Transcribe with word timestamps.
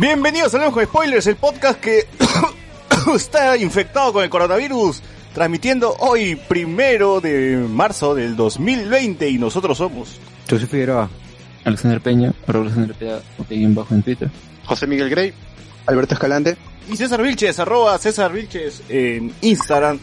Bienvenidos 0.00 0.54
a 0.54 0.56
Hablemos 0.56 0.72
con 0.72 0.84
Spoilers, 0.86 1.26
el 1.26 1.36
podcast 1.36 1.78
que 1.78 2.06
está 3.14 3.58
infectado 3.58 4.14
con 4.14 4.24
el 4.24 4.30
coronavirus, 4.30 5.02
transmitiendo 5.34 5.94
hoy 5.98 6.36
primero 6.36 7.20
de 7.20 7.58
marzo 7.68 8.14
del 8.14 8.34
2020 8.34 9.28
y 9.28 9.36
nosotros 9.36 9.76
somos. 9.76 10.18
José 10.48 10.66
Figueroa. 10.66 11.10
Alexander 11.64 12.00
Peña, 12.00 12.32
arroba 12.46 12.64
Alexander 12.64 12.96
Peña, 12.96 13.68
bajo 13.74 13.94
en 13.94 14.02
Twitter. 14.02 14.30
José 14.64 14.86
Miguel 14.86 15.10
Grey. 15.10 15.34
Alberto 15.84 16.14
Escalante. 16.14 16.56
Y 16.90 16.96
César 16.96 17.20
Vilches, 17.20 17.58
arroba 17.58 17.98
César 17.98 18.32
Vilches 18.32 18.82
en 18.88 19.34
Instagram. 19.42 19.98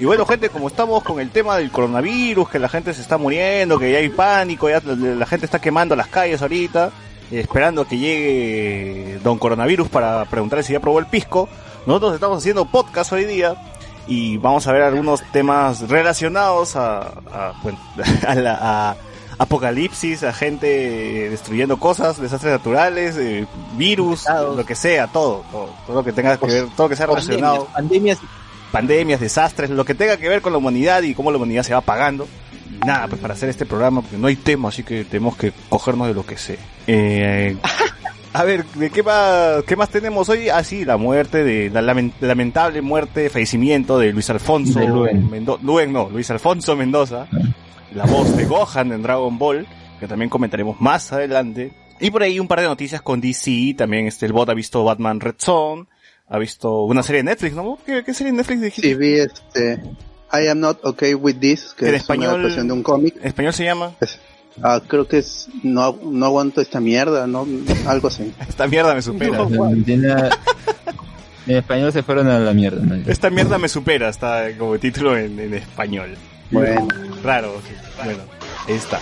Y 0.00 0.06
bueno, 0.06 0.26
gente, 0.26 0.48
como 0.48 0.66
estamos 0.66 1.04
con 1.04 1.20
el 1.20 1.30
tema 1.30 1.56
del 1.56 1.70
coronavirus, 1.70 2.48
que 2.48 2.58
la 2.58 2.68
gente 2.68 2.92
se 2.92 3.02
está 3.02 3.16
muriendo, 3.16 3.78
que 3.78 3.92
ya 3.92 3.98
hay 3.98 4.08
pánico, 4.08 4.68
ya 4.68 4.82
la, 4.84 4.96
la 4.96 5.26
gente 5.26 5.46
está 5.46 5.60
quemando 5.60 5.94
las 5.94 6.08
calles 6.08 6.42
ahorita, 6.42 6.90
esperando 7.30 7.86
que 7.86 7.98
llegue 7.98 9.18
Don 9.22 9.38
Coronavirus 9.38 9.88
para 9.88 10.24
preguntarle 10.24 10.62
si 10.62 10.72
ya 10.72 10.80
probó 10.80 10.98
el 10.98 11.06
pisco, 11.06 11.48
nosotros 11.86 12.14
estamos 12.14 12.38
haciendo 12.38 12.64
podcast 12.64 13.12
hoy 13.12 13.24
día 13.24 13.54
y 14.06 14.36
vamos 14.38 14.66
a 14.66 14.72
ver 14.72 14.82
algunos 14.82 15.22
temas 15.32 15.88
relacionados 15.88 16.76
a, 16.76 17.00
a, 17.32 17.54
bueno, 17.62 17.78
a 18.26 18.34
la 18.34 18.58
a 18.60 18.96
apocalipsis, 19.40 20.22
a 20.22 20.34
gente 20.34 21.30
destruyendo 21.30 21.78
cosas, 21.78 22.20
desastres 22.20 22.52
naturales, 22.52 23.16
eh, 23.16 23.46
virus, 23.74 24.26
lo 24.28 24.66
que 24.66 24.74
sea, 24.74 25.06
todo, 25.06 25.44
todo, 25.50 25.70
todo 25.86 25.96
lo 25.96 26.04
que 26.04 26.12
tenga 26.12 26.36
que 26.36 26.46
ver, 26.46 26.66
todo 26.76 26.84
lo 26.84 26.88
que 26.90 26.96
sea 26.96 27.06
relacionado 27.06 27.66
Pandemias. 27.72 28.18
pandemias, 28.70 29.18
desastres, 29.18 29.70
lo 29.70 29.86
que 29.86 29.94
tenga 29.94 30.18
que 30.18 30.28
ver 30.28 30.42
con 30.42 30.52
la 30.52 30.58
humanidad 30.58 31.02
y 31.04 31.14
cómo 31.14 31.30
la 31.30 31.38
humanidad 31.38 31.62
se 31.62 31.72
va 31.72 31.80
pagando. 31.80 32.28
Nada, 32.86 33.08
pues 33.08 33.20
para 33.20 33.34
hacer 33.34 33.48
este 33.48 33.66
programa, 33.66 34.00
porque 34.00 34.16
no 34.16 34.26
hay 34.28 34.36
tema, 34.36 34.68
así 34.68 34.82
que 34.82 35.04
tenemos 35.04 35.36
que 35.36 35.52
cogernos 35.68 36.08
de 36.08 36.14
lo 36.14 36.24
que 36.24 36.36
sé. 36.38 36.58
Eh, 36.86 37.56
a 38.32 38.44
ver, 38.44 38.64
¿de 38.66 38.90
qué 38.90 39.02
más, 39.02 39.62
qué 39.66 39.76
más 39.76 39.88
tenemos 39.90 40.28
hoy? 40.28 40.48
Ah, 40.48 40.62
sí, 40.64 40.84
la 40.84 40.96
muerte 40.96 41.44
de, 41.44 41.68
la 41.70 41.82
lamen- 41.82 42.12
lamentable 42.20 42.80
muerte, 42.80 43.28
fallecimiento 43.28 43.98
de 43.98 44.12
Luis 44.12 44.30
Alfonso 44.30 44.78
De 44.80 44.86
Luen. 44.88 45.30
Mendo- 45.30 45.58
Luen, 45.62 45.92
no, 45.92 46.08
Luis 46.10 46.30
Alfonso 46.30 46.74
Mendoza, 46.76 47.26
la 47.94 48.06
voz 48.06 48.36
de 48.36 48.44
Gohan 48.46 48.92
en 48.92 49.02
Dragon 49.02 49.36
Ball, 49.38 49.66
que 49.98 50.06
también 50.08 50.30
comentaremos 50.30 50.80
más 50.80 51.12
adelante. 51.12 51.72
Y 52.00 52.10
por 52.10 52.22
ahí 52.22 52.40
un 52.40 52.48
par 52.48 52.60
de 52.60 52.66
noticias 52.66 53.02
con 53.02 53.20
DC, 53.20 53.74
también 53.76 54.06
este, 54.06 54.24
el 54.24 54.32
bot 54.32 54.48
ha 54.48 54.54
visto 54.54 54.82
Batman 54.84 55.20
Red 55.20 55.34
Zone, 55.38 55.84
ha 56.28 56.38
visto 56.38 56.84
una 56.84 57.02
serie 57.02 57.18
de 57.22 57.30
Netflix, 57.30 57.54
¿no? 57.54 57.78
¿Qué, 57.84 58.02
qué 58.04 58.14
serie 58.14 58.32
de 58.32 58.38
Netflix 58.38 58.60
dijiste? 58.62 58.88
Sí, 58.88 58.94
vi 58.94 59.14
este. 59.18 59.82
I 60.32 60.48
am 60.48 60.60
not 60.60 60.78
okay 60.84 61.14
with 61.14 61.36
this, 61.40 61.74
que 61.74 61.88
En 61.88 61.94
es 61.94 62.02
español- 62.02 62.28
una 62.34 62.38
adaptación 62.40 62.66
de 62.68 62.72
un 62.74 62.82
cómic. 62.82 63.16
¿En 63.20 63.26
español 63.26 63.52
se 63.52 63.64
llama? 63.64 63.92
Ah, 64.62 64.80
creo 64.86 65.06
que 65.08 65.18
es 65.18 65.48
no, 65.62 65.98
no 66.02 66.26
aguanto 66.26 66.60
esta 66.60 66.80
mierda, 66.80 67.26
¿no? 67.26 67.46
Algo 67.86 68.08
así. 68.08 68.32
Esta 68.48 68.66
mierda 68.66 68.94
me 68.94 69.02
supera. 69.02 69.46
Tiene- 69.84 70.14
en 71.46 71.56
español 71.56 71.92
se 71.92 72.02
fueron 72.02 72.28
a 72.28 72.38
la 72.38 72.52
mierda. 72.52 72.80
¿no? 72.84 73.10
Esta 73.10 73.30
mierda 73.30 73.58
me 73.58 73.68
supera, 73.68 74.08
está 74.08 74.56
como 74.58 74.78
título 74.78 75.16
en, 75.16 75.38
en 75.40 75.54
español. 75.54 76.16
Bueno, 76.50 76.86
Raro. 77.22 77.54
Bueno, 78.04 78.22
ahí 78.68 78.74
está. 78.74 79.00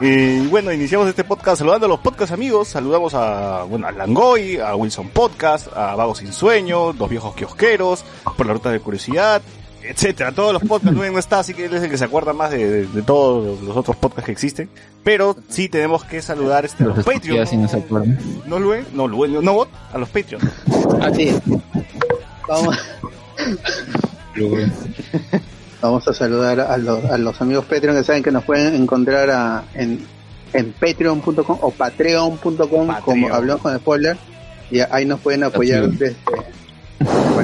Y 0.00 0.46
bueno, 0.46 0.72
iniciamos 0.72 1.08
este 1.08 1.24
podcast 1.24 1.58
saludando 1.58 1.86
a 1.86 1.88
los 1.88 1.98
podcast 2.00 2.32
amigos. 2.32 2.68
Saludamos 2.68 3.14
a, 3.14 3.64
bueno, 3.64 3.86
a 3.88 3.92
Langoy, 3.92 4.58
a 4.58 4.76
Wilson 4.76 5.08
Podcast, 5.08 5.68
a 5.74 5.96
Vagos 5.96 6.18
Sin 6.18 6.32
Sueño, 6.32 6.92
Dos 6.92 7.08
Viejos 7.10 7.34
Kiosqueros, 7.34 8.04
Por 8.36 8.46
la 8.46 8.52
Ruta 8.52 8.70
de 8.70 8.78
Curiosidad, 8.80 9.42
etcétera. 9.82 10.32
Todos 10.32 10.52
los 10.52 10.62
podcasts, 10.62 10.96
Luen 10.96 11.12
no 11.12 11.18
está, 11.18 11.38
así 11.40 11.54
que 11.54 11.66
él 11.66 11.74
es 11.74 11.82
el 11.82 11.90
que 11.90 11.98
se 11.98 12.04
acuerda 12.04 12.32
más 12.32 12.50
de, 12.50 12.68
de- 12.68 12.86
de 12.86 13.02
todos 13.02 13.60
los 13.62 13.76
otros 13.76 13.96
podcasts 13.96 14.26
que 14.26 14.32
existen. 14.32 14.68
Pero 15.04 15.36
sí 15.48 15.68
tenemos 15.68 16.04
que 16.04 16.20
saludar 16.22 16.64
este, 16.64 16.84
a 16.84 16.88
Los 16.88 16.96
los 16.98 17.06
Patreon. 17.06 17.42
estúpidos 17.42 17.52
y 17.52 17.56
no 17.56 17.68
se. 17.68 18.48
¿No, 18.48 18.58
Luen? 18.58 18.86
No, 18.92 19.06
Luen, 19.08 19.42
no, 19.44 19.52
bot, 19.54 19.68
a 19.92 19.98
los 19.98 20.08
Patreon. 20.08 20.42
así 21.02 21.28
es. 21.28 21.40
Vamos, 22.48 22.76
vamos 25.80 26.08
a 26.08 26.12
saludar 26.14 26.60
a 26.60 26.76
los, 26.76 27.04
a 27.04 27.18
los 27.18 27.40
amigos 27.40 27.64
Patreon 27.66 27.96
que 27.96 28.04
saben 28.04 28.22
que 28.22 28.30
nos 28.32 28.44
pueden 28.44 28.74
encontrar 28.74 29.30
a- 29.30 29.64
en, 29.74 30.04
en 30.52 30.72
patreon.com 30.72 31.58
o 31.60 31.70
patreon.com 31.70 32.58
como 32.66 32.86
Patreon. 32.86 33.32
hablamos 33.32 33.62
con 33.62 33.76
spoiler. 33.78 34.16
Y 34.70 34.80
ahí 34.80 35.06
nos 35.06 35.20
pueden 35.20 35.44
apoyar 35.44 35.88
desde 35.88 36.14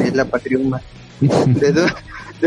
ir 0.06 0.15
la 0.16 0.27
Patreon 0.27 0.69
más. 0.69 0.83
desde, 1.21 1.87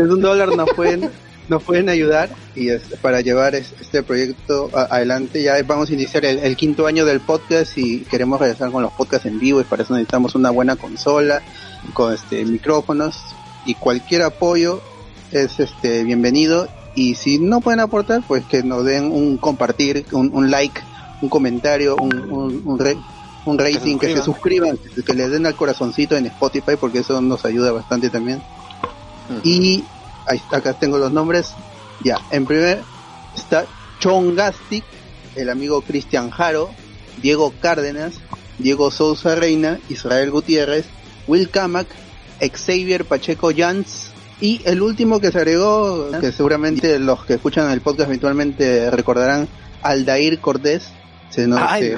desde 0.02 0.14
un 0.14 0.20
dólar 0.20 0.54
nos 0.56 0.68
pueden 0.70 1.10
nos 1.48 1.62
pueden 1.62 1.88
ayudar 1.88 2.28
y 2.54 2.68
es, 2.68 2.82
para 3.00 3.22
llevar 3.22 3.54
es- 3.54 3.72
este 3.80 4.02
proyecto 4.02 4.68
a- 4.74 4.94
adelante. 4.96 5.42
Ya 5.42 5.54
vamos 5.66 5.88
a 5.88 5.94
iniciar 5.94 6.24
el, 6.26 6.38
el 6.40 6.56
quinto 6.56 6.86
año 6.86 7.06
del 7.06 7.20
podcast 7.20 7.78
y 7.78 8.00
queremos 8.00 8.38
regresar 8.38 8.70
con 8.70 8.82
los 8.82 8.92
podcasts 8.92 9.26
en 9.26 9.38
vivo 9.38 9.60
y 9.60 9.64
para 9.64 9.82
eso 9.82 9.94
necesitamos 9.94 10.34
una 10.34 10.50
buena 10.50 10.76
consola 10.76 11.40
con 11.94 12.12
este 12.12 12.44
micrófonos 12.44 13.16
y 13.64 13.74
cualquier 13.74 14.22
apoyo 14.22 14.82
es 15.32 15.58
este 15.58 16.04
bienvenido. 16.04 16.68
Y 16.94 17.14
si 17.14 17.38
no 17.38 17.60
pueden 17.62 17.80
aportar 17.80 18.22
pues 18.28 18.44
que 18.44 18.62
nos 18.62 18.84
den 18.84 19.10
un 19.10 19.38
compartir 19.38 20.04
un, 20.12 20.30
un 20.34 20.50
like 20.50 20.78
un 21.22 21.28
comentario 21.30 21.96
un, 21.96 22.14
un, 22.30 22.62
un, 22.66 22.78
re- 22.78 22.96
un 23.46 23.56
rating 23.58 23.98
que 23.98 24.08
se 24.14 24.22
suscriban. 24.22 24.76
que, 24.94 25.02
que 25.02 25.14
le 25.14 25.28
den 25.30 25.46
al 25.46 25.54
corazoncito 25.56 26.14
en 26.16 26.26
Spotify 26.26 26.72
porque 26.78 26.98
eso 26.98 27.20
nos 27.22 27.44
ayuda 27.46 27.72
bastante 27.72 28.10
también 28.10 28.42
y 29.42 29.84
ahí 30.26 30.38
está, 30.38 30.58
acá 30.58 30.72
tengo 30.74 30.98
los 30.98 31.12
nombres. 31.12 31.54
Ya, 32.04 32.18
en 32.30 32.46
primer 32.46 32.82
está 33.34 33.66
Chongastic, 33.98 34.84
el 35.36 35.50
amigo 35.50 35.82
Cristian 35.82 36.30
Jaro, 36.30 36.70
Diego 37.22 37.52
Cárdenas, 37.60 38.14
Diego 38.58 38.90
Sousa 38.90 39.34
Reina, 39.34 39.78
Israel 39.88 40.30
Gutiérrez, 40.30 40.86
Will 41.26 41.50
Kamak, 41.50 41.86
Xavier 42.40 43.04
Pacheco 43.04 43.50
Jans 43.56 44.10
y 44.40 44.62
el 44.64 44.82
último 44.82 45.20
que 45.20 45.32
se 45.32 45.38
agregó, 45.38 46.10
que 46.20 46.30
seguramente 46.30 46.98
los 46.98 47.24
que 47.24 47.34
escuchan 47.34 47.70
el 47.70 47.80
podcast 47.80 48.08
habitualmente 48.08 48.90
recordarán, 48.90 49.48
Aldair 49.82 50.38
Cortés, 50.40 50.90
se, 51.30 51.46
nos, 51.46 51.60
se, 51.78 51.96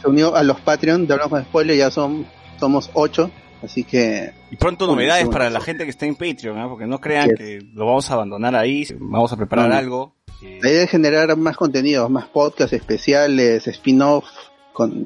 se 0.00 0.08
unió 0.08 0.34
a 0.34 0.42
los 0.42 0.60
Patreon, 0.60 1.06
de 1.06 1.14
Hablamos 1.14 1.30
con 1.30 1.44
Spoiler, 1.44 1.76
ya 1.76 1.90
son, 1.90 2.26
somos 2.60 2.90
ocho, 2.92 3.30
así 3.62 3.84
que 3.84 4.32
Y 4.50 4.56
pronto 4.56 4.86
novedades 4.86 5.28
para 5.28 5.48
la 5.50 5.60
gente 5.60 5.84
que 5.84 5.90
está 5.90 6.06
en 6.06 6.14
Patreon, 6.16 6.58
¿ah? 6.58 6.68
porque 6.68 6.86
no 6.86 7.00
crean 7.00 7.30
que 7.36 7.60
lo 7.74 7.86
vamos 7.86 8.10
a 8.10 8.14
abandonar 8.14 8.54
ahí, 8.56 8.86
vamos 8.98 9.32
a 9.32 9.36
preparar 9.36 9.68
No. 9.68 9.74
algo. 9.76 10.14
eh, 10.42 10.58
La 10.62 10.70
idea 10.70 10.82
es 10.84 10.90
generar 10.90 11.36
más 11.36 11.56
contenidos, 11.56 12.10
más 12.10 12.26
podcasts 12.26 12.72
especiales, 12.72 13.66
spin-off, 13.68 14.24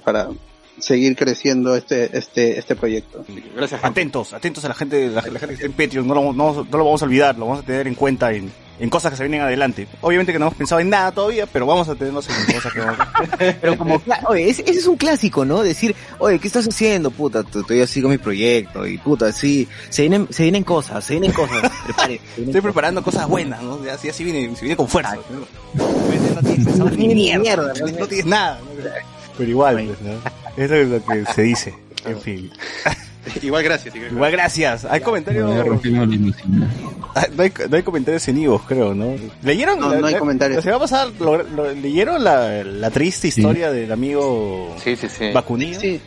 para 0.04 0.28
seguir 0.78 1.16
creciendo 1.16 1.76
este, 1.76 2.16
este, 2.16 2.58
este 2.58 2.76
proyecto. 2.76 3.24
Gracias, 3.54 3.82
atentos, 3.84 4.32
atentos 4.32 4.64
a 4.64 4.68
la 4.68 4.74
gente, 4.74 5.08
la, 5.08 5.22
la 5.22 5.38
gente 5.38 5.48
que 5.48 5.54
está 5.54 5.66
en 5.66 5.72
Patreon, 5.72 6.06
no 6.06 6.14
lo, 6.14 6.32
no, 6.32 6.52
no 6.52 6.78
lo 6.78 6.84
vamos 6.84 7.02
a 7.02 7.04
olvidar, 7.04 7.38
lo 7.38 7.46
vamos 7.46 7.62
a 7.62 7.66
tener 7.66 7.86
en 7.86 7.94
cuenta 7.94 8.32
en, 8.32 8.50
en 8.78 8.90
cosas 8.90 9.10
que 9.10 9.16
se 9.16 9.22
vienen 9.24 9.40
adelante. 9.40 9.86
Obviamente 10.00 10.32
que 10.32 10.38
no 10.38 10.46
hemos 10.46 10.56
pensado 10.56 10.80
en 10.80 10.90
nada 10.90 11.12
todavía, 11.12 11.46
pero 11.46 11.66
vamos 11.66 11.88
a 11.88 11.94
tenernos 11.94 12.28
en 12.28 12.54
cosas 12.54 12.72
que 12.72 12.80
vamos 12.80 12.98
Pero 13.60 13.78
como, 13.78 14.02
oye, 14.28 14.50
ese, 14.50 14.62
ese 14.62 14.80
es 14.80 14.86
un 14.86 14.96
clásico, 14.96 15.44
¿no? 15.44 15.62
Decir, 15.62 15.94
oye, 16.18 16.38
¿qué 16.38 16.46
estás 16.46 16.66
haciendo, 16.66 17.10
puta? 17.10 17.40
Estoy 17.40 17.80
así 17.80 18.02
con 18.02 18.10
mi 18.10 18.18
proyecto 18.18 18.86
y 18.86 18.98
puta, 18.98 19.32
sí, 19.32 19.68
se 19.88 20.02
vienen, 20.02 20.28
se 20.30 20.42
vienen 20.42 20.64
cosas, 20.64 21.04
se 21.04 21.14
vienen 21.14 21.32
cosas, 21.32 21.70
prepare. 21.84 22.18
se 22.18 22.36
vienen 22.36 22.48
Estoy 22.48 22.60
preparando 22.60 23.02
cosas 23.02 23.28
buenas, 23.28 23.62
¿no? 23.62 23.80
Así, 23.92 24.08
así 24.08 24.24
viene, 24.24 24.54
se 24.54 24.62
viene 24.62 24.76
con 24.76 24.88
fuerza. 24.88 25.16
No 25.74 25.84
tienes 26.42 26.64
pensado 26.64 26.90
ni 26.96 27.08
Ni 27.08 27.14
mierda, 27.14 27.42
mierda, 27.42 27.72
no, 27.74 27.98
¿no? 27.98 28.06
tienes 28.06 28.26
nada. 28.26 28.60
Pero 29.38 29.50
igual, 29.50 29.84
pues, 29.86 30.00
¿no? 30.02 30.62
Eso 30.64 30.74
es 30.74 30.88
lo 30.88 31.04
que 31.04 31.24
se 31.34 31.42
dice. 31.42 31.74
En 32.04 32.20
fin. 32.20 32.50
Igual 33.42 33.64
gracias. 33.64 33.92
Igual, 33.96 34.12
Igual 34.12 34.30
gracias. 34.32 34.84
Hay 34.84 35.00
comentarios. 35.00 35.50
Ah, 37.14 37.26
No 37.34 37.42
hay, 37.42 37.52
no 37.68 37.76
hay 37.76 37.82
comentarios 37.82 38.28
en 38.28 38.38
Ivos, 38.38 38.62
creo, 38.66 38.94
¿no? 38.94 39.14
¿Leyeron? 39.42 39.80
No, 39.80 39.94
no 39.94 40.06
hay 40.06 40.14
comentarios. 40.14 40.62
Se 40.62 40.70
va 40.70 40.76
a 40.76 40.80
pasar, 40.80 41.08
lo- 41.18 41.42
lo- 41.42 41.72
¿leyeron 41.72 42.22
la, 42.22 42.62
la 42.62 42.90
triste 42.90 43.28
historia 43.28 43.70
del 43.72 43.90
amigo 43.90 44.74
Sí, 44.82 44.96
sí, 44.96 45.08
sí. 45.08 45.32
Vacunillo? 45.32 45.80
Sí, 45.80 46.00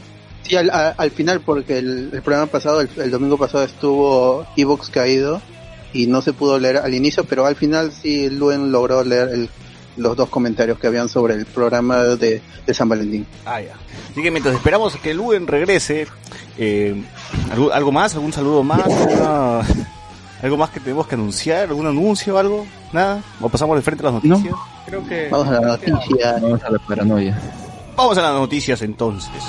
sí 0.43 0.55
al, 0.55 0.69
a- 0.69 0.91
al 0.91 1.11
final, 1.11 1.41
porque 1.41 1.79
el, 1.79 2.09
el 2.13 2.21
programa 2.21 2.45
pasado, 2.49 2.81
el, 2.81 2.89
el 2.97 3.11
domingo 3.11 3.37
pasado, 3.37 3.63
estuvo 3.63 4.45
Evox 4.55 4.89
caído 4.89 5.41
y 5.93 6.05
no 6.07 6.21
se 6.21 6.33
pudo 6.33 6.59
leer 6.59 6.77
al 6.77 6.93
inicio, 6.93 7.23
pero 7.25 7.45
al 7.45 7.55
final 7.55 7.91
sí 7.91 8.29
Luen 8.29 8.71
logró 8.71 9.03
leer 9.03 9.29
el- 9.29 9.49
los 9.99 10.15
dos 10.17 10.29
comentarios 10.29 10.79
que 10.79 10.87
habían 10.87 11.07
sobre 11.09 11.35
el 11.35 11.45
programa 11.45 11.97
de, 12.03 12.41
de 12.65 12.73
San 12.73 12.89
Valentín. 12.89 13.25
Ah, 13.45 13.61
ya. 13.61 13.73
Así 14.11 14.21
que 14.23 14.31
mientras 14.31 14.55
esperamos 14.55 14.95
que 14.97 15.13
Luen 15.13 15.45
regrese, 15.47 16.07
eh, 16.57 17.03
¿algo, 17.51 17.71
algo 17.71 17.91
más? 17.91 18.15
¿Algún 18.15 18.33
saludo 18.33 18.63
más? 18.63 18.81
¿Alguna- 18.85 19.61
¿Algo 20.41 20.55
más 20.55 20.69
que 20.69 20.79
tenemos 20.79 21.05
que 21.05 21.15
anunciar? 21.15 21.67
¿Algún 21.67 21.85
anuncio 21.87 22.35
o 22.35 22.37
algo? 22.37 22.65
¿Nada? 22.93 23.21
¿O 23.41 23.49
pasamos 23.49 23.75
de 23.75 23.81
frente 23.81 24.07
a 24.07 24.11
las 24.11 24.23
noticias? 24.23 24.55
Creo 24.85 25.05
que... 25.05 25.27
Vamos 25.29 25.47
a 25.49 25.51
la 25.51 25.59
noticia. 25.61 26.37
Vamos 26.41 26.63
a 26.63 26.69
la 26.71 26.79
paranoia. 26.79 27.37
Vamos 27.97 28.17
a 28.17 28.21
las 28.21 28.33
noticias 28.33 28.81
entonces. 28.81 29.43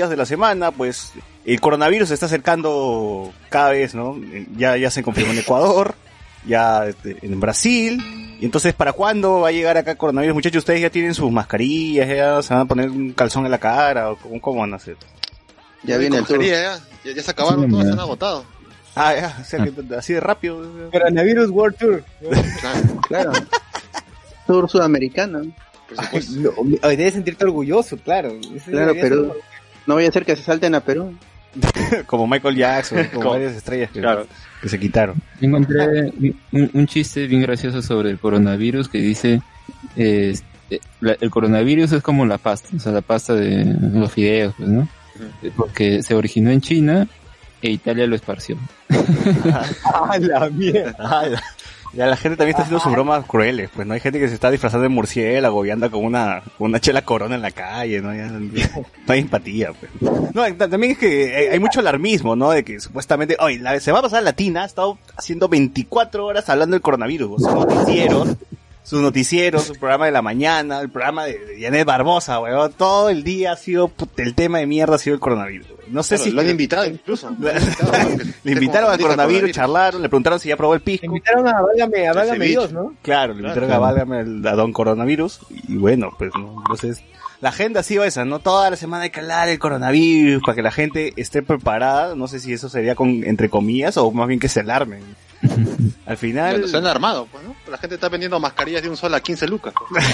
Noticias 0.00 0.10
de 0.10 0.16
la 0.16 0.26
semana, 0.26 0.70
pues 0.70 1.12
el 1.44 1.60
coronavirus 1.60 2.08
se 2.08 2.14
está 2.14 2.26
acercando 2.26 3.32
cada 3.48 3.70
vez, 3.70 3.94
¿no? 3.94 4.16
Ya, 4.56 4.76
ya 4.76 4.90
se 4.90 5.02
confirmó 5.02 5.32
en 5.32 5.38
Ecuador, 5.38 5.94
ya 6.46 6.86
este, 6.86 7.16
en 7.22 7.38
Brasil. 7.40 8.36
Y 8.40 8.44
entonces, 8.46 8.72
¿para 8.72 8.92
cuándo 8.94 9.40
va 9.40 9.48
a 9.48 9.52
llegar 9.52 9.76
acá 9.76 9.90
el 9.92 9.96
coronavirus? 9.98 10.34
Muchachos, 10.34 10.60
ustedes 10.60 10.80
ya 10.80 10.90
tienen 10.90 11.14
sus 11.14 11.30
mascarillas, 11.30 12.08
ya 12.08 12.42
se 12.42 12.54
van 12.54 12.62
a 12.62 12.64
poner 12.66 12.88
un 12.90 13.12
calzón 13.12 13.44
en 13.44 13.50
la 13.50 13.58
cara, 13.58 14.10
o 14.10 14.16
cómo, 14.16 14.40
cómo 14.40 14.60
van 14.60 14.72
a 14.72 14.76
hacer. 14.76 14.96
Ya 15.82 15.98
viene 15.98 16.16
el 16.18 16.24
tour. 16.24 16.42
Ya, 16.42 16.78
ya, 17.04 17.12
ya 17.14 17.22
se 17.22 17.30
acabaron, 17.30 17.64
Sí, 17.66 17.70
todos 17.70 17.84
se 17.84 17.92
han 17.92 18.00
agotado. 18.00 18.44
Ah, 18.94 19.14
ya, 19.14 19.36
o 19.40 19.44
sea, 19.44 19.64
que 19.64 19.72
así 19.96 20.14
de 20.14 20.20
rápido. 20.20 20.62
Coronavirus 20.90 21.50
World 21.50 21.76
Tour. 21.78 22.04
Claro, 22.60 23.00
Claro. 23.06 23.32
Tour 24.46 24.68
sudamericano. 24.68 25.42
por 25.88 26.04
supuesto. 26.04 26.32
No, 26.40 26.50
oye, 26.88 26.96
debes 26.96 27.14
sentirte 27.14 27.44
orgulloso, 27.44 27.96
claro. 27.98 28.30
Ese 28.54 28.70
Claro, 28.70 28.94
ser- 28.94 29.32
No 29.90 29.96
vaya 29.96 30.08
a 30.08 30.12
ser 30.12 30.24
que 30.24 30.36
se 30.36 30.42
salten 30.42 30.74
a 30.74 30.80
Perú. 30.80 31.14
como 32.06 32.28
Michael 32.28 32.54
Jackson, 32.56 33.04
como 33.12 33.18
Como- 33.22 33.30
varias 33.32 33.54
estrellas 33.56 33.90
que, 33.90 34.00
Claro. 34.00 34.26
que 34.62 34.68
se 34.68 34.78
quitaron. 34.78 35.16
Encontré 35.40 36.12
un, 36.52 36.70
un 36.72 36.86
chiste 36.86 37.26
bien 37.26 37.42
gracioso 37.42 37.82
sobre 37.82 38.10
el 38.10 38.18
coronavirus 38.20 38.88
que 38.88 38.98
dice, 38.98 39.42
eh, 39.96 40.30
este, 40.32 40.80
la- 41.00 41.16
el 41.20 41.28
coronavirus 41.28 41.90
es 41.92 42.02
como 42.02 42.24
la 42.24 42.38
pasta, 42.38 42.68
o 42.76 42.78
sea, 42.78 42.92
la 42.92 43.00
pasta 43.00 43.34
de 43.34 43.64
los 43.92 44.12
fideos, 44.12 44.54
pues, 44.56 44.68
¿no? 44.68 44.88
Eh, 45.42 45.50
Porque 45.56 46.02
se 46.04 46.14
originó 46.14 46.50
en 46.50 46.60
China 46.60 47.08
e 47.60 47.70
Italia 47.70 48.06
lo 48.06 48.14
esparció. 48.14 48.56
¡Ah, 49.84 50.16
la 50.20 50.48
mierda! 50.50 51.42
Ya. 51.92 52.06
La 52.06 52.16
gente 52.16 52.36
también 52.36 52.50
está 52.50 52.62
haciendo 52.62 52.80
sus 52.82 52.92
bromas 52.92 53.24
crueles, 53.26 53.70
pues 53.74 53.86
no 53.86 53.94
hay 53.94 54.00
gente 54.00 54.18
que 54.20 54.28
se 54.28 54.34
está 54.34 54.50
disfrazando 54.50 54.84
de 54.84 54.88
murciélago 54.88 55.64
y 55.66 55.70
anda 55.70 55.88
con 55.90 56.04
una, 56.04 56.42
con 56.58 56.68
una 56.70 56.80
chela 56.80 57.02
corona 57.02 57.34
en 57.34 57.42
la 57.42 57.50
calle, 57.50 58.00
¿no? 58.00 58.14
Ya, 58.14 58.28
no 59.06 59.12
hay 59.12 59.20
empatía, 59.20 59.72
pues. 59.72 59.90
No, 60.34 60.42
ta- 60.56 60.68
también 60.68 60.92
es 60.92 60.98
que 60.98 61.36
hay- 61.36 61.46
hay 61.48 61.58
mucho 61.58 61.80
alarmismo, 61.80 62.36
¿no? 62.36 62.50
De 62.50 62.64
que 62.64 62.78
supuestamente, 62.80 63.36
oye, 63.40 63.58
la, 63.58 63.78
se 63.80 63.90
va 63.92 63.98
a 63.98 64.02
pasar 64.02 64.22
latina, 64.22 64.62
ha 64.62 64.66
estado 64.66 64.98
haciendo 65.16 65.48
24 65.48 66.24
horas 66.26 66.48
hablando 66.48 66.74
del 66.74 66.82
coronavirus, 66.82 67.42
sus 67.42 67.52
noticieros, 67.54 68.36
sus 68.90 69.00
noticieros, 69.00 69.62
su 69.62 69.74
programa 69.74 70.06
de 70.06 70.10
la 70.10 70.20
mañana, 70.20 70.80
el 70.80 70.88
programa 70.90 71.24
de, 71.24 71.38
de 71.38 71.60
Janet 71.62 71.86
Barbosa, 71.86 72.40
weón, 72.40 72.72
todo 72.72 73.08
el 73.08 73.22
día 73.22 73.52
ha 73.52 73.56
sido, 73.56 73.86
put- 73.86 74.18
el 74.18 74.34
tema 74.34 74.58
de 74.58 74.66
mierda 74.66 74.96
ha 74.96 74.98
sido 74.98 75.14
el 75.14 75.20
coronavirus. 75.20 75.68
weón. 75.68 75.80
No 75.90 76.02
sé 76.02 76.16
Claro, 76.16 76.24
si... 76.30 76.34
lo 76.34 76.40
han 76.40 76.50
invitado 76.50 76.86
incluso. 76.86 77.30
Lo 77.38 77.50
han 77.50 77.56
invitado 77.62 77.90
para 77.92 78.04
que 78.16 78.24
Le 78.42 78.52
invitaron 78.52 78.90
al 78.90 78.98
coronavirus, 79.00 79.52
charlaron, 79.52 80.02
le 80.02 80.08
preguntaron 80.08 80.40
si 80.40 80.48
ya 80.48 80.56
probó 80.56 80.74
el 80.74 80.80
pisco. 80.80 81.06
Me 81.06 81.18
invitaron 81.18 81.46
a 81.46 81.62
Válgame, 81.62 82.08
a 82.08 82.12
Válgame. 82.12 82.46
Dios, 82.46 82.72
¿no? 82.72 82.94
Claro, 83.02 83.32
le 83.34 83.40
invitaron 83.42 83.70
a 83.70 83.78
Válgame 83.78 84.48
a 84.48 84.54
Don 84.56 84.72
Coronavirus. 84.72 85.38
Y 85.68 85.76
bueno, 85.76 86.10
pues, 86.18 86.32
¿no? 86.36 86.56
entonces, 86.58 87.02
la 87.40 87.48
agenda 87.48 87.80
ha 87.80 87.82
sido 87.82 88.04
esa, 88.04 88.24
¿no? 88.24 88.38
Toda 88.38 88.70
la 88.70 88.76
semana 88.76 89.04
hay 89.04 89.10
que 89.10 89.20
hablar 89.20 89.48
del 89.48 89.58
coronavirus 89.58 90.42
para 90.42 90.54
que 90.54 90.62
la 90.62 90.70
gente 90.70 91.14
esté 91.16 91.42
preparada. 91.42 92.14
No 92.14 92.28
sé 92.28 92.38
si 92.38 92.52
eso 92.52 92.68
sería 92.68 92.94
con, 92.94 93.24
entre 93.24 93.48
comillas, 93.48 93.96
o 93.96 94.10
más 94.10 94.28
bien 94.28 94.38
que 94.38 94.48
se 94.48 94.60
alarmen. 94.60 95.02
Al 96.06 96.18
final, 96.18 96.68
Se 96.68 96.76
han 96.76 96.86
armado, 96.86 97.26
pues, 97.30 97.42
¿no? 97.44 97.54
La 97.70 97.78
gente 97.78 97.94
está 97.94 98.08
vendiendo 98.08 98.38
mascarillas 98.38 98.82
de 98.82 98.90
un 98.90 98.96
sol 98.96 99.14
a 99.14 99.20
15 99.20 99.48
lucas. 99.48 99.72
pues. 99.88 100.04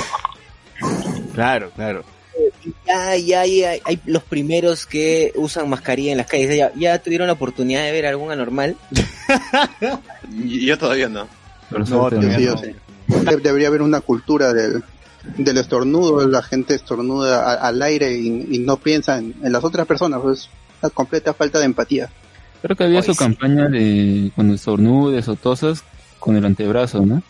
claro, 1.34 1.70
claro. 1.74 2.04
Ya, 2.86 3.16
ya, 3.16 3.46
ya, 3.46 3.70
hay 3.84 3.98
los 4.04 4.22
primeros 4.22 4.86
que 4.86 5.32
usan 5.36 5.68
mascarilla 5.68 6.12
en 6.12 6.18
las 6.18 6.26
calles. 6.26 6.54
Ya, 6.54 6.70
ya 6.76 6.98
tuvieron 7.00 7.26
la 7.26 7.32
oportunidad 7.32 7.82
de 7.82 7.92
ver 7.92 8.06
algún 8.06 8.30
anormal. 8.30 8.76
Yo 10.30 10.78
todavía 10.78 11.08
no. 11.08 11.26
Por 11.70 11.88
No, 11.88 12.10
tío, 12.10 12.54
no. 13.08 13.32
Debería 13.42 13.68
haber 13.68 13.82
una 13.82 14.00
cultura 14.00 14.52
del, 14.52 14.84
del 15.36 15.58
estornudo, 15.58 16.26
la 16.28 16.42
gente 16.42 16.74
estornuda 16.74 17.54
al 17.54 17.82
aire 17.82 18.12
y, 18.16 18.46
y 18.50 18.58
no 18.60 18.76
piensa 18.76 19.18
en, 19.18 19.34
en 19.42 19.52
las 19.52 19.64
otras 19.64 19.86
personas, 19.86 20.20
pues 20.22 20.48
una 20.82 20.90
completa 20.90 21.34
falta 21.34 21.58
de 21.58 21.64
empatía. 21.66 22.08
Creo 22.62 22.76
que 22.76 22.84
había 22.84 22.98
Oye, 23.00 23.06
su 23.06 23.12
sí. 23.12 23.18
campaña 23.18 23.68
de 23.68 24.30
cuando 24.34 24.54
estornudes 24.54 25.28
o 25.28 25.36
tosas 25.36 25.84
con 26.18 26.36
el 26.36 26.44
antebrazo, 26.44 27.04
¿no? 27.04 27.22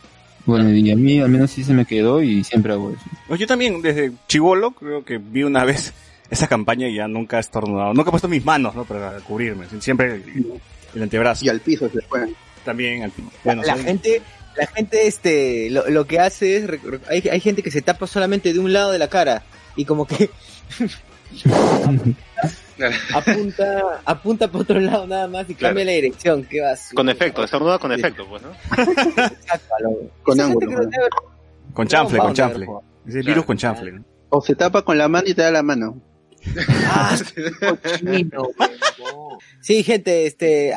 Bueno, 0.47 0.71
y 0.71 0.91
a 0.93 0.97
mí 0.97 1.21
al 1.21 1.29
menos 1.29 1.51
sí 1.51 1.65
se 1.65 1.75
me 1.75 1.85
quedó 1.85 2.23
y 2.23 2.45
siempre 2.45 2.73
hago 2.73 2.91
eso. 2.91 3.01
Pues 3.27 3.41
yo 3.41 3.47
también, 3.49 3.83
desde 3.83 4.13
chivolo, 4.29 4.71
creo 4.71 5.05
que 5.05 5.19
vi 5.19 5.43
una 5.43 5.65
vez 5.65 5.93
esa 6.31 6.47
campaña 6.47 6.87
y 6.89 6.95
ya 6.95 7.09
nunca 7.09 7.39
he 7.39 7.41
estornudado. 7.41 7.93
Nunca 7.95 8.11
he 8.11 8.13
puesto 8.13 8.29
mis 8.29 8.45
manos, 8.45 8.75
¿no? 8.77 8.85
Para 8.85 9.19
cubrirme. 9.21 9.67
Siempre 9.81 10.15
el, 10.15 10.53
el 10.95 11.03
antebrazo. 11.03 11.45
Y 11.45 11.49
al 11.49 11.61
piso 11.61 11.89
se 11.89 12.01
fue. 12.03 12.29
También, 12.65 13.03
al- 13.03 13.13
bueno, 13.45 13.63
la 13.65 13.75
soy- 13.75 13.85
gente 13.85 14.23
la 14.57 14.67
gente, 14.67 15.07
este, 15.07 15.69
lo, 15.71 15.89
lo 15.91 16.07
que 16.07 16.19
hace 16.21 16.57
es, 16.57 16.71
hay, 17.09 17.29
hay 17.31 17.41
gente 17.41 17.63
que 17.63 17.71
se 17.71 17.83
tapa 17.83 18.07
solamente 18.07 18.53
de 18.53 18.59
un 18.59 18.73
lado 18.73 18.91
de 18.93 18.99
la 18.99 19.09
cara 19.09 19.43
y 19.77 19.85
como 19.85 20.07
que 20.07 20.31
apunta, 23.15 24.01
apunta 24.05 24.49
para 24.49 24.63
otro 24.63 24.81
lado 24.81 25.07
nada 25.07 25.29
más 25.29 25.49
y 25.49 25.55
Claro. 25.55 25.71
cambia 25.75 25.85
la 25.87 25.93
dirección. 25.93 26.45
¿Qué 26.45 26.61
vas? 26.61 26.91
Con 26.95 27.09
efecto, 27.09 27.43
estornuda 27.45 27.79
con 27.79 27.93
efecto, 27.93 28.27
pues, 28.29 28.43
¿no? 28.43 28.51
Con 30.23 30.41
ángulo, 30.41 30.61
gente 30.61 30.67
que 30.67 30.83
no 30.83 30.91
debe- 30.91 31.09
Con 31.73 31.87
chanfle, 31.89 32.19
No, 32.19 32.25
con 32.25 32.35
chanfle. 32.35 32.67
Es 33.07 33.15
el 33.15 33.23
Claro. 33.23 33.27
virus 33.27 33.45
con 33.45 33.57
chanfle. 33.57 33.93
¿no? 33.93 34.05
O 34.31 34.41
se 34.41 34.55
tapa 34.55 34.83
con 34.83 34.99
la 34.99 35.09
mano 35.09 35.27
y 35.29 35.35
te 35.35 35.43
da 35.43 35.51
la 35.51 35.63
mano. 35.63 36.01
Ah, 36.89 37.17
cochino. 37.83 38.49
Sí, 39.61 39.83
gente, 39.83 40.27
este, 40.27 40.73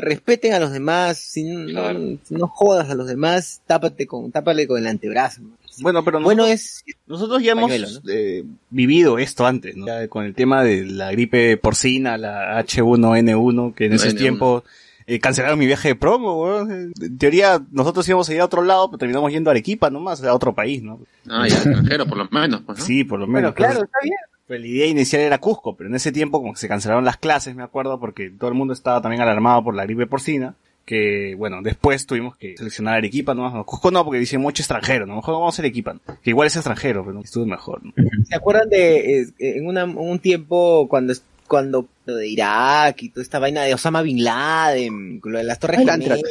respeten 0.00 0.54
a 0.54 0.58
los 0.60 0.72
demás, 0.72 1.18
si 1.18 1.44
no, 1.44 1.66
Claro. 1.70 2.00
si 2.22 2.34
no 2.34 2.48
jodas 2.48 2.90
a 2.90 2.94
los 2.94 3.06
demás, 3.06 3.62
tápate 3.66 4.06
con, 4.06 4.30
tápale 4.32 4.66
con 4.66 4.78
el 4.78 4.86
antebrazo. 4.86 5.42
¿no? 5.42 5.50
Bueno, 5.80 6.04
pero 6.04 6.20
Bueno 6.20 6.42
nosotros, 6.42 6.60
es, 6.86 6.96
nosotros 7.06 7.42
ya 7.42 7.52
hemos 7.52 7.70
Pañuelo, 7.70 7.88
¿no? 7.90 8.00
eh, 8.12 8.44
vivido 8.70 9.18
esto 9.18 9.46
antes, 9.46 9.76
¿no? 9.76 9.86
Ya 9.86 10.08
con 10.08 10.24
el 10.24 10.34
tema 10.34 10.62
de 10.64 10.84
la 10.84 11.10
gripe 11.12 11.56
porcina, 11.56 12.18
la 12.18 12.58
H1N1, 12.62 13.74
que 13.74 13.86
en 13.86 13.92
esos 13.94 14.14
N1. 14.14 14.18
tiempos 14.18 14.62
eh, 15.06 15.18
cancelaron 15.18 15.58
mi 15.58 15.66
viaje 15.66 15.88
de 15.88 15.94
promo, 15.94 16.42
weón. 16.42 16.92
En 17.00 17.18
teoría, 17.18 17.62
nosotros 17.70 18.06
íbamos 18.08 18.28
a 18.28 18.34
ir 18.34 18.40
a 18.40 18.44
otro 18.44 18.62
lado, 18.62 18.88
pero 18.90 18.98
terminamos 18.98 19.32
yendo 19.32 19.48
a 19.48 19.52
Arequipa 19.52 19.88
nomás, 19.90 20.22
a 20.22 20.34
otro 20.34 20.54
país, 20.54 20.82
¿no? 20.82 21.00
Ah, 21.28 21.46
ya, 21.48 21.54
extranjero, 21.56 22.06
por 22.06 22.18
lo 22.18 22.28
menos, 22.30 22.62
pues, 22.66 22.78
¿no? 22.80 22.84
Sí, 22.84 23.04
por 23.04 23.18
lo 23.18 23.26
bueno, 23.26 23.36
menos. 23.48 23.54
claro, 23.54 23.82
está 23.84 23.98
bien. 24.02 24.16
Pero 24.52 24.60
la 24.60 24.66
idea 24.68 24.86
inicial 24.86 25.22
era 25.22 25.38
Cusco, 25.38 25.74
pero 25.76 25.88
en 25.88 25.94
ese 25.96 26.12
tiempo 26.12 26.40
como 26.40 26.52
que 26.52 26.60
se 26.60 26.68
cancelaron 26.68 27.04
las 27.06 27.16
clases, 27.16 27.54
me 27.54 27.62
acuerdo, 27.62 27.98
porque 27.98 28.30
todo 28.30 28.48
el 28.50 28.54
mundo 28.56 28.74
estaba 28.74 29.00
también 29.00 29.22
alarmado 29.22 29.64
por 29.64 29.74
la 29.74 29.84
gripe 29.84 30.06
porcina, 30.06 30.54
que 30.84 31.34
bueno, 31.38 31.62
después 31.62 32.06
tuvimos 32.06 32.36
que 32.36 32.56
seleccionar 32.56 32.94
Arequipa 32.96 33.34
nomás, 33.34 33.54
no, 33.54 33.64
Cusco 33.64 33.90
no, 33.90 34.04
porque 34.04 34.18
dice 34.20 34.36
mucho 34.36 34.62
extranjero, 34.62 35.06
¿no? 35.06 35.16
Mejor 35.16 35.34
vamos 35.34 35.58
a 35.58 35.62
Arequipa, 35.62 35.94
¿no? 35.94 36.00
que 36.22 36.30
igual 36.30 36.48
es 36.48 36.56
extranjero, 36.56 37.02
pero 37.02 37.14
no, 37.14 37.20
estuvo 37.22 37.46
mejor, 37.46 37.84
¿no? 37.84 37.92
¿Se 38.28 38.34
acuerdan 38.34 38.68
de 38.68 39.20
eh, 39.22 39.26
en 39.38 39.66
una- 39.66 39.84
un 39.84 40.18
tiempo 40.18 40.86
cuando 40.88 41.12
es- 41.12 41.22
cuando 41.48 41.86
lo 42.06 42.16
de 42.16 42.28
Irak 42.28 43.02
y 43.02 43.08
toda 43.10 43.22
esta 43.22 43.38
vaina 43.38 43.62
de 43.62 43.74
Osama 43.74 44.02
Bin 44.02 44.24
Laden, 44.24 45.20
lo 45.24 45.38
de 45.38 45.44
las 45.44 45.58
torres 45.58 45.86
Antrax. 45.88 46.22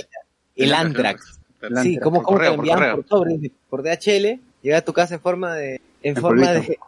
el 0.56 0.74
Antrax. 0.74 1.40
El 1.62 1.70
Sí, 1.70 1.74
Antrax. 1.75 2.04
¿cómo, 2.04 2.18
Por 2.18 2.25
cómo 2.25 2.38
te 2.40 2.44
correo, 2.46 2.56
por 2.56 2.60
enviaban 2.66 2.84
correo. 2.84 2.96
por 3.04 3.08
sobre, 3.08 3.51
por 3.70 3.84
DHL? 3.84 4.40
Llega 4.63 4.78
a 4.78 4.82
tu 4.82 4.94
casa 4.94 5.16
en 5.16 5.22
forma 5.22 5.54
de, 5.56 5.80
en 6.04 6.16
forma 6.16 6.48
polvito. 6.54 6.72
de 6.72 6.80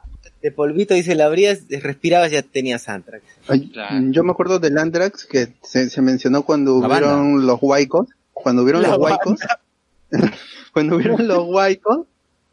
polvito 0.51 0.95
y 0.95 1.03
se 1.03 1.15
la 1.15 1.25
abrías, 1.25 1.61
respirabas 1.69 2.29
y 2.31 2.33
ya 2.33 2.41
tenías 2.41 2.89
Antrax. 2.89 3.23
Claro. 3.71 4.05
Yo 4.11 4.23
me 4.23 4.31
acuerdo 4.31 4.59
del 4.59 4.77
Andrax 4.77 5.25
que 5.25 5.49
se, 5.63 5.89
se 5.89 6.01
mencionó 6.01 6.43
cuando 6.43 6.79
La 6.81 6.87
hubieron 6.87 7.45
los 7.45 7.59
huaicos. 7.61 8.07
Cuando 8.33 8.63
hubieron 8.63 8.81
La 8.81 8.89
los 8.89 8.97
huaicos. 8.97 9.39
cuando 10.73 10.95
hubieron 10.95 11.27
los 11.27 11.47
huaicos, 11.47 12.05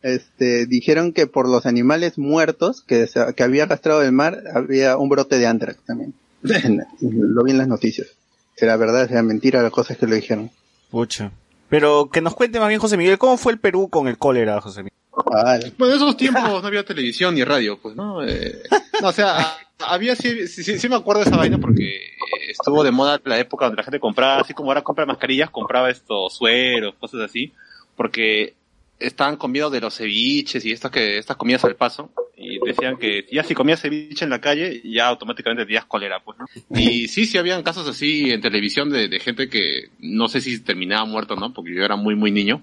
este, 0.03 0.67
dijeron 0.67 1.13
que 1.13 1.27
por 1.27 1.49
los 1.49 1.67
animales 1.67 2.17
muertos 2.19 2.83
que, 2.83 3.07
se- 3.07 3.35
que 3.35 3.43
había 3.43 3.65
arrastrado 3.65 4.01
del 4.01 4.13
mar, 4.13 4.43
había 4.55 4.97
un 4.97 5.09
brote 5.09 5.39
de 5.39 5.47
Antrax 5.47 5.79
también. 5.85 6.15
Lo 7.01 7.45
vi 7.45 7.51
en 7.51 7.59
las 7.59 7.69
noticias. 7.69 8.09
Será 8.57 8.77
verdad, 8.77 9.09
será 9.09 9.23
mentira, 9.23 9.63
las 9.63 9.73
cosas 9.73 9.97
que 9.97 10.07
lo 10.07 10.15
dijeron. 10.15 10.51
Pucha. 10.91 11.33
Pero 11.69 12.11
que 12.11 12.21
nos 12.21 12.35
cuente 12.35 12.59
más 12.61 12.69
bien 12.69 12.81
José 12.81 12.97
Miguel, 12.97 13.17
¿cómo 13.19 13.37
fue 13.39 13.53
el 13.53 13.59
Perú 13.59 13.89
con 13.89 14.07
el 14.09 14.19
cólera, 14.19 14.61
José 14.61 14.83
Miguel? 14.83 14.99
Vale. 15.27 15.73
Bueno, 15.77 15.95
en 15.95 16.01
esos 16.01 16.17
tiempos 16.17 16.63
no 16.63 16.67
había 16.67 16.85
televisión 16.85 17.35
ni 17.35 17.45
radio, 17.45 17.79
pues, 17.81 17.97
¿no? 17.97 18.25
Eh, 18.25 18.63
no, 19.03 19.09
o 19.09 19.13
sea, 19.13 19.57
había, 19.79 20.15
sí, 20.15 20.47
sí, 20.47 20.89
me 20.89 20.97
acuerdo 20.97 21.23
de 21.23 21.29
esa 21.29 21.37
vaina 21.37 21.59
porque 21.59 22.15
estuvo 22.49 22.85
de 22.85 22.91
moda 22.91 23.21
la 23.25 23.39
época 23.39 23.67
donde 23.67 23.79
la 23.79 23.85
gente 23.85 24.01
compraba, 24.01 24.41
así 24.41 24.55
como 24.55 24.71
ahora 24.71 24.83
compra 24.83 25.07
mascarillas, 25.07 25.51
compraba 25.51 25.91
estos 25.91 26.35
sueros, 26.37 26.95
cosas 26.99 27.23
así, 27.23 27.53
porque 27.97 28.55
estaban 28.99 29.37
con 29.37 29.53
de 29.53 29.81
los 29.81 29.97
ceviches 29.97 30.65
y 30.65 30.73
estas 30.73 30.91
que, 30.91 31.19
estas 31.19 31.37
comidas 31.37 31.65
al 31.65 31.75
paso, 31.75 32.11
y 32.37 32.59
decían 32.65 32.97
que 32.97 33.27
ya 33.31 33.43
si 33.43 33.55
comías 33.55 33.81
ceviche 33.81 34.25
en 34.25 34.31
la 34.31 34.41
calle, 34.41 34.81
ya 34.85 35.09
automáticamente 35.09 35.65
tenías 35.65 35.85
cólera, 35.85 36.21
pues, 36.25 36.39
¿no? 36.39 36.47
Y 36.79 37.09
sí, 37.09 37.27
sí 37.27 37.37
habían 37.37 37.63
casos 37.63 37.87
así 37.87 38.31
en 38.31 38.41
televisión 38.41 38.91
de, 38.91 39.09
de 39.09 39.21
gente 39.21 39.49
que 39.49 39.91
no 39.99 40.29
sé 40.29 40.41
si 40.41 40.61
terminaba 40.61 41.05
muerto, 41.05 41.37
¿no? 41.37 41.53
Porque 41.53 41.75
yo 41.75 41.85
era 41.85 41.97
muy, 41.97 42.15
muy 42.15 42.31
niño. 42.31 42.63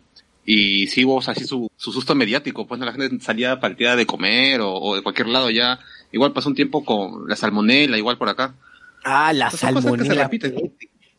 Y 0.50 0.88
sí 0.88 1.04
hubo 1.04 1.20
así 1.20 1.44
su, 1.44 1.70
su 1.75 1.92
susto 1.92 2.16
mediático, 2.16 2.66
pues 2.66 2.80
¿no? 2.80 2.86
la 2.86 2.94
gente 2.94 3.20
salía 3.20 3.60
palteada 3.60 3.98
de 3.98 4.06
comer 4.06 4.62
o, 4.62 4.74
o 4.74 4.96
de 4.96 5.04
cualquier 5.04 5.27
lado 5.27 5.50
ya. 5.50 5.80
Igual 6.13 6.32
pasó 6.32 6.48
un 6.48 6.56
tiempo 6.56 6.86
con 6.86 7.27
la 7.27 7.36
salmonela, 7.36 7.98
igual 7.98 8.18
por 8.18 8.30
acá. 8.30 8.56
Ah, 9.04 9.34
la 9.34 9.51
se 9.51 9.58
salmonela. 9.58 10.30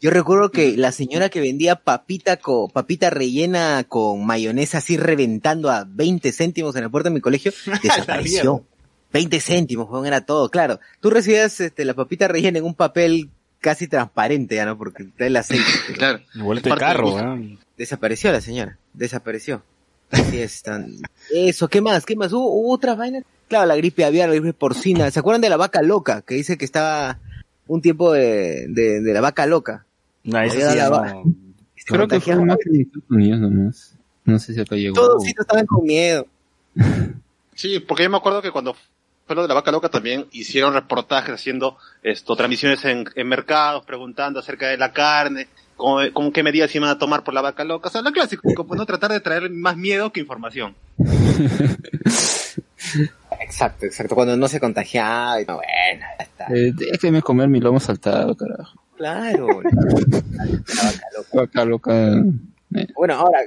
Yo 0.00 0.10
recuerdo 0.10 0.50
que 0.50 0.78
la 0.78 0.92
señora 0.92 1.28
que 1.28 1.40
vendía 1.40 1.76
papita 1.76 2.38
co, 2.38 2.68
papita 2.68 3.10
rellena 3.10 3.84
con 3.84 4.24
mayonesa 4.24 4.78
así 4.78 4.96
reventando 4.96 5.70
a 5.70 5.84
20 5.86 6.32
céntimos 6.32 6.74
en 6.76 6.84
la 6.84 6.88
puerta 6.88 7.10
de 7.10 7.14
mi 7.14 7.20
colegio, 7.20 7.52
desapareció. 7.82 8.64
20 9.12 9.40
céntimos, 9.40 9.90
weón, 9.90 10.06
era 10.06 10.22
todo, 10.22 10.50
claro. 10.50 10.80
Tú 11.00 11.10
recibías 11.10 11.60
este, 11.60 11.84
la 11.84 11.94
papita 11.94 12.28
rellena 12.28 12.58
en 12.58 12.64
un 12.64 12.74
papel 12.74 13.28
casi 13.60 13.88
transparente, 13.88 14.54
ya 14.54 14.64
no, 14.64 14.78
porque 14.78 15.02
está 15.02 15.26
el 15.26 15.36
aceite. 15.36 15.64
pero 15.86 15.98
Claro. 15.98 16.20
Parte 16.46 16.68
del 16.70 16.78
carro. 16.78 17.38
Desapareció 17.78 18.30
la 18.32 18.40
señora, 18.42 18.76
desapareció. 18.92 19.62
Así 20.10 20.38
es, 20.40 20.62
tan... 20.62 20.90
Eso, 21.32 21.68
¿qué 21.68 21.80
más? 21.80 22.04
¿Qué 22.04 22.16
más? 22.16 22.32
¿Hubo, 22.32 22.50
hubo 22.52 22.72
otras 22.74 22.96
vainas? 22.98 23.24
Claro, 23.48 23.66
la 23.66 23.76
gripe 23.76 24.04
aviar, 24.04 24.28
la 24.28 24.34
gripe 24.34 24.52
porcina. 24.52 25.10
¿Se 25.10 25.18
acuerdan 25.20 25.40
de 25.42 25.48
la 25.50 25.56
vaca 25.56 25.80
loca? 25.82 26.22
Que 26.22 26.34
dice 26.34 26.58
que 26.58 26.64
estaba 26.64 27.18
un 27.66 27.80
tiempo 27.80 28.12
de, 28.12 28.66
de, 28.68 29.00
de 29.00 29.12
la 29.14 29.20
vaca 29.20 29.46
loca. 29.46 29.86
No, 30.24 30.40
eso 30.40 30.54
Había 30.56 30.70
sí 30.70 30.76
ya 30.76 30.90
la- 30.90 31.12
no- 31.14 31.22
Creo 31.86 32.08
que 32.08 32.20
fue 32.20 32.36
más 32.36 32.58
en 32.66 32.80
Estados 32.82 33.04
Unidos 33.10 33.40
nomás. 33.40 33.94
No 34.24 34.38
sé 34.38 34.52
si 34.52 34.60
acá 34.60 34.76
llegó. 34.76 34.94
Todos 34.94 35.22
sí 35.24 35.32
estaban 35.38 35.64
con 35.66 35.84
miedo. 35.84 36.26
Sí, 37.54 37.80
porque 37.80 38.04
yo 38.04 38.10
me 38.10 38.16
acuerdo 38.18 38.40
que 38.40 38.52
cuando 38.52 38.76
fue 39.26 39.34
lo 39.34 39.42
de 39.42 39.48
la 39.48 39.54
vaca 39.54 39.72
loca 39.72 39.88
también 39.88 40.26
hicieron 40.30 40.74
reportajes 40.74 41.34
haciendo 41.34 41.76
esto, 42.04 42.36
transmisiones 42.36 42.84
en, 42.84 43.04
en 43.16 43.26
mercados, 43.28 43.84
preguntando 43.84 44.38
acerca 44.38 44.68
de 44.68 44.76
la 44.76 44.92
carne, 44.92 45.48
con, 45.78 46.10
con 46.10 46.30
qué 46.32 46.42
medidas 46.42 46.74
iban 46.74 46.90
a 46.90 46.98
tomar 46.98 47.24
por 47.24 47.32
la 47.32 47.40
vaca 47.40 47.64
loca. 47.64 47.88
O 47.88 47.90
sea, 47.92 48.02
lo 48.02 48.12
clásico, 48.12 48.42
no 48.76 48.84
tratar 48.84 49.10
de 49.12 49.20
traer 49.20 49.48
más 49.50 49.78
miedo 49.78 50.12
que 50.12 50.20
información. 50.20 50.74
Exacto, 53.40 53.86
exacto. 53.86 54.14
Cuando 54.14 54.36
no 54.36 54.48
se 54.48 54.60
contagiaba. 54.60 55.40
y- 55.40 55.44
no, 55.46 55.54
bueno, 55.56 56.06
ya 56.18 56.24
está. 56.24 56.46
Eh, 56.54 56.72
déjeme 56.74 57.22
comer 57.22 57.48
mi 57.48 57.60
lomo 57.60 57.80
saltado, 57.80 58.34
carajo. 58.36 58.78
Claro. 58.96 59.46
La 59.62 60.84
vaca 60.84 61.06
loca. 61.16 61.28
Vaca 61.32 61.64
loca. 61.64 62.12
eh, 62.74 62.86
Bueno, 62.96 63.14
ahora, 63.14 63.38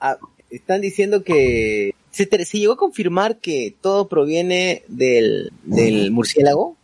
ah, 0.00 0.18
están 0.50 0.80
diciendo 0.80 1.22
que 1.24 1.94
se, 2.10 2.26
te- 2.26 2.44
se 2.44 2.58
llegó 2.58 2.74
a 2.74 2.76
confirmar 2.76 3.36
que 3.38 3.74
todo 3.80 4.08
proviene 4.08 4.82
del, 4.88 5.52
del 5.64 6.10
murciélago. 6.10 6.76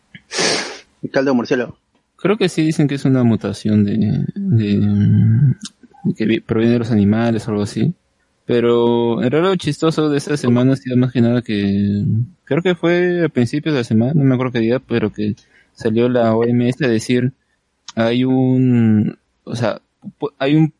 El 1.02 1.10
caldo 1.10 1.30
de 1.32 1.36
murciélago. 1.36 1.76
Creo 2.26 2.36
que 2.38 2.48
sí 2.48 2.62
dicen 2.62 2.88
que 2.88 2.96
es 2.96 3.04
una 3.04 3.22
mutación 3.24 3.84
de, 3.84 4.24
que 6.16 6.24
vi- 6.26 6.40
proviene 6.40 6.74
de 6.74 6.78
los 6.80 6.90
animales 6.90 7.46
o 7.46 7.50
algo 7.52 7.62
así. 7.62 7.94
Pero 8.44 9.22
en 9.22 9.30
realidad 9.30 9.52
lo 9.52 9.56
chistoso 9.56 10.08
de 10.08 10.18
esta 10.18 10.36
semana 10.36 10.74
ha 10.74 10.76
sido 10.76 10.96
más 10.96 11.12
que 11.12 11.20
nada 11.20 11.42
que 11.42 12.04
creo 12.44 12.62
que 12.62 12.76
fue 12.76 13.24
a 13.24 13.28
principios 13.28 13.74
de 13.74 13.80
la 13.80 13.84
semana, 13.84 14.12
no 14.14 14.24
me 14.24 14.34
acuerdo 14.34 14.52
qué 14.52 14.60
día, 14.60 14.78
pero 14.78 15.12
que 15.12 15.34
salió 15.74 16.08
la 16.08 16.34
OMS 16.34 16.84
a 16.84 16.88
decir 16.88 17.32
hay 17.96 18.24
un, 18.24 19.18
o 19.44 19.56
sea, 19.56 19.80
hay 20.38 20.56
un, 20.56 20.72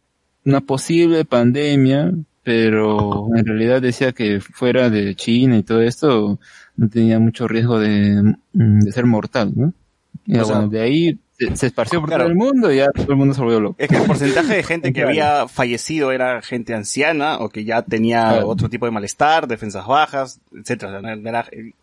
una 0.44 0.60
posible 0.60 1.24
pandemia, 1.24 2.12
pero 2.44 3.28
en 3.36 3.46
realidad 3.46 3.82
decía 3.82 4.12
que 4.12 4.40
fuera 4.40 4.90
de 4.90 5.16
China 5.16 5.58
y 5.58 5.64
todo 5.64 5.82
esto 5.82 6.38
no 6.76 6.88
tenía 6.88 7.18
mucho 7.18 7.48
riesgo 7.48 7.80
de, 7.80 8.22
mm, 8.52 8.80
de 8.80 8.92
ser 8.92 9.06
mortal, 9.06 9.52
¿no? 9.56 9.72
Y 10.26 10.38
O 10.38 10.44
sea, 10.44 10.56
bueno, 10.56 10.68
de 10.70 10.80
ahí 10.80 11.18
se, 11.38 11.56
se 11.56 11.66
esparció 11.66 12.00
por 12.00 12.08
claro. 12.08 12.24
todo 12.24 12.30
el 12.32 12.36
mundo 12.38 12.72
y 12.72 12.76
ya 12.76 12.90
todo 12.90 13.10
el 13.10 13.16
mundo 13.16 13.34
se 13.34 13.40
volvió 13.40 13.60
loco. 13.60 13.76
Es 13.78 13.88
que 13.88 13.96
el 13.96 14.02
porcentaje 14.04 14.54
de 14.56 14.62
gente 14.62 14.92
que 14.92 15.02
había 15.04 15.48
fallecido 15.48 16.12
era 16.12 16.40
gente 16.42 16.74
anciana 16.74 17.38
o 17.38 17.48
que 17.48 17.64
ya 17.64 17.82
tenía 17.82 18.28
Claro. 18.30 18.48
otro 18.48 18.68
tipo 18.68 18.86
de 18.86 18.92
malestar, 18.92 19.46
defensas 19.46 19.86
bajas, 19.86 20.40
etcétera. 20.54 21.00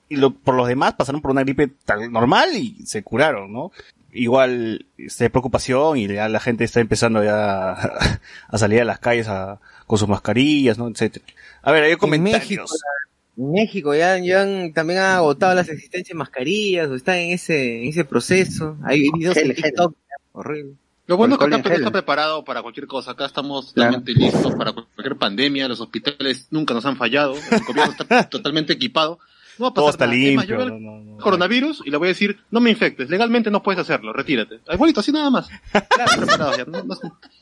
Y 0.09 0.15
lo- 0.15 0.31
por 0.33 0.55
los 0.55 0.67
demás 0.67 0.93
pasaron 0.93 1.21
por 1.21 1.31
una 1.31 1.41
gripe 1.43 1.69
tal 1.85 2.11
normal 2.11 2.49
y 2.55 2.85
se 2.85 3.03
curaron, 3.03 3.51
¿no? 3.53 3.71
Igual 4.15 4.85
este, 4.97 5.29
preocupación 5.31 5.97
y 5.97 6.07
ya 6.07 6.29
la 6.29 6.39
gente 6.39 6.63
está 6.63 6.79
empezando 6.79 7.23
ya 7.23 7.71
a, 7.71 8.19
a 8.47 8.57
salir 8.57 8.81
a 8.81 8.85
las 8.85 8.99
calles 8.99 9.27
a- 9.27 9.59
con 9.87 9.97
sus 9.97 10.07
mascarillas, 10.07 10.77
¿no? 10.77 10.87
etcétera. 10.87 11.25
A 11.61 11.71
ver, 11.71 11.83
hay 11.83 11.95
comentarios. 11.95 12.39
México, 12.41 12.61
En 12.61 12.69
México 12.69 12.85
ya, 13.35 14.17
ya 14.19 14.41
han- 14.41 14.73
también 14.73 14.99
han 14.99 15.15
agotado 15.17 15.55
las 15.55 15.69
existencias 15.69 16.09
de 16.09 16.17
mascarillas 16.19 16.89
o 16.89 16.95
están 16.95 17.17
en 17.17 17.31
ese, 17.33 17.83
en 17.83 17.89
ese 17.89 18.05
proceso. 18.05 18.77
Hay 18.83 19.09
videos 19.11 19.35
Gel, 19.35 19.49
en 19.51 19.55
gel. 19.55 19.63
TikTok. 19.65 19.95
Horrible. 20.33 20.73
Lo 21.05 21.17
bueno 21.17 21.35
es 21.35 21.39
que 21.39 21.45
acá 21.45 21.61
Perú 21.61 21.75
está 21.75 21.91
preparado 21.91 22.43
para 22.45 22.61
cualquier 22.61 22.87
cosa. 22.87 23.11
Acá 23.11 23.25
estamos 23.25 23.73
Claro. 23.73 23.97
totalmente 23.97 24.13
listos 24.19 24.55
para 24.55 24.71
cualquier 24.71 25.17
pandemia. 25.17 25.67
Los 25.67 25.81
hospitales 25.81 26.47
nunca 26.49 26.73
nos 26.73 26.85
han 26.85 26.95
fallado. 26.95 27.35
El 27.51 27.59
gobierno 27.67 27.91
está 27.99 28.29
totalmente 28.29 28.73
equipado. 28.73 29.19
No 29.59 29.65
va 29.65 29.69
a 29.69 29.73
Todo 29.73 29.85
pasar 29.85 29.95
está 29.95 30.05
nada. 30.07 30.17
Es 30.29 30.35
más, 30.35 30.47
limpio. 30.47 30.55
yo 30.59 30.65
veo 30.65 30.75
el 30.77 30.83
no, 30.83 30.91
no, 30.97 31.03
no. 31.11 31.17
coronavirus 31.17 31.83
y 31.85 31.91
le 31.91 31.97
voy 31.97 32.07
a 32.07 32.09
decir, 32.09 32.37
no 32.49 32.59
me 32.59 32.71
infectes, 32.71 33.07
legalmente 33.11 33.51
no 33.51 33.61
puedes 33.61 33.79
hacerlo, 33.79 34.11
retírate. 34.11 34.61
Igualito, 34.73 35.01
así 35.01 35.11
nada 35.11 35.29
más. 35.29 35.47
Claro, 35.89 36.57
ya, 36.57 36.65
no, 36.65 36.83
no, 36.83 36.95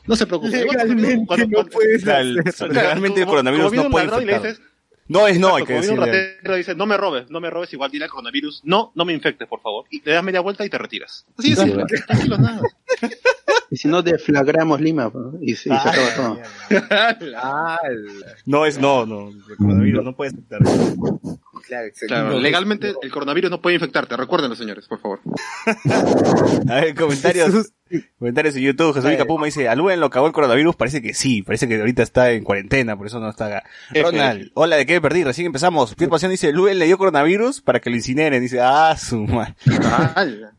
no 0.07 0.15
se 0.17 0.25
preocupe. 0.27 0.57
Legalmente 0.57 1.23
Cuando- 1.25 1.63
no 1.63 1.65
puedes 1.69 2.01
O 2.01 2.05
sea, 2.05 2.19
el- 2.19 2.39
hacer. 2.45 2.73
Legalmente 2.73 3.21
el 3.21 3.27
coronavirus 3.27 3.71
no 3.73 3.89
puede 3.89 4.05
infectar. 4.07 4.55
No 5.11 5.27
es 5.27 5.37
no, 5.39 5.55
hay 5.57 5.65
que 5.65 5.73
un 5.75 5.81
decirle. 5.81 6.05
ratero 6.05 6.55
dice, 6.55 6.73
no 6.75 6.85
me 6.85 6.95
robes, 6.95 7.29
no 7.29 7.41
me 7.41 7.49
robes, 7.49 7.73
igual 7.73 7.91
dile 7.91 8.05
al 8.05 8.11
coronavirus, 8.11 8.61
no, 8.63 8.91
no 8.95 9.03
me 9.03 9.11
infectes, 9.13 9.47
por 9.47 9.59
favor. 9.61 9.85
Y 9.89 10.01
le 10.05 10.13
das 10.13 10.23
media 10.23 10.39
vuelta 10.39 10.65
y 10.65 10.69
te 10.69 10.77
retiras. 10.77 11.25
Así 11.37 11.51
es, 11.51 11.59
Sí, 11.59 11.65
simple, 11.65 11.85
tranquilos, 12.07 12.39
nada. 12.39 12.61
Y 13.69 13.75
si 13.77 13.87
no, 13.87 14.01
deflagramos 14.01 14.79
Lima, 14.79 15.09
pues, 15.09 15.25
¿no? 15.25 15.33
y, 15.41 15.55
se- 15.55 15.69
y 15.69 15.71
se 15.71 15.73
Ah, 15.73 15.89
acaba 15.89 16.15
todo. 16.15 16.39
No 18.45 18.65
es 18.65 18.79
no, 18.79 19.05
no. 19.05 19.29
El 19.29 19.57
coronavirus 19.57 20.03
no 20.03 20.15
puede 20.15 20.31
infectar. 20.31 20.59
Claro, 21.67 21.87
exacto. 21.87 22.07
Claro, 22.07 22.39
legalmente 22.39 22.93
el 23.01 23.11
coronavirus 23.11 23.51
no 23.51 23.61
puede 23.61 23.75
infectarte, 23.75 24.15
recuérdenlo 24.17 24.55
señores, 24.55 24.87
por 24.87 24.99
favor. 24.99 25.19
A 26.69 26.75
ver, 26.81 26.95
comentarios. 26.95 27.71
Comentarios 28.19 28.55
en 28.55 28.61
YouTube. 28.63 28.93
Jesús 28.93 29.11
Capuma 29.17 29.45
dice, 29.45 29.67
¿a 29.69 29.75
Luen 29.75 29.99
lo 29.99 30.09
cagó 30.09 30.27
el 30.27 30.33
coronavirus? 30.33 30.75
Parece 30.75 31.01
que 31.01 31.13
sí. 31.13 31.41
Parece 31.43 31.67
que 31.67 31.79
ahorita 31.79 32.03
está 32.03 32.31
en 32.31 32.43
cuarentena, 32.43 32.95
por 32.97 33.07
eso 33.07 33.19
no 33.19 33.29
está 33.29 33.47
acá. 33.47 33.63
Ronald, 33.93 34.51
hola, 34.53 34.75
¿de 34.77 34.85
qué 34.85 34.93
me 34.93 35.01
perdí? 35.01 35.23
Recién 35.23 35.47
empezamos. 35.47 35.95
Pierre 35.95 36.09
Pasión 36.11 36.31
dice, 36.31 36.51
Luen 36.51 36.79
le 36.79 36.85
dio 36.85 36.97
coronavirus 36.97 37.61
para 37.61 37.79
que 37.79 37.89
lo 37.89 37.95
incineren. 37.95 38.41
Dice, 38.41 38.59
ah, 38.61 38.95
su 38.97 39.19
madre. 39.25 39.55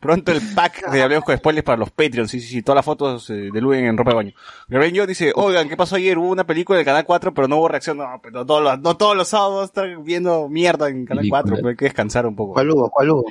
Pronto 0.01 0.33
el 0.33 0.41
pack 0.55 0.91
de 0.91 1.03
Hablemos 1.03 1.25
con 1.25 1.37
Spoilers 1.37 1.65
para 1.65 1.79
los 1.79 1.91
Patreons. 1.91 2.31
Sí, 2.31 2.41
sí, 2.41 2.49
sí. 2.49 2.63
Todas 2.63 2.77
las 2.77 2.85
fotos 2.85 3.29
eh, 3.31 3.51
de 3.53 3.61
Luen 3.61 3.85
en 3.85 3.97
ropa 3.97 4.11
de 4.11 4.17
baño. 4.17 4.33
Gabriel 4.69 4.93
Yo 4.95 5.07
dice, 5.07 5.33
oigan, 5.35 5.69
¿qué 5.69 5.77
pasó 5.77 5.97
ayer? 5.97 6.19
Hubo 6.19 6.31
una 6.31 6.45
película 6.45 6.77
del 6.77 6.85
Canal 6.87 7.05
4, 7.05 7.35
pero 7.35 7.49
no 7.49 7.57
hubo 7.59 7.69
reacción. 7.69 7.99
No, 7.99 8.21
pero 8.23 8.41
no 8.41 8.47
todos 8.47 8.63
los, 8.63 8.81
no 8.81 8.97
todos 8.97 9.17
los 9.17 9.29
sábados 9.29 9.67
están 9.67 10.03
viendo 10.05 10.49
mierda 10.49 10.89
en 10.89 11.05
Canal 11.05 11.23
Película. 11.23 11.43
4. 11.43 11.57
Pero 11.57 11.69
hay 11.69 11.77
que 11.77 11.85
descansar 11.87 12.27
un 12.27 12.37
poco. 12.37 12.55
¿Cuál 12.55 12.71
hubo? 12.71 12.91
¿Cuál 12.91 13.11
hubo? 13.11 13.25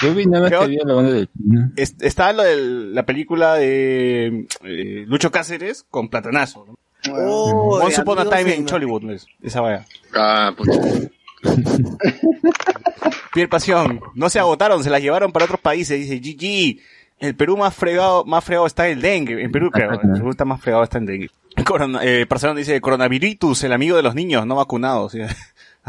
Yo 0.00 0.14
vi 0.14 0.26
nada 0.26 0.42
más 0.44 0.50
¿Qué 0.50 0.58
que 0.58 0.64
había 0.64 0.80
la 0.84 0.94
banda 0.94 1.12
de 1.12 1.26
China. 1.26 1.72
Es- 1.76 1.96
está 2.00 2.32
lo 2.32 2.42
de 2.42 2.56
la 2.56 3.04
película 3.06 3.41
de 3.54 4.46
eh, 4.64 5.04
Lucho 5.06 5.30
Cáceres 5.30 5.84
con 5.90 6.08
Platanazo. 6.08 6.66
¿no? 6.66 6.76
Oh, 7.14 7.80
Once 7.82 8.00
Upon 8.00 8.18
a 8.20 8.24
Time 8.24 8.54
en 8.54 8.60
en- 8.60 8.66
Chollywood, 8.66 9.02
¿no 9.02 9.12
es? 9.12 9.26
esa 9.42 9.60
vaya. 9.60 9.84
Ah, 10.14 10.52
pucha. 10.56 10.80
Pierre 13.32 13.48
Pasión, 13.48 14.00
no 14.14 14.28
se 14.30 14.38
agotaron, 14.38 14.84
se 14.84 14.90
las 14.90 15.00
llevaron 15.02 15.32
para 15.32 15.46
otros 15.46 15.60
países, 15.60 15.98
dice 15.98 16.20
GG. 16.20 16.80
El 17.18 17.34
Perú 17.36 17.56
más 17.56 17.74
fregado, 17.74 18.24
más 18.24 18.44
fregado 18.44 18.66
está 18.66 18.88
el 18.88 19.00
dengue. 19.00 19.42
En 19.42 19.50
Perú 19.52 19.70
creo, 19.70 19.92
en 19.92 20.12
Perú 20.12 20.30
está 20.30 20.44
más 20.44 20.60
fregado 20.60 20.82
está 20.84 20.98
el 20.98 21.06
dengue. 21.06 21.30
Corona, 21.64 22.00
eh, 22.02 22.26
Barcelona 22.28 22.58
dice 22.58 22.80
coronavirus, 22.80 23.64
el 23.64 23.72
amigo 23.72 23.96
de 23.96 24.02
los 24.02 24.14
niños 24.14 24.46
no 24.46 24.56
vacunados. 24.56 25.14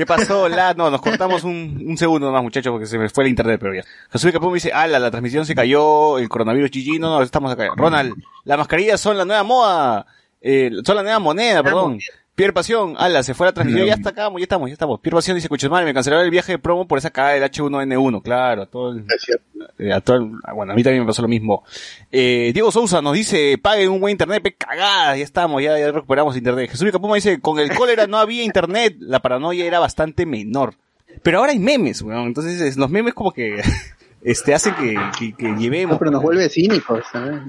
¿Qué 0.00 0.06
pasó? 0.06 0.48
La, 0.48 0.72
no, 0.72 0.90
nos 0.90 1.02
cortamos 1.02 1.44
un, 1.44 1.84
un 1.86 1.98
segundo 1.98 2.26
nomás, 2.28 2.42
muchachos, 2.42 2.70
porque 2.70 2.86
se 2.86 2.96
me 2.96 3.10
fue 3.10 3.24
el 3.24 3.28
internet, 3.28 3.58
pero 3.60 3.74
ya. 3.74 3.84
Jesús 4.10 4.32
Capum 4.32 4.54
dice, 4.54 4.72
ala, 4.72 4.98
la 4.98 5.10
transmisión 5.10 5.44
se 5.44 5.54
cayó, 5.54 6.16
el 6.16 6.26
coronavirus 6.26 6.70
GG, 6.70 6.98
no, 6.98 7.10
no, 7.10 7.22
estamos 7.22 7.52
acá. 7.52 7.68
Ronald, 7.76 8.14
las 8.44 8.56
mascarillas 8.56 8.98
son 8.98 9.18
la 9.18 9.26
nueva 9.26 9.42
moda, 9.42 10.06
eh, 10.40 10.70
son 10.86 10.96
la 10.96 11.02
nueva 11.02 11.18
moneda, 11.18 11.62
perdón. 11.62 11.98
Pierre 12.40 12.54
Pasión, 12.54 12.94
ala, 12.96 13.22
se 13.22 13.34
fue 13.34 13.46
la 13.48 13.52
transmisión, 13.52 13.86
ya 13.86 13.92
está 13.92 14.08
acá, 14.10 14.30
ya 14.34 14.42
estamos, 14.42 14.70
ya 14.70 14.72
estamos. 14.72 14.98
Pierre 15.00 15.16
Pasión 15.16 15.34
dice, 15.34 15.44
escucha 15.44 15.68
madre, 15.68 15.84
me 15.84 15.92
cancelaron 15.92 16.24
el 16.24 16.30
viaje 16.30 16.52
de 16.52 16.58
promo 16.58 16.88
por 16.88 16.96
esa 16.96 17.10
cagada 17.10 17.34
del 17.34 17.42
H1N1, 17.42 18.22
claro, 18.22 18.62
a 18.62 18.66
todo 18.66 18.92
el, 18.92 19.04
Es 19.14 19.20
cierto. 19.20 19.44
eh, 19.78 19.92
a 19.92 20.00
todo 20.00 20.16
el- 20.16 20.30
ah, 20.44 20.54
bueno, 20.54 20.72
a 20.72 20.74
mí 20.74 20.82
también 20.82 21.02
me 21.02 21.06
pasó 21.06 21.20
lo 21.20 21.28
mismo. 21.28 21.64
Eh, 22.10 22.50
Diego 22.54 22.72
Sousa 22.72 23.02
nos 23.02 23.12
dice, 23.12 23.58
paguen 23.60 23.90
un 23.90 24.00
buen 24.00 24.12
internet, 24.12 24.42
pe 24.42 24.54
cagada, 24.54 25.18
ya 25.18 25.22
estamos, 25.22 25.62
ya, 25.62 25.78
ya 25.78 25.92
recuperamos 25.92 26.34
internet. 26.34 26.70
Jesús 26.70 26.90
Capuma 26.90 27.16
dice, 27.16 27.42
con 27.42 27.58
el 27.58 27.74
cólera 27.74 28.06
no 28.06 28.16
había 28.16 28.42
internet, 28.42 28.96
la 29.00 29.20
paranoia 29.20 29.66
era 29.66 29.78
bastante 29.78 30.24
menor. 30.24 30.76
Pero 31.22 31.40
ahora 31.40 31.52
hay 31.52 31.58
memes, 31.58 32.00
weón, 32.00 32.28
entonces 32.28 32.58
es- 32.62 32.78
los 32.78 32.88
memes 32.88 33.12
como 33.12 33.32
que, 33.32 33.60
este, 34.22 34.54
hacen 34.54 34.74
que, 34.74 34.94
que, 35.18 35.32
que 35.34 35.48
No, 35.48 35.58
llevemos. 35.58 35.98
pero 35.98 36.10
nos 36.10 36.22
vuelve 36.22 36.48
cínicos, 36.48 37.04
¿sabes? 37.12 37.40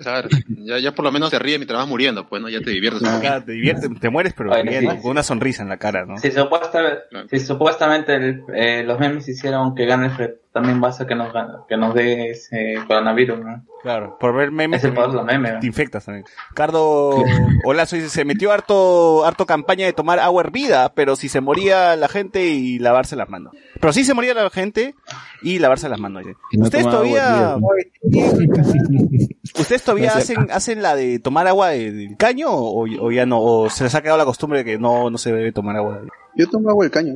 Claro, 0.00 0.28
ya, 0.48 0.78
ya 0.78 0.92
por 0.92 1.04
lo 1.04 1.12
menos 1.12 1.30
te 1.30 1.38
ríes 1.38 1.58
mientras 1.58 1.78
vas 1.80 1.88
muriendo, 1.88 2.28
pues, 2.28 2.40
¿no? 2.42 2.48
Ya 2.48 2.60
te 2.60 2.70
diviertes. 2.70 3.02
Te 3.44 3.52
diviertes, 3.52 3.90
te 4.00 4.10
mueres, 4.10 4.32
pero 4.36 4.52
Ay, 4.54 4.62
bien, 4.62 4.80
sí. 4.90 4.98
con 5.02 5.10
una 5.12 5.22
sonrisa 5.22 5.62
en 5.62 5.68
la 5.68 5.76
cara, 5.78 6.06
¿no? 6.06 6.16
Si, 6.18 6.30
supuesta- 6.30 6.98
Claro. 7.10 7.28
si 7.28 7.40
supuestamente 7.40 8.14
el- 8.14 8.42
eh, 8.54 8.82
los 8.84 8.98
memes 8.98 9.28
hicieron 9.28 9.74
que 9.74 9.86
gane 9.86 10.06
el 10.06 10.12
Fred, 10.12 10.30
también 10.52 10.80
basta 10.80 11.06
que 11.06 11.14
nos, 11.14 11.28
que 11.68 11.76
nos 11.76 11.94
dé 11.94 12.30
ese 12.30 12.74
coronavirus, 12.88 13.38
¿no? 13.38 13.64
Claro, 13.82 14.18
por 14.18 14.34
ver 14.34 14.50
memes. 14.50 14.82
Es 14.84 14.90
poder 14.92 15.10
de 15.10 15.16
los 15.16 15.24
memes. 15.24 15.60
Te 15.60 15.66
infectas 15.66 16.04
también. 16.04 16.24
Cardo 16.54 17.14
Olazo 17.64 17.96
dice, 17.96 18.08
se 18.10 18.24
metió 18.24 18.52
harto, 18.52 19.24
harto 19.24 19.46
campaña 19.46 19.86
de 19.86 19.92
tomar 19.92 20.18
agua 20.18 20.42
hervida, 20.42 20.92
pero 20.92 21.16
si 21.16 21.28
se 21.28 21.40
moría 21.40 21.94
la 21.96 22.08
gente 22.08 22.44
y 22.46 22.78
lavarse 22.78 23.16
las 23.16 23.28
manos. 23.30 23.54
Pero 23.80 23.92
sí 23.92 24.04
se 24.04 24.12
moría 24.12 24.34
la 24.34 24.50
gente 24.50 24.94
y 25.42 25.58
lavarse 25.60 25.88
las 25.88 25.98
manos. 26.00 26.24
no 26.52 26.64
¿Ustedes 26.64 26.84
todavía, 26.84 27.56
ustedes 29.58 29.82
todavía 29.82 30.12
No 30.12 30.18
hacen, 30.18 30.50
hacen 30.50 30.82
la 30.82 30.94
de 30.96 31.18
tomar 31.18 31.46
agua 31.46 31.68
de- 31.68 31.92
del 31.92 32.16
caño 32.16 32.48
o, 32.50 32.86
o 32.86 33.10
ya 33.12 33.24
no? 33.26 33.40
¿O 33.40 33.70
se 33.70 33.84
les 33.84 33.94
ha 33.94 34.02
quedado 34.02 34.18
la 34.18 34.24
costumbre 34.24 34.58
de 34.60 34.64
que 34.64 34.78
no, 34.78 35.10
no 35.10 35.18
se 35.18 35.32
debe 35.32 35.52
tomar 35.52 35.76
agua? 35.76 36.00
Yo 36.36 36.48
tomo 36.48 36.70
agua 36.70 36.84
del 36.84 36.92
caño. 36.92 37.14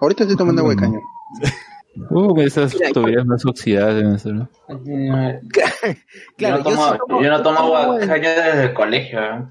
Ahorita 0.00 0.24
estoy 0.24 0.36
tomando 0.36 0.62
agua 0.62 0.72
del 0.74 0.80
caño. 0.80 1.00
Uh, 2.10 2.40
esas 2.40 2.74
tuberías 2.92 3.26
más 3.26 3.44
oxidadas 3.44 3.96
deben 3.96 4.18
ser, 4.18 4.34
¿no? 4.34 4.48
Claro, 4.68 5.92
yo, 6.38 6.50
no 6.50 6.56
yo 6.58 6.62
tomo, 6.62 6.92
sí 6.92 6.98
tomo- 7.08 7.22
yo 7.22 7.30
no 7.30 7.42
tomo 7.42 7.56
yo 7.56 7.62
tomo 7.62 7.76
agua 7.76 7.82
agua- 7.82 7.98
caña 8.06 8.30
desde 8.30 8.62
el 8.64 8.74
colegio, 8.74 9.20
¿eh? 9.20 9.42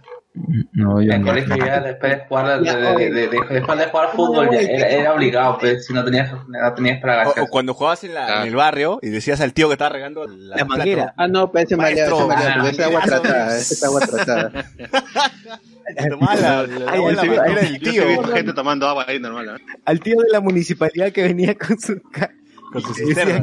No, 0.73 1.01
yo 1.01 1.11
En 1.11 1.11
el 1.11 1.21
no. 1.21 1.27
colegio 1.27 1.57
ya 1.57 1.79
después 1.81 2.11
de 2.17 2.25
jugar, 2.27 2.59
de, 2.59 2.65
Ya, 2.65 2.75
de- 2.77 2.87
oye. 2.87 3.11
de- 3.11 3.27
de- 3.29 3.39
después 3.49 3.79
de 3.79 3.85
jugar 3.87 4.09
fútbol 4.15 4.49
ya 4.51 4.59
era, 4.59 4.87
era 4.87 5.13
obligado, 5.13 5.57
pues, 5.57 5.85
si 5.85 5.91
no 5.93 6.05
tenías, 6.05 6.31
no 6.31 6.73
tenías 6.75 7.01
para 7.01 7.27
O, 7.29 7.47
cuando 7.47 7.73
jugabas 7.73 8.03
en, 8.03 8.13
la, 8.13 8.25
Claro. 8.27 8.41
en 8.43 8.47
el 8.47 8.55
barrio 8.55 8.99
y 9.01 9.09
decías 9.09 9.41
al 9.41 9.53
tío 9.53 9.67
que 9.67 9.73
estaba 9.73 9.89
regando 9.89 10.25
la, 10.27 10.57
La 10.57 10.65
manguera. 10.65 11.13
Ah, 11.17 11.27
no, 11.27 11.51
pero 11.51 11.65
ese 11.65 11.75
Maestro. 11.75 12.31
esa 12.31 12.69
es 12.69 12.79
agua 12.79 13.01
Ah, 13.03 13.05
tratada, 13.07 13.57
esa 13.57 13.73
es 13.73 13.83
agua 13.83 13.99
tratada. 14.01 14.51
Tomaba 16.09 16.35
la, 16.35 16.67
la, 16.67 16.91
Ay, 16.91 16.97
agua 16.99 17.09
en 17.09 17.15
la 17.15 17.21
sí, 17.23 17.27
manguera 17.29 17.45
ay, 17.47 17.55
del 17.65 17.79
Yo 17.79 17.91
sí 17.91 17.97
tío. 17.97 18.23
gente 18.27 18.53
tomando 18.53 18.87
agua 18.87 19.05
ahí 19.07 19.19
normal, 19.19 19.55
¿eh? 19.59 19.63
Al 19.85 19.99
tío 19.99 20.17
de 20.21 20.29
la 20.31 20.39
municipalidad 20.39 21.11
que 21.11 21.23
venía 21.23 21.55
con 21.55 21.79
su... 21.79 21.99
ca- 22.11 22.29
Con 22.71 22.81
su 22.83 22.91
y 23.01 23.07
decía 23.13 23.25
cisterna. 23.25 23.41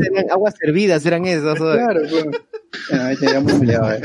que 0.00 0.06
eran 0.20 0.30
aguas 0.30 0.54
servidas, 0.56 1.04
eran 1.04 1.24
esos. 1.26 1.60
oye. 1.60 1.78
Claro, 1.82 2.00
pues. 2.08 2.26
Ah, 2.92 3.06
ahí 3.08 3.16
muy 3.42 3.70
eh. 3.70 4.00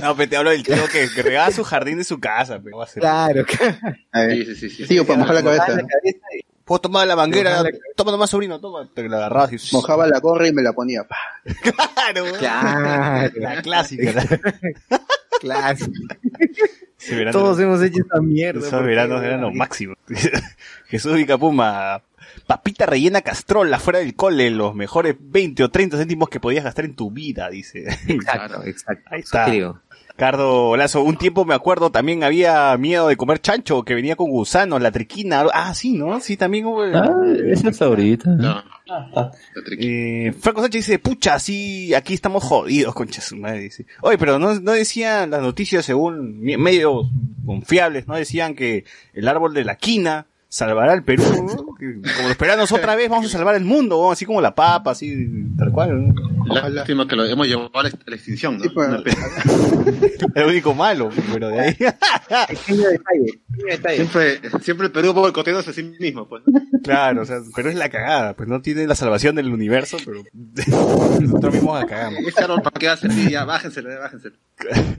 No, 0.00 0.16
pero 0.16 0.28
te 0.28 0.36
hablo 0.36 0.50
del 0.50 0.62
tío 0.62 0.86
que, 0.90 1.08
que 1.14 1.22
regaba 1.22 1.50
su 1.50 1.62
jardín 1.64 1.98
de 1.98 2.04
su 2.04 2.18
casa. 2.18 2.60
Pero, 2.62 2.78
va 2.78 2.84
a 2.84 2.88
ser. 2.88 3.00
Claro, 3.00 3.44
Sí, 3.48 4.44
sí, 4.44 4.54
sí, 4.56 4.70
sí. 4.70 4.86
Tío, 4.86 5.06
para 5.06 5.18
mojar 5.20 5.34
la 5.36 5.42
cabeza. 5.42 5.80
y- 6.04 6.40
Puedo 6.64 6.80
tomar 6.80 7.06
la 7.06 7.14
manguera, 7.14 7.62
toma 7.94 8.10
nomás 8.10 8.30
sobrino, 8.30 8.58
toma. 8.58 8.88
Te 8.94 9.06
la 9.06 9.18
agarrabas 9.18 9.52
y... 9.52 9.58
Mojaba 9.76 10.06
la 10.06 10.18
gorra 10.18 10.48
y 10.48 10.52
me 10.54 10.62
la 10.62 10.72
ponía. 10.72 11.04
pa. 11.04 11.16
Claro. 11.62 12.24
Claro, 12.38 13.32
La 13.36 13.60
clásica. 13.60 14.12
la- 14.12 15.00
claro. 15.40 15.78
Ese 16.98 17.16
verano- 17.16 17.38
Todos 17.38 17.60
hemos 17.60 17.82
hecho 17.82 18.02
esa 18.10 18.20
mierda. 18.22 18.60
Esos 18.60 18.70
porque- 18.72 18.86
veranos 18.86 19.22
eran 19.22 19.42
lo 19.42 19.50
máximo. 19.52 19.94
Jesús 20.86 21.14
Vicapuma. 21.14 22.02
Papita 22.46 22.84
rellena 22.86 23.20
castrol 23.22 23.72
afuera 23.72 24.00
del 24.00 24.16
cole, 24.16 24.50
los 24.50 24.74
mejores 24.74 25.14
20 25.20 25.62
o 25.64 25.70
30 25.70 25.98
céntimos 25.98 26.28
que 26.28 26.40
podías 26.40 26.64
gastar 26.64 26.84
en 26.84 26.96
tu 26.96 27.10
vida, 27.10 27.48
dice. 27.48 27.84
Exacto, 28.08 28.64
exacto. 28.64 29.04
Ahí 29.10 29.20
está. 29.20 29.44
Cardo 30.16 30.76
Lazo, 30.76 31.02
un 31.02 31.16
tiempo 31.16 31.44
me 31.44 31.54
acuerdo, 31.54 31.90
también 31.90 32.22
había 32.22 32.76
miedo 32.78 33.08
de 33.08 33.16
comer 33.16 33.40
chancho, 33.40 33.82
que 33.82 33.94
venía 33.94 34.14
con 34.14 34.30
gusanos, 34.30 34.80
la 34.80 34.92
triquina. 34.92 35.44
Ah, 35.52 35.74
sí, 35.74 35.92
¿no? 35.94 36.20
Sí, 36.20 36.36
también 36.36 36.66
hubo... 36.66 36.82
Ah, 36.84 37.10
esa 37.50 37.70
es 37.70 37.82
ahorita. 37.82 38.30
¿no? 38.30 38.54
No, 38.54 38.62
Ah, 39.16 39.30
tricky. 39.64 39.86
Eh, 39.88 40.32
Franco 40.38 40.60
Sánchez 40.60 40.86
dice, 40.86 40.98
pucha, 40.98 41.38
sí, 41.38 41.94
aquí 41.94 42.12
estamos 42.14 42.44
jodidos, 42.44 42.94
concha 42.94 43.22
su 43.22 43.36
madre, 43.36 43.60
dice. 43.60 43.86
Oye, 44.02 44.18
pero 44.18 44.38
no, 44.38 44.60
no 44.60 44.72
decían 44.72 45.30
las 45.30 45.40
noticias 45.40 45.84
según 45.86 46.38
medios 46.40 47.06
confiables, 47.46 48.06
no 48.06 48.14
decían 48.14 48.54
que 48.54 48.84
el 49.14 49.26
árbol 49.26 49.54
de 49.54 49.64
la 49.64 49.76
quina 49.76 50.26
salvará 50.48 50.92
al 50.92 51.02
Perú, 51.02 51.24
como 51.24 52.28
los 52.28 52.36
peruanos 52.36 52.70
otra 52.72 52.94
vez 52.94 53.08
vamos 53.08 53.26
a 53.26 53.30
salvar 53.30 53.54
el 53.56 53.64
mundo, 53.64 53.96
¿no? 54.00 54.12
así 54.12 54.26
como 54.26 54.40
la 54.40 54.54
papa, 54.54 54.90
así, 54.92 55.28
tal 55.58 55.72
cual, 55.72 56.08
¿no? 56.08 56.14
Lástima 56.46 57.06
que 57.08 57.16
lo 57.16 57.24
hemos 57.24 57.46
llevado 57.46 57.70
a 57.74 57.82
la, 57.82 57.88
a 57.88 57.92
la 58.06 58.16
extinción, 58.16 58.58
¿no? 58.58 58.64
Sí, 58.64 58.70
pues. 58.70 58.88
Una 58.88 59.02
pena. 59.02 59.16
El 60.34 60.44
único 60.46 60.74
malo, 60.74 61.10
pero 61.32 61.48
de 61.48 61.60
ahí. 61.60 61.74
Pequeño 61.74 62.88
detalle. 62.88 63.40
Pequeño 63.50 63.66
detalle. 63.70 63.96
Siempre, 63.96 64.40
siempre 64.62 64.86
el 64.86 64.92
Perú 64.92 65.12
boicoteándose 65.12 65.70
a 65.70 65.72
sí 65.72 65.82
mismo, 65.82 66.28
pues. 66.28 66.42
claro, 66.82 67.22
o 67.22 67.24
sea, 67.24 67.38
pero 67.54 67.68
es 67.68 67.76
la 67.76 67.88
cagada, 67.88 68.34
pues 68.34 68.48
no 68.48 68.60
tiene 68.62 68.86
la 68.86 68.94
salvación 68.94 69.34
del 69.36 69.52
universo, 69.52 69.96
pero 70.04 70.22
nosotros 71.20 71.54
mismos 71.54 71.80
la 71.80 71.86
cagamos. 71.86 72.20
Ese 72.26 72.42
árbol 72.44 72.62
para 72.62 72.78
qué 72.78 72.86
va 72.86 72.92
a 72.94 72.96
servir, 72.96 73.28
ya, 73.30 73.44
bájenselo, 73.44 73.90
ya, 73.90 73.98
bájenselo. 73.98 74.36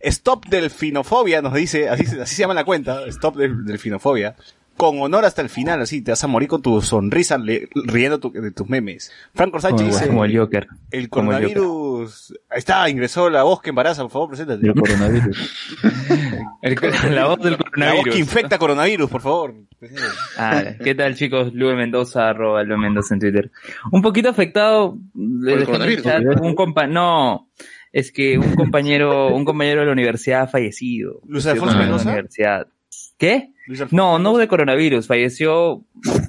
Stop 0.00 0.46
Delfinofobia 0.48 1.40
nos 1.40 1.54
dice, 1.54 1.88
así, 1.88 2.04
se- 2.04 2.20
así 2.20 2.34
se 2.34 2.42
llama 2.42 2.54
la 2.54 2.64
cuenta, 2.64 3.06
Stop 3.06 3.36
del- 3.36 3.64
Delfinofobia. 3.64 4.36
Con 4.76 5.00
honor 5.00 5.24
hasta 5.24 5.40
el 5.40 5.48
final, 5.48 5.80
así, 5.82 6.02
te 6.02 6.10
vas 6.10 6.24
a 6.24 6.26
morir 6.26 6.48
con 6.48 6.60
tu 6.60 6.80
sonrisa 6.82 7.38
le- 7.38 7.68
riendo 7.74 8.18
tu- 8.18 8.32
de 8.32 8.50
tus 8.50 8.68
memes. 8.68 9.12
Franco 9.32 9.60
Sánchez 9.60 9.86
dice, 9.86 10.06
como 10.08 10.24
el 10.24 10.36
Joker. 10.36 10.66
el 10.90 11.08
coronavirus, 11.08 12.34
ahí 12.50 12.58
está, 12.58 12.88
ingresó 12.90 13.30
la 13.30 13.44
voz 13.44 13.60
que 13.62 13.70
embaraza, 13.70 14.02
por 14.02 14.10
favor, 14.10 14.28
preséntate. 14.30 14.66
El 14.66 14.74
coronavirus. 14.74 15.36
El- 16.62 17.14
la 17.14 17.26
voz 17.26 17.38
del 17.40 17.52
La 17.52 17.56
voz 17.58 17.70
coronavirus. 17.70 18.14
que 18.14 18.18
infecta 18.20 18.58
coronavirus, 18.58 19.10
por 19.10 19.20
favor. 19.20 19.54
Ah, 20.38 20.62
¿Qué 20.82 20.94
tal 20.94 21.14
chicos? 21.14 21.52
Lue 21.54 21.74
Mendoza, 21.76 22.28
arroba 22.30 22.62
Lue 22.64 22.78
Mendoza 22.78 23.14
en 23.14 23.20
Twitter. 23.20 23.50
Un 23.92 24.02
poquito 24.02 24.28
afectado, 24.30 24.96
le 25.14 25.54
el 25.54 25.64
coronavirus? 25.66 26.04
chat, 26.04 26.22
un 26.40 26.54
compa, 26.54 26.86
no, 26.86 27.48
es 27.92 28.10
que 28.10 28.38
un 28.38 28.54
compañero, 28.54 29.28
un 29.34 29.44
compañero 29.44 29.80
de 29.80 29.86
la 29.86 29.92
universidad 29.92 30.42
ha 30.42 30.46
fallecido. 30.46 31.20
¿Luis 31.26 31.46
Alfonso 31.46 31.74
la 31.76 31.80
Mendoza? 31.82 32.08
universidad. 32.08 32.66
¿Qué? 33.24 33.52
No, 33.90 34.18
no 34.18 34.36
de 34.36 34.46
coronavirus, 34.46 35.06
falleció, 35.06 35.86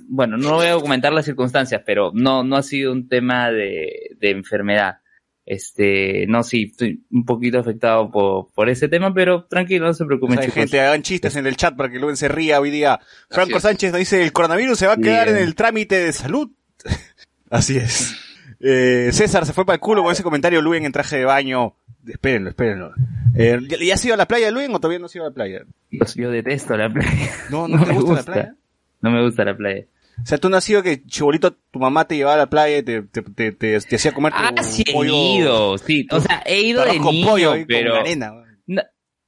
bueno, 0.08 0.38
no 0.38 0.54
voy 0.54 0.68
a 0.68 0.72
documentar 0.72 1.12
las 1.12 1.26
circunstancias, 1.26 1.82
pero 1.86 2.12
no, 2.14 2.46
no 2.46 2.56
ha 2.56 2.64
sido 2.64 2.94
un 2.94 3.10
tema 3.10 3.52
de, 3.52 4.16
de 4.18 4.30
enfermedad. 4.32 5.00
Este, 5.46 6.26
no, 6.28 6.44
sí, 6.44 6.70
estoy 6.72 7.04
un 7.12 7.26
poquito 7.26 7.60
afectado 7.60 8.10
por, 8.10 8.54
por 8.54 8.70
ese 8.70 8.88
tema, 8.88 9.14
pero 9.14 9.46
tranquilo, 9.46 9.86
no 9.86 9.94
se 9.94 10.06
O 10.06 10.08
preocupen, 10.08 10.38
sea, 10.38 10.46
chicos. 10.46 10.56
gente, 10.56 10.80
hagan 10.80 11.02
chistes 11.02 11.36
en 11.36 11.46
el 11.46 11.58
chat 11.58 11.76
para 11.76 11.90
que 11.92 12.00
Luen 12.00 12.16
se 12.16 12.30
ría 12.30 12.62
hoy 12.62 12.72
día. 12.72 13.00
Franco. 13.30 13.60
Sánchez 13.60 13.92
nos 13.92 14.00
dice, 14.00 14.24
el 14.24 14.32
coronavirus 14.32 14.80
se 14.80 14.88
va 14.88 14.94
a 14.94 14.98
quedar 14.98 15.26
Bien. 15.28 15.38
en 15.38 15.44
el 15.44 15.56
trámite 15.56 16.00
de 16.00 16.14
salud. 16.14 16.50
Así 17.50 17.76
es. 17.78 18.16
Eh, 18.62 19.10
César 19.12 19.46
se 19.46 19.52
fue 19.52 19.66
para 19.66 19.76
el 19.76 19.82
culo 19.82 20.02
con 20.04 20.14
ese 20.14 20.24
comentario, 20.24 20.62
Luen 20.62 20.86
en 20.86 20.94
traje 20.94 21.18
de 21.18 21.26
baño. 21.26 21.76
Espérenlo, 22.08 22.50
espérenlo. 22.50 22.94
Eh, 23.36 23.60
¿ya, 23.68 23.78
ya 23.80 23.94
has 23.96 24.06
ido 24.06 24.14
a 24.14 24.18
la 24.18 24.28
playa, 24.28 24.52
Luen, 24.52 24.74
o 24.74 24.80
todavía 24.80 25.00
no 25.00 25.06
has 25.08 25.16
ido 25.16 25.26
a 25.26 25.30
la 25.30 25.34
playa? 25.34 25.62
Dios, 25.90 26.16
yo 26.16 26.32
detesto 26.32 26.78
la 26.78 26.90
playa. 26.90 27.30
No, 27.50 27.68
no, 27.68 27.78
No 27.80 27.86
te 27.86 27.94
me 27.94 28.00
gusta, 28.00 28.16
la 28.16 28.24
playa. 28.24 28.56
No 29.02 29.12
me 29.12 29.24
gusta 29.24 29.46
la 29.46 29.58
playa. 29.58 29.86
O 30.22 30.26
sea, 30.26 30.38
tú 30.38 30.50
no 30.50 30.56
has 30.58 30.64
sido 30.64 30.82
que 30.82 31.04
chibolito, 31.06 31.54
tu 31.54 31.80
mamá 31.80 32.08
te 32.08 32.16
llevaba 32.16 32.36
a 32.36 32.40
la 32.40 32.50
playa 32.50 32.78
y 32.78 32.84
te, 32.84 33.02
te, 33.02 33.22
te, 33.22 33.52
te- 33.52 33.80
te 33.80 33.96
hacía 33.96 34.14
comer 34.14 34.32
tu 34.32 34.40
Ah, 34.40 34.64
sí 34.64 34.84
he 34.88 35.38
ido, 35.38 35.78
sí. 35.78 36.08
O 36.10 36.20
sea, 36.22 36.42
he 36.46 36.62
ido 36.62 36.86
de 36.86 36.98
con 36.98 37.14
niño, 37.14 37.28
pollo 37.28 37.54
pero... 37.68 37.92
con 37.92 38.00
arena. 38.00 38.32
No, 38.66 38.82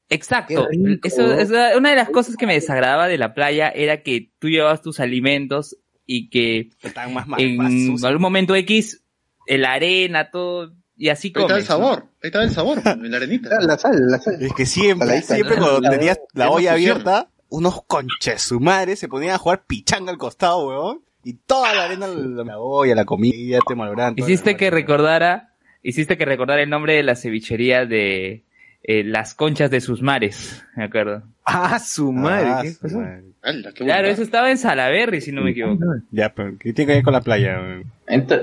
exacto. 0.10 0.68
Eso, 1.04 1.34
es 1.34 1.50
una 1.76 1.90
de 1.90 1.96
las 1.98 2.10
cosas 2.10 2.38
que 2.38 2.48
me 2.48 2.54
desagradaba 2.54 3.08
de 3.10 3.18
la 3.18 3.34
playa 3.34 3.70
era 3.70 4.02
que 4.02 4.32
tú 4.40 4.50
llevabas 4.50 4.82
tus 4.82 5.02
alimentos 5.02 5.76
y 6.06 6.30
que 6.30 6.70
Estaban 6.82 7.14
más, 7.14 7.28
más, 7.28 7.40
en 7.42 7.58
más 7.58 8.04
algún 8.06 8.22
momento 8.22 8.56
X, 8.56 9.04
la 9.46 9.74
arena, 9.74 10.32
todo, 10.32 10.74
y 10.98 11.10
así 11.10 11.32
Ahí 11.36 11.42
está 11.42 11.58
el 11.58 11.66
comes. 11.66 11.70
¿no? 11.70 11.76
sabor, 11.76 12.00
ahí 12.24 12.28
está 12.28 12.44
el 12.44 12.52
sabor, 12.52 12.82
en 12.86 13.12
la 13.12 13.18
arenita. 13.18 13.50
La 13.62 13.78
sal, 13.78 13.96
la 14.10 14.20
sal. 14.20 14.36
Es 14.42 14.54
que 14.54 14.66
siempre, 14.66 15.08
Saladita, 15.08 15.36
siempre 15.36 15.56
¿no? 15.58 15.62
cuando 15.64 15.82
La- 15.82 15.90
tenías 15.92 16.20
la 16.34 16.46
la 16.46 16.52
olla 16.52 16.74
abierta, 16.74 17.30
unos 17.50 17.84
conches 17.86 18.42
su 18.42 18.60
madre 18.60 18.96
se 18.96 19.08
ponían 19.08 19.36
a 19.36 19.38
jugar 19.38 19.64
pichanga 19.66 20.12
al 20.12 20.18
costado, 20.18 20.68
weón. 20.68 21.02
Y 21.24 21.34
toda 21.34 21.74
la 21.76 21.86
arena, 21.86 22.08
la, 22.08 22.44
la 22.44 22.60
olla, 22.60 22.96
la 22.96 23.04
comida, 23.06 23.60
te 23.68 23.76
malograban. 23.76 24.16
toda 24.16 24.30
Hiciste 24.30 24.52
la- 24.52 24.58
que 24.58 24.70
recordara, 24.72 25.54
hiciste 25.84 26.18
que 26.18 26.26
recordara 26.26 26.62
el 26.64 26.70
nombre 26.70 26.96
de 26.96 27.04
la 27.04 27.16
cevichería 27.16 27.86
de 27.86 28.46
eh, 28.88 29.04
las 29.04 29.36
conchas 29.36 29.70
de 29.70 29.82
sus 29.82 30.02
mares, 30.02 30.66
me 30.76 30.86
acuerdo. 30.86 31.22
Ah, 31.46 31.78
su 31.80 32.12
madre. 32.12 32.48
Ah, 32.50 32.60
¿qué 32.64 32.72
su 32.72 32.80
pasó? 32.82 33.00
madre. 33.00 33.24
Ala, 33.44 33.72
qué 33.74 33.84
Claro, 33.86 34.08
eso 34.08 34.24
estaba 34.24 34.50
en 34.50 34.58
Salaberry, 34.58 35.22
si 35.22 35.32
no 35.32 35.44
me 35.44 35.52
equivoco. 35.52 35.86
Ya, 36.12 36.34
pero 36.34 36.58
¿qué 36.58 36.74
tiene 36.74 36.92
que 36.92 36.96
ver 36.98 37.04
con 37.04 37.14
la 37.14 37.22
playa? 37.22 37.60
en, 38.08 38.26
que 38.28 38.36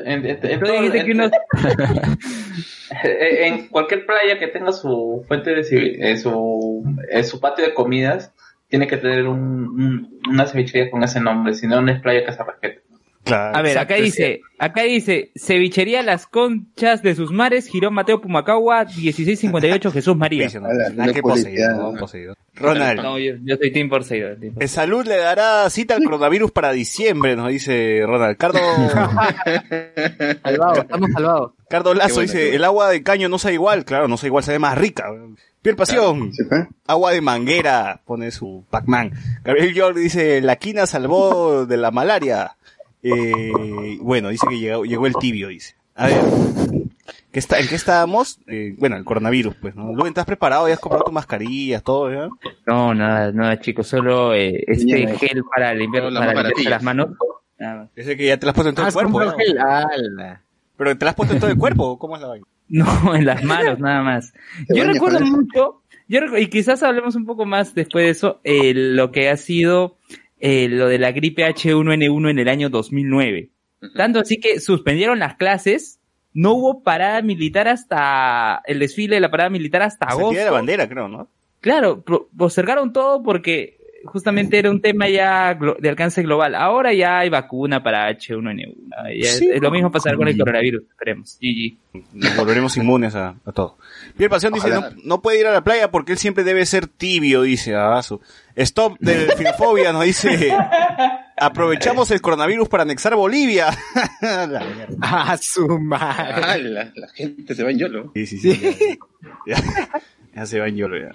cualquier 3.70 4.06
playa 4.06 4.38
que 4.38 4.48
tenga 4.48 4.72
su 4.72 5.24
fuente 5.26 5.54
de 5.54 5.62
civi- 5.62 5.96
eh, 5.98 6.16
su, 6.16 6.84
eh, 7.10 7.24
su 7.24 7.40
patio 7.40 7.64
de 7.64 7.74
comidas 7.74 8.32
tiene 8.68 8.86
que 8.86 8.96
tener 8.96 9.26
un, 9.26 9.38
un- 9.40 10.20
una 10.30 10.46
cevichería 10.46 10.90
con 10.90 11.02
ese 11.02 11.20
nombre, 11.20 11.54
si 11.54 11.66
no 11.66 11.80
no 11.80 11.92
es 11.92 12.00
playa 12.00 12.24
Casarraqueta. 12.24 12.80
Claro. 13.24 13.56
A 13.56 13.62
ver, 13.62 13.72
exacto, 13.72 13.94
acá 13.94 14.02
dice, 14.02 14.40
acá 14.58 14.82
dice, 14.82 15.32
cevichería 15.34 16.02
Las 16.02 16.26
Conchas 16.26 17.02
de 17.02 17.14
sus 17.14 17.32
mares, 17.32 17.66
Girón 17.68 17.94
Mateo 17.94 18.20
Pumacagua, 18.20 18.84
1658 18.84 19.90
Jesús 19.92 20.16
María. 20.16 20.46
Piso, 20.46 20.60
¿no? 20.60 20.68
Poseído, 20.68 21.22
publicidad. 21.22 21.76
¿no? 21.76 21.94
Poseído. 21.94 22.36
Ronald. 22.54 23.02
No, 23.02 23.18
yo, 23.18 23.34
yo 23.42 23.56
soy 23.56 23.72
Team 23.72 23.88
Porseidón. 23.88 24.38
salud 24.66 25.06
le 25.06 25.16
dará 25.16 25.68
cita 25.70 25.96
al 25.96 26.04
coronavirus 26.04 26.52
para 26.52 26.72
diciembre, 26.72 27.34
nos 27.34 27.48
dice 27.48 28.02
Ronald. 28.06 28.36
Cardo, 28.36 28.58
Salvado, 30.42 30.82
estamos 30.82 31.10
salvados. 31.12 31.52
Cardo 31.68 31.94
Lazo 31.94 32.16
bueno, 32.16 32.32
dice, 32.32 32.54
el 32.54 32.64
agua 32.64 32.90
de 32.90 33.02
caño 33.02 33.28
no 33.28 33.38
sabe 33.38 33.54
igual. 33.54 33.84
Claro, 33.84 34.06
no 34.06 34.16
sabe 34.16 34.28
igual, 34.28 34.44
sabe 34.44 34.58
más 34.58 34.78
rica. 34.78 35.06
Piel 35.62 35.76
Pasión. 35.76 36.32
¿Sí? 36.32 36.44
Agua 36.86 37.12
de 37.12 37.22
manguera, 37.22 38.02
pone 38.04 38.30
su 38.30 38.64
Pac-Man. 38.70 39.12
Gabriel 39.42 39.74
York 39.74 39.96
dice, 39.96 40.40
la 40.42 40.56
quina 40.56 40.86
salvó 40.86 41.64
de 41.66 41.76
la 41.78 41.90
malaria. 41.90 42.56
Eh, 43.04 43.98
bueno, 44.00 44.30
dice 44.30 44.46
que 44.48 44.58
llegó, 44.58 44.84
llegó 44.84 45.06
el 45.06 45.14
tibio, 45.14 45.48
dice. 45.48 45.74
A 45.94 46.06
ver, 46.06 46.20
¿qué 47.30 47.38
está, 47.38 47.60
¿en 47.60 47.68
qué 47.68 47.74
estábamos? 47.74 48.40
Eh, 48.46 48.74
bueno, 48.78 48.96
el 48.96 49.04
coronavirus, 49.04 49.54
pues, 49.56 49.76
¿no? 49.76 49.88
Luego, 49.92 50.06
¿estás 50.06 50.24
preparado? 50.24 50.66
¿Ya 50.66 50.74
has 50.74 50.80
comprado 50.80 51.04
tus 51.04 51.14
mascarillas, 51.14 51.82
todo, 51.82 52.10
ya? 52.10 52.28
No, 52.66 52.94
nada, 52.94 53.30
nada, 53.30 53.60
chicos, 53.60 53.86
solo 53.88 54.34
eh, 54.34 54.64
este 54.66 54.86
Bien, 54.86 55.16
gel 55.18 55.44
para 55.54 55.74
limpiar, 55.74 56.10
las 56.10 56.26
para 56.34 56.50
las 56.50 56.82
manos. 56.82 57.10
Nada. 57.58 57.88
Ese 57.94 58.16
que 58.16 58.26
ya 58.26 58.38
te 58.38 58.46
lo 58.46 58.50
has 58.50 58.54
puesto 58.54 58.70
en 58.70 58.74
todo 58.74 58.86
Ah, 58.86 58.88
el 58.88 58.94
cuerpo, 58.94 59.12
compró 59.12 59.30
¿no? 59.30 59.36
gel. 59.36 59.58
Ala. 59.58 60.42
Pero 60.76 60.98
te 60.98 61.04
lo 61.04 61.08
has 61.10 61.14
puesto 61.14 61.34
en 61.34 61.40
todo 61.40 61.50
el 61.50 61.58
cuerpo, 61.58 61.98
¿cómo 61.98 62.16
es 62.16 62.22
la 62.22 62.28
vaina? 62.28 62.46
No, 62.68 63.14
en 63.14 63.26
las 63.26 63.44
manos, 63.44 63.78
nada 63.78 64.02
más. 64.02 64.32
Yo 64.74 64.84
recuerdo 64.84 65.20
mucho, 65.20 65.82
yo 66.08 66.20
y 66.38 66.48
quizás 66.48 66.82
hablemos 66.82 67.14
un 67.14 67.26
poco 67.26 67.44
más 67.44 67.74
después 67.74 68.04
de 68.06 68.10
eso, 68.10 68.40
eh, 68.42 68.72
lo 68.74 69.12
que 69.12 69.28
ha 69.28 69.36
sido 69.36 69.98
eh, 70.46 70.68
lo 70.68 70.88
de 70.88 70.98
la 70.98 71.10
gripe 71.12 71.42
H1N1 71.48 72.30
en 72.30 72.38
el 72.38 72.48
año 72.48 72.68
2009. 72.68 73.48
Tanto 73.96 74.20
así 74.20 74.38
que 74.38 74.60
suspendieron 74.60 75.18
las 75.18 75.36
clases, 75.36 76.00
no 76.34 76.52
hubo 76.52 76.82
parada 76.82 77.22
militar 77.22 77.66
hasta 77.66 78.60
el 78.66 78.78
desfile 78.78 79.14
de 79.16 79.20
la 79.20 79.30
parada 79.30 79.48
militar 79.48 79.80
hasta 79.82 80.06
de 80.06 80.12
agosto. 80.12 80.52
bandera, 80.52 80.86
creo, 80.88 81.08
¿no? 81.08 81.28
Claro, 81.60 82.04
postergaron 82.36 82.92
todo 82.92 83.22
porque 83.22 83.78
justamente 84.04 84.58
era 84.58 84.70
un 84.70 84.82
tema 84.82 85.08
ya 85.08 85.58
de 85.78 85.88
alcance 85.88 86.22
global. 86.22 86.54
Ahora 86.54 86.92
ya 86.92 87.20
hay 87.20 87.30
vacuna 87.30 87.82
para 87.82 88.10
H1N1. 88.10 88.74
Ya 89.18 89.30
es- 89.30 89.38
Sí. 89.38 89.48
es 89.50 89.62
lo 89.62 89.70
mismo 89.70 89.90
pasar 89.90 90.16
con 90.16 90.28
el 90.28 90.36
coronavirus, 90.36 90.82
esperemos. 90.90 91.38
GG. 91.40 91.76
Nos 92.12 92.36
volveremos 92.36 92.76
inmunes 92.76 93.14
a, 93.14 93.34
a 93.46 93.52
todo. 93.52 93.78
Pierre 94.16 94.28
Pasión 94.30 94.52
dice, 94.52 94.68
no, 95.04 95.22
puede 95.22 95.40
ir 95.40 95.46
a 95.46 95.52
la 95.52 95.64
playa 95.64 95.90
porque 95.90 96.12
él 96.12 96.18
siempre 96.18 96.44
debe 96.44 96.66
ser 96.66 96.86
tibio, 96.86 97.40
dice 97.42 97.74
Abasu. 97.74 98.20
Stop 98.56 98.98
de 99.00 99.14
filofobia, 99.36 99.92
nos 99.92 100.04
dice, 100.04 100.54
aprovechamos 101.36 102.10
el 102.10 102.20
coronavirus 102.20 102.68
para 102.68 102.82
anexar 102.84 103.14
Bolivia. 103.16 103.66
La 104.20 104.46
mierda. 104.46 104.96
Ah, 105.00 105.36
su 105.40 105.66
madre. 105.78 106.34
Ala, 106.44 106.92
la 106.94 107.08
gente 107.08 107.54
se 107.54 107.62
va 107.64 107.70
en 107.70 107.78
YOLO. 107.78 108.12
Sí, 108.14 108.26
sí, 108.26 108.38
sí. 108.38 108.98
Ya, 109.46 109.56
ya- 109.56 109.88
ya 110.34 110.46
se 110.46 110.58
va 110.60 110.68
en 110.68 110.76
YOLO 110.76 110.98
ya. 110.98 111.10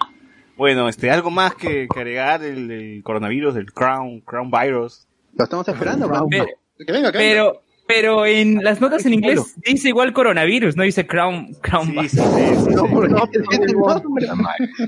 Bueno, 0.58 0.90
este, 0.90 1.10
algo 1.12 1.32
más 1.32 1.56
que, 1.56 1.88
que 1.94 2.00
agregar 2.00 2.42
del, 2.42 2.68
del 2.68 3.02
coronavirus, 3.04 3.54
del 3.56 3.72
crown, 3.72 4.20
crown 4.22 4.52
virus. 4.52 5.08
Lo 5.38 5.46
estamos 5.46 5.68
esperando. 5.68 6.08
Pero, 6.30 6.46
Que 6.86 6.92
venga, 6.92 7.12
que 7.12 7.18
venga. 7.18 7.34
pero, 7.54 7.62
pero 7.90 8.28
en 8.28 8.64
las 8.64 8.80
notas 8.82 9.04
en 9.08 9.16
inglés 9.16 9.56
dice 9.66 9.88
igual 9.90 10.14
coronavirus, 10.14 10.76
no 10.76 10.84
dice 10.84 11.08
crown, 11.08 11.56
crown. 11.60 12.08
Sí, 12.08 12.18
No. 12.20 12.86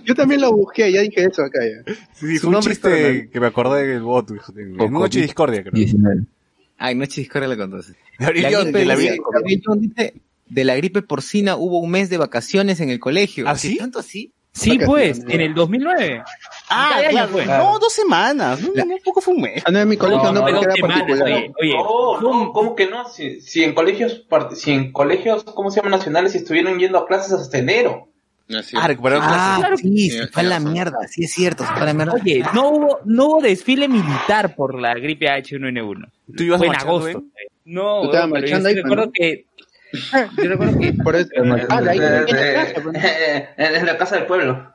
Yo 0.06 0.14
también 0.14 0.42
lo 0.42 0.54
busqué, 0.54 0.92
ya 0.92 1.02
dije 1.02 1.26
eso 1.26 1.42
acá 1.42 1.60
ya. 1.66 1.94
Sí, 2.14 2.38
Su 2.38 2.48
un 2.48 2.54
nombre 2.54 2.74
es 2.74 2.80
chiste 2.80 3.30
que 3.34 3.40
me 3.40 3.48
acordé 3.48 3.88
del 3.88 4.04
bot. 4.04 4.30
En. 4.56 4.92
Noche 4.92 5.20
Discordia, 5.20 5.64
creo. 5.64 5.74
19. 5.74 6.26
Ay, 6.78 6.94
noche 6.94 7.22
discordia 7.22 7.48
la 7.48 7.56
gripe, 8.30 8.78
de 8.78 10.64
la 10.64 10.76
de 10.76 10.78
gripe 10.78 11.02
porcina 11.02 11.56
hubo 11.56 11.80
un 11.80 11.90
mes 11.90 12.12
de 12.12 12.18
vacaciones 12.18 12.82
en 12.82 12.92
el 12.92 13.00
colegio. 13.00 13.46
¿Ah, 13.48 13.58
sí? 13.58 13.78
¿Tanto 13.78 13.98
así? 13.98 14.32
Sí, 14.54 14.78
pues, 14.86 15.24
en 15.28 15.40
el 15.42 15.54
2009. 15.54 16.24
Ah, 16.70 16.96
¿Qué 17.00 17.06
año 17.06 17.12
claro. 17.12 17.32
fue? 17.32 17.46
No, 17.46 17.80
dos 17.80 17.94
semanas. 17.94 18.60
No, 18.62 18.84
no, 18.86 18.96
poco 19.04 19.22
fue 19.22 19.34
un 19.34 19.42
mes. 19.42 19.64
Ah, 19.66 19.72
no, 19.72 19.80
en 19.80 19.88
mi 19.88 19.96
colegio 19.98 20.24
no, 20.26 20.34
No, 20.34 20.40
porque 20.42 20.54
dos 20.56 20.64
era 20.66 20.74
semanas, 20.76 21.00
particular. 21.00 21.26
oye, 21.34 21.52
oye. 21.62 21.74
No, 21.76 22.22
no, 22.22 22.52
¿cómo 22.52 22.76
que 22.76 22.88
no? 22.88 23.08
Si, 23.08 23.40
si 23.42 23.64
en 23.64 23.74
colegios, 23.74 24.26
si 24.56 24.72
en 24.72 24.92
colegios, 24.92 25.44
¿cómo 25.46 25.72
se 25.72 25.78
llaman 25.78 25.92
nacionales? 25.98 26.34
Si 26.34 26.40
estuvieron 26.40 26.78
yendo 26.80 26.98
a 26.98 27.08
clases 27.08 27.32
hasta 27.34 27.58
enero. 27.58 28.10
Así 28.54 28.76
Ah, 28.78 28.86
recuperaron 28.90 29.24
Ah, 29.26 29.56
clases. 29.60 29.80
sí, 29.80 30.10
Sí, 30.10 30.18
se 30.18 30.28
fue 30.28 30.42
a 30.44 30.46
la 30.46 30.60
mierda. 30.60 30.98
Sí, 31.10 31.24
es 31.24 31.32
cierto, 31.32 31.64
se 31.66 31.72
fue 31.72 31.84
a 31.84 31.86
la 31.86 31.94
mierda. 31.94 32.14
Oye, 32.14 32.44
no 32.54 32.70
hubo, 32.72 33.00
no 33.06 33.26
hubo 33.28 33.42
desfile 33.42 33.88
militar 33.88 34.54
por 34.56 34.78
la 34.78 34.94
gripe 34.96 35.28
H1N1. 35.30 36.10
¿Tú 36.36 36.44
ibas 36.44 36.58
Fue 36.58 36.68
en 36.68 36.76
agosto. 36.76 37.20
eh? 37.20 37.48
No, 37.64 38.02
Tú 38.02 38.08
estabas 38.08 38.30
marchando 38.30 38.68
ahí, 38.68 38.76
recuerdo 38.76 39.06
¿no? 39.06 39.12
que... 39.14 39.46
Yo 40.38 40.50
recuerdo 40.50 40.80
que... 40.80 40.94
Por 40.94 41.16
eso. 41.16 41.30
Ah, 41.70 41.82
la 41.82 41.94
Eh, 41.94 41.98
hija 41.98 42.22
eh, 42.22 42.26
eh, 42.30 42.82
pues. 42.84 43.80
en 43.80 43.86
la 43.86 43.98
casa 43.98 44.16
del 44.18 44.26
pueblo. 44.26 44.72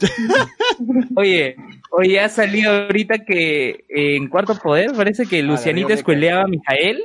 Oye, 1.16 1.56
oye, 1.90 2.20
ha 2.20 2.28
salido 2.28 2.72
ahorita 2.72 3.18
que 3.18 3.84
eh, 3.88 4.16
en 4.16 4.28
Cuarto 4.28 4.54
Poder 4.54 4.92
parece 4.92 5.26
que 5.26 5.42
Lucianito 5.42 5.88
la 5.90 5.94
escueleaba 5.96 6.42
a 6.42 6.46
Mijael. 6.46 7.02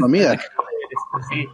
Comida, 0.00 0.38
Sí. 1.30 1.46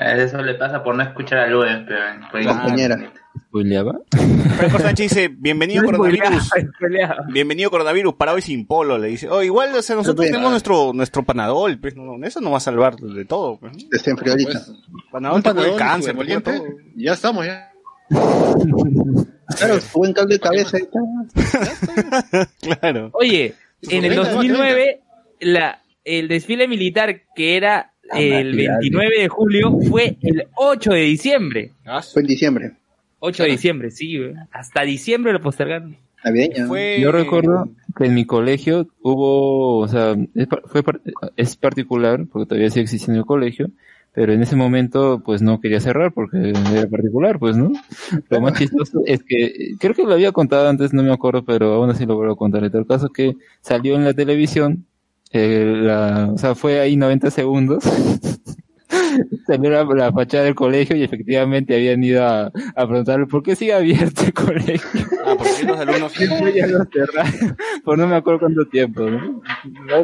Eh, 0.00 0.24
Eso 0.24 0.42
le 0.42 0.54
pasa 0.54 0.82
por 0.82 0.94
no 0.94 1.02
escuchar 1.02 1.38
a 1.38 1.46
Luen, 1.46 1.86
pero 1.86 2.00
pues, 2.30 2.46
compañera. 2.46 3.12
¿Spoileaba? 3.38 4.00
Franco 4.56 4.78
Sánchez 4.78 5.10
dice, 5.10 5.28
bienvenido 5.28 5.84
coronavirus. 5.84 6.50
Bienvenido 7.32 7.70
coronavirus, 7.70 8.14
para 8.14 8.32
hoy 8.32 8.42
sin 8.42 8.66
polo, 8.66 8.98
le 8.98 9.08
dice. 9.08 9.28
Oh, 9.28 9.42
igual, 9.42 9.74
o 9.74 9.82
sea, 9.82 9.96
nosotros 9.96 10.26
tenemos 10.26 10.50
nuestro, 10.50 10.92
nuestro 10.92 11.24
panadol, 11.24 11.78
pues, 11.78 11.96
no, 11.96 12.18
no, 12.18 12.26
eso 12.26 12.40
no 12.40 12.50
va 12.50 12.58
a 12.58 12.60
salvar 12.60 12.96
de 12.96 13.24
todo, 13.24 13.58
pues. 13.58 13.72
Pues, 13.90 14.02
Panadol 15.10 15.36
un 15.36 15.38
el 15.38 15.42
panadol 15.42 15.76
cáncer, 15.76 16.12
te 16.12 16.16
cura 16.16 16.34
emoliente, 16.34 16.52
todo. 16.52 16.78
ya 16.96 17.12
estamos, 17.12 17.46
ya. 17.46 17.72
Claro, 19.58 19.78
buen 19.92 20.12
cable 20.14 20.34
de 20.36 20.40
cabeza. 20.40 20.78
Claro. 22.60 23.10
Oye, 23.12 23.54
en 23.82 24.04
el 24.04 24.16
90, 24.16 24.34
2009, 24.34 25.00
la, 25.40 25.82
el 26.04 26.28
desfile 26.28 26.68
militar 26.68 27.22
que 27.34 27.56
era 27.56 27.92
el 28.14 28.56
claro. 28.56 28.78
29 28.80 29.20
de 29.20 29.28
julio 29.28 29.78
fue 29.88 30.16
el 30.22 30.44
8 30.54 30.92
de 30.92 31.00
diciembre. 31.00 31.72
Fue 32.12 32.22
en 32.22 32.28
diciembre, 32.28 32.72
8 33.24 33.44
de 33.44 33.50
diciembre, 33.50 33.90
sí, 33.90 34.18
güey. 34.18 34.34
Hasta 34.50 34.82
diciembre 34.82 35.32
lo 35.32 35.40
postergaron. 35.40 35.96
navideño. 36.24 36.66
Fue... 36.66 36.98
Yo 37.00 37.12
recuerdo 37.12 37.68
que 37.96 38.06
en 38.06 38.14
mi 38.14 38.24
colegio 38.24 38.88
hubo, 39.00 39.78
o 39.78 39.88
sea, 39.88 40.16
es, 40.34 40.46
par- 40.48 40.62
fue 40.66 40.82
es 41.36 41.56
particular, 41.56 42.26
porque 42.30 42.46
todavía 42.46 42.70
sigue 42.70 42.82
existiendo 42.82 43.20
el 43.20 43.26
colegio, 43.26 43.70
pero 44.12 44.32
en 44.32 44.42
ese 44.42 44.56
momento 44.56 45.22
pues 45.24 45.40
no 45.40 45.60
quería 45.60 45.80
cerrar 45.80 46.12
porque 46.12 46.52
era 46.74 46.86
particular, 46.88 47.38
pues, 47.38 47.56
¿no? 47.56 47.72
Lo 48.28 48.40
más 48.40 48.58
chistoso 48.58 49.00
es 49.06 49.22
que, 49.22 49.74
creo 49.78 49.94
que 49.94 50.02
lo 50.04 50.12
había 50.14 50.32
contado 50.32 50.68
antes, 50.68 50.92
no 50.92 51.02
me 51.02 51.12
acuerdo, 51.12 51.44
pero 51.44 51.74
aún 51.74 51.90
así 51.90 52.04
lo 52.06 52.16
vuelvo 52.16 52.32
a 52.34 52.36
contar. 52.36 52.64
En 52.64 52.72
todo 52.72 52.84
caso 52.86 53.08
que 53.08 53.36
salió 53.60 53.94
en 53.94 54.04
la 54.04 54.14
televisión, 54.14 54.84
eh, 55.30 55.64
la, 55.76 56.28
o 56.34 56.38
sea, 56.38 56.54
fue 56.54 56.80
ahí 56.80 56.96
90 56.96 57.30
segundos. 57.30 57.84
Salió 59.46 59.70
la, 59.70 59.84
la 59.84 60.12
fachada 60.12 60.44
del 60.44 60.54
colegio 60.54 60.96
y 60.96 61.02
efectivamente 61.02 61.74
habían 61.74 62.02
ido 62.02 62.24
a, 62.24 62.46
a 62.46 62.86
preguntarle 62.86 63.26
por 63.26 63.42
qué 63.42 63.56
sigue 63.56 63.72
abierto 63.74 64.22
el 64.24 64.32
colegio. 64.32 64.88
Ah, 65.24 65.34
porque 65.36 65.64
los 65.66 65.78
alumnos... 65.78 66.12
Siempre 66.22 66.52
ya 66.54 66.66
lo 66.66 66.84
cerraron. 66.92 67.56
Por 67.84 67.98
no 67.98 68.06
me 68.06 68.16
acuerdo 68.16 68.40
cuánto 68.40 68.66
tiempo, 68.66 69.02
¿no? 69.02 69.42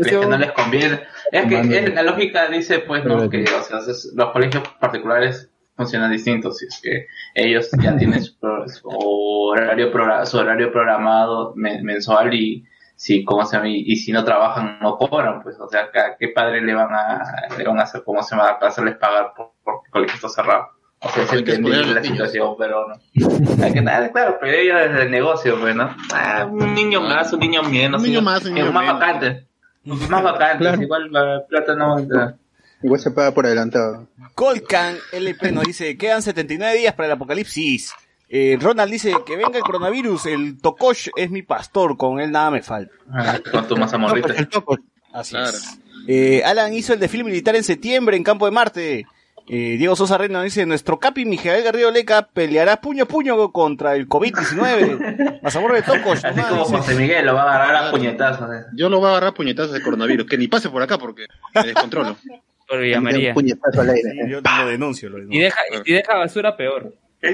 Es 0.01 0.07
que 0.07 0.17
no 0.17 0.39
les 0.39 0.53
conviene. 0.53 1.01
Es 1.33 1.47
que 1.47 1.61
es- 1.61 1.95
la 1.95 2.03
lógica 2.03 2.49
dice, 2.49 2.81
pues, 2.81 3.05
no, 3.05 3.29
que 3.31 3.43
o 3.45 3.63
sea, 3.63 3.81
los 4.15 4.31
colegios 4.33 4.63
particulares 4.81 5.51
funcionan 5.77 6.11
distintos. 6.11 6.59
Si 6.59 6.67
es 6.67 6.81
que 6.83 7.07
ellos 7.35 7.69
ya 7.83 7.97
tienen 7.97 8.23
su, 8.23 8.35
su 8.67 8.89
horario, 8.89 9.91
su 10.27 10.39
horario 10.39 10.73
programado 10.73 11.53
men- 11.57 11.85
mensual 11.85 12.35
y 12.35 12.65
si, 13.01 13.25
¿cómo 13.25 13.47
se 13.47 13.57
llama? 13.57 13.69
Y, 13.69 13.85
y 13.87 13.95
si 13.97 14.11
no 14.11 14.25
trabajan, 14.25 14.79
no 14.81 14.97
cobran, 14.99 15.41
pues, 15.43 15.57
o 15.61 15.69
sea, 15.69 15.83
¿a 15.83 16.17
qué 16.19 16.29
padre 16.29 16.61
le 16.61 16.75
van 16.75 16.93
a, 16.93 17.23
le 17.57 17.63
van 17.65 17.79
a 17.79 17.85
hacer, 17.85 18.03
cómo 18.05 18.23
se 18.25 18.35
llama, 18.35 18.59
para 18.59 18.73
hacerles 18.73 18.97
pagar 18.97 19.35
por, 19.37 19.53
porque 19.63 19.87
el 19.87 19.93
colegio 19.93 20.17
está 20.17 20.29
cerrado? 20.29 20.67
O 21.01 21.09
sea, 21.11 21.23
es 21.23 21.33
Hay 21.33 21.45
que 21.45 21.53
a 21.53 21.59
los 21.61 21.71
la 21.71 22.01
niños. 22.01 22.07
situación, 22.09 22.55
pero 22.59 22.89
no. 22.89 23.65
Hay 23.65 23.73
que 23.73 23.81
nada, 23.83 24.11
claro, 24.11 24.37
pero 24.41 24.53
ellos 24.53 24.77
desde 24.91 25.03
el 25.05 25.11
negocio, 25.13 25.61
pues, 25.61 25.77
¿no? 25.77 25.95
Ah, 26.13 26.45
un 26.51 26.75
niño 26.75 27.01
más, 27.01 27.33
un 27.33 27.39
niño 27.39 27.63
menos. 27.63 28.03
Un 28.03 28.09
niño 28.09 28.21
más, 28.21 28.45
un 28.45 28.55
niño 28.55 28.73
más 28.73 28.83
menos. 28.83 28.99
vacante. 29.01 29.47
Más 29.85 30.23
vacante, 30.25 30.59
Claro. 30.59 30.83
igual 30.83 31.13
la 31.13 31.45
plata 31.49 31.75
no 31.77 31.99
entra. 32.01 32.35
Igual 32.83 33.01
se 33.01 33.13
paga 33.13 33.31
por 33.33 33.47
adelantado. 33.47 34.09
Colcan 34.35 34.97
LP 35.13 35.53
nos 35.53 35.65
dice, 35.65 35.97
quedan 35.97 36.21
79 36.23 36.77
días 36.79 36.95
para 36.95 37.07
el 37.07 37.13
apocalipsis. 37.13 37.95
Eh, 38.29 38.59
Ronald 38.61 38.93
dice 38.93 39.15
que 39.27 39.37
venga 39.37 39.57
el 39.57 39.63
coronavirus, 39.65 40.27
el 40.27 40.61
Tokosh 40.61 41.09
es 41.17 41.31
mi 41.31 41.43
pastor, 41.43 41.97
con 41.97 42.21
él 42.21 42.31
nada 42.31 42.51
me 42.51 42.63
falta. 42.63 42.93
Ah, 43.13 43.39
Con 43.51 43.67
tu 43.67 43.77
masa 43.77 43.97
morrita. 43.99 44.35
El 44.35 44.49
toco. 44.49 44.77
Así 45.13 45.33
Claro. 45.35 45.49
es. 45.57 45.79
Eh, 46.07 46.43
Alan 46.45 46.73
hizo 46.75 46.93
el 46.93 47.01
desfile 47.01 47.25
militar 47.25 47.57
en 47.57 47.65
septiembre 47.65 48.17
en 48.17 48.23
Campo 48.25 48.45
de 48.47 48.51
Marte. 48.53 49.07
Eh, 49.51 49.77
Diego 49.79 49.97
Sosa 49.97 50.19
Reina 50.19 50.43
dice, 50.43 50.67
nuestro 50.67 50.99
capi 50.99 51.25
Mijael 51.25 51.65
Garrido 51.65 51.91
Leca 51.91 52.29
peleará 52.29 52.83
puño 52.83 53.05
a 53.05 53.09
puño 53.09 53.51
contra 53.51 53.95
el 53.95 54.07
COVID-19. 54.07 55.41
Mazamorra 55.43 55.77
de 55.77 55.83
Tokosh. 55.83 56.21
Así 56.27 56.41
como 56.43 56.65
dice. 56.65 56.77
José 56.77 56.95
Miguel 56.97 57.25
lo 57.25 57.35
va 57.35 57.45
a 57.45 57.55
agarrar 57.57 57.87
a 57.87 57.91
puñetazos. 57.91 58.51
eh. 58.55 58.65
Yo 58.75 58.91
lo 58.91 58.99
voy 58.99 59.07
a 59.07 59.11
agarrar 59.13 59.31
a 59.31 59.35
puñetazos 59.35 59.73
de 59.73 59.81
coronavirus. 59.83 60.27
Que 60.27 60.37
ni 60.37 60.49
pase 60.49 60.69
por 60.69 60.83
acá 60.83 60.99
porque 60.99 61.25
me 61.55 61.63
descontrolo. 61.63 62.17
Por 62.69 62.81
Villa 62.83 63.01
María. 63.01 63.29
Un 63.31 63.35
puñetazo 63.35 63.81
al 63.81 63.89
aire. 63.89 64.11
Sí, 64.11 64.19
yo 64.31 64.41
lo 64.43 64.69
denuncio, 64.69 65.09
lo 65.09 65.17
Y 65.17 65.21
denuncio. 65.23 65.41
deja, 65.43 65.61
y 65.87 65.93
deja 65.95 66.15
basura 66.17 66.55
peor. 66.55 66.95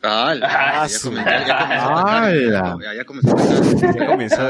Ah, 0.02 0.34
Ah, 0.82 0.88
su 0.88 1.10
comenzó, 1.10 1.28
ya 1.30 1.36
comenzó. 2.54 2.80
Ya, 2.94 3.04
comenzó. 3.04 3.36
Ya 3.96 4.06
comenzó 4.06 4.42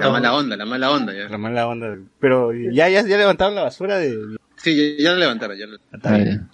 La 0.00 0.10
mala 0.10 0.34
onda, 0.34 0.56
la 0.56 0.64
mala 0.64 0.90
onda. 0.90 1.12
Ya. 1.12 1.28
la 1.28 1.38
mala 1.38 1.66
onda. 1.68 1.96
Pero 2.20 2.52
ya, 2.54 2.88
ya, 2.88 3.02
ya 3.02 3.16
levantaron 3.18 3.54
la 3.54 3.62
basura 3.64 3.98
de... 3.98 4.16
Sí, 4.56 4.96
ya, 4.98 5.04
ya 5.04 5.12
la 5.12 5.18
levantaron. 5.18 5.56
Ya 5.58 5.66
la- 5.66 6.46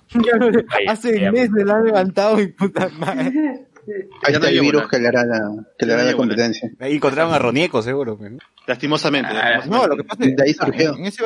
Hace 0.93 1.21
ya. 1.21 1.31
meses 1.33 1.51
la 1.65 1.75
han 1.77 1.85
levantado 1.85 2.41
y 2.41 2.49
puta 2.49 2.89
madre. 2.99 3.67
Ahí 4.25 4.33
Ya 4.33 4.39
está 4.39 4.39
no 4.41 4.47
el 4.49 4.61
virus 4.61 4.89
que 4.89 4.99
le 4.99 5.07
hará 5.09 5.25
la, 5.25 5.41
que 5.79 5.87
le 5.87 5.93
hará 5.95 6.03
no 6.05 6.11
la 6.11 6.17
competencia. 6.17 6.71
Ahí 6.81 6.97
encontraron 6.97 7.33
a 7.33 7.39
Ronieco, 7.39 7.83
seguro. 7.83 8.17
pues. 8.19 8.33
Ah, 8.41 8.45
lastimosamente. 8.67 9.31
No, 9.69 9.87
lo 9.87 9.97
que 9.97 10.03
pasa 10.05 10.25
es 10.25 10.35
De 10.37 10.43
ahí 10.43 10.55
surgió. 10.55 10.97
en, 10.97 11.07
ese- 11.07 11.25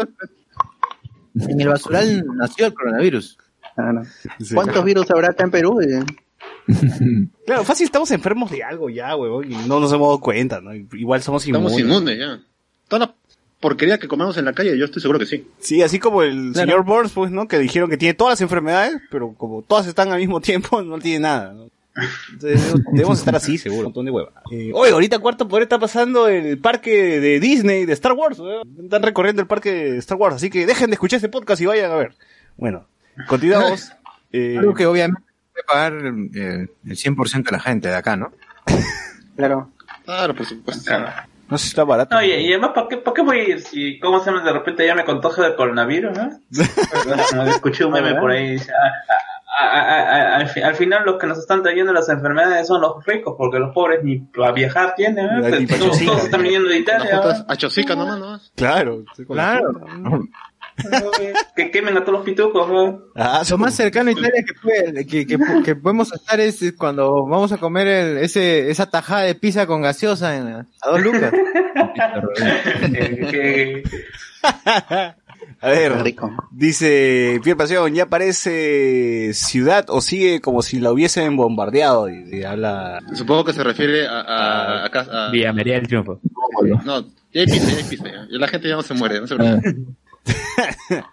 en 1.48 1.60
el 1.60 1.68
basural 1.68 2.22
nació 2.36 2.66
el 2.66 2.74
coronavirus. 2.74 3.38
Ah, 3.88 3.92
no. 3.92 4.02
¿Cuántos 4.54 4.84
virus 4.84 5.10
habrá 5.10 5.28
acá 5.30 5.44
en 5.44 5.50
Perú? 5.50 5.80
Eh, 5.80 6.04
Claro, 7.46 7.64
fácil 7.64 7.84
estamos 7.84 8.10
enfermos 8.10 8.50
de 8.50 8.62
algo 8.62 8.88
ya, 8.90 9.16
huevón, 9.16 9.50
y 9.50 9.56
no 9.66 9.80
nos 9.80 9.92
hemos 9.92 10.08
dado 10.08 10.20
cuenta, 10.20 10.60
¿no? 10.60 10.72
Igual 10.74 11.22
somos 11.22 11.46
inmunes. 11.46 11.72
Estamos 11.72 11.98
inmunes 11.98 12.18
ya. 12.18 12.40
Toda 12.88 13.06
la 13.06 13.14
porquería 13.58 13.98
que 13.98 14.08
comemos 14.08 14.36
en 14.38 14.44
la 14.44 14.52
calle, 14.52 14.78
yo 14.78 14.84
estoy 14.84 15.02
seguro 15.02 15.18
que 15.18 15.26
sí. 15.26 15.46
Sí, 15.58 15.82
así 15.82 15.98
como 15.98 16.22
el 16.22 16.54
señor 16.54 16.84
Burns, 16.84 17.12
pues, 17.12 17.30
¿no? 17.30 17.48
Que 17.48 17.58
dijeron 17.58 17.90
que 17.90 17.96
tiene 17.96 18.14
todas 18.14 18.32
las 18.32 18.40
enfermedades, 18.40 19.00
pero 19.10 19.34
como 19.36 19.62
todas 19.62 19.86
están 19.86 20.10
al 20.12 20.18
mismo 20.20 20.40
tiempo, 20.40 20.80
no 20.82 20.98
tiene 20.98 21.20
nada, 21.20 21.52
¿no? 21.52 21.68
Entonces, 22.32 22.74
debemos- 22.92 23.18
estar 23.18 23.34
así, 23.34 23.58
seguro. 23.58 23.80
Un 23.80 23.84
montón 23.86 24.04
de 24.06 24.12
hueva. 24.12 24.30
Eh, 24.52 24.70
oye, 24.72 24.92
ahorita 24.92 25.18
cuarto 25.18 25.48
poder 25.48 25.64
está 25.64 25.78
pasando 25.78 26.28
el 26.28 26.56
parque 26.58 27.20
de 27.20 27.40
Disney, 27.40 27.84
de 27.84 27.92
Star 27.94 28.12
Wars, 28.12 28.38
¿no? 28.38 28.62
Están 28.82 29.02
recorriendo 29.02 29.42
el 29.42 29.48
parque 29.48 29.72
de 29.72 29.98
Star 29.98 30.16
Wars, 30.16 30.36
así 30.36 30.48
que 30.50 30.66
dejen 30.66 30.88
de 30.90 30.94
escuchar 30.94 31.16
este 31.16 31.28
podcast 31.28 31.60
y 31.60 31.66
vayan 31.66 31.90
a 31.90 31.96
ver. 31.96 32.14
Bueno, 32.56 32.86
continuamos. 33.26 33.92
Eh, 34.32 34.56
Algo 34.58 34.74
que 34.74 34.86
obviamente 34.86 35.22
puede 35.52 35.64
pagar 35.66 35.92
eh, 35.94 36.68
el 36.84 36.96
100% 36.96 37.44
de 37.44 37.50
la 37.52 37.60
gente 37.60 37.88
de 37.88 37.94
acá, 37.96 38.16
¿no? 38.16 38.32
claro. 39.36 39.70
Claro, 40.04 40.34
por 40.34 40.46
supuesto. 40.46 40.90
no 41.48 41.58
sé 41.58 41.64
si 41.64 41.68
está 41.70 41.84
barato. 41.84 42.14
No, 42.14 42.22
y, 42.22 42.30
y 42.32 42.48
además, 42.52 42.70
¿para 42.74 42.88
qué, 42.88 42.96
¿para 42.96 43.14
qué 43.14 43.22
voy 43.22 43.38
a 43.38 43.48
ir? 43.48 43.60
Si, 43.60 43.98
¿Cómo 44.00 44.18
se 44.20 44.30
llama? 44.30 44.42
De 44.44 44.52
repente 44.52 44.86
ya 44.86 44.94
me 44.94 45.04
contagio 45.04 45.42
del 45.44 45.54
coronavirus, 45.56 46.16
¿no? 46.16 46.30
Escuché 47.46 47.84
un 47.84 47.92
meme 47.92 48.14
por 48.14 48.30
ahí. 48.30 48.52
dice, 48.52 48.72
ah, 48.72 49.14
ah, 49.62 49.86
ah, 49.86 50.36
al, 50.36 50.48
fi- 50.48 50.62
al 50.62 50.74
final 50.74 51.04
los 51.04 51.18
que 51.18 51.26
nos 51.26 51.38
están 51.38 51.62
trayendo 51.62 51.92
las 51.92 52.08
enfermedades 52.08 52.66
son 52.66 52.80
los 52.80 53.04
ricos, 53.04 53.34
porque 53.36 53.58
los 53.58 53.72
pobres 53.74 54.02
ni 54.02 54.26
a 54.44 54.52
viajar 54.52 54.94
tienen, 54.96 55.26
¿no? 55.26 55.42
Todos, 55.78 56.00
están 56.00 56.42
viniendo 56.42 56.68
de 56.68 56.78
Italia. 56.78 57.20
A 57.46 57.56
Chosica 57.56 57.94
nomás, 57.94 58.18
nomás. 58.18 58.52
Claro. 58.56 59.04
Claro. 59.28 59.72
Que 61.56 61.70
quemen 61.70 61.96
a 61.96 62.00
todos 62.00 62.18
los 62.18 62.24
pitucos, 62.24 62.68
¿no? 62.68 63.02
Ah, 63.16 63.42
Lo 63.48 63.58
más 63.58 63.74
cercano 63.74 64.10
a 64.10 64.12
Italia 64.12 64.44
que, 64.46 64.54
puede- 64.62 65.06
que, 65.06 65.26
que, 65.26 65.38
que 65.64 65.76
podemos 65.76 66.12
estar 66.12 66.40
es 66.40 66.74
cuando 66.78 67.24
vamos 67.26 67.52
a 67.52 67.58
comer 67.58 67.86
el, 67.86 68.18
ese, 68.18 68.70
esa 68.70 68.86
tajada 68.90 69.22
de 69.22 69.34
pizza 69.34 69.66
con 69.66 69.82
gaseosa 69.82 70.36
en, 70.36 70.46
a 70.48 70.66
dos 70.90 71.00
lucas. 71.02 71.32
A 75.62 75.68
ver, 75.68 75.92
Rico. 76.02 76.30
dice 76.52 77.38
Pierre 77.42 77.58
Pasión, 77.58 77.94
ya 77.94 78.06
parece 78.06 79.32
ciudad 79.34 79.84
o 79.88 80.00
sigue 80.00 80.40
como 80.40 80.62
si 80.62 80.80
la 80.80 80.90
hubiesen 80.90 81.36
bombardeado. 81.36 82.08
Y, 82.08 82.38
y 82.38 82.44
habla. 82.44 82.98
Supongo 83.12 83.44
que 83.44 83.52
se 83.52 83.62
refiere 83.62 84.06
a, 84.06 84.20
a, 84.20 84.84
a, 84.86 84.90
casa- 84.90 85.26
a- 85.28 85.30
Villa 85.30 85.52
María 85.52 85.74
del 85.74 85.86
Triunfo. 85.86 86.18
No, 86.84 87.02
ya 87.32 87.42
hay 87.42 87.46
pizza, 87.46 87.70
ya 87.70 87.76
hay 87.76 87.84
pizza. 87.84 88.04
Ya 88.08 88.38
la 88.38 88.48
gente 88.48 88.68
ya 88.68 88.76
no 88.76 88.82
se 88.82 88.94
muere, 88.94 89.20
no 89.20 89.26
se 89.26 89.36
preocupe. 89.36 89.74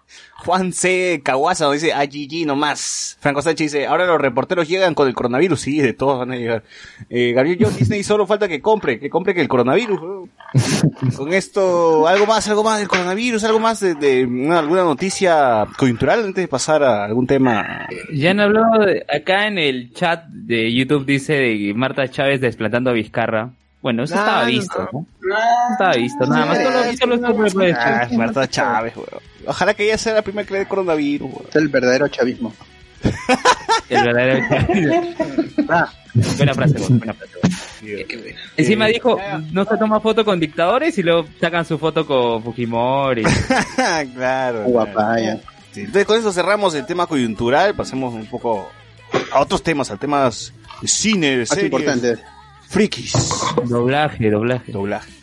Juan 0.44 0.72
C. 0.72 1.20
Caguasa 1.24 1.64
nos 1.64 1.74
dice, 1.74 1.92
a 1.92 2.04
GG 2.04 2.46
nomás. 2.46 3.16
Franco 3.20 3.42
Sánchez 3.42 3.72
dice, 3.72 3.86
ahora 3.86 4.06
los 4.06 4.20
reporteros 4.20 4.68
llegan 4.68 4.94
con 4.94 5.08
el 5.08 5.14
coronavirus. 5.14 5.60
Sí, 5.60 5.80
de 5.80 5.92
todos 5.94 6.18
van 6.20 6.30
a 6.32 6.36
llegar. 6.36 6.62
Eh, 7.10 7.32
Gabriel 7.32 7.58
John 7.60 7.76
Disney 7.76 8.02
solo 8.04 8.26
falta 8.26 8.46
que 8.48 8.60
compre, 8.60 9.00
que 9.00 9.10
compre 9.10 9.34
que 9.34 9.40
el 9.40 9.48
coronavirus. 9.48 10.28
con 11.16 11.32
esto, 11.32 12.06
algo 12.06 12.26
más, 12.26 12.48
algo 12.48 12.62
más 12.62 12.78
del 12.78 12.88
coronavirus, 12.88 13.42
algo 13.44 13.58
más 13.58 13.80
de, 13.80 13.94
de 13.96 14.24
una- 14.24 14.60
alguna 14.60 14.84
noticia 14.84 15.66
coyuntural 15.76 16.20
antes 16.20 16.44
de 16.44 16.48
pasar 16.48 16.82
a 16.84 17.04
algún 17.04 17.26
tema. 17.26 17.88
Ya 18.14 18.30
han 18.30 18.40
hablado 18.40 18.84
de- 18.86 19.04
acá 19.12 19.48
en 19.48 19.58
el 19.58 19.92
chat 19.92 20.24
de 20.28 20.72
YouTube 20.72 21.04
dice 21.04 21.34
de 21.34 21.72
Marta 21.74 22.08
Chávez 22.08 22.40
desplantando 22.40 22.90
a 22.90 22.94
Vizcarra. 22.94 23.50
Bueno, 23.80 24.02
eso 24.04 24.14
estaba 24.14 24.42
no, 24.42 24.46
visto, 24.48 24.88
no. 24.92 25.06
¿no? 25.20 25.72
Estaba 25.72 25.92
visto, 25.94 26.26
nada 26.26 26.46
más. 26.46 26.98
Solo, 26.98 27.16
solo 27.18 27.74
Ah. 27.76 28.08
Marta 28.12 28.48
Chávez, 28.48 28.96
weón. 28.96 29.08
Ojalá 29.46 29.74
que 29.74 29.84
ella 29.84 29.96
sea 29.98 30.14
la 30.14 30.22
primera 30.22 30.46
que 30.46 30.52
le 30.54 30.58
dé 30.60 30.66
coronavirus, 30.66 31.30
weón. 31.32 31.46
Es 31.48 31.56
el 31.56 31.68
verdadero 31.68 32.08
chavismo. 32.08 32.52
El 33.88 34.04
verdadero 34.04 34.44
Buena 36.36 36.54
frase, 36.54 36.78
güey, 36.78 36.98
buena 36.98 37.14
frase. 37.14 37.38
Encima 38.56 38.86
dijo, 38.86 39.18
no 39.52 39.64
se 39.64 39.76
toma 39.76 40.00
foto 40.00 40.24
con 40.24 40.40
dictadores 40.40 40.98
y 40.98 41.02
luego 41.02 41.26
sacan 41.40 41.64
su 41.64 41.78
foto 41.78 42.04
con 42.06 42.42
Fujimori. 42.42 43.22
claro. 43.76 44.10
claro. 44.14 44.62
Guapaya. 44.64 45.38
Sí, 45.72 45.80
Entonces 45.80 46.06
con 46.06 46.18
eso 46.18 46.32
cerramos 46.32 46.74
el 46.74 46.86
tema 46.86 47.06
coyuntural, 47.06 47.74
pasemos 47.74 48.14
un 48.14 48.26
poco 48.26 48.68
a 49.32 49.40
otros 49.40 49.62
temas, 49.62 49.90
a 49.90 49.96
temas 49.96 50.52
de 50.82 50.88
cine, 50.88 51.38
de 51.38 51.46
series, 51.46 51.64
importante. 51.66 52.18
Frikis, 52.70 53.14
doblaje, 53.70 54.30
doblaje. 54.30 54.60
doblaje. 54.68 55.18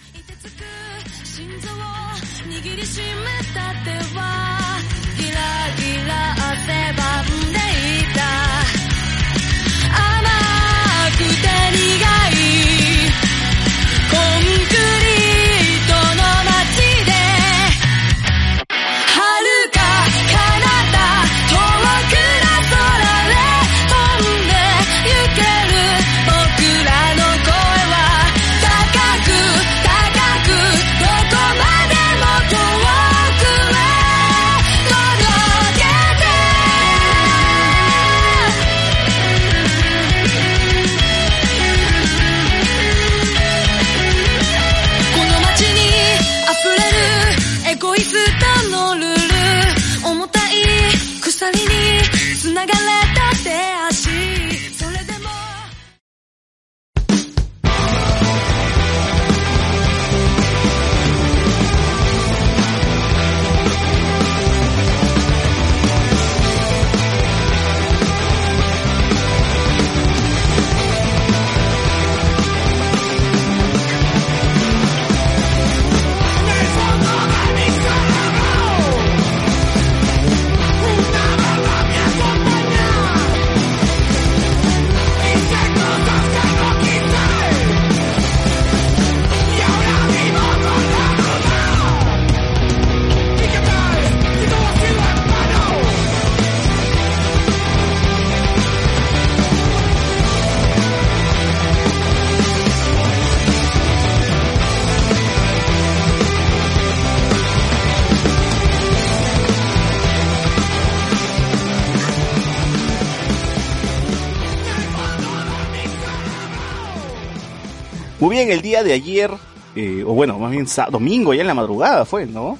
Muy 118.25 118.35
bien, 118.37 118.51
el 118.51 118.61
día 118.61 118.83
de 118.83 118.93
ayer, 118.93 119.31
eh, 119.75 120.03
o 120.05 120.13
bueno, 120.13 120.39
más 120.39 120.51
bien 120.51 120.65
domingo, 120.91 121.33
ya 121.33 121.41
en 121.41 121.47
la 121.47 121.53
madrugada 121.53 122.05
fue, 122.05 122.25
¿no? 122.25 122.57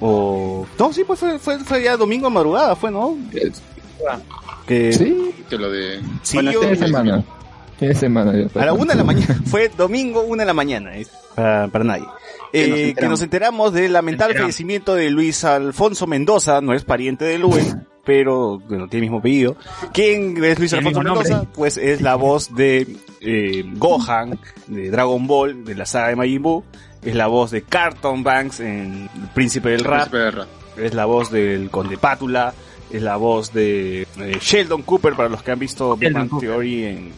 O... 0.00 0.66
No, 0.78 0.92
sí, 0.92 1.02
pues 1.04 1.18
fue, 1.18 1.38
fue, 1.38 1.58
fue 1.58 1.82
ya 1.82 1.96
domingo 1.96 2.28
en 2.28 2.34
madrugada, 2.34 2.76
fue, 2.76 2.90
¿no? 2.90 3.16
Que... 4.66 4.92
Sí. 4.92 5.34
Que 5.48 5.56
lo 5.58 5.70
de... 5.70 6.00
Sí, 6.22 6.36
Bueno, 6.36 6.52
yo- 6.52 6.60
fin 6.60 6.70
de 6.70 6.76
semana. 6.76 7.24
De 7.80 7.94
semana. 7.94 8.32
ya. 8.36 8.60
A 8.62 8.66
la 8.66 8.72
una 8.72 8.92
de 8.92 8.98
la 8.98 9.04
mañana. 9.04 9.40
Fue 9.46 9.68
domingo, 9.76 10.22
una 10.22 10.42
de 10.42 10.46
la 10.46 10.52
mañana. 10.54 10.96
es 10.96 11.08
Para, 11.34 11.68
para 11.68 11.84
nadie. 11.84 12.04
Que 12.52 12.68
nos 12.68 12.78
Eh, 12.78 12.82
que 12.82 12.88
enteramos. 12.90 13.10
nos 13.10 13.22
enteramos 13.22 13.72
del 13.72 13.92
lamentable 13.92 14.32
Enteramos. 14.32 14.46
fallecimiento 14.54 14.94
de 14.94 15.10
Luis 15.10 15.44
Alfonso 15.44 16.06
Mendoza, 16.08 16.60
no 16.60 16.74
es 16.74 16.84
pariente 16.84 17.24
de 17.24 17.38
Luis, 17.38 17.76
pero 18.08 18.58
bueno, 18.60 18.88
tiene 18.88 19.04
el 19.04 19.10
mismo 19.10 19.18
apellido. 19.18 19.54
¿Quién 19.92 20.42
es 20.42 20.58
Luis 20.58 20.72
Alfonso. 20.72 21.02
Mendoza? 21.02 21.44
Pues 21.52 21.76
es 21.76 22.00
la 22.00 22.14
voz 22.14 22.54
de 22.54 22.86
eh, 23.20 23.64
Gohan, 23.76 24.40
de 24.66 24.90
Dragon 24.90 25.26
Ball, 25.26 25.62
de 25.62 25.74
la 25.74 25.84
saga 25.84 26.08
de 26.08 26.16
Majin 26.16 26.42
Buu. 26.42 26.64
Es 27.02 27.14
la 27.14 27.26
voz 27.26 27.50
de 27.50 27.60
Carton 27.60 28.24
Banks 28.24 28.60
en 28.60 29.10
El 29.14 29.28
Príncipe 29.34 29.68
del 29.68 29.84
Rap. 29.84 30.08
Príncipe 30.08 30.18
de 30.18 30.30
Rap. 30.30 30.48
Es 30.78 30.94
la 30.94 31.04
voz 31.04 31.30
del 31.30 31.68
Conde 31.68 31.98
Pátula. 31.98 32.54
Es 32.90 33.02
la 33.02 33.16
voz 33.18 33.52
de 33.52 34.06
eh, 34.18 34.38
Sheldon 34.40 34.84
Cooper 34.84 35.12
para 35.12 35.28
los 35.28 35.42
que 35.42 35.50
han 35.50 35.58
visto 35.58 35.94
Big 35.94 36.10
Bang 36.10 36.30
Cooper. 36.30 36.48
Theory 36.48 36.84
en, 36.84 37.12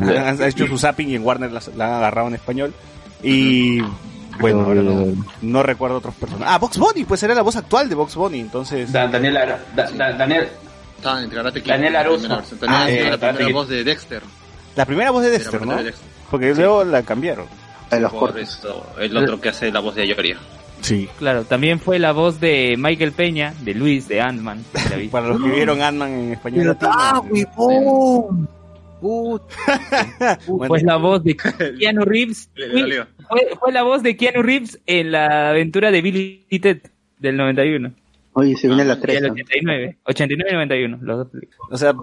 han 0.16 0.40
hecho 0.40 0.68
su 0.68 0.78
zapping 0.78 1.08
y 1.08 1.16
en 1.16 1.24
Warner 1.24 1.50
la, 1.50 1.60
la 1.74 1.86
han 1.88 1.94
agarrado 1.94 2.28
en 2.28 2.34
español. 2.34 2.72
Y 3.20 3.80
bueno, 4.40 4.62
ahora 4.62 4.82
no, 4.82 5.06
no 5.42 5.62
recuerdo 5.62 5.96
otros 5.98 6.14
personajes. 6.14 6.52
Ah, 6.54 6.58
Box 6.58 6.78
Bunny, 6.78 7.04
pues 7.04 7.22
era 7.22 7.34
la 7.34 7.42
voz 7.42 7.56
actual 7.56 7.88
de 7.88 7.94
Box 7.94 8.14
Bunny, 8.14 8.40
entonces. 8.40 8.92
Da- 8.92 9.06
Daniel, 9.08 9.36
Ara- 9.36 9.58
Da- 9.74 9.90
Da- 9.90 10.12
Daniel, 10.12 10.48
Estaba 10.96 11.22
en 11.22 11.30
Karate 11.30 11.62
Kid. 11.62 11.70
Daniel 11.70 11.92
la 11.92 12.02
primera 12.04 12.42
Ah, 12.68 12.90
eh, 12.90 13.10
la 13.10 13.18
primera 13.34 13.52
voz 13.52 13.68
de 13.68 13.84
Dexter. 13.84 14.22
La 14.74 14.84
primera 14.86 15.10
voz 15.10 15.22
de 15.22 15.30
Dexter, 15.30 15.60
¿no? 15.60 15.66
voz 15.68 15.76
de 15.78 15.84
Dexter. 15.84 16.08
Porque 16.30 16.54
luego 16.54 16.84
la 16.84 17.02
cambiaron. 17.02 17.46
De 17.90 18.00
los 18.00 18.10
Por 18.10 18.20
cortos. 18.20 18.40
esto, 18.42 18.86
el 18.98 19.16
otro 19.16 19.40
que 19.40 19.50
hace 19.50 19.70
la 19.70 19.80
voz 19.80 19.94
de 19.94 20.02
Ayoria. 20.02 20.38
Sí. 20.80 21.08
Claro, 21.18 21.44
también 21.44 21.80
fue 21.80 21.98
la 21.98 22.12
voz 22.12 22.40
de 22.40 22.74
Michael 22.78 23.12
Peña, 23.12 23.54
de 23.60 23.74
Luis, 23.74 24.08
de 24.08 24.20
Ant-Man. 24.20 24.64
Para 25.10 25.28
los 25.28 25.40
que 25.42 25.48
vieron 25.50 25.80
Ant-Man 25.82 26.10
en 26.12 26.32
español 26.32 26.66
latino. 26.68 26.90
¡Ah, 26.94 27.20
huevón! 27.30 28.48
Puta. 29.06 30.38
Bueno, 30.46 30.66
Fue 30.68 30.82
la 30.82 30.96
voz 30.96 31.22
de 31.22 31.36
Keanu 31.78 32.02
Reeves. 32.04 32.50
Fue, 33.28 33.40
fue 33.58 33.72
la 33.72 33.82
voz 33.82 34.02
de 34.02 34.16
Keanu 34.16 34.42
Reeves 34.42 34.80
en 34.86 35.12
la 35.12 35.50
aventura 35.50 35.90
de 35.90 36.02
Billy 36.02 36.44
y 36.50 36.58
Ted 36.58 36.80
del 37.18 37.36
91. 37.36 37.92
Oye, 38.32 38.56
se 38.56 38.66
viene 38.68 38.84
la 38.84 38.94
Y 38.94 39.00
3. 39.00 39.16
el 39.18 39.30
89. 39.30 39.96
89 40.04 40.50
y 40.50 40.54
91, 40.54 40.98
los 41.02 41.18
dos. 41.18 41.42
O 41.70 41.76
sea, 41.78 41.94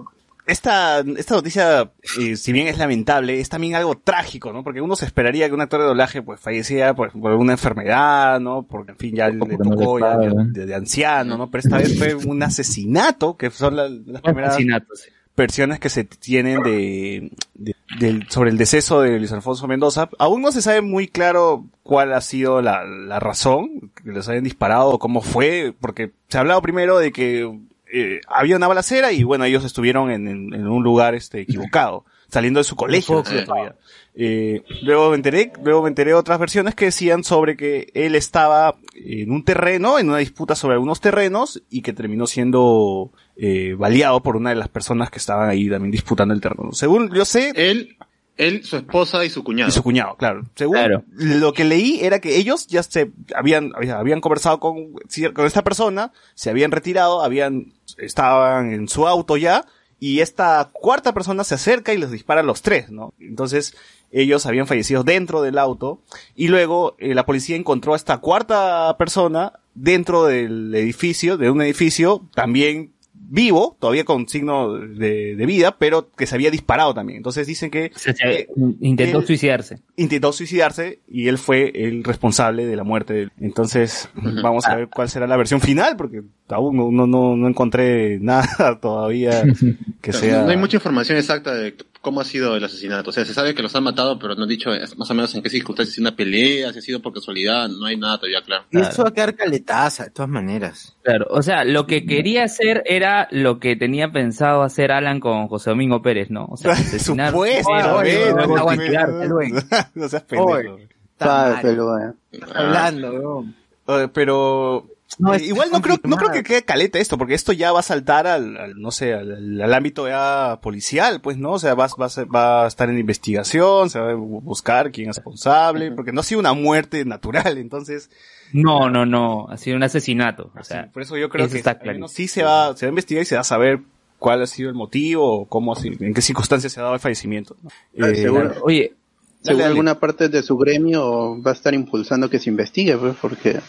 esta, 0.46 0.98
esta 1.16 1.34
noticia, 1.36 1.92
eh, 2.20 2.36
si 2.36 2.52
bien 2.52 2.66
es 2.66 2.76
lamentable, 2.76 3.38
es 3.40 3.48
también 3.48 3.76
algo 3.76 3.94
trágico, 3.96 4.52
¿no? 4.52 4.62
Porque 4.64 4.80
uno 4.82 4.94
se 4.96 5.06
esperaría 5.06 5.48
que 5.48 5.54
un 5.54 5.60
actor 5.62 5.80
de 5.80 5.86
doblaje 5.86 6.20
pues 6.22 6.40
falleciera 6.40 6.92
por, 6.94 7.12
por 7.12 7.32
una 7.34 7.52
enfermedad, 7.52 8.40
¿no? 8.40 8.66
Porque 8.68 8.92
en 8.92 8.98
fin 8.98 9.14
ya 9.14 9.28
le 9.28 9.38
tocó 9.56 9.98
ya 10.00 10.18
de, 10.18 10.28
pagan. 10.30 10.52
de- 10.52 10.66
de 10.66 10.74
anciano, 10.74 11.38
¿no? 11.38 11.50
Pero 11.50 11.60
esta 11.60 11.78
vez 11.78 11.96
fue 11.98 12.14
un 12.14 12.42
asesinato, 12.42 13.36
que 13.36 13.50
son 13.50 13.76
la- 13.76 13.88
las 13.88 14.20
primeras 14.20 14.50
Asesinatos. 14.54 15.06
Versiones 15.36 15.80
que 15.80 15.88
se 15.88 16.04
tienen 16.04 16.62
de, 16.62 17.30
de- 17.54 18.26
sobre 18.28 18.50
el 18.50 18.58
deceso 18.58 19.00
de 19.00 19.18
Luis 19.18 19.32
Alfonso 19.32 19.66
Mendoza. 19.66 20.08
Aún 20.18 20.42
no 20.42 20.52
se 20.52 20.62
sabe 20.62 20.80
muy 20.80 21.08
claro 21.08 21.64
cuál 21.82 22.12
ha 22.12 22.20
sido 22.20 22.62
la, 22.62 22.84
la 22.84 23.18
razón 23.20 23.90
que 24.02 24.12
les 24.12 24.28
hayan 24.28 24.44
disparado 24.44 24.98
cómo 24.98 25.20
fue, 25.22 25.74
porque 25.80 26.12
se 26.28 26.38
ha 26.38 26.40
hablado 26.40 26.62
primero 26.62 26.98
de 26.98 27.12
que 27.12 27.52
eh, 27.92 28.20
había 28.28 28.56
una 28.56 28.68
balacera 28.68 29.12
y 29.12 29.22
bueno, 29.24 29.44
ellos 29.44 29.64
estuvieron 29.64 30.10
en, 30.10 30.28
en- 30.28 30.54
en 30.54 30.66
un 30.68 30.82
lugar 30.82 31.14
este 31.14 31.40
equivocado, 31.40 32.04
saliendo 32.34 32.60
de 32.60 32.64
su 32.64 32.76
colegio. 32.76 33.20
Eh. 33.30 33.42
todavía. 33.46 33.76
Eh, 34.16 34.62
luego 34.82 35.10
me 35.10 35.16
enteré, 35.16 35.52
luego 35.62 35.82
me 35.82 35.88
enteré 35.88 36.10
de 36.10 36.14
otras 36.16 36.38
versiones 36.38 36.74
que 36.74 36.84
decían 36.86 37.24
sobre 37.24 37.56
que 37.56 37.90
él 37.94 38.14
estaba 38.14 38.76
en 38.94 39.30
un 39.32 39.44
terreno, 39.44 39.98
en 39.98 40.08
una 40.08 40.18
disputa 40.18 40.54
sobre 40.54 40.74
algunos 40.74 41.00
terrenos 41.00 41.62
y 41.70 41.82
que 41.82 41.92
terminó 41.92 42.26
siendo 42.26 43.10
eh, 43.36 43.74
baleado 43.76 44.22
por 44.22 44.36
una 44.36 44.50
de 44.50 44.56
las 44.56 44.68
personas 44.68 45.10
que 45.10 45.18
estaban 45.18 45.48
ahí 45.48 45.68
también 45.68 45.90
disputando 45.90 46.34
el 46.34 46.40
terreno. 46.40 46.72
Según 46.72 47.12
yo 47.12 47.24
sé, 47.24 47.52
Él, 47.56 47.96
él, 48.36 48.62
su 48.64 48.76
esposa 48.76 49.24
y 49.24 49.30
su 49.30 49.42
cuñado. 49.42 49.68
y 49.68 49.72
su 49.72 49.82
cuñado, 49.82 50.16
claro. 50.16 50.42
Según 50.54 50.74
Claro. 50.76 51.02
lo 51.16 51.52
que 51.52 51.64
leí 51.64 51.98
era 52.02 52.20
que 52.20 52.36
ellos 52.36 52.66
ya 52.68 52.82
se 52.84 53.10
habían, 53.34 53.72
habían 53.92 54.20
conversado 54.20 54.60
con, 54.60 54.92
con 55.34 55.46
esta 55.46 55.62
persona, 55.64 56.12
se 56.36 56.50
habían 56.50 56.70
retirado, 56.70 57.22
habían, 57.22 57.72
estaban 57.98 58.72
en 58.72 58.86
su 58.88 59.08
auto 59.08 59.36
ya, 59.36 59.64
y 60.00 60.20
esta 60.20 60.70
cuarta 60.72 61.14
persona 61.14 61.44
se 61.44 61.54
acerca 61.54 61.92
y 61.94 61.98
les 61.98 62.10
dispara 62.10 62.40
a 62.40 62.44
los 62.44 62.62
tres, 62.62 62.90
¿no? 62.90 63.14
Entonces, 63.20 63.74
ellos 64.12 64.46
habían 64.46 64.66
fallecido 64.66 65.02
dentro 65.04 65.42
del 65.42 65.58
auto, 65.58 66.00
y 66.36 66.48
luego 66.48 66.94
eh, 66.98 67.14
la 67.14 67.26
policía 67.26 67.56
encontró 67.56 67.94
a 67.94 67.96
esta 67.96 68.18
cuarta 68.18 68.94
persona 68.98 69.54
dentro 69.74 70.24
del 70.26 70.74
edificio, 70.74 71.36
de 71.36 71.50
un 71.50 71.60
edificio, 71.62 72.28
también 72.34 72.92
vivo, 73.26 73.76
todavía 73.80 74.04
con 74.04 74.28
signo 74.28 74.74
de, 74.74 75.34
de 75.34 75.46
vida, 75.46 75.76
pero 75.78 76.10
que 76.12 76.26
se 76.26 76.34
había 76.36 76.50
disparado 76.50 76.92
también. 76.94 77.16
Entonces 77.16 77.46
dicen 77.46 77.70
que 77.70 77.90
O 77.94 77.98
sea, 77.98 78.14
se- 78.14 78.40
eh, 78.42 78.48
intentó 78.80 79.22
suicidarse. 79.22 79.78
intentó 79.96 80.30
suicidarse 80.32 81.00
y 81.08 81.26
él 81.28 81.38
fue 81.38 81.72
el 81.74 82.04
responsable 82.04 82.66
de 82.66 82.76
la 82.76 82.84
muerte 82.84 83.14
de 83.14 83.20
él. 83.22 83.32
Entonces, 83.40 84.08
vamos 84.14 84.66
a 84.66 84.76
ver 84.76 84.88
cuál 84.88 85.08
será 85.08 85.26
la 85.26 85.38
versión 85.38 85.60
final, 85.60 85.96
porque 85.96 86.22
aún 86.48 86.76
no, 86.76 86.90
no, 86.90 87.06
no, 87.06 87.36
no 87.36 87.48
encontré 87.48 88.18
nada 88.20 88.78
todavía 88.80 89.42
que 90.00 90.12
No, 90.12 90.18
sea... 90.18 90.42
No 90.42 90.50
hay 90.50 90.56
mucha 90.56 90.76
información 90.76 91.18
exacta 91.18 91.54
de 91.54 91.74
cómo 92.00 92.20
ha 92.20 92.24
sido 92.24 92.54
el 92.54 92.62
asesinato. 92.62 93.08
O 93.10 93.12
sea, 93.14 93.24
se 93.24 93.32
sabe 93.32 93.54
que 93.54 93.62
los 93.62 93.74
han 93.74 93.82
matado, 93.84 94.18
pero 94.18 94.34
no 94.34 94.42
han 94.42 94.48
dicho 94.48 94.72
eh, 94.74 94.80
más 94.98 95.10
o 95.10 95.14
menos 95.14 95.34
en 95.34 95.42
qué 95.42 95.48
circunstancias, 95.48 95.94
si 95.94 96.00
una 96.02 96.14
pelea, 96.14 96.70
si 96.72 96.78
ha 96.78 96.82
sido 96.82 97.00
por 97.00 97.14
casualidad, 97.14 97.68
no 97.68 97.86
hay 97.86 97.96
nada 97.96 98.18
todavía 98.18 98.42
claro. 98.44 98.64
Y 98.70 98.78
eso 98.78 99.04
va 99.04 99.08
a 99.08 99.12
quedar 99.14 99.34
caletaza, 99.34 100.04
de 100.04 100.10
todas 100.10 100.28
maneras. 100.28 100.94
Claro, 101.02 101.26
o 101.30 101.42
sea, 101.42 101.64
lo 101.64 101.86
que 101.86 102.04
quería 102.04 102.44
hacer 102.44 102.82
era 102.84 103.26
lo 103.30 103.58
que 103.58 103.74
tenía 103.74 104.12
pensado 104.12 104.62
hacer 104.62 104.92
Alan 104.92 105.18
con 105.18 105.48
José 105.48 105.70
Domingo 105.70 106.02
Pérez, 106.02 106.28
¿no? 106.30 106.44
O 106.50 106.58
sea, 106.58 106.72
asesinar. 106.72 107.30
Supuesto, 107.30 107.70
oye, 107.70 108.32
no, 109.94 110.08
seas 110.08 110.22
pendejo. 110.24 110.78
Está 111.12 111.58
pero, 111.62 111.86
mal. 111.86 112.14
eh, 112.32 112.40
Hablando, 112.54 113.12
weón. 113.12 113.54
Eh, 113.86 114.08
pero 114.12 114.86
No, 115.18 115.32
eh, 115.32 115.36
es 115.36 115.42
igual 115.44 115.68
no 115.72 115.80
creo, 115.80 115.98
no 116.04 116.16
creo 116.16 116.30
que 116.32 116.42
quede 116.42 116.64
caleta 116.64 116.98
esto, 116.98 117.16
porque 117.18 117.34
esto 117.34 117.52
ya 117.52 117.70
va 117.72 117.80
a 117.80 117.82
saltar 117.84 118.26
al, 118.26 118.56
al, 118.56 118.74
no 118.80 118.90
sé, 118.90 119.14
al, 119.14 119.60
al 119.60 119.74
ámbito 119.74 120.08
ya 120.08 120.58
policial, 120.62 121.20
pues, 121.20 121.36
¿no? 121.38 121.52
O 121.52 121.58
sea, 121.58 121.74
va, 121.74 121.88
va, 122.00 122.06
a 122.06 122.08
ser- 122.08 122.26
va 122.34 122.64
a 122.64 122.66
estar 122.66 122.88
en 122.90 122.98
investigación, 122.98 123.90
se 123.90 124.00
va 124.00 124.10
a 124.10 124.14
bu- 124.14 124.42
buscar 124.42 124.90
quién 124.90 125.10
es 125.10 125.16
responsable, 125.16 125.92
porque 125.92 126.12
no 126.12 126.20
ha 126.20 126.24
sido 126.24 126.40
una 126.40 126.52
muerte 126.52 127.04
natural, 127.04 127.58
entonces, 127.58 128.10
No, 128.52 128.88
no, 128.90 129.04
no, 129.06 129.46
ha 129.48 129.56
sido 129.56 129.76
un 129.76 129.82
asesinato. 129.82 130.50
O 130.58 130.64
sea, 130.64 130.90
por 130.92 131.02
eso 131.02 131.16
yo 131.16 131.28
creo 131.28 131.46
eso 131.46 131.52
que 131.52 131.58
está 131.58 131.70
al 131.72 131.76
clarísimo. 131.78 131.94
menos 132.06 132.12
sí 132.12 132.28
se 132.28 132.42
va, 132.44 132.76
se 132.76 132.86
va 132.86 132.88
a 132.88 132.92
investigar 132.92 133.22
y 133.22 133.26
se 133.26 133.34
va 133.34 133.40
a 133.40 133.44
saber 133.44 133.80
cuál 134.18 134.42
ha 134.42 134.46
sido 134.46 134.68
el 134.68 134.74
motivo, 134.74 135.40
o 135.40 135.44
cómo, 135.46 135.72
ha 135.72 135.76
sido- 135.76 135.96
en 136.04 136.14
qué 136.14 136.22
circunstancias 136.22 136.72
se 136.72 136.80
ha 136.80 136.82
dado 136.84 136.94
el 136.94 137.00
fallecimiento. 137.00 137.56
¿no? 137.62 137.70
Ah, 138.04 138.10
Eh, 138.10 138.16
seguro. 138.16 138.54
oye, 138.62 138.94
según 139.42 139.60
dale. 139.60 139.70
alguna 139.70 139.98
parte 140.00 140.28
de 140.28 140.42
su 140.42 140.56
gremio 140.56 141.40
va 141.42 141.50
a 141.50 141.54
estar 141.54 141.74
impulsando 141.74 142.30
que 142.30 142.38
se 142.38 142.48
investigue, 142.50 142.96
pues, 142.96 143.14
porque 143.20 143.60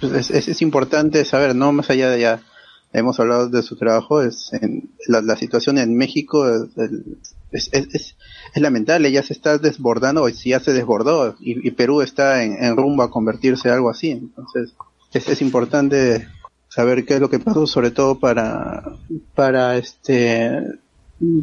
pues, 0.00 0.30
es, 0.30 0.48
es, 0.48 0.62
importante 0.62 1.24
saber, 1.24 1.54
no 1.54 1.72
más 1.72 1.90
allá 1.90 2.10
de 2.10 2.20
ya 2.20 2.40
hemos 2.92 3.20
hablado 3.20 3.48
de 3.48 3.62
su 3.62 3.76
trabajo, 3.76 4.22
es 4.22 4.52
en 4.52 4.90
la, 5.06 5.20
la 5.20 5.36
situación 5.36 5.78
en 5.78 5.96
México 5.96 6.46
es, 7.52 7.70
es, 7.72 7.94
es, 7.94 8.14
lamentable, 8.54 9.12
ya 9.12 9.22
se 9.22 9.32
está 9.32 9.58
desbordando, 9.58 10.22
o 10.22 10.30
si 10.30 10.50
ya 10.50 10.60
se 10.60 10.72
desbordó, 10.72 11.36
y, 11.40 11.70
Perú 11.72 12.00
está 12.02 12.42
en, 12.42 12.62
en 12.62 12.76
rumbo 12.76 13.02
a 13.02 13.10
convertirse 13.10 13.70
algo 13.70 13.90
así, 13.90 14.10
entonces 14.10 14.74
es, 15.12 15.28
es 15.28 15.42
importante 15.42 16.28
saber 16.68 17.04
qué 17.04 17.14
es 17.14 17.20
lo 17.20 17.30
que 17.30 17.38
pasó, 17.38 17.66
sobre 17.66 17.90
todo 17.90 18.18
para, 18.18 18.84
para 19.34 19.76
este 19.76 20.62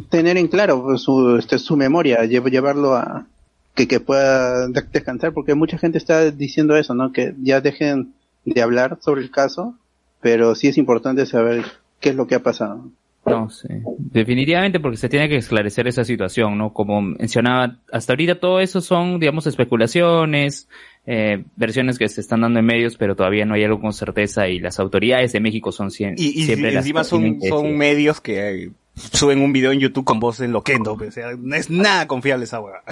tener 0.08 0.36
en 0.36 0.48
claro 0.48 0.82
pues, 0.82 1.02
su, 1.02 1.36
este, 1.36 1.58
su 1.58 1.76
memoria, 1.76 2.24
lle- 2.24 2.50
llevarlo 2.50 2.94
a 2.94 3.26
que, 3.74 3.86
que 3.86 4.00
pueda 4.00 4.68
de- 4.68 4.86
descansar, 4.90 5.32
porque 5.32 5.54
mucha 5.54 5.78
gente 5.78 5.98
está 5.98 6.30
diciendo 6.30 6.76
eso, 6.76 6.94
¿no? 6.94 7.12
Que 7.12 7.34
ya 7.42 7.60
dejen 7.60 8.14
de 8.46 8.62
hablar 8.62 8.98
sobre 9.02 9.20
el 9.20 9.30
caso, 9.30 9.74
pero 10.20 10.54
sí 10.54 10.68
es 10.68 10.78
importante 10.78 11.26
saber 11.26 11.64
qué 12.00 12.10
es 12.10 12.14
lo 12.16 12.26
que 12.26 12.36
ha 12.36 12.42
pasado. 12.42 12.88
No, 13.26 13.50
sí. 13.50 13.66
Definitivamente 13.98 14.78
porque 14.78 14.96
se 14.96 15.08
tiene 15.08 15.28
que 15.28 15.36
esclarecer 15.36 15.88
esa 15.88 16.04
situación, 16.04 16.56
¿no? 16.56 16.72
Como 16.72 17.02
mencionaba, 17.02 17.76
hasta 17.90 18.12
ahorita 18.12 18.38
todo 18.38 18.60
eso 18.60 18.80
son, 18.80 19.18
digamos, 19.18 19.48
especulaciones, 19.48 20.68
eh, 21.06 21.42
versiones 21.56 21.98
que 21.98 22.08
se 22.08 22.20
están 22.20 22.42
dando 22.42 22.60
en 22.60 22.66
medios, 22.66 22.96
pero 22.96 23.16
todavía 23.16 23.44
no 23.44 23.54
hay 23.54 23.64
algo 23.64 23.80
con 23.80 23.92
certeza 23.92 24.46
y 24.48 24.60
las 24.60 24.78
autoridades 24.78 25.32
de 25.32 25.40
México 25.40 25.72
son 25.72 25.88
cien- 25.90 26.14
Y, 26.16 26.40
y 26.40 26.44
siempre 26.44 26.70
las 26.70 26.84
encima 26.84 27.02
son, 27.02 27.40
que 27.40 27.48
son 27.48 27.76
medios 27.76 28.20
que 28.20 28.70
suben 28.94 29.40
un 29.40 29.52
video 29.52 29.72
en 29.72 29.80
YouTube 29.80 30.04
con 30.04 30.20
voz 30.20 30.40
en 30.40 30.52
loquendo, 30.52 30.96
pues, 30.96 31.08
o 31.08 31.12
sea, 31.12 31.32
no 31.36 31.56
es 31.56 31.68
nada 31.68 32.06
confiable 32.06 32.44
esa 32.44 32.60
hueá. 32.60 32.82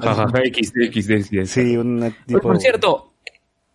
Jajaja, 0.00 0.42
XD, 0.44 0.92
XD, 0.92 1.22
XD. 1.22 1.44
Sí, 1.46 1.76
un 1.76 2.02
Oye, 2.02 2.14
tipo... 2.26 2.40
Por 2.40 2.58
cierto, 2.60 3.12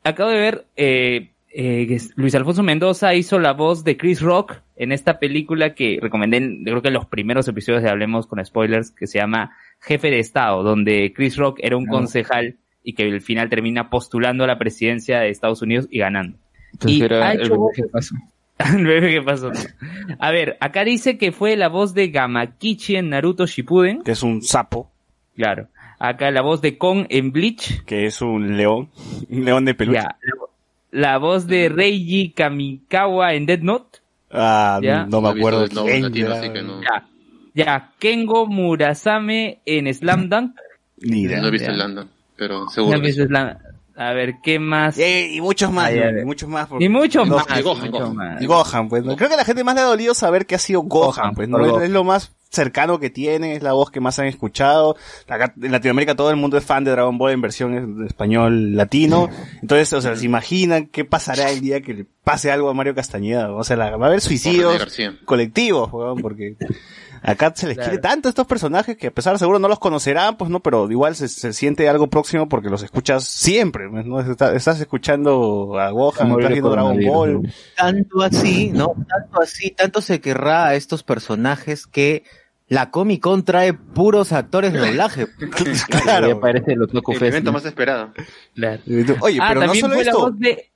acabo 0.04 0.30
de 0.30 0.38
ver 0.40 0.66
eh, 0.76 1.30
eh, 1.50 1.88
que 1.88 2.00
Luis 2.16 2.36
Alfonso 2.36 2.64
Mendoza 2.64 3.14
hizo 3.16 3.40
la 3.40 3.54
voz 3.54 3.84
de 3.84 3.98
Chris 3.98 4.22
Rock 4.22 4.56
en 4.76 4.92
esta 4.92 5.20
película 5.20 5.74
que 5.76 6.00
recomendé, 6.02 6.38
en- 6.38 6.64
creo 6.64 6.82
que 6.82 6.88
en 6.88 6.94
los 6.96 7.06
primeros 7.06 7.48
episodios 7.48 7.84
de 7.84 7.90
Hablemos 7.90 8.26
con 8.28 8.44
Spoilers, 8.44 8.92
que 8.92 9.08
se 9.08 9.20
llama 9.20 9.56
Jefe 9.80 10.10
de 10.10 10.20
Estado, 10.20 10.64
donde 10.64 11.14
Chris 11.16 11.38
Rock 11.38 11.60
era 11.62 11.78
un 11.78 11.88
Ah. 11.88 11.92
concejal 11.92 12.56
y 12.84 12.94
que 12.94 13.04
al 13.04 13.22
final 13.22 13.50
termina 13.50 13.90
postulando 13.90 14.44
a 14.44 14.48
la 14.48 14.58
presidencia 14.58 15.20
de 15.20 15.30
Estados 15.30 15.62
Unidos 15.62 15.88
y 15.90 16.00
ganando. 16.00 16.38
Entonces 16.74 17.00
Y 17.00 17.04
era 17.04 17.28
ha 17.30 17.34
el 17.34 17.42
hecho- 17.42 17.68
que 17.76 17.84
pasó. 17.92 18.16
El 18.60 18.86
bebé, 18.86 19.12
¿qué 19.12 19.22
pasó? 19.22 19.52
A 20.20 20.32
ver, 20.32 20.58
acá 20.60 20.84
dice 20.86 21.18
que 21.18 21.32
fue 21.32 21.56
la 21.58 21.70
voz 21.70 21.94
de 21.94 22.10
Gamakichi 22.10 22.96
en 22.96 23.10
Naruto 23.10 23.46
Shippuden. 23.46 24.04
Que 24.04 24.12
es 24.12 24.24
un 24.24 24.42
sapo, 24.42 24.92
Claro. 25.36 25.68
Acá 26.06 26.32
la 26.32 26.42
voz 26.42 26.60
de 26.62 26.78
Kong 26.78 27.06
en 27.10 27.32
Bleach. 27.32 27.82
que 27.86 28.06
es 28.06 28.22
un 28.22 28.58
león, 28.58 28.90
un 29.30 29.46
león 29.46 29.64
de 29.64 29.74
peluche. 29.74 30.02
Ya. 30.02 30.18
La, 30.92 31.18
voz 31.18 31.48
de 31.48 31.70
Reiji 31.70 32.32
Kamikawa 32.32 33.34
en 33.34 33.46
Dead 33.46 33.62
Note. 33.62 34.00
Ah, 34.30 34.82
Ya. 34.84 35.06
no 35.06 35.22
me 35.22 35.30
No 35.30 35.30
he 35.30 35.34
visto 35.36 35.48
acuerdo 35.48 35.64
el 35.64 35.74
no, 35.74 35.86
quién 35.86 36.02
latino, 36.04 36.32
así 36.34 36.50
que 36.52 36.62
no. 36.62 36.82
Ya. 36.82 37.08
Ya. 37.54 37.92
Kengo 38.00 38.48
Murasame 38.48 39.60
en 39.66 39.94
Slam 39.94 40.28
Dunk. 40.28 40.56
Ni 40.98 41.22
idea. 41.22 41.40
No 41.40 41.48
he 41.48 41.52
visto 41.52 41.72
el 41.72 41.78
London, 41.78 42.10
pero 42.36 42.68
seguro. 42.68 43.00
que 43.00 43.06
ves 43.08 43.16
sí. 43.16 43.22
Slam- 43.22 43.58
A 43.96 44.12
ver, 44.14 44.36
¿qué 44.42 44.58
más? 44.60 44.98
Eh, 44.98 45.30
y 45.34 45.42
muchos 45.42 45.72
más, 45.72 45.90
Ay, 45.90 46.02
y 46.22 46.26
muchos 46.26 46.50
más. 46.50 46.68
porque- 46.68 46.84
Y 46.86 46.90
mucho 46.90 47.26
No, 47.26 47.36
más. 47.36 47.46
y 47.60 47.62
Gohan, 47.62 47.80
mucho 47.92 47.92
Gohan. 48.00 48.16
más. 48.16 48.42
Y 48.42 48.46
Gohan, 48.48 48.90
pues. 48.90 49.04
¿no? 49.06 49.16
Creo 49.16 49.28
que 49.30 49.36
a 49.36 49.38
la 49.38 49.46
gente 49.46 49.64
más 49.64 49.76
le 49.76 49.82
ha 49.82 49.86
dolido 49.86 50.14
saber 50.16 50.46
que 50.48 50.56
ha 50.56 50.60
sido 50.60 50.82
Gohan, 50.82 51.12
Gohan, 51.16 51.36
pues. 51.36 51.48
¿no? 51.50 51.64
Es, 51.64 51.72
Gohan. 51.72 51.84
es 51.84 51.90
lo 51.92 52.04
más 52.04 52.32
cercano 52.50 53.00
que 53.00 53.10
tiene, 53.10 53.56
es 53.56 53.64
la 53.64 53.74
voz 53.74 53.90
que 53.92 54.00
más 54.00 54.18
han 54.20 54.28
escuchado. 54.28 54.96
Acá 55.28 55.54
en 55.62 55.72
Latinoamérica 55.72 56.16
todo 56.16 56.30
el 56.30 56.36
mundo 56.36 56.56
es 56.58 56.64
fan 56.64 56.84
de 56.84 56.92
Dragon 56.92 57.18
Ball 57.18 57.32
en 57.34 57.42
versión 57.42 58.06
español 58.08 58.76
latino. 58.76 59.30
Entonces, 59.62 59.92
o 59.94 60.02
sea, 60.02 60.16
se 60.16 60.26
imaginan 60.26 60.86
qué 60.88 61.04
pasará 61.06 61.50
el 61.52 61.62
día 61.62 61.82
que 61.82 61.94
le 61.94 62.06
pase 62.24 62.52
algo 62.52 62.70
a 62.70 62.74
Mario 62.76 62.94
Castañeda. 62.96 63.52
O 63.54 63.64
sea, 63.64 63.76
la- 63.78 63.96
va 63.98 64.06
a 64.06 64.10
haber 64.10 64.22
suicidios 64.22 64.76
colectivos, 65.26 65.90
porque 66.22 66.56
acá 67.24 67.52
se 67.56 67.68
les 67.68 67.76
Claro. 67.78 67.90
quiere 67.92 68.02
tanto 68.02 68.28
a 68.28 68.30
estos 68.30 68.46
personajes 68.46 68.98
que 68.98 69.08
a 69.08 69.12
pesar 69.12 69.40
seguro 69.40 69.58
no 69.60 69.68
los 69.68 69.80
conocerán, 69.80 70.38
pues 70.38 70.52
no, 70.52 70.60
pero 70.62 70.90
igual 70.92 71.16
se, 71.16 71.28
se 71.28 71.54
siente 71.54 71.88
algo 71.90 72.08
próximo 72.08 72.48
porque 72.50 72.70
los 72.70 72.84
escuchas 72.84 73.24
siempre, 73.24 73.90
pues, 73.90 74.06
¿no? 74.06 74.20
Está- 74.20 74.54
Estás 74.56 74.80
escuchando 74.80 75.80
a 75.80 75.90
Gohan, 75.92 76.30
Morir 76.30 76.52
estás 76.52 76.72
Dragon 76.72 77.00
Ball. 77.06 77.34
¿no? 77.44 77.50
Tanto 77.76 78.22
así, 78.22 78.70
¿no? 78.74 78.94
Tanto 79.08 79.42
así, 79.42 79.72
tanto 79.72 80.02
se 80.02 80.22
querrá 80.22 80.68
a 80.68 80.76
estos 80.76 81.04
personajes 81.04 81.88
que 81.88 82.24
la 82.70 82.90
Comic 82.92 83.22
Con 83.22 83.44
trae 83.44 83.74
puros 83.74 84.32
actores 84.32 84.74
de 84.74 84.80
doblaje. 84.80 85.28
Ya 85.90 86.00
Claro. 86.02 86.32
aparece 86.34 86.74
el 86.74 86.82
El 86.82 86.90
Fest. 87.04 87.22
evento 87.22 87.52
¿no? 87.52 87.54
más 87.58 87.66
esperado. 87.66 88.14
Claro. 88.56 88.82
Oye, 89.22 89.38
Ah, 89.42 89.48
pero 89.50 89.68
no 89.68 89.76
solo 89.76 89.96
fue 89.96 90.04
la 90.06 90.12
esto. 90.12 90.22
voz 90.22 90.40
de, 90.40 90.72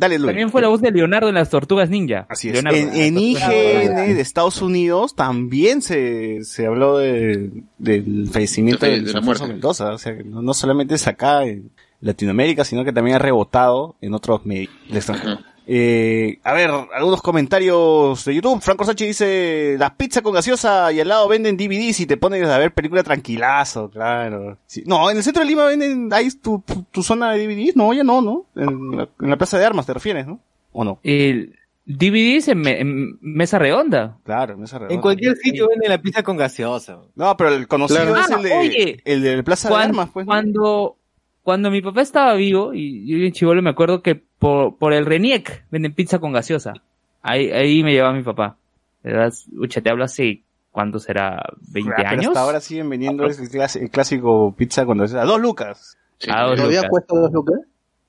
Dale, 0.00 0.18
Luis. 0.18 0.26
también 0.28 0.50
fue 0.50 0.62
la 0.62 0.68
voz 0.68 0.80
de 0.80 0.90
Leonardo 0.90 1.28
en 1.28 1.34
las 1.34 1.50
Tortugas 1.50 1.90
Ninja. 1.90 2.26
Así 2.28 2.48
es. 2.48 2.54
Leonardo, 2.54 2.78
En, 2.78 2.94
en 2.96 3.18
IGN 3.18 3.94
de 4.14 4.20
Estados 4.20 4.62
Unidos 4.62 5.14
también 5.14 5.82
se, 5.82 6.42
se 6.44 6.66
habló 6.66 6.98
de, 6.98 7.50
del 7.78 8.28
fallecimiento 8.32 8.86
De- 8.86 8.92
de, 8.92 9.00
de 9.02 9.12
la 9.12 9.20
muerte. 9.20 9.46
Mendoza. 9.46 9.92
O 9.92 9.98
sea, 9.98 10.16
que 10.16 10.24
no, 10.24 10.40
no 10.42 10.54
solamente 10.54 10.94
es 10.94 11.06
acá 11.06 11.44
en 11.44 11.70
Latinoamérica, 12.00 12.64
sino 12.64 12.82
que 12.84 12.92
también 12.92 13.16
ha 13.16 13.18
rebotado 13.18 13.96
en 14.00 14.14
otros 14.14 14.46
medios 14.46 14.72
del 14.88 14.96
extranjero. 14.96 15.38
Eh, 15.66 16.38
a 16.42 16.52
ver, 16.52 16.70
algunos 16.92 17.22
comentarios 17.22 18.24
de 18.24 18.34
YouTube. 18.34 18.60
Franco 18.60 18.84
Sánchez 18.84 19.08
dice, 19.08 19.76
la 19.78 19.94
pizza 19.96 20.20
con 20.22 20.32
gaseosa 20.34 20.90
y 20.92 21.00
al 21.00 21.08
lado 21.08 21.28
venden 21.28 21.56
DVDs 21.56 22.00
y 22.00 22.06
te 22.06 22.16
pones 22.16 22.44
a 22.48 22.58
ver 22.58 22.72
película 22.72 23.02
tranquilazo, 23.02 23.88
claro. 23.90 24.58
Sí. 24.66 24.82
No, 24.86 25.10
en 25.10 25.16
el 25.18 25.22
centro 25.22 25.42
de 25.42 25.48
Lima 25.48 25.64
venden, 25.66 26.12
ahí 26.12 26.28
tu, 26.30 26.60
tu, 26.66 26.82
tu 26.90 27.02
zona 27.02 27.32
de 27.32 27.46
DVDs, 27.46 27.76
no, 27.76 27.92
ya 27.92 28.02
no, 28.02 28.20
¿no? 28.20 28.46
En 28.56 28.96
la, 28.96 29.08
en 29.20 29.30
la 29.30 29.36
plaza 29.38 29.58
de 29.58 29.64
armas 29.66 29.86
te 29.86 29.94
refieres, 29.94 30.26
¿no? 30.26 30.40
¿O 30.72 30.84
no? 30.84 30.98
El 31.02 31.56
DVDs 31.86 32.48
en, 32.48 32.60
me- 32.60 32.80
en 32.80 33.18
mesa 33.20 33.58
redonda. 33.58 34.18
Claro, 34.24 34.54
en 34.54 34.64
esa 34.64 34.78
redonda. 34.78 34.94
En 34.94 35.00
cualquier 35.00 35.36
sitio 35.36 35.68
venden 35.68 35.90
la 35.90 36.00
pizza 36.00 36.22
con 36.22 36.36
gaseosa. 36.36 36.98
No, 37.14 37.36
pero 37.36 37.50
el 37.54 37.66
conocido 37.68 38.00
Claro. 38.06 38.16
es 38.16 38.30
Ah, 38.30 38.36
el 38.36 38.42
de, 38.42 38.52
oye. 38.54 39.02
el 39.04 39.22
de 39.22 39.42
Plaza 39.42 39.68
de 39.68 39.74
Armas, 39.76 40.08
pues. 40.12 40.26
¿no? 40.26 40.96
Cuando, 41.42 41.70
mi 41.70 41.80
papá 41.80 42.02
estaba 42.02 42.34
vivo, 42.34 42.74
y 42.74 43.06
yo 43.06 43.16
en 43.26 43.32
Chivolo 43.32 43.62
me 43.62 43.70
acuerdo 43.70 44.02
que 44.02 44.14
por, 44.14 44.76
por 44.76 44.92
el 44.92 45.06
Reniec 45.06 45.64
venden 45.70 45.94
pizza 45.94 46.18
con 46.18 46.32
gaseosa. 46.32 46.74
Ahí, 47.22 47.50
ahí 47.50 47.82
me 47.82 47.92
llevaba 47.92 48.14
mi 48.14 48.22
papá. 48.22 48.56
¿Verdad? 49.02 49.32
Ucha, 49.56 49.80
te 49.80 49.90
hablo 49.90 50.04
hace, 50.04 50.42
¿cuánto 50.70 50.98
será? 50.98 51.42
¿20 51.72 51.90
Ah, 51.90 51.94
pero 51.96 52.08
años? 52.10 52.26
hasta 52.28 52.40
ahora 52.40 52.60
siguen 52.60 52.90
vendiendo 52.90 53.24
el, 53.24 53.32
clas- 53.34 53.76
el 53.80 53.90
clásico 53.90 54.54
pizza 54.56 54.84
cuando 54.84 55.04
es 55.04 55.14
a 55.14 55.24
dos 55.24 55.40
lucas. 55.40 55.96
Sí. 56.18 56.30
Ah, 56.30 56.52
¿Todavía 56.54 56.76
Lucas. 56.82 56.90
cuesta 56.90 57.16
dos 57.16 57.32
lucas? 57.32 57.60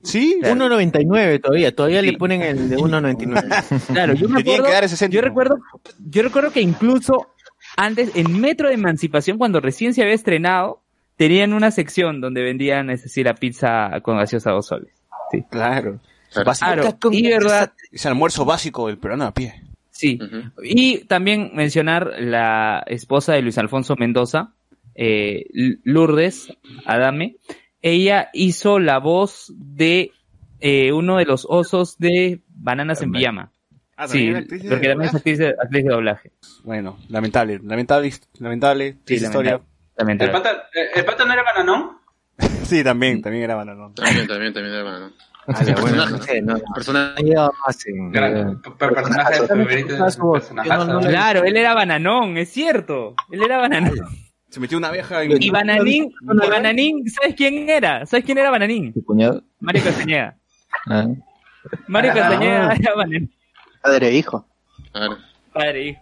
Sí, 0.02 0.36
1.99 0.42 1.40
todavía, 1.40 1.74
todavía 1.74 2.00
Sí. 2.00 2.10
le 2.10 2.18
ponen 2.18 2.42
el 2.42 2.68
de 2.68 2.76
1.99. 2.76 3.86
Claro, 3.94 4.14
yo 4.14 4.28
me 4.28 4.40
acuerdo, 4.40 4.64
que 4.64 4.70
dar 4.72 4.84
ese 4.84 5.08
yo 5.08 5.20
recuerdo, 5.22 5.58
yo 6.10 6.22
recuerdo 6.22 6.50
que 6.50 6.60
incluso 6.60 7.28
antes, 7.76 8.10
en 8.16 8.38
Metro 8.40 8.68
de 8.68 8.74
Emancipación, 8.74 9.38
cuando 9.38 9.60
recién 9.60 9.94
se 9.94 10.02
había 10.02 10.14
estrenado, 10.14 10.81
tenían 11.16 11.52
una 11.52 11.70
sección 11.70 12.20
donde 12.20 12.42
vendían, 12.42 12.90
es 12.90 13.02
decir, 13.02 13.26
la 13.26 13.34
pizza 13.34 14.00
con 14.02 14.18
gaseosa 14.18 14.50
a 14.50 14.54
dos 14.54 14.66
soles. 14.66 14.92
claro. 15.50 16.00
Claro. 16.32 16.46
Básico. 16.46 16.70
Claro, 16.72 16.98
y 17.12 17.28
verdad, 17.28 17.72
Es 17.90 18.06
el 18.06 18.12
almuerzo 18.12 18.44
básico 18.46 18.86
del 18.86 18.96
peruano 18.96 19.24
a 19.24 19.34
pie. 19.34 19.62
sí. 19.90 20.18
Y 20.62 21.04
también 21.04 21.50
mencionar 21.54 22.14
la 22.18 22.82
esposa 22.86 23.34
de 23.34 23.42
Luis 23.42 23.58
Alfonso 23.58 23.96
Mendoza, 23.98 24.54
eh, 24.94 25.44
Lourdes 25.84 26.56
Adame. 26.86 27.36
Ella 27.82 28.30
hizo 28.32 28.78
la 28.78 28.98
voz 28.98 29.52
de 29.56 30.12
eh, 30.60 30.92
uno 30.92 31.18
de 31.18 31.26
los 31.26 31.46
osos 31.48 31.98
de 31.98 32.40
Bananas 32.48 33.02
en 33.02 33.12
Pijama. 33.12 33.52
Ah, 33.96 34.08
Sí, 34.08 34.32
porque 34.32 34.88
también 34.88 35.02
es 35.02 35.14
actriz 35.14 35.38
de, 35.38 35.48
actriz 35.50 35.84
de 35.84 35.90
doblaje. 35.90 36.30
Bueno, 36.64 36.98
lamentable, 37.08 37.60
lamentable, 37.62 38.10
lamentable, 38.38 38.92
Sí, 38.92 38.98
triste 39.04 39.26
historia. 39.26 39.50
lamentable. 39.52 39.71
¿El 40.08 40.30
pata, 40.30 40.68
eh, 40.74 40.90
¿El 40.94 41.04
pata 41.04 41.24
no 41.24 41.32
era 41.32 41.42
bananón? 41.42 41.98
Sí, 42.64 42.82
también, 42.82 43.20
también 43.20 43.44
era 43.44 43.54
bananón. 43.54 43.94
También, 43.94 44.26
también, 44.26 44.52
también 44.54 44.74
era. 44.74 45.10
Ah, 45.46 45.62
bueno, 45.80 46.06
no 46.06 46.18
sé, 46.18 46.40
no, 46.40 46.54
Personaje. 46.74 47.22
no, 50.68 50.84
no, 50.86 51.00
Claro, 51.00 51.44
él 51.44 51.56
era 51.56 51.74
bananón, 51.74 52.36
es 52.38 52.50
cierto. 52.50 53.14
Él 53.30 53.42
era 53.42 53.58
bananón. 53.58 53.92
Se 54.48 54.60
metió 54.60 54.78
una 54.78 54.88
abeja 54.88 55.22
en... 55.22 55.42
Y 55.42 55.50
Bananín, 55.50 56.12
y 56.20 56.48
Bananín, 56.48 57.08
¿sabes 57.10 57.34
quién 57.34 57.68
era? 57.68 58.06
¿Sabes 58.06 58.24
quién 58.24 58.38
era 58.38 58.50
Bananín? 58.50 58.92
Tu 58.92 59.02
cuñado. 59.04 59.42
Mario 59.60 59.82
Castañeda. 59.82 60.36
Ah, 60.86 61.06
Mario 61.88 62.10
Ah. 62.12 62.14
Castañeda 62.14 62.72
era 62.74 62.94
Bananín. 62.94 63.32
Padre 63.82 64.08
e 64.08 64.14
hijo. 64.16 64.46
Claro. 64.92 65.16
Padre, 65.52 65.88
hijo. 65.88 66.00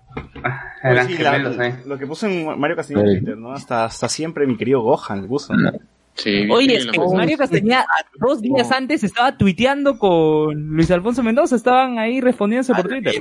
Eran 0.82 1.06
Sí, 1.06 1.18
la- 1.18 1.32
gemelos, 1.32 1.58
eh. 1.60 1.74
lo 1.86 1.98
que 1.98 2.06
puso 2.06 2.26
en 2.26 2.58
Mario 2.58 2.76
Castañeda 2.76 3.04
en 3.04 3.10
Sí. 3.10 3.18
Twitter, 3.18 3.38
¿no? 3.38 3.52
Hasta, 3.52 3.84
hasta 3.84 4.08
siempre 4.08 4.46
mi 4.46 4.56
querido 4.56 4.80
Gohan 4.80 5.22
le 5.22 5.28
puso. 5.28 5.52
Sí, 6.14 6.30
bien, 6.30 6.50
Oye, 6.50 6.76
es 6.76 6.86
que. 6.86 6.98
Mario 6.98 7.36
Castañeda 7.38 7.84
dos 8.18 8.40
días 8.42 8.70
antes 8.72 9.02
estaba 9.04 9.36
tuiteando 9.36 9.98
con 9.98 10.54
Luis 10.76 10.90
Alfonso 10.90 11.22
Mendoza, 11.22 11.56
estaban 11.56 11.98
ahí 11.98 12.20
respondiéndose 12.20 12.74
por 12.74 12.86
Twitter. 12.88 13.14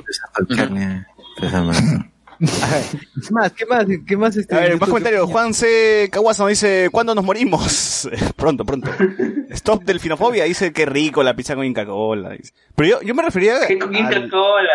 ¿Qué 2.40 3.30
más? 3.32 3.52
¿Qué 3.52 3.66
más? 3.66 3.84
¿Qué 4.06 4.16
más? 4.16 4.36
Este, 4.36 4.54
A 4.54 4.60
ver, 4.60 4.78
más 4.80 4.88
comentarios. 4.88 5.30
Juan 5.30 5.52
C. 5.54 6.08
Kawasa 6.10 6.42
nos 6.44 6.50
dice, 6.50 6.88
¿cuándo 6.90 7.14
nos 7.14 7.24
morimos? 7.24 8.08
pronto, 8.36 8.64
pronto. 8.64 8.90
Stop 9.50 9.84
Delfinofobia 9.84 10.44
dice, 10.44 10.72
qué 10.72 10.86
rico 10.86 11.22
la 11.22 11.34
pizza 11.34 11.54
con 11.54 11.64
Inca 11.64 11.84
Cola. 11.84 12.36
Pero 12.74 12.88
yo, 12.88 13.02
yo 13.02 13.14
me 13.14 13.22
refería 13.22 13.54
¿Qué 13.68 13.78
con 13.78 13.94
Inca 13.94 14.16
al- 14.16 14.30
Cola? 14.30 14.70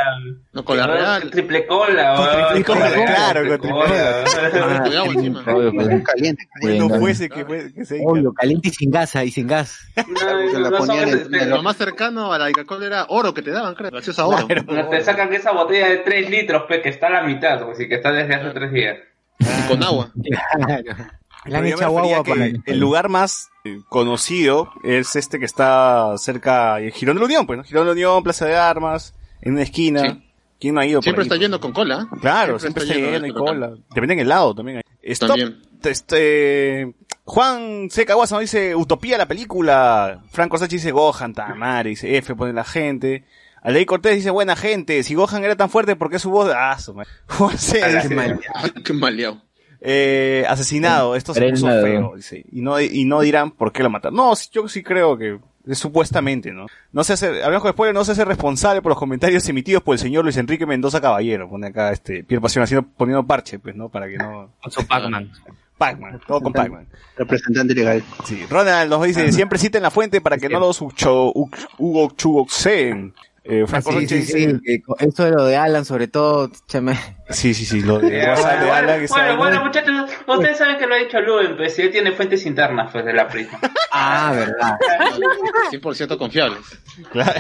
No, 0.54 0.64
con 0.64 0.78
la 0.78 0.88
No, 0.88 0.94
real. 0.94 1.30
Triple 1.32 1.66
cola, 1.66 2.14
Con 2.16 2.54
triple 2.54 2.64
cola, 2.76 2.92
claro, 3.06 3.40
con 3.48 3.60
triple 3.60 3.70
cola. 3.72 4.24
Caliente, 6.04 6.48
Venga. 6.62 7.00
fuese 7.00 7.30
que, 7.30 7.40
Inca. 7.42 7.96
Obvio, 8.06 8.34
caliente 8.34 8.70
y 8.70 8.72
sin 8.72 8.92
gas, 8.92 9.16
ahí 9.16 9.32
sin 9.32 9.48
gas. 9.48 9.80
No, 10.08 10.52
Se 10.52 11.40
no 11.40 11.46
Lo 11.58 11.64
más 11.64 11.78
cercano 11.78 12.32
a 12.34 12.38
la 12.38 12.48
Coca-Cola 12.52 12.86
era 12.86 13.06
oro 13.10 13.34
que 13.34 13.42
te 13.42 13.52
daban, 13.52 13.76
creo. 13.76 13.92
Gaseosa 13.92 14.26
oro. 14.26 14.48
No 14.68 14.88
te 14.90 15.02
sacan 15.02 15.34
esa 15.34 15.52
botella 15.52 15.88
de 15.90 15.98
3 15.98 16.30
litros, 16.30 16.64
que 16.68 16.90
está 16.90 17.08
a 17.08 17.12
la 17.12 17.24
mitad, 17.24 17.55
o 17.62 17.72
así 17.72 17.88
que 17.88 17.96
está 17.96 18.12
desde 18.12 18.36
hace 18.36 18.50
3 18.50 18.72
días. 18.72 18.98
Y 19.40 19.68
con 19.68 19.84
agua. 19.84 20.12
Le 21.46 21.58
han 21.58 21.84
agua 21.84 22.24
para... 22.24 22.48
El 22.66 22.80
lugar 22.80 23.08
más 23.10 23.50
eh, 23.66 23.80
conocido 23.90 24.72
es 24.84 25.16
este 25.16 25.38
que 25.38 25.46
está 25.46 26.18
cerca 26.18 26.78
de 26.78 26.92
Girón 26.92 27.18
de 27.18 27.20
la 27.20 27.26
Unión, 27.26 27.46
pues, 27.46 27.58
¿no? 27.58 27.64
Girón 27.64 27.84
de 27.84 27.88
la 27.88 27.92
Unión, 27.92 28.24
Plaza 28.24 28.46
de 28.46 28.56
Armas, 28.56 29.14
en 29.42 29.54
una 29.54 29.62
esquina. 29.62 30.02
Sí. 30.02 30.22
¿Quién 30.60 30.74
no 30.74 30.82
ha 30.82 30.86
ido 30.86 31.00
por 31.00 31.04
Siempre 31.04 31.24
ahí, 31.24 31.28
está 31.28 31.36
lleno 31.36 31.60
con 31.60 31.74
cola. 31.74 32.08
¿eh? 32.12 32.18
Claro, 32.22 32.58
siempre, 32.58 32.84
está 32.84 32.96
lleno 32.96 33.10
y 33.10 33.16
este 33.16 33.28
local. 33.28 33.46
cola. 33.46 33.74
Te 33.94 34.00
venden 34.00 34.20
helado 34.20 34.56
también. 34.56 34.82
Stop, 35.04 35.30
También. 35.30 35.62
Este, 35.84 36.96
Juan 37.26 37.90
C. 37.92 38.06
Kawasa 38.06 38.40
dice 38.40 38.76
Utopía 38.76 39.18
la 39.18 39.28
película. 39.28 40.24
Franco 40.32 40.58
Sánchez 40.58 40.82
dice 40.82 40.92
Gohan, 40.92 41.34
Tamari, 41.34 41.92
dice 41.92 42.18
F, 42.18 42.36
pone 42.36 42.54
la 42.54 42.64
gente. 42.64 43.26
Alei 43.66 43.86
Cortés 43.86 44.16
dice 44.16 44.30
buena 44.30 44.56
gente. 44.56 45.02
Si 45.04 45.16
Gohan 45.16 45.44
era 45.44 45.56
tan 45.56 45.70
fuerte, 45.70 45.96
¿por 45.96 46.10
qué 46.12 46.20
su 46.20 46.30
voz? 46.30 46.52
Ah, 46.56 46.78
su 46.80 46.94
madre. 46.94 47.10
Qué 48.86 48.94
maleado. 48.94 49.42
eh, 49.82 50.46
asesinado, 50.48 51.16
esto 51.16 51.34
se 51.34 51.50
puso 51.50 51.68
feo, 51.68 52.14
dice. 52.16 52.46
Y 52.52 52.62
no, 52.62 52.80
y 52.80 53.06
no 53.06 53.22
dirán 53.22 53.52
por 53.52 53.72
qué 53.72 53.82
lo 53.84 53.90
mataron. 53.90 54.16
No, 54.16 54.34
yo 54.52 54.68
sí 54.68 54.84
creo 54.84 55.18
que 55.18 55.40
Es 55.68 55.80
supuestamente, 55.80 56.52
¿no? 56.52 56.68
No 56.92 57.04
se 57.04 57.14
hace, 57.14 57.44
hablamos 57.44 57.64
con 57.64 57.72
spoiler, 57.72 57.94
no 57.96 58.06
se 58.06 58.12
hace 58.12 58.24
responsable 58.24 58.82
por 58.84 58.92
los 58.92 59.00
comentarios 59.00 59.50
emitidos 59.50 59.82
por 59.82 59.96
el 59.96 60.00
señor 60.00 60.24
Luis 60.24 60.38
Enrique 60.38 60.66
Mendoza 60.68 61.02
Caballero. 61.02 61.50
Pone 61.50 61.68
acá 61.68 61.92
este, 61.92 62.24
Pierre 62.24 62.42
Pasión 62.42 62.64
haciendo, 62.64 62.88
poniendo 62.96 63.26
parche, 63.26 63.58
pues, 63.60 63.76
¿no? 63.76 63.90
Para 63.90 64.08
que 64.08 64.18
no. 64.18 64.52
Pac-Man. 64.88 65.32
Pac-Man, 65.78 66.22
todo 66.28 66.40
con 66.42 66.54
Pac-Man. 66.54 66.88
Representante 67.18 67.74
legal. 67.74 68.04
Sí, 68.26 68.46
Ronald 68.50 68.90
nos 68.92 69.04
dice, 69.04 69.32
siempre 69.32 69.58
citen 69.60 69.82
la 69.84 69.92
fuente 69.92 70.22
para 70.22 70.38
que 70.38 70.48
no 70.50 70.60
los 70.60 70.80
ucho, 70.82 71.34
Chugoxen. 72.16 73.14
Eh, 73.48 73.64
Franco 73.68 73.92
Sí, 74.00 74.08
sí, 74.08 74.24
sí, 74.24 74.48
esto 75.00 75.24
de 75.24 75.32
lo 75.32 75.46
de 75.46 75.56
Alan, 75.56 75.86
sobre 75.86 76.08
todo, 76.08 76.50
chame. 76.68 76.98
sí, 77.30 77.54
sí, 77.54 77.64
sí, 77.64 77.82
lo 77.82 78.00
de 78.00 78.08
Eh, 78.08 78.12
de 78.12 78.26
bueno, 78.42 78.74
Alan, 78.74 79.06
bueno, 79.08 79.38
bueno, 79.38 79.56
¿no? 79.60 79.66
muchachos, 79.66 80.10
ustedes 80.26 80.58
saben 80.58 80.78
que 80.78 80.88
lo 80.88 80.96
ha 80.96 80.98
dicho 80.98 81.22
Luen, 81.22 81.56
pues 81.56 81.76
si 81.76 81.84
él 81.84 81.92
tiene 81.92 82.12
fuentes 82.14 82.44
internas 82.48 82.90
pues 82.92 83.06
de 83.06 83.14
la 83.14 83.28
prisa. 83.28 83.60
Ah, 83.98 84.34
verdad. 84.36 84.78
100% 85.72 86.18
confiables. 86.18 86.60
Claro, 87.14 87.40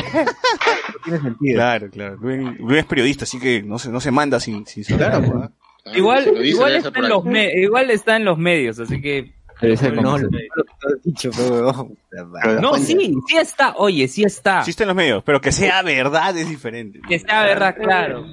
Tiene 1.04 1.20
sentido. 1.20 1.56
claro, 1.58 1.90
claro. 1.90 2.16
Rubén 2.16 2.58
es 2.78 2.86
periodista, 2.86 3.24
así 3.26 3.40
que 3.40 3.62
no 3.62 3.78
se, 3.78 3.90
no 3.90 4.00
se 4.00 4.10
manda 4.12 4.40
sin, 4.40 4.66
sin 4.66 4.84
saber. 4.86 5.10
Claro, 5.10 5.26
pues. 5.84 5.96
Igual, 5.98 6.24
dice, 6.26 6.46
igual, 6.48 6.70
ser 6.72 6.78
está 6.78 6.92
por 6.92 7.04
en 7.04 7.10
los 7.10 7.26
me- 7.26 7.52
igual 7.62 7.90
está 7.92 8.16
en 8.16 8.24
los 8.26 8.38
medios, 8.38 8.80
así 8.80 9.02
que... 9.02 9.34
No, 9.62 10.18
lo, 10.18 10.30
lo 12.62 12.74
que 12.74 12.80
sí, 12.82 13.16
sí 13.28 13.38
está, 13.38 13.74
oye, 13.78 14.08
sí 14.08 14.24
está. 14.24 14.60
Existe 14.60 14.84
en 14.84 14.88
los 14.88 14.96
medios, 14.96 15.24
pero 15.24 15.40
que 15.40 15.52
sea 15.52 15.82
verdad 15.82 16.38
es 16.38 16.50
diferente. 16.50 17.00
Que 17.08 17.16
está 17.16 17.44
verdad, 17.44 17.76
claro. 17.76 18.26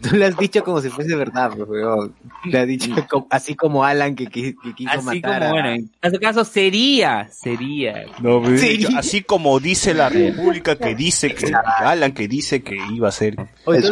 Tú 0.00 0.14
le 0.14 0.26
has 0.26 0.36
dicho 0.36 0.62
como 0.62 0.80
si 0.80 0.88
fuese 0.88 1.16
verdad, 1.16 1.50
pues, 1.56 1.68
weón. 1.68 2.14
Le 2.44 2.58
has 2.60 2.66
dicho 2.66 2.94
así 3.30 3.56
como 3.56 3.84
Alan 3.84 4.14
que, 4.14 4.26
que 4.26 4.54
quiso 4.76 4.90
Así 4.92 5.04
matar 5.04 5.40
como, 5.40 5.46
a... 5.46 5.50
bueno, 5.50 5.70
en 5.70 5.90
este 6.00 6.18
caso 6.20 6.44
sería, 6.44 7.28
sería. 7.32 8.04
No, 8.20 8.40
dicho, 8.40 8.88
así 8.96 9.22
como 9.22 9.58
dice 9.58 9.92
la 9.92 10.08
República 10.08 10.76
que 10.76 10.94
dice 10.94 11.34
que 11.34 11.52
Alan 11.78 12.12
que 12.12 12.28
dice 12.28 12.62
que 12.62 12.78
iba 12.92 13.08
a 13.08 13.12
ser. 13.12 13.34
Oye, 13.64 13.82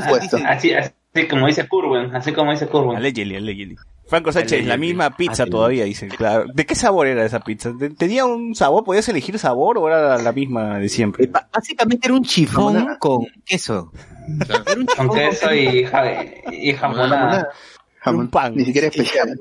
Así, 0.47 0.73
así 0.73 1.29
como 1.29 1.49
dice 1.49 1.67
Curwen, 1.67 2.15
así 2.15 2.33
como 2.33 2.53
dice 2.53 2.69
Curwen. 2.69 2.97
Allegedly, 2.97 3.35
allegedly. 3.37 3.77
Franco 4.09 4.33
Sánchez, 4.33 4.65
la 4.67 4.77
misma 4.77 5.17
pizza 5.17 5.43
Ah, 5.43 5.47
todavía, 5.47 5.85
dice. 5.85 6.09
Claro. 6.09 6.47
¿De 6.53 6.65
qué 6.67 6.75
sabor 6.75 7.07
era 7.07 7.25
esa 7.25 7.41
pizza? 7.41 7.73
¿Te- 7.79 7.91
¿Tenía 7.91 8.25
un 8.25 8.55
sabor? 8.55 8.85
¿Podías 8.85 9.09
elegir 9.09 9.39
sabor 9.39 9.77
o 9.79 9.87
era 9.89 10.17
la, 10.19 10.33
misma 10.33 10.79
de 10.79 10.89
siempre? 10.89 11.25
eh, 11.27 11.31
Básicamente 11.53 12.07
era 12.09 12.15
un 12.15 12.23
chifón 12.25 12.97
con 12.99 13.27
queso. 13.45 13.93
Era 14.49 14.63
un 14.77 14.87
Con 14.87 15.11
queso 15.17 15.55
y, 15.55 15.87
y 16.53 16.73
jamonada. 16.75 17.49
Un 18.07 18.29
pan. 18.29 18.55
Ni 18.57 18.65
siquiera 18.65 18.87
especial. 18.89 19.37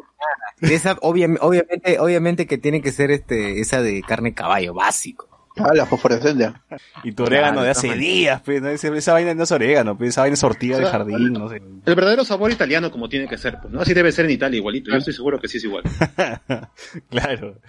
Esa, 0.61 0.95
obvia- 1.01 1.37
obviamente, 1.41 1.99
obviamente 1.99 2.45
que 2.47 2.57
tiene 2.57 2.81
que 2.81 2.91
ser 2.91 3.11
este, 3.11 3.61
esa 3.61 3.81
de 3.81 4.01
carne 4.01 4.33
caballo, 4.33 4.73
básico. 4.73 5.26
Ah, 5.59 5.73
la 5.73 5.85
fosforescencia. 5.85 6.61
Y 7.03 7.11
tu 7.11 7.23
orégano 7.23 7.53
Claro, 7.53 7.65
de 7.65 7.69
hace 7.71 7.93
días, 7.93 8.41
pues, 8.43 8.61
¿no? 8.61 8.69
Esa, 8.69 8.87
esa 8.95 9.13
vaina 9.13 9.33
no 9.33 9.43
es 9.43 9.51
orégano, 9.51 9.97
pues, 9.97 10.09
esa 10.09 10.21
vaina 10.21 10.33
es 10.35 10.39
sortida 10.39 10.77
de 10.77 10.85
jardín, 10.85 11.33
no 11.33 11.49
sé. 11.49 11.61
El 11.85 11.95
verdadero 11.95 12.23
sabor 12.25 12.51
italiano 12.51 12.91
como 12.91 13.09
tiene 13.09 13.27
que 13.27 13.37
ser, 13.37 13.57
pues, 13.61 13.73
¿no? 13.73 13.81
Así 13.81 13.93
debe 13.93 14.11
ser 14.11 14.25
en 14.25 14.31
Italia 14.31 14.57
igualito. 14.57 14.91
Yo 14.91 14.97
estoy 14.97 15.13
seguro 15.13 15.39
que 15.39 15.47
sí 15.47 15.57
es 15.57 15.63
igual. 15.63 15.83
claro. 17.09 17.59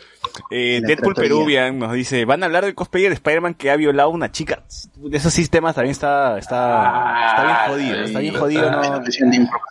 Eh, 0.51 0.81
Deadpool. 0.85 1.15
Peruvian 1.15 1.79
nos 1.79 1.93
dice, 1.93 2.25
van 2.25 2.43
a 2.43 2.47
hablar 2.47 2.65
del 2.65 2.75
cosplayer 2.75 3.11
de 3.11 3.15
Spider-Man 3.15 3.55
que 3.55 3.71
ha 3.71 3.77
violado 3.77 4.09
a 4.11 4.13
una 4.13 4.31
chica. 4.31 4.63
Esos 5.13 5.33
sistemas 5.33 5.75
también 5.75 5.93
está, 5.93 6.39
está, 6.39 7.29
está 7.31 7.45
bien 7.45 7.57
jodido, 7.67 8.05
está 8.05 8.19
bien 8.21 8.35
jodido, 8.35 8.71
no, 8.71 9.03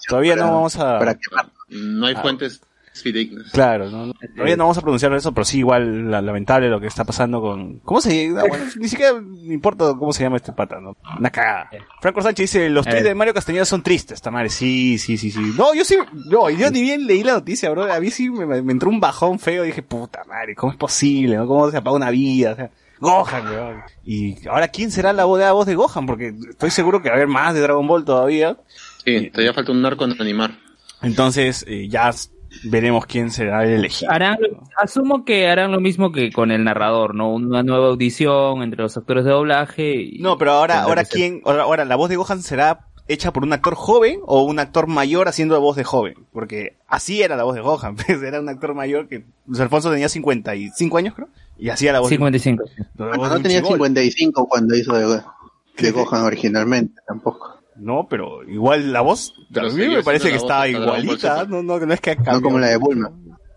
todavía 0.08 0.36
no 0.36 0.52
vamos 0.52 0.76
a, 0.78 1.00
Para 1.00 1.16
quemar. 1.16 1.48
No 1.70 2.06
hay 2.08 2.16
Ah. 2.18 2.22
fuentes 2.22 2.62
fidedignas. 3.02 3.52
claro, 3.52 3.90
no, 3.90 4.08
no- 4.08 4.14
todavía 4.36 4.56
no 4.58 4.64
vamos 4.66 4.78
a 4.78 4.82
pronunciar 4.82 5.14
eso, 5.14 5.32
pero 5.34 5.46
sí 5.46 5.60
igual 5.60 6.12
la- 6.12 6.22
lamentable 6.22 6.70
lo 6.70 6.80
que 6.80 6.88
está 6.88 7.04
pasando 7.06 7.42
con, 7.42 7.80
¿cómo 7.80 8.02
se 8.02 8.28
llama? 8.28 8.44
Bueno, 8.48 8.66
ni 8.80 8.88
siquiera 8.88 9.14
me 9.22 9.54
importa 9.54 9.94
cómo 9.98 10.12
se 10.14 10.24
llama 10.24 10.38
este 10.38 10.54
pata, 10.54 10.80
¿no? 10.80 10.96
Una 11.18 11.30
cagada. 11.30 11.70
Franco 12.02 12.22
Sánchez 12.22 12.52
dice, 12.52 12.70
los 12.70 12.86
tweets 12.86 13.02
Eh. 13.02 13.10
de 13.10 13.16
Mario 13.16 13.34
Castañeda 13.34 13.66
son 13.66 13.84
tristes, 13.84 14.16
esta 14.16 14.32
madre, 14.32 14.50
sí, 14.50 14.98
sí, 14.98 15.18
sí, 15.18 15.32
sí. 15.32 15.54
No, 15.58 15.74
yo 15.74 15.84
sí, 15.84 15.98
no, 16.30 16.50
yo 16.50 16.70
ni 16.72 16.82
bien 16.82 17.06
leí 17.08 17.24
la 17.24 17.34
noticia, 17.34 17.70
bro, 17.70 17.92
a 17.92 18.00
mí 18.00 18.10
sí 18.12 18.30
me, 18.30 18.46
me 18.62 18.72
entró 18.72 18.90
un 18.90 19.00
bajón 19.00 19.40
feo, 19.40 19.64
dije, 19.64 19.82
puta 19.84 20.24
madre, 20.26 20.56
¿cómo 20.56 20.72
es 20.72 20.78
posible, 20.78 21.36
no? 21.38 21.48
¿Cómo 21.48 21.70
se 21.72 21.78
apaga 21.78 21.96
una 21.96 22.10
vida? 22.10 22.52
O 22.54 22.56
sea, 22.56 22.70
Gohan, 23.00 23.46
weón. 23.48 23.82
Y 24.04 24.48
ahora, 24.48 24.70
¿quién 24.70 24.90
será 24.90 25.14
la 25.14 25.26
voz 25.26 25.38
de, 25.38 25.46
la 25.46 25.52
voz 25.52 25.68
de 25.68 25.76
Gohan? 25.76 26.08
Porque 26.08 26.34
estoy 26.50 26.72
seguro 26.72 27.00
que 27.02 27.10
va 27.10 27.14
a 27.14 27.18
haber 27.18 27.28
más 27.28 27.54
de 27.54 27.60
Dragon 27.62 27.86
Ball 27.86 28.04
todavía. 28.04 28.58
Sí, 29.06 29.30
todavía 29.30 29.54
falta 29.54 29.72
un 29.72 29.84
narco 29.84 30.06
en 30.06 30.20
animar. 30.20 30.58
Entonces, 31.04 31.64
eh, 31.68 31.88
ya 31.90 32.10
veremos 32.64 33.06
quién 33.06 33.32
será 33.32 33.64
el 33.64 33.72
elegido. 33.72 34.12
Harán, 34.12 34.38
asumo 34.78 35.26
que 35.26 35.48
harán 35.48 35.72
lo 35.72 35.80
mismo 35.80 36.12
que 36.12 36.32
con 36.32 36.52
el 36.52 36.64
narrador, 36.64 37.16
¿no? 37.16 37.34
Una 37.34 37.64
nueva 37.64 37.88
audición 37.88 38.64
entre 38.64 38.82
los 38.82 38.98
actores 38.98 39.26
de 39.26 39.32
doblaje. 39.32 39.96
Y... 39.96 40.20
No, 40.20 40.38
pero 40.38 40.52
ahora, 40.52 40.84
ahora 40.84 41.06
quién, 41.06 41.42
ahora, 41.46 41.64
ahora 41.64 41.86
la 41.86 41.96
voz 41.96 42.10
de 42.10 42.16
Gohan 42.16 42.42
será 42.42 42.88
hecha 43.08 43.32
por 43.32 43.44
un 43.44 43.54
actor 43.54 43.76
joven 43.76 44.20
o 44.26 44.44
un 44.44 44.60
actor 44.60 44.88
mayor 44.88 45.28
haciendo 45.28 45.56
la 45.56 45.60
voz 45.60 45.76
de 45.76 45.84
joven, 45.84 46.16
porque 46.34 46.76
así 46.88 47.22
era 47.22 47.36
la 47.36 47.44
voz 47.44 47.56
de 47.56 47.62
Gohan, 47.62 47.96
pues 48.08 48.22
era 48.22 48.40
un 48.40 48.50
actor 48.50 48.74
mayor 48.74 49.08
que 49.08 49.26
Luis 49.46 49.60
Alfonso 49.60 49.90
tenía 49.92 50.10
55 50.10 50.98
años, 50.98 51.14
creo, 51.16 51.30
y 51.58 51.70
hacía 51.70 51.94
la 51.94 52.00
voz 52.00 52.10
55. 52.10 52.64
de, 52.64 53.06
la 53.06 53.18
voz 53.18 53.30
de 53.30 53.36
no 53.36 53.42
tenía 53.42 53.62
chibol. 53.62 53.78
55 53.78 54.48
cuando 54.48 54.76
hizo 54.76 54.94
de 54.94 55.92
Gohan 55.92 56.24
originalmente, 56.24 57.02
tampoco. 57.08 57.57
No, 57.80 58.08
pero 58.10 58.44
igual 58.44 58.92
la 58.92 59.02
voz, 59.02 59.34
Pero 59.54 59.68
a 59.68 59.72
mí 59.72 59.88
me 59.88 60.04
parece 60.04 60.32
que 60.32 60.38
Ball 60.40 60.70
igualita, 60.70 61.46
no, 61.46 61.62
no, 61.64 61.80
no 61.80 61.94
es 61.94 62.02
que 62.02 62.12
ha 62.12 62.16
No 62.16 62.24
cambiado. 62.24 62.42
como 62.42 62.60
la 62.60 62.68
de 62.68 62.78
Bulma, 62.78 63.12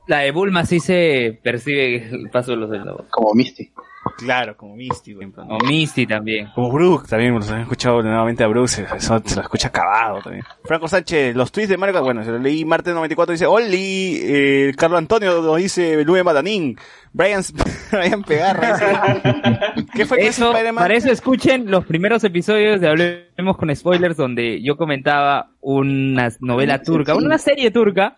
La 0.07 0.19
de 0.21 0.31
Bulma 0.33 0.65
sí 0.67 0.81
se 0.81 1.39
percibe 1.43 2.09
el 2.11 2.31
paso 2.31 2.51
de 2.53 2.57
los 2.59 2.71
de 2.71 2.79
la 2.79 2.93
voz. 2.93 3.07
como 3.11 3.33
Misty. 3.35 3.71
Claro, 4.17 4.57
como 4.57 4.77
Misty, 4.77 5.13
por 5.13 5.23
ejemplo. 5.23 5.45
O 5.49 5.59
Misty 5.67 6.07
también. 6.07 6.49
Como 6.55 6.73
Brooke 6.73 7.07
también, 7.07 7.35
nos 7.35 7.51
han 7.51 7.61
escuchado 7.61 8.03
nuevamente 8.03 8.43
a 8.43 8.47
Brooke, 8.49 8.69
se- 8.69 8.83
eso 8.97 9.21
se 9.25 9.37
lo 9.37 9.43
escucha 9.43 9.69
acabado 9.69 10.21
también. 10.23 10.43
Franco 10.65 10.89
Sánchez, 10.89 11.37
los 11.37 11.53
tweets 11.53 11.69
de 11.69 11.77
Mario, 11.77 12.03
bueno, 12.03 12.25
se 12.25 12.31
lo 12.31 12.39
leí 12.39 12.65
Marte 12.65 12.93
94, 12.93 13.33
dice, 13.33 13.47
Oli, 13.47 14.19
eh, 14.23 14.73
Carlos 14.77 14.99
Antonio 14.99 15.43
nos 15.43 15.57
dice, 15.59 16.03
Luis 16.05 16.25
Matanín, 16.25 16.77
Brian, 17.13 17.43
Brian 17.91 18.23
Pegarra, 18.23 19.75
¿qué 19.95 20.07
fue 20.07 20.25
Eso, 20.27 20.51
Spider-Man? 20.53 20.83
para 20.85 20.95
eso 20.95 21.11
escuchen 21.11 21.69
los 21.71 21.85
primeros 21.85 22.23
episodios 22.23 22.81
de 22.81 22.89
Hablemos 22.89 23.57
con 23.57 23.75
Spoilers 23.75 24.17
donde 24.17 24.63
yo 24.63 24.77
comentaba 24.77 25.51
una 25.61 26.29
novela 26.41 26.81
turca, 26.83 27.17
una 27.17 27.39
serie 27.39 27.71
turca 27.73 28.17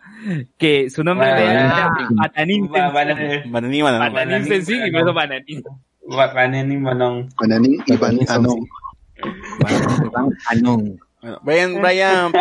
que 0.59 0.89
su 0.91 1.03
nombre 1.03 1.27
Ah, 1.27 1.41
era 1.41 1.89
Bananín. 2.15 2.69
Bananín- 2.69 2.69
Bananín, 3.51 3.85
y 4.85 4.91
por 4.91 5.01
eso 5.01 5.13
Bananín. 5.13 5.63
Bananín 6.07 6.81
Manón. 6.83 7.29
Bananín 7.39 7.83
y 7.87 7.97
Brian, 11.43 11.81
Brian, 11.81 12.31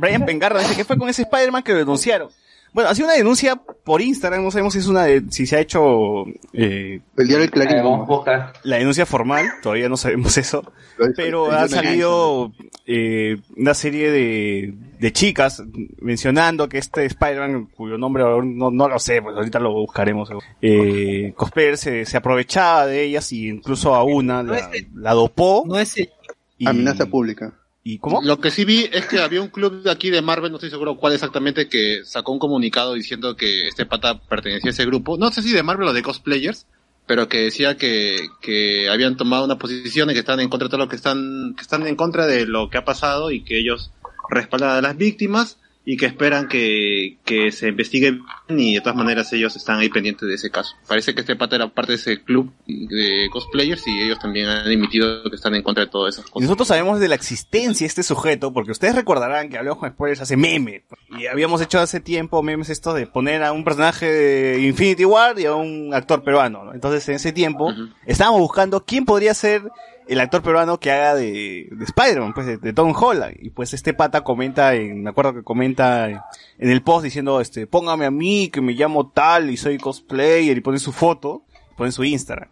Brian 0.00 0.24
Pengarra 0.24 0.60
dice, 0.60 0.74
¿qué 0.76 0.84
fue 0.84 0.96
con 0.96 1.08
ese 1.08 1.22
Spider-Man 1.22 1.62
que 1.62 1.72
lo 1.72 1.78
denunciaron? 1.78 2.28
Bueno, 2.74 2.90
ha 2.90 2.94
sido 2.94 3.06
una 3.06 3.16
denuncia 3.16 3.56
por 3.56 4.02
Instagram, 4.02 4.42
no 4.44 4.50
sabemos 4.50 4.72
si 4.72 4.80
es 4.80 4.86
una 4.88 5.04
de, 5.04 5.22
si 5.30 5.46
se 5.46 5.56
ha 5.56 5.60
hecho, 5.60 6.24
eh, 6.52 7.00
El 7.16 7.26
diario 7.28 7.44
El 7.44 7.48
Eh, 7.48 7.50
Clarín. 7.50 7.82
buscar. 8.06 8.52
la 8.64 8.76
denuncia 8.78 9.06
formal, 9.06 9.46
todavía 9.62 9.88
no 9.88 9.96
sabemos 9.96 10.36
eso. 10.38 10.70
pero 11.16 11.50
ha 11.52 11.68
salido 11.68 12.52
eh, 12.86 13.36
una 13.56 13.74
serie 13.74 14.10
de, 14.10 14.74
de 14.98 15.12
chicas 15.12 15.62
mencionando 16.00 16.68
que 16.68 16.78
este 16.78 17.04
Spider-Man, 17.04 17.66
cuyo 17.76 17.96
nombre 17.96 18.24
no, 18.24 18.70
no 18.72 18.88
lo 18.88 18.98
sé, 18.98 19.22
pues 19.22 19.36
ahorita 19.36 19.60
lo 19.60 19.72
buscaremos. 19.72 20.28
Eh, 20.60 21.32
cosplayer 21.36 21.78
se, 21.78 22.04
se 22.04 22.16
aprovechaba 22.16 22.86
de 22.86 23.04
ellas 23.04 23.30
y 23.32 23.48
incluso 23.48 23.94
a 23.94 24.02
una 24.02 24.42
la, 24.42 24.68
la 24.94 25.12
dopó. 25.12 25.62
No 25.66 25.78
es 25.78 25.96
el... 25.96 26.10
y- 26.58 26.66
Amenaza 26.68 27.06
pública. 27.06 27.52
¿Y 27.86 27.98
cómo? 27.98 28.22
Lo 28.22 28.40
que 28.40 28.50
sí 28.50 28.64
vi 28.64 28.88
es 28.90 29.04
que 29.04 29.20
había 29.20 29.42
un 29.42 29.48
club 29.48 29.82
de 29.82 29.90
aquí 29.90 30.08
de 30.08 30.22
Marvel, 30.22 30.50
no 30.50 30.56
estoy 30.56 30.70
seguro 30.70 30.96
cuál 30.96 31.12
exactamente, 31.12 31.68
que 31.68 32.00
sacó 32.04 32.32
un 32.32 32.38
comunicado 32.38 32.94
diciendo 32.94 33.36
que 33.36 33.68
este 33.68 33.84
pata 33.84 34.18
pertenecía 34.18 34.70
a 34.70 34.72
ese 34.72 34.86
grupo. 34.86 35.18
No 35.18 35.30
sé 35.30 35.42
si 35.42 35.52
de 35.52 35.62
Marvel 35.62 35.88
o 35.88 35.92
de 35.92 36.02
cosplayers, 36.02 36.66
pero 37.06 37.28
que 37.28 37.42
decía 37.42 37.76
que, 37.76 38.26
que 38.40 38.88
habían 38.88 39.18
tomado 39.18 39.44
una 39.44 39.58
posición 39.58 40.10
y 40.10 40.14
que 40.14 40.20
están 40.20 40.40
en 40.40 40.48
contra 40.48 40.68
de 40.68 40.70
todo 40.70 40.80
lo 40.80 40.88
que 40.88 40.96
están, 40.96 41.54
que 41.54 41.60
están 41.60 41.86
en 41.86 41.94
contra 41.94 42.26
de 42.26 42.46
lo 42.46 42.70
que 42.70 42.78
ha 42.78 42.86
pasado 42.86 43.30
y 43.30 43.44
que 43.44 43.58
ellos 43.58 43.92
respaldan 44.30 44.70
a 44.70 44.80
las 44.80 44.96
víctimas 44.96 45.58
y 45.86 45.96
que 45.96 46.06
esperan 46.06 46.48
que, 46.48 47.18
que 47.24 47.52
se 47.52 47.68
investigue 47.68 48.18
y 48.48 48.74
de 48.74 48.80
todas 48.80 48.96
maneras 48.96 49.30
ellos 49.34 49.54
están 49.54 49.80
ahí 49.80 49.90
pendientes 49.90 50.26
de 50.26 50.34
ese 50.34 50.50
caso. 50.50 50.74
Parece 50.88 51.14
que 51.14 51.20
este 51.20 51.36
pata 51.36 51.56
era 51.56 51.68
parte 51.68 51.92
de 51.92 51.96
ese 51.96 52.22
club 52.22 52.52
de 52.66 53.28
cosplayers 53.30 53.86
y 53.86 54.02
ellos 54.02 54.18
también 54.18 54.48
han 54.48 54.70
emitido 54.70 55.22
que 55.28 55.36
están 55.36 55.54
en 55.54 55.62
contra 55.62 55.84
de 55.84 55.90
todas 55.90 56.14
esas 56.14 56.30
cosas. 56.30 56.42
nosotros 56.42 56.68
sabemos 56.68 57.00
de 57.00 57.08
la 57.08 57.14
existencia 57.14 57.84
de 57.84 57.88
este 57.88 58.02
sujeto, 58.02 58.52
porque 58.52 58.72
ustedes 58.72 58.94
recordarán 58.94 59.50
que 59.50 59.58
hablamos 59.58 59.78
con 59.78 59.90
spoilers 59.90 60.22
hace 60.22 60.36
memes. 60.36 60.82
Y 61.18 61.26
habíamos 61.26 61.60
hecho 61.60 61.78
hace 61.78 62.00
tiempo 62.00 62.42
memes 62.42 62.70
esto 62.70 62.94
de 62.94 63.06
poner 63.06 63.42
a 63.42 63.52
un 63.52 63.64
personaje 63.64 64.10
de 64.10 64.66
Infinity 64.66 65.04
War 65.04 65.38
y 65.38 65.44
a 65.44 65.54
un 65.54 65.92
actor 65.92 66.22
peruano. 66.22 66.64
¿no? 66.64 66.74
Entonces 66.74 67.06
en 67.10 67.16
ese 67.16 67.32
tiempo 67.32 67.72
estábamos 68.06 68.40
buscando 68.40 68.84
quién 68.84 69.04
podría 69.04 69.34
ser 69.34 69.70
el 70.06 70.20
actor 70.20 70.42
peruano 70.42 70.78
que 70.78 70.90
haga 70.90 71.14
de, 71.14 71.68
de 71.70 71.84
Spider-Man, 71.84 72.34
pues 72.34 72.46
de, 72.46 72.56
de 72.58 72.72
Tom 72.72 72.94
Holland. 72.94 73.36
Y 73.40 73.50
pues 73.50 73.74
este 73.74 73.94
pata 73.94 74.22
comenta, 74.22 74.74
en, 74.74 75.02
me 75.02 75.10
acuerdo 75.10 75.34
que 75.34 75.42
comenta 75.42 76.08
en, 76.08 76.20
el 76.58 76.82
post 76.82 77.04
diciendo, 77.04 77.40
este, 77.40 77.66
póngame 77.66 78.06
a 78.06 78.10
mí 78.10 78.48
que 78.48 78.60
me 78.60 78.72
llamo 78.72 79.10
tal 79.10 79.50
y 79.50 79.56
soy 79.56 79.78
cosplayer 79.78 80.56
y 80.56 80.60
pone 80.60 80.78
su 80.78 80.92
foto, 80.92 81.44
pone 81.76 81.92
su 81.92 82.04
Instagram. 82.04 82.48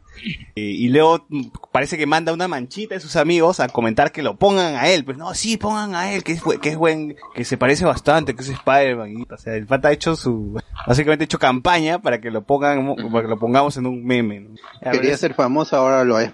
Eh, 0.54 0.60
y 0.60 0.88
luego 0.88 1.26
parece 1.72 1.96
que 1.98 2.06
manda 2.06 2.32
una 2.32 2.48
manchita 2.48 2.94
de 2.94 3.00
sus 3.00 3.16
amigos 3.16 3.60
a 3.60 3.68
comentar 3.68 4.12
que 4.12 4.22
lo 4.22 4.36
pongan 4.36 4.76
a 4.76 4.88
él. 4.88 5.04
Pues 5.04 5.16
no, 5.18 5.34
sí, 5.34 5.56
pongan 5.56 5.94
a 5.94 6.12
él, 6.12 6.22
que 6.22 6.32
es, 6.32 6.42
que 6.60 6.68
es 6.70 6.76
buen, 6.76 7.16
que 7.34 7.44
se 7.44 7.56
parece 7.56 7.84
bastante, 7.84 8.34
que 8.34 8.42
es 8.42 8.48
Spider-Man. 8.48 9.10
Y, 9.10 9.26
O 9.32 9.36
sea, 9.36 9.54
el 9.54 9.66
pata 9.66 9.88
ha 9.88 9.92
hecho 9.92 10.14
su, 10.16 10.60
básicamente 10.86 11.24
ha 11.24 11.26
hecho 11.26 11.38
campaña 11.38 12.00
para 12.00 12.20
que 12.20 12.30
lo 12.30 12.42
pongan, 12.42 12.94
para 13.10 13.22
que 13.22 13.28
lo 13.28 13.38
pongamos 13.38 13.76
en 13.76 13.86
un 13.86 14.04
meme. 14.04 14.48
Quería 14.90 15.16
ser 15.16 15.34
famoso, 15.34 15.76
ahora 15.76 16.04
lo 16.04 16.18
es, 16.20 16.32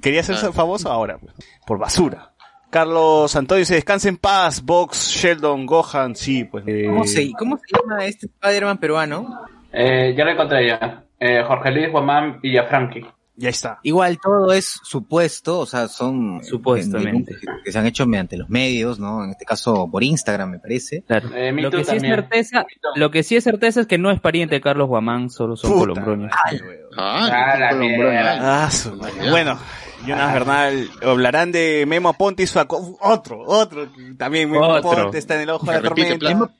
quería 0.00 0.22
ser 0.22 0.36
famoso 0.52 0.90
ahora, 0.90 1.18
pues, 1.18 1.34
por 1.66 1.78
basura. 1.78 2.32
Carlos 2.70 3.36
Antonio 3.36 3.66
se 3.66 3.74
descansa 3.74 4.08
en 4.08 4.16
paz, 4.16 4.64
Box, 4.64 5.10
Sheldon, 5.10 5.66
Gohan, 5.66 6.16
sí, 6.16 6.44
pues. 6.44 6.64
eh, 6.66 6.86
¿Cómo 6.88 7.04
se, 7.04 7.30
¿Cómo 7.32 7.58
se 7.58 7.64
llama 7.76 8.06
este 8.06 8.26
Spider-Man 8.26 8.78
peruano? 8.78 9.40
Eh, 9.74 10.14
ya 10.16 10.24
lo 10.24 10.30
encontré 10.30 10.68
ya. 10.68 11.04
Eh, 11.24 11.44
Jorge 11.46 11.70
Luis 11.70 11.90
Guamán 11.92 12.40
Villafranqui. 12.40 13.06
Ya 13.34 13.48
está. 13.48 13.78
Igual 13.82 14.18
todo 14.22 14.52
es 14.52 14.78
supuesto, 14.82 15.60
o 15.60 15.66
sea, 15.66 15.88
son 15.88 16.44
Supuestamente. 16.44 17.32
denuncias 17.34 17.40
que 17.64 17.72
se 17.72 17.78
han 17.78 17.86
hecho 17.86 18.06
mediante 18.06 18.36
los 18.36 18.50
medios, 18.50 18.98
¿no? 18.98 19.24
En 19.24 19.30
este 19.30 19.44
caso 19.46 19.88
por 19.90 20.02
Instagram, 20.04 20.50
me 20.50 20.58
parece. 20.58 21.02
Claro. 21.06 21.30
Eh, 21.34 21.50
Lo 21.52 21.70
que, 21.70 21.82
sí 21.84 21.96
es 21.96 22.02
certeza, 22.02 22.66
lo 22.96 23.10
que 23.10 23.22
sí 23.22 23.36
es 23.36 23.44
certeza 23.44 23.80
es 23.80 23.86
que 23.86 23.96
no 23.98 24.10
es 24.10 24.20
pariente 24.20 24.56
de 24.56 24.60
Carlos 24.60 24.86
Guamán, 24.88 25.30
solo 25.30 25.56
son 25.56 25.70
Puta. 25.72 25.80
colombronios. 25.80 26.30
Ah, 26.34 26.50
Ah. 26.98 28.64
Ah, 28.66 28.70
su 28.70 28.94
madre. 28.96 29.30
Bueno, 29.30 29.58
Jonas 30.06 30.34
Bernal, 30.34 30.90
hablarán 31.02 31.52
de 31.52 31.84
Memo 31.88 32.12
Ponte 32.12 32.42
y 32.42 32.46
su 32.46 32.58
otro, 32.58 33.42
otro, 33.46 33.90
que 33.92 34.14
también 34.18 34.50
Memo 34.50 34.66
Otro. 34.68 34.82
Ponte 35.04 35.18
está 35.18 35.36
en 35.36 35.42
el 35.42 35.50
ojo 35.50 35.66
de 35.66 35.80
la 35.80 35.88
tormenta. 35.88 36.50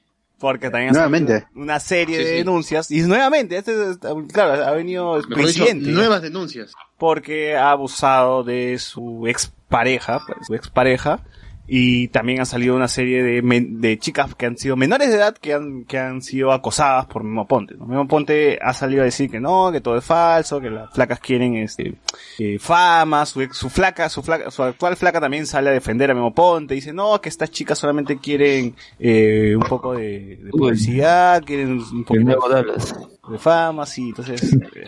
Porque 0.42 0.70
también 0.70 0.92
Nuevamente. 0.92 1.46
una 1.54 1.78
serie 1.78 2.16
Sí, 2.18 2.24
de 2.24 2.30
sí. 2.30 2.36
denuncias. 2.38 2.90
Y 2.90 3.00
nuevamente, 3.02 3.56
este 3.56 3.90
es- 3.92 3.98
claro, 4.32 4.64
ha 4.64 4.72
venido 4.72 5.16
el 5.16 5.28
Mejor 5.28 5.46
dicho, 5.46 5.62
presidente. 5.64 5.90
nuevas 5.92 6.20
denuncias. 6.20 6.72
porque 6.98 7.56
ha 7.56 7.70
abusado 7.70 8.42
de 8.42 8.78
su 8.80 9.26
expareja, 9.28 10.20
pues, 10.26 10.38
su 10.48 10.54
expareja, 10.56 11.20
y 11.74 12.08
también 12.08 12.38
ha 12.38 12.44
salido 12.44 12.76
una 12.76 12.86
serie 12.86 13.22
de, 13.22 13.40
de 13.40 13.98
chicas 13.98 14.34
que 14.34 14.44
han 14.44 14.58
sido 14.58 14.76
menores 14.76 15.08
de 15.08 15.16
edad 15.16 15.34
que 15.34 15.54
han, 15.54 15.84
que 15.84 15.98
han 15.98 16.20
sido 16.20 16.52
acosadas 16.52 17.06
por 17.06 17.24
Memo 17.24 17.46
Ponte. 17.46 17.76
¿no? 17.76 17.86
Memo 17.86 18.06
Ponte 18.06 18.58
ha 18.60 18.74
salido 18.74 19.00
a 19.00 19.06
decir 19.06 19.30
que 19.30 19.40
no, 19.40 19.72
que 19.72 19.80
todo 19.80 19.96
es 19.96 20.04
falso, 20.04 20.60
que 20.60 20.68
las 20.68 20.92
flacas 20.92 21.18
quieren 21.18 21.56
este, 21.56 21.94
eh, 22.38 22.58
fama, 22.58 23.24
su, 23.24 23.48
su 23.52 23.70
flaca, 23.70 24.10
su 24.10 24.22
flaca, 24.22 24.50
su 24.50 24.62
actual 24.62 24.96
flaca 24.96 25.18
también 25.18 25.46
sale 25.46 25.70
a 25.70 25.72
defender 25.72 26.10
a 26.10 26.14
Memo 26.14 26.34
Ponte, 26.34 26.74
dice 26.74 26.92
no, 26.92 27.18
que 27.22 27.30
estas 27.30 27.50
chicas 27.50 27.78
solamente 27.78 28.18
quieren 28.18 28.74
eh, 28.98 29.54
un 29.56 29.62
poco 29.62 29.94
de, 29.94 30.40
de 30.42 30.50
publicidad, 30.50 31.42
quieren 31.42 31.80
un 31.80 32.04
Dallas. 32.50 32.94
de 33.30 33.38
fama, 33.38 33.86
sí, 33.86 34.10
entonces 34.10 34.42
eh, 34.52 34.84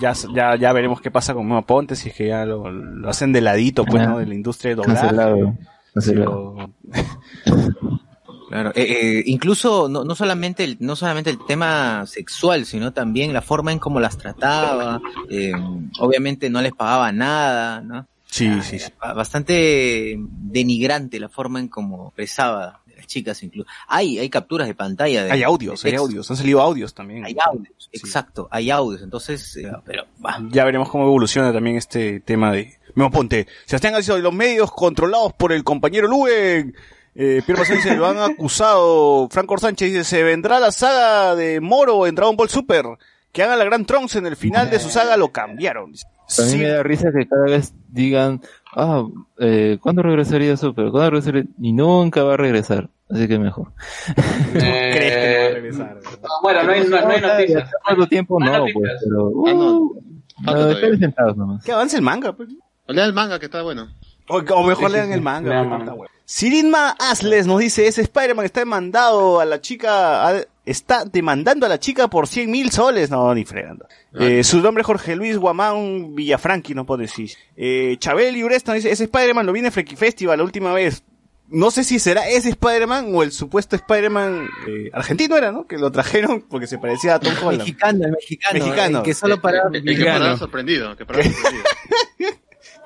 ya, 0.00 0.14
ya, 0.34 0.56
ya 0.56 0.72
veremos 0.72 1.00
qué 1.00 1.12
pasa 1.12 1.32
con 1.32 1.46
Memo 1.46 1.62
Ponte, 1.64 1.94
si 1.94 2.08
es 2.08 2.16
que 2.16 2.26
ya 2.26 2.44
lo, 2.44 2.72
lo 2.72 3.08
hacen 3.08 3.32
de 3.32 3.40
ladito, 3.40 3.84
pues. 3.84 4.04
¿no? 4.04 4.18
De 4.18 4.26
la 4.26 4.34
industria 4.34 4.70
de 4.70 4.74
doblaje. 4.74 5.00
Cancelado. 5.00 5.54
Claro, 8.48 8.70
eh, 8.76 8.82
eh, 9.18 9.22
incluso 9.26 9.88
no, 9.88 10.04
no 10.04 10.14
solamente 10.14 10.62
el, 10.62 10.76
no 10.78 10.94
solamente 10.94 11.30
el 11.30 11.38
tema 11.46 12.06
sexual, 12.06 12.64
sino 12.64 12.92
también 12.92 13.32
la 13.32 13.42
forma 13.42 13.72
en 13.72 13.80
cómo 13.80 13.98
las 13.98 14.16
trataba, 14.18 15.00
eh, 15.28 15.50
obviamente 15.98 16.48
no 16.48 16.62
les 16.62 16.72
pagaba 16.72 17.10
nada, 17.10 17.80
¿no? 17.80 18.06
Sí, 18.26 18.48
sí, 18.62 18.78
sí. 18.78 18.92
Ba- 19.00 19.14
Bastante 19.14 20.16
denigrante 20.16 21.18
la 21.18 21.28
forma 21.28 21.58
en 21.58 21.66
cómo 21.66 22.06
expresaba 22.08 22.82
de 22.86 22.94
las 22.96 23.06
chicas 23.08 23.42
incluso. 23.42 23.68
Hay, 23.88 24.18
hay 24.20 24.28
capturas 24.30 24.68
de 24.68 24.74
pantalla. 24.76 25.24
De, 25.24 25.32
Hay 25.32 25.42
audios, 25.42 25.82
de 25.82 25.90
hay 25.90 25.96
audios, 25.96 26.30
han 26.30 26.36
salido 26.36 26.60
audios 26.60 26.94
también. 26.94 27.24
Hay 27.24 27.36
audios, 27.44 27.88
exacto, 27.90 28.46
hay 28.52 28.70
audios, 28.70 29.02
entonces, 29.02 29.56
eh, 29.56 29.72
pero, 29.84 30.04
bah, 30.18 30.38
Ya 30.52 30.64
veremos 30.64 30.88
cómo 30.88 31.04
evoluciona 31.04 31.52
también 31.52 31.76
este 31.76 32.20
tema 32.20 32.52
de 32.52 32.75
Memo 32.96 33.10
Ponte. 33.12 33.46
Sebastián 33.66 33.92
García 33.92 34.16
de 34.16 34.22
los 34.22 34.34
medios 34.34 34.72
controlados 34.72 35.32
por 35.34 35.52
el 35.52 35.62
compañero 35.62 36.08
Luen. 36.08 36.74
Eh, 37.14 37.40
Pierre 37.46 37.62
dice, 37.74 37.94
lo 37.96 38.06
han 38.06 38.18
acusado. 38.18 39.28
Franco 39.30 39.56
Sánchez 39.56 39.90
dice, 39.92 40.04
se 40.04 40.22
vendrá 40.22 40.58
la 40.60 40.70
saga 40.72 41.34
de 41.36 41.60
Moro 41.60 42.06
en 42.06 42.14
Dragon 42.14 42.36
Ball 42.36 42.48
Super. 42.48 42.84
Que 43.32 43.42
hagan 43.42 43.58
la 43.58 43.64
gran 43.66 43.84
Trunks 43.84 44.16
en 44.16 44.26
el 44.26 44.34
final 44.36 44.70
de 44.70 44.78
su 44.78 44.88
saga, 44.88 45.16
lo 45.16 45.28
cambiaron. 45.28 45.84
A 45.90 45.92
mí 45.92 45.98
Sí, 46.26 46.56
me 46.56 46.68
da 46.68 46.82
risa 46.82 47.12
que 47.16 47.26
cada 47.28 47.44
vez 47.44 47.72
digan, 47.88 48.40
ah, 48.74 49.04
eh, 49.38 49.78
¿cuándo 49.80 50.02
regresaría 50.02 50.56
Super? 50.56 50.90
¿Cuándo 50.90 51.10
regresaría? 51.10 51.44
Y 51.60 51.72
nunca 51.72 52.22
va 52.24 52.34
a 52.34 52.36
regresar. 52.38 52.88
Así 53.10 53.28
que 53.28 53.38
mejor. 53.38 53.72
¿Crees 54.52 54.54
que 54.54 54.60
no 54.60 55.38
va 55.38 55.44
a 55.44 55.50
Eh, 55.50 55.54
regresar? 55.54 55.98
bueno, 56.42 56.62
no 56.64 56.72
hay, 56.72 56.80
no, 56.88 57.00
no 57.00 57.08
hay 57.08 57.20
noticias. 57.20 57.70
¿Cuánto 57.84 58.06
tiempo? 58.08 58.40
No 58.40 58.64
pues, 58.72 58.92
pero... 59.04 59.32
Ah, 59.46 59.52
no. 59.52 59.78
Uh, 59.80 60.90
no, 60.92 60.98
sentados 60.98 61.36
nomás. 61.36 61.64
Que 61.64 61.72
avance 61.72 61.96
el 61.96 62.02
manga, 62.02 62.32
pues. 62.34 62.48
O 62.88 62.92
lea 62.92 63.04
el 63.04 63.12
manga 63.12 63.38
que 63.38 63.46
está 63.46 63.62
bueno. 63.62 63.88
O, 64.28 64.38
o 64.38 64.62
mejor 64.64 64.90
lean 64.90 65.08
sí. 65.08 65.12
el 65.14 65.20
manga. 65.22 65.50
Lean 65.50 65.68
manga. 65.68 65.78
tanta 65.84 65.94
hueva. 65.94 66.12
Sirinma 66.24 66.96
Asles 66.98 67.46
nos 67.46 67.60
dice, 67.60 67.86
ese 67.86 68.02
Spider-Man 68.02 68.44
está 68.44 68.58
demandado 68.60 69.38
a 69.38 69.44
la 69.44 69.60
chica, 69.60 70.28
a- 70.28 70.42
está 70.64 71.04
demandando 71.04 71.66
a 71.66 71.68
la 71.68 71.78
chica 71.78 72.08
por 72.08 72.26
100 72.26 72.50
mil 72.50 72.70
soles. 72.72 73.10
No, 73.10 73.32
ni 73.32 73.44
fregando. 73.44 73.86
Eh, 74.18 74.42
su 74.42 74.60
nombre 74.60 74.80
es 74.80 74.86
Jorge 74.86 75.14
Luis 75.14 75.36
Guamán 75.38 76.14
Villafranqui, 76.16 76.74
no 76.74 76.84
puedo 76.84 77.02
decir. 77.02 77.30
Eh, 77.56 77.96
Chabel 78.00 78.36
y 78.36 78.42
Uresta 78.42 78.72
nos 78.72 78.82
dice, 78.82 78.90
ese 78.92 79.04
Spider-Man 79.04 79.46
lo 79.46 79.52
vi 79.52 79.60
en 79.60 79.70
Freaky 79.70 79.94
Festival 79.94 80.38
la 80.38 80.44
última 80.44 80.72
vez. 80.72 81.04
No 81.48 81.70
sé 81.70 81.84
si 81.84 82.00
será 82.00 82.28
ese 82.28 82.48
Spider-Man 82.48 83.12
o 83.14 83.22
el 83.22 83.30
supuesto 83.30 83.76
Spider-Man 83.76 84.48
eh, 84.66 84.90
argentino 84.92 85.36
era, 85.36 85.52
¿no? 85.52 85.68
Que 85.68 85.78
lo 85.78 85.92
trajeron 85.92 86.40
porque 86.40 86.66
se 86.66 86.78
parecía 86.78 87.14
a 87.14 87.20
Tom 87.20 87.34
Holland. 87.40 87.58
mexicano, 87.58 88.04
el 88.04 88.10
mexicano, 88.10 88.58
Mexicano. 88.64 88.98
el 88.98 89.04
que 89.04 89.14
solo 89.14 89.40
para 89.40 89.60
El, 89.72 89.88
el 89.88 89.96
que 89.96 90.04
paraba 90.04 90.36
sorprendido. 90.36 90.96
Que 90.96 91.06
paraba 91.06 91.24
sorprendido. 91.24 91.64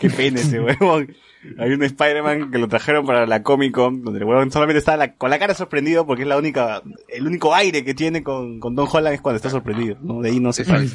Qué 0.00 0.10
pena 0.10 0.40
ese 0.40 0.60
huevón. 0.60 1.14
Hay 1.58 1.70
un 1.72 1.82
Spider-Man 1.82 2.50
que 2.50 2.58
lo 2.58 2.68
trajeron 2.68 3.06
para 3.06 3.24
la 3.26 3.42
Comic 3.42 3.72
Con, 3.74 4.02
donde 4.02 4.18
el 4.18 4.26
huevón 4.26 4.50
solamente 4.52 4.78
está 4.78 4.94
la- 4.98 5.14
con 5.14 5.30
la 5.30 5.38
cara 5.38 5.54
sorprendido 5.54 6.04
porque 6.06 6.22
es 6.22 6.28
la 6.28 6.36
única, 6.36 6.82
el 7.08 7.26
único 7.26 7.54
aire 7.54 7.82
que 7.82 7.94
tiene 7.94 8.22
con, 8.22 8.60
con 8.60 8.74
Don 8.74 8.86
Holland 8.90 9.14
es 9.14 9.20
cuando 9.22 9.36
está 9.36 9.48
sorprendido, 9.48 9.96
¿no? 10.02 10.20
De 10.20 10.28
ahí 10.30 10.38
no 10.40 10.52
se 10.52 10.64
sale. 10.66 10.88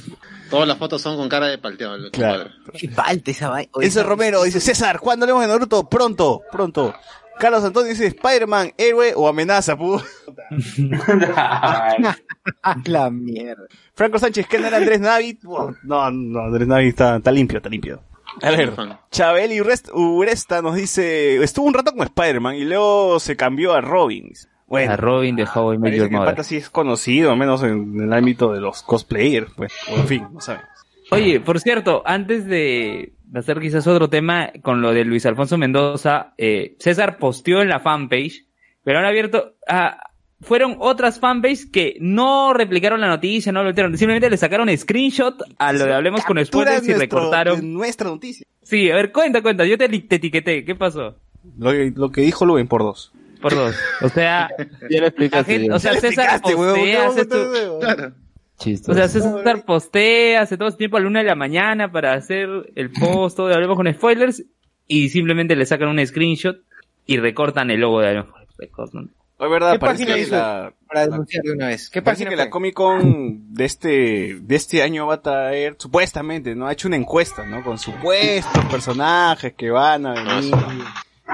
Todas 0.52 0.68
las 0.68 0.78
fotos 0.78 1.02
son 1.02 1.18
con 1.18 1.30
cara 1.30 1.48
de 1.48 1.58
palteado. 1.58 2.12
Claro. 2.12 2.50
Qué 2.78 2.90
falta 2.90 3.32
esa 3.32 3.50
vaina. 3.50 3.72
Ese 3.82 4.04
Romero 4.04 4.44
dice, 4.44 4.60
César, 4.60 5.00
¿cuándo 5.00 5.24
hablemos 5.26 5.42
de 5.42 5.48
Naruto? 5.48 5.90
Pronto, 5.90 6.42
pronto. 6.52 6.94
Carlos 7.40 7.64
Antonio 7.64 7.90
dice, 7.90 8.06
Spider-Man, 8.08 8.74
héroe 8.78 9.14
o 9.16 9.28
amenaza, 9.28 9.76
pu. 9.76 10.00
La 12.86 13.10
mierda. 13.10 13.64
Franco 13.94 14.20
Sánchez, 14.20 14.48
¿qué 14.48 14.60
no 14.60 14.68
era 14.68 14.78
Andrés 14.78 15.00
Navi? 15.00 15.40
No, 15.84 16.12
no, 16.12 16.40
Andrés 16.40 16.68
Navi 16.68 16.88
está, 16.90 17.18
está 17.18 17.32
limpio, 17.32 17.58
está 17.58 17.70
limpio. 17.70 18.02
A 18.42 18.52
ver. 18.52 18.74
Chabel 19.12 19.52
y 19.54 19.60
Urest- 19.60 19.92
Uresta 19.94 20.62
nos 20.62 20.76
dice, 20.76 21.42
estuvo 21.44 21.66
un 21.66 21.74
rato 21.74 21.94
con 21.94 22.04
Spider-Man 22.04 22.56
y 22.56 22.66
luego 22.66 23.20
se 23.20 23.36
cambió 23.36 23.74
a 23.74 23.82
Robin. 23.82 24.32
Bueno, 24.68 24.94
A 24.94 24.98
Robin 24.98 25.36
de 25.36 25.44
How 25.44 25.74
I 25.74 25.78
Met 25.78 25.84
Parece 25.92 25.98
Your 26.00 26.12
Mother. 26.12 26.30
pata 26.30 26.44
sí 26.44 26.58
es 26.58 26.70
conocido, 26.70 27.36
menos 27.36 27.62
en, 27.64 28.02
el 28.02 28.12
ámbito 28.14 28.52
de 28.52 28.62
los 28.62 28.82
cosplayers, 28.82 29.52
pues. 29.56 29.72
O 29.92 29.96
en 29.98 30.08
fin, 30.08 30.28
no 30.34 30.42
sabemos. 30.42 30.68
Oye, 31.12 31.40
por 31.40 31.60
cierto, 31.60 32.02
antes 32.06 32.46
de 32.46 33.14
de 33.28 33.40
hacer 33.40 33.60
quizás 33.60 33.86
otro 33.88 34.10
tema 34.10 34.52
con 34.62 34.82
lo 34.82 34.94
de 34.94 35.04
Luis 35.04 35.26
Alfonso 35.26 35.58
Mendoza, 35.58 36.34
eh, 36.38 36.76
César 36.80 37.18
posteó 37.18 37.62
en 37.62 37.70
la 37.70 37.80
fanpage, 37.80 38.46
pero 38.84 39.00
han 39.00 39.06
abierto, 39.06 39.56
ah, 39.68 39.98
fueron 40.42 40.76
otras 40.80 41.20
fanpages 41.20 41.66
que 41.66 41.96
no 42.00 42.54
replicaron 42.54 43.02
la 43.02 43.08
noticia, 43.08 43.52
no 43.52 43.62
lo 43.64 43.70
metieron, 43.70 43.98
simplemente 43.98 44.30
le 44.30 44.38
sacaron 44.38 44.76
screenshot 44.78 45.36
a 45.58 45.74
lo 45.74 45.86
de 45.86 45.94
Hablemos 45.94 46.24
con 46.26 46.44
spoilers 46.46 46.84
y 46.88 46.92
nuestro- 46.92 47.20
recortaron. 47.20 47.74
nuestra 47.74 48.10
noticia. 48.10 48.46
Sí, 48.62 48.90
a 48.92 48.96
ver, 48.96 49.12
cuenta, 49.12 49.42
cuenta, 49.42 49.66
yo 49.66 49.78
te, 49.78 49.88
te 49.88 50.16
etiqueté, 50.16 50.66
¿qué 50.66 50.76
pasó? 50.76 51.16
Lo, 51.58 51.72
que- 51.72 51.94
lo 51.96 52.12
que 52.12 52.22
dijo 52.22 52.46
Luben 52.46 52.68
por 52.68 52.82
dos. 52.84 53.12
Por 53.42 53.54
dos. 53.56 53.76
O 54.02 54.10
sea, 54.10 54.50
Ya 54.90 54.98
lo 54.98 55.02
la 55.02 55.08
explicaste. 55.08 55.52
gente- 55.54 55.68
ya. 55.70 55.76
o 55.76 55.80
sea, 55.80 55.94
César 55.94 56.08
explicaste, 56.36 56.56
huevón, 56.56 56.76
¿qué 56.76 56.96
postea, 56.96 57.08
hace 57.08 57.26
tu-. 57.26 58.16
Chistes. 58.58 58.90
O 58.90 58.94
sea, 58.94 59.08
César 59.10 59.66
postea, 59.66 60.42
hace 60.42 60.58
todo 60.58 60.70
ese 60.70 60.78
tiempo 60.78 60.98
a 60.98 61.02
la 61.02 61.08
una 61.08 61.20
de 61.20 61.26
la 61.26 61.36
mañana 61.36 61.92
para 61.92 62.14
hacer 62.14 62.48
el 62.76 62.90
post, 62.92 63.36
todo 63.38 63.48
de 63.48 63.54
Hablemos 63.56 63.76
con 63.76 63.92
Spoilers, 63.94 64.44
y 64.88 65.10
simplemente 65.10 65.56
le 65.56 65.66
sacan 65.66 65.90
un 65.90 66.06
screenshot 66.06 66.58
y 67.06 67.18
recortan 67.18 67.70
el 67.70 67.82
logo 67.82 68.00
de 68.02 68.08
Hablemos 68.08 68.32
con 68.32 68.42
Spoilers. 68.50 69.10
Es 69.38 69.50
verdad, 69.50 69.74
¿Qué 69.74 69.80
parece 69.80 70.04
página 70.06 70.16
que 70.16 70.22
hizo? 70.22 70.36
la, 70.36 70.74
Para 70.88 71.08
denunciar 71.08 71.44
de 71.44 71.52
una 71.52 71.68
vez. 71.68 71.90
¿Qué 71.90 72.02
parece 72.02 72.24
página 72.24 72.30
que 72.30 72.36
fue? 72.38 72.46
la 72.46 72.50
Comic 72.50 72.74
Con 72.74 73.54
de 73.54 73.66
este, 73.66 74.38
de 74.42 74.56
este 74.56 74.82
año 74.82 75.08
va 75.08 75.16
a 75.16 75.22
traer, 75.22 75.76
supuestamente, 75.78 76.56
¿no? 76.56 76.68
Ha 76.68 76.72
hecho 76.72 76.88
una 76.88 76.96
encuesta, 76.98 77.46
¿no? 77.46 77.62
Con 77.64 77.78
supuestos 77.78 78.64
personajes 78.66 79.54
que 79.54 79.70
van 79.72 80.06
a 80.06 80.14
venir 80.14 80.54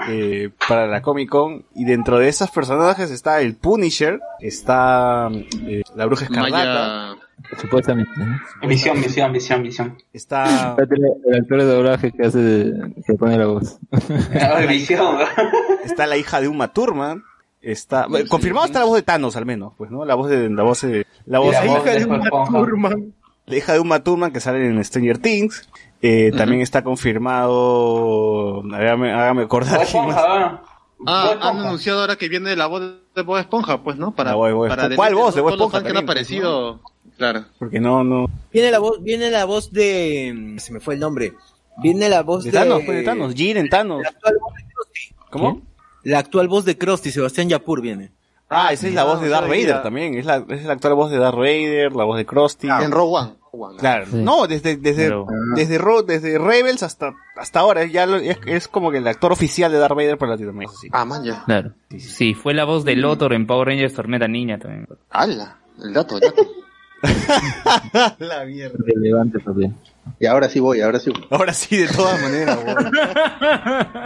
eh, 0.10 0.50
para 0.68 0.88
la 0.88 1.02
Comic 1.04 1.30
Con. 1.30 1.64
Y 1.76 1.86
dentro 1.86 2.18
de 2.18 2.28
esos 2.28 2.50
personajes 2.50 3.12
está 3.12 3.40
el 3.42 3.56
Punisher, 3.56 4.20
está 4.40 5.30
eh, 5.68 5.84
la 5.96 6.06
Bruja 6.08 6.26
Escarlata, 6.26 6.50
Maya. 7.14 7.16
Supuestamente. 7.60 8.12
Visión, 8.68 9.02
visión, 9.02 9.32
visión, 9.34 9.64
visión. 9.64 9.98
está... 10.14 10.76
El 11.28 11.36
actor 11.42 11.58
de 11.60 11.66
doblaje 11.66 12.12
que 12.12 12.26
hace, 12.28 12.38
de- 12.40 12.94
que 13.06 13.14
pone 13.14 13.38
la 13.38 13.48
voz. 13.48 13.78
Ay, 14.40 14.68
visión. 14.68 15.18
está 15.84 16.06
la 16.08 16.18
hija 16.18 16.40
de 16.40 16.48
Uma 16.48 16.68
Thurman, 16.72 17.24
está, 17.62 18.08
confirmado 18.30 18.66
está 18.66 18.80
la 18.80 18.86
voz 18.86 18.96
de 18.96 19.04
Thanos 19.04 19.36
al 19.36 19.46
menos, 19.46 19.74
pues, 19.78 19.92
¿no? 19.92 20.06
La 20.06 20.16
voz 20.16 20.30
de, 20.30 20.50
la 20.50 20.64
voz 20.64 20.82
de, 20.82 21.06
la 21.26 21.40
voz, 21.40 21.54
la 21.54 21.64
la, 21.64 21.74
voz 21.74 21.84
de 21.84 21.98
Esponja. 21.98 22.96
la 23.46 23.56
hija 23.56 23.74
de 23.74 23.80
Uma 23.80 24.04
Thurman 24.04 24.32
que 24.32 24.40
sale 24.40 24.66
en 24.66 24.84
Stranger 24.84 25.18
Things. 25.18 25.70
Eh, 26.02 26.32
También 26.36 26.62
está 26.62 26.84
confirmado, 26.84 28.64
hágame, 28.74 29.12
hágame 29.14 29.44
acordar. 29.44 29.86
quién 29.86 30.08
más. 30.08 30.18
Ah, 31.06 31.38
han 31.42 31.58
anunciado 31.60 32.02
ahora 32.02 32.16
que 32.16 32.30
viene 32.30 32.56
la 32.56 32.68
voz 32.68 32.82
de 33.16 33.22
Bob 33.24 33.38
Esponja, 33.38 33.84
pues, 33.84 33.98
¿no? 33.98 34.12
Para, 34.12 34.32
La 34.32 34.36
voz 34.36 34.48
de 34.48 34.54
Bob 34.54 34.68
para. 34.68 34.96
¿Cuál 34.96 35.16
voz 35.16 35.34
de 35.34 35.38
de 35.38 35.42
Bob 35.42 35.52
los 35.52 35.60
Esponja 35.60 35.78
fans 35.78 35.84
que 35.84 35.98
han 35.98 36.04
aparecido. 36.04 36.80
Claro. 37.18 37.46
Porque 37.60 37.80
no, 37.80 38.04
no. 38.04 38.28
Viene 38.52 38.72
la 38.72 38.80
voz, 38.80 39.02
viene 39.04 39.30
la 39.30 39.46
voz 39.46 39.72
de, 39.72 40.56
se 40.58 40.74
me 40.74 40.80
fue 40.80 40.96
el 40.96 41.00
nombre. 41.00 41.34
Viene 41.78 42.10
la 42.10 42.22
voz 42.24 42.44
De 42.44 42.52
de, 42.52 42.58
Thanos, 42.58 42.82
pues, 42.86 42.98
de 42.98 43.04
Thanos, 43.04 43.34
Jiren 43.34 43.70
Thanos. 43.70 44.02
¿Cómo? 45.30 45.62
La 46.04 46.20
actual 46.20 46.48
voz 46.48 46.66
de 46.66 46.78
Krusty, 46.78 47.12
Sebastián 47.12 47.50
Yapur 47.50 47.82
viene. 47.82 48.12
Ah, 48.50 48.74
esa 48.74 48.88
es 48.88 48.94
la 48.94 49.06
voz 49.06 49.22
de 49.22 49.30
Darth. 49.30 49.48
Vader 49.48 49.82
también. 49.82 50.16
Es 50.16 50.26
la, 50.26 50.44
es 50.50 50.66
la 50.66 50.74
actual 50.74 50.94
voz 50.96 51.10
de 51.10 51.18
Darth 51.18 51.38
Vader, 51.38 51.94
la 51.96 52.04
voz 52.04 52.18
de 52.18 52.26
Krusty. 52.26 52.68
En 52.68 52.92
Rogue 52.92 53.18
One. 53.18 53.34
Rogue 53.54 53.66
One. 53.68 53.78
Claro. 53.78 54.06
Sí. 54.12 54.18
No, 54.18 54.46
desde, 54.48 54.76
desde, 54.76 55.06
Pero- 55.06 55.26
desde, 55.56 55.78
Ro- 55.78 56.04
desde 56.04 56.38
Rebels 56.38 56.84
hasta, 56.84 57.14
hasta 57.38 57.60
ahora. 57.62 57.86
Ya 57.86 58.06
lo- 58.06 58.18
es, 58.18 58.38
es 58.46 58.68
como 58.68 58.92
que 58.92 58.98
el 58.98 59.08
actor 59.08 59.32
oficial 59.32 59.72
de 59.72 59.78
Darth 59.78 59.96
Vader 59.96 60.18
para 60.18 60.32
Latinoamérica. 60.34 60.74
Sí. 60.82 60.90
Ah, 60.92 61.06
man, 61.06 61.24
ya. 61.24 61.44
Claro. 61.46 61.72
Sí, 61.98 62.34
fue 62.34 62.54
la 62.54 62.66
voz 62.66 62.84
de 62.84 62.96
Lothor 62.98 63.32
en 63.34 63.48
Power 63.48 63.68
Rangers 63.70 63.94
Tormenta 63.94 64.28
Niña 64.28 64.58
también. 64.60 64.86
¡Hala! 65.10 65.58
El 65.82 65.94
dato, 65.94 66.16
el 66.16 66.22
dato. 66.22 66.46
la 68.20 68.46
mierda. 68.46 68.78
Relevante 68.86 69.40
también. 69.40 69.76
Y 70.20 70.26
ahora 70.26 70.50
sí 70.50 70.60
voy, 70.60 70.82
ahora 70.82 71.00
sí 71.00 71.12
voy. 71.12 71.26
Ahora 71.30 71.54
sí, 71.54 71.78
de 71.78 71.88
todas 71.88 72.22
maneras. 72.22 72.60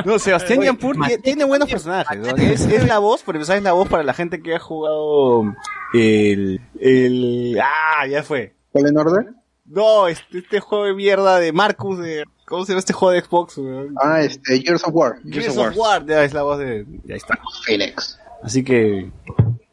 No, 0.05 0.19
Sebastián 0.19 0.61
Yampur 0.61 0.95
tie- 0.97 1.21
tiene 1.21 1.43
buenos 1.45 1.69
personajes. 1.69 2.19
¿no? 2.19 2.35
Es, 2.35 2.61
es 2.65 2.87
la 2.87 2.99
voz, 2.99 3.23
por 3.23 3.35
empezar, 3.35 3.57
es 3.57 3.63
la 3.63 3.73
voz 3.73 3.87
para 3.87 4.03
la 4.03 4.13
gente 4.13 4.41
que 4.41 4.55
ha 4.55 4.59
jugado 4.59 5.55
el. 5.93 6.61
el 6.79 7.59
ah, 7.61 8.05
ya 8.07 8.23
fue. 8.23 8.53
¿Fallen 8.73 8.97
Order? 8.97 9.33
No, 9.65 10.07
este, 10.07 10.39
este 10.39 10.59
juego 10.59 10.85
de 10.85 10.93
mierda 10.93 11.39
de 11.39 11.51
Marcus, 11.51 11.97
de. 11.99 12.25
¿Cómo 12.45 12.63
se 12.65 12.73
llama 12.73 12.79
este 12.79 12.93
juego 12.93 13.13
de 13.13 13.21
Xbox? 13.21 13.57
weón? 13.57 13.95
Ah, 14.03 14.21
este, 14.21 14.61
Gears 14.61 14.83
of 14.83 14.93
War. 14.93 15.15
Gears 15.27 15.57
of 15.57 15.75
War, 15.75 16.05
ya 16.05 16.23
es 16.23 16.33
la 16.33 16.43
voz 16.43 16.59
de. 16.59 16.85
Ya 17.05 17.15
está. 17.15 17.39
Phoenix. 17.65 18.19
Así 18.43 18.63
que. 18.63 19.09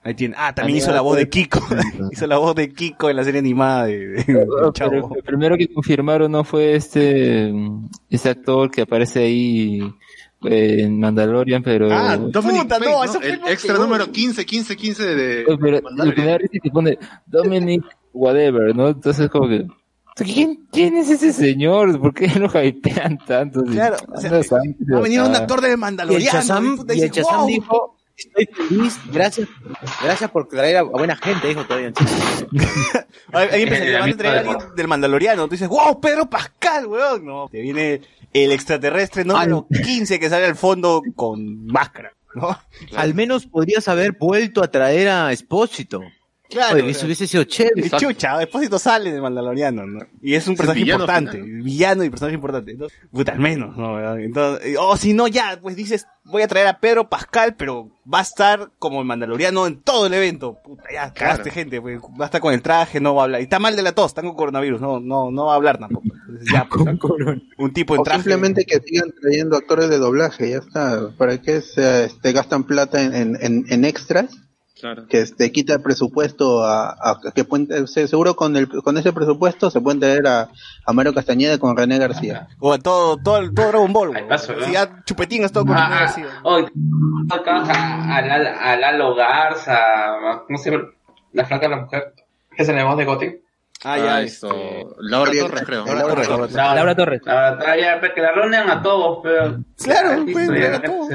Ahí 0.05 0.15
tiene. 0.15 0.35
Ah, 0.37 0.53
también 0.55 0.79
hizo 0.79 0.91
la 0.93 1.01
voz 1.01 1.17
de 1.17 1.29
Kiko. 1.29 1.61
hizo 2.13 2.27
la 2.27 2.39
voz 2.39 2.55
de 2.57 2.73
Kiko 2.73 3.09
en 3.11 3.17
la 3.17 3.25
serie 3.25 3.39
animada 3.41 3.87
de, 3.87 3.99
de- 4.09 4.25
de 4.25 4.47
Ah, 4.65 4.71
Chavo. 4.73 4.91
pero 4.91 5.15
el 5.17 5.23
primero 5.23 5.57
que 5.57 5.73
confirmaron 5.73 6.33
no 6.33 6.43
fue 6.45 6.75
este, 6.75 7.53
este 8.11 8.29
actor 8.29 8.71
que 8.71 8.83
aparece 8.83 9.21
ahí 9.21 9.81
eh, 10.45 10.77
en 10.81 10.99
Mandalorian, 10.99 11.63
pero... 11.63 11.89
Ah, 11.93 12.17
Dominic 12.17 12.63
Puta, 12.63 12.79
no, 12.81 12.85
Page, 12.85 12.91
¿no? 12.97 13.05
eso 13.05 13.21
fue 13.21 13.29
El 13.31 13.41
extra 13.47 13.75
peor. 13.75 13.87
número 13.87 14.11
15, 14.11 14.45
15, 14.45 14.77
15 14.77 15.03
de... 15.15 15.45
Oye, 15.47 15.59
pero 15.59 15.71
lo 15.77 15.81
que 15.81 15.83
da 15.83 15.91
Mandalorian. 15.91 16.39
risa 16.41 16.59
que 16.63 16.71
pone 16.71 16.99
Dominic 17.27 17.85
whatever, 18.13 18.75
¿no? 18.75 18.89
Entonces 18.89 19.29
como 19.31 19.49
que... 19.49 19.67
¿Quién, 20.17 20.67
¿Quién 20.71 20.97
es 20.97 21.09
ese 21.11 21.33
señor? 21.33 21.99
¿Por 21.99 22.13
qué 22.13 22.27
lo 22.39 22.49
hypean 22.63 23.19
tanto? 23.25 23.63
Claro, 23.63 23.97
o 24.13 24.21
sea, 24.21 24.41
Ha 24.97 25.01
venido 25.01 25.27
un 25.27 25.35
actor 25.35 25.61
de 25.63 25.69
Y 25.71 25.73
el 26.17 26.23
y 26.99 27.03
el 27.03 27.11
dijo, 27.47 27.97
estoy 28.27 28.47
feliz, 28.47 28.99
gracias, 29.13 29.49
gracias 30.03 30.31
por 30.31 30.49
traer 30.49 30.79
a, 30.79 30.83
buena 30.83 31.17
gente, 31.17 31.49
dijo 31.49 31.65
todavía. 31.65 31.89
Empieza, 31.93 33.07
Eh, 33.33 33.67
te 33.67 34.23
van 34.23 34.37
a 34.37 34.39
alguien 34.39 34.59
del 34.77 34.89
Mandaloriano. 34.89 35.45
Tú 35.45 35.53
dices, 35.53 35.69
wow, 35.69 36.01
Pedro 36.01 36.29
Pascal, 36.29 36.87
weón. 36.87 37.25
No, 37.25 37.49
te 37.51 37.61
viene 37.61 38.01
el 38.33 38.53
extraterrestre 38.53 39.25
número 39.25 39.67
15 39.69 40.19
que 40.19 40.29
sale 40.29 40.47
al 40.47 40.57
fondo 40.57 41.03
con 41.15 41.67
máscara, 41.67 42.13
¿no? 42.35 42.59
Al 42.97 43.15
menos 43.15 43.47
podrías 43.47 43.89
haber 43.89 44.13
vuelto 44.13 44.63
a 44.63 44.71
traer 44.71 45.09
a 45.09 45.33
Espósito. 45.33 46.03
Claro. 46.53 46.77
Oye, 46.77 46.91
eso 46.91 47.07
hubiese 47.07 47.27
sido 47.27 47.45
chévere. 47.45 47.87
y 47.87 47.91
chucha, 47.91 48.39
Despósito 48.39 48.79
sale 48.79 49.11
de 49.13 49.21
Mandaloriano, 49.21 49.87
¿no? 49.87 50.01
Y 50.21 50.35
es 50.35 50.47
un 50.47 50.53
Es 50.53 50.59
personaje 50.59 50.81
villano 50.81 51.05
importante, 51.05 51.43
final. 51.43 51.63
villano 51.63 52.05
y 52.05 52.11
personaje 52.11 52.35
importante. 52.35 52.71
Entonces, 52.73 52.99
puta, 53.11 53.33
al 53.33 53.39
menos, 53.41 53.77
¿no? 53.77 53.95
¿verdad? 53.95 54.21
Entonces, 54.21 54.77
o 54.79 54.97
si 54.97 55.15
no, 55.15 55.29
ya, 55.29 55.59
pues 55.63 55.77
dices, 55.77 56.07
voy 56.25 56.43
a 56.43 56.49
traer 56.49 56.67
a 56.69 56.79
Pedro 56.79 57.09
Pascal, 57.09 57.55
pero 57.57 57.91
va 58.13 58.19
a 58.19 58.23
estar 58.23 58.71
como 58.79 59.01
el 59.01 59.07
Mandaloriano 59.07 59.67
en 59.67 59.81
todo 59.81 60.07
el 60.07 60.15
evento. 60.15 60.59
Puta, 60.63 60.85
ya, 60.93 61.13
cagaste 61.13 61.51
gente, 61.51 61.81
pues, 61.81 62.01
va 62.01 62.25
a 62.25 62.27
estar 62.27 62.41
con 62.41 62.53
el 62.53 62.63
traje, 62.63 63.01
no 63.01 63.15
va 63.15 63.23
a 63.23 63.25
hablar. 63.25 63.41
Y 63.41 63.45
está 63.45 63.59
mal 63.59 63.75
de 63.75 63.83
la 63.83 63.93
tos, 63.93 64.07
está 64.11 64.23
con 64.23 64.35
coronavirus, 64.35 64.81
no, 64.81 65.01
no, 65.01 65.31
no 65.31 65.47
va 65.47 65.53
a 65.55 65.57
hablar 65.57 65.79
tampoco. 65.79 66.07
Entonces, 66.29 66.49
ya, 66.53 66.67
pues, 66.71 66.85
un 67.59 67.73
tipo 67.73 67.95
en 67.95 68.01
O 68.01 68.05
traje. 68.05 68.19
simplemente 68.21 68.65
que 68.65 68.79
sigan 68.81 69.11
trayendo 69.21 69.57
actores 69.57 69.89
de 69.89 69.99
doblaje, 69.99 70.51
ya 70.51 70.59
está. 70.59 71.11
¿Para 71.17 71.41
qué 71.41 71.61
se 71.61 72.05
este, 72.05 72.33
gastan 72.33 72.65
plata 72.65 73.03
en- 73.03 73.65
en 73.69 73.85
extras? 73.85 74.37
Claro. 74.83 75.07
Que 75.09 75.21
este, 75.21 75.53
quita 75.53 75.75
el 75.75 75.81
presupuesto 75.81 76.65
a, 76.65 76.91
a- 76.91 77.21
que 77.33 77.45
pueden, 77.45 77.87
se- 77.87 78.09
seguro 78.09 78.35
con 78.35 78.57
el 78.57 78.69
con 78.69 78.99
ese 78.99 79.13
presupuesto 79.13 79.71
se 79.71 79.81
pueden 79.81 80.01
traer 80.01 80.27
a, 80.27 80.49
a 80.85 80.93
Mario 80.93 81.15
Castañeda 81.15 81.57
con 81.59 81.77
René 81.77 81.99
García. 81.99 82.49
O 82.59 82.73
a 82.73 82.79
todo, 82.79 83.17
todo, 83.17 83.39
el- 83.39 83.55
todo 83.55 83.69
Dragon 83.69 83.93
Ball. 83.93 84.13
Si 84.67 84.73
ya 84.73 85.05
chupetín 85.05 85.45
es 85.45 85.53
todo 85.53 85.65
con 85.67 85.77
Ah, 85.77 85.85
René 85.85 85.95
ah, 85.95 86.01
García. 86.01 86.27
oh, 86.43 86.59
acá 87.33 87.57
a, 87.59 88.17
a, 88.17 88.23
Lalo- 88.23 88.59
a 88.61 88.77
Lalo 88.77 89.15
Garza, 89.15 89.79
¿cómo 90.49 90.59
se 90.59 90.73
llama? 90.73 90.85
La 91.33 91.45
flaca 91.47 91.69
de 91.69 91.77
la 91.77 91.83
mujer, 91.83 92.13
que 92.57 92.65
se 92.65 92.73
le 92.73 92.83
voz 92.83 92.97
de 92.99 93.05
Gotti. 93.05 93.27
Ah, 93.85 93.99
ya, 93.99 94.21
esto. 94.23 94.49
este... 94.51 94.87
Laura 94.99 95.31
Torres, 95.39 95.63
creo. 95.65 95.87
Laura 95.87 96.03
Torres, 96.03 96.29
Torres. 96.29 96.53
Laura 96.55 96.75
Laura 96.75 96.95
Torres. 96.97 97.21
La- 97.25 97.77
ya, 97.81 98.01
pues, 98.01 98.13
que 98.15 98.21
la 98.21 98.33
reúnen 98.33 98.69
a 98.69 98.83
todos, 98.83 99.21
pero... 99.23 99.59
Claro, 99.83 100.25
ya, 100.27 100.77
a 100.77 100.83
todos. 100.83 101.09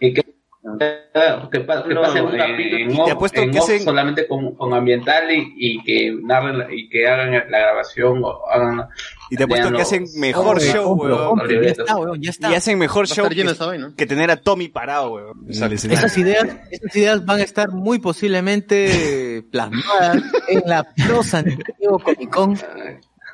Y 0.00 0.12
que, 0.14 0.22
que, 0.62 1.60
pa- 1.60 1.82
que 1.88 1.94
pasen 1.94 2.24
un 2.26 2.34
en- 2.34 2.38
capítulo 2.38 2.78
y 2.78 2.86
te 2.88 3.02
en, 3.04 3.10
apuesto 3.10 3.40
en 3.40 3.50
que 3.50 3.60
off 3.60 3.70
solamente 3.82 4.28
con, 4.28 4.54
con 4.56 4.74
ambiental 4.74 5.30
y, 5.32 5.54
y 5.56 5.82
que 5.82 6.14
narren 6.22 6.58
la- 6.58 6.72
y 6.74 6.88
que 6.90 7.08
hagan 7.08 7.32
la 7.50 7.58
grabación 7.58 8.20
o 8.22 8.46
hagan 8.46 8.86
Y 9.30 9.36
te 9.36 9.44
apuesto 9.44 9.72
que 9.72 9.80
hacen 9.80 10.04
mejor 10.16 10.60
show, 10.60 10.84
compre, 10.98 11.14
weón. 11.14 11.28
compre, 11.30 11.64
ya 11.64 11.70
está, 11.70 11.96
weón, 11.96 12.20
ya 12.22 12.30
está. 12.30 12.50
Y 12.50 12.54
hacen 12.54 12.78
mejor 12.78 13.06
Va 13.06 13.12
a 13.12 13.14
show 13.14 13.24
estar 13.26 13.36
lleno 13.72 13.94
que, 13.96 14.06
tener 14.06 14.30
a 14.30 14.36
Tommy 14.36 14.68
parado, 14.68 15.12
weón. 15.14 15.46
Esas 15.48 16.18
ideas, 16.18 16.46
esas 16.70 16.94
ideas 16.94 17.24
van 17.24 17.40
a 17.40 17.44
estar 17.44 17.70
muy 17.70 17.98
posiblemente 17.98 19.42
plasmadas 19.50 20.22
en 20.48 20.62
la 20.66 20.84
Pro 21.06 21.22
San 21.22 21.46
Diego 21.78 21.98
Comic 21.98 22.30
Con. 22.30 22.58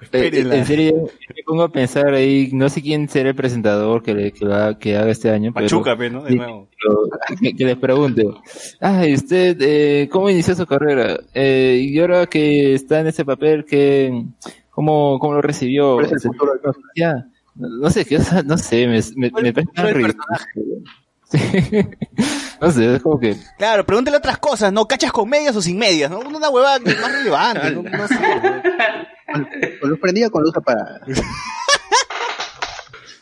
Eh, 0.01 0.05
Espérenla. 0.05 0.57
En 0.57 0.67
serio, 0.67 1.09
me 1.35 1.43
pongo 1.45 1.63
a 1.63 1.69
pensar 1.71 2.13
ahí, 2.15 2.51
no 2.53 2.69
sé 2.69 2.83
quién 2.83 3.09
será 3.09 3.31
el 3.31 3.35
presentador 3.35 4.03
que, 4.03 4.15
le- 4.15 4.33
que, 4.33 4.45
va- 4.47 4.79
que 4.79 4.97
haga 4.97 5.11
este 5.11 5.31
año, 5.31 5.53
Pachuca, 5.53 5.97
pe, 5.97 6.11
¿no? 6.11 6.23
De 6.25 6.35
nuevo. 6.37 6.69
que, 7.41 7.55
que 7.57 7.65
les 7.65 7.77
pregunte, 7.77 8.25
ay, 8.81 9.15
usted, 9.15 9.57
eh, 9.61 10.09
¿cómo 10.11 10.29
inició 10.31 10.55
su 10.55 10.67
carrera? 10.67 11.19
Eh, 11.35 11.81
y 11.83 11.99
ahora 11.99 12.27
que 12.27 12.75
está 12.75 13.01
en 13.01 13.07
ese 13.09 13.25
papel, 13.25 13.65
que, 13.65 14.25
¿cómo, 14.71 15.19
cómo 15.19 15.35
lo 15.35 15.43
recibió? 15.43 15.95
¿Cuál 15.95 16.07
es 16.07 16.13
el 16.13 16.21
futuro 16.21 16.53
no, 17.59 17.69
no 17.69 17.89
sé, 17.91 18.05
que, 18.05 18.19
o 18.19 18.21
sea, 18.21 18.43
no 18.43 18.59
sé, 18.59 18.87
me, 18.87 19.01
me, 19.17 19.31
me 19.43 19.53
parece 19.53 19.73
tan 19.75 19.87
el 19.87 19.95
ridículo. 19.95 20.25
Sí. 21.31 21.39
no 22.61 22.71
sé, 22.71 22.95
es 22.95 23.03
como 23.03 23.19
que, 23.19 23.37
Claro, 23.59 23.85
pregúntale 23.85 24.17
otras 24.17 24.39
cosas, 24.39 24.73
¿no? 24.73 24.87
¿Cachas 24.87 25.13
con 25.13 25.29
medias 25.29 25.57
o 25.57 25.63
sin 25.63 25.79
medias? 25.79 26.11
¿no? 26.11 26.21
Una 26.21 26.51
huevada 26.51 26.79
es 26.85 27.01
más 27.01 27.13
relevante, 27.13 27.71
no, 27.73 27.83
no 27.83 28.09
sé. 28.09 28.17
¿Con 29.81 29.91
luz 29.91 29.99
prendida 30.01 30.29
o 30.29 30.31
con 30.31 30.43
luz 30.43 30.57
apagada? 30.57 31.01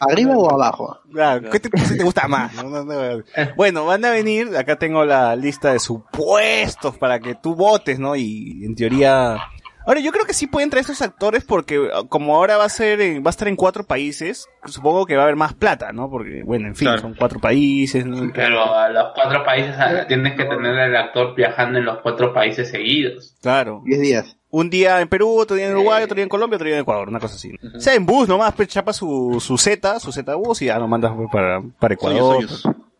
¿Arriba 0.00 0.36
o 0.36 0.52
abajo? 0.52 1.00
Claro, 1.10 1.50
¿qué 1.50 1.60
te, 1.60 1.70
qué 1.70 1.96
te 1.96 2.04
gusta 2.04 2.28
más? 2.28 2.52
No, 2.54 2.64
no, 2.64 2.84
no. 2.84 3.24
Bueno, 3.56 3.86
van 3.86 4.04
a 4.04 4.10
venir, 4.10 4.54
acá 4.56 4.76
tengo 4.76 5.04
la 5.04 5.34
lista 5.34 5.72
de 5.72 5.78
supuestos 5.78 6.98
para 6.98 7.20
que 7.20 7.34
tú 7.34 7.54
votes, 7.54 7.98
¿no? 7.98 8.14
Y 8.16 8.64
en 8.64 8.74
teoría... 8.74 9.38
Ahora, 9.86 10.00
yo 10.00 10.12
creo 10.12 10.24
que 10.24 10.32
sí 10.32 10.46
pueden 10.46 10.70
traer 10.70 10.82
estos 10.82 11.02
actores 11.02 11.44
porque 11.44 11.88
ah, 11.92 12.02
como 12.08 12.36
ahora 12.36 12.56
va 12.56 12.64
a 12.64 12.68
ser, 12.70 13.00
en- 13.00 13.22
va 13.22 13.28
a 13.28 13.30
estar 13.30 13.48
en 13.48 13.56
cuatro 13.56 13.84
países, 13.84 14.46
supongo 14.64 15.04
que 15.06 15.14
va 15.16 15.22
a 15.22 15.24
haber 15.24 15.36
más 15.36 15.52
plata, 15.54 15.92
¿no? 15.92 16.08
Porque, 16.10 16.42
bueno, 16.44 16.68
en 16.68 16.74
fin, 16.74 16.86
Claro. 16.86 17.02
son 17.02 17.14
cuatro 17.14 17.38
países, 17.40 18.06
¿no? 18.06 18.30
Pero 18.34 18.74
a 18.74 18.88
los 18.88 19.12
cuatro 19.14 19.44
países 19.44 19.74
tienes 20.08 20.34
que 20.36 20.44
tener 20.44 20.78
el 20.78 20.96
actor 20.96 21.34
viajando 21.34 21.78
en 21.78 21.84
los 21.84 21.98
cuatro 21.98 22.32
países 22.32 22.70
seguidos. 22.70 23.36
Claro. 23.42 23.82
10 23.84 24.00
días. 24.00 24.36
Un 24.50 24.70
día 24.70 25.00
en 25.00 25.08
Perú, 25.08 25.36
otro 25.36 25.56
día 25.56 25.66
en 25.66 25.72
Uruguay, 25.72 26.04
otro 26.04 26.14
día 26.14 26.22
en 26.22 26.28
Colombia, 26.28 26.56
otro 26.56 26.66
día 26.66 26.76
en 26.76 26.82
Ecuador, 26.82 27.08
una 27.08 27.18
cosa 27.18 27.34
así. 27.34 27.52
O 27.76 27.80
sea, 27.80 27.94
en 27.94 28.06
bus 28.06 28.28
nomás, 28.28 28.54
pues 28.54 28.68
chapa 28.68 28.92
su, 28.92 29.38
su 29.44 29.58
Z, 29.58 29.98
su 29.98 30.12
Z 30.12 30.32
bus 30.36 30.62
y 30.62 30.66
ya 30.66 30.78
lo 30.78 30.86
mandas 30.86 31.12
pues, 31.16 31.28
para, 31.32 31.60
para 31.78 31.94
Ecuador. 31.94 32.44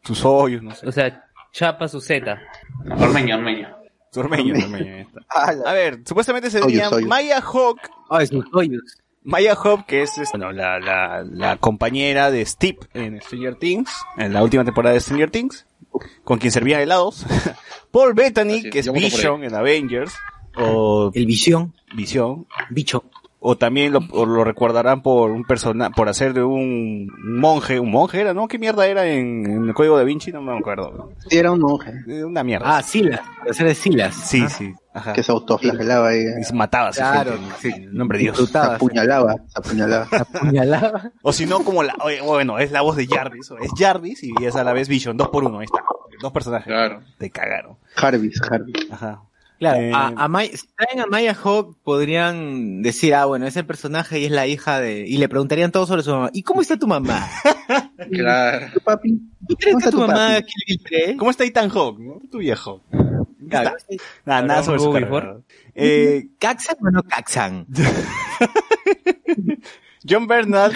Sus 0.02 0.24
hoyos, 0.24 0.62
no 0.62 0.74
sé. 0.74 0.86
O 0.88 0.90
sea, 0.92 1.24
chapa 1.52 1.86
su 1.88 2.00
Z. 2.00 2.36
Ormeño, 2.98 3.36
Ormeño. 3.36 3.68
Su 4.14 4.20
ormeño, 4.20 4.54
su 4.54 4.64
ormeño, 4.64 4.86
ya 4.86 5.00
está. 5.00 5.20
Ah, 5.28 5.52
A 5.66 5.72
ver, 5.72 6.02
supuestamente 6.06 6.48
se 6.50 6.58
Hoyos, 6.58 6.66
venía 6.68 6.88
hoyos. 6.88 7.08
Maya 7.08 7.40
Hawk, 7.40 7.80
sus 8.30 8.44
hoyos. 8.52 8.82
Maya 9.24 9.54
Hawk, 9.56 9.86
que 9.86 10.02
es, 10.02 10.16
es, 10.18 10.30
bueno, 10.30 10.52
la, 10.52 10.78
la, 10.78 11.24
la 11.28 11.56
compañera 11.56 12.30
de 12.30 12.46
Steve 12.46 12.78
en 12.92 13.20
Stranger 13.20 13.56
Things, 13.56 13.90
en 14.16 14.32
la 14.32 14.42
última 14.44 14.64
temporada 14.64 14.94
de 14.94 15.00
Stranger 15.00 15.30
Things, 15.32 15.66
con 16.22 16.38
quien 16.38 16.52
servía 16.52 16.80
helados. 16.80 17.26
Paul 17.90 18.14
Bettany, 18.14 18.58
Así 18.58 18.66
es, 18.68 18.72
que 18.72 18.78
es 18.80 18.92
Vision 18.92 19.42
en 19.42 19.54
Avengers, 19.54 20.14
o 20.56 21.10
El 21.12 21.26
visión, 21.26 21.74
Visión, 21.94 22.46
bicho. 22.70 23.04
O 23.46 23.56
también 23.58 23.92
lo, 23.92 24.00
o 24.12 24.24
lo 24.24 24.42
recordarán 24.42 25.02
por 25.02 25.30
un 25.30 25.44
persona, 25.44 25.90
por 25.90 26.08
hacer 26.08 26.32
de 26.32 26.42
un 26.42 27.08
monje, 27.22 27.78
un 27.78 27.90
monje 27.90 28.22
era, 28.22 28.32
¿no? 28.32 28.48
¿Qué 28.48 28.58
mierda 28.58 28.86
era 28.86 29.06
en, 29.06 29.44
en 29.44 29.68
el 29.68 29.74
código 29.74 29.98
de 29.98 30.04
Vinci? 30.06 30.32
No 30.32 30.40
me 30.40 30.56
acuerdo. 30.56 31.12
Sí, 31.28 31.36
era 31.36 31.52
un 31.52 31.60
monje. 31.60 31.92
Eh, 32.08 32.24
Una 32.24 32.42
mierda. 32.42 32.78
Ah, 32.78 32.82
Silas, 32.82 33.20
para 33.38 33.50
hacer 33.50 33.66
de 33.66 33.74
Silas. 33.74 34.14
sí, 34.14 34.40
Ah. 34.44 34.48
sí. 34.48 34.72
Ajá. 34.94 35.12
Que 35.12 35.22
se 35.22 35.32
autoflagelaba 35.32 36.08
ahí. 36.08 36.22
Y 36.40 36.44
se 36.44 36.54
mataba 36.54 36.88
a 36.88 36.92
Claro, 36.92 37.32
gente, 37.32 37.54
sí. 37.58 37.68
en 37.74 37.94
nombre 37.94 38.16
de 38.16 38.24
Dios. 38.24 38.48
Se 38.48 38.56
apuñalaba, 38.58 39.34
se 39.48 39.58
apuñalaba. 39.58 40.06
Apuñalaba. 40.10 41.10
O 41.20 41.32
si 41.32 41.44
no, 41.46 41.64
como 41.64 41.82
la, 41.82 41.94
oye, 42.02 42.20
bueno, 42.22 42.58
es 42.58 42.70
la 42.72 42.80
voz 42.80 42.96
de 42.96 43.06
Jarvis, 43.06 43.50
o 43.50 43.58
es 43.58 43.70
Jarvis 43.76 44.22
y 44.22 44.32
es 44.44 44.56
a 44.56 44.64
la 44.64 44.72
vez 44.72 44.88
Vision, 44.88 45.16
dos 45.16 45.28
por 45.28 45.44
uno, 45.44 45.58
ahí 45.58 45.66
está. 45.66 45.80
Dos 46.22 46.32
personajes. 46.32 46.66
Claro. 46.68 47.00
Te 47.18 47.28
cagaron. 47.28 47.76
Jarvis, 47.96 48.40
Jarvis. 48.40 48.90
Ajá. 48.90 49.22
Claro, 49.64 49.80
Eh, 49.80 49.92
a, 49.94 50.06
a 50.24 50.28
May- 50.28 50.48
si 50.56 50.66
traen 50.76 51.00
a 51.00 51.06
Maya 51.06 51.34
Hawk 51.34 51.76
podrían 51.82 52.82
decir, 52.82 53.14
ah, 53.14 53.24
bueno, 53.24 53.46
es 53.46 53.56
el 53.56 53.64
personaje 53.66 54.20
y 54.20 54.26
es 54.26 54.30
la 54.30 54.46
hija 54.46 54.80
de... 54.80 55.06
Y 55.06 55.16
le 55.16 55.28
preguntarían 55.28 55.72
todo 55.72 55.86
sobre 55.86 56.02
su 56.02 56.10
mamá. 56.10 56.30
¿Y 56.32 56.42
cómo 56.42 56.60
está 56.62 56.76
tu 56.76 56.86
mamá? 56.86 57.26
Claro. 58.10 58.66
¿Tu 58.74 58.80
papi? 58.80 59.20
¿Tú 59.48 59.54
crees 59.56 59.72
¿Cómo 59.74 59.78
que 59.78 59.84
está 59.84 59.90
tu 59.90 59.96
tu 59.96 60.06
mamá 60.06 60.34
papi? 60.34 60.46
Kill 60.46 60.64
Bill 60.66 60.80
3? 60.84 61.16
¿Cómo 61.16 61.30
está 61.30 61.44
Ethan 61.44 61.68
Hawke? 61.70 61.98
no? 62.00 62.20
Tu 62.30 62.38
viejo. 62.38 62.82
Claro. 63.48 63.76
Nada, 64.26 64.42
nada 64.42 64.62
sobre 64.62 64.78
su 64.80 64.92
carrera. 64.92 65.36
Eh, 65.74 66.26
¿Caxan 66.38 66.76
o 66.80 66.90
no 66.90 67.02
Caxan? 67.02 67.66
John 70.08 70.26
Bernard, 70.26 70.72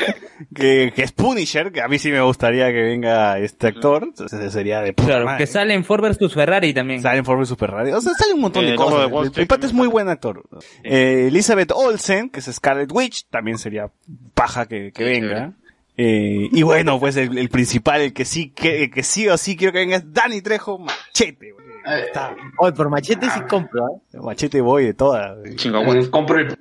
que, 0.54 0.92
que 0.94 1.02
es 1.02 1.12
Punisher, 1.12 1.70
que 1.70 1.82
a 1.82 1.88
mí 1.88 1.98
sí 1.98 2.10
me 2.10 2.20
gustaría 2.22 2.66
que 2.68 2.80
venga 2.82 3.38
este 3.38 3.66
actor, 3.68 4.04
entonces 4.04 4.52
sería 4.52 4.80
de 4.80 4.92
puta 4.92 5.08
Claro, 5.08 5.24
madre. 5.26 5.38
que 5.38 5.46
sale 5.46 5.74
en 5.74 5.84
Ford 5.84 6.02
vs 6.02 6.32
Ferrari 6.32 6.72
también. 6.72 7.02
Sale 7.02 7.18
en 7.18 7.24
Forma 7.24 7.44
Super 7.44 7.70
Radio. 7.70 7.96
O 7.98 8.00
sea, 8.00 8.12
sale 8.14 8.32
un 8.34 8.40
montón 8.40 8.64
Eh, 8.64 8.70
de 8.70 8.76
cosas. 8.76 9.10
de 9.34 9.42
El- 9.42 9.64
es 9.64 9.72
muy 9.72 9.88
buen 9.88 10.08
actor. 10.08 10.42
Eh, 10.82 11.26
Elizabeth 11.28 11.72
Olsen, 11.74 12.30
que 12.30 12.40
es 12.40 12.46
Scarlet 12.46 12.90
Witch, 12.92 13.26
también 13.28 13.58
sería 13.58 13.90
paja 14.34 14.66
que, 14.66 14.92
que 14.92 15.04
venga. 15.04 15.52
Eh, 15.96 16.48
y 16.52 16.62
bueno, 16.62 17.00
pues 17.00 17.16
el, 17.16 17.36
el 17.38 17.48
principal, 17.48 18.00
el 18.00 18.12
que 18.12 18.24
sí, 18.24 18.50
que, 18.50 18.84
el 18.84 18.90
que 18.90 19.02
sí 19.02 19.28
o 19.28 19.36
sí 19.36 19.56
quiero 19.56 19.72
que 19.72 19.80
venga 19.80 19.96
es 19.96 20.12
Danny 20.12 20.40
Trejo, 20.40 20.78
machete. 20.78 21.52
güey. 21.52 21.66
Está, 22.06 22.36
Hoy 22.58 22.72
por 22.72 22.88
machete 22.90 23.28
sí 23.30 23.40
compro, 23.48 23.82
¿eh? 24.12 24.18
machete 24.22 24.60
voy 24.60 24.84
de 24.84 24.94
toda. 24.94 25.34
güey. 25.36 25.56
Chingahuat. 25.56 25.96
eh, 25.96 26.10
compro 26.10 26.38
el 26.38 26.56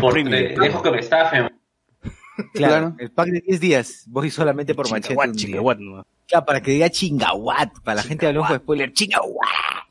por 0.00 0.12
Premium. 0.12 0.34
tre- 0.36 0.60
dejo 0.60 0.82
que 0.82 0.90
me 0.90 0.98
estafen. 1.00 1.48
Claro, 2.52 2.94
el 2.98 3.10
pack 3.10 3.28
de 3.28 3.40
10 3.40 3.60
días. 3.60 4.04
Voy 4.06 4.30
solamente 4.30 4.74
por 4.74 4.90
machete. 4.90 5.16
Chingahuat, 5.32 5.78
para 6.46 6.60
que 6.60 6.72
diga 6.72 6.90
chingahuat. 6.90 7.70
Para 7.82 7.96
la 7.96 8.02
gente 8.02 8.30
de 8.30 8.38
ojo 8.38 8.52
de 8.52 8.58
spoiler, 8.58 8.92
chingahuat. 8.92 9.48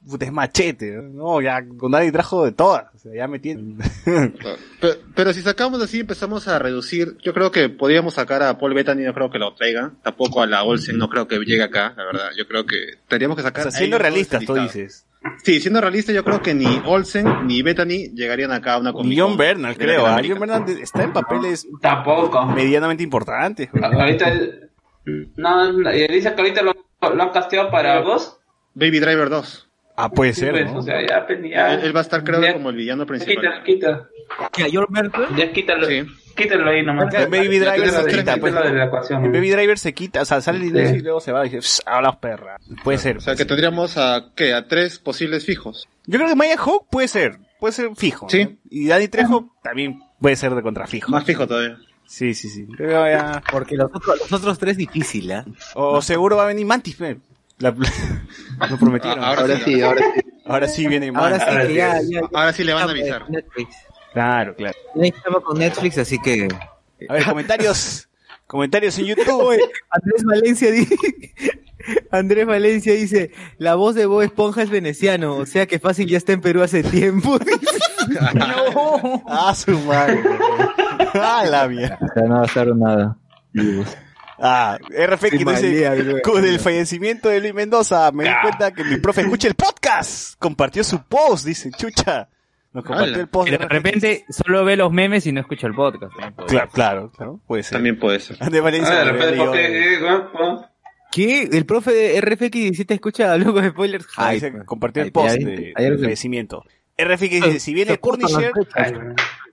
Puta, 0.07 0.25
es 0.25 0.31
machete. 0.31 0.91
No, 1.01 1.41
ya 1.41 1.61
con 1.77 1.91
Danny 1.91 2.11
Trejo 2.11 2.45
de 2.45 2.51
todas. 2.53 2.85
O 2.95 2.97
sea, 2.97 3.13
ya 3.13 3.27
me 3.27 3.39
tienen. 3.39 3.77
Pero, 4.05 4.93
pero 5.15 5.33
si 5.33 5.41
sacamos 5.41 5.81
así, 5.81 5.99
empezamos 5.99 6.47
a 6.47 6.59
reducir. 6.59 7.17
Yo 7.23 7.33
creo 7.33 7.51
que 7.51 7.67
podríamos 7.69 8.13
sacar 8.13 8.41
a 8.43 8.57
Paul 8.57 8.73
Bettany, 8.73 9.01
no 9.03 9.13
creo 9.13 9.29
que 9.29 9.39
lo 9.39 9.53
traigan. 9.55 9.97
Tampoco 10.03 10.41
a 10.41 10.47
la 10.47 10.63
Olsen, 10.63 10.97
no 10.97 11.09
creo 11.09 11.27
que 11.27 11.37
llegue 11.39 11.63
acá, 11.63 11.93
la 11.97 12.05
verdad. 12.05 12.29
Yo 12.37 12.47
creo 12.47 12.65
que 12.65 12.77
tendríamos 13.09 13.35
que 13.35 13.41
O 13.41 13.45
sacar. 13.45 13.63
sea, 13.63 13.69
a 13.69 13.71
siendo 13.71 13.97
realistas, 13.97 14.45
tú 14.45 14.53
dices. 14.55 15.05
Sí, 15.43 15.59
siendo 15.59 15.81
realista, 15.81 16.13
yo 16.13 16.23
creo 16.23 16.41
que 16.41 16.53
ni 16.53 16.81
Olsen 16.85 17.47
ni 17.47 17.61
Bettany 17.61 18.13
llegarían 18.13 18.51
acá 18.51 18.75
a 18.75 18.79
una 18.79 18.91
Ni 18.91 18.97
Comic 18.97 19.19
John 19.19 19.35
Bernal, 19.35 19.75
creo. 19.75 20.05
¿ah? 20.05 20.21
John 20.25 20.39
Bernal 20.39 20.63
está 20.69 21.03
en 21.03 21.11
papeles 21.11 21.67
Tampoco. 21.81 22.45
medianamente 22.45 23.03
importantes. 23.03 23.67
Ahorita 23.81 24.29
el- 24.29 24.66
no, 25.37 25.73
no, 25.73 25.89
eh, 25.89 26.07
dice 26.09 26.33
que 26.33 26.41
ahorita 26.41 26.61
lo, 26.61 26.73
lo 27.01 27.23
han 27.23 27.29
casteado 27.31 27.69
para 27.71 28.01
vos. 28.01 28.39
Baby 28.73 28.99
Driver 28.99 29.29
2. 29.29 29.63
Ah, 29.99 30.09
puede 30.11 30.33
Sí, 30.33 30.41
ser, 30.41 30.51
pues, 30.51 30.71
¿no? 30.71 30.77
o 30.79 30.81
sea, 30.83 31.01
ya, 31.07 31.25
pues, 31.25 31.39
ya. 31.49 31.73
Él, 31.73 31.79
él 31.85 31.95
va 31.95 32.01
a 32.01 32.03
estar, 32.03 32.23
creo, 32.23 32.39
Ya- 32.41 32.53
como 32.53 32.69
el 32.69 32.75
villano 32.75 33.05
Quita, 33.05 33.25
principal. 33.25 33.63
quita. 33.63 34.07
¿Qué, 34.53 34.67
John 34.71 34.85
Bernthal? 34.89 35.35
Ya 35.35 35.51
quítalo. 35.51 35.87
Sí. 35.87 36.03
Quítalo 36.35 36.69
ahí 36.69 36.83
nomás. 36.85 37.11
En 37.15 37.31
Baby 37.31 37.59
Ya, 37.59 37.71
Driver 37.73 37.89
se 37.89 38.05
quita, 38.17 38.37
pues, 38.37 38.53
quítalo 38.53 38.65
¿no? 38.69 38.71
de 38.73 38.77
la 38.77 38.85
ecuación. 38.85 39.25
En 39.25 39.31
¿no? 39.31 39.37
Baby 39.37 39.49
Driver 39.49 39.79
se 39.79 39.93
quita, 39.95 40.21
o 40.21 40.25
sea, 40.25 40.39
sale 40.41 40.67
el 40.67 40.87
Sí. 40.87 40.95
y 40.97 40.99
luego 40.99 41.19
se 41.19 41.31
va 41.31 41.41
y 41.43 41.49
dice, 41.49 41.61
"Pss, 41.61 41.81
hablas 41.87 42.17
perra. 42.17 42.57
Puede 42.83 42.99
ser. 42.99 43.17
O 43.17 43.21
sea, 43.21 43.33
que 43.33 43.39
ser. 43.39 43.47
tendríamos 43.47 43.97
a, 43.97 44.33
¿qué? 44.35 44.53
A 44.53 44.67
tres 44.67 44.99
posibles 44.99 45.45
fijos. 45.45 45.87
Yo 46.05 46.19
creo 46.19 46.29
que 46.29 46.35
Maya 46.35 46.57
Hawk 46.57 46.85
puede 46.91 47.07
ser, 47.07 47.39
puede 47.59 47.71
ser 47.71 47.89
fijo. 47.95 48.29
Sí. 48.29 48.43
¿no? 48.43 48.51
Y 48.69 48.87
Danny 48.87 49.07
Trejo 49.07 49.55
también 49.63 49.99
puede 50.21 50.35
ser 50.35 50.53
de 50.53 50.61
contrafijo. 50.61 51.09
Más 51.11 51.23
fijo 51.23 51.47
todavía. 51.47 51.79
Sí, 52.07 52.33
sí, 52.33 52.49
sí. 52.49 52.65
Ya- 52.79 53.43
Porque 53.51 53.75
los 53.75 53.91
otros, 53.93 54.19
los 54.31 54.33
otros 54.41 54.57
tres 54.57 54.77
difícil, 54.77 55.31
¿ah? 55.31 55.45
O 55.75 56.01
seguro 56.01 56.37
va 56.37 56.43
a 56.43 56.47
venir 56.47 56.65
Mantis. 56.65 56.97
La... 57.59 57.71
Lo 57.71 58.77
prometieron. 58.79 59.23
Ah, 59.23 59.29
Ahora 59.37 59.59
sí, 59.59 59.81
ahora 59.81 60.01
sí. 60.15 60.21
Ahora 60.45 60.67
sí 60.67 60.87
viene 60.87 61.09
Ahora 61.09 61.37
Mantis. 61.37 61.47
sí 61.61 61.67
que 61.67 61.73
ya, 61.73 61.93
ya, 62.01 62.21
ya 62.21 62.21
Ahora 62.33 62.53
sí 62.53 62.63
le 62.63 62.73
van 62.73 62.87
a 62.87 62.91
avisar. 62.91 63.29
Netflix. 63.29 63.75
Claro, 64.13 64.55
claro. 64.55 64.77
Ya 64.95 65.05
estamos 65.05 65.43
con 65.43 65.59
Netflix, 65.59 65.97
así 65.97 66.17
que... 66.19 66.47
A 67.09 67.13
ver, 67.13 67.25
comentarios. 67.25 68.07
comentarios 68.47 68.97
en 68.99 69.05
YouTube. 69.05 69.59
Andrés 69.89 70.23
Valencia 70.23 70.71
dice... 70.71 70.95
Andrés 72.11 72.45
Valencia 72.45 72.93
dice, 72.93 73.31
la 73.57 73.75
voz 73.75 73.95
de 73.95 74.05
Bob 74.05 74.21
Esponja 74.21 74.61
es 74.63 74.69
veneciano, 74.69 75.35
o 75.35 75.45
sea 75.45 75.65
que 75.67 75.79
fácil 75.79 76.07
ya 76.07 76.17
está 76.17 76.33
en 76.33 76.41
Perú 76.41 76.61
hace 76.63 76.83
tiempo. 76.83 77.37
Ah, 79.27 79.53
su 79.53 79.77
madre. 79.79 80.23
Ah, 81.13 81.43
la 81.49 81.67
mierda. 81.67 81.97
O 82.01 82.07
sea, 82.13 82.23
no 82.23 82.39
bastaron 82.39 82.79
nada. 82.79 83.17
Ah, 84.39 84.77
Sí, 85.29 85.37
dice, 85.65 86.21
con 86.21 86.45
el 86.45 86.59
fallecimiento 86.59 87.27
de 87.29 87.41
Luis 87.41 87.53
Mendoza, 87.53 88.11
me 88.11 88.25
di 88.25 88.29
cuenta 88.41 88.71
que 88.71 88.83
mi 88.83 88.97
profe 88.97 89.21
escucha 89.21 89.47
el 89.47 89.55
podcast. 89.55 90.35
Compartió 90.39 90.83
su 90.83 91.03
post, 91.03 91.45
dice, 91.45 91.71
chucha. 91.75 92.29
Nos 92.71 92.83
compartió 92.85 93.19
el 93.21 93.27
post. 93.27 93.47
Y 93.47 93.51
de 93.51 93.57
repente 93.57 94.25
solo 94.29 94.63
ve 94.63 94.77
los 94.77 94.91
memes 94.91 95.25
y 95.25 95.31
no 95.31 95.41
escucha 95.41 95.65
el 95.67 95.73
podcast. 95.73 96.13
¿no? 96.19 96.45
Claro, 96.45 96.69
claro, 96.71 97.11
claro, 97.11 97.39
puede 97.47 97.63
ser. 97.63 97.77
También 97.77 97.99
puede 97.99 98.19
ser. 98.19 98.37
De 98.37 98.61
Valencia. 98.61 98.93
Ah, 98.93 98.97
de 98.99 99.05
repente, 99.11 99.35
dio- 99.35 100.31
¿por 100.31 100.65
qué? 101.11 101.43
Eh. 101.43 101.49
¿El 101.53 101.65
profe 101.65 101.91
de 101.91 102.21
RFX 102.21 102.51
17 102.51 102.93
escucha 102.93 103.35
locos 103.37 103.63
de 103.63 103.69
spoilers? 103.69 104.07
Ah, 104.17 104.31
Hype. 104.33 104.51
dice, 104.51 104.65
compartió 104.65 105.03
el 105.03 105.11
post 105.11 105.35
de, 105.35 105.73
fallecimiento. 105.75 106.63
RFX 106.99 107.29
dice, 107.29 107.59
si 107.59 107.73
viene 107.75 107.97
Punisher, 107.97 108.51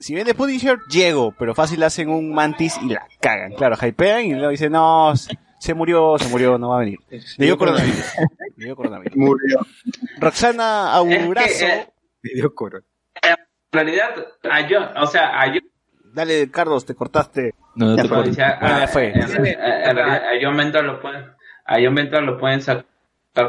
si 0.01 0.15
viene 0.15 0.33
Punisher, 0.35 0.79
llego, 0.91 1.35
pero 1.39 1.55
fácil 1.55 1.83
hacen 1.83 2.09
un 2.09 2.33
mantis 2.33 2.79
y 2.83 2.89
la 2.89 3.07
cagan. 3.21 3.53
Claro, 3.53 3.77
hypean 3.81 4.25
y 4.25 4.33
luego 4.33 4.49
dicen, 4.49 4.73
no, 4.73 5.13
se- 5.15 5.75
murió, 5.75 6.17
se 6.19 6.29
murió, 6.29 6.57
no 6.57 6.71
va 6.71 6.77
a 6.77 6.81
venir. 6.81 6.99
Le 7.11 7.45
dio 7.47 7.59
coronavirus. 7.59 8.05
Le 8.57 8.65
dio 8.65 8.77
coronavirus. 8.77 9.17
Murió. 9.17 9.59
Roxana 10.19 10.93
eh, 11.07 11.87
Me 12.23 12.31
dio 12.35 12.55
coro. 12.55 12.81
En 13.23 13.37
realidad, 13.73 14.11
a 14.51 14.63
John, 14.69 14.89
o 15.03 15.07
sea, 15.07 15.41
a 15.43 15.47
John, 15.49 15.61
Dale, 16.15 16.49
Carlos, 16.51 16.87
te 16.87 16.95
cortaste. 16.95 17.55
No, 17.75 17.87
no 17.89 17.97
te 17.97 18.03
fue. 18.03 18.09
puedo- 18.09 18.23
decía, 18.25 18.57
Bueno, 18.61 18.77
a- 18.77 18.81
ya 18.81 18.87
fue. 18.89 19.07
en- 19.09 19.33
realidad, 19.33 20.15
a 20.17 20.31
John 20.41 20.57
Mentor 20.57 20.85
lo 20.85 21.01
pueden, 21.03 21.25
a 21.65 21.77
John 21.83 21.95
Mentor 21.95 22.23
lo 22.23 22.39
pueden 22.39 22.61
sacar 22.63 22.85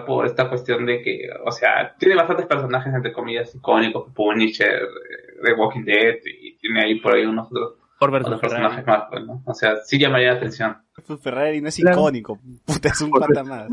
por 0.05 0.25
esta 0.25 0.49
cuestión 0.49 0.85
de 0.85 1.01
que, 1.01 1.29
o 1.45 1.51
sea, 1.51 1.95
tiene 1.99 2.15
bastantes 2.15 2.45
personajes 2.47 2.93
entre 2.93 3.13
comillas 3.13 3.53
icónicos, 3.53 4.11
Punisher, 4.13 4.73
eh, 4.73 5.37
The 5.43 5.53
Walking 5.53 5.83
Dead, 5.85 6.15
y 6.25 6.57
tiene 6.57 6.81
ahí 6.85 6.99
por 6.99 7.15
ahí 7.15 7.25
unos 7.25 7.47
otros, 7.51 7.73
otros 7.99 8.39
personajes 8.41 8.85
más, 8.85 9.03
pues, 9.11 9.25
¿no? 9.25 9.43
O 9.45 9.53
sea, 9.53 9.77
sí 9.85 9.99
llamaría 9.99 10.31
la 10.31 10.37
atención. 10.37 10.77
Ferrari 11.21 11.61
no 11.61 11.69
es 11.69 11.75
Claro. 11.75 11.99
icónico. 11.99 12.39
Puta, 12.65 12.89
es 12.89 13.01
un 13.01 13.11
pata 13.11 13.43
más. 13.43 13.67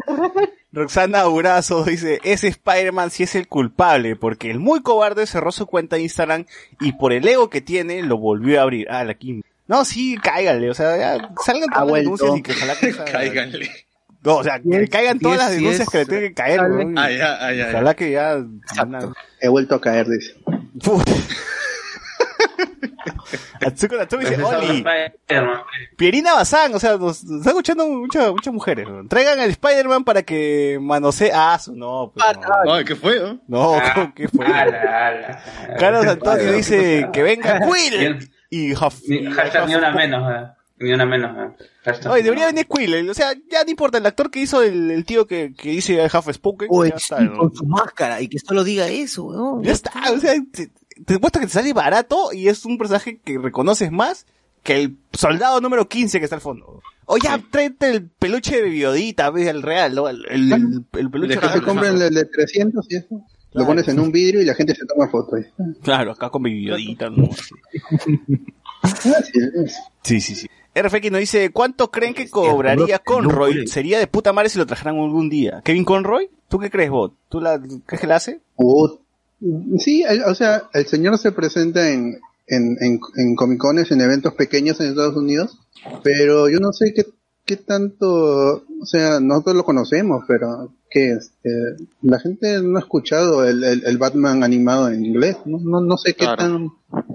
Roxana 0.72 1.20
Aurazo 1.20 1.84
dice, 1.84 2.18
ese 2.24 2.48
Spider-Man 2.48 3.10
sí 3.10 3.22
es 3.24 3.34
el 3.34 3.46
culpable, 3.48 4.16
porque 4.16 4.50
el 4.50 4.58
muy 4.58 4.82
cobarde 4.82 5.26
cerró 5.26 5.52
su 5.52 5.66
cuenta 5.66 5.96
de 5.96 6.02
Instagram 6.02 6.46
y 6.80 6.92
por 6.92 7.12
el 7.12 7.26
ego 7.28 7.48
que 7.50 7.60
tiene 7.60 8.02
lo 8.02 8.16
volvió 8.18 8.58
a 8.60 8.62
abrir. 8.64 8.86
Ah, 8.90 9.04
la 9.04 9.14
Kim. 9.14 9.42
No, 9.66 9.84
sí, 9.84 10.16
cáiganle, 10.22 10.70
o 10.70 10.74
sea, 10.74 10.96
ya, 10.98 11.30
salgan 11.44 11.70
todas 11.70 11.86
las 11.88 11.96
denuncias 12.00 12.36
y 12.36 12.42
que 12.42 12.52
ojalá 12.52 12.74
que 12.78 12.86
esa- 12.88 13.04
Cáiganle. 13.04 13.70
No, 14.24 14.36
o 14.36 14.44
sea, 14.44 14.60
que 14.60 14.68
Diez- 14.68 14.88
caigan 14.90 15.18
todas 15.18 15.38
las 15.38 15.50
denuncias 15.50 15.88
que 15.88 15.98
le 15.98 16.06
tienen 16.06 16.28
que 16.28 16.34
caer, 16.34 16.60
weón. 16.62 16.96
Ah, 16.98 17.10
ya, 17.10 17.34
ah, 17.40 17.52
ya, 17.52 17.64
ya. 17.64 17.68
Ojalá 17.70 17.94
que 17.94 18.10
ya... 18.12 18.36
He 19.40 19.48
vuelto 19.48 19.74
a 19.74 19.80
caer, 19.80 20.06
dice. 20.08 20.34
Atsuko 23.64 23.96
Natsume 23.96 24.24
dice, 24.24 24.42
Oli. 24.42 24.84
Pierina 25.96 26.34
Bazán, 26.34 26.74
o 26.74 26.78
sea, 26.80 26.92
nos, 26.96 27.24
nos 27.24 27.38
están 27.38 27.50
escuchando 27.52 27.86
muchas 27.86 28.30
muchas 28.30 28.52
mujeres. 28.54 28.86
weón. 28.86 29.08
Traigan 29.08 29.38
al 29.40 29.50
Spider-Man 29.50 30.04
para 30.04 30.22
que 30.22 30.78
manosee... 30.80 31.30
Ah, 31.32 31.58
su 31.60 31.74
no, 31.74 32.12
pues 32.14 32.26
no. 32.66 32.72
Ay, 32.72 32.84
¿qué 32.84 32.96
fue? 32.96 33.16
eh? 33.16 33.38
No, 33.48 33.74
Ah, 33.76 33.92
¿cómo 33.94 34.14
que 34.14 34.28
fue? 34.28 34.46
ala, 34.46 35.06
ala. 35.08 35.42
Carlos 35.78 36.06
Antonio 36.06 36.52
dice 36.52 37.08
que 37.12 37.22
venga 37.22 37.60
Quill 37.66 37.98
Bien. 37.98 38.18
y 38.50 38.72
y 38.72 38.74
hashtag 38.74 39.64
Huff- 39.64 39.68
ni 39.68 39.74
una 39.76 39.92
menos, 39.92 40.30
eh. 40.30 40.46
Ni 40.82 40.92
una 40.92 41.06
menos. 41.06 41.30
eh. 41.86 42.08
Oye, 42.08 42.22
debería 42.22 42.46
venir 42.46 42.66
Quill, 42.66 43.08
o 43.10 43.14
sea, 43.14 43.32
ya 43.50 43.64
no 43.64 43.70
importa, 43.70 43.98
el 43.98 44.06
actor 44.06 44.30
que 44.30 44.40
hizo 44.40 44.62
el, 44.62 44.90
el 44.90 45.04
tío 45.04 45.26
que, 45.26 45.52
que 45.56 45.70
dice 45.70 46.00
Half 46.00 46.32
Spoken, 46.32 46.68
Oye, 46.70 46.90
ya 46.90 46.96
está, 46.96 47.18
sí, 47.18 47.24
¿no? 47.24 47.36
con 47.38 47.54
su 47.54 47.64
máscara 47.66 48.20
y 48.20 48.28
que 48.28 48.38
solo 48.38 48.62
diga 48.64 48.86
eso, 48.88 49.24
weón. 49.24 49.62
Ya 49.64 49.72
está, 49.72 49.92
o 50.12 50.18
sea, 50.18 50.34
te, 50.52 50.70
te 51.04 51.18
puesto 51.18 51.40
que 51.40 51.46
te 51.46 51.52
sale 51.52 51.72
barato 51.72 52.32
y 52.32 52.48
es 52.48 52.64
un 52.64 52.78
personaje 52.78 53.18
que 53.24 53.38
reconoces 53.38 53.90
más 53.90 54.26
que 54.62 54.80
el 54.80 54.96
soldado 55.12 55.60
número 55.60 55.88
15 55.88 56.18
que 56.18 56.24
está 56.24 56.36
al 56.36 56.42
fondo. 56.42 56.80
O 57.06 57.16
ya, 57.18 57.38
tráete 57.50 57.90
el 57.90 58.08
peluche 58.08 58.62
de 58.62 58.68
biodita, 58.68 59.30
ves, 59.30 59.48
el 59.48 59.62
real, 59.62 59.94
¿no? 59.96 60.08
El, 60.08 60.24
el, 60.30 60.52
el- 60.52 60.84
el 60.92 61.10
peluche 61.10 61.34
Deja 61.34 61.40
Que 61.40 61.46
real. 61.48 61.58
se 61.60 61.64
compren 61.66 62.00
el 62.00 62.14
de 62.14 62.24
300 62.26 62.86
y 62.90 62.96
eso. 62.96 63.08
Claro. 63.08 63.26
Lo 63.54 63.66
pones 63.66 63.88
en 63.88 63.98
un 64.00 64.10
vidrio 64.12 64.40
y 64.40 64.46
la 64.46 64.54
gente 64.54 64.74
se 64.74 64.86
toma 64.86 65.08
fotos. 65.08 65.40
Claro, 65.82 66.12
acá 66.12 66.30
con 66.30 66.44
biodita, 66.44 67.10
¿no? 67.10 67.28
Sí, 70.02 70.20
sí, 70.20 70.34
sí. 70.34 70.46
RFX 70.74 71.10
nos 71.10 71.20
dice, 71.20 71.50
¿cuánto 71.50 71.90
creen 71.90 72.14
que 72.14 72.28
cobraría 72.30 72.98
Conroy? 72.98 73.66
Sería 73.66 73.98
de 73.98 74.06
puta 74.06 74.32
madre 74.32 74.48
si 74.48 74.58
lo 74.58 74.66
trajeran 74.66 74.96
algún 74.98 75.28
día. 75.28 75.60
¿Kevin 75.64 75.84
Conroy? 75.84 76.30
¿Tú 76.48 76.58
qué 76.58 76.70
crees, 76.70 76.90
vos? 76.90 77.12
¿Tú 77.28 77.40
la, 77.40 77.60
crees 77.86 78.00
que 78.00 78.06
la 78.06 78.16
hace? 78.16 78.40
Sí, 79.78 80.02
el- 80.08 80.22
o 80.24 80.34
sea, 80.34 80.64
el 80.72 80.86
señor 80.86 81.18
se 81.18 81.32
presenta 81.32 81.90
en, 81.90 82.20
en, 82.46 82.76
en, 82.80 83.00
en 83.16 83.34
Comic 83.36 83.58
Cones, 83.58 83.90
en 83.90 84.00
eventos 84.00 84.34
pequeños 84.34 84.80
en 84.80 84.88
Estados 84.88 85.16
Unidos, 85.16 85.58
pero 86.04 86.48
yo 86.48 86.58
no 86.60 86.72
sé 86.72 86.92
qué, 86.94 87.06
qué 87.44 87.56
tanto, 87.56 88.06
o 88.80 88.86
sea, 88.86 89.18
nosotros 89.20 89.56
lo 89.56 89.64
conocemos, 89.64 90.24
pero 90.28 90.72
que 90.92 91.12
este, 91.12 91.50
la 92.02 92.18
gente 92.18 92.60
no 92.62 92.76
ha 92.76 92.80
escuchado 92.80 93.46
el, 93.46 93.64
el, 93.64 93.84
el 93.86 93.98
Batman 93.98 94.44
animado 94.44 94.88
en 94.90 95.04
inglés, 95.04 95.38
no, 95.46 95.58
no, 95.58 95.80
no 95.80 95.96
sé 95.96 96.14
qué 96.14 96.26
tan 96.36 96.68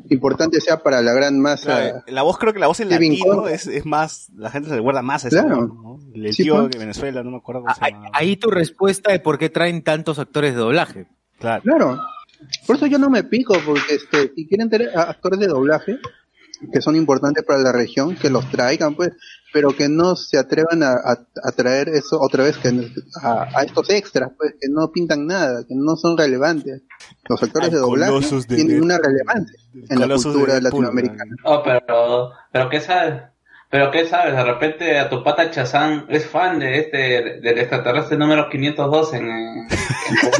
importante 0.09 0.59
sea 0.61 0.81
para 0.81 1.01
la 1.01 1.13
gran 1.13 1.39
masa. 1.39 1.65
Claro, 1.65 2.03
la 2.07 2.23
voz, 2.23 2.37
creo 2.37 2.53
que 2.53 2.59
la 2.59 2.67
voz 2.67 2.79
en 2.79 2.89
Kevin 2.89 3.13
latino 3.13 3.47
es, 3.47 3.67
es 3.67 3.85
más, 3.85 4.29
la 4.35 4.49
gente 4.49 4.69
se 4.69 4.75
recuerda 4.75 5.01
más 5.01 5.25
a 5.25 5.27
esa 5.27 5.43
Claro. 5.43 5.99
El 6.13 6.33
Sí, 6.33 6.43
tío 6.43 6.61
pues. 6.61 6.71
de 6.71 6.79
Venezuela, 6.79 7.23
no 7.23 7.31
me 7.31 7.37
acuerdo 7.37 7.61
cómo 7.61 7.73
se 7.75 7.91
llama. 7.91 8.09
Ahí 8.13 8.35
tu 8.37 8.49
respuesta 8.49 9.11
de 9.11 9.19
por 9.19 9.37
qué 9.37 9.49
traen 9.49 9.83
tantos 9.83 10.17
actores 10.17 10.53
de 10.55 10.59
doblaje. 10.59 11.05
Claro. 11.39 11.61
Claro. 11.61 12.01
Por 12.65 12.75
eso 12.75 12.87
yo 12.87 12.97
no 12.97 13.09
me 13.09 13.23
pico, 13.23 13.55
porque 13.65 13.95
este, 13.95 14.33
si 14.35 14.47
quieren 14.47 14.69
tener 14.69 14.89
actores 14.97 15.39
de 15.39 15.47
doblaje, 15.47 15.97
que 16.71 16.81
son 16.81 16.95
importantes 16.95 17.43
para 17.43 17.59
la 17.59 17.71
región, 17.71 18.15
que 18.15 18.29
los 18.29 18.49
traigan, 18.49 18.95
pues, 18.95 19.11
pero 19.53 19.69
que 19.75 19.87
no 19.89 20.15
se 20.15 20.37
atrevan 20.37 20.83
a, 20.83 20.91
a- 20.93 21.25
a 21.43 21.51
traer 21.51 21.89
eso 21.89 22.19
otra 22.19 22.43
vez 22.43 22.57
que 22.57 22.69
a, 23.21 23.47
a 23.55 23.63
estos 23.63 23.89
extras, 23.89 24.31
pues, 24.37 24.53
que 24.59 24.67
no 24.69 24.91
pintan 24.91 25.25
nada, 25.27 25.63
que 25.67 25.73
no 25.75 25.95
son 25.95 26.17
relevantes. 26.17 26.81
Los 27.29 27.41
actores 27.43 27.71
de 27.71 27.77
doblaje 27.77 28.13
de 28.13 28.41
tienen 28.45 28.67
Deadpool. 28.67 28.83
una 28.85 28.97
relevancia 28.97 29.59
en 29.89 29.99
la 29.99 30.07
de 30.07 30.13
cultura 30.15 30.59
latinoamericana. 30.59 31.35
Oh, 31.43 31.61
pero, 31.63 32.31
pero 32.51 32.69
¿qué 32.69 32.81
sabes? 32.81 33.21
Pero 33.69 33.91
¿qué 33.91 34.07
sabes? 34.07 34.33
De 34.33 34.43
repente 34.45 34.97
a 34.97 35.09
tu 35.09 35.23
pata 35.25 35.51
Chazán 35.51 36.05
es 36.07 36.25
fan 36.25 36.57
de 36.59 36.79
este, 36.79 36.97
del 37.41 37.57
extraterrestre 37.59 38.17
número 38.17 38.47
502 38.49 39.13
en, 39.15 39.25
en, 39.29 39.57
en, 39.67 39.67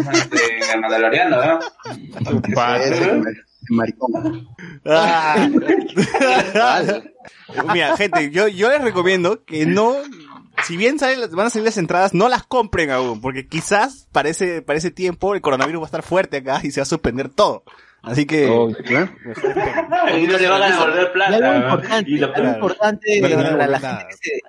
en 0.08 0.76
el 0.76 0.80
Mandaloriano, 0.82 1.46
¿no? 1.46 1.60
Maricón. 3.70 4.48
Ah. 4.86 5.50
Mira, 7.74 7.98
gente, 7.98 8.30
yo, 8.32 8.48
yo 8.48 8.70
les 8.70 8.82
recomiendo 8.82 9.44
que 9.46 9.66
no, 9.66 9.96
si 10.64 10.78
bien 10.78 11.00
salen 11.00 11.22
las- 11.22 11.32
van 11.32 11.48
a 11.48 11.50
salir 11.50 11.66
las 11.66 11.78
entradas, 11.78 12.14
no 12.14 12.30
las 12.30 12.44
compren 12.44 12.92
aún, 12.92 13.22
porque 13.22 13.48
quizás 13.48 14.08
para 14.12 14.30
ese, 14.30 14.62
para 14.62 14.78
ese 14.78 14.92
tiempo 14.92 15.34
el 15.36 15.42
coronavirus 15.42 15.82
va 15.82 15.86
a 15.86 15.88
estar 15.88 16.04
fuerte 16.04 16.38
acá 16.38 16.60
y 16.64 16.72
se 16.72 16.80
va 16.80 16.84
a 16.84 16.86
suspender 16.86 17.30
todo. 17.30 17.64
Así 18.04 18.26
que... 18.26 18.46
y 18.46 20.28
no 20.28 20.38
le 20.38 20.48
van 20.48 20.62
a 20.62 20.70
devolver 20.72 21.12
plata. 21.12 21.38
Y 21.38 21.42
¿no? 21.42 21.56
importante, 21.58 22.12
Y 22.12 22.18
lo- 22.18 22.34
algo 22.36 22.50
importante 22.52 23.22
No 23.22 23.28
para 23.58 23.68
la 23.68 23.80
gente 23.80 24.06
que 24.10 24.16
se- 24.16 24.42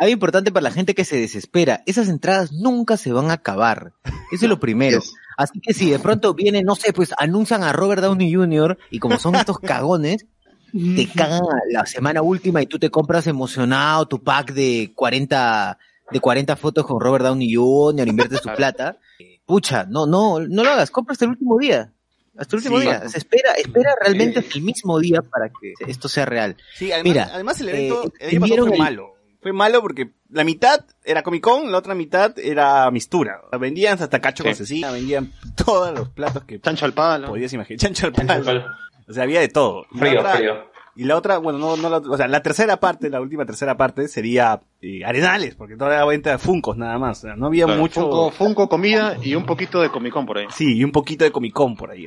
algo 0.00 0.12
importante 0.12 0.50
para 0.50 0.64
la 0.64 0.70
gente 0.72 0.94
que 0.94 1.04
se 1.04 1.16
desespera. 1.20 1.82
Esas 1.86 2.08
entradas 2.08 2.52
nunca 2.52 2.96
se 2.96 3.12
van 3.12 3.30
a 3.30 3.34
acabar. 3.34 3.92
Eso 4.32 4.46
es 4.46 4.48
lo 4.48 4.58
primero. 4.58 5.00
Así 5.36 5.60
que 5.60 5.72
si 5.74 5.90
de 5.90 5.98
pronto 5.98 6.34
viene, 6.34 6.62
no 6.62 6.74
sé, 6.74 6.92
pues 6.92 7.10
anuncian 7.18 7.62
a 7.62 7.72
Robert 7.72 8.02
Downey 8.02 8.34
Jr. 8.34 8.76
y 8.90 8.98
como 8.98 9.18
son 9.18 9.34
estos 9.36 9.58
cagones, 9.60 10.26
te 10.72 11.06
cagan 11.14 11.42
a 11.42 11.58
la 11.70 11.86
semana 11.86 12.22
última 12.22 12.62
y 12.62 12.66
tú 12.66 12.78
te 12.78 12.90
compras 12.90 13.26
emocionado 13.26 14.06
tu 14.06 14.22
pack 14.22 14.52
de 14.52 14.92
40, 14.94 15.78
de 16.10 16.20
40 16.20 16.56
fotos 16.56 16.86
con 16.86 17.00
Robert 17.00 17.24
Downey 17.24 17.54
Jr., 17.54 18.08
inviertes 18.08 18.40
tu 18.42 18.54
plata. 18.54 18.98
Pucha, 19.46 19.84
no, 19.88 20.06
no, 20.06 20.38
no 20.40 20.64
lo 20.64 20.70
hagas, 20.70 20.90
compra 20.90 21.12
hasta 21.12 21.24
el 21.24 21.32
último 21.32 21.58
día. 21.58 21.92
Hasta 22.38 22.56
el 22.56 22.58
último 22.60 22.78
Sí. 22.78 22.84
día. 22.86 23.08
Se 23.08 23.18
espera, 23.18 23.52
espera 23.54 23.90
realmente 24.00 24.38
hasta 24.38 24.54
el 24.56 24.62
mismo 24.64 24.98
día 24.98 25.20
para 25.22 25.48
que 25.50 25.74
esto 25.86 26.08
sea 26.08 26.24
real. 26.24 26.56
Sí, 26.76 26.90
además, 26.92 27.04
Mira, 27.12 27.30
además 27.34 27.60
el 27.60 27.68
evento 27.68 28.04
eh, 28.04 28.12
el 28.20 28.28
año 28.28 28.40
pasado 28.40 28.46
vieron 28.46 28.66
fue 28.68 28.76
el- 28.76 28.82
malo. 28.82 29.14
Fue 29.42 29.52
malo 29.52 29.80
porque 29.80 30.10
la 30.30 30.44
mitad 30.44 30.84
era 31.04 31.22
Comic 31.22 31.42
Con, 31.42 31.72
la 31.72 31.78
otra 31.78 31.94
mitad 31.94 32.38
era 32.38 32.90
Mistura. 32.90 33.40
Vendían 33.58 34.00
hasta 34.02 34.20
cacho 34.20 34.44
con 34.44 34.54
cecina, 34.54 34.90
vendían 34.90 35.32
todos 35.56 35.96
los 35.98 36.08
platos 36.10 36.44
que 36.44 36.60
Chancho 36.60 36.84
al 36.84 36.92
palo. 36.92 37.28
podías 37.28 37.52
imaginar. 37.52 37.78
Chancho 37.80 38.06
al 38.06 38.12
palo. 38.12 38.64
O 39.08 39.12
sea, 39.12 39.22
había 39.24 39.40
de 39.40 39.48
todo. 39.48 39.86
Y 39.92 39.98
Frío, 39.98 40.20
otra- 40.20 40.34
frío. 40.36 40.69
Y 40.96 41.04
la 41.04 41.16
otra, 41.16 41.38
bueno, 41.38 41.58
no, 41.58 41.76
no 41.76 41.88
la, 41.88 41.98
o 41.98 42.16
sea, 42.16 42.26
la 42.26 42.42
tercera 42.42 42.78
parte, 42.78 43.10
la 43.10 43.20
última 43.20 43.46
tercera 43.46 43.76
parte 43.76 44.08
sería 44.08 44.60
eh, 44.82 45.04
Arenales, 45.04 45.54
porque 45.54 45.76
toda 45.76 45.96
la 45.96 46.04
venta 46.04 46.30
de 46.30 46.38
Funcos 46.38 46.76
nada 46.76 46.98
más. 46.98 47.18
O 47.18 47.22
sea, 47.28 47.36
no 47.36 47.46
había 47.46 47.66
Claro, 47.66 47.80
mucho. 47.80 48.00
Funko, 48.00 48.30
Funko, 48.30 48.68
comida 48.68 49.16
y 49.22 49.34
un 49.34 49.46
poquito 49.46 49.80
de 49.80 49.90
Comic 49.90 50.12
Con 50.12 50.26
por 50.26 50.38
ahí. 50.38 50.46
Sí, 50.50 50.76
y 50.78 50.84
un 50.84 50.90
poquito 50.90 51.24
de 51.24 51.30
Comic 51.30 51.52
Con 51.52 51.76
por 51.76 51.90
ahí. 51.90 52.06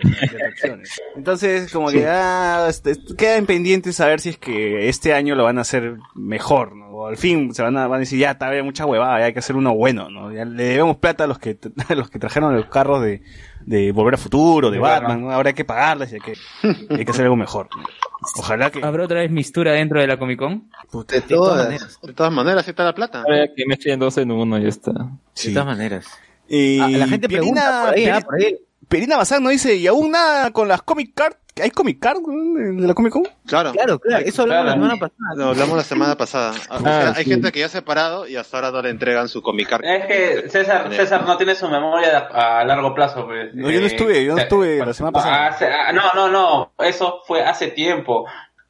Entonces, 1.16 1.72
como 1.72 1.90
que 1.90 2.06
ah, 2.08 2.68
este, 2.70 2.98
queda 3.18 3.38
en 3.38 3.46
pendiente 3.46 3.94
saber 3.94 4.20
si 4.20 4.30
es 4.30 4.38
que 4.38 4.90
este 4.90 5.14
año 5.14 5.36
lo 5.36 5.44
van 5.44 5.58
a 5.60 5.62
hacer 5.62 5.98
mejor, 6.16 6.76
¿no? 6.76 6.88
O 6.90 7.08
al 7.08 7.18
fin 7.18 7.54
se 7.54 7.64
van 7.64 7.78
a, 7.78 7.88
van 7.88 7.98
a 7.98 8.00
decir, 8.00 8.20
ya, 8.20 8.32
está 8.32 8.50
bien, 8.50 8.66
mucha 8.66 8.86
huevada, 8.86 9.20
ya 9.20 9.26
hay 9.26 9.34
que 9.34 9.40
hacer 9.40 9.56
uno 9.56 9.74
bueno, 9.74 10.10
¿no? 10.10 10.32
Ya 10.32 10.46
le 10.46 10.64
debemos 10.64 10.98
plata 10.98 11.24
a 11.24 11.28
los 11.28 11.40
que, 11.40 11.58
a 11.90 11.96
los 11.96 12.10
que 12.10 12.20
trajeron 12.20 12.56
los 12.56 12.66
carros 12.66 13.02
de, 13.02 13.22
de 13.66 13.92
Volver 13.92 14.16
a 14.16 14.18
Futuro, 14.18 14.70
de 14.70 14.78
De 14.78 14.82
Batman, 14.82 15.10
Batman. 15.10 15.22
¿no? 15.28 15.32
Ahora 15.32 15.50
hay 15.50 15.54
que 15.54 15.66
pagarles 15.66 16.12
y 16.12 16.16
hay 16.16 16.22
que, 16.22 16.34
hay 16.90 17.06
que 17.06 17.12
hacer 17.12 17.24
algo 17.24 17.36
mejor. 17.36 17.68
¿no? 17.76 17.84
Ojalá 18.38 18.70
que... 18.72 18.84
¿Habrá 18.84 19.04
otra 19.06 19.20
vez 19.20 19.32
mistura 19.32 19.74
dentro 19.74 20.00
de 20.00 20.08
la 20.08 20.18
Comic 20.18 20.40
Con? 20.40 20.70
De 21.08 21.22
todas 21.22 21.66
maneras. 21.66 22.00
De 22.02 22.14
todas 22.14 22.32
maneras, 22.32 22.68
está 22.68 22.84
la 22.84 22.94
plata. 22.96 23.24
Que 23.56 23.66
mezclen 23.68 24.00
dos 24.00 24.18
en 24.18 24.32
uno 24.32 24.58
y 24.60 24.64
ya 24.64 24.70
está. 24.70 24.92
Sí. 25.34 25.50
De 25.50 25.54
todas 25.56 25.68
maneras. 25.68 26.06
Y 26.48 26.80
Ah, 26.80 26.90
la 26.90 27.08
gente 27.08 27.28
pregunta 27.28 27.84
por 27.86 27.96
ahí, 27.96 28.06
ah, 28.06 28.20
Peri- 28.20 28.26
por 28.26 28.36
ahí. 28.36 28.58
Perina 28.88 29.18
Bazán 29.18 29.42
nos 29.44 29.52
dice, 29.54 29.76
¿y 29.76 29.88
aún 29.88 30.12
nada 30.12 30.52
con 30.52 30.68
las 30.68 30.82
Comic 30.84 31.14
Card? 31.16 31.34
¿Hay 31.62 31.70
Comic 31.70 32.00
Card 32.00 32.18
de 32.22 32.88
la 32.88 32.94
Comic 32.96 33.14
Con? 33.14 33.28
Claro. 33.46 33.74
Claro, 33.74 34.00
claro, 34.00 34.26
eso 34.26 34.42
hablamos 34.42 34.66
la 34.66 34.74
semana 34.74 34.96
pasada. 34.98 35.36
Lo 35.36 35.46
hablamos 35.50 35.78
la 35.78 35.84
semana 35.84 36.18
pasada. 36.18 36.54
O 36.70 36.80
sea, 36.80 37.14
hay 37.16 37.26
gente 37.26 37.52
que 37.52 37.60
ya 37.60 37.70
se 37.70 37.78
ha 37.78 37.82
separado 37.82 38.28
y 38.28 38.36
hasta 38.36 38.58
ahora 38.58 38.72
no 38.72 38.82
le 38.82 38.90
entregan 38.90 39.28
su 39.28 39.42
Comic 39.42 39.70
Card. 39.70 39.86
Es 39.86 40.06
que 40.08 40.50
César, 40.50 40.92
César 40.94 41.26
no 41.26 41.38
tiene 41.38 41.54
su 41.54 41.70
memoria 41.70 42.18
a, 42.18 42.64
largo 42.66 42.94
plazo. 42.96 43.26
Pues. 43.26 43.54
No, 43.54 43.70
yo 43.70 43.80
no 43.80 43.86
estuve, 43.86 44.26
yo 44.26 44.34
no 44.34 44.40
eh, 44.40 44.44
estuve 44.44 44.86
la 44.86 44.94
semana 44.94 45.12
pasada. 45.12 45.48
hace- 45.48 45.68
ah, 45.68 45.92
no, 45.94 46.04
no, 46.16 46.30
no. 46.30 46.72
Eso 46.80 47.22
fue 47.26 47.44
hace 47.44 47.68
tiempo. 47.68 48.26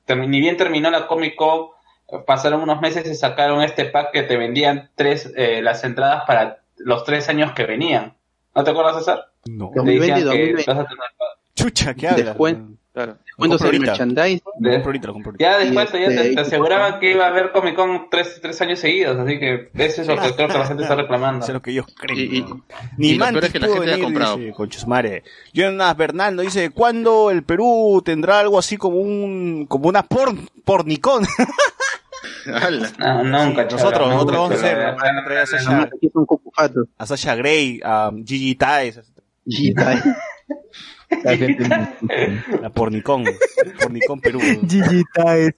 Ni 0.08 0.42
bien 0.42 0.58
terminó 0.58 0.92
la 0.92 1.08
Comic 1.08 1.36
Con, 1.36 1.68
eh, 2.10 2.18
pasaron 2.28 2.62
unos 2.62 2.82
meses 2.82 3.08
y 3.08 3.16
sacaron 3.16 3.62
este 3.62 3.86
pack 3.86 4.12
que 4.12 4.24
te 4.24 4.36
vendían 4.36 4.92
tres 4.96 5.32
eh, 5.38 5.62
las 5.62 5.84
entradas 5.86 6.24
para 6.28 6.60
los 6.78 7.06
tres 7.06 7.30
años 7.30 7.54
que 7.54 7.66
venían. 7.66 8.16
¿No 8.54 8.64
te 8.64 8.72
acuerdas, 8.72 8.98
César? 8.98 9.32
No. 9.46 9.72
Te 9.74 9.82
decían 9.82 10.26
2020, 10.26 10.64
que 10.64 10.74
2020. 10.74 11.23
Chucha, 11.56 11.94
¿qué 11.94 12.08
hablas? 12.08 12.26
Descuento. 12.28 12.78
Claro. 12.94 13.18
El 13.40 13.52
ahorita. 13.52 13.86
merchandise. 13.88 14.44
Lo 14.60 14.72
compro 14.72 14.86
ahorita, 14.86 15.08
lo 15.08 15.14
compro 15.14 15.30
ahorita. 15.32 15.44
Ya 15.44 15.58
después 15.58 15.92
ya 15.92 16.10
te, 16.10 16.36
te 16.36 16.40
aseguraban 16.42 17.00
que 17.00 17.12
iba 17.12 17.26
a 17.26 17.30
haber 17.30 17.52
Comic 17.52 17.76
Con 17.76 18.08
tres, 18.12 18.40
tres 18.40 18.62
años 18.62 18.78
seguidos, 18.80 19.18
así 19.18 19.40
que 19.40 19.72
eso 19.74 20.02
es 20.04 20.08
lo 20.08 20.16
que 20.22 20.36
creo 20.36 20.48
que 20.48 20.58
la 20.60 20.66
gente 20.68 20.84
está 20.84 20.96
reclamando. 20.96 21.40
Eso 21.44 21.52
es 21.52 21.54
lo 21.56 21.62
que 21.64 21.72
ellos 21.72 21.88
creen. 21.98 22.20
Y- 22.20 22.38
y- 22.38 22.42
¿no? 22.44 22.64
Ni 22.98 23.10
y 23.10 23.14
lo 23.16 23.26
Mantis 23.26 23.40
peor 23.40 23.46
es 23.46 23.52
que 23.52 23.60
la 23.60 23.68
gente 23.68 23.94
ha 23.94 24.00
comprado. 24.00 24.38
dice, 24.38 24.54
madre. 24.86 25.24
Jonas 25.54 25.98
Bernal 25.98 26.36
nos 26.36 26.46
dice, 26.46 26.70
¿cuándo 26.70 27.32
el 27.32 27.42
Perú 27.44 28.04
tendrá 28.06 28.40
algo 28.40 28.60
así 28.60 28.78
como 28.78 28.98
un, 28.98 29.66
como 29.68 29.90
una 29.90 30.04
porn, 30.04 30.48
pornicón? 30.64 31.26
No, 32.46 33.24
nunca, 33.24 33.68
Sí, 33.70 33.76
nosotros, 33.76 34.10
nosotros 34.10 34.38
vamos 34.38 34.52
a 34.52 34.56
hacer, 34.56 34.80
a 34.80 35.46
Sasha, 35.46 35.90
cucufatos. 36.14 36.88
a 36.98 37.36
Grey, 37.36 37.80
a 37.84 38.12
Gigi 38.26 38.56
Taes, 38.56 39.02
La 41.24 41.38
gente 41.38 41.64
la 42.62 42.70
pornicón, 42.70 43.24
pornicón 43.82 44.20
Perú. 44.22 44.40
Gigi 44.40 45.04
Taes. 45.14 45.54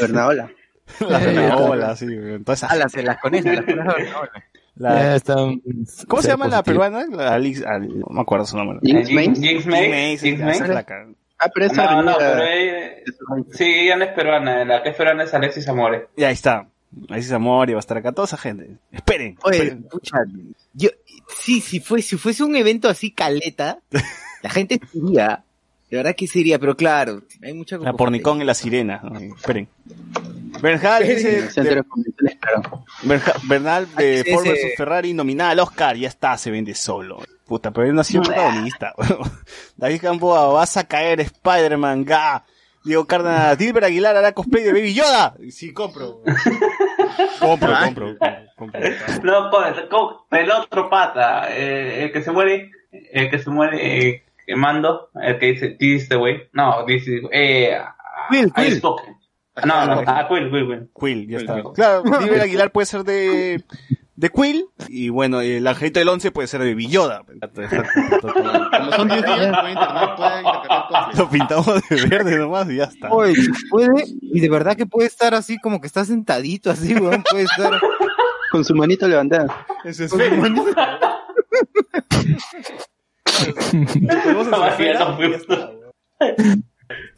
Bernaola. 0.00 0.50
La 1.00 1.18
Bernaola, 1.18 1.96
sí, 1.96 2.06
todas 2.44 2.58
esas- 2.60 2.72
Ah, 2.72 2.76
las, 2.76 2.94
las 2.96 3.18
conejas, 3.18 3.54
las 3.54 3.64
conejas. 3.64 3.94
la- 4.76 5.16
ya. 5.16 5.34
¿Cómo 6.08 6.22
se 6.22 6.28
llama 6.28 6.48
la 6.48 6.62
positivo. 6.62 6.84
peruana? 6.84 7.06
La 7.16 7.34
Alice, 7.34 7.64
Al- 7.66 7.98
no 8.00 8.06
me 8.10 8.20
acuerdo 8.20 8.44
su 8.46 8.56
nombre. 8.56 8.78
Jinx 8.82 9.10
Eh, 9.68 10.38
Mace. 10.44 10.64
Flaca. 10.64 11.06
Ah, 11.38 11.50
pero 11.52 11.66
esa 11.66 11.84
No, 11.96 12.02
no, 12.02 12.14
pero 12.18 12.42
ella- 12.44 12.90
sí, 13.52 13.64
ella 13.64 13.96
no 13.96 14.04
es 14.04 14.12
peruana, 14.12 14.64
la 14.64 14.82
que 14.82 14.88
es 14.90 14.96
peruana 14.96 15.24
es 15.24 15.34
Alexis 15.34 15.68
Amore. 15.68 16.08
Y 16.16 16.24
ahí 16.24 16.32
está. 16.32 16.66
Alexis 17.08 17.32
Amor 17.32 17.68
y 17.70 17.72
va 17.74 17.78
a 17.78 17.80
estar 17.80 17.96
acá 17.96 18.12
toda 18.12 18.26
esa 18.26 18.36
gente. 18.36 18.78
Esperen. 18.90 19.36
Oye, 19.42 19.56
esperen. 19.58 19.82
pucha, 19.84 20.18
yo, 20.72 20.90
sí, 21.40 21.60
si 21.60 21.80
fue, 21.80 22.02
si 22.02 22.16
fuese 22.16 22.42
un 22.44 22.56
evento 22.56 22.88
así 22.88 23.10
caleta, 23.10 23.80
la 24.42 24.50
gente 24.50 24.80
iría, 24.92 25.44
de 25.90 25.96
verdad 25.98 26.14
que 26.16 26.26
sería, 26.26 26.58
pero 26.58 26.76
claro, 26.76 27.22
hay 27.42 27.52
mucha 27.54 27.78
La 27.78 27.92
pornicón 27.92 28.40
y 28.40 28.44
la 28.44 28.54
sirena. 28.54 29.00
¿no? 29.04 29.18
Esperen. 29.18 29.68
Bernal 30.60 31.06
dice, 31.06 31.42
de 31.62 31.84
Bernal 33.44 33.86
de 33.94 34.20
Ese- 34.20 34.32
Ford 34.32 34.44
vs 34.46 34.58
Ferrari 34.76 35.12
nominada 35.12 35.50
al 35.50 35.60
Oscar, 35.60 35.96
ya 35.96 36.08
está, 36.08 36.36
se 36.38 36.50
vende 36.50 36.74
solo. 36.74 37.22
Puta, 37.46 37.70
pero 37.70 37.86
él 37.86 37.94
no 37.94 38.00
ha 38.00 38.04
sido 38.04 38.22
protagonista. 38.22 38.94
David 39.76 40.00
Campoa, 40.00 40.46
vas 40.48 40.76
a 40.76 40.84
caer 40.84 41.20
Spider-Man, 41.20 42.04
ga. 42.04 42.44
Diego 42.84 43.04
Cárdenas, 43.04 43.58
Dilber 43.58 43.84
Aguilar 43.84 44.16
hará 44.16 44.32
cosplay 44.32 44.62
de 44.62 44.72
Baby 44.72 44.94
Yoda. 44.94 45.36
Sí, 45.50 45.72
compro. 45.72 46.22
compro, 47.40 47.74
compro, 47.84 48.16
compro. 48.56 48.80
No, 49.22 49.50
con, 49.50 49.64
con 49.88 50.38
el 50.38 50.50
otro 50.50 50.88
pata, 50.90 51.48
eh, 51.50 52.04
el 52.04 52.12
que 52.12 52.22
se 52.22 52.32
muere, 52.32 52.70
el 52.90 53.30
que 53.30 53.38
se 53.38 53.50
muere 53.50 54.08
eh, 54.08 54.22
quemando, 54.46 55.10
el 55.14 55.38
que 55.38 55.76
dice, 55.78 56.06
the 56.08 56.16
way. 56.16 56.48
No, 56.52 56.84
is, 56.88 57.06
eh, 57.32 57.78
Quill, 58.30 58.52
a 58.54 58.62
Quill. 58.62 58.76
Spock. 58.76 59.02
No, 59.64 59.86
no, 59.86 60.02
a 60.06 60.28
Quill, 60.28 60.50
Quill, 60.50 60.66
Quill. 60.66 60.88
Quill, 60.98 61.28
ya 61.28 61.38
está. 61.38 61.62
Claro, 61.74 62.02
Nivel 62.20 62.40
Aguilar 62.40 62.70
puede 62.70 62.86
ser 62.86 63.04
de, 63.04 63.62
de 64.16 64.30
Quill, 64.30 64.66
y 64.88 65.10
bueno, 65.10 65.42
el 65.42 65.66
angelito 65.66 65.98
del 65.98 66.08
11 66.08 66.30
puede 66.30 66.48
ser 66.48 66.62
de 66.62 66.74
Villoda. 66.74 67.22
Como 67.24 68.92
son 68.92 69.08
10 69.08 69.22
días, 69.22 69.60
puede 69.60 69.72
internar, 69.72 70.16
puede 70.16 70.38
intercalar 70.38 70.88
cosplay. 70.88 71.16
Lo 71.18 71.30
pintamos 71.30 71.88
de 71.88 72.06
verde 72.08 72.38
nomás 72.38 72.70
y 72.70 72.76
ya 72.76 72.84
está. 72.84 73.10
Oye, 73.10 73.34
puede, 73.70 74.04
y 74.22 74.40
de 74.40 74.48
verdad 74.48 74.74
que 74.74 74.86
puede 74.86 75.06
estar 75.06 75.34
así 75.34 75.58
como 75.58 75.80
que 75.80 75.86
está 75.86 76.04
sentadito 76.04 76.70
así, 76.70 76.94
weón, 76.94 77.22
puede 77.30 77.44
estar 77.44 77.78
Con 78.50 78.64
su 78.64 78.74
manito 78.74 79.06
levantada. 79.06 79.66
Eso 79.84 80.04
es 80.04 80.10
con 80.10 80.20
su 80.20 80.36
manito. 80.36 80.66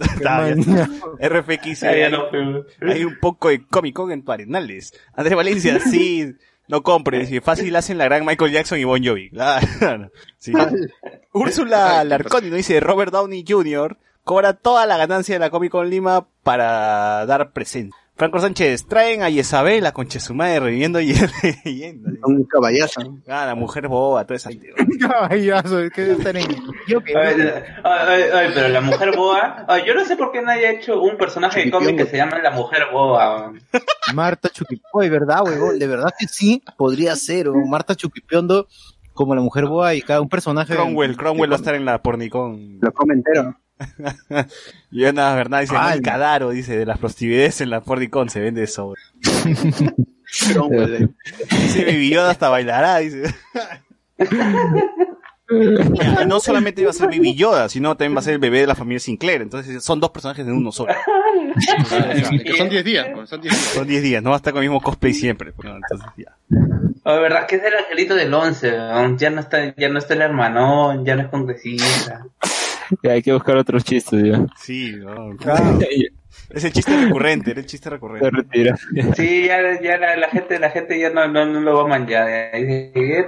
Está. 0.00 0.54
RFX, 1.20 1.82
hay, 1.84 2.10
fuimos. 2.30 2.66
hay 2.80 3.04
un 3.04 3.18
poco 3.20 3.48
de 3.50 3.64
Comic 3.66 3.94
Con 3.94 4.10
en 4.12 4.24
tu 4.24 4.32
Arenales. 4.32 4.92
Andrés 5.14 5.36
Valencia, 5.36 5.78
sí, 5.80 6.34
no 6.68 6.82
compres, 6.82 7.30
y 7.30 7.40
fácil 7.40 7.74
hacen 7.76 7.98
la 7.98 8.04
gran 8.04 8.24
Michael 8.24 8.52
Jackson 8.52 8.78
y 8.78 8.84
Bon 8.84 9.02
Jovi. 9.04 9.30
Claro, 9.78 10.10
sí. 10.38 10.52
Úrsula 11.32 12.04
Larconi 12.04 12.48
nos 12.48 12.58
dice, 12.58 12.80
Robert 12.80 13.12
Downey 13.12 13.44
Jr. 13.46 13.96
cobra 14.24 14.52
toda 14.54 14.86
la 14.86 14.96
ganancia 14.96 15.34
de 15.34 15.38
la 15.40 15.50
Comic 15.50 15.72
Con 15.72 15.88
Lima 15.90 16.28
para 16.42 17.26
dar 17.26 17.52
presente. 17.52 17.96
Franco 18.18 18.40
Sánchez, 18.40 18.84
traen 18.86 19.22
a 19.22 19.30
Isabel, 19.30 19.84
la 19.84 19.92
concha 19.92 20.14
de 20.14 20.20
su 20.24 20.34
madre, 20.34 20.58
reviviendo 20.58 21.00
y 21.00 21.14
leyendo. 21.64 22.10
Un 22.24 22.42
caballazo. 22.42 23.00
Ah, 23.28 23.46
la 23.46 23.54
mujer 23.54 23.86
boba, 23.86 24.24
toda 24.24 24.34
esa 24.36 24.50
gente. 24.50 24.72
Caballazo, 24.98 25.78
es 25.78 25.92
que 25.92 26.16
yo 26.88 27.00
que 27.00 27.16
Ay, 27.16 27.36
ay, 27.84 28.22
ay, 28.34 28.50
pero 28.52 28.68
la 28.70 28.80
mujer 28.80 29.14
boba. 29.14 29.64
ay, 29.68 29.84
yo 29.86 29.94
no 29.94 30.04
sé 30.04 30.16
por 30.16 30.32
qué 30.32 30.42
nadie 30.42 30.66
ha 30.66 30.72
hecho 30.72 31.00
un 31.00 31.16
personaje 31.16 31.64
de 31.64 31.70
cómic 31.70 31.96
que 31.96 32.06
se 32.06 32.16
llama 32.16 32.40
la 32.40 32.50
mujer 32.50 32.86
boba. 32.92 33.52
Marta 34.12 34.48
Chuquipoy, 34.48 35.08
¿verdad, 35.08 35.44
huevón? 35.44 35.78
De 35.78 35.86
verdad 35.86 36.12
que 36.18 36.26
sí, 36.26 36.60
podría 36.76 37.14
ser, 37.14 37.48
o 37.48 37.54
Marta 37.66 37.94
Chuquipiondo 37.94 38.66
como 39.14 39.36
la 39.36 39.40
mujer 39.42 39.66
boa 39.66 39.94
y 39.94 40.02
cada 40.02 40.20
un 40.20 40.28
personaje. 40.28 40.74
Cromwell, 40.74 41.16
Cromwell 41.16 41.50
va 41.52 41.54
a 41.54 41.58
estar 41.58 41.76
en 41.76 41.84
la 41.84 42.02
pornicón. 42.02 42.78
Lo 42.80 42.92
come 42.92 43.14
Ana 45.08 45.34
Bernal 45.34 45.60
dice, 45.62 45.76
el 45.92 46.02
Cadaro, 46.02 46.50
dice, 46.50 46.76
de 46.76 46.86
las 46.86 46.98
prostividades 46.98 47.60
en 47.60 47.70
la 47.70 47.80
pornicón 47.80 48.28
se 48.30 48.40
vende 48.40 48.64
eso. 48.64 48.94
Dice, 49.22 49.94
Baby 51.86 52.10
Yoda 52.10 52.30
hasta 52.30 52.48
bailará, 52.48 52.98
dice. 52.98 53.34
No 56.26 56.40
solamente 56.40 56.84
va 56.84 56.90
a 56.90 56.92
ser 56.92 57.06
Baby 57.06 57.34
Yoda, 57.34 57.70
sino 57.70 57.96
también 57.96 58.14
va 58.14 58.20
a 58.20 58.22
ser 58.22 58.34
el 58.34 58.38
bebé 58.38 58.60
de 58.60 58.66
la 58.66 58.74
familia 58.74 59.00
Sinclair. 59.00 59.40
Entonces 59.40 59.82
son 59.82 59.98
dos 59.98 60.10
personajes 60.10 60.46
en 60.46 60.52
uno 60.52 60.70
solo. 60.70 60.92
Que 62.44 62.52
son 62.54 62.68
10 62.68 62.84
días, 62.84 63.06
pues, 63.14 63.30
son 63.30 63.40
10 63.40 63.54
días. 63.54 63.64
Son 63.72 63.86
10 63.86 64.02
días, 64.02 64.22
no 64.22 64.30
va 64.30 64.36
a 64.36 64.38
estar 64.38 64.52
con 64.52 64.62
el 64.62 64.68
mismo 64.68 64.82
cosplay 64.82 65.14
siempre. 65.14 65.52
pues, 65.52 65.66
¿no? 65.66 65.76
Entonces, 65.76 66.06
ya. 66.18 66.36
Oh, 67.04 67.12
de 67.14 67.20
verdad 67.20 67.46
que 67.46 67.56
es 67.56 67.64
el 67.64 67.74
angelito 67.74 68.14
del 68.14 68.34
11. 68.34 68.70
weón. 68.70 69.16
Ya 69.16 69.30
no 69.30 69.40
está, 69.40 69.74
ya 69.74 69.88
no 69.88 69.98
está 69.98 70.12
el 70.14 70.20
hermanón, 70.22 71.06
ya 71.06 71.16
no 71.16 71.22
es 71.22 71.28
congresista. 71.28 72.26
Ya 73.02 73.12
hay 73.12 73.22
que 73.22 73.32
buscar 73.32 73.56
otros 73.56 73.84
chistes, 73.84 74.22
ya. 74.24 74.46
Sí, 74.56 74.94
no, 74.96 75.36
Ya, 75.38 75.54
es 76.50 76.64
el 76.64 76.72
chiste 76.72 76.96
recurrente, 77.04 77.50
era 77.50 77.60
el 77.60 77.66
chiste 77.66 77.84
Se 77.84 77.90
recurrente. 77.90 78.30
retira. 78.30 78.76
Sí, 79.14 79.46
ya, 79.46 79.58
ya 79.82 79.98
la, 79.98 80.16
la 80.16 80.28
gente, 80.28 80.58
la 80.58 80.70
gente 80.70 80.98
ya 80.98 81.10
no, 81.10 81.28
no, 81.28 81.44
no 81.44 81.60
lo 81.60 81.76
va 81.76 81.82
a 81.84 81.86
manchar. 81.98 82.28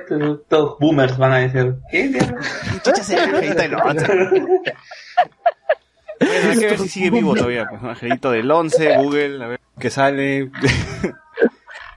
Tú- 0.08 0.42
Todos 0.48 0.78
boomers 0.78 1.18
van 1.18 1.32
a 1.32 1.38
decir, 1.38 1.74
¿qué? 1.90 2.10
Chucha, 2.82 3.02
el 3.24 3.34
angelito 3.34 3.62
del 3.62 3.74
11. 3.74 4.06
Bueno, 6.20 6.50
hay 6.50 6.58
que 6.58 6.66
ver 6.66 6.78
si 6.78 6.88
sigue 6.88 7.10
vivo 7.10 7.34
todavía. 7.34 7.66
Pues. 7.68 7.82
Angelito 7.82 8.30
del 8.30 8.50
11, 8.50 8.96
Google, 8.98 9.44
a 9.44 9.48
ver 9.48 9.60
qué 9.78 9.90
sale. 9.90 10.50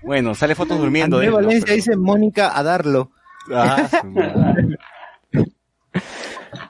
bueno, 0.02 0.34
sale 0.36 0.56
fotos 0.56 0.80
durmiendo. 0.80 1.18
André 1.18 1.30
de 1.32 1.36
él, 1.38 1.42
¿no? 1.42 1.48
Valencia 1.48 1.66
Pero- 1.66 1.76
dice 1.76 1.96
Mónica 1.98 2.58
a 2.58 2.64
darlo. 2.64 3.12
Ah, 3.54 3.88
su 4.02 4.08
madre. 4.08 4.78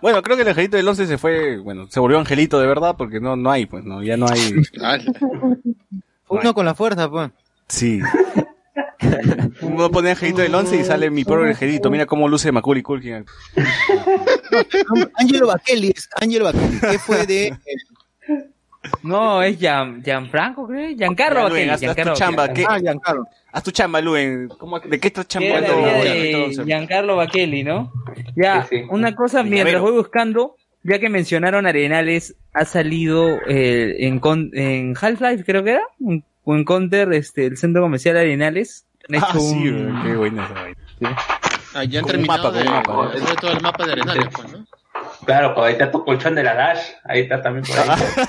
Bueno, 0.04 0.22
creo 0.22 0.36
que 0.36 0.42
el 0.42 0.50
angelito 0.50 0.76
del 0.76 0.86
11 0.86 1.08
se 1.08 1.18
fue, 1.18 1.60
bueno, 1.60 1.88
se 1.90 1.98
volvió 2.02 2.20
angelito 2.20 2.60
de 2.60 2.68
verdad 2.68 2.96
porque 2.98 3.22
no, 3.22 3.38
no 3.38 3.50
hay, 3.50 3.66
pues, 3.68 3.86
no, 3.86 4.04
ya 4.04 4.18
no 4.18 4.26
hay, 4.28 4.54
Ah, 4.82 4.98
Uno 6.28 6.54
con 6.54 6.66
la 6.66 6.76
fuerza, 6.76 7.10
pues. 7.10 7.32
sí. 7.70 8.02
Uno 9.62 9.90
pone 9.90 10.10
angelito 10.10 10.42
del 10.42 10.54
11 10.54 10.76
y 10.76 10.84
sale 10.84 11.10
mi 11.10 11.24
pobre 11.24 11.52
angelito, 11.52 11.90
mira 11.90 12.06
cómo 12.06 12.28
luce 12.28 12.52
Macaulay 12.52 12.84
Culkin. 12.84 13.26
Angelo 15.16 15.48
Baqueli, 15.48 15.94
es 15.96 16.10
Angelo 16.20 16.44
Baqueli, 16.46 16.80
que 16.82 17.00
fue 17.00 17.26
de 17.26 17.48
eh, 17.48 17.58
No, 19.04 19.42
es 19.42 19.58
Gian, 19.60 20.04
Gianfranco, 20.04 20.68
creo. 20.68 20.96
Giancarlo 20.96 21.50
Luen, 21.50 21.68
Baquelli, 21.68 21.70
haz- 21.70 21.74
haz 21.74 21.80
tu 21.80 21.86
Giancarlo 21.86 22.14
chamba, 22.16 22.48
Baquelli. 22.48 22.66
¿qué? 22.68 22.74
Ah, 22.74 22.80
Giancarlo. 22.80 23.28
Haz 23.52 23.64
tu 23.64 23.72
chamba, 23.72 24.02
Luen, 24.02 24.48
¿Cómo, 24.58 24.80
¿de 24.80 25.00
qué 25.00 25.08
estás 25.08 25.28
chambando? 25.28 25.68
de 25.78 26.44
11? 26.48 26.64
Giancarlo 26.66 27.16
Baquelli, 27.16 27.64
¿no? 27.64 27.92
Ya, 28.36 28.64
Sí, 28.70 28.78
sí. 28.80 28.84
una 28.90 29.16
cosa, 29.16 29.44
mientras 29.44 29.82
voy 29.82 29.94
buscando, 29.94 30.56
ya 30.84 31.00
que 31.00 31.10
mencionaron 31.10 31.66
Arenales, 31.68 32.36
ha 32.54 32.66
salido 32.66 33.38
eh, 33.48 33.96
en, 34.00 34.20
en 34.54 34.96
Half-Life, 35.00 35.44
creo 35.46 35.64
que 35.64 35.72
era, 35.72 35.84
o 36.46 36.56
en 36.56 36.66
Counter, 36.66 37.14
este, 37.14 37.46
el 37.46 37.58
centro 37.58 37.82
comercial 37.84 38.18
Arenales. 38.18 38.86
Han 39.10 39.16
Ah, 39.24 39.28
sí, 39.34 39.70
un- 39.70 40.02
qué 40.04 40.16
buena 40.16 40.46
esa 40.46 40.54
vaina. 40.54 41.18
Ah, 41.76 41.84
ya 41.84 42.00
han 42.00 42.06
Con 42.06 42.16
un 42.16 42.26
terminado 42.26 42.52
mapa, 42.52 42.54
con 42.54 42.54
de, 42.64 42.68
un 42.70 42.74
mapa, 42.76 42.94
¿no? 42.94 43.10
de 43.30 43.36
todo 43.36 43.52
el 43.52 43.62
mapa 43.62 43.86
de 43.86 43.92
Arenales, 43.94 44.28
pues, 44.34 44.52
¿no? 44.52 44.63
Claro, 45.26 45.54
pues 45.56 45.68
ahí 45.68 45.74
está 45.74 45.92
tu 45.92 46.04
colchón 46.04 46.36
de 46.36 46.44
la 46.44 46.54
Dash. 46.56 46.80
Ahí 47.04 47.22
está 47.22 47.42
también 47.42 47.66
por 47.66 47.78
ahí. 47.80 47.90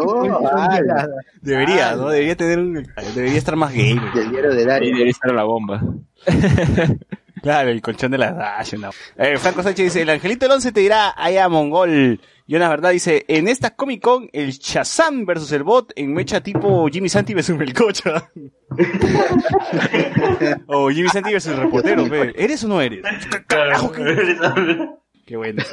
Oh, 0.00 0.48
ah, 0.54 0.78
la- 0.84 1.08
Debería, 1.40 1.96
¿no? 1.96 2.10
Debería 2.10 2.36
tener 2.36 2.58
un, 2.58 2.86
debería 3.14 3.38
estar 3.38 3.56
más 3.56 3.72
gay. 3.72 3.98
del 4.14 4.30
diario 4.30 4.50
de 4.54 4.64
Dario. 4.64 4.90
debería 4.92 5.10
estar 5.10 5.32
la 5.32 5.44
bomba. 5.44 5.82
Claro, 7.40 7.70
el 7.70 7.80
colchón 7.80 8.10
de 8.10 8.18
la 8.18 8.32
Dash. 8.32 8.74
una- 8.74 8.90
Eh, 9.16 9.38
Franco 9.38 9.62
Sánchez 9.62 9.84
dice, 9.86 10.02
el 10.02 10.10
angelito 10.10 10.44
del 10.46 10.52
11 10.56 10.72
te 10.72 10.80
dirá, 10.80 11.14
allá 11.16 11.48
mongol. 11.48 12.20
Y 12.48 12.56
una 12.56 12.68
verdad 12.68 12.90
dice, 12.90 13.24
en 13.28 13.46
esta 13.46 13.76
Comic 13.76 14.02
Con, 14.02 14.28
el 14.32 14.50
Shazam 14.50 15.24
versus 15.24 15.52
el 15.52 15.62
bot 15.62 15.92
en 15.94 16.14
mecha 16.14 16.40
tipo 16.40 16.88
Jimmy 16.88 17.08
Santi 17.08 17.34
versus 17.34 17.56
Melcocha. 17.56 18.28
o 20.66 20.90
Jimmy 20.90 21.08
Santi 21.10 21.32
versus 21.32 21.52
el 21.52 21.58
reportero. 21.58 22.04
¿Eres 22.34 22.64
o 22.64 22.68
no 22.68 22.80
eres? 22.80 23.02
Carajo, 23.46 23.92
qué, 23.92 24.02
qué 25.28 25.36
bueno. 25.36 25.62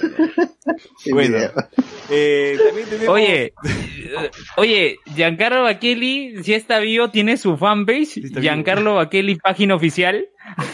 Sí, 0.98 1.11
Bueno. 1.14 1.38
Eh, 2.10 2.57
tenemos... 2.90 3.15
Oye, 3.15 3.45
eh, 3.45 3.53
oye, 4.57 4.98
Giancarlo 5.15 5.64
Baquelli, 5.64 6.44
si 6.44 6.53
está 6.53 6.80
vivo, 6.80 7.10
tiene 7.11 7.38
su 7.38 7.56
fanpage, 7.56 8.15
vivo. 8.22 8.41
Giancarlo 8.41 8.95
Baquelli, 8.95 9.36
página 9.36 9.76
oficial. 9.76 10.26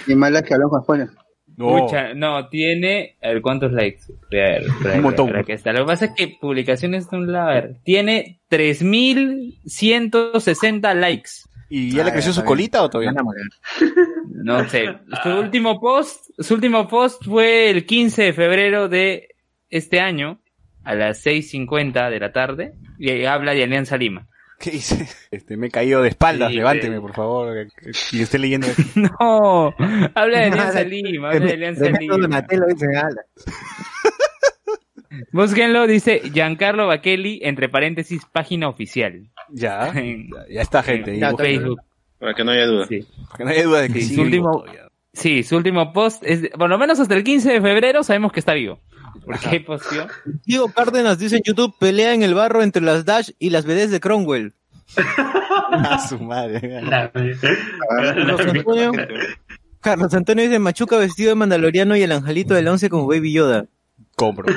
Y 0.08 0.16
malas 0.16 0.41
que 0.44 0.53
hablamos 0.56 0.84
Juan. 0.86 1.12
no, 1.58 1.68
Pucha, 1.78 2.14
no, 2.16 2.48
tiene, 2.49 3.18
a 3.22 3.28
ver, 3.30 3.41
¿cuántos 3.41 3.72
likes? 3.74 4.03
A 4.10 4.14
ver, 4.32 4.64
a 4.70 4.84
ver, 4.88 4.95
Un 4.98 5.03
montón. 5.03 5.30
a 5.30 5.34
ver, 5.34 5.41
aquí 5.41 5.52
está. 5.52 5.72
Lo 5.74 5.80
que 5.82 5.86
pasa 5.86 6.06
es 6.06 6.12
que 6.16 6.36
publicaciones 6.40 7.08
de 7.10 7.18
un 7.18 7.30
lado, 7.32 7.49
a 7.49 7.53
ver, 7.53 7.76
tiene 7.84 8.40
3.160 8.49 10.95
likes. 10.95 11.30
¿Y 11.73 11.91
ya 11.91 12.03
le 12.03 12.10
Ah, 12.10 12.14
creció 12.14 12.31
ya, 12.31 12.35
su 12.35 12.41
bien. 12.41 12.48
colita 12.48 12.84
o 12.84 12.89
todavía? 12.89 13.14
No 14.43 14.68
sé. 14.69 14.85
Su 15.23 15.30
último 15.30 15.80
post, 15.80 16.26
su 16.39 16.53
último 16.56 16.88
post 16.88 17.23
fue 17.26 17.69
el 17.69 17.85
15 17.85 18.23
de 18.23 18.34
febrero 18.34 18.89
de 18.89 19.30
este 19.69 19.99
año, 19.99 20.41
a 20.84 20.95
las 20.95 21.23
6.50 21.26 22.10
de 22.10 22.19
la 22.19 22.31
tarde, 22.34 22.73
y 22.99 23.23
habla 23.26 23.53
de 23.53 23.64
Alianza 23.64 23.98
Lima. 23.98 24.27
¿Qué 24.60 24.72
dice? 24.72 25.07
Este, 25.31 25.57
me 25.57 25.68
he 25.68 25.72
caído 25.72 26.02
de 26.02 26.10
espaldas, 26.10 26.49
Sí, 26.49 26.56
levánteme, 26.57 26.99
por 27.02 27.14
favor. 27.14 27.68
Y 28.11 28.22
esté 28.22 28.38
leyendo 28.39 28.68
esto. 28.68 28.81
No, 29.19 29.73
habla 30.15 30.39
de 30.39 30.45
Alianza 30.45 30.84
Lima, 30.84 31.30
habla 31.30 31.45
de 31.48 31.53
Alianza 31.53 31.89
Lima. 31.89 32.18
Dice. 32.68 32.88
Búsquenlo, 35.34 35.88
dice 35.88 36.22
Giancarlo 36.34 36.88
Baquelli, 36.88 37.39
entre 37.43 37.68
paréntesis, 37.69 38.22
página 38.31 38.69
oficial. 38.69 39.30
Ya, 39.53 39.90
En 39.95 40.30
ya, 40.49 40.61
está, 40.61 40.82
gente. 40.84 41.14
Busquen- 41.19 41.38
Facebook. 41.38 41.80
Para 42.19 42.34
que 42.36 42.44
no 42.44 42.52
haya 42.52 42.65
duda. 42.68 42.86
Sí. 42.88 43.06
porque 43.30 43.44
no 43.45 43.49
hay 43.52 43.61
duda 43.64 43.82
de 43.82 43.90
que 43.90 44.02
Sí, 44.02 44.15
su 44.15 44.22
último- 44.22 44.61
todavía. 44.61 44.88
Sí, 45.14 45.44
su 45.44 45.57
último 45.57 45.91
post 45.91 46.23
es, 46.26 46.41
de- 46.44 46.49
por 46.49 46.69
lo 46.69 46.78
menos 46.78 46.99
hasta 46.99 47.15
el 47.15 47.23
15 47.23 47.52
de 47.52 47.61
febrero 47.61 48.03
sabemos 48.03 48.32
que 48.32 48.40
está 48.40 48.53
vivo. 48.53 48.80
Porque 49.26 49.60
posteó. 49.60 50.07
Diego 50.45 50.72
Cárdenas 50.72 51.19
dice 51.19 51.36
en 51.38 51.41
YouTube, 51.44 51.76
pelea 51.80 52.14
en 52.14 52.23
el 52.23 52.34
barro 52.34 52.64
entre 52.64 52.82
las 52.82 53.03
Dash 53.06 53.32
y 53.40 53.49
las 53.49 53.65
BDs 53.65 53.91
de 53.91 53.99
Cromwell. 53.99 54.53
A 55.72 55.99
su 56.07 56.18
madre. 56.19 56.82
Carlos 57.90 58.40
Antonio, 58.41 58.91
Carlos 59.80 60.14
Antonio 60.14 60.44
dice 60.44 60.60
Machuca 60.60 60.98
vestido 60.98 61.30
de 61.30 61.36
mandaloriano 61.36 61.95
y 61.95 62.03
el 62.03 62.11
angelito 62.11 62.53
del 62.53 62.68
11 62.68 62.90
como 62.90 63.07
Baby 63.07 63.34
Yoda. 63.34 63.65
Compro. 64.15 64.53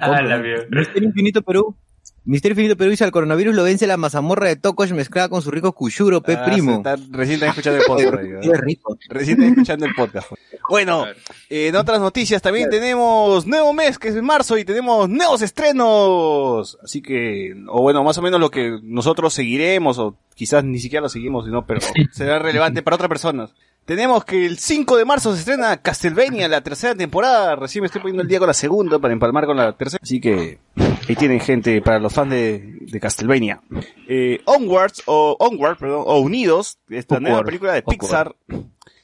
Ah, 0.00 0.20
la 0.22 0.38
mierda. 0.38 0.64
Mister 0.70 1.02
Infinito 1.02 1.42
Perú. 1.42 1.76
Misterio 2.26 2.52
Infinito 2.54 2.76
Perú 2.78 2.90
dice 2.90 3.04
al 3.04 3.10
coronavirus 3.12 3.54
lo 3.54 3.64
vence 3.64 3.86
la 3.86 3.98
mazamorra 3.98 4.48
de 4.48 4.56
Tokosh 4.56 4.92
mezclada 4.92 5.28
con 5.28 5.42
su 5.42 5.50
rico 5.50 5.72
kuyuro, 5.72 6.22
pe 6.22 6.34
Ah, 6.36 6.44
primo. 6.46 6.76
está- 6.78 6.96
recién 7.10 7.34
están 7.34 7.50
escuchando 7.50 7.80
el 7.80 7.84
podcast. 7.86 8.44
Recién 9.10 9.36
están 9.38 9.52
escuchando 9.52 9.86
el 9.86 9.94
podcast. 9.94 10.28
Bueno, 10.70 11.04
eh, 11.50 11.68
en 11.68 11.76
otras 11.76 12.00
noticias 12.00 12.40
también 12.40 12.70
tenemos 12.70 13.46
nuevo 13.46 13.74
mes, 13.74 13.98
que 13.98 14.08
es 14.08 14.22
marzo, 14.22 14.56
y 14.56 14.64
tenemos 14.64 15.06
nuevos 15.10 15.42
estrenos. 15.42 16.78
Así 16.82 17.02
que, 17.02 17.54
o 17.68 17.82
bueno, 17.82 18.02
más 18.02 18.16
o 18.16 18.22
menos 18.22 18.40
lo 18.40 18.50
que 18.50 18.78
nosotros 18.82 19.34
seguiremos, 19.34 19.98
o 19.98 20.16
quizás 20.34 20.64
ni 20.64 20.78
siquiera 20.78 21.02
lo 21.02 21.08
seguimos, 21.10 21.44
sino, 21.44 21.66
pero 21.66 21.80
será 22.12 22.38
relevante 22.38 22.82
para 22.82 22.94
otras 22.96 23.08
personas. 23.08 23.50
Tenemos 23.84 24.24
que 24.24 24.46
el 24.46 24.58
5 24.58 24.96
de 24.96 25.04
marzo 25.04 25.32
se 25.34 25.40
estrena 25.40 25.76
Castlevania, 25.76 26.48
la 26.48 26.62
tercera 26.62 26.94
temporada. 26.94 27.54
Recién 27.54 27.82
me 27.82 27.86
estoy 27.86 28.00
poniendo 28.00 28.22
el 28.22 28.28
día 28.28 28.38
con 28.38 28.48
la 28.48 28.54
segunda 28.54 28.98
para 28.98 29.12
empalmar 29.12 29.44
con 29.44 29.56
la 29.58 29.76
tercera. 29.76 30.00
Así 30.02 30.20
que 30.20 30.58
ahí 31.06 31.14
tienen 31.16 31.38
gente 31.40 31.82
para 31.82 31.98
los 31.98 32.12
fans 32.14 32.30
de, 32.30 32.78
de 32.80 33.00
Castlevania. 33.00 33.60
Eh, 34.08 34.40
Onwards, 34.46 35.02
o 35.04 35.36
Onward, 35.38 35.76
perdón, 35.76 36.04
o 36.06 36.18
Unidos, 36.20 36.78
esta 36.88 37.20
nueva 37.20 37.42
película 37.42 37.74
de. 37.74 37.82
Pixar, 37.82 38.34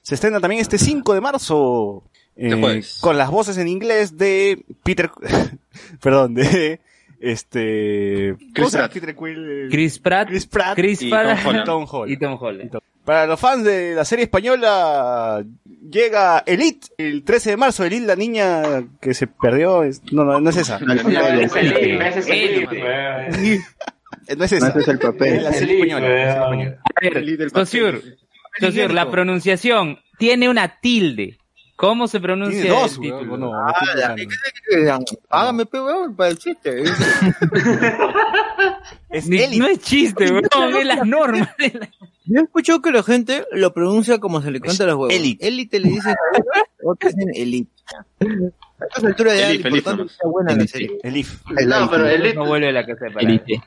se 0.01 0.15
estrena 0.15 0.41
también 0.41 0.63
este 0.63 0.79
5 0.79 1.13
de 1.13 1.21
marzo. 1.21 2.05
eh, 2.37 2.83
con 3.03 3.19
las 3.19 3.31
voces 3.31 3.59
en 3.59 3.69
inglés 3.69 4.17
de 4.17 4.65
Peter, 4.83 5.11
perdón, 6.03 6.33
de 6.35 6.81
este, 7.21 8.35
¿cómo 8.39 8.53
Chris? 8.55 8.71
Pratt. 8.73 8.93
Peter 8.95 9.15
Quill, 9.15 9.69
Chris 9.71 9.99
Pratt, 9.99 10.29
Chris 10.29 10.47
Pratt 10.47 10.75
Chris 10.75 11.03
y 11.03 11.11
Pratt 11.11 11.39
Tom 11.43 11.47
Holland. 11.51 11.65
Tom 11.67 11.87
Holland. 11.91 12.13
y 12.13 12.17
Tom 12.17 12.39
Holland. 12.41 12.79
Para 13.11 13.27
los 13.27 13.41
fans 13.41 13.65
de 13.65 13.93
la 13.97 14.05
serie 14.05 14.27
española, 14.27 15.45
llega 15.91 16.45
Elite 16.47 16.87
el 16.97 17.25
13 17.25 17.51
de 17.51 17.57
marzo. 17.57 17.83
Elite, 17.85 18.07
la 18.07 18.15
niña 18.15 18.63
que 19.01 19.15
se 19.15 19.27
perdió. 19.27 19.83
es- 19.83 20.01
no, 20.13 20.23
no, 20.23 20.41
no 20.41 20.49
es 20.51 20.57
esa. 20.59 20.79
No, 20.79 20.93
es 20.95 21.05
Elite. 21.57 22.79
Eh, 22.79 23.59
No 24.37 24.45
es 24.45 24.53
No, 24.53 24.57
esa. 24.57 24.69
ese 24.69 24.79
es 24.79 24.87
el 24.89 24.95
Es 24.95 25.01
papel. 25.01 25.43
la 25.43 25.53
serie 25.53 25.75
española. 25.75 26.09
la 26.09 26.15
serie 26.15 26.29
española. 26.31 26.79
A 26.85 27.01
ver, 27.01 27.17
El 27.17 27.37
del 27.37 27.51
Saussure, 27.51 27.93
pastel. 27.95 28.19
Saussure, 28.61 28.95
la 28.95 29.11
pronunciación 29.11 29.99
tiene 30.17 30.49
una 30.49 30.79
tilde. 30.81 31.39
¿Cómo 31.81 32.07
se 32.09 32.21
pronuncia 32.21 32.61
Tiene 32.61 32.77
dos, 32.79 32.93
el 32.93 33.01
weón, 33.01 33.19
título? 33.21 33.37
no, 33.39 33.53
no 33.67 33.73
pensando. 34.71 35.13
Hágame, 35.31 35.65
pe, 35.67 35.81
weón, 35.81 36.15
para 36.15 36.31
el 36.31 36.39
chiste. 36.39 36.85
Es 39.09 39.27
Ni- 39.29 39.39
Elite. 39.41 39.59
no 39.59 39.67
es 39.67 39.81
chiste, 39.81 40.31
weón, 40.31 40.77
es 40.77 40.85
las 40.87 41.07
normas. 41.07 41.49
Yo 42.27 42.43
escucho 42.43 42.81
que 42.81 42.93
la 42.93 43.03
gente 43.03 43.45
lo 43.53 43.73
pronuncia 43.73 44.19
como 44.19 44.41
se 44.41 44.51
le 44.51 44.61
canta 44.61 44.85
a 44.85 44.89
los 44.89 44.97
huevos. 44.97 45.15
Elite. 45.15 45.49
Elite 45.49 45.81
le 45.81 45.89
dicen 45.89 46.15
otros 46.85 47.15
dicen 47.17 47.33
elite. 47.35 47.71
A 48.81 48.85
estas 48.85 49.05
alturas 49.05 49.33
de 49.35 49.41
edad, 49.41 49.51
Elite, 49.51 49.71
lo 49.71 49.77
importante 49.77 50.03
Elite 50.03 50.13
es 50.13 50.13
que 50.13 50.23
sea 50.23 50.31
buena 50.31 50.51
la 50.51 50.57
Elite. 50.57 50.69
serie. 50.73 50.99
El 51.03 51.17
IF. 51.17 51.41
No, 51.67 51.91
pero 51.91 52.07
Elite. 52.09 52.35
No 52.37 52.47
vuelve 52.47 52.69
a 52.69 52.73
la 52.73 52.87
casa 52.87 53.05
de. 53.07 53.13
Elite. 53.21 53.63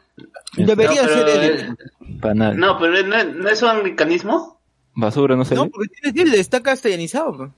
Debería 0.57 1.01
No, 1.01 1.07
pero 1.07 1.27
ser 1.27 1.43
el- 1.43 1.49
elite. 1.59 2.55
No, 2.55 2.77
pero 2.79 3.03
no, 3.07 3.23
no 3.23 3.49
es 3.49 3.61
un 3.61 3.69
americanismo. 3.69 4.61
Basura, 4.95 5.35
no 5.35 5.45
sé. 5.45 5.55
No, 5.55 5.69
porque 5.69 5.89
tiene 5.89 6.13
tilde, 6.23 6.39
está 6.39 6.61
castellanizado. 6.61 7.35
pues. 7.37 7.49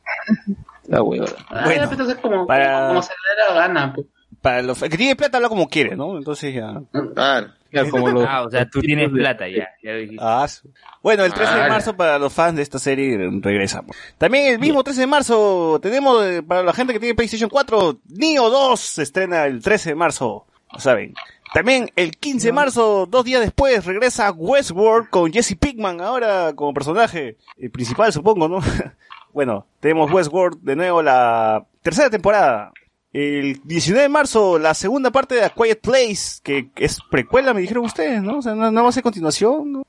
La 0.87 1.01
hueva. 1.01 1.25
Ah, 1.49 1.61
Bueno, 1.65 1.89
pues, 1.89 2.09
es 2.09 2.15
como, 2.15 2.45
para- 2.47 2.87
como 2.89 3.01
se 3.01 3.09
le 3.11 3.43
da 3.43 3.53
la 3.55 3.67
gana. 3.67 3.93
pues. 3.93 4.07
Para 4.41 4.61
los 4.61 4.79
el 4.83 4.89
que 4.91 4.97
tiene 4.97 5.15
plata 5.15 5.37
habla 5.37 5.49
como 5.49 5.67
quiere, 5.67 5.95
¿no? 5.95 6.17
Entonces 6.17 6.53
ya. 6.53 6.79
Claro. 7.15 7.47
Claro, 7.71 7.89
como 7.89 8.09
los- 8.09 8.25
Ah, 8.29 8.43
o 8.43 8.49
sea, 8.51 8.69
tú 8.69 8.79
tienes 8.79 9.09
plata 9.09 9.47
ya. 9.49 9.67
ya 9.83 9.91
lo 9.93 9.97
dijiste. 9.97 10.23
Ah, 10.23 10.47
su- 10.47 10.69
bueno, 11.01 11.25
el 11.25 11.33
13 11.33 11.55
de 11.55 11.61
Ah. 11.63 11.67
marzo 11.67 11.97
para 11.97 12.19
los 12.19 12.31
fans 12.31 12.55
de 12.55 12.61
esta 12.61 12.77
serie 12.79 13.17
regresamos. 13.41 13.95
También 14.19 14.53
el 14.53 14.59
mismo 14.59 14.83
13 14.83 15.01
de 15.01 15.07
marzo 15.07 15.79
tenemos 15.81 16.23
eh, 16.23 16.43
para 16.43 16.61
la 16.63 16.73
gente 16.73 16.93
que 16.93 16.99
tiene 16.99 17.15
PlayStation 17.15 17.49
4, 17.49 17.97
Neo 18.07 18.49
2 18.51 18.79
se 18.79 19.01
estrena 19.03 19.45
el 19.45 19.61
13 19.63 19.89
de 19.89 19.95
marzo, 19.95 20.45
lo 20.71 20.79
saben. 20.79 21.15
También 21.55 21.89
el 21.95 22.11
15 22.11 22.47
de 22.49 22.51
marzo, 22.51 23.05
dos 23.09 23.23
días 23.23 23.39
después, 23.39 23.85
regresa 23.85 24.29
Westworld 24.29 25.09
con 25.09 25.31
Jesse 25.31 25.55
Pinkman 25.57 26.01
ahora 26.01 26.51
como 26.53 26.73
personaje 26.73 27.37
eh, 27.57 27.69
principal, 27.69 28.11
supongo, 28.11 28.49
¿no? 28.49 28.59
bueno, 29.33 29.65
tenemos 29.79 30.11
Westworld 30.11 30.59
de 30.63 30.75
nuevo 30.75 31.01
la 31.01 31.65
tercera 31.81 32.09
temporada. 32.09 32.73
El 33.13 33.61
19 33.63 34.01
de 34.01 34.09
marzo, 34.09 34.59
la 34.59 34.73
segunda 34.73 35.11
parte 35.11 35.35
de 35.35 35.45
A 35.45 35.49
Quiet 35.49 35.79
Place, 35.79 36.41
que 36.43 36.71
es 36.75 36.99
precuela, 37.09 37.53
me 37.53 37.61
dijeron 37.61 37.85
ustedes, 37.85 38.21
¿no? 38.21 38.39
O 38.39 38.41
sea, 38.41 38.53
no, 38.53 38.69
no 38.69 38.83
va 38.83 38.89
a 38.89 38.91
ser 38.91 39.03
continuación, 39.03 39.71
¿no? 39.71 39.83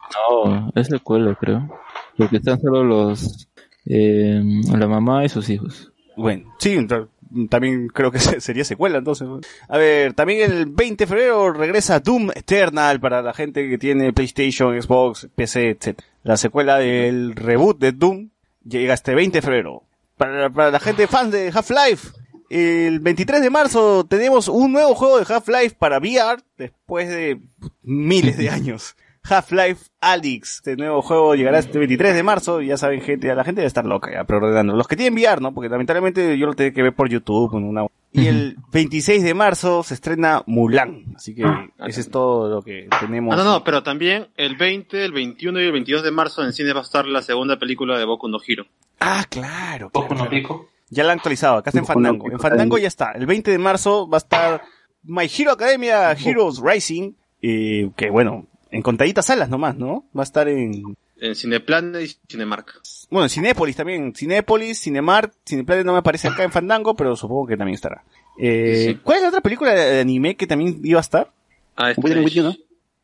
No, 0.44 0.70
es 0.76 0.86
secuela, 0.86 1.34
creo. 1.34 1.68
Porque 2.16 2.36
están 2.36 2.60
solo 2.60 2.84
los... 2.84 3.48
Eh, 3.86 4.40
la 4.72 4.86
mamá 4.86 5.24
y 5.24 5.28
sus 5.28 5.50
hijos. 5.50 5.90
Bueno, 6.16 6.54
sí, 6.60 6.86
ta- 6.86 7.08
también 7.48 7.88
creo 7.88 8.10
que 8.10 8.18
se- 8.18 8.40
sería 8.40 8.64
secuela 8.64 8.98
entonces. 8.98 9.28
A 9.68 9.78
ver, 9.78 10.14
también 10.14 10.50
el 10.50 10.66
20 10.66 11.04
de 11.04 11.08
febrero 11.08 11.52
regresa 11.52 12.00
Doom 12.00 12.30
Eternal 12.34 13.00
para 13.00 13.22
la 13.22 13.32
gente 13.34 13.68
que 13.68 13.78
tiene 13.78 14.12
PlayStation, 14.12 14.80
Xbox, 14.80 15.28
PC, 15.34 15.70
etc. 15.70 15.98
La 16.22 16.36
secuela 16.36 16.78
del 16.78 17.34
reboot 17.36 17.78
de 17.78 17.92
Doom 17.92 18.30
llega 18.66 18.94
este 18.94 19.14
20 19.14 19.38
de 19.38 19.42
febrero. 19.42 19.82
Para, 20.16 20.50
para 20.50 20.70
la 20.70 20.80
gente 20.80 21.06
fan 21.06 21.30
de 21.30 21.52
Half-Life, 21.54 22.08
el 22.48 23.00
23 23.00 23.42
de 23.42 23.50
marzo 23.50 24.06
tenemos 24.08 24.48
un 24.48 24.72
nuevo 24.72 24.94
juego 24.94 25.18
de 25.18 25.26
Half-Life 25.34 25.76
para 25.78 25.98
VR 25.98 26.40
después 26.56 27.08
de 27.08 27.40
miles 27.82 28.36
de 28.38 28.48
años. 28.50 28.96
Half-Life 29.28 29.86
Alyx, 30.00 30.56
este 30.56 30.76
nuevo 30.76 31.02
juego 31.02 31.34
llegará 31.34 31.58
este 31.58 31.78
23 31.78 32.14
de 32.14 32.22
marzo, 32.22 32.62
y 32.62 32.68
ya 32.68 32.76
saben 32.76 33.00
gente, 33.00 33.34
la 33.34 33.44
gente 33.44 33.60
debe 33.60 33.68
estar 33.68 33.84
loca 33.84 34.10
ya 34.12 34.24
preordenando. 34.24 34.74
Los 34.74 34.88
que 34.88 34.96
tienen 34.96 35.14
VR, 35.18 35.40
¿no? 35.40 35.52
Porque 35.52 35.68
lamentablemente 35.68 36.38
yo 36.38 36.46
lo 36.46 36.54
tengo 36.54 36.74
que 36.74 36.82
ver 36.82 36.94
por 36.94 37.08
YouTube 37.08 37.56
en 37.56 37.64
una 37.64 37.86
y 38.16 38.28
el 38.28 38.56
26 38.72 39.22
de 39.22 39.34
marzo 39.34 39.82
se 39.82 39.92
estrena 39.92 40.42
Mulan, 40.46 41.04
así 41.16 41.34
que 41.34 41.44
ese 41.86 42.00
es 42.00 42.10
todo 42.10 42.48
lo 42.48 42.62
que 42.62 42.88
tenemos. 42.98 43.34
Ah, 43.34 43.36
no, 43.36 43.44
no, 43.44 43.62
pero 43.62 43.82
también 43.82 44.28
el 44.36 44.56
20, 44.56 45.04
el 45.04 45.12
21 45.12 45.60
y 45.60 45.64
el 45.66 45.72
22 45.72 46.02
de 46.02 46.10
marzo 46.12 46.42
en 46.42 46.54
cine 46.54 46.72
va 46.72 46.80
a 46.80 46.82
estar 46.82 47.06
la 47.06 47.20
segunda 47.20 47.58
película 47.58 47.98
de 47.98 48.06
Boku 48.06 48.28
no 48.28 48.38
Hero. 48.46 48.64
Ah, 49.00 49.26
claro. 49.28 49.90
Claro, 49.90 50.08
no 50.08 50.16
claro. 50.16 50.30
pico. 50.30 50.68
Ya 50.88 51.04
la 51.04 51.12
han 51.12 51.18
actualizado, 51.18 51.58
acá 51.58 51.70
está 51.70 51.80
en 51.80 51.86
Fandango. 51.86 52.30
En. 52.30 52.38
Fandango 52.38 52.78
ya 52.78 52.88
está. 52.88 53.12
El 53.12 53.26
20 53.26 53.50
de 53.50 53.58
marzo 53.58 54.08
va 54.08 54.16
a 54.16 54.24
estar 54.24 54.62
My 55.02 55.26
Hero 55.26 55.52
Academia 55.52 56.12
Heroes 56.12 56.60
Rising, 56.62 57.12
eh, 57.42 57.90
que 57.96 58.08
bueno, 58.08 58.46
en 58.70 58.82
contaditas 58.82 59.26
salas 59.26 59.48
nomás, 59.48 59.76
¿no? 59.76 60.04
Va 60.16 60.22
a 60.22 60.24
estar 60.24 60.48
en, 60.48 60.96
En 61.20 61.34
Cineplanet 61.34 62.02
y 62.02 62.16
Cinemark. 62.28 62.80
bueno, 63.10 63.24
en 63.24 63.30
Cinépolis 63.30 63.76
también. 63.76 64.14
Cinépolis, 64.14 64.80
Cinemark, 64.80 65.32
Cineplanet 65.46 65.84
no 65.86 65.92
me 65.92 65.98
aparece 65.98 66.28
acá 66.28 66.44
en 66.44 66.52
Fandango, 66.52 66.94
pero 66.94 67.16
supongo 67.16 67.46
que 67.46 67.56
también 67.56 67.74
estará. 67.74 68.02
Eh, 68.38 68.84
Sí. 68.88 69.00
¿Cuál 69.02 69.16
es 69.18 69.22
la 69.22 69.28
otra 69.28 69.40
película 69.40 69.72
de 69.72 70.00
anime 70.00 70.36
que 70.36 70.46
también 70.46 70.80
iba 70.84 70.98
a 70.98 71.02
estar? 71.02 71.30
Ah, 71.76 71.90
esta 71.90 72.00
es- 72.08 72.36
¿no? 72.36 72.54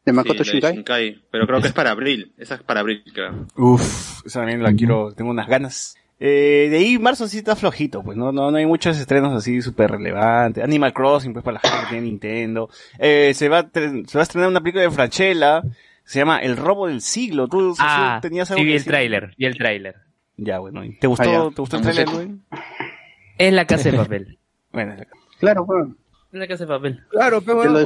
De 0.04 0.12
Makoto 0.12 0.42
sí, 0.44 0.50
la 0.50 0.52
de 0.52 0.52
Shinkai. 0.52 0.74
Shinkai, 0.74 1.22
Pero 1.30 1.46
creo 1.46 1.60
que 1.60 1.68
es 1.68 1.72
para 1.72 1.92
abril. 1.92 2.32
Esa 2.36 2.56
es 2.56 2.62
para 2.62 2.80
abril, 2.80 3.04
creo. 3.14 3.46
Uf, 3.56 4.26
esa 4.26 4.40
también 4.40 4.60
la 4.62 4.72
quiero, 4.74 5.12
tengo 5.14 5.30
unas 5.30 5.46
ganas. 5.46 5.94
Eh, 6.24 6.68
de 6.70 6.76
ahí 6.76 6.98
marzo 7.00 7.26
sí 7.26 7.38
está 7.38 7.56
flojito, 7.56 8.00
pues 8.04 8.16
no, 8.16 8.30
no, 8.30 8.52
no 8.52 8.56
hay 8.56 8.64
muchos 8.64 8.96
estrenos 8.96 9.32
así 9.34 9.60
súper 9.60 9.90
relevantes. 9.90 10.62
Animal 10.62 10.92
Crossing, 10.92 11.32
pues 11.32 11.44
para 11.44 11.54
la 11.54 11.60
gente 11.60 11.78
que 11.80 11.86
tiene 11.90 12.06
Nintendo. 12.06 12.70
Eh, 12.98 13.32
se 13.34 13.48
va, 13.48 13.68
se 13.72 13.80
va 13.90 14.20
a 14.20 14.22
estrenar 14.22 14.48
una 14.48 14.60
película 14.60 14.84
de 14.84 14.90
Franchella, 14.92 15.62
se 16.04 16.20
llama 16.20 16.38
El 16.38 16.56
robo 16.56 16.86
del 16.86 17.00
siglo. 17.00 17.48
¿Tú 17.48 17.74
Ah, 17.80 18.20
tenías 18.22 18.46
sí 18.46 18.54
algo 18.54 18.64
vi 18.64 18.70
que 18.70 18.76
el 18.76 18.84
tráiler, 18.84 19.34
vi 19.36 19.46
el 19.46 19.56
tráiler. 19.58 19.96
Ya, 20.36 20.60
bueno, 20.60 20.84
¿y 20.84 20.94
¿te 20.96 21.08
gustó, 21.08 21.24
Ah, 21.28 21.48
ya. 21.48 21.54
¿te 21.56 21.60
gustó 21.60 21.76
el 21.78 21.82
tráiler, 21.82 22.08
güey? 22.08 22.28
Es 23.38 23.52
la 23.52 23.64
casa 23.66 23.90
de 23.90 23.96
papel. 23.96 24.38
Bueno, 24.72 24.94
Claro, 25.40 25.64
bueno. 25.64 25.96
Es 26.32 26.38
la 26.38 26.46
casa 26.46 26.64
de 26.64 26.68
papel. 26.68 27.00
Claro, 27.10 27.40
pero 27.42 27.64
lo 27.64 27.82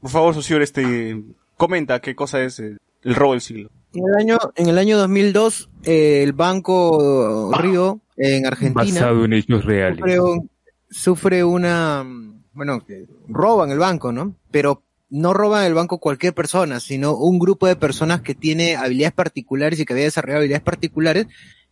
por 0.00 0.10
favor, 0.10 0.34
socio, 0.34 0.60
este, 0.60 1.22
comenta 1.56 2.00
qué 2.00 2.16
cosa 2.16 2.40
es 2.42 2.58
el 2.58 2.78
robo 3.14 3.32
del 3.32 3.40
siglo. 3.42 3.70
En 3.94 4.04
el 4.06 4.14
año, 4.16 4.38
en 4.56 4.68
el 4.68 4.78
año 4.78 4.98
2002, 4.98 5.70
eh, 5.84 6.22
el 6.22 6.32
Banco 6.34 7.50
Río, 7.58 8.00
en 8.16 8.46
Argentina, 8.46 8.84
en 9.24 9.32
hechos 9.32 9.64
reales. 9.64 9.98
sufre, 9.98 10.20
un- 10.20 10.50
sufre 10.90 11.44
una, 11.44 12.04
bueno, 12.52 12.84
roban 13.28 13.70
el 13.70 13.78
banco, 13.78 14.12
¿no? 14.12 14.34
Pero 14.50 14.82
no 15.10 15.32
roban 15.32 15.64
el 15.64 15.74
banco 15.74 15.98
cualquier 15.98 16.34
persona, 16.34 16.80
sino 16.80 17.14
un 17.16 17.38
grupo 17.38 17.66
de 17.66 17.76
personas 17.76 18.20
que 18.20 18.34
tiene 18.34 18.76
habilidades 18.76 19.14
particulares 19.14 19.80
y 19.80 19.86
que 19.86 19.92
había 19.94 20.04
desarrollado 20.04 20.40
habilidades 20.40 20.64
particulares 20.64 21.26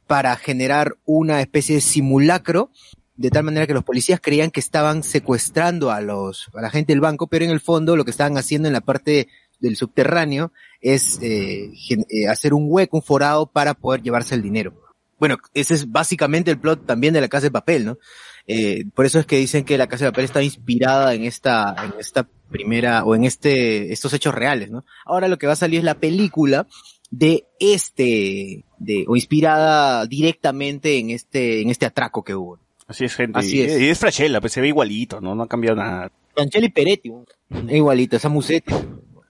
para 0.07 0.35
generar 0.37 0.97
una 1.05 1.41
especie 1.43 1.75
de 1.77 1.81
simulacro, 1.83 2.71
de 3.17 3.31
tal 3.31 3.45
manera 3.45 3.67
que 3.67 3.75
los 3.75 3.85
policías 3.85 4.21
creían 4.23 4.51
que 4.51 4.61
estaban 4.61 5.03
secuestrando 5.03 5.91
a 5.91 6.01
los, 6.01 6.49
a 6.55 6.63
la 6.63 6.71
gente 6.71 6.93
del 6.93 7.01
banco, 7.01 7.27
pero 7.27 7.45
en 7.45 7.51
el 7.51 7.61
fondo 7.61 7.97
lo 7.97 8.05
que 8.05 8.11
estaban 8.11 8.39
haciendo 8.39 8.69
en 8.69 8.73
la 8.75 8.81
parte 8.81 9.29
del 9.59 9.77
subterráneo 9.77 10.53
es 10.81 11.19
eh, 11.23 11.73
eh, 11.91 12.29
hacer 12.29 12.55
un 12.55 12.67
hueco, 12.69 12.99
un 12.99 13.03
forado 13.03 13.47
para 13.47 13.75
poder 13.75 14.03
llevarse 14.03 14.35
el 14.35 14.43
dinero. 14.43 14.75
Bueno, 15.19 15.39
ese 15.55 15.75
es 15.75 15.91
básicamente 15.91 16.51
el 16.51 16.59
plot 16.59 16.87
también 16.87 17.15
de 17.15 17.21
la 17.21 17.29
Casa 17.29 17.47
de 17.47 17.51
Papel, 17.51 17.87
¿no? 17.87 17.99
Eh, 18.47 18.85
por 18.95 19.07
eso 19.07 19.19
es 19.19 19.27
que 19.27 19.39
dicen 19.39 19.65
que 19.65 19.79
la 19.79 19.89
Casa 19.89 20.05
de 20.05 20.13
Papel 20.13 20.27
está 20.27 20.43
inspirada 20.43 21.15
en 21.15 21.25
esta, 21.25 21.75
en 21.83 21.99
esta 21.99 22.29
primera, 22.51 23.05
o 23.05 23.15
en 23.15 23.25
este, 23.25 23.93
estos 23.93 24.13
hechos 24.13 24.35
reales, 24.35 24.71
¿no? 24.71 24.85
Ahora 25.05 25.29
lo 25.29 25.39
que 25.39 25.47
va 25.47 25.55
a 25.55 25.57
salir 25.57 25.79
es 25.79 25.85
la 25.85 25.99
película 25.99 26.67
de 27.11 27.45
este, 27.59 28.65
de, 28.79 29.05
o 29.09 29.17
inspirada 29.17 30.07
directamente 30.07 30.99
en 30.99 31.11
este, 31.11 31.63
en 31.63 31.71
este 31.71 31.87
atraco 31.87 32.23
que 32.23 32.35
hubo. 32.35 32.59
Así 32.87 33.05
es, 33.05 33.15
gente. 33.15 33.39
Así 33.39 33.63
es. 33.63 33.81
y 33.81 33.89
es 33.89 33.99
Franchella, 33.99 34.41
pues 34.41 34.53
se 34.53 34.61
ve 34.61 34.69
igualito, 34.69 35.21
¿no? 35.21 35.35
No 35.35 35.45
ha 35.45 35.49
cambiado 35.49 35.77
nada. 35.77 36.13
Franchella 36.35 36.67
y 36.67 36.71
Peretti. 36.71 37.13
Igualito, 37.69 38.17
esa 38.17 38.29
museta. 38.29 38.77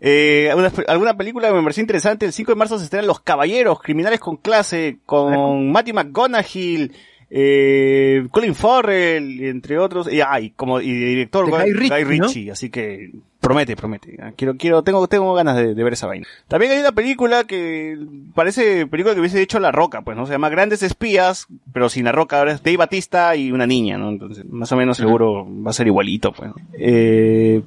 Eh, 0.00 0.48
alguna, 0.50 0.72
alguna 0.86 1.16
película 1.16 1.48
que 1.48 1.54
me 1.54 1.62
pareció 1.62 1.80
interesante. 1.80 2.26
El 2.26 2.32
5 2.32 2.52
de 2.52 2.56
marzo 2.56 2.78
se 2.78 2.84
estrenan 2.84 3.06
Los 3.06 3.20
Caballeros, 3.20 3.80
Criminales 3.80 4.20
con 4.20 4.36
Clase, 4.36 4.98
con 5.06 5.70
Matty 5.72 5.92
McGonagall, 5.92 6.92
eh, 7.30 8.26
Colin 8.30 8.54
Farrell, 8.54 9.44
entre 9.44 9.78
otros. 9.78 10.12
Y, 10.12 10.20
ah, 10.20 10.40
y 10.40 10.50
como, 10.50 10.80
y 10.80 10.92
director 10.92 11.50
Guy, 11.50 11.72
Guy 11.72 11.88
Guy 11.88 12.04
Ritchie, 12.04 12.50
así 12.50 12.70
que 12.70 13.10
promete, 13.40 13.76
promete. 13.76 14.16
Ah, 14.22 14.32
Quiero, 14.36 14.56
quiero, 14.56 14.82
tengo, 14.82 15.08
tengo 15.08 15.34
ganas 15.34 15.56
de, 15.56 15.74
de 15.74 15.84
ver 15.84 15.92
esa 15.94 16.06
vaina. 16.06 16.26
También 16.46 16.72
hay 16.72 16.78
una 16.78 16.92
película 16.92 17.44
que 17.44 17.98
parece 18.34 18.86
película 18.86 19.14
que 19.14 19.20
hubiese 19.20 19.42
hecho 19.42 19.58
La 19.58 19.72
Roca, 19.72 20.02
pues, 20.02 20.16
¿no? 20.16 20.26
Se 20.26 20.32
llama 20.32 20.48
Grandes 20.48 20.82
Espías, 20.82 21.48
pero 21.72 21.88
sin 21.88 22.04
La 22.04 22.12
Roca, 22.12 22.38
ahora 22.38 22.52
es 22.52 22.62
Dave 22.62 22.76
Batista 22.76 23.34
y 23.36 23.50
una 23.52 23.66
niña, 23.66 23.98
¿no? 23.98 24.10
Entonces, 24.10 24.44
más 24.46 24.70
o 24.72 24.76
menos 24.76 24.96
seguro 24.96 25.46
va 25.64 25.70
a 25.70 25.74
ser 25.74 25.86
igualito, 25.86 26.32
pues. 26.32 26.50
Eh, 26.78 27.62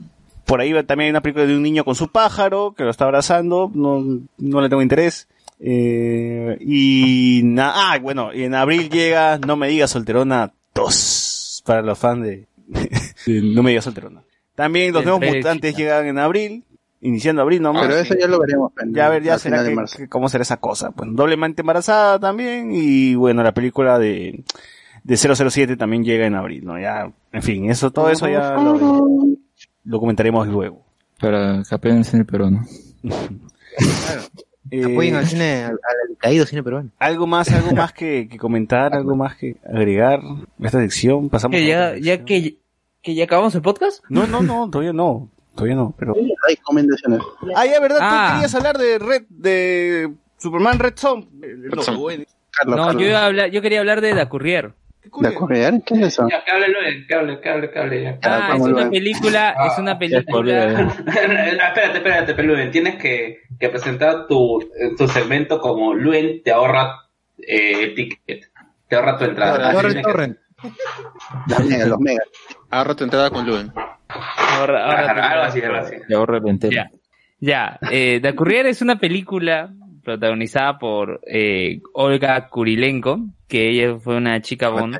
por 0.45 0.61
ahí 0.61 0.73
va- 0.73 0.83
también 0.83 1.05
hay 1.07 1.11
una 1.11 1.21
película 1.21 1.45
de 1.45 1.55
un 1.55 1.63
niño 1.63 1.83
con 1.85 1.95
su 1.95 2.09
pájaro, 2.09 2.73
que 2.77 2.83
lo 2.83 2.89
está 2.89 3.05
abrazando, 3.05 3.71
no, 3.73 4.03
no 4.37 4.61
le 4.61 4.69
tengo 4.69 4.81
interés. 4.81 5.27
Eh, 5.59 6.57
y 6.59 7.41
na- 7.43 7.73
ah, 7.93 7.99
bueno, 7.99 8.33
y 8.33 8.43
en 8.43 8.55
abril 8.55 8.89
llega 8.89 9.37
No 9.37 9.55
me 9.55 9.67
digas 9.67 9.91
solterona 9.91 10.51
2, 10.73 11.63
para 11.65 11.83
los 11.83 11.99
fans 11.99 12.23
de, 12.23 12.47
de 13.27 13.41
No 13.43 13.61
me 13.63 13.69
digas 13.71 13.85
solterona. 13.85 14.21
También 14.55 14.91
los 14.93 15.03
nuevos 15.03 15.21
mutantes 15.37 15.75
llegan 15.77 16.05
en 16.07 16.17
abril, 16.19 16.63
iniciando 17.01 17.41
abril 17.41 17.61
nomás. 17.61 17.83
Pero 17.87 17.97
eso 17.99 18.15
ya 18.19 18.27
lo 18.27 18.39
veremos. 18.39 18.71
pues, 18.75 18.87
Ya 18.91 19.05
a 19.05 19.09
ver, 19.09 19.23
ya 19.23 19.37
será 19.39 19.63
que- 19.63 19.75
que- 19.97 20.07
cómo 20.09 20.29
será 20.29 20.41
esa 20.41 20.57
cosa. 20.57 20.91
Pues 20.91 21.09
doblemente 21.13 21.61
embarazada 21.61 22.19
también 22.19 22.71
y 22.73 23.15
bueno, 23.15 23.43
la 23.43 23.53
película 23.53 23.97
de, 23.99 24.43
de 25.03 25.17
007 25.17 25.77
también 25.77 26.03
llega 26.03 26.25
en 26.25 26.35
abril, 26.35 26.65
¿no? 26.65 26.79
Ya, 26.79 27.11
en 27.31 27.41
fin, 27.43 27.69
eso, 27.71 27.91
todo 27.91 28.09
eso 28.09 28.27
ya 28.27 28.53
lo, 28.55 29.30
lo 29.83 29.99
comentaremos 29.99 30.47
luego. 30.47 30.83
Para 31.19 31.61
que 31.67 31.75
apenas 31.75 32.13
en 32.13 32.21
el 32.21 32.25
Perú, 32.25 32.49
¿no? 32.51 32.65
Eh, 34.69 34.85
Apoyen 34.85 35.15
al 35.15 35.25
cine, 35.27 35.63
al, 35.65 35.71
al 35.71 36.17
caído 36.17 36.45
cine 36.45 36.63
peruano. 36.63 36.91
algo 36.99 37.27
más, 37.27 37.51
algo 37.51 37.71
más 37.75 37.91
que, 37.93 38.27
que 38.29 38.37
comentar, 38.37 38.93
algo 38.95 39.15
más 39.15 39.35
que 39.35 39.57
agregar 39.65 40.21
a 40.21 40.65
esta 40.65 40.79
sección. 40.79 41.29
Pasamos 41.29 41.55
Que 41.57 41.65
ya, 41.65 41.97
ya 41.97 42.23
que, 42.23 42.57
que 43.01 43.15
ya 43.15 43.25
acabamos 43.25 43.53
el 43.55 43.61
podcast. 43.61 44.03
No, 44.09 44.27
no, 44.27 44.41
no, 44.41 44.69
todavía 44.69 44.93
no, 44.93 45.29
todavía 45.55 45.75
no, 45.75 45.93
pero. 45.97 46.13
Hay 46.15 46.55
recomendaciones. 46.55 47.19
Ah, 47.55 47.65
ya, 47.65 47.79
verdad, 47.79 47.97
Ah. 48.01 48.27
tú 48.29 48.33
querías 48.35 48.55
hablar 48.55 48.77
de 48.77 48.99
Red, 48.99 49.23
de 49.29 50.13
Superman 50.37 50.79
Red 50.79 50.93
Son. 50.95 51.27
Carlos, 51.41 51.87
No, 52.77 52.85
Carlos. 52.85 53.01
yo 53.01 53.09
iba 53.09 53.19
a 53.19 53.25
hablar, 53.25 53.49
yo 53.51 53.61
quería 53.61 53.79
hablar 53.79 54.01
de 54.01 54.13
Da 54.13 54.29
Courier. 54.29 54.73
¿De 55.03 55.33
Corear? 55.33 55.81
¿Qué 55.85 55.95
es 55.95 56.01
eso? 56.01 56.27
Ya, 56.29 56.43
que 56.43 56.51
hable 56.51 56.67
Luen, 56.69 57.05
que 57.07 57.15
hable, 57.15 57.39
que 57.41 57.49
hable, 57.49 57.71
que 57.71 57.79
hable. 57.79 58.03
ya. 58.03 58.19
Ah, 58.23 58.53
es 58.55 58.61
una 58.61 58.89
película, 58.89 59.55
es 59.71 59.77
una 59.79 59.97
película. 59.99 60.93
espérate, 61.07 61.97
espérate, 61.97 62.33
pero 62.35 62.47
Luen, 62.49 62.71
tienes 62.71 62.95
que, 62.95 63.41
que 63.59 63.69
presentar 63.69 64.27
tu, 64.27 64.61
eh, 64.61 64.91
tu 64.97 65.07
segmento 65.07 65.59
como 65.59 65.93
Luen 65.93 66.41
te 66.43 66.51
ahorra 66.51 67.07
eh, 67.39 67.83
el 67.83 67.95
ticket, 67.95 68.45
te 68.87 68.95
ahorra 68.95 69.17
tu 69.17 69.25
entrada. 69.25 69.71
Tienes 69.71 69.95
que- 69.95 70.01
torrent. 70.01 70.37
Los 71.47 71.65
megas, 71.65 71.87
los 71.87 71.99
megas. 71.99 72.27
Agarra 72.69 72.95
tu 72.95 73.03
entrada 73.03 73.29
con 73.31 73.45
Luen. 73.47 73.73
Ahorra 76.13 76.37
el 76.37 76.47
entero. 76.47 76.73
Ya. 76.75 76.89
Ya, 77.39 77.79
eh, 77.89 78.19
Da 78.21 78.33
Courier 78.35 78.67
es 78.67 78.83
una 78.83 78.99
película 78.99 79.73
protagonizada 80.03 80.77
por 80.79 81.21
eh, 81.27 81.81
Olga 81.93 82.49
Kurilenko, 82.49 83.19
que 83.47 83.69
ella 83.69 83.97
fue 83.99 84.17
una 84.17 84.41
chica 84.41 84.69
Bond, 84.69 84.97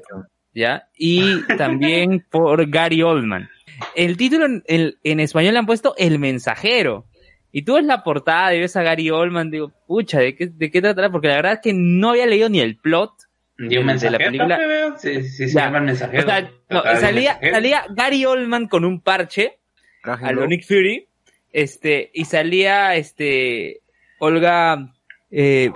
¿ya? 0.53 0.87
Y 0.97 1.41
también 1.57 2.25
por 2.29 2.69
Gary 2.69 3.01
Oldman. 3.01 3.49
El 3.95 4.17
título 4.17 4.45
en, 4.45 4.63
en- 4.67 4.95
en 5.03 5.19
español 5.19 5.53
le 5.53 5.59
han 5.59 5.65
puesto 5.65 5.95
El 5.97 6.19
Mensajero. 6.19 7.05
Y 7.53 7.63
tú 7.63 7.73
ves 7.75 7.83
la 7.83 8.03
portada 8.03 8.53
y 8.55 8.59
ves 8.61 8.77
a 8.77 8.83
Gary 8.83 9.09
Oldman, 9.09 9.51
digo, 9.51 9.71
pucha, 9.87 10.19
¿de 10.19 10.35
qué, 10.35 10.47
de 10.47 10.71
qué 10.71 10.81
tratará? 10.81 11.09
Porque 11.09 11.27
la 11.27 11.35
verdad 11.35 11.53
es 11.53 11.59
que 11.59 11.73
no 11.73 12.11
había 12.11 12.25
leído 12.25 12.47
ni 12.47 12.59
el 12.61 12.77
plot 12.77 13.11
¿Y 13.57 13.63
un 13.63 13.69
de 13.69 13.83
mensajero? 13.83 14.17
la 14.19 14.25
película. 14.25 14.95
Sí, 14.97 15.23
sí, 15.23 15.49
se 15.49 15.59
llama 15.59 15.79
el 15.79 15.83
mensajero. 15.85 16.23
O 16.23 16.25
sea, 16.27 16.51
no, 16.69 16.81
salía, 16.99 17.31
mensajero. 17.33 17.53
salía 17.55 17.83
Gary 17.89 18.25
Oldman 18.25 18.67
con 18.67 18.85
un 18.85 19.01
parche, 19.01 19.57
a 20.03 20.31
lo 20.31 20.47
Nick 20.47 20.65
Fury, 20.65 21.07
este, 21.51 22.09
y 22.13 22.23
salía, 22.25 22.95
este, 22.95 23.80
Olga, 24.23 24.93
eh, 25.31 25.71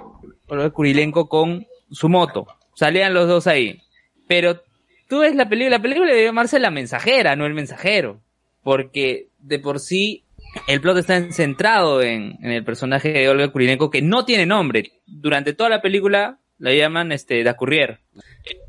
Olga 0.47 0.69
Kurilenko 0.69 1.27
con 1.27 1.65
su 1.89 2.09
moto. 2.09 2.45
Salían 2.76 3.15
los 3.15 3.27
dos 3.27 3.47
ahí. 3.47 3.81
Pero 4.27 4.61
tú 5.09 5.22
ves 5.22 5.35
la 5.35 5.49
película, 5.49 5.77
la 5.77 5.81
película 5.81 6.05
debe 6.05 6.26
llamarse 6.26 6.59
La 6.59 6.69
Mensajera, 6.69 7.35
no 7.35 7.47
El 7.47 7.55
Mensajero. 7.55 8.22
Porque 8.61 9.30
de 9.39 9.57
por 9.57 9.80
sí 9.80 10.26
el 10.67 10.80
plot 10.80 10.97
está 10.97 11.31
centrado 11.31 12.03
en, 12.03 12.38
el 12.43 12.63
personaje 12.63 13.11
de 13.13 13.30
Olga 13.30 13.47
Kurilenko 13.47 13.89
que 13.89 14.03
no 14.03 14.26
tiene 14.26 14.45
nombre. 14.45 14.91
Durante 15.07 15.53
toda 15.53 15.72
la 15.72 15.81
película 15.81 16.38
la 16.59 16.72
llaman, 16.72 17.11
este, 17.11 17.43
Da 17.43 17.55
Courier. 17.55 18.01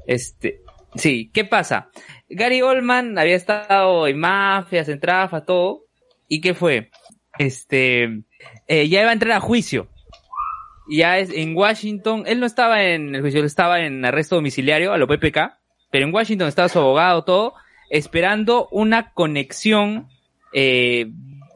Este, 0.07 0.62
sí, 0.94 1.31
¿qué 1.35 1.44
pasa? 1.44 1.90
Gary 2.31 2.62
Oldman 2.62 3.19
había 3.19 3.36
estado 3.36 4.07
en 4.07 4.19
mafias, 4.19 4.89
en 4.89 5.01
trafa, 5.01 5.44
todo. 5.44 5.85
¿Y 6.28 6.40
qué 6.40 6.55
fue? 6.55 6.90
Este, 7.39 8.23
eh, 8.66 8.88
ya 8.88 9.01
iba 9.01 9.10
a 9.10 9.12
entrar 9.12 9.32
a 9.32 9.40
juicio. 9.40 9.88
Ya 10.88 11.18
es 11.18 11.30
en 11.30 11.56
Washington, 11.56 12.24
él 12.26 12.38
no 12.38 12.47
estaba 12.47 12.84
en 12.84 13.14
el 13.14 13.20
juicio, 13.20 13.40
él 13.40 13.47
estaba 13.47 13.80
en 13.80 14.05
arresto 14.05 14.36
domiciliario 14.36 14.93
a 14.93 14.98
lo 14.98 15.09
PPK, 15.09 15.59
pero 15.90 16.06
en 16.06 16.14
Washington 16.14 16.48
estaba 16.48 16.68
su 16.68 16.78
abogado, 16.78 17.24
todo, 17.24 17.55
esperando 17.90 18.68
una 18.70 19.12
conexión 19.12 20.09
eh, 20.52 21.10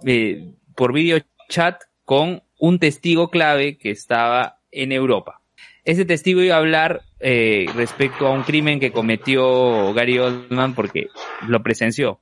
eh, 0.05 0.53
por 0.75 0.93
video 0.93 1.19
chat 1.49 1.83
con 2.05 2.43
un 2.59 2.79
testigo 2.79 3.31
clave 3.31 3.79
que 3.79 3.91
estaba 3.91 4.59
en 4.71 4.93
Europa. 4.93 5.41
Ese 5.85 6.05
testigo 6.05 6.43
iba 6.43 6.57
a 6.57 6.59
hablar 6.59 7.03
eh, 7.21 7.67
respecto 7.75 8.27
a 8.27 8.33
un 8.33 8.43
crimen 8.43 8.81
que 8.81 8.93
cometió 8.93 9.93
Gary 9.95 10.19
Oldman 10.19 10.75
porque 10.75 11.09
lo 11.47 11.63
presenció. 11.63 12.21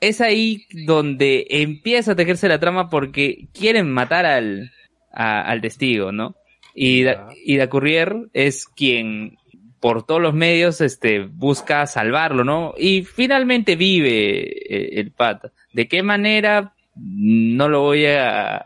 Es 0.00 0.20
ahí 0.20 0.64
donde 0.86 1.46
empieza 1.50 2.12
a 2.12 2.16
tejerse 2.16 2.48
la 2.48 2.58
trama 2.60 2.88
porque 2.88 3.48
quieren 3.52 3.90
matar 3.90 4.24
al, 4.26 4.70
a- 5.12 5.42
al 5.42 5.60
testigo, 5.60 6.10
¿no? 6.12 6.36
Y, 6.74 7.02
da, 7.02 7.28
y 7.44 7.56
Da 7.56 7.68
Courier 7.68 8.14
es 8.32 8.66
quien 8.66 9.36
por 9.80 10.06
todos 10.06 10.20
los 10.20 10.34
medios 10.34 10.80
este 10.80 11.20
busca 11.20 11.86
salvarlo, 11.86 12.44
¿no? 12.44 12.74
Y 12.78 13.02
finalmente 13.02 13.76
vive 13.76 14.40
eh, 14.74 15.00
el 15.00 15.10
pata. 15.10 15.52
¿De 15.72 15.88
qué 15.88 16.02
manera? 16.02 16.74
No 16.96 17.68
lo 17.68 17.80
voy 17.82 18.06
a 18.06 18.58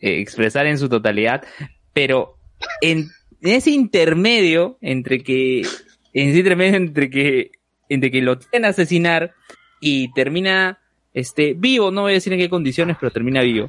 eh, 0.00 0.20
expresar 0.20 0.66
en 0.66 0.78
su 0.78 0.88
totalidad, 0.88 1.44
pero 1.92 2.36
en, 2.80 3.08
en 3.42 3.50
ese 3.52 3.70
intermedio 3.70 4.78
entre 4.80 5.22
que 5.22 5.60
en 6.12 6.28
ese 6.30 6.38
intermedio 6.38 6.76
entre 6.76 7.10
que 7.10 7.50
entre 7.88 8.10
que 8.10 8.22
lo 8.22 8.38
quieren 8.38 8.64
asesinar 8.64 9.32
y 9.84 10.10
termina 10.12 10.78
este 11.12 11.52
vivo, 11.52 11.90
no 11.90 12.02
voy 12.02 12.12
a 12.12 12.14
decir 12.14 12.32
en 12.32 12.38
qué 12.38 12.48
condiciones, 12.48 12.96
pero 12.98 13.12
termina 13.12 13.42
vivo. 13.42 13.68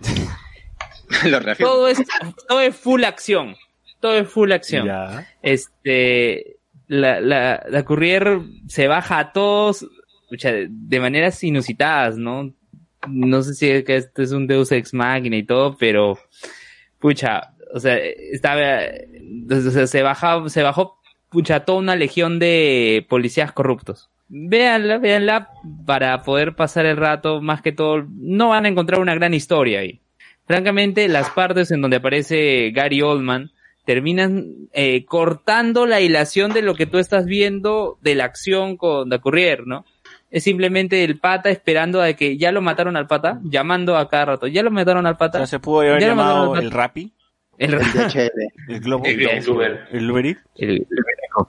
Lo. 1.25 1.39
Todo 1.57 1.87
es 1.89 2.01
todo 2.47 2.61
es 2.61 2.75
full 2.75 3.03
acción. 3.03 3.55
Todo 3.99 4.13
es 4.13 4.29
full 4.29 4.51
acción. 4.53 4.87
Ya. 4.87 5.27
Este 5.41 6.55
la, 6.87 7.19
la, 7.19 7.65
la 7.67 7.83
Courier 7.83 8.39
se 8.67 8.87
baja 8.87 9.19
a 9.19 9.33
todos 9.33 9.85
pucha, 10.29 10.53
de, 10.69 10.99
maneras 11.01 11.43
inusitadas, 11.43 12.17
¿no? 12.17 12.53
No 13.09 13.43
sé 13.43 13.53
si 13.53 13.69
es 13.69 13.83
que 13.83 13.97
este 13.97 14.23
es 14.23 14.31
un 14.31 14.47
Deus 14.47 14.71
Ex 14.71 14.93
Machina 14.93 15.35
y 15.35 15.43
todo, 15.43 15.75
pero 15.77 16.17
pucha, 16.99 17.53
o 17.73 17.79
sea, 17.79 17.97
estaba 17.97 18.79
o 19.51 19.71
sea, 19.71 19.85
se 19.85 20.01
bajó, 20.01 20.47
se 20.47 20.63
bajó 20.63 21.01
pucha 21.29 21.65
toda 21.65 21.79
una 21.79 21.97
legión 21.97 22.39
de 22.39 23.05
policías 23.09 23.51
corruptos. 23.51 24.09
Véanla, 24.27 24.97
véanla 24.97 25.49
para 25.85 26.21
poder 26.23 26.55
pasar 26.55 26.85
el 26.85 26.97
rato, 26.97 27.41
más 27.41 27.61
que 27.61 27.71
todo, 27.71 28.05
no 28.09 28.49
van 28.49 28.65
a 28.65 28.69
encontrar 28.69 28.99
una 28.99 29.15
gran 29.15 29.33
historia 29.33 29.79
ahí. 29.79 30.01
Francamente, 30.47 31.07
las 31.07 31.29
partes 31.29 31.71
en 31.71 31.81
donde 31.81 31.97
aparece 31.97 32.71
Gary 32.71 33.01
Oldman 33.01 33.51
terminan 33.85 34.67
eh, 34.73 35.05
cortando 35.05 35.85
la 35.85 36.01
hilación 36.01 36.53
de 36.53 36.63
lo 36.63 36.75
que 36.75 36.87
tú 36.87 36.97
estás 36.97 37.25
viendo 37.25 37.97
de 38.01 38.15
la 38.15 38.25
acción 38.25 38.77
con 38.77 39.09
Da 39.09 39.19
Courier, 39.19 39.65
¿no? 39.65 39.85
Es 40.31 40.43
simplemente 40.43 41.03
el 41.03 41.19
pata 41.19 41.49
esperando 41.49 42.01
a 42.01 42.13
que 42.13 42.37
ya 42.37 42.51
lo 42.51 42.61
mataron 42.61 42.97
al 42.97 43.07
pata, 43.07 43.39
llamando 43.43 43.95
a 43.95 44.09
cada 44.09 44.25
rato, 44.25 44.47
ya 44.47 44.63
lo 44.63 44.71
mataron 44.71 45.05
al 45.05 45.17
pata. 45.17 45.39
Ya 45.39 45.47
se 45.47 45.59
pudo 45.59 45.81
haber 45.81 46.01
llamado 46.01 46.55
el. 46.57 46.71
Rappi, 46.71 47.13
El, 47.57 47.71
DHL. 47.77 48.31
el 48.69 48.79
Globo, 48.81 49.05
El- 49.05 49.21
el 49.27 49.49
Uber. 49.49 49.87
el 49.91 50.11
Uber 50.11 50.25
Eats. 50.25 50.41
el- 50.57 50.87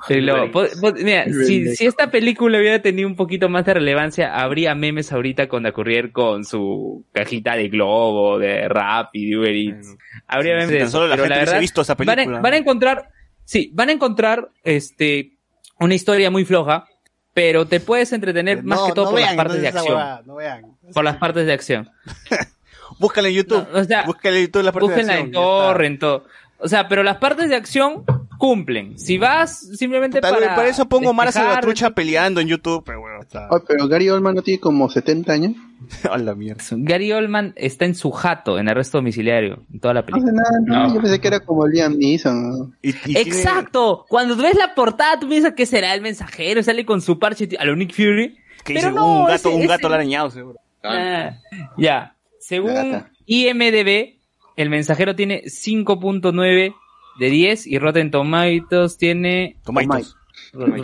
el 0.09 0.27
lobo. 0.27 0.51
Po- 0.51 0.67
po- 0.81 0.93
mira, 0.95 1.25
si, 1.27 1.75
si 1.77 1.87
esta 1.87 2.11
película 2.11 2.59
hubiera 2.59 2.81
tenido 2.83 3.09
un 3.09 3.17
poquito 3.17 3.49
más 3.49 3.65
de 3.65 3.75
relevancia, 3.75 4.35
habría 4.37 4.75
memes 4.75 5.13
ahorita 5.13 5.49
con 5.49 5.65
Courier 5.73 6.13
con 6.13 6.45
su 6.45 7.05
cajita 7.13 7.55
de 7.57 7.69
globo, 7.69 8.39
de 8.39 8.69
rap 8.69 9.11
y 9.15 9.31
de 9.31 9.37
Uber 9.37 9.55
Eats. 9.55 9.97
Habría 10.27 10.55
memes 10.55 10.69
de 10.71 10.79
tan 10.79 10.87
eso, 10.89 10.97
solo 10.99 11.09
la 11.09 11.17
pero 11.17 11.35
gente 11.35 11.51
la 11.53 11.59
visto 11.59 11.83
esa 11.83 11.95
van 11.95 12.09
a, 12.09 12.15
película. 12.15 12.41
van 12.41 12.53
a 12.53 12.57
encontrar, 12.57 13.09
sí, 13.45 13.71
van 13.75 13.89
a 13.89 13.93
encontrar, 13.93 14.49
este, 14.65 15.33
una 15.79 15.95
historia 15.95 16.31
muy 16.31 16.45
floja, 16.45 16.87
pero 17.35 17.67
te 17.67 17.81
puedes 17.81 18.13
entretener 18.13 18.63
más 18.65 18.81
que 18.83 18.93
todo 18.93 19.05
no 19.07 19.11
por 19.11 19.21
vean, 19.21 19.37
las 19.37 19.45
partes 19.45 19.57
no 19.57 19.63
de 19.63 19.69
acción. 19.69 19.87
huevada, 19.89 20.23
no 20.27 20.35
vean. 20.37 20.63
Por 20.95 21.05
las 21.05 21.17
partes 21.19 21.47
de 21.47 21.53
acción. 21.53 21.89
Búscala 22.99 23.29
en 23.29 23.35
YouTube. 23.35 23.67
o 23.73 23.85
sea, 23.85 24.05
Búscala 24.05 24.37
en 24.37 24.43
YouTube 24.47 24.63
la 24.63 24.73
parte 24.73 24.89
de 24.89 24.95
Búsquenla 24.95 25.13
acción. 25.15 25.27
en 25.27 25.33
torrent, 25.33 26.01
todo. 26.01 26.25
O 26.59 26.69
sea, 26.69 26.89
pero 26.89 27.03
las 27.03 27.19
partes 27.19 27.51
de 27.51 27.57
acción 27.57 28.05
cumplen. 28.39 28.99
Si 28.99 29.19
vas 29.19 29.59
simplemente 29.77 30.21
Tal 30.21 30.35
vez 30.35 30.45
para 30.45 30.55
por 30.57 30.65
eso 30.65 30.87
pongo 30.89 31.13
Mara 31.13 31.31
Salvatrucha 31.33 31.91
peleando 31.91 32.41
en 32.41 32.49
YouTube, 32.49 32.83
pero 32.85 33.01
bueno, 33.01 33.21
está. 33.21 33.49
Ah, 33.51 33.61
pero 33.67 33.87
Gary 33.89 34.09
Oldman 34.09 34.35
no 34.37 34.43
tiene 34.43 34.61
como 34.61 34.89
70 34.89 35.33
años. 35.33 35.53
A 36.11 36.17
la 36.17 36.35
mierda. 36.35 36.63
Gary 36.71 37.13
Oldman 37.13 37.53
está 37.57 37.85
en 37.85 37.95
su 37.95 38.11
jato, 38.11 38.59
en 38.59 38.69
arresto 38.71 38.97
domiciliario, 38.99 39.65
en 39.73 39.79
toda 39.81 39.93
la 39.95 40.01
No 40.01 40.07
película. 40.07 40.33
hace 40.33 40.63
nada, 40.67 40.87
no, 40.89 40.95
yo 40.95 41.01
pensé 41.03 41.21
que 41.21 41.29
era 41.29 41.41
como 41.41 41.67
Liam 41.67 41.99
Neeson. 41.99 42.51
¿no? 42.59 42.73
Y, 42.81 42.89
y 42.91 42.93
tiene- 42.95 43.21
Exacto. 43.21 44.07
Cuando 44.09 44.35
ves 44.37 44.57
la 44.57 44.75
portada, 44.75 45.21
tú 45.21 45.29
piensas 45.29 45.53
que 45.53 45.67
será 45.67 45.93
el 45.95 46.01
mensajero, 46.01 46.63
sale 46.63 46.87
con 46.87 47.03
su 47.03 47.19
parche 47.19 47.51
a 47.59 47.65
lo 47.67 47.77
Nick 47.77 47.93
Fury. 47.95 48.39
que 48.65 48.73
dice, 48.73 48.91
no, 48.91 49.21
un 49.21 49.27
gato, 49.27 49.35
ese- 49.35 49.49
un 49.49 49.59
ese- 49.61 49.67
gato 49.69 49.89
arañado, 49.89 50.31
seguro. 50.31 50.59
Ah, 50.83 51.33
ya. 51.77 52.15
Según. 52.47 53.05
IMDB, 53.27 54.21
el 54.55 54.71
mensajero 54.71 55.17
tiene 55.17 55.43
5.9 55.47 56.77
de 57.19 57.31
10 57.31 57.67
y 57.67 57.79
Rotten 57.81 58.13
Tomatoes 58.13 58.97
tiene 58.99 59.57
Tomatoes. 59.65 60.15
Rotten 60.53 60.81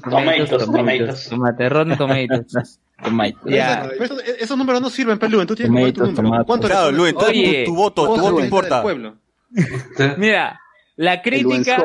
tomatoes, 0.02 1.70
Rotten 1.70 1.96
Tomatoes. 1.96 2.80
Pero 3.44 4.02
esos, 4.02 4.24
esos 4.24 4.58
números 4.58 4.82
no 4.82 4.90
sirven, 4.90 5.20
Pelú. 5.20 5.46
Tú 5.46 5.54
tienes 5.54 5.72
que 5.72 5.92
poner 5.92 6.16
tu 6.16 6.22
número. 6.22 6.44
¿Cuánto 6.44 6.66
Claro, 6.66 6.90
le 6.90 6.96
Lu, 6.96 7.06
entonces 7.06 7.30
Oye, 7.30 7.64
tu, 7.64 7.70
tu 7.70 7.76
voto, 7.76 8.14
tu 8.14 8.20
voto 8.20 8.40
importa. 8.40 8.82
pueblo? 8.82 9.18
Mira, 10.16 10.60
la 10.96 11.22
crítica. 11.22 11.80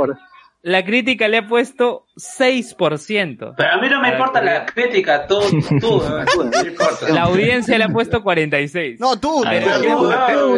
La 0.64 0.84
crítica 0.84 1.27
le 1.27 1.38
ha 1.38 1.48
puesto 1.48 2.06
6%. 2.15 3.53
Pero 3.56 3.69
a 3.72 3.77
mí 3.81 3.90
no 3.90 3.99
me 4.02 4.10
importa 4.14 4.40
pero- 4.40 4.45
la 4.45 4.65
crítica, 4.65 5.27
tú, 5.27 5.40
tú, 5.80 6.02
no 6.07 6.44
me 6.64 6.68
importa. 6.69 7.10
La 7.10 7.23
audiencia 7.23 7.77
le 7.77 7.84
ha 7.84 7.90
puesto 7.90 8.23
46. 8.23 8.99
No, 8.99 9.19
tú, 9.19 9.44
Ay, 9.45 9.61
tú, 9.61 9.69
tú. 9.69 9.90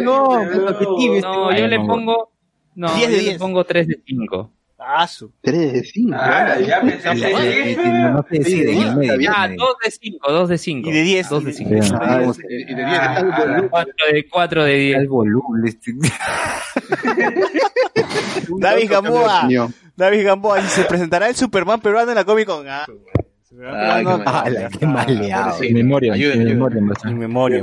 no, 0.00 0.40
No, 1.20 1.56
yo 1.56 1.66
le 1.66 1.78
no. 1.78 1.86
pongo 1.86 2.30
no, 2.76 2.94
10 2.94 3.08
de 3.10 3.16
yo 3.16 3.20
10. 3.22 3.32
le 3.34 3.38
pongo 3.38 3.64
3 3.64 3.88
de 3.88 4.00
5. 4.06 4.50
Ah, 4.88 5.08
su. 5.08 5.32
3 5.42 5.72
de 5.72 5.82
5. 5.84 6.16
Ah, 6.16 6.58
ya 6.60 6.80
pensé 6.80 7.12
Sí, 7.12 7.20
que 7.20 7.26
sí, 7.26 7.74
sí, 7.74 7.88
no 7.90 8.24
se 8.30 8.38
decide 8.38 8.72
en 8.72 8.82
el 8.82 8.96
medio. 8.96 9.12
en 9.14 9.20
el 9.22 9.26
Ah, 9.34 9.48
medio. 9.48 9.64
2 9.64 9.76
de 9.84 9.90
5, 9.90 10.32
2 10.32 10.48
de 10.48 10.58
5. 10.58 10.88
Y 10.88 10.92
de 10.92 11.02
10. 11.02 11.28
2 11.28 11.44
de 11.44 11.52
5. 11.52 11.70
Ah, 12.00 12.22
Y 12.48 12.74
de 12.74 12.84
10. 12.84 13.00
4 13.70 13.94
de 14.12 14.28
4 14.28 14.64
de 14.64 14.74
10. 14.74 14.98
el 14.98 15.08
volumen. 15.08 15.66
este. 15.66 15.92
David 18.58 18.90
Gamboa. 18.90 19.48
David 19.96 20.24
Gamboa. 20.24 20.60
Y 20.60 20.62
se 20.64 20.84
presentará 20.84 21.28
el 21.28 21.34
Superman 21.34 21.80
peruano 21.80 22.10
en 22.10 22.16
la 22.16 22.24
Comic 22.24 22.46
Con. 22.46 22.66
Ah, 23.64 24.44
qué 24.78 24.86
maleado. 24.86 25.62
En 25.62 25.74
memoria, 25.74 26.12
Ayuda, 26.12 26.34
en 26.34 26.40
ayuda. 26.40 26.54
memoria, 26.54 27.62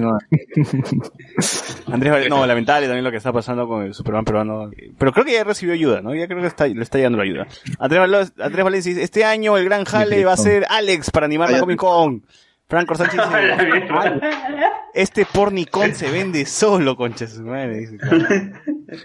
¿no? 0.00 0.18
Andrés 1.92 2.28
no, 2.28 2.46
lamentable 2.46 2.86
también 2.86 3.04
lo 3.04 3.10
que 3.10 3.16
está 3.18 3.32
pasando 3.32 3.66
con 3.68 3.82
el 3.82 3.94
Superman 3.94 4.24
peruano. 4.24 4.70
Pero 4.98 5.12
creo 5.12 5.24
que 5.24 5.32
ya 5.32 5.44
recibió 5.44 5.74
ayuda, 5.74 6.00
¿no? 6.02 6.14
Ya 6.14 6.26
creo 6.26 6.40
que 6.40 6.46
está, 6.46 6.66
le 6.66 6.82
está 6.82 6.98
llegando 6.98 7.18
la 7.18 7.24
ayuda. 7.24 7.46
Andrés, 7.78 8.00
Valo- 8.00 8.32
Andrés 8.42 8.64
Valencia 8.64 8.90
dice, 8.90 9.02
este 9.04 9.24
año 9.24 9.56
el 9.56 9.64
gran 9.64 9.84
jale 9.84 10.24
va 10.24 10.32
a 10.32 10.36
ser 10.36 10.66
Alex 10.68 11.10
para 11.10 11.26
animar 11.26 11.50
la 11.50 11.60
Comic 11.60 11.78
Con. 11.78 12.24
Franco 12.68 12.94
Sánchez 12.94 13.20
dice, 13.20 13.80
este 14.94 15.26
pornicón 15.26 15.92
se 15.94 16.08
vende 16.10 16.46
solo, 16.46 16.96
concha 16.96 17.24
de 17.26 17.30
su 17.32 17.42
madre. 17.42 17.78
Dice, 17.78 17.96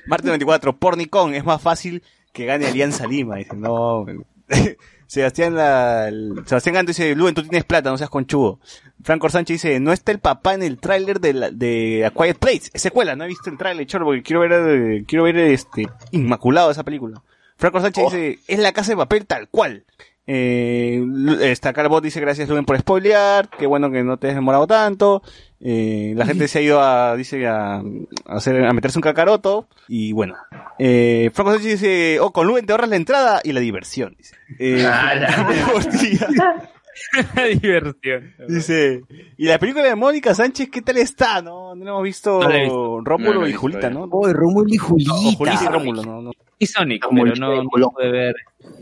Marte 0.06 0.30
24, 0.30 0.78
pornicón 0.78 1.34
es 1.34 1.44
más 1.44 1.62
fácil 1.62 2.04
que 2.32 2.46
gane 2.46 2.68
Alianza 2.68 3.08
Lima. 3.08 3.38
Dice, 3.38 3.56
no. 3.56 4.06
Sebastián, 5.08 5.56
la, 5.56 6.08
el- 6.08 6.42
Sebastián 6.46 6.76
Ganto 6.76 6.90
dice, 6.90 7.16
Luen, 7.16 7.36
tú 7.36 7.42
tienes 7.44 7.64
plata, 7.64 7.90
no 7.90 7.98
seas 7.98 8.10
conchudo. 8.10 8.60
Franco 9.04 9.30
Sánchez 9.30 9.62
dice, 9.62 9.80
no 9.80 9.92
está 9.94 10.12
el 10.12 10.20
papá 10.20 10.54
en 10.56 10.64
el 10.64 10.78
tráiler 10.80 11.20
de, 11.20 11.34
la, 11.34 11.52
de 11.52 12.06
A 12.06 12.12
Quiet 12.12 12.38
Place. 12.40 12.70
Es 12.74 12.82
secuela, 12.82 13.16
no 13.16 13.24
he 13.24 13.28
visto 13.28 13.50
el 13.50 13.58
tráiler, 13.58 13.86
chorro, 13.86 14.06
porque 14.06 14.24
quiero 14.24 14.40
ver, 14.42 14.52
eh, 14.54 15.04
quiero 15.08 15.24
ver 15.26 15.38
este, 15.38 15.88
Inmaculado 16.12 16.72
esa 16.72 16.84
película. 16.84 17.22
Franco 17.58 17.80
Sánchez 17.82 18.04
dice, 18.06 18.40
es 18.48 18.60
la 18.60 18.72
casa 18.74 18.92
de 18.92 18.98
papel 18.98 19.26
tal 19.26 19.48
cual. 19.50 19.86
Eh, 20.28 21.04
Lu- 21.06 21.40
esta 21.40 21.72
Carbot 21.72 22.04
dice, 22.04 22.20
gracias 22.20 22.50
Luen 22.50 22.66
por 22.66 22.78
spoilear, 22.80 23.48
qué 23.60 23.68
bueno 23.68 23.92
que 23.92 24.04
no 24.04 24.18
te 24.18 24.30
has 24.30 24.36
demorado 24.36 24.66
tanto. 24.66 25.22
Eh, 25.68 26.14
la 26.16 26.28
gente 26.28 26.48
se 26.48 26.60
ha 26.60 26.62
ido 26.62 26.80
a, 26.80 27.16
dice, 27.16 27.48
a, 27.48 27.78
a 27.78 27.84
hacer, 28.28 28.64
a 28.64 28.72
meterse 28.72 29.00
un 29.00 29.04
cacaroto. 29.04 29.68
Y 29.88 30.12
bueno. 30.12 30.36
Eh, 30.78 31.32
Franco 31.34 31.54
Sánchez 31.54 31.82
dice, 31.82 32.20
oh, 32.20 32.32
con 32.32 32.46
Luen 32.46 32.68
te 32.68 32.72
ahorras 32.72 32.90
la 32.90 32.98
entrada 32.98 33.42
y 33.44 33.52
la 33.52 33.60
diversión. 33.60 34.16
Dice. 34.16 34.36
Eh, 34.60 34.86
hostia. 35.76 36.28
Diversión. 37.62 38.34
Dice, 38.48 39.02
y 39.38 39.46
la 39.48 39.60
película 39.60 39.86
de 39.86 39.96
Mónica 39.96 40.34
Sánchez, 40.34 40.70
¿qué 40.70 40.82
tal 40.82 40.98
está? 40.98 41.42
No, 41.42 41.76
no 41.76 41.84
hemos 41.90 42.04
visto 42.04 42.40
No. 42.40 43.02
Rómulo 43.02 43.42
No 43.42 43.44
y 43.44 43.48
visto 43.48 43.62
Julita. 43.62 43.90
¿no? 43.90 44.08
Oh, 44.12 44.32
Rómulo 44.32 44.68
y 44.70 44.78
Julita. 44.78 45.14
Julita 45.38 45.64
y 45.64 45.68
Rómulo, 45.68 46.04
no, 46.04 46.22
no. 46.22 46.32
Y 46.58 46.68
Sonic, 46.68 47.04
Como 47.04 47.24
pero 47.24 47.36
no, 47.36 47.64
no 47.64 47.90
pude 47.90 48.12
ver. 48.12 48.36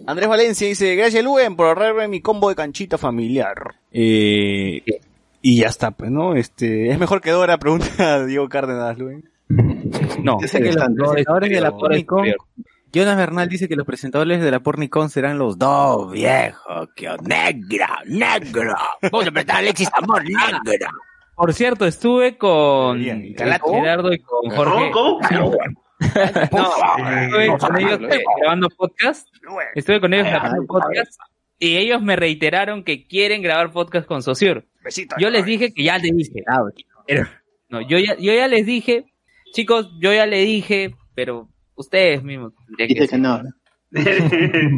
Andrés 0.06 0.30
Valencia 0.30 0.68
dice, 0.68 0.96
gracias 0.96 1.24
Luen 1.24 1.56
por 1.56 1.68
ahorrarme 1.68 2.08
mi 2.08 2.22
combo 2.22 2.50
de 2.50 2.56
canchita 2.56 2.98
familiar. 2.98 3.76
Eh, 3.92 4.84
y 5.44 5.58
ya 5.60 5.68
está, 5.68 5.92
pues, 5.92 6.10
¿no? 6.10 6.36
Este, 6.36 6.90
es 6.90 6.98
mejor 6.98 7.20
que 7.20 7.32
Dora, 7.32 7.58
pregunta 7.58 8.26
Diego 8.26 8.48
Cárdenas, 8.48 8.98
Luen. 8.98 9.30
No. 10.24 10.38
Dice 10.42 10.60
que 10.60 10.72
los 10.72 10.78
presentadores 10.78 11.50
de 11.52 11.62
la 11.62 11.72
Pornicon. 11.72 12.26
Jonas 12.94 13.18
Bernal 13.18 13.50
dice 13.50 13.68
que 13.68 13.76
los 13.76 13.86
presentadores 13.86 14.42
de 14.42 14.52
la 14.52 14.62
Pornicon 14.62 15.10
serán 15.10 15.38
los 15.38 15.58
dos 15.58 16.12
viejos, 16.12 16.90
que 16.96 17.10
negro, 17.24 17.86
negro. 18.06 18.76
Vamos 19.12 19.28
a 19.28 19.32
presentar 19.32 19.56
a 19.58 19.60
Alexis 19.60 19.90
Amor, 19.94 20.24
negro. 20.24 20.88
Por 21.36 21.54
cierto, 21.54 21.86
estuve 21.86 22.38
con. 22.38 23.00
Gerardo 23.02 24.14
y 24.14 24.20
con 24.20 24.50
Jorge. 24.50 24.92
¿Cómo? 24.92 25.20
¿Cómo? 25.20 25.58
No, 26.52 27.40
estuve 27.40 27.58
con 27.58 27.78
ellos 27.80 28.00
eh, 28.12 28.24
grabando 28.40 28.70
podcast. 28.70 29.28
Estuve 29.76 30.00
con 30.00 30.14
ellos 30.14 30.28
grabando 30.28 30.66
podcast. 30.66 31.20
Y 31.64 31.78
ellos 31.78 32.02
me 32.02 32.18
reiteraron 32.18 32.84
que 32.84 33.08
quieren 33.08 33.42
grabar 33.42 33.72
podcast 33.72 34.06
con 34.06 34.22
Sociur. 34.22 34.66
Besito. 34.84 35.16
Yo 35.18 35.30
les 35.30 35.46
dije 35.46 35.74
que 35.74 35.84
ya 35.84 35.98
les 35.98 36.14
dije. 36.14 36.44
Pero, 37.08 37.26
no, 37.70 37.80
yo 37.88 37.98
ya, 38.00 38.18
yo 38.18 38.34
ya 38.34 38.50
les 38.50 38.66
dije, 38.66 39.06
chicos, 39.54 39.90
yo 40.02 40.14
ya 40.14 40.26
le 40.26 40.44
dije, 40.44 40.94
pero 41.16 41.48
ustedes 41.76 42.22
mismos. 42.22 42.52
Dice 42.78 43.08
que 43.08 43.18
no. 43.18 43.42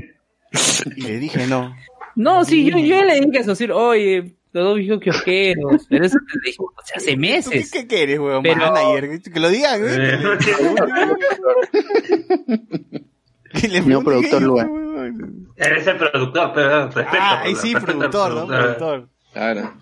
Le 0.96 1.20
dije 1.20 1.48
no. 1.48 1.76
No, 2.16 2.46
sí, 2.46 2.70
yo, 2.70 2.78
yo 2.78 3.04
le 3.04 3.20
dije 3.20 3.40
a 3.40 3.44
Sociur, 3.44 3.72
oye, 3.72 4.36
los 4.54 4.64
dos 4.64 4.78
viejos 4.78 5.00
kiosqueros. 5.00 5.88
Pero 5.90 6.06
eso 6.06 6.20
te 6.20 6.40
dije, 6.46 6.58
o 6.60 6.72
sea, 6.86 6.98
hace 6.98 7.06
¿Tú 7.08 7.12
qué, 7.14 7.18
meses. 7.18 7.72
qué 7.72 7.88
quieres, 7.88 8.20
weón? 8.20 8.44
Pero- 8.44 8.58
Manager, 8.72 9.22
que 9.24 9.40
lo 9.40 9.50
digan, 9.50 9.82
pregunten 14.04 14.04
productor 14.04 14.50
weón. 14.50 15.48
Eres 15.58 15.88
el 15.88 15.98
productor, 15.98 16.52
pero 16.54 16.86
respeto. 16.86 17.08
Ah, 17.20 17.42
ahí 17.44 17.56
sí, 17.56 17.74
productor, 17.76 18.34
¿no? 18.34 18.48
productor. 18.48 19.10
Claro. 19.34 19.74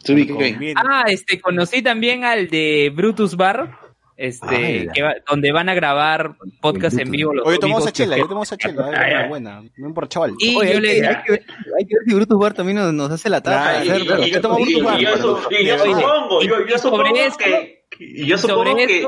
Ah, 0.76 1.04
este, 1.08 1.40
conocí 1.40 1.82
también 1.82 2.24
al 2.24 2.48
de 2.50 2.91
Brutus 2.95 3.36
Bar, 3.38 3.78
este, 4.18 4.88
que 4.94 5.02
va- 5.04 5.16
donde 5.30 5.52
van 5.52 5.70
a 5.70 5.76
grabar 5.76 6.36
podcast 6.62 6.98
en 6.98 7.12
vivo. 7.12 7.34
Los 7.34 7.45
Oye, 7.45 7.60
tomamos 7.60 7.86
a 7.88 7.91
chela, 7.91 8.18
yo 8.18 8.24
tomamos 8.28 8.52
a 8.52 8.58
chela, 8.58 8.90
Ah, 8.95 9.08
eh, 9.08 9.12
ya. 9.12 9.28
buena, 9.28 9.62
no 9.78 9.88
importa, 9.88 10.10
chaval. 10.10 10.34
Y 10.40 10.56
Oye, 10.56 10.70
yo 10.72 10.76
hay, 10.78 10.82
le 10.82 10.94
que, 11.02 11.08
hay, 11.08 11.16
que 11.24 11.32
ver, 11.32 11.44
hay 11.80 11.86
que 11.86 11.95
ver 11.95 12.04
si 12.08 12.14
Brutus 12.16 12.40
Bar 12.40 12.54
también 12.54 12.78
nos, 12.78 12.94
nos 12.94 13.12
hace 13.12 13.30
la 13.30 13.41
tapa. 13.41 13.70
Ah, 13.80 13.86
y- 13.86 13.90
y- 13.90 14.28
y- 14.28 14.32
yo 14.32 14.41
tomo 14.41 14.58
y- 14.60 14.64
Brutus 14.66 14.84
Bar, 14.84 15.02
y 15.02 15.06
yo 15.06 15.18
supongo, 15.18 16.41
yo, 16.41 16.78
supongo 16.80 17.04
que, 17.38 17.84
y 18.00 18.26
yo 18.26 18.38
supongo 18.38 18.76
que, 18.76 19.08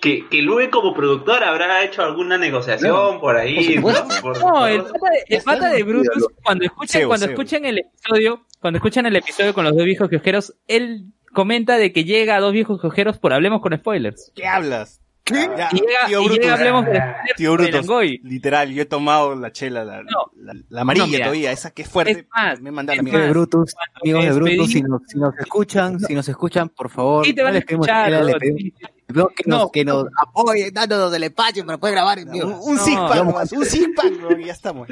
que, 0.00 0.28
que 0.28 0.42
Lue 0.42 0.70
como 0.70 0.94
productor 0.94 1.42
habrá 1.44 1.82
hecho 1.84 2.02
alguna 2.02 2.38
negociación 2.38 3.20
por 3.20 3.36
ahí, 3.36 3.76
¿no? 3.76 3.82
Por- 4.22 4.38
No, 4.40 4.66
el 4.66 4.82
pata, 4.82 5.08
el 5.28 5.42
pata 5.42 5.68
de 5.70 5.82
Brutus, 5.82 6.26
cuando 6.44 6.64
escuchan, 6.64 7.00
Seo, 7.00 7.08
cuando 7.08 7.26
Seo. 7.26 7.32
escuchan 7.34 7.64
el 7.64 7.78
episodio, 7.78 8.44
cuando 8.60 8.78
escuchan 8.78 9.06
el 9.06 9.16
episodio 9.16 9.54
con 9.54 9.64
los 9.64 9.74
dos 9.76 9.84
viejos 9.84 10.08
kiosqueros, 10.08 10.54
él 10.66 11.06
comenta 11.32 11.76
de 11.78 11.92
que 11.92 12.04
llega 12.04 12.36
a 12.36 12.40
dos 12.40 12.52
viejos 12.52 12.80
kiosqueros 12.80 13.18
por 13.18 13.32
Hablemos 13.32 13.60
con 13.60 13.76
Spoilers. 13.76 14.32
¿Qué 14.34 14.46
hablas? 14.46 15.00
Ya, 15.30 15.68
Y 15.72 15.80
llega, 15.80 16.06
tío 16.06 16.22
y 16.22 16.24
Brutus. 16.24 16.38
llega 16.42 16.54
Hablemos 16.54 16.84
con 16.86 16.94
Spoilers 16.94 17.36
Tío 17.36 17.52
Brutus, 17.52 17.86
literal, 18.22 18.72
yo 18.72 18.80
he 18.82 18.86
tomado 18.86 19.34
la 19.34 19.52
chela, 19.52 19.84
la, 19.84 20.02
No. 20.02 20.30
la, 20.36 20.54
la 20.70 20.80
amarilla 20.80 21.04
No, 21.04 21.12
mira. 21.12 21.24
todavía, 21.26 21.52
esa 21.52 21.70
que 21.70 21.82
es 21.82 21.88
fuerte. 21.88 22.12
Es 22.12 22.24
más, 22.34 22.60
me 22.62 22.70
manda 22.70 22.94
la 22.94 22.94
es 22.94 23.00
Amigos 23.00 23.20
de. 23.20 23.28
Brutus, 23.30 23.74
amigos 24.00 24.24
de 24.24 24.30
Brutus, 24.32 24.70
si 24.72 24.82
nos, 24.82 25.02
si 25.06 25.18
nos 25.18 25.36
escuchan, 25.38 26.00
si 26.00 26.14
nos 26.14 26.26
escuchan, 26.30 26.70
por 26.70 26.88
favor, 26.88 27.26
Sí 27.26 27.34
te 27.34 27.42
van 27.42 27.52
no 27.52 27.56
a 27.56 27.58
escuchar, 27.58 28.10
les 28.24 28.36
pedimos- 28.36 28.72
pedimos 29.08 29.32
que, 29.34 29.42
nos, 29.46 29.60
No. 29.62 29.70
que 29.72 29.84
nos 29.84 30.06
apoyen 30.20 30.72
dándonos 30.72 31.12
el 31.14 31.22
espacio 31.24 31.64
para 31.66 31.78
poder 31.78 31.94
grabar 31.96 32.18
en 32.18 32.30
vivo. 32.30 32.46
Un, 32.48 32.70
un 32.70 32.76
No. 32.76 32.82
six 32.84 32.96
pack, 32.96 33.24
nomás, 33.24 33.52
un 33.52 33.64
six 33.64 33.88
pack, 33.96 34.12
bro, 34.20 34.38
y 34.38 34.44
ya 34.44 34.52
estamos. 34.52 34.88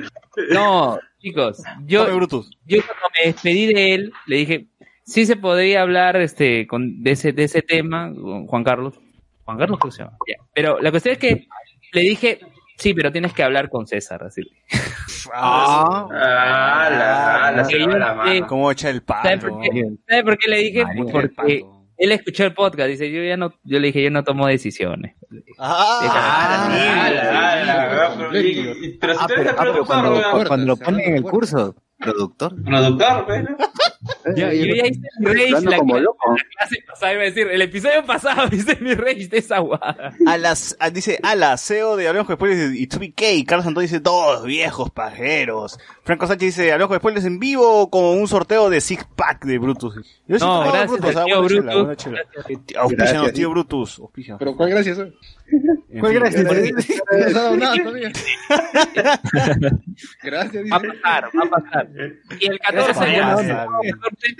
No, 0.50 0.98
chicos, 1.20 1.62
yo, 1.86 2.06
yo 2.08 2.08
cuando 2.08 2.24
me 2.66 3.26
despedí 3.32 3.72
de 3.72 3.94
él, 3.94 4.12
le 4.26 4.36
dije, 4.36 4.66
sí 5.04 5.24
se 5.26 5.36
podría 5.36 5.82
hablar 5.82 6.16
este 6.16 6.66
con 6.66 7.02
de 7.02 7.12
ese 7.12 7.32
de 7.32 7.44
ese 7.44 7.62
tema 7.62 8.12
con 8.14 8.46
Juan 8.46 8.64
Carlos. 8.64 8.98
Juan 9.44 9.58
Carlos 9.58 9.78
creo 9.78 9.90
que 9.90 9.96
se 9.96 10.02
llama. 10.02 10.16
Ya. 10.26 10.42
Pero 10.54 10.80
la 10.80 10.90
cuestión 10.90 11.12
es 11.12 11.18
que 11.18 11.46
le 11.92 12.00
dije, 12.00 12.40
Sí, 12.78 12.92
pero 12.92 13.10
tienes 13.10 13.32
que 13.32 13.42
hablar 13.42 13.70
con 13.70 13.86
César, 13.86 14.22
así. 14.24 14.42
Ah, 15.32 16.06
Ah, 16.12 16.88
la, 16.90 17.50
la, 17.52 17.62
Porque 17.62 17.72
se 17.78 17.78
va 17.86 17.92
yo 17.92 17.98
la 17.98 18.10
sé- 18.10 18.14
mano. 18.16 18.46
¿Cómo 18.48 18.70
echa 18.70 18.90
el 18.90 19.02
Él 21.98 22.12
escuchó 22.12 22.44
el 22.44 22.52
podcast, 22.54 22.88
dice, 22.90 23.10
yo 23.10 23.22
ya 23.22 23.36
no, 23.36 23.52
yo 23.64 23.78
le 23.80 23.86
dije, 23.88 24.02
yo 24.02 24.10
no 24.10 24.22
tomo 24.24 24.46
decisiones. 24.46 25.14
Ah, 25.58 26.68
Ah, 26.68 26.68
pero- 28.28 28.32
si 28.32 28.98
Ah, 29.02 29.16
ah, 29.18 29.26
pero 29.28 29.56
productor, 29.56 29.86
cuando, 29.86 30.46
cuando 30.46 30.66
lo 30.66 30.76
ponen 30.76 31.00
en 31.00 31.16
el 31.16 31.22
curso, 31.22 31.74
productor. 31.98 32.54
Productor, 32.62 33.24
weón. 33.28 33.56
Yo, 34.36 34.52
yo 34.52 34.74
ya 34.74 34.86
hice 34.86 35.00
mi 35.18 35.26
rage 35.26 35.64
la, 35.64 35.78
como 35.78 35.98
loco. 35.98 36.36
la 36.36 36.42
clase 36.58 36.76
pasada, 36.86 37.12
iba 37.14 37.22
a 37.22 37.24
decir, 37.24 37.48
el 37.48 37.62
episodio 37.62 38.04
pasado 38.04 38.48
hice 38.52 38.76
mi 38.80 38.94
rage 38.94 39.26
de 39.28 39.38
esa 39.38 39.58
guada. 39.58 40.12
A 40.26 40.36
las, 40.38 40.76
a- 40.78 40.90
dice, 40.90 41.18
a 41.22 41.34
la 41.34 41.56
CEO 41.56 41.96
de 41.96 42.06
Hablamos 42.08 42.26
con 42.26 42.36
Spoilers 42.36 42.74
y 42.74 42.86
2BK. 42.88 43.44
Carlos 43.46 43.64
Santos 43.64 43.82
dice, 43.82 44.00
dos 44.00 44.44
viejos 44.44 44.90
pajeros. 44.90 45.78
Franco 46.04 46.26
Sánchez 46.26 46.56
dice, 46.56 46.76
con 46.86 46.96
Spoilers 46.98 47.24
en 47.24 47.38
vivo 47.40 47.90
con 47.90 48.04
un 48.04 48.28
sorteo 48.28 48.70
de 48.70 48.80
six 48.80 49.04
pack 49.16 49.44
de 49.44 49.58
Brutus. 49.58 49.94
Yo 50.28 50.38
sí 50.38 50.44
No, 50.44 50.60
gracias 50.60 50.90
Brutus, 50.90 51.16
ah, 51.16 51.24
tío 51.24 51.42
Brutus. 51.42 51.96
chela. 51.96 52.20
Eh, 52.48 53.32
tío, 53.32 53.50
Brutus. 53.50 53.98
auspícianos. 53.98 54.38
Pero 54.38 54.56
¿cuál 54.56 54.70
gracias? 54.70 54.98
¿Cuál 56.00 56.12
fin, 56.12 56.20
gracias? 56.20 56.44
No 56.44 57.26
has 57.26 57.34
dado 57.34 57.56
nada 57.56 57.76
todavía. 57.82 58.12
Gracias, 60.22 60.64
Va 60.72 60.76
a 60.76 60.80
dice. 60.80 60.92
pasar, 61.02 61.24
va 61.36 61.44
a 61.46 61.50
pasar. 61.62 61.88
Y 62.40 62.46
el 62.50 62.58
14, 62.58 62.92
Gracias, 62.92 62.96
ya, 63.16 63.34
payaso. 63.36 63.42
sábado 63.42 63.80
14, 64.00 64.36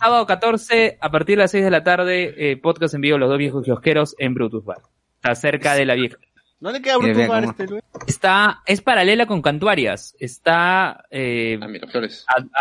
sábado 0.00 0.26
14, 0.26 0.98
a 1.00 1.10
partir 1.10 1.36
de 1.36 1.42
las 1.42 1.50
6 1.50 1.64
de 1.64 1.70
la 1.70 1.84
tarde, 1.84 2.34
eh, 2.52 2.56
podcast 2.56 2.94
en 2.94 3.00
vivo, 3.00 3.18
los 3.18 3.28
dos 3.28 3.38
viejos 3.38 3.64
kiosqueros 3.64 4.14
en 4.18 4.34
Brutus 4.34 4.64
Bar. 4.64 4.78
Está 5.16 5.34
cerca 5.34 5.74
de 5.74 5.86
la 5.86 5.94
vieja. 5.94 6.16
¿Dónde 6.58 6.80
queda 6.80 6.98
Mira, 6.98 7.12
Brutus 7.12 7.28
Bar 7.28 7.44
este, 7.44 7.66
Luis? 7.66 7.82
Está, 8.06 8.62
es 8.66 8.80
paralela 8.80 9.26
con 9.26 9.42
Cantuarias. 9.42 10.16
Está 10.18 11.04
eh, 11.10 11.58
Ah, 11.60 11.66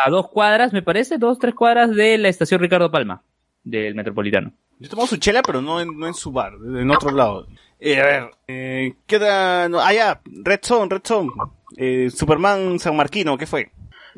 a, 0.03 0.07
a 0.07 0.09
dos 0.09 0.29
cuadras, 0.29 0.73
me 0.73 0.81
parece, 0.81 1.17
dos, 1.17 1.39
tres 1.39 1.55
cuadras 1.55 1.95
de 1.95 2.17
la 2.17 2.27
estación 2.29 2.59
Ricardo 2.59 2.91
Palma, 2.91 3.21
del 3.63 3.95
Metropolitano. 3.95 4.51
Yo 4.79 4.89
tomaba 4.89 5.07
su 5.07 5.15
chela, 5.17 5.41
pero 5.41 5.61
no 5.61 5.79
en, 5.79 5.97
no 5.97 6.05
en 6.07 6.13
su 6.13 6.33
bar, 6.33 6.53
en 6.61 6.91
otro 6.91 7.11
lado. 7.11 7.47
Eh, 7.87 7.99
a 8.01 8.05
ver, 8.05 8.31
eh, 8.47 8.93
queda, 9.05 9.69
no, 9.69 9.79
ah, 9.79 9.93
ya, 9.93 10.19
Red 10.25 10.61
Zone, 10.63 10.89
Red 10.89 11.03
Zone. 11.05 11.29
Eh, 11.77 12.09
Superman 12.09 12.79
San 12.79 12.95
Marquino, 12.95 13.37
¿qué 13.37 13.45
fue? 13.45 13.69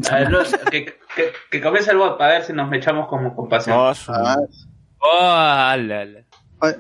A 0.10 0.16
ver, 0.20 0.30
no, 0.32 0.40
que, 0.72 0.86
que, 0.86 1.32
que 1.52 1.62
comience 1.62 1.92
el 1.92 1.98
bot 1.98 2.18
para 2.18 2.34
ver 2.34 2.44
si 2.46 2.54
nos 2.54 2.72
echamos 2.72 3.08
como 3.10 3.36
compasión. 3.36 3.76
Su- 3.96 4.12
Ah, 4.14 4.38
Oh, 5.00 5.20
ah, 5.20 5.76
eh, 6.70 6.76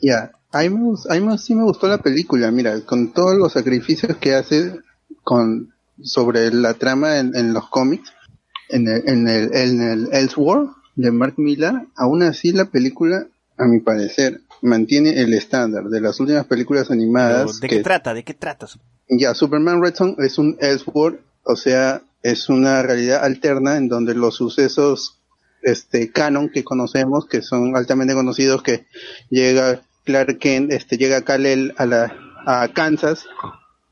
ya. 0.00 0.30
A 0.52 0.60
mí, 0.60 0.70
me, 0.70 0.80
gus- 0.80 1.06
a 1.10 1.14
mí 1.14 1.20
me- 1.20 1.36
sí 1.38 1.54
me 1.54 1.64
gustó 1.64 1.88
la 1.88 1.98
película, 1.98 2.50
mira, 2.50 2.80
con 2.86 3.12
todos 3.12 3.34
los 3.36 3.52
sacrificios 3.52 4.16
que 4.16 4.34
hace 4.34 4.72
con 5.24 5.72
sobre 6.02 6.50
la 6.52 6.74
trama 6.74 7.18
en, 7.18 7.36
en 7.36 7.52
los 7.52 7.68
cómics, 7.68 8.12
en 8.70 8.88
el, 8.88 9.08
en 9.08 9.28
el, 9.28 9.54
en 9.54 9.82
el 9.82 10.08
Elseworld 10.12 10.70
de 10.96 11.10
Mark 11.10 11.34
Millar, 11.36 11.86
aún 11.96 12.22
así 12.22 12.52
la 12.52 12.64
película, 12.66 13.26
a 13.58 13.64
mi 13.66 13.80
parecer, 13.80 14.40
mantiene 14.64 15.20
el 15.20 15.34
estándar 15.34 15.84
de 15.84 16.00
las 16.00 16.18
últimas 16.20 16.46
películas 16.46 16.90
animadas 16.90 17.60
¿De 17.60 17.68
que 17.68 17.76
qué 17.76 17.82
trata? 17.82 18.14
¿De 18.14 18.24
qué 18.24 18.34
trata? 18.34 18.66
Ya, 19.08 19.34
Superman 19.34 19.82
Red 19.82 19.94
Son 19.94 20.16
es 20.18 20.38
un 20.38 20.56
Elseworld, 20.60 21.18
o 21.44 21.56
sea, 21.56 22.02
es 22.22 22.48
una 22.48 22.82
realidad 22.82 23.22
alterna 23.22 23.76
en 23.76 23.88
donde 23.88 24.14
los 24.14 24.36
sucesos 24.36 25.20
este 25.62 26.10
canon 26.10 26.48
que 26.50 26.64
conocemos, 26.64 27.26
que 27.26 27.42
son 27.42 27.76
altamente 27.76 28.14
conocidos, 28.14 28.62
que 28.62 28.86
llega 29.30 29.82
Clark 30.04 30.38
Kent, 30.38 30.72
este 30.72 30.96
llega 30.98 31.22
Kal-El 31.22 31.74
a 31.76 31.86
la 31.86 32.16
a 32.46 32.68
Kansas 32.74 33.24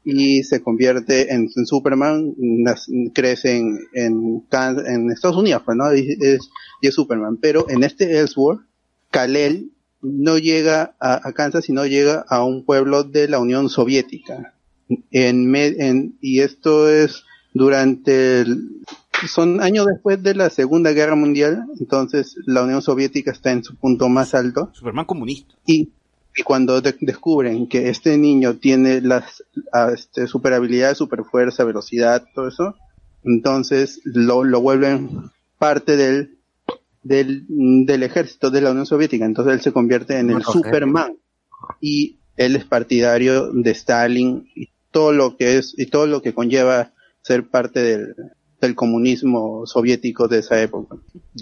y 0.04 0.42
se 0.44 0.62
convierte 0.62 1.32
en, 1.32 1.48
en 1.54 1.66
Superman, 1.66 2.34
nas- 2.36 2.86
crece 3.14 3.56
en, 3.56 3.78
en 3.94 5.10
Estados 5.10 5.36
Unidos, 5.36 5.62
pues, 5.64 5.76
¿no? 5.76 5.94
Y 5.94 6.16
es, 6.20 6.40
y 6.82 6.88
es 6.88 6.94
Superman. 6.94 7.38
Pero 7.40 7.66
en 7.70 7.82
este 7.84 8.18
Elseworld, 8.18 8.62
Kal-El 9.10 9.70
no 10.02 10.36
llega 10.38 10.94
a, 11.00 11.26
a 11.28 11.32
Kansas, 11.32 11.64
sino 11.64 11.86
llega 11.86 12.24
a 12.28 12.44
un 12.44 12.64
pueblo 12.64 13.04
de 13.04 13.28
la 13.28 13.38
Unión 13.38 13.68
Soviética. 13.68 14.54
En, 15.10 15.50
me- 15.50 15.68
en- 15.78 16.18
y 16.20 16.40
esto 16.40 16.88
es 16.90 17.24
durante 17.54 18.40
el, 18.40 18.80
son 19.28 19.60
años 19.62 19.86
después 19.86 20.22
de 20.22 20.34
la 20.34 20.50
Segunda 20.50 20.90
Guerra 20.92 21.14
Mundial, 21.14 21.64
entonces 21.78 22.34
la 22.46 22.62
Unión 22.64 22.82
Soviética 22.82 23.30
está 23.30 23.52
en 23.52 23.62
su 23.64 23.76
punto 23.76 24.08
más 24.08 24.34
alto 24.34 24.70
Superman 24.74 25.04
comunista. 25.06 25.54
y, 25.66 25.90
y 26.36 26.42
cuando 26.42 26.80
de- 26.80 26.96
descubren 27.00 27.68
que 27.68 27.88
este 27.88 28.18
niño 28.18 28.56
tiene 28.56 29.00
las 29.00 29.44
este, 29.94 30.26
super 30.26 30.52
habilidades, 30.54 30.98
super 30.98 31.24
fuerza, 31.24 31.64
velocidad, 31.64 32.24
todo 32.34 32.48
eso, 32.48 32.74
entonces 33.24 34.00
lo, 34.04 34.42
lo 34.44 34.60
vuelven 34.60 35.30
parte 35.58 35.96
del, 35.96 36.38
del, 37.02 37.44
del 37.48 38.02
ejército 38.02 38.50
de 38.50 38.60
la 38.60 38.70
Unión 38.70 38.86
Soviética. 38.86 39.24
Entonces 39.24 39.54
él 39.54 39.60
se 39.60 39.72
convierte 39.72 40.18
en 40.18 40.30
el. 40.30 40.42
Superman 40.42 41.16
y 41.80 42.18
él 42.36 42.56
es 42.56 42.64
partidario 42.64 43.52
de 43.52 43.70
Stalin 43.72 44.48
y 44.54 44.70
todo 44.90 45.12
lo 45.12 45.36
que 45.36 45.58
es 45.58 45.74
y 45.76 45.86
todo 45.86 46.06
lo 46.06 46.22
que 46.22 46.34
conlleva 46.34 46.92
ser 47.22 47.48
parte 47.48 47.80
del, 47.80 48.16
del 48.60 48.74
comunismo 48.74 49.66
soviético 49.66 50.28
de 50.28 50.38
esa 50.38 50.60
época. 50.60 50.96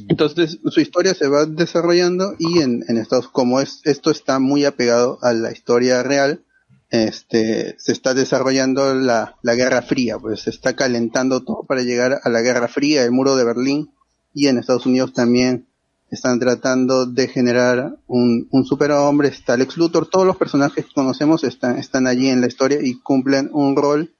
Entonces 0.08 0.58
su 0.64 0.80
historia 0.80 1.14
se 1.14 1.28
va 1.28 1.46
desarrollando 1.46 2.34
y 2.38 2.60
en, 2.60 2.84
en 2.88 2.96
Estados 2.96 3.28
como 3.28 3.60
es 3.60 3.80
esto 3.84 4.10
está 4.10 4.38
muy 4.38 4.64
apegado 4.64 5.18
a 5.22 5.32
la 5.32 5.52
historia 5.52 6.02
real, 6.02 6.44
este 6.90 7.76
se 7.78 7.92
está 7.92 8.14
desarrollando 8.14 8.94
la, 8.94 9.36
la 9.42 9.54
Guerra 9.54 9.82
Fría, 9.82 10.18
pues 10.18 10.40
se 10.40 10.50
está 10.50 10.74
calentando 10.74 11.42
todo 11.42 11.64
para 11.64 11.82
llegar 11.82 12.20
a 12.22 12.28
la 12.30 12.40
Guerra 12.40 12.68
Fría, 12.68 13.04
el 13.04 13.12
muro 13.12 13.36
de 13.36 13.44
Berlín 13.44 13.90
y 14.34 14.48
en 14.48 14.58
Estados 14.58 14.86
Unidos 14.86 15.12
también 15.12 15.66
están 16.10 16.40
tratando 16.40 17.06
de 17.06 17.28
generar 17.28 17.96
un, 18.06 18.48
un 18.50 18.64
superhombre, 18.64 19.28
está 19.28 19.56
Lex 19.56 19.76
Luthor, 19.76 20.08
todos 20.08 20.26
los 20.26 20.36
personajes 20.36 20.86
que 20.86 20.92
conocemos 20.92 21.44
están, 21.44 21.78
están 21.78 22.06
allí 22.06 22.28
en 22.28 22.40
la 22.40 22.48
historia 22.48 22.78
y 22.82 22.94
cumplen 23.00 23.50
un 23.52 23.76
rol 23.76 24.12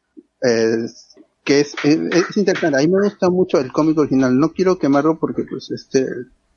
eh, 0.43 0.87
que 1.45 1.61
es, 1.61 1.75
es, 1.83 1.99
es 2.29 2.37
interesante. 2.37 2.79
A 2.79 2.81
mí 2.81 2.89
me 2.89 3.03
gusta 3.03 3.31
mucho 3.31 3.59
el 3.59 3.73
cómic 3.73 3.99
original. 3.99 4.39
No 4.39 4.53
quiero 4.53 4.79
quemarlo 4.79 5.19
porque 5.19 5.45
pues 5.45 5.71
este 5.71 6.07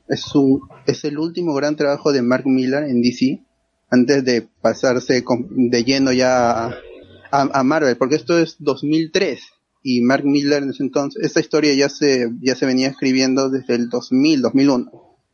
es 0.08 0.36
un 0.36 0.62
es 0.86 1.04
el 1.06 1.18
último 1.18 1.54
gran 1.54 1.76
trabajo 1.76 2.12
de 2.12 2.22
Mark 2.22 2.46
Millar 2.46 2.84
en 2.84 3.02
DC 3.02 3.42
antes 3.90 4.24
de 4.26 4.48
pasarse 4.62 5.24
de 5.50 5.84
lleno 5.84 6.12
ya 6.12 6.66
a, 6.66 6.72
a 7.32 7.64
Marvel, 7.64 7.98
porque 7.98 8.16
esto 8.16 8.38
es 8.38 8.58
2003 8.60 9.42
y 9.84 10.02
Mark 10.02 10.26
Millar 10.26 10.64
en 10.64 10.70
ese 10.70 10.82
entonces 10.84 11.24
esta 11.24 11.40
historia 11.42 11.74
ya 11.76 11.90
se 11.90 12.32
ya 12.42 12.56
se 12.56 12.66
venía 12.66 12.88
escribiendo 12.88 13.50
desde 13.50 13.76
el 13.76 13.90
2000, 13.90 14.42
2001. 14.42 14.92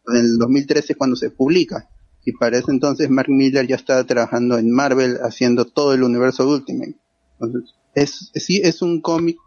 En 0.08 0.16
el 0.18 0.38
2013 0.40 0.94
es 0.94 0.98
cuando 0.98 1.16
se 1.16 1.30
publica. 1.30 1.90
Y 2.26 2.34
para 2.34 2.58
ese 2.58 2.72
entonces 2.72 3.10
Mark 3.10 3.30
Millar 3.30 3.66
ya 3.68 3.76
estaba 3.76 4.04
trabajando 4.06 4.58
en 4.58 4.72
Marvel 4.72 5.18
haciendo 5.22 5.66
todo 5.66 5.94
el 5.94 6.04
universo 6.04 6.48
Ultimate. 6.50 6.96
Entonces, 7.40 7.76
es, 7.96 8.32
sí, 8.36 8.60
es 8.64 8.82
un 8.82 9.02
cómic 9.02 9.38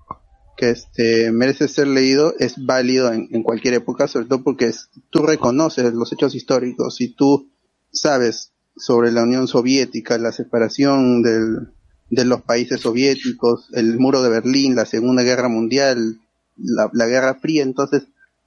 que 0.57 0.71
este, 0.71 1.33
merece 1.33 1.67
ser 1.69 1.89
leído, 1.89 2.35
es 2.39 2.55
válido 2.65 3.13
en, 3.13 3.29
en 3.33 3.43
cualquier 3.43 3.75
época, 3.75 4.07
sobre 4.09 4.27
todo 4.27 4.43
porque 4.45 4.67
es- 4.67 4.89
tú 5.11 5.21
reconoces 5.23 5.93
los 5.95 6.13
hechos 6.13 6.35
históricos 6.35 7.01
y 7.01 7.15
tú 7.15 7.51
sabes 7.93 8.53
sobre 8.77 9.11
la 9.13 9.23
Unión 9.25 9.49
Soviética, 9.49 10.17
la 10.19 10.33
separación 10.33 11.23
del, 11.23 11.73
de 12.13 12.27
los 12.27 12.43
países 12.43 12.83
soviéticos, 12.83 13.69
el 13.73 13.99
muro 13.99 14.23
de 14.23 14.29
Berlín, 14.29 14.75
la 14.77 14.85
Segunda 14.85 15.23
Guerra 15.23 15.49
Mundial, 15.49 16.21
la, 16.59 16.91
Guerra 17.07 17.37
Fría, 17.37 17.63
entonces 17.63 18.03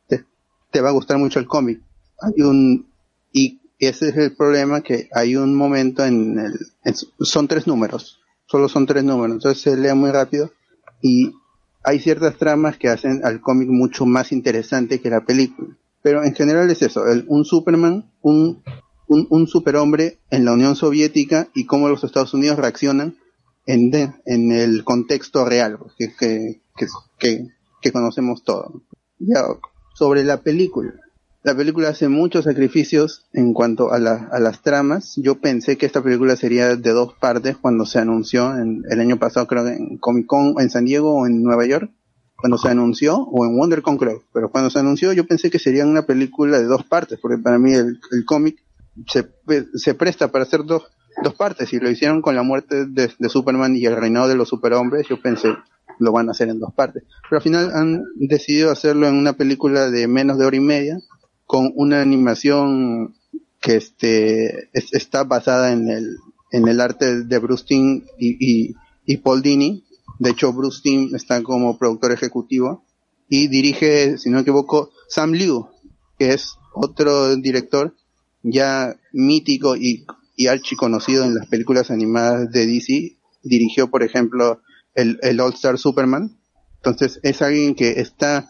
te, 0.07 0.23
te 0.71 0.81
va 0.81 0.89
a 0.89 0.93
gustar 0.93 1.17
mucho 1.17 1.39
el 1.39 1.47
cómic. 1.47 1.81
Hay 2.21 2.43
un, 2.43 2.85
y 3.33 3.59
ese 3.79 4.09
es 4.09 4.17
el 4.17 4.35
problema 4.35 4.81
que 4.81 5.09
hay 5.13 5.35
un 5.35 5.55
momento 5.55 6.05
en 6.05 6.37
el, 6.37 6.53
en- 6.83 6.93
son 7.21 7.47
tres 7.47 7.65
números, 7.65 8.19
solo 8.45 8.69
son 8.69 8.85
tres 8.85 9.03
números, 9.03 9.37
entonces 9.37 9.63
se 9.63 9.75
lee 9.75 9.95
muy 9.95 10.11
rápido 10.11 10.51
y 11.01 11.33
hay 11.83 11.99
ciertas 11.99 12.37
tramas 12.37 12.77
que 12.77 12.89
hacen 12.89 13.21
al 13.25 13.41
cómic 13.41 13.67
mucho 13.67 14.05
más 14.05 14.31
interesante 14.31 15.01
que 15.01 15.09
la 15.09 15.25
película. 15.25 15.69
Pero 16.03 16.23
en 16.23 16.35
general 16.35 16.69
es 16.69 16.83
eso, 16.83 17.07
el- 17.07 17.25
un 17.27 17.45
Superman, 17.45 18.11
un, 18.21 18.61
un, 19.07 19.25
un 19.31 19.47
superhombre 19.47 20.19
en 20.29 20.45
la 20.45 20.53
Unión 20.53 20.75
Soviética 20.75 21.47
y 21.55 21.65
cómo 21.65 21.89
los 21.89 22.03
Estados 22.03 22.35
Unidos 22.35 22.59
reaccionan 22.59 23.15
en, 23.65 23.91
de- 23.91 24.11
en 24.25 24.51
el 24.51 24.83
contexto 24.83 25.45
real 25.45 25.79
que, 25.97 26.13
que, 26.15 26.61
que, 27.81 27.91
conocemos 27.91 28.43
todos. 28.43 28.81
Ya, 29.19 29.43
sobre 29.93 30.23
la 30.23 30.41
película. 30.41 30.93
La 31.43 31.55
película 31.55 31.89
hace 31.89 32.09
muchos 32.09 32.45
sacrificios 32.45 33.27
en 33.31 33.53
cuanto 33.53 33.91
a, 33.93 33.99
la- 33.99 34.29
a 34.31 34.39
las 34.39 34.61
tramas. 34.63 35.13
Yo 35.17 35.39
pensé 35.39 35.77
que 35.77 35.85
esta 35.85 36.01
película 36.01 36.35
sería 36.35 36.75
de 36.75 36.91
dos 36.91 37.13
partes 37.13 37.57
cuando 37.57 37.85
se 37.85 37.99
anunció 37.99 38.57
en, 38.57 38.81
el 38.89 38.99
año 38.99 39.17
pasado, 39.17 39.45
creo 39.45 39.67
en 39.67 39.97
Comic 39.99 40.25
Con 40.25 40.55
en 40.59 40.69
San 40.69 40.85
Diego 40.85 41.13
o 41.15 41.27
en 41.27 41.43
Nueva 41.43 41.65
York, 41.67 41.91
cuando 42.35 42.57
se 42.57 42.69
anunció, 42.69 43.17
o 43.17 43.45
en 43.45 43.57
WonderCon 43.57 43.97
creo. 43.97 44.23
Pero 44.33 44.49
cuando 44.49 44.69
se 44.71 44.79
anunció 44.79 45.13
yo 45.13 45.27
pensé 45.27 45.51
que 45.51 45.59
sería 45.59 45.85
una 45.85 46.05
película 46.07 46.57
de 46.59 46.65
dos 46.65 46.83
partes, 46.83 47.19
porque 47.21 47.37
para 47.37 47.59
mí 47.59 47.73
el, 47.73 47.99
el 48.11 48.25
cómic 48.25 48.57
se, 49.07 49.27
se 49.75 49.93
presta 49.93 50.31
para 50.31 50.43
hacer 50.45 50.63
dos, 50.65 50.83
dos 51.23 51.33
partes. 51.35 51.69
Si 51.69 51.79
lo 51.79 51.89
hicieron 51.89 52.21
con 52.21 52.35
la 52.35 52.43
muerte 52.43 52.85
de, 52.85 53.09
Superman 53.29 53.75
y 53.75 53.85
el 53.85 53.95
reinado 53.95 54.27
de 54.27 54.35
los 54.35 54.49
superhombres, 54.49 55.07
yo 55.09 55.21
pensé, 55.21 55.49
lo 55.99 56.11
van 56.11 56.27
a 56.27 56.31
hacer 56.31 56.49
en 56.49 56.59
dos 56.59 56.73
partes. 56.73 57.03
Pero 57.29 57.37
al 57.37 57.43
final 57.43 57.71
han 57.73 58.03
decidido 58.15 58.71
hacerlo 58.71 59.07
en 59.07 59.15
una 59.15 59.33
película 59.33 59.89
de 59.89 60.07
menos 60.07 60.37
de 60.37 60.45
hora 60.45 60.57
y 60.57 60.61
media, 60.61 60.99
con 61.45 61.71
una 61.75 62.01
animación 62.01 63.15
que 63.61 63.75
este, 63.77 64.69
es- 64.73 64.93
está 64.93 65.23
basada 65.23 65.71
en 65.71 65.89
el, 65.89 66.17
en 66.51 66.67
el 66.67 66.79
arte 66.81 67.23
de 67.23 67.37
Bruce 67.39 67.65
Timm 67.67 68.03
y, 68.19 68.37
y, 68.69 68.75
y 69.05 69.17
Paul 69.17 69.41
Dini. 69.41 69.83
De 70.19 70.31
hecho, 70.31 70.53
Bruce 70.53 70.81
Timm 70.83 71.13
está 71.15 71.41
como 71.43 71.77
productor 71.77 72.11
ejecutivo 72.11 72.83
y 73.27 73.47
dirige, 73.47 74.17
si 74.17 74.29
no 74.29 74.35
me 74.37 74.41
equivoco, 74.41 74.91
Sam 75.09 75.31
Liu, 75.33 75.67
que 76.17 76.33
es 76.33 76.55
otro 76.73 77.35
director 77.35 77.95
ya 78.43 78.95
mítico 79.13 79.75
y, 79.75 80.05
y 80.35 80.47
archiconocido 80.47 81.23
en 81.23 81.35
las 81.35 81.47
películas 81.47 81.91
animadas 81.91 82.51
de 82.51 82.65
DC. 82.65 83.17
Dirigió, 83.43 83.89
por 83.89 84.03
ejemplo, 84.03 84.61
el, 84.95 85.19
el 85.21 85.39
All 85.39 85.53
Star 85.53 85.77
Superman. 85.77 86.37
Entonces, 86.77 87.19
es 87.23 87.41
alguien 87.41 87.75
que 87.75 87.99
está 87.99 88.47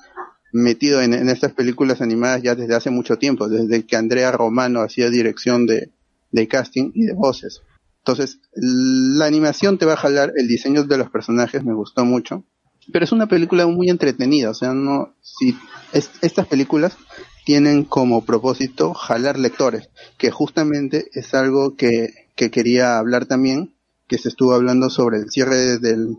metido 0.52 1.02
en, 1.02 1.14
en 1.14 1.30
estas 1.30 1.52
películas 1.54 2.02
animadas 2.02 2.42
ya 2.42 2.56
desde 2.56 2.76
hace 2.76 2.90
mucho 2.90 3.18
tiempo, 3.18 3.50
desde 3.50 3.86
que 3.86 3.96
Andrea 3.98 4.32
Romano 4.32 4.82
hacía 4.82 5.10
dirección 5.10 5.66
de, 5.66 5.92
de 6.32 6.48
casting 6.48 6.92
y 6.94 7.06
de 7.06 7.14
voces. 7.14 7.62
Entonces, 8.00 8.40
la 8.54 9.26
animación 9.26 9.78
te 9.78 9.86
va 9.86 9.94
a 9.94 9.98
jalar, 9.98 10.32
el 10.38 10.48
diseño 10.48 10.84
de 10.84 10.98
los 10.98 11.10
personajes 11.10 11.64
me 11.64 11.74
gustó 11.74 12.06
mucho, 12.06 12.46
pero 12.94 13.04
es 13.04 13.12
una 13.12 13.28
película 13.28 13.66
muy 13.68 13.90
entretenida, 13.90 14.52
o 14.52 14.54
sea, 14.54 14.74
no, 14.74 15.16
si 15.22 15.58
es- 15.92 16.12
estas 16.22 16.46
películas 16.48 16.96
tienen 17.46 17.84
como 17.84 18.26
propósito 18.26 18.94
jalar 18.94 19.40
lectores, 19.40 19.90
que 20.18 20.32
justamente 20.32 21.10
es 21.14 21.34
algo 21.34 21.76
que, 21.76 22.10
que 22.36 22.52
quería 22.52 22.98
hablar 22.98 23.28
también, 23.28 23.76
que 24.08 24.18
se 24.18 24.30
estuvo 24.30 24.54
hablando 24.54 24.90
sobre 24.90 25.18
el 25.20 25.30
cierre 25.30 25.78
del, 25.78 26.18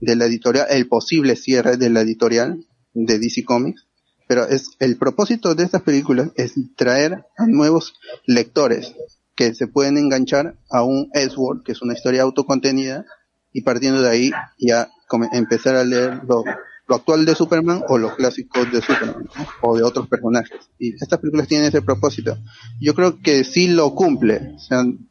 de 0.00 0.16
la 0.16 0.26
editorial, 0.26 0.66
el 0.70 0.86
posible 0.86 1.34
cierre 1.36 1.76
de 1.76 1.90
la 1.90 2.02
editorial 2.02 2.64
de 2.94 3.18
DC 3.18 3.44
Comics, 3.44 3.86
pero 4.28 4.46
es 4.46 4.72
el 4.78 4.96
propósito 4.96 5.54
de 5.54 5.64
estas 5.64 5.82
películas 5.82 6.30
es 6.34 6.54
traer 6.76 7.24
a 7.36 7.46
nuevos 7.46 7.94
lectores 8.26 8.94
que 9.34 9.54
se 9.54 9.66
pueden 9.66 9.98
enganchar 9.98 10.56
a 10.70 10.82
un 10.82 11.10
Elseworld, 11.12 11.62
que 11.62 11.72
es 11.72 11.82
una 11.82 11.94
historia 11.94 12.22
autocontenida, 12.22 13.04
y 13.52 13.62
partiendo 13.62 14.02
de 14.02 14.10
ahí 14.10 14.30
ya 14.58 14.90
empezar 15.32 15.76
a 15.76 15.84
leer 15.84 16.20
lo, 16.26 16.44
lo 16.88 16.96
actual 16.96 17.24
de 17.26 17.34
Superman 17.34 17.82
o 17.88 17.98
los 17.98 18.14
clásicos 18.14 18.70
de 18.70 18.80
Superman 18.80 19.28
o 19.62 19.76
de 19.76 19.82
otros 19.82 20.08
personajes. 20.08 20.70
Y 20.78 20.94
estas 20.94 21.18
películas 21.18 21.48
tienen 21.48 21.68
ese 21.68 21.82
propósito. 21.82 22.36
Yo 22.80 22.94
creo 22.94 23.20
que 23.20 23.42
sí 23.44 23.68
lo 23.68 23.94
cumple. 23.94 24.54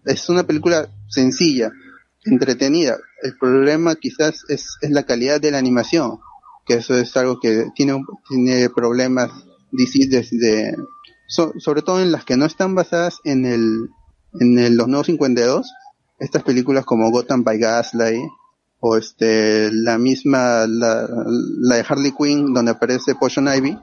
Es 0.06 0.30
una 0.30 0.44
película 0.44 0.88
sencilla, 1.10 1.72
entretenida. 2.24 2.98
El 3.24 3.38
problema 3.38 3.96
quizás 3.96 4.44
es, 4.50 4.78
la 4.82 5.04
calidad 5.04 5.42
de 5.42 5.52
la 5.52 5.58
animación, 5.58 6.20
que 6.66 6.76
eso 6.76 6.96
es 6.98 7.16
algo 7.18 7.40
que 7.40 7.66
tiene, 7.76 8.02
problemas 8.74 9.32
desde, 9.72 10.76
so- 11.28 11.54
sobre 11.60 11.82
todo 11.82 12.02
en 12.02 12.12
las 12.12 12.24
que 12.24 12.38
no 12.38 12.46
están 12.46 12.74
basadas 12.76 13.20
en 13.26 13.90
los 14.32 14.88
nuevos 14.88 15.08
52, 15.08 15.68
estas 16.20 16.44
películas 16.44 16.86
como 16.86 17.12
Gotham 17.12 17.44
by 17.44 17.58
Gaslight, 17.60 18.24
o 18.80 18.98
este, 18.98 19.72
la 19.72 19.98
misma, 19.98 20.68
la, 20.68 21.08
la 21.60 21.76
de 21.78 21.86
Harley 21.88 22.14
Quinn, 22.18 22.54
donde 22.54 22.72
aparece 22.72 23.16
Poison 23.16 23.48
Ivy, 23.48 23.78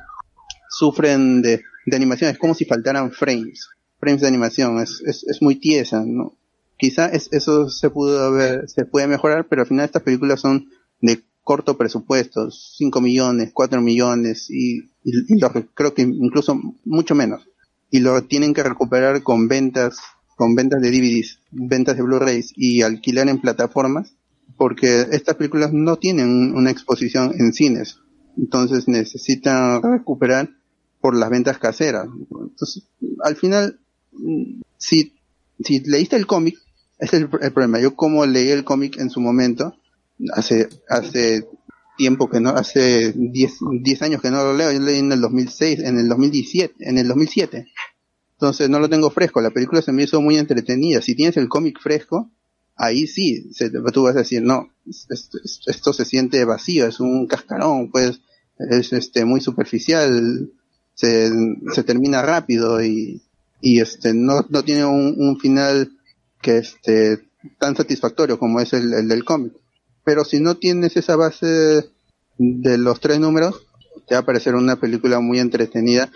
sufren 0.68 1.42
de, 1.42 1.62
de 1.86 1.96
animación, 1.96 2.30
es 2.30 2.38
como 2.38 2.54
si 2.54 2.64
faltaran 2.64 3.10
frames, 3.12 3.68
frames 3.98 4.20
de 4.20 4.28
animación, 4.28 4.80
es, 4.80 5.02
es, 5.06 5.24
es 5.24 5.42
muy 5.42 5.56
tiesa, 5.56 6.02
¿no? 6.04 6.34
Quizá 6.76 7.06
es, 7.06 7.28
eso 7.32 7.68
se 7.68 7.90
pudo 7.90 8.24
haber, 8.24 8.68
se 8.68 8.84
puede 8.84 9.06
mejorar, 9.06 9.46
pero 9.48 9.62
al 9.62 9.68
final 9.68 9.84
estas 9.84 10.02
películas 10.02 10.40
son 10.40 10.68
de 11.00 11.22
corto 11.44 11.76
presupuesto, 11.76 12.50
5 12.50 13.00
millones, 13.00 13.50
4 13.52 13.80
millones, 13.80 14.50
y, 14.50 14.90
y, 15.04 15.12
y 15.28 15.40
creo 15.74 15.94
que 15.94 16.02
incluso 16.02 16.60
mucho 16.84 17.14
menos. 17.14 17.48
Y 17.90 18.00
lo 18.00 18.22
tienen 18.24 18.54
que 18.54 18.62
recuperar 18.62 19.22
con 19.22 19.48
ventas, 19.48 19.98
con 20.36 20.54
ventas 20.54 20.80
de 20.80 20.90
DVDs, 20.90 21.38
ventas 21.50 21.96
de 21.96 22.02
Blu-rays 22.02 22.52
y 22.56 22.82
alquilar 22.82 23.28
en 23.28 23.40
plataformas, 23.40 24.14
porque 24.56 25.06
estas 25.12 25.36
películas 25.36 25.72
no 25.72 25.96
tienen 25.96 26.54
una 26.54 26.70
exposición 26.70 27.34
en 27.38 27.52
cines. 27.52 27.98
Entonces 28.36 28.88
necesitan 28.88 29.82
recuperar 29.82 30.50
por 31.00 31.16
las 31.16 31.30
ventas 31.30 31.58
caseras. 31.58 32.08
Entonces, 32.30 32.84
al 33.22 33.36
final, 33.36 33.80
mm, 34.12 34.60
si, 34.78 35.14
si 35.62 35.80
leíste 35.80 36.16
el 36.16 36.26
cómic, 36.26 36.56
ese 36.98 37.16
es 37.16 37.22
el, 37.22 37.28
el 37.40 37.52
problema. 37.52 37.80
Yo 37.80 37.94
como 37.96 38.24
leí 38.24 38.48
el 38.50 38.64
cómic 38.64 38.98
en 38.98 39.10
su 39.10 39.20
momento, 39.20 39.74
hace, 40.32 40.68
hace 40.88 41.46
tiempo 41.96 42.30
que 42.30 42.40
no, 42.40 42.50
hace 42.50 43.12
10, 43.12 43.58
10 43.82 44.02
años 44.02 44.22
que 44.22 44.30
no 44.30 44.42
lo 44.42 44.54
leo, 44.54 44.72
yo 44.72 44.80
leí 44.80 44.98
en 44.98 45.12
el 45.12 45.20
2006, 45.20 45.80
en 45.80 45.98
el 45.98 46.08
2017, 46.08 46.74
en 46.88 46.98
el 46.98 47.08
2007. 47.08 47.66
Entonces 48.34 48.68
no 48.68 48.80
lo 48.80 48.88
tengo 48.88 49.10
fresco, 49.10 49.40
la 49.40 49.50
película 49.50 49.82
se 49.82 49.92
me 49.92 50.04
hizo 50.04 50.20
muy 50.20 50.36
entretenida. 50.36 51.00
Si 51.00 51.14
tienes 51.14 51.36
el 51.36 51.48
cómic 51.48 51.80
fresco, 51.80 52.30
ahí 52.76 53.06
sí, 53.06 53.52
se, 53.52 53.70
tú 53.70 54.02
vas 54.04 54.16
a 54.16 54.20
decir, 54.20 54.42
no, 54.42 54.68
esto, 55.66 55.92
se 55.92 56.04
siente 56.04 56.44
vacío, 56.44 56.86
es 56.86 57.00
un 57.00 57.26
cascarón, 57.26 57.90
pues, 57.90 58.20
es 58.58 58.92
este 58.92 59.24
muy 59.24 59.40
superficial, 59.40 60.50
se, 60.94 61.30
se 61.72 61.84
termina 61.84 62.22
rápido 62.22 62.82
y, 62.82 63.22
y 63.60 63.80
este 63.80 64.14
no, 64.14 64.46
no 64.48 64.62
tiene 64.62 64.84
un, 64.84 65.14
un 65.16 65.38
final 65.38 65.92
que 66.40 66.58
este 66.58 67.24
tan 67.58 67.74
satisfactorio 67.74 68.38
como 68.38 68.60
es 68.60 68.72
el, 68.72 68.92
el 68.92 69.08
del 69.08 69.24
cómic. 69.24 69.52
Pero 70.04 70.24
si 70.24 70.40
no 70.40 70.56
tienes 70.56 70.96
esa 70.96 71.16
base 71.16 71.90
de 72.38 72.78
los 72.78 73.00
tres 73.00 73.20
números, 73.20 73.66
te 74.06 74.14
va 74.14 74.20
a 74.20 74.26
parecer 74.26 74.54
una 74.54 74.76
película 74.76 75.20
muy 75.20 75.38
entretenida 75.38 76.10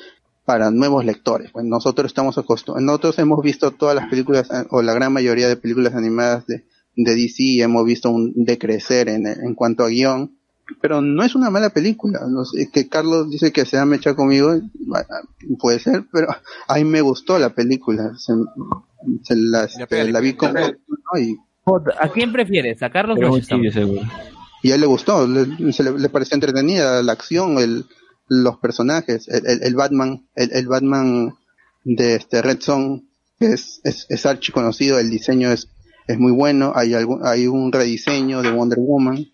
para 0.47 0.70
nuevos 0.70 1.05
lectores. 1.05 1.51
Pues 1.51 1.66
nosotros 1.66 2.06
estamos 2.06 2.39
acostumbrados, 2.39 2.86
nosotros 2.86 3.18
hemos 3.18 3.43
visto 3.43 3.73
todas 3.73 3.94
las 3.94 4.09
películas, 4.09 4.48
eh, 4.51 4.64
o 4.70 4.81
la 4.81 4.94
gran 4.94 5.12
mayoría 5.12 5.48
de 5.48 5.56
películas 5.56 5.94
animadas 5.94 6.47
de, 6.47 6.64
de 6.94 7.14
DC 7.14 7.43
y 7.43 7.62
hemos 7.62 7.85
visto 7.85 8.09
un 8.09 8.32
decrecer 8.35 9.09
en, 9.09 9.27
en 9.27 9.55
cuanto 9.55 9.85
a 9.85 9.89
guion, 9.89 10.39
pero 10.81 11.02
no 11.02 11.23
es 11.24 11.35
una 11.35 11.51
mala 11.51 11.70
película. 11.70 12.20
No 12.28 12.44
sé, 12.44 12.70
que 12.73 12.89
Carlos 12.89 13.28
dice 13.28 13.52
que 13.52 13.66
se 13.66 13.77
ha 13.77 13.85
mechado 13.85 14.16
conmigo, 14.16 14.55
puede 15.59 15.81
ser, 15.81 16.05
pero 16.12 16.28
a 16.68 16.74
mí 16.77 16.85
me 16.85 17.01
gustó 17.01 17.39
la 17.39 17.51
película. 17.51 18.12
Se, 18.16 18.32
se 19.24 19.36
la, 19.36 19.64
este, 19.64 20.10
la 20.10 20.20
vi 20.20 20.35
con 20.35 20.55
¿no? 20.55 21.20
y, 21.20 21.36
¿A 22.01 22.09
quién 22.09 22.32
prefieres? 22.32 22.81
¿A 22.85 22.90
Carlos 22.90 23.18
o 23.20 23.35
a 23.35 24.06
y 24.62 24.73
a 24.73 24.74
él 24.74 24.81
le 24.81 24.86
gustó, 24.86 25.27
le, 25.28 25.73
se 25.73 25.82
le, 25.82 25.98
le 25.98 26.09
pareció 26.09 26.35
entretenida 26.35 27.02
la 27.02 27.12
acción, 27.12 27.59
el, 27.59 27.85
los 28.28 28.59
personajes, 28.59 29.28
el, 29.28 29.47
el, 29.47 29.62
el 29.62 29.74
Batman, 29.74 30.27
el, 30.35 30.53
el 30.53 30.66
Batman 30.66 31.35
de 31.85 32.16
este 32.16 32.43
Red 32.43 32.61
Son, 32.61 33.09
que 33.39 33.53
es, 33.53 33.81
es, 33.85 34.07
es 34.09 34.27
archi 34.27 34.53
conocido, 34.53 34.98
el 34.98 35.11
diseño 35.11 35.51
es, 35.53 35.69
es 36.09 36.19
muy 36.19 36.32
bueno, 36.32 36.73
hay 36.74 36.94
algún, 36.94 37.27
hay 37.27 37.47
un 37.47 37.70
rediseño 37.73 38.43
de 38.43 38.51
Wonder 38.51 38.78
Woman 38.78 39.27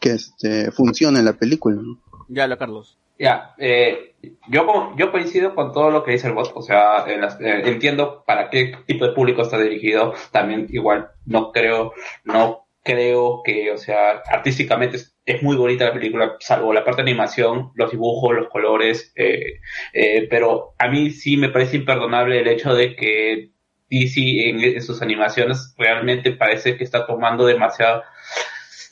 que 0.00 0.10
este, 0.12 0.70
funciona 0.70 1.18
en 1.18 1.24
la 1.24 1.32
película. 1.34 1.80
Ya, 2.28 2.46
lo 2.46 2.56
Carlos. 2.56 2.96
Ya, 3.18 3.54
eh, 3.58 4.14
yo, 4.48 4.94
yo 4.96 5.10
coincido 5.10 5.54
con 5.56 5.72
todo 5.72 5.90
lo 5.90 6.04
que 6.04 6.12
dice 6.12 6.28
el 6.28 6.34
bot, 6.34 6.52
o 6.54 6.62
sea, 6.62 7.04
en 7.08 7.20
las- 7.20 7.40
eh, 7.40 7.62
entiendo 7.64 8.22
para 8.24 8.48
qué 8.48 8.74
tipo 8.86 9.06
de 9.06 9.12
público 9.12 9.42
está 9.42 9.58
dirigido, 9.58 10.14
también 10.30 10.68
igual 10.70 11.08
no 11.26 11.50
creo, 11.50 11.92
no 12.24 12.66
creo 12.84 13.42
que, 13.44 13.72
o 13.72 13.76
sea, 13.76 14.22
artísticamente 14.30 14.98
es, 15.34 15.42
muy 15.42 15.56
bonita 15.56 15.84
la 15.86 15.92
película, 15.92 16.36
salvo 16.40 16.72
la 16.72 16.84
parte 16.84 17.02
de 17.02 17.10
animación, 17.10 17.70
los 17.74 17.90
dibujos, 17.90 18.34
los 18.34 18.48
colores, 18.48 19.12
eh, 19.16 19.60
eh, 19.92 20.26
pero 20.30 20.74
a 20.78 20.88
mí 20.88 21.10
sí 21.10 21.36
me 21.36 21.50
parece 21.50 21.76
imperdonable 21.76 22.40
el 22.40 22.48
hecho 22.48 22.74
de 22.74 22.96
que 22.96 23.50
DC 23.90 24.48
en, 24.50 24.82
sus 24.82 25.00
animaciones 25.02 25.74
realmente 25.78 26.32
parece 26.32 26.76
que 26.76 26.84
está 26.84 27.06
tomando 27.06 27.46
demasiado 27.46 28.02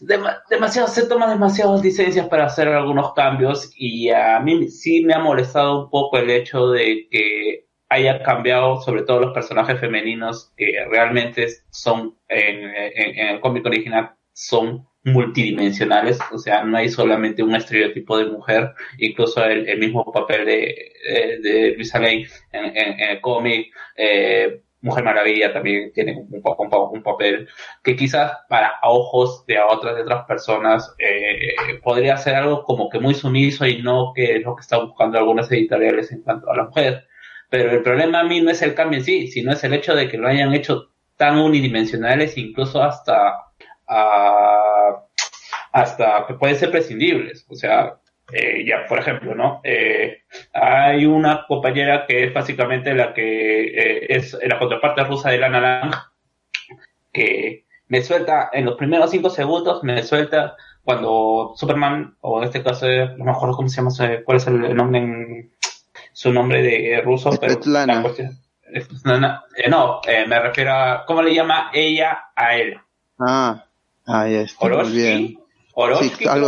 dema- 0.00 0.42
demasiado, 0.50 0.88
se 0.88 1.06
toman 1.06 1.30
demasiadas 1.30 1.82
licencias 1.82 2.28
para 2.28 2.46
hacer 2.46 2.68
algunos 2.68 3.12
cambios 3.14 3.70
y 3.76 4.10
a 4.10 4.38
mí 4.40 4.68
sí 4.68 5.04
me 5.04 5.14
ha 5.14 5.18
molestado 5.18 5.84
un 5.84 5.90
poco 5.90 6.18
el 6.18 6.30
hecho 6.30 6.70
de 6.70 7.08
que 7.10 7.66
haya 7.88 8.22
cambiado 8.22 8.80
sobre 8.80 9.02
todo 9.02 9.20
los 9.20 9.32
personajes 9.34 9.78
femeninos 9.80 10.52
que 10.56 10.72
realmente 10.90 11.46
son 11.70 12.16
en- 12.28 12.74
en 12.74 13.28
el 13.28 13.40
cómic 13.40 13.64
original 13.66 14.12
son 14.32 14.86
multidimensionales, 15.07 16.19
o 16.33 16.39
sea, 16.39 16.65
no 16.65 16.77
hay 16.77 16.89
solamente 16.89 17.43
un 17.43 17.55
estereotipo 17.55 18.19
de 18.19 18.27
mujer, 18.27 18.74
incluso 18.99 19.45
el, 19.45 19.78
mismo 19.78 20.05
papel 20.12 20.45
de, 20.47 20.93
de, 21.09 21.39
de 21.41 21.74
Luisa 21.77 21.99
Lane 22.01 22.27
en, 22.53 23.01
el 23.01 23.20
cómic, 23.20 23.73
eh, 23.97 24.62
Mujer 24.81 25.05
Maravilla 25.05 25.53
también 25.53 25.93
tiene 25.93 26.16
un, 26.16 26.43
pa- 26.43 26.55
un, 26.59 26.69
pa- 26.70 26.78
un 26.91 27.03
papel 27.03 27.49
que 27.83 27.97
quizás 27.97 28.33
para 28.49 28.74
ojos 28.83 29.45
de 29.47 29.59
otras 29.61 29.97
de 29.97 30.03
otras 30.03 30.24
personas 30.27 30.95
eh, 30.99 31.55
podría 31.83 32.16
ser 32.19 32.35
algo 32.37 32.62
como 32.62 32.89
que 32.89 32.99
muy 33.01 33.15
sumiso 33.15 33.66
y 33.66 33.83
no 33.83 34.12
que 34.15 34.39
lo 34.41 34.55
que 34.55 34.61
están 34.61 34.87
buscando 34.87 35.19
algunas 35.19 35.51
editoriales 35.51 36.12
en 36.12 36.23
cuanto 36.23 36.51
a 36.51 36.57
la 36.57 36.65
mujer. 36.65 37.07
Pero 37.51 37.70
el 37.70 37.83
problema 37.83 38.20
a 38.20 38.24
mí 38.24 38.41
no 38.41 38.51
es 38.51 38.62
el 38.62 38.74
cambio 38.74 38.99
en 38.99 39.05
sí, 39.05 39.28
sino 39.28 39.53
es 39.53 39.65
el 39.65 39.73
hecho 39.74 39.95
de 39.95 40.09
que 40.09 40.19
lo 40.19 40.28
hayan 40.28 40.55
hecho 40.55 40.91
tan 41.16 41.39
unidimensionales, 41.39 42.37
incluso 42.39 42.83
hasta, 42.83 43.35
hasta 45.72 46.26
que 46.26 46.34
pueden 46.34 46.56
ser 46.56 46.70
prescindibles. 46.70 47.46
O 47.48 47.54
sea, 47.54 47.96
eh, 48.32 48.64
ya, 48.66 48.86
por 48.88 48.98
ejemplo, 48.98 49.34
¿no? 49.34 49.60
Eh, 49.62 50.22
hay 50.52 51.06
una 51.06 51.44
compañera 51.46 52.06
que 52.06 52.24
es 52.24 52.34
básicamente 52.34 52.92
la 52.94 53.14
que 53.14 53.64
eh, 53.66 54.06
es 54.08 54.36
la 54.44 54.58
contraparte 54.58 55.04
rusa 55.04 55.30
de 55.30 55.38
Lana 55.38 55.60
Lang, 55.60 55.94
que 57.12 57.64
me 57.88 58.02
suelta 58.02 58.50
en 58.52 58.64
los 58.64 58.76
primeros 58.76 59.10
cinco 59.10 59.30
segundos, 59.30 59.84
me 59.84 60.02
suelta 60.02 60.56
cuando 60.82 61.52
Superman, 61.56 62.16
o 62.20 62.38
en 62.38 62.44
este 62.44 62.62
caso, 62.62 62.86
no 63.16 63.24
me 63.24 63.30
acuerdo 63.30 63.56
cómo 63.56 63.68
se 63.68 63.76
llama, 63.76 63.90
cuál 64.24 64.36
es 64.38 64.46
el 64.46 64.74
nombre 64.74 65.00
en 65.00 65.52
su 66.12 66.32
nombre 66.32 66.62
de 66.62 67.00
ruso, 67.04 67.30
pero 67.40 67.54
Svetlana. 67.54 67.94
la 67.96 68.02
cuestión- 68.02 68.38
Svetlana, 68.80 69.44
no, 69.68 70.00
me 70.26 70.40
refiero 70.40 70.72
a 70.72 71.04
cómo 71.06 71.22
le 71.22 71.34
llama 71.34 71.70
ella 71.72 72.30
a 72.34 72.56
él. 72.56 72.78
Ah, 73.20 73.64
ahí 74.07 74.35
está, 74.37 74.59
muy 74.83 74.93
bien. 74.93 75.39
Sí, 75.99 76.11
algo, 76.28 76.47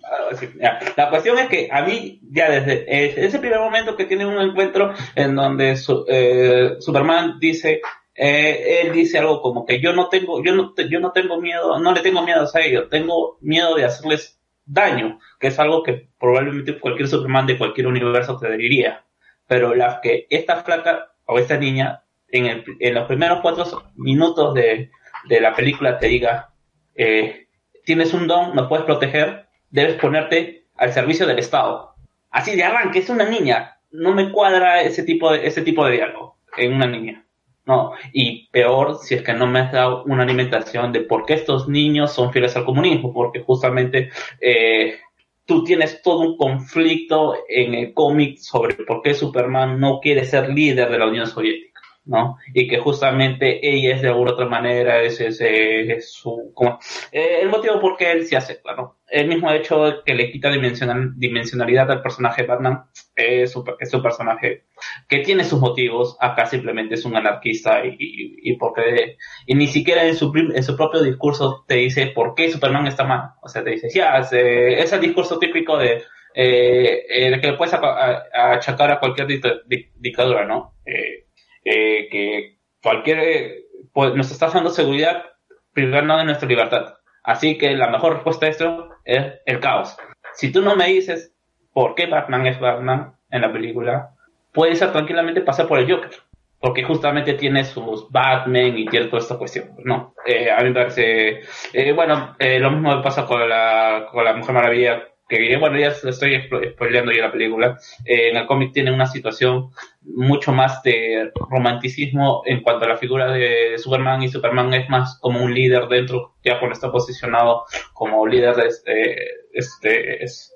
algo 0.00 0.30
así. 0.32 0.48
Ya. 0.60 0.80
La 0.96 1.08
cuestión 1.10 1.38
es 1.38 1.48
que 1.48 1.68
a 1.70 1.82
mí, 1.82 2.20
ya 2.30 2.50
desde 2.50 3.24
ese 3.24 3.38
primer 3.38 3.60
momento 3.60 3.96
que 3.96 4.06
tiene 4.06 4.26
un 4.26 4.40
encuentro 4.40 4.92
en 5.14 5.36
donde 5.36 5.76
su- 5.76 6.04
eh, 6.08 6.74
Superman 6.80 7.38
dice, 7.38 7.80
eh, 8.14 8.80
él 8.82 8.92
dice 8.92 9.18
algo 9.18 9.40
como 9.40 9.64
que 9.66 9.80
yo 9.80 9.92
no 9.92 10.08
tengo, 10.08 10.42
yo 10.42 10.52
no, 10.54 10.74
yo 10.90 10.98
no 11.00 11.12
tengo 11.12 11.40
miedo, 11.40 11.78
no 11.78 11.92
le 11.92 12.00
tengo 12.00 12.22
miedo 12.22 12.44
a 12.52 12.60
ellos, 12.60 12.88
tengo 12.90 13.38
miedo 13.40 13.76
de 13.76 13.84
hacerles 13.84 14.40
daño, 14.64 15.20
que 15.38 15.46
es 15.48 15.58
algo 15.60 15.84
que 15.84 16.08
probablemente 16.18 16.80
cualquier 16.80 17.06
Superman 17.08 17.46
de 17.46 17.58
cualquier 17.58 17.86
universo 17.86 18.36
te 18.36 18.50
diría. 18.56 19.04
Pero 19.46 19.76
la 19.76 20.00
que 20.02 20.26
esta 20.28 20.56
flaca 20.64 21.12
o 21.26 21.38
esta 21.38 21.56
niña 21.56 22.02
en, 22.32 22.46
el- 22.46 22.64
en 22.80 22.94
los 22.94 23.06
primeros 23.06 23.38
cuatro 23.42 23.64
minutos 23.94 24.54
de, 24.54 24.90
de 25.28 25.40
la 25.40 25.54
película 25.54 26.00
te 26.00 26.08
diga, 26.08 26.50
eh, 26.96 27.46
tienes 27.84 28.12
un 28.14 28.26
don, 28.26 28.54
nos 28.54 28.68
puedes 28.68 28.84
proteger, 28.84 29.46
debes 29.70 29.94
ponerte 29.94 30.64
al 30.76 30.92
servicio 30.92 31.26
del 31.26 31.38
Estado. 31.38 31.94
Así 32.30 32.54
de 32.54 32.64
arranque, 32.64 32.98
es 32.98 33.08
una 33.08 33.28
niña. 33.28 33.78
No 33.90 34.12
me 34.12 34.30
cuadra 34.30 34.82
ese 34.82 35.02
tipo 35.02 35.32
de, 35.32 35.46
ese 35.46 35.62
tipo 35.62 35.84
de 35.86 35.92
diálogo 35.92 36.36
en 36.56 36.74
una 36.74 36.86
niña. 36.86 37.24
No, 37.64 37.92
y 38.12 38.46
peor 38.50 38.98
si 39.02 39.16
es 39.16 39.22
que 39.22 39.32
no 39.32 39.48
me 39.48 39.58
has 39.58 39.72
dado 39.72 40.04
una 40.04 40.22
alimentación 40.22 40.92
de 40.92 41.00
por 41.00 41.26
qué 41.26 41.34
estos 41.34 41.66
niños 41.66 42.12
son 42.12 42.32
fieles 42.32 42.54
al 42.56 42.64
comunismo, 42.64 43.12
porque 43.12 43.40
justamente 43.40 44.10
eh, 44.40 45.00
tú 45.46 45.64
tienes 45.64 46.00
todo 46.00 46.20
un 46.20 46.36
conflicto 46.36 47.34
en 47.48 47.74
el 47.74 47.92
cómic 47.92 48.38
sobre 48.38 48.74
por 48.74 49.02
qué 49.02 49.14
Superman 49.14 49.80
no 49.80 49.98
quiere 50.00 50.24
ser 50.24 50.48
líder 50.48 50.90
de 50.90 50.98
la 50.98 51.08
Unión 51.08 51.26
Soviética, 51.26 51.75
¿no? 52.06 52.36
Y 52.54 52.68
que 52.68 52.78
justamente 52.78 53.60
ella 53.68 53.94
es 53.96 54.02
de 54.02 54.08
alguna 54.08 54.32
otra 54.32 54.46
manera, 54.46 55.02
es, 55.02 55.20
es, 55.20 55.40
eh, 55.40 55.92
es 55.92 56.12
su, 56.12 56.52
como, 56.54 56.78
eh, 57.12 57.40
el 57.42 57.48
motivo 57.48 57.80
por 57.80 57.96
qué 57.96 58.12
él 58.12 58.26
se 58.26 58.36
acepta, 58.36 58.74
¿no? 58.74 58.98
El 59.08 59.28
mismo 59.28 59.50
hecho 59.52 60.02
que 60.04 60.14
le 60.14 60.30
quita 60.30 60.50
dimensional, 60.50 61.12
dimensionalidad 61.16 61.90
al 61.90 62.02
personaje 62.02 62.42
Batman 62.44 62.84
es 63.14 63.52
su, 63.52 63.64
es 63.78 63.92
un 63.94 64.02
personaje 64.02 64.64
que 65.08 65.18
tiene 65.20 65.44
sus 65.44 65.60
motivos, 65.60 66.16
acá 66.20 66.46
simplemente 66.46 66.94
es 66.94 67.04
un 67.04 67.16
anarquista 67.16 67.84
y, 67.84 67.90
y, 67.98 68.50
y 68.50 68.56
porque 68.56 69.16
y 69.46 69.54
ni 69.54 69.66
siquiera 69.66 70.04
en 70.04 70.16
su, 70.16 70.32
en 70.36 70.62
su 70.62 70.76
propio 70.76 71.02
discurso 71.02 71.64
te 71.66 71.74
dice 71.76 72.08
por 72.08 72.34
qué 72.34 72.50
Superman 72.50 72.86
está 72.86 73.04
mal. 73.04 73.30
O 73.42 73.48
sea, 73.48 73.62
te 73.64 73.70
dice, 73.70 73.88
ya, 73.94 74.18
es, 74.18 74.32
eh, 74.32 74.80
es 74.80 74.92
el 74.92 75.00
discurso 75.00 75.38
típico 75.38 75.78
de 75.78 76.02
eh, 76.34 77.04
el 77.08 77.40
que 77.40 77.48
le 77.52 77.56
puedes 77.56 77.74
achacar 77.74 78.90
a 78.90 79.00
cualquier 79.00 79.26
dicta- 79.26 79.62
dic- 79.68 79.92
dictadura, 79.96 80.44
¿no? 80.46 80.74
Eh, 80.84 81.25
eh, 81.66 82.08
que 82.10 82.58
cualquier, 82.80 83.18
eh, 83.18 83.64
pues 83.92 84.14
nos 84.14 84.30
está 84.30 84.48
dando 84.48 84.70
seguridad 84.70 85.24
privando 85.72 86.16
de 86.16 86.24
nuestra 86.24 86.48
libertad. 86.48 86.94
Así 87.24 87.58
que 87.58 87.72
la 87.76 87.90
mejor 87.90 88.14
respuesta 88.14 88.46
a 88.46 88.48
esto 88.50 88.88
es 89.04 89.34
el 89.44 89.58
caos. 89.58 89.96
Si 90.34 90.52
tú 90.52 90.62
no 90.62 90.76
me 90.76 90.86
dices 90.86 91.34
por 91.72 91.96
qué 91.96 92.06
Batman 92.06 92.46
es 92.46 92.60
Batman 92.60 93.16
en 93.30 93.40
la 93.42 93.52
película, 93.52 94.10
puede 94.52 94.76
ser 94.76 94.92
tranquilamente 94.92 95.40
pasar 95.40 95.66
por 95.66 95.78
el 95.80 95.90
Joker. 95.90 96.10
Porque 96.58 96.84
justamente 96.84 97.34
tiene 97.34 97.64
sus 97.64 98.10
Batman 98.10 98.78
y 98.78 98.86
tiene 98.86 99.06
toda 99.06 99.18
esta 99.18 99.36
cuestión. 99.36 99.72
No, 99.84 100.14
eh, 100.24 100.50
a 100.50 100.58
mí 100.62 100.70
me 100.70 100.74
parece. 100.74 101.40
eh, 101.72 101.92
bueno, 101.92 102.34
eh, 102.38 102.58
lo 102.58 102.70
mismo 102.70 103.02
pasa 103.02 103.26
con 103.26 103.46
la, 103.46 104.06
con 104.10 104.24
la 104.24 104.32
Mujer 104.32 104.54
Maravilla. 104.54 105.08
Que 105.28 105.56
bueno, 105.56 105.78
ya 105.78 105.88
estoy 105.88 106.36
spo- 106.36 106.72
spoileando 106.72 107.10
ya 107.12 107.22
la 107.22 107.32
película. 107.32 107.78
Eh, 108.04 108.30
en 108.30 108.36
el 108.36 108.46
cómic 108.46 108.72
tiene 108.72 108.92
una 108.92 109.06
situación 109.06 109.70
mucho 110.02 110.52
más 110.52 110.82
de 110.82 111.32
romanticismo 111.50 112.42
en 112.46 112.62
cuanto 112.62 112.84
a 112.84 112.88
la 112.88 112.96
figura 112.96 113.32
de 113.32 113.76
Superman. 113.78 114.22
Y 114.22 114.28
Superman 114.28 114.72
es 114.74 114.88
más 114.88 115.18
como 115.20 115.42
un 115.42 115.52
líder 115.52 115.88
dentro, 115.88 116.34
ya 116.44 116.58
cuando 116.60 116.74
está 116.74 116.92
posicionado 116.92 117.64
como 117.92 118.26
líder 118.26 118.54
de 118.54 118.66
este, 118.68 119.16
este 119.52 120.24
es 120.24 120.54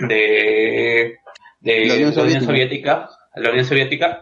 de, 0.00 1.18
de 1.60 1.86
La 1.86 1.94
Unión 1.94 2.14
la 2.16 2.22
Unión 2.24 2.42
Soviética. 2.42 2.46
Soviética, 2.46 3.10
la 3.36 3.50
Unión 3.50 3.64
Soviética, 3.64 4.18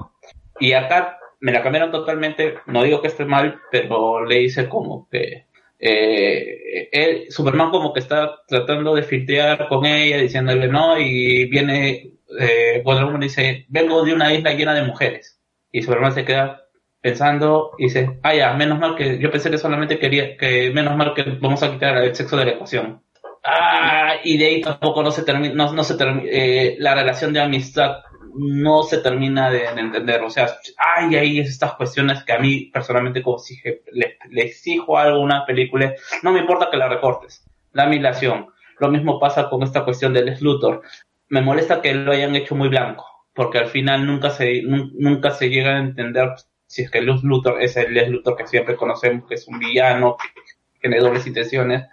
y 0.60 0.72
acá 0.74 1.18
me 1.40 1.52
la 1.52 1.62
cambiaron 1.62 1.90
totalmente, 1.90 2.54
no 2.66 2.82
digo 2.84 3.00
que 3.00 3.08
esté 3.08 3.24
mal, 3.24 3.60
pero 3.70 4.24
le 4.24 4.42
hice 4.42 4.68
como 4.68 5.08
que 5.10 5.46
eh, 5.84 7.26
Superman 7.28 7.70
como 7.70 7.92
que 7.92 8.00
está 8.00 8.36
tratando 8.46 8.94
de 8.94 9.02
filtrear 9.02 9.66
con 9.68 9.84
ella, 9.84 10.18
diciéndole 10.18 10.68
no, 10.68 10.98
y 10.98 11.46
viene 11.46 12.12
eh, 12.38 12.82
Wonder 12.84 13.04
Woman 13.04 13.20
dice, 13.20 13.66
vengo 13.68 14.04
de 14.04 14.14
una 14.14 14.32
isla 14.32 14.52
llena 14.52 14.74
de 14.74 14.84
mujeres, 14.84 15.40
y 15.72 15.82
Superman 15.82 16.12
se 16.12 16.24
queda 16.24 16.62
pensando 17.00 17.72
y 17.78 17.84
dice, 17.84 18.20
ah 18.22 18.34
ya, 18.34 18.52
menos 18.54 18.78
mal 18.78 18.94
que 18.94 19.18
yo 19.18 19.30
pensé 19.30 19.50
que 19.50 19.58
solamente 19.58 19.98
quería, 19.98 20.36
que 20.36 20.70
menos 20.70 20.96
mal 20.96 21.14
que 21.14 21.24
vamos 21.40 21.62
a 21.62 21.72
quitar 21.72 21.96
el 21.98 22.14
sexo 22.14 22.36
de 22.36 22.44
la 22.44 22.50
ecuación. 22.52 23.02
Ah, 23.44 24.14
y 24.22 24.38
de 24.38 24.46
ahí 24.46 24.60
tampoco 24.60 25.02
no 25.02 25.10
se 25.10 25.24
termina, 25.24 25.52
no, 25.52 25.72
no 25.72 25.82
se 25.82 25.96
termina, 25.96 26.28
eh, 26.30 26.76
la 26.78 26.94
relación 26.94 27.32
de 27.32 27.40
amistad 27.40 27.96
no 28.34 28.82
se 28.82 28.98
termina 28.98 29.50
de, 29.50 29.58
de 29.60 29.80
entender. 29.80 30.22
O 30.22 30.30
sea, 30.30 30.48
hay 30.78 31.14
ahí 31.16 31.38
estas 31.40 31.74
cuestiones 31.74 32.24
que 32.24 32.32
a 32.32 32.38
mí 32.38 32.70
personalmente 32.72 33.22
como 33.22 33.38
si 33.38 33.56
le, 33.92 34.16
exijo 34.42 34.98
algo 34.98 35.20
una 35.20 35.44
película, 35.46 35.94
no 36.22 36.32
me 36.32 36.40
importa 36.40 36.68
que 36.70 36.76
la 36.76 36.88
recortes. 36.88 37.44
La 37.72 37.86
milación. 37.86 38.46
Lo 38.78 38.88
mismo 38.88 39.18
pasa 39.18 39.48
con 39.48 39.62
esta 39.62 39.84
cuestión 39.84 40.12
del 40.12 40.26
Lex 40.26 40.40
Luthor. 40.42 40.82
Me 41.28 41.40
molesta 41.40 41.80
que 41.80 41.94
lo 41.94 42.12
hayan 42.12 42.36
hecho 42.36 42.54
muy 42.54 42.68
blanco, 42.68 43.06
porque 43.34 43.58
al 43.58 43.68
final 43.68 44.06
nunca 44.06 44.30
se, 44.30 44.62
nun- 44.62 44.92
nunca 44.98 45.30
se 45.30 45.48
llega 45.48 45.76
a 45.76 45.80
entender 45.80 46.30
si 46.66 46.82
es 46.82 46.90
que 46.90 47.00
Lex 47.02 47.22
Luthor 47.22 47.60
es 47.62 47.76
el 47.76 47.94
Lex 47.94 48.08
Luthor 48.10 48.36
que 48.36 48.46
siempre 48.46 48.76
conocemos, 48.76 49.26
que 49.28 49.34
es 49.36 49.46
un 49.48 49.58
villano, 49.58 50.16
que 50.18 50.80
tiene 50.80 50.98
dobles 51.00 51.26
intenciones. 51.26 51.84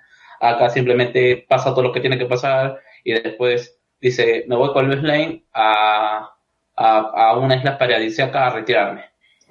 Acá 0.42 0.70
simplemente 0.70 1.46
pasa 1.48 1.72
todo 1.72 1.84
lo 1.84 1.92
que 1.92 2.00
tiene 2.02 2.18
que 2.18 2.26
pasar 2.26 2.80
y 3.04 3.14
después 3.14 3.79
dice, 4.02 4.46
me 4.48 4.56
voy 4.56 4.72
con 4.74 4.88
Luis 4.88 5.02
Lane 5.04 5.44
a, 5.54 6.30
a, 6.76 6.98
a 7.00 7.38
una 7.38 7.56
isla 7.56 7.78
paradisíaca 7.78 8.48
a 8.48 8.50
retirarme. 8.56 9.02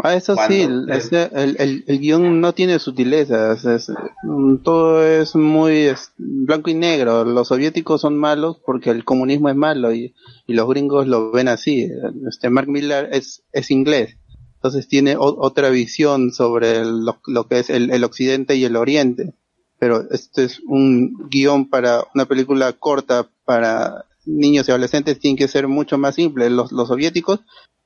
Ah, 0.01 0.15
eso 0.15 0.37
Cuando- 0.37 0.55
sí, 0.55 0.63
el, 0.63 0.89
ese- 0.91 1.29
el, 1.35 1.57
el, 1.59 1.85
el 1.89 1.99
guion 1.99 2.41
no 2.41 2.53
tiene 2.53 2.79
sutilezas, 2.79 3.65
es- 3.65 3.91
mm, 4.23 4.59
todo 4.59 5.05
es 5.05 5.35
muy 5.35 5.73
es, 5.87 6.13
blanco 6.17 6.71
y 6.71 6.75
negro. 6.75 7.25
Los 7.25 7.49
soviéticos 7.49 8.01
son 8.03 8.17
malos 8.17 8.59
porque 8.65 8.91
el 8.91 9.05
comunismo 9.05 9.49
es 9.49 9.57
malo 9.57 9.93
y, 9.93 10.15
y 10.47 10.55
los 10.55 10.69
gringos 10.69 11.09
lo 11.09 11.33
ven 11.33 11.49
así. 11.49 11.91
Este 12.29 12.49
Mark 12.49 12.69
Millar 12.69 13.09
es, 13.11 13.43
es 13.53 13.73
inglés, 13.73 14.17
entonces 14.55 14.87
tiene 14.87 15.17
o- 15.17 15.37
otra 15.41 15.69
visión 15.71 16.31
sobre 16.33 16.85
lo, 16.85 17.19
lo 17.27 17.49
que 17.49 17.59
es 17.59 17.69
el, 17.69 17.91
el 17.91 18.05
occidente 18.05 18.55
y 18.55 18.65
el 18.65 18.77
oriente. 18.77 19.35
Pero 19.81 20.03
este 20.13 20.45
es 20.45 20.61
un 20.67 21.29
guion 21.29 21.69
para 21.71 22.05
una 22.15 22.27
película 22.27 22.73
corta 22.73 23.27
para 23.45 24.05
niños 24.29 24.69
y 24.69 24.71
adolescentes, 24.71 25.19
tiene 25.19 25.37
que 25.37 25.49
ser 25.49 25.69
mucho 25.69 25.99
más 25.99 26.15
simple. 26.15 26.51
Los, 26.51 26.73
los 26.73 26.89
soviéticos 26.89 27.41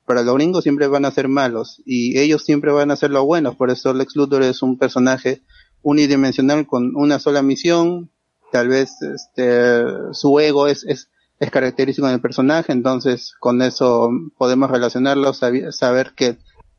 para 0.06 0.22
los 0.22 0.34
gringos 0.34 0.64
siempre 0.64 0.86
van 0.88 1.04
a 1.04 1.10
ser 1.10 1.28
malos 1.28 1.80
y 1.86 2.18
ellos 2.18 2.44
siempre 2.44 2.72
van 2.72 2.90
a 2.90 2.96
ser 2.96 3.10
los 3.10 3.24
buenos. 3.24 3.56
Por 3.56 3.70
eso 3.70 3.94
Lex 3.94 4.16
Luthor 4.16 4.42
es 4.42 4.62
un 4.62 4.78
personaje 4.78 5.42
unidimensional 5.82 6.66
con 6.66 6.94
una 6.96 7.18
sola 7.18 7.42
misión. 7.42 8.10
Tal 8.50 8.68
vez 8.68 9.00
este, 9.02 9.84
su 10.12 10.38
ego 10.40 10.66
es, 10.66 10.84
es, 10.84 11.08
es 11.40 11.50
característico 11.50 12.08
del 12.08 12.20
personaje, 12.20 12.72
entonces 12.72 13.34
con 13.40 13.62
eso 13.62 14.10
podemos 14.36 14.70
relacionarlo, 14.70 15.32
saber 15.32 16.12
que 16.14 16.36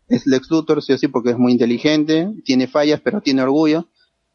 es 0.07 0.27
Lex 0.27 0.51
Luthor, 0.51 0.83
sí 0.83 0.93
o 0.93 0.97
sí, 0.97 1.07
porque 1.07 1.31
es 1.31 1.37
muy 1.37 1.53
inteligente, 1.53 2.29
tiene 2.45 2.67
fallas, 2.67 3.01
pero 3.01 3.21
tiene 3.21 3.41
orgullo, 3.41 3.87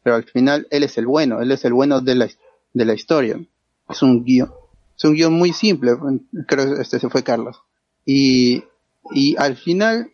pero 0.03 0.17
al 0.17 0.23
final 0.25 0.67
él 0.71 0.83
es 0.83 0.97
el 0.97 1.07
bueno, 1.07 1.41
él 1.41 1.51
es 1.51 1.63
el 1.63 1.73
bueno 1.73 2.01
de 2.01 2.15
la, 2.15 2.27
de 2.73 2.85
la 2.85 2.93
historia. 2.93 3.39
Es 3.87 4.01
un 4.01 4.23
guion, 4.23 4.51
es 4.99 5.03
un 5.05 5.15
guion 5.15 5.33
muy 5.33 5.53
simple, 5.53 5.93
creo 6.47 6.75
que 6.75 6.81
este 6.81 6.99
se 6.99 7.09
fue 7.09 7.23
Carlos. 7.23 7.61
Y, 8.05 8.63
y 9.15 9.35
al 9.37 9.55
final, 9.55 10.11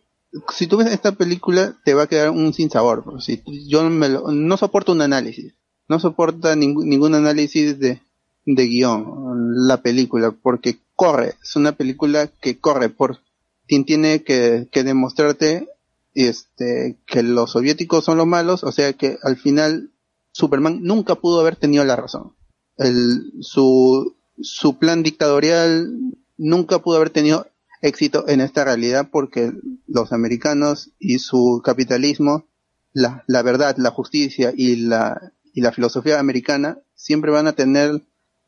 si 0.54 0.66
tú 0.66 0.76
ves 0.78 0.88
esta 0.92 1.12
película, 1.12 1.76
te 1.84 1.94
va 1.94 2.04
a 2.04 2.06
quedar 2.06 2.30
un 2.30 2.52
sinsabor. 2.54 3.04
Si 3.22 3.42
yo 3.68 3.82
me 3.90 4.08
lo- 4.08 4.30
no 4.30 4.56
soporto 4.56 4.92
un 4.92 5.02
análisis, 5.02 5.54
no 5.88 5.98
soporta 5.98 6.54
ningún, 6.56 7.14
análisis 7.14 7.78
de, 7.78 8.00
de 8.44 8.66
guion, 8.66 9.66
la 9.66 9.82
película, 9.82 10.30
porque 10.30 10.78
corre, 10.94 11.34
es 11.42 11.56
una 11.56 11.72
película 11.72 12.28
que 12.28 12.58
corre 12.58 12.88
por, 12.88 13.18
tiene 13.66 14.22
que, 14.22 14.68
que 14.70 14.84
demostrarte 14.84 15.68
este, 16.14 16.96
que 17.06 17.22
los 17.22 17.50
soviéticos 17.52 18.04
son 18.04 18.16
los 18.18 18.26
malos, 18.26 18.62
o 18.64 18.72
sea 18.72 18.92
que 18.94 19.18
al 19.22 19.36
final 19.36 19.90
Superman 20.32 20.78
nunca 20.82 21.16
pudo 21.16 21.40
haber 21.40 21.56
tenido 21.56 21.84
la 21.84 21.96
razón. 21.96 22.34
El, 22.78 23.32
su, 23.40 24.16
su 24.40 24.78
plan 24.78 25.02
dictatorial 25.02 25.90
nunca 26.36 26.80
pudo 26.80 26.96
haber 26.96 27.10
tenido 27.10 27.46
éxito 27.82 28.28
en 28.28 28.40
esta 28.40 28.64
realidad 28.64 29.08
porque 29.10 29.52
los 29.86 30.12
americanos 30.12 30.90
y 30.98 31.18
su 31.18 31.62
capitalismo, 31.64 32.46
la, 32.92 33.24
la 33.26 33.42
verdad, 33.42 33.76
la 33.78 33.90
justicia 33.90 34.52
y 34.56 34.76
la, 34.76 35.32
y 35.52 35.60
la 35.60 35.72
filosofía 35.72 36.18
americana 36.18 36.78
siempre 36.94 37.30
van 37.30 37.46
a 37.46 37.52
tener 37.52 38.02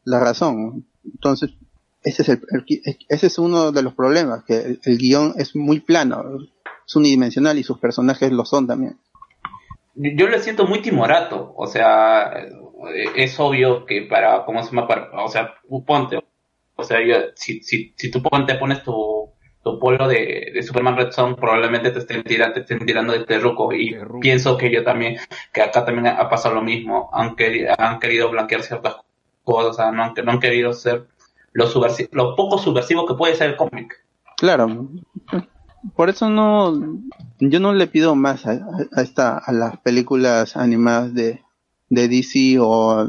la 0.05 0.21
razón. 0.21 0.87
Entonces, 1.05 1.51
ese 2.03 2.23
es, 2.23 2.29
el, 2.29 2.43
ese 3.09 3.27
es 3.27 3.39
uno 3.39 3.73
de 3.73 3.83
los 3.83 3.95
problemas, 3.95 4.45
que 4.45 4.57
el, 4.57 4.81
el 4.85 4.99
guion 4.99 5.35
es 5.37 5.55
muy 5.55 5.81
plano, 5.81 6.25
es 6.87 6.97
unidimensional 6.97 7.59
y 7.59 7.65
sus 7.65 7.79
personajes 7.79 8.33
lo 8.33 8.45
son 8.45 8.67
también. 8.67 8.99
yo 9.95 10.27
lo 10.29 10.39
siento 10.39 10.67
muy 10.67 10.81
timorato, 10.81 11.55
o 11.57 11.67
sea, 11.67 12.31
es 13.17 13.39
obvio 13.41 13.85
que 13.85 14.03
para, 14.03 14.45
¿cómo 14.45 14.63
se 14.63 14.71
llama? 14.71 14.87
Para- 14.89 15.11
o 15.25 15.29
sea, 15.29 15.55
ponte, 15.87 16.19
o 16.77 16.83
sea, 16.85 17.05
yo- 17.05 17.31
si, 17.35 17.61
si, 17.63 17.93
si 17.97 18.11
tú 18.11 18.23
ponte, 18.23 18.55
pones 18.55 18.83
tu, 18.83 19.31
tu 19.65 19.79
polo 19.79 20.07
de, 20.07 20.51
de 20.55 20.63
Superman 20.63 20.97
Red 20.97 21.11
Son, 21.11 21.35
probablemente 21.37 21.91
te 21.91 21.99
estén, 21.99 22.23
tirando, 22.23 22.55
te 22.55 22.61
estén 22.61 22.87
tirando 22.87 23.13
de 23.13 23.25
terruco, 23.25 23.73
y 23.73 23.97
pienso 24.21 24.57
que 24.57 24.71
yo 24.71 24.85
también, 24.85 25.17
que 25.53 25.63
acá 25.63 25.85
también 25.85 26.07
ha 26.07 26.29
pasado 26.29 26.55
lo 26.55 26.63
mismo, 26.63 27.11
han, 27.13 27.35
queri- 27.37 27.67
han 27.77 27.99
querido 27.99 28.31
blanquear 28.31 28.63
ciertas 28.63 28.97
cosas, 29.45 29.71
o 29.71 29.73
sea, 29.75 29.91
no 29.91 30.05
han, 30.05 30.15
no 30.25 30.33
han 30.33 30.41
querido 30.41 30.73
ser 30.73 31.07
lo, 31.53 31.67
subversi- 31.67 32.09
lo 32.13 32.37
poco 32.37 32.59
subversivo 32.59 33.07
que 33.07 33.15
puede 33.15 33.35
ser 33.35 33.51
el 33.51 33.57
cómic. 33.57 34.05
Claro. 34.37 34.89
Por 35.97 36.09
eso 36.11 36.29
no, 36.29 36.73
yo 37.41 37.61
no 37.61 37.73
le 37.73 37.87
pido 37.87 38.15
más 38.15 38.47
a, 38.47 38.53
a 38.93 39.03
esta, 39.03 39.39
a 39.39 39.53
las 39.53 39.79
películas 39.79 40.57
animadas 40.57 41.15
de, 41.15 41.43
de 41.91 42.09
DC 42.09 42.59
o, 42.61 43.07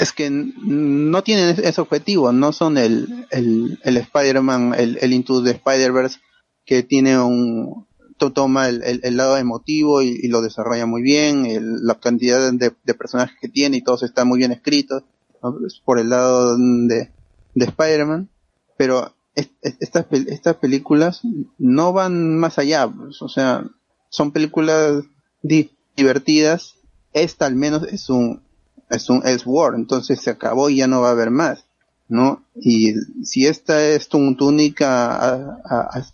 es 0.00 0.12
que 0.12 0.30
no 0.30 1.22
tienen 1.22 1.50
ese- 1.50 1.80
objetivo, 1.80 2.32
no 2.32 2.52
son 2.52 2.78
el, 2.78 3.26
el, 3.30 3.78
el 3.84 3.96
Spider-Man, 3.96 4.74
el, 4.76 4.98
el 5.00 5.12
Into 5.12 5.42
the 5.42 5.50
Spider-Verse 5.52 6.18
que 6.64 6.82
tiene 6.82 7.18
un, 7.20 7.86
to- 8.18 8.32
toma 8.32 8.68
el, 8.68 8.82
el- 8.82 9.00
lado 9.16 9.36
emotivo 9.36 10.02
y, 10.02 10.26
lo 10.28 10.42
desarrolla 10.42 10.86
muy 10.86 11.02
bien, 11.02 11.46
la 11.86 11.94
cantidad 11.98 12.52
de, 12.52 12.70
personajes 12.94 13.36
que 13.40 13.48
tiene 13.48 13.78
y 13.78 13.82
todos 13.82 14.02
están 14.02 14.28
muy 14.28 14.38
bien 14.38 14.52
escritos, 14.52 15.02
¿no? 15.42 15.56
Por 15.84 15.98
el 15.98 16.10
lado 16.10 16.56
de, 16.58 17.10
de 17.54 17.64
Spider-Man, 17.64 18.28
pero 18.76 19.14
es- 19.34 19.50
es- 19.62 19.76
estas, 19.80 20.06
estas 20.10 20.56
películas 20.56 21.20
no 21.58 21.92
van 21.92 22.38
más 22.38 22.58
allá, 22.58 22.86
o 23.20 23.28
sea, 23.28 23.64
son 24.10 24.32
películas 24.32 25.04
di- 25.42 25.70
divertidas, 25.96 26.74
esta 27.12 27.46
al 27.46 27.54
menos 27.56 27.84
es 27.84 28.08
un, 28.10 28.42
es 28.90 29.10
un 29.10 29.22
War, 29.46 29.74
entonces 29.74 30.20
se 30.20 30.30
acabó 30.30 30.70
y 30.70 30.76
ya 30.76 30.86
no 30.86 31.00
va 31.00 31.08
a 31.08 31.12
haber 31.12 31.30
más, 31.30 31.64
¿no? 32.08 32.42
Y 32.54 32.94
si 33.24 33.46
esta 33.46 33.82
es 33.84 34.08
tu, 34.08 34.18
única, 34.18 35.58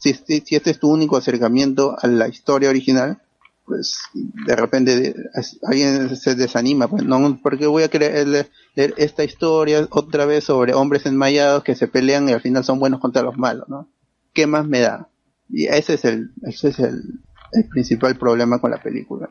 si, 0.01 0.11
este 0.11 0.71
es 0.71 0.79
tu 0.79 0.91
único 0.91 1.17
acercamiento 1.17 1.97
a 2.01 2.07
la 2.07 2.29
historia 2.29 2.71
original, 2.71 3.21
pues 3.67 3.99
de 4.13 4.57
repente 4.57 5.15
es- 5.35 5.59
alguien 5.63 6.15
se 6.17 6.35
desanima, 6.35 6.89
pues 6.89 7.05
no, 7.05 7.39
porque 7.43 7.67
voy 7.67 7.85
a 7.85 7.89
leer, 7.89 8.51
leer 8.75 8.95
esta 8.99 9.25
historia 9.25 9.87
otra 9.91 10.27
vez 10.27 10.45
sobre 10.45 10.75
hombres 10.75 11.07
enmayados 11.07 11.65
que 11.65 11.75
se 11.75 11.89
pelean 11.89 12.29
y 12.29 12.33
al 12.33 12.43
final 12.43 12.65
son 12.65 12.79
buenos 12.79 13.01
contra 13.01 13.23
los 13.23 13.37
malos, 13.39 13.69
¿no? 13.69 13.89
¿Qué 14.35 14.47
más 14.47 14.67
me 14.67 14.81
da? 14.81 15.09
Y 15.49 15.67
ese 15.67 15.95
es 15.95 16.05
el, 16.05 16.33
ese 16.43 16.69
es 16.69 16.79
el, 16.81 17.03
el 17.53 17.69
principal 17.69 18.17
problema 18.17 18.59
con 18.61 18.71
la 18.71 18.83
película. 18.83 19.31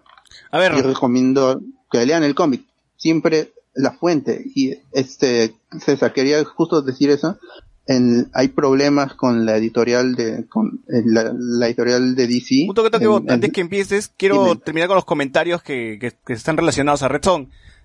A 0.52 0.58
ver, 0.60 0.76
Yo 0.76 0.84
recomiendo 0.84 1.62
que 1.92 2.06
lean 2.06 2.24
el 2.24 2.36
cómic, 2.36 2.64
siempre 2.98 3.52
la 3.74 3.92
fuente. 3.92 4.44
Y 4.56 4.76
este, 4.92 5.54
César, 5.80 6.14
quería 6.14 6.44
justo 6.44 6.82
decir 6.82 7.10
eso. 7.10 7.38
En, 7.86 8.30
hay 8.34 8.48
problemas 8.48 9.14
con 9.16 9.46
la 9.46 9.58
editorial 9.58 10.16
de, 10.16 10.46
con 10.48 10.84
la, 10.88 11.34
la 11.38 11.68
editorial 11.68 12.16
de 12.16 12.28
DC. 12.28 12.66
Un 12.70 12.76
toque, 12.76 12.90
toque, 12.90 13.04
En- 13.06 13.12
en- 13.12 13.32
antes 13.32 13.52
que 13.52 13.62
empieces, 13.62 14.12
quiero 14.16 14.56
terminar 14.58 14.88
con 14.88 14.96
los 14.96 15.06
comentarios 15.06 15.62
que, 15.64 15.98
que, 16.00 16.14
que 16.26 16.34
están 16.34 16.56
relacionados 16.56 17.04
a 17.04 17.10
Red. 17.10 17.22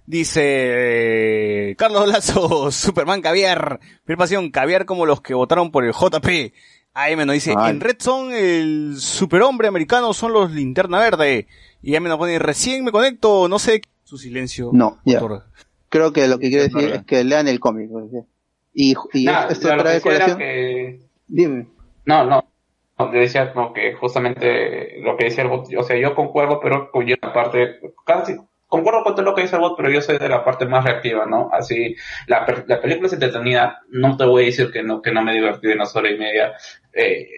Dice 0.07 0.41
eh, 1.71 1.75
Carlos 1.77 2.09
Lazo, 2.09 2.71
Superman 2.73 3.21
Caviar, 3.21 3.81
Primer 4.05 4.19
Pasión, 4.19 4.51
Caviar 4.51 4.87
como 4.87 5.05
los 5.05 5.21
que 5.21 5.35
votaron 5.35 5.71
por 5.71 5.85
el 5.85 5.93
JP. 5.93 6.53
AM 7.05 7.27
nos 7.27 7.35
dice, 7.35 7.55
Ay. 7.57 7.71
en 7.73 7.81
Red 7.81 7.97
Son 7.99 8.33
el 8.33 8.97
superhombre 8.99 9.69
americano 9.69 10.13
son 10.13 10.33
los 10.33 10.51
linterna 10.51 10.99
verde. 10.99 11.47
Y 11.83 11.95
AM 11.97 12.05
nos 12.05 12.19
pone, 12.19 12.39
recién 12.39 12.85
me 12.85 12.91
conecto, 12.93 13.49
no 13.49 13.59
sé, 13.59 13.83
su 14.05 14.19
silencio. 14.19 14.71
No, 14.73 14.99
ya. 15.05 15.19
autor. 15.21 15.45
Creo 15.89 16.13
que 16.13 16.27
lo 16.29 16.39
que 16.39 16.49
quiere 16.49 16.65
decir 16.69 16.91
es 16.91 17.05
que 17.05 17.25
lean 17.25 17.49
el 17.49 17.61
cómic. 17.61 17.91
Y, 18.75 18.95
y 19.15 19.25
Nah, 19.25 19.47
esto 19.49 19.69
trae 19.69 20.01
que- 20.03 21.01
Dime. 21.27 21.67
No, 22.05 22.25
no. 22.25 22.45
No, 22.99 23.13
Yo 23.13 23.21
decía 23.21 23.53
como 23.53 23.73
que 23.73 23.95
justamente 23.95 25.01
lo 25.03 25.17
que 25.17 25.27
decía 25.27 25.45
el 25.45 25.51
bot, 25.51 25.69
o 25.79 25.83
sea, 25.85 25.97
yo 25.97 26.15
concuerdo, 26.17 26.59
pero 26.61 26.91
con 26.91 27.07
la 27.09 27.33
parte, 27.33 27.79
casi, 28.05 28.35
concuerdo 28.69 29.03
con 29.03 29.15
todo 29.15 29.25
lo 29.25 29.35
que 29.35 29.43
dice 29.43 29.57
el 29.57 29.63
bot, 29.63 29.77
pero 29.77 29.91
yo 29.91 30.01
soy 30.01 30.19
de 30.19 30.29
la 30.29 30.45
parte 30.45 30.67
más 30.67 30.85
reactiva, 30.85 31.27
¿no? 31.27 31.49
Así, 31.53 31.97
la, 32.27 32.47
la 32.67 32.81
película 32.81 33.09
es 33.09 33.15
entretenida, 33.15 33.81
no 33.89 34.17
te 34.17 34.25
voy 34.25 34.43
a 34.45 34.47
decir 34.47 34.71
que 34.71 34.83
no, 34.83 35.03
que 35.03 35.11
no 35.11 35.23
me 35.23 35.33
divertí 35.33 35.71
en 35.73 35.79
las 35.79 35.97
horas 35.97 36.13
y 36.13 36.19
media, 36.19 36.53
eh, 36.93 37.29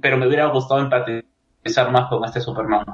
pero 0.00 0.16
me 0.16 0.26
hubiera 0.26 0.46
gustado 0.46 0.80
empatizar 0.80 1.90
más 1.90 2.08
con 2.08 2.24
este 2.24 2.40
Superman. 2.40 2.86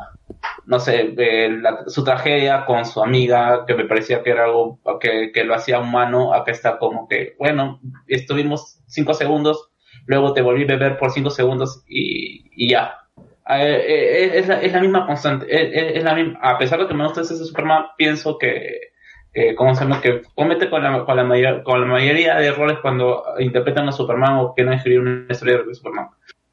No 0.66 0.80
sé, 0.80 1.14
eh, 1.16 1.62
su 1.86 2.04
tragedia 2.04 2.64
con 2.66 2.86
su 2.86 3.02
amiga, 3.02 3.64
que 3.66 3.74
me 3.74 3.84
parecía 3.84 4.22
que 4.22 4.30
era 4.30 4.44
algo 4.44 4.80
que, 5.00 5.30
que 5.32 5.44
lo 5.44 5.54
hacía 5.54 5.78
humano, 5.78 6.32
acá 6.32 6.52
está 6.52 6.78
como 6.78 7.06
que, 7.06 7.36
bueno, 7.38 7.80
estuvimos 8.06 8.80
cinco 8.86 9.12
segundos, 9.14 9.70
luego 10.06 10.32
te 10.32 10.42
volví 10.42 10.64
a 10.64 10.66
beber 10.66 10.98
por 10.98 11.10
cinco 11.10 11.30
segundos 11.30 11.84
y 11.86 12.68
ya. 12.68 13.03
Eh, 13.46 13.84
eh, 13.86 14.38
es, 14.38 14.48
la, 14.48 14.60
es 14.62 14.72
la 14.72 14.80
misma 14.80 15.06
constante, 15.06 15.46
es, 15.48 15.96
es- 15.96 16.02
la 16.04 16.14
misma, 16.14 16.38
a 16.42 16.56
pesar 16.58 16.80
de 16.80 16.88
que 16.88 16.94
me 16.94 17.04
gusta 17.04 17.20
ese 17.20 17.36
Superman, 17.36 17.84
pienso 17.98 18.38
que, 18.38 18.92
que 19.34 19.54
¿cómo 19.54 19.74
se 19.74 19.84
llama? 19.84 20.00
Que 20.00 20.22
comete 20.34 20.70
con 20.70 20.82
la, 20.82 21.04
con, 21.04 21.16
la 21.16 21.24
mayor- 21.24 21.62
con 21.62 21.80
la 21.80 21.86
mayoría 21.86 22.36
de 22.36 22.46
errores 22.46 22.78
cuando 22.80 23.22
interpretan 23.38 23.86
a 23.88 23.92
Superman 23.92 24.38
o 24.38 24.54
quieren 24.54 24.72
escribir 24.72 25.00
una 25.00 25.26
historia 25.30 25.58
de 25.58 25.74
Superman. 25.74 26.08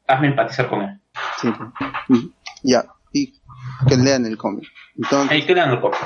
Hazme 0.06 0.26
empatizar 0.28 0.68
con 0.68 0.82
él. 0.82 1.00
Sí. 1.40 1.48
Ya. 2.62 2.84
Y 3.12 3.32
que 3.88 3.96
lean 3.96 4.26
el 4.26 4.36
cómic. 4.36 4.64
Entonces, 4.96 5.30
Ahí 5.30 5.46
que 5.46 5.54
lean 5.54 5.70
el 5.70 5.80
cómic. 5.80 5.98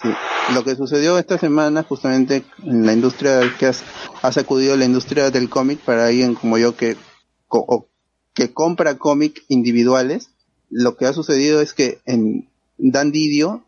Sí. 0.00 0.08
Lo 0.54 0.64
que 0.64 0.74
sucedió 0.74 1.18
esta 1.18 1.36
semana 1.36 1.82
justamente 1.82 2.44
en 2.64 2.86
la 2.86 2.92
industria 2.94 3.40
que 3.58 3.66
has- 3.66 3.84
ha 4.22 4.32
sacudido 4.32 4.74
la 4.76 4.86
industria 4.86 5.30
del 5.30 5.50
cómic 5.50 5.80
para 5.80 6.06
alguien 6.06 6.34
como 6.34 6.56
yo 6.56 6.74
que 6.76 6.96
o 7.48 7.88
que 8.34 8.52
compra 8.52 8.98
cómic 8.98 9.42
individuales, 9.48 10.30
lo 10.70 10.96
que 10.96 11.06
ha 11.06 11.12
sucedido 11.12 11.60
es 11.60 11.74
que 11.74 11.98
en 12.06 12.48
Dan 12.78 13.10
Didio 13.12 13.64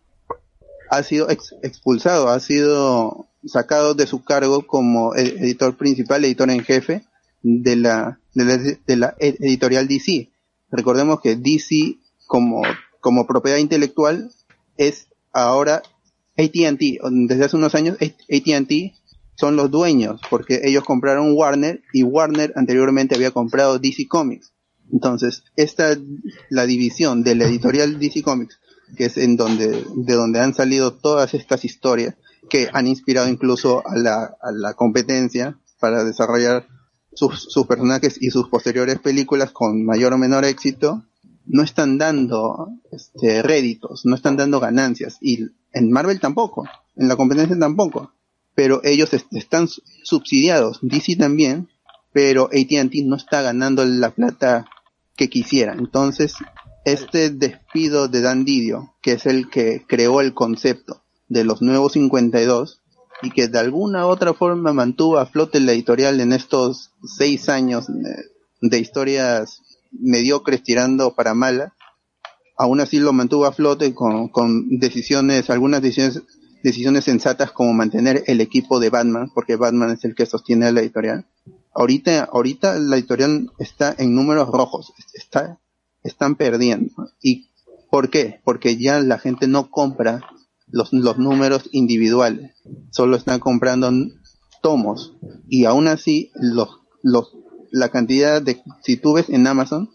ha 0.91 1.03
sido 1.03 1.31
ex- 1.31 1.55
expulsado, 1.63 2.29
ha 2.29 2.39
sido 2.41 3.27
sacado 3.45 3.95
de 3.95 4.07
su 4.07 4.23
cargo 4.25 4.67
como 4.67 5.15
ed- 5.15 5.37
editor 5.43 5.77
principal, 5.77 6.25
editor 6.25 6.51
en 6.51 6.61
jefe 6.63 7.03
de 7.43 7.77
la, 7.77 8.21
de 8.35 8.97
la, 8.97 9.15
ed- 9.19 9.37
editorial 9.41 9.89
DC. 9.89 10.31
Recordemos 10.71 11.21
que 11.21 11.37
DC 11.37 11.97
como, 12.27 12.63
como 13.01 13.27
propiedad 13.27 13.59
intelectual 13.59 14.31
es 14.77 15.09
ahora 15.33 15.83
AT&T, 16.39 16.99
desde 17.27 17.45
hace 17.45 17.57
unos 17.57 17.75
años 17.75 17.97
AT&T 18.01 18.95
son 19.35 19.57
los 19.57 19.71
dueños 19.71 20.21
porque 20.31 20.61
ellos 20.65 20.85
compraron 20.85 21.33
Warner 21.37 21.83
y 21.93 22.05
Warner 22.05 22.53
anteriormente 22.55 23.15
había 23.17 23.33
comprado 23.33 23.79
DC 23.79 24.07
Comics. 24.09 24.52
Entonces, 24.93 25.43
esta 25.56 25.97
la 26.51 26.66
división 26.66 27.24
de 27.24 27.35
la 27.35 27.44
editorial 27.47 27.98
DC 27.98 28.23
Comics, 28.23 28.60
que 28.97 29.06
es 29.06 29.16
en 29.16 29.36
donde 29.36 29.85
de 29.97 30.14
donde 30.14 30.39
han 30.40 30.55
salido 30.55 30.93
todas 30.93 31.32
estas 31.35 31.64
historias 31.64 32.14
que 32.51 32.69
han 32.73 32.86
inspirado 32.86 33.28
incluso 33.28 33.82
a 33.86 33.97
la, 33.97 34.36
a 34.43 34.52
la 34.52 34.74
competencia 34.74 35.59
para 35.81 36.05
desarrollar 36.05 36.66
sus, 37.14 37.43
sus 37.51 37.66
personajes 37.66 38.19
y 38.20 38.31
sus 38.31 38.48
posteriores 38.48 38.98
películas 38.98 39.51
con 39.52 39.85
mayor 39.85 40.12
o 40.12 40.19
menor 40.19 40.44
éxito, 40.44 41.05
no 41.47 41.62
están 41.62 41.98
dando 41.98 42.69
este, 42.90 43.43
réditos, 43.43 44.02
no 44.05 44.14
están 44.14 44.36
dando 44.36 44.60
ganancias. 44.60 45.16
Y 45.20 45.47
en 45.73 45.90
Marvel 45.90 46.20
tampoco, 46.20 46.64
en 46.97 47.09
la 47.09 47.16
competencia 47.16 47.59
tampoco. 47.59 48.12
Pero 48.55 48.81
ellos 48.85 49.12
est- 49.14 49.32
están 49.32 49.69
su- 49.69 49.82
subsidiados, 50.05 50.78
DC 50.82 51.16
también, 51.16 51.69
pero 52.12 52.44
AT&T 52.52 53.02
no 53.05 53.16
está 53.16 53.40
ganando 53.43 53.85
la 53.86 54.10
plata 54.10 54.66
que 55.17 55.29
quisiera. 55.29 55.75
Entonces, 55.75 56.35
este 56.85 57.31
despido 57.31 58.09
de 58.09 58.21
Dan 58.21 58.45
Didio, 58.45 58.95
que 59.03 59.13
es 59.13 59.27
el 59.27 59.51
que 59.51 59.85
creó 59.87 60.21
el 60.21 60.35
concepto 60.35 61.03
de 61.29 61.45
los 61.45 61.63
nuevos 61.63 61.93
52, 61.93 62.83
y 63.23 63.31
que 63.31 63.49
de 63.49 63.59
alguna 63.59 64.07
otra 64.07 64.35
forma 64.35 64.73
mantuvo 64.73 65.19
a 65.19 65.27
flote 65.27 65.61
la 65.61 65.73
editorial 65.73 66.21
en 66.21 66.33
estos 66.33 66.91
seis 67.05 67.49
años 67.49 67.89
eh, 67.89 67.93
de 68.61 68.79
historias 68.79 69.61
mediocres 69.93 70.63
tirando 70.63 71.15
para 71.15 71.35
mala, 71.35 71.75
aún 72.57 72.81
así 72.81 72.99
lo 72.99 73.13
mantuvo 73.13 73.47
a 73.47 73.53
flote 73.53 73.95
con, 73.95 74.29
con 74.29 74.69
decisiones, 74.79 75.51
algunas 75.51 75.83
decisiones, 75.83 76.23
decisiones 76.63 77.05
sensatas 77.05 77.53
como 77.53 77.73
mantener 77.73 78.25
el 78.27 78.41
equipo 78.41 78.81
de 78.81 78.91
Batman, 78.91 79.31
porque 79.35 79.57
Batman 79.57 79.91
es 79.91 80.05
el 80.05 80.15
que 80.15 80.27
sostiene 80.27 80.73
la 80.73 80.81
editorial. 80.81 81.27
Ahorita, 81.74 82.24
ahorita 82.24 82.78
la 82.78 82.97
editorial 82.97 83.51
está 83.59 83.94
en 83.97 84.15
números 84.15 84.49
rojos, 84.49 84.93
está, 85.15 85.61
están 86.03 86.36
perdiendo. 86.36 86.93
¿Y 87.23 87.51
por 87.90 88.11
qué? 88.11 88.40
Porque 88.44 88.77
ya 88.77 89.01
la 89.01 89.19
gente 89.19 89.47
no 89.49 89.70
compra 89.70 90.20
los, 90.66 90.93
los 90.93 91.19
números 91.19 91.69
individuales, 91.73 92.53
solo 92.90 93.16
están 93.16 93.40
comprando 93.40 93.90
tomos. 94.62 95.16
Y 95.49 95.65
aún 95.65 95.89
así, 95.89 96.31
los, 96.35 96.81
los, 97.03 97.36
la 97.70 97.89
cantidad 97.90 98.40
de, 98.43 98.62
si 98.82 98.97
tú 98.97 99.15
ves 99.15 99.28
en 99.28 99.47
Amazon, 99.47 99.90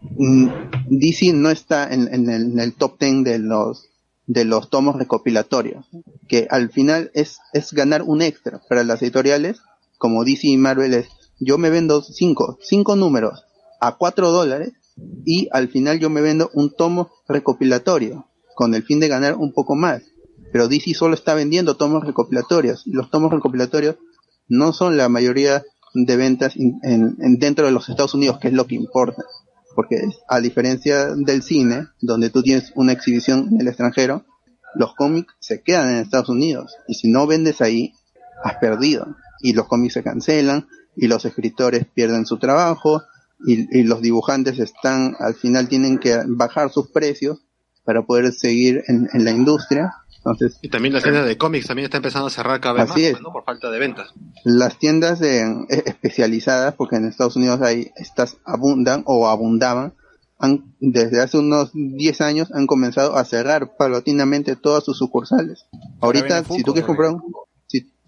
mm, 0.00 0.48
DC 0.90 1.32
no 1.32 1.50
está 1.50 1.92
en, 1.92 2.12
en 2.12 2.30
el, 2.30 2.52
en 2.52 2.60
el 2.60 2.74
top 2.74 2.98
10 2.98 3.24
de 3.24 3.38
los 3.38 3.88
de 4.28 4.44
los 4.44 4.68
tomos 4.68 4.94
recopilatorios, 4.96 5.86
que 6.28 6.46
al 6.50 6.68
final 6.68 7.10
es, 7.14 7.38
es 7.54 7.72
ganar 7.72 8.02
un 8.02 8.20
extra 8.20 8.60
para 8.68 8.84
las 8.84 9.00
editoriales, 9.00 9.62
como 9.98 10.24
DC 10.24 10.46
y 10.48 10.56
Marvel 10.56 10.94
es, 10.94 11.08
yo 11.40 11.58
me 11.58 11.70
vendo 11.70 12.02
cinco, 12.02 12.58
cinco 12.62 12.96
números 12.96 13.44
a 13.80 13.96
cuatro 13.96 14.30
dólares 14.30 14.72
y 15.24 15.48
al 15.52 15.68
final 15.68 15.98
yo 16.00 16.10
me 16.10 16.20
vendo 16.20 16.50
un 16.54 16.74
tomo 16.74 17.10
recopilatorio 17.28 18.26
con 18.54 18.74
el 18.74 18.82
fin 18.82 18.98
de 19.00 19.08
ganar 19.08 19.36
un 19.36 19.52
poco 19.52 19.74
más. 19.76 20.02
Pero 20.52 20.66
DC 20.68 20.94
solo 20.94 21.14
está 21.14 21.34
vendiendo 21.34 21.76
tomos 21.76 22.04
recopilatorios 22.04 22.82
los 22.86 23.10
tomos 23.10 23.30
recopilatorios 23.30 23.96
no 24.48 24.72
son 24.72 24.96
la 24.96 25.08
mayoría 25.08 25.62
de 25.94 26.16
ventas 26.16 26.56
en, 26.56 26.78
en- 26.82 27.38
dentro 27.38 27.66
de 27.66 27.72
los 27.72 27.88
Estados 27.88 28.14
Unidos, 28.14 28.38
que 28.40 28.48
es 28.48 28.54
lo 28.54 28.66
que 28.66 28.74
importa. 28.76 29.22
Porque 29.74 29.96
a 30.28 30.40
diferencia 30.40 31.14
del 31.14 31.42
cine, 31.42 31.86
donde 32.00 32.30
tú 32.30 32.42
tienes 32.42 32.72
una 32.74 32.92
exhibición 32.92 33.48
en 33.52 33.60
el 33.60 33.68
extranjero, 33.68 34.24
los 34.74 34.94
cómics 34.94 35.34
se 35.38 35.62
quedan 35.62 35.90
en 35.90 35.96
Estados 35.98 36.28
Unidos. 36.30 36.74
Y 36.88 36.94
si 36.94 37.10
no 37.10 37.26
vendes 37.26 37.60
ahí, 37.60 37.92
has 38.42 38.56
perdido. 38.56 39.06
Y 39.40 39.52
los 39.52 39.66
cómics 39.66 39.94
se 39.94 40.02
cancelan, 40.02 40.66
y 40.96 41.06
los 41.08 41.24
escritores 41.24 41.86
pierden 41.92 42.26
su 42.26 42.38
trabajo, 42.38 43.02
y, 43.46 43.78
y 43.78 43.84
los 43.84 44.00
dibujantes 44.02 44.58
están, 44.58 45.14
al 45.20 45.34
final 45.34 45.68
tienen 45.68 45.98
que 45.98 46.18
bajar 46.26 46.70
sus 46.70 46.90
precios 46.90 47.38
para 47.84 48.02
poder 48.02 48.32
seguir 48.32 48.82
en, 48.88 49.08
en 49.12 49.24
la 49.24 49.30
industria. 49.30 49.92
Entonces, 50.16 50.58
Y 50.60 50.68
también 50.68 50.92
las 50.92 51.04
tiendas 51.04 51.24
de 51.24 51.38
cómics 51.38 51.68
también 51.68 51.84
están 51.84 52.00
empezando 52.00 52.26
a 52.26 52.30
cerrar 52.30 52.60
cada 52.60 52.74
vez 52.82 52.90
Así 52.90 53.02
más, 53.02 53.10
es. 53.12 53.20
¿no? 53.22 53.32
Por 53.32 53.44
falta 53.44 53.70
de 53.70 53.78
ventas. 53.78 54.08
las 54.44 54.78
tiendas 54.78 55.20
de- 55.20 55.42
eh, 55.70 55.82
especializadas, 55.86 56.74
porque 56.74 56.96
en 56.96 57.06
Estados 57.06 57.36
Unidos 57.36 57.60
hay 57.62 57.90
estas 57.96 58.36
abundan 58.44 59.04
o 59.06 59.28
abundaban, 59.28 59.94
han, 60.40 60.74
desde 60.80 61.20
hace 61.20 61.38
unos 61.38 61.70
10 61.72 62.20
años 62.20 62.50
han 62.52 62.66
comenzado 62.66 63.16
a 63.16 63.24
cerrar 63.24 63.76
paulatinamente 63.78 64.56
todas 64.56 64.84
sus 64.84 64.98
sucursales. 64.98 65.66
Ahorita, 66.00 66.42
si 66.44 66.62
tú 66.64 66.72
quieres 66.72 66.86
comprar 66.86 67.10
un, 67.12 67.22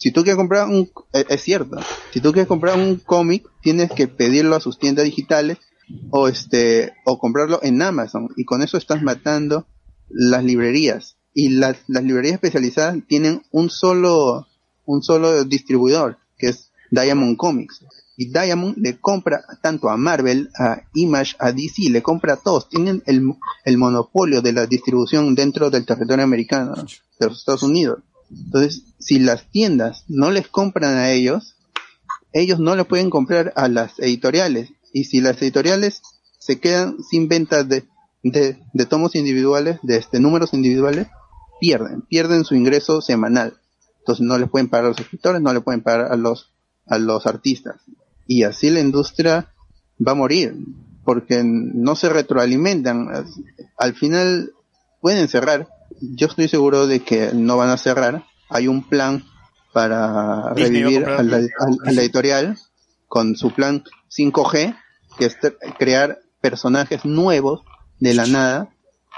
si, 0.00 0.12
tú 0.12 0.22
quieres 0.22 0.36
comprar 0.36 0.66
un, 0.66 0.90
eh, 1.12 1.24
es 1.28 1.42
cierto, 1.42 1.78
si 2.10 2.20
tú 2.20 2.32
quieres 2.32 2.48
comprar 2.48 2.78
un 2.78 2.96
cómic, 2.96 3.46
tienes 3.62 3.90
que 3.90 4.08
pedirlo 4.08 4.56
a 4.56 4.60
sus 4.60 4.78
tiendas 4.78 5.04
digitales 5.04 5.58
o 6.10 6.28
este, 6.28 6.94
o 7.04 7.18
comprarlo 7.18 7.60
en 7.62 7.82
Amazon, 7.82 8.28
y 8.36 8.44
con 8.44 8.62
eso 8.62 8.78
estás 8.78 9.02
matando 9.02 9.66
las 10.08 10.42
librerías. 10.42 11.16
Y 11.32 11.50
las, 11.50 11.76
las 11.86 12.02
librerías 12.02 12.34
especializadas 12.34 12.96
tienen 13.06 13.42
un 13.50 13.70
solo, 13.70 14.46
un 14.86 15.02
solo 15.02 15.44
distribuidor, 15.44 16.18
que 16.38 16.48
es 16.48 16.72
Diamond 16.90 17.36
Comics. 17.36 17.84
Y 18.16 18.32
Diamond 18.32 18.76
le 18.78 18.98
compra 18.98 19.42
tanto 19.62 19.88
a 19.88 19.96
Marvel, 19.96 20.50
a 20.58 20.82
Image, 20.94 21.36
a 21.38 21.52
DC, 21.52 21.88
le 21.90 22.02
compra 22.02 22.34
a 22.34 22.36
todos. 22.36 22.68
Tienen 22.68 23.02
el, 23.06 23.22
el 23.64 23.78
monopolio 23.78 24.42
de 24.42 24.52
la 24.52 24.66
distribución 24.66 25.34
dentro 25.34 25.70
del 25.70 25.86
territorio 25.86 26.24
americano, 26.24 26.74
de 26.74 27.26
los 27.26 27.38
Estados 27.38 27.62
Unidos. 27.62 28.00
Entonces, 28.30 28.84
si 28.98 29.18
las 29.18 29.50
tiendas 29.50 30.04
no 30.08 30.30
les 30.30 30.48
compran 30.48 30.96
a 30.96 31.10
ellos, 31.10 31.56
ellos 32.32 32.60
no 32.60 32.76
le 32.76 32.84
pueden 32.84 33.10
comprar 33.10 33.52
a 33.56 33.68
las 33.68 33.98
editoriales. 33.98 34.70
Y 34.92 35.04
si 35.04 35.20
las 35.20 35.40
editoriales 35.42 36.02
se 36.38 36.60
quedan 36.60 36.96
sin 37.02 37.28
ventas 37.28 37.68
de, 37.68 37.84
de, 38.22 38.58
de 38.72 38.86
tomos 38.86 39.14
individuales, 39.14 39.78
de 39.82 39.96
este, 39.96 40.20
números 40.20 40.54
individuales, 40.54 41.08
pierden, 41.60 42.02
pierden 42.02 42.44
su 42.44 42.54
ingreso 42.54 43.00
semanal. 43.00 43.58
Entonces 44.00 44.24
no 44.24 44.38
le 44.38 44.46
pueden 44.46 44.68
pagar 44.68 44.86
a 44.86 44.88
los 44.88 44.98
escritores, 44.98 45.40
no 45.40 45.52
le 45.52 45.60
pueden 45.60 45.82
pagar 45.82 46.10
a 46.10 46.16
los, 46.16 46.52
a 46.86 46.98
los 46.98 47.26
artistas. 47.26 47.76
Y 48.26 48.44
así 48.44 48.70
la 48.70 48.80
industria 48.80 49.52
va 50.04 50.12
a 50.12 50.16
morir, 50.16 50.56
porque 51.04 51.42
no 51.44 51.96
se 51.96 52.08
retroalimentan. 52.08 53.08
Al 53.76 53.94
final 53.94 54.52
pueden 55.00 55.28
cerrar. 55.28 55.68
Yo 56.00 56.26
estoy 56.26 56.48
seguro 56.48 56.86
de 56.86 57.00
que 57.00 57.30
no 57.34 57.56
van 57.56 57.70
a 57.70 57.76
cerrar. 57.76 58.24
Hay 58.48 58.68
un 58.68 58.82
plan 58.88 59.24
para 59.72 60.52
Disney 60.54 60.82
va 60.82 60.88
a 60.88 60.92
revivir 60.92 61.04
a 61.08 61.22
la, 61.22 61.36
a- 61.36 61.88
a 61.88 61.92
la 61.92 62.00
editorial 62.02 62.58
con 63.08 63.36
su 63.36 63.52
plan 63.52 63.84
5G, 64.08 64.76
que 65.18 65.24
es 65.26 65.36
crear 65.78 66.18
personajes 66.40 67.04
nuevos 67.04 67.62
de 67.98 68.14
la 68.14 68.26
nada. 68.26 68.70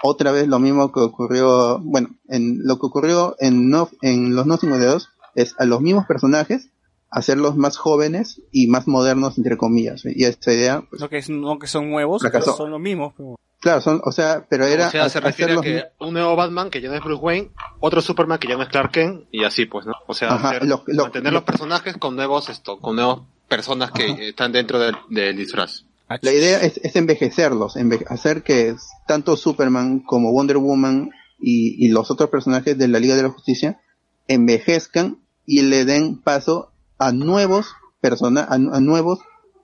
Otra 0.02 0.32
vez 0.32 0.48
lo 0.48 0.58
mismo 0.58 0.90
que 0.92 1.00
ocurrió, 1.00 1.78
bueno, 1.78 2.08
en 2.28 2.58
lo 2.66 2.78
que 2.78 2.86
ocurrió 2.86 3.36
en, 3.38 3.70
no, 3.70 3.88
en 4.02 4.34
los 4.34 4.46
No 4.46 4.56
52 4.56 5.08
es 5.34 5.54
a 5.58 5.64
los 5.64 5.80
mismos 5.80 6.06
personajes 6.06 6.68
hacerlos 7.10 7.56
más 7.56 7.76
jóvenes 7.76 8.40
y 8.50 8.66
más 8.68 8.88
modernos 8.88 9.36
entre 9.38 9.56
comillas. 9.58 10.02
Y 10.04 10.24
esta 10.24 10.52
idea, 10.52 10.82
pues, 10.88 11.00
No 11.00 11.08
que, 11.08 11.18
es- 11.18 11.28
no 11.30 11.58
que 11.58 11.66
son 11.66 11.90
nuevos, 11.90 12.22
son 12.56 12.70
los 12.70 12.80
mismos. 12.80 13.12
pero- 13.16 13.36
claro, 13.62 13.80
son, 13.80 14.02
o 14.04 14.12
sea, 14.12 14.44
pero 14.50 14.66
era 14.66 14.88
o 14.88 14.90
sea, 14.90 15.08
se 15.08 15.20
refiere 15.20 15.54
a 15.54 15.60
que 15.62 15.84
un 16.00 16.12
nuevo 16.12 16.36
Batman 16.36 16.68
que 16.68 16.80
ya 16.82 16.90
no 16.90 16.94
es 16.96 17.02
Bruce 17.02 17.22
Wayne, 17.22 17.50
otro 17.80 18.02
Superman 18.02 18.38
que 18.38 18.48
ya 18.48 18.56
no 18.56 18.62
es 18.64 18.68
Clark 18.68 18.90
Kent, 18.92 19.24
y 19.32 19.44
así 19.44 19.64
pues, 19.64 19.86
¿no? 19.86 19.92
O 20.06 20.12
sea, 20.12 20.34
Ajá, 20.34 20.50
hacer- 20.50 20.66
lo- 20.66 20.82
lo- 20.86 21.04
mantener 21.04 21.32
lo- 21.32 21.38
los 21.38 21.44
personajes 21.44 21.96
con 21.96 22.16
nuevos, 22.16 22.50
esto, 22.50 22.78
con 22.78 22.96
nuevas 22.96 23.20
personas 23.48 23.90
que 23.92 24.28
están 24.28 24.52
dentro 24.52 24.78
del, 24.78 24.94
del 25.08 25.34
disfraz. 25.36 25.84
La 26.20 26.32
idea 26.32 26.60
es, 26.60 26.76
es 26.82 26.94
envejecerlos, 26.96 27.76
enve- 27.76 28.04
hacer 28.08 28.42
que 28.42 28.74
tanto 29.06 29.34
Superman 29.36 30.00
como 30.00 30.30
Wonder 30.32 30.58
Woman 30.58 31.10
y, 31.40 31.86
y 31.86 31.88
los 31.90 32.10
otros 32.10 32.28
personajes 32.28 32.76
de 32.76 32.88
la 32.88 32.98
Liga 32.98 33.16
de 33.16 33.22
la 33.22 33.30
Justicia 33.30 33.80
envejezcan 34.28 35.18
y 35.46 35.62
le 35.62 35.84
den 35.84 36.20
paso 36.20 36.70
a 36.98 37.12
nuevos 37.12 37.74
persona 38.00 38.42
a, 38.42 38.54
a 38.54 38.58
nuevos 38.80 39.20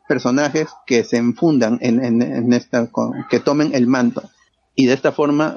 personajes 0.09 0.69
que 0.87 1.05
se 1.05 1.19
enfundan 1.19 1.79
en, 1.83 2.05
en, 2.05 2.23
en 2.23 2.53
esta 2.53 2.87
con- 2.89 3.13
que 3.31 3.39
tomen 3.39 3.75
el 3.75 3.87
manto. 3.87 4.23
Y 4.75 4.87
de 4.87 4.95
esta 4.95 5.13
forma 5.13 5.55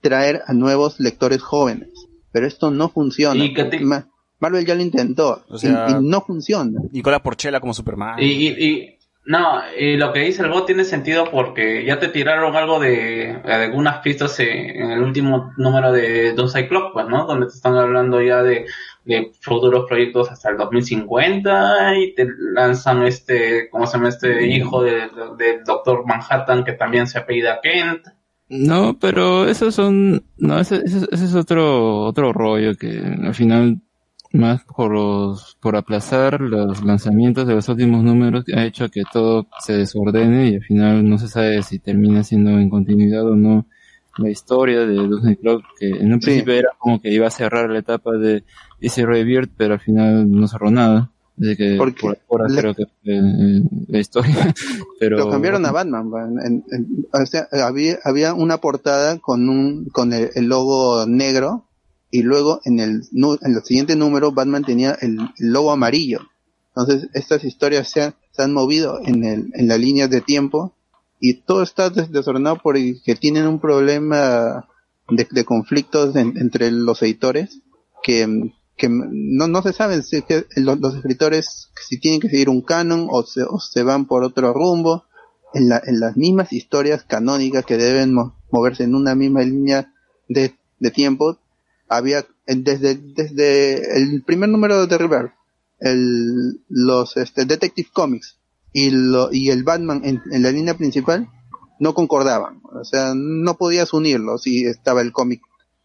traer 0.00 0.42
a 0.46 0.52
nuevos 0.52 0.98
lectores 1.00 1.42
jóvenes. 1.42 1.88
Pero 2.32 2.46
esto 2.46 2.70
no 2.70 2.88
funciona. 2.88 3.44
Y 3.44 3.54
que 3.54 3.64
te- 3.64 3.80
Ma- 3.80 4.06
Marvel 4.38 4.66
ya 4.66 4.74
lo 4.74 4.82
intentó 4.82 5.42
O 5.48 5.58
sea- 5.58 5.86
y, 5.88 5.92
y 5.92 6.08
no 6.08 6.20
funciona. 6.22 6.80
Nicola 6.92 7.22
Porchela 7.22 7.60
como 7.60 7.72
Superman. 7.74 8.18
Y, 8.22 8.26
y, 8.26 8.48
y- 8.48 8.95
no, 9.26 9.60
y 9.78 9.96
lo 9.96 10.12
que 10.12 10.20
dice 10.20 10.42
el 10.42 10.50
bot 10.50 10.66
tiene 10.66 10.84
sentido 10.84 11.30
porque 11.30 11.84
ya 11.84 11.98
te 11.98 12.08
tiraron 12.08 12.54
algo 12.56 12.78
de, 12.80 13.40
de 13.44 13.52
algunas 13.52 13.98
pistas 13.98 14.38
en, 14.40 14.90
el 14.92 15.02
último 15.02 15.52
número 15.56 15.92
de 15.92 16.32
Doomsday 16.32 16.68
Clock, 16.68 16.92
pues, 16.92 17.06
¿no? 17.08 17.26
Donde 17.26 17.46
te 17.46 17.52
están 17.52 17.76
hablando 17.76 18.22
ya 18.22 18.42
de, 18.42 18.66
de 19.04 19.32
futuros 19.40 19.84
proyectos 19.88 20.30
hasta 20.30 20.50
el 20.50 20.56
2050 20.56 21.96
y 21.98 22.14
te 22.14 22.26
lanzan 22.52 23.02
este, 23.02 23.68
¿cómo 23.70 23.86
se 23.86 23.96
llama? 23.98 24.08
Este 24.10 24.46
hijo 24.46 24.82
de- 24.82 24.92
de- 25.08 25.36
del 25.36 25.64
Doctor 25.64 26.04
Manhattan 26.06 26.64
que 26.64 26.72
también 26.72 27.06
se 27.06 27.18
apellida 27.18 27.60
Kent. 27.62 28.06
No, 28.48 28.96
pero 29.00 29.48
esos 29.48 29.74
son, 29.74 30.22
no, 30.36 30.60
ese, 30.60 30.76
ese- 30.84 31.08
ese 31.10 31.24
es 31.24 31.34
otro, 31.34 32.02
otro 32.04 32.32
rollo 32.32 32.76
que 32.76 33.00
al 33.24 33.34
final, 33.34 33.78
más 34.38 34.62
por 34.64 34.92
los, 34.92 35.56
por 35.60 35.76
aplazar 35.76 36.40
los 36.40 36.84
lanzamientos 36.84 37.46
de 37.46 37.54
los 37.54 37.68
últimos 37.68 38.02
números, 38.04 38.44
ha 38.54 38.64
hecho 38.64 38.88
que 38.90 39.02
todo 39.12 39.46
se 39.60 39.74
desordene 39.74 40.48
y 40.50 40.54
al 40.56 40.62
final 40.62 41.08
no 41.08 41.18
se 41.18 41.28
sabe 41.28 41.62
si 41.62 41.78
termina 41.78 42.22
siendo 42.22 42.50
en 42.50 42.68
continuidad 42.70 43.24
o 43.26 43.34
no 43.36 43.66
la 44.18 44.30
historia 44.30 44.80
de 44.86 45.08
Disney 45.08 45.36
Clock, 45.36 45.62
que 45.78 45.88
en 45.90 46.12
un 46.14 46.20
Sí. 46.22 46.26
principio 46.26 46.54
era 46.54 46.68
como 46.78 47.00
que 47.02 47.12
iba 47.12 47.26
a 47.26 47.30
cerrar 47.30 47.68
la 47.68 47.80
etapa 47.80 48.12
de 48.12 48.44
Easy 48.80 49.04
Rebirth, 49.04 49.50
pero 49.56 49.74
al 49.74 49.80
final 49.80 50.30
no 50.30 50.48
cerró 50.48 50.70
nada. 50.70 51.10
Así 51.38 51.54
que 51.54 51.74
Porque 51.76 52.14
por 52.26 52.40
ahora 52.40 52.48
le- 52.54 52.60
creo 52.62 52.74
que 52.74 52.84
fue 53.04 53.14
eh, 53.18 53.62
la 53.88 53.98
historia. 53.98 54.34
pero 54.98 55.18
lo 55.18 55.28
cambiaron 55.30 55.66
a 55.66 55.70
Batman 55.72 56.08
en- 56.42 56.64
en- 56.72 57.06
o 57.12 57.26
sea, 57.26 57.46
había, 57.62 57.98
había 58.04 58.32
una 58.32 58.56
portada 58.56 59.18
con 59.18 59.46
un 59.50 59.84
con 59.92 60.14
el, 60.14 60.30
el 60.34 60.46
logo 60.46 61.04
negro 61.06 61.65
y 62.10 62.22
luego 62.22 62.60
en 62.64 62.80
el 62.80 63.02
en 63.12 63.54
el 63.54 63.62
siguiente 63.64 63.96
número 63.96 64.32
Batman 64.32 64.64
tenía 64.64 64.96
el, 65.00 65.18
logo 65.38 65.70
amarillo 65.72 66.20
entonces 66.74 67.08
estas 67.14 67.44
historias 67.44 67.90
se 67.90 68.12
han, 68.42 68.52
movido 68.52 69.00
en 69.04 69.24
el 69.24 69.50
en 69.54 69.66
la 69.68 69.78
línea 69.78 70.08
de 70.08 70.20
tiempo 70.20 70.74
y 71.20 71.34
todo 71.34 71.62
está 71.62 71.90
des- 71.90 72.12
desordenado 72.12 72.58
porque 72.62 72.94
tienen 73.18 73.46
un 73.46 73.58
problema 73.60 74.68
de, 75.08 75.44
conflictos 75.44 76.14
en- 76.16 76.36
entre 76.36 76.70
los 76.70 77.02
editores 77.02 77.60
que, 78.02 78.52
que 78.76 78.88
no, 78.90 79.48
no 79.48 79.62
se 79.62 79.72
sabe 79.72 80.02
si 80.02 80.22
los, 80.56 80.94
escritores 80.96 81.70
si 81.88 81.98
tienen 81.98 82.20
que 82.20 82.28
seguir 82.28 82.48
un 82.50 82.60
canon 82.60 83.08
o 83.10 83.22
se, 83.24 83.42
o 83.42 83.58
se 83.58 83.82
van 83.82 84.06
por 84.06 84.22
otro 84.24 84.52
rumbo 84.52 85.04
en, 85.54 85.68
la, 85.70 85.80
en 85.86 86.00
las 86.00 86.16
mismas 86.16 86.52
historias 86.52 87.04
canónicas 87.04 87.64
que 87.64 87.78
deben 87.78 88.12
mo- 88.12 88.36
moverse 88.50 88.84
en 88.84 88.94
una 88.94 89.14
misma 89.14 89.40
línea 89.42 89.92
de, 90.28 90.54
de 90.78 90.90
tiempo. 90.90 91.38
Había 91.88 92.26
desde, 92.46 92.94
desde 92.94 93.98
el 93.98 94.22
primer 94.22 94.48
número 94.48 94.86
de 94.86 94.98
River, 94.98 95.32
el, 95.80 96.60
los 96.68 97.16
este, 97.16 97.44
Detective 97.44 97.88
Comics 97.92 98.38
y, 98.72 98.90
lo, 98.90 99.32
y 99.32 99.50
el 99.50 99.64
Batman 99.64 100.02
en, 100.04 100.22
la 100.42 100.50
línea 100.50 100.76
principal 100.76 101.28
no 101.78 101.94
concordaban. 101.94 102.60
O 102.64 102.84
sea, 102.84 103.12
no 103.14 103.56
podías 103.56 103.92
unirlos 103.92 104.46
y 104.46 104.66
estaba 104.66 105.00
el 105.00 105.12
cómic 105.12 105.42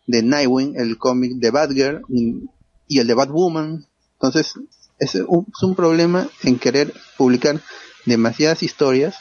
de 0.07 0.23
Nightwing, 0.23 0.75
el 0.77 0.97
cómic 0.97 1.33
de 1.33 1.51
Batgirl 1.51 2.01
y, 2.09 2.45
y 2.87 2.99
el 2.99 3.07
de 3.07 3.13
Batwoman. 3.13 3.85
Entonces, 4.13 4.53
es 4.99 5.15
un, 5.15 5.47
es 5.55 5.63
un 5.63 5.75
problema 5.75 6.29
en 6.43 6.59
querer 6.59 6.93
publicar 7.17 7.61
demasiadas 8.05 8.63
historias 8.63 9.15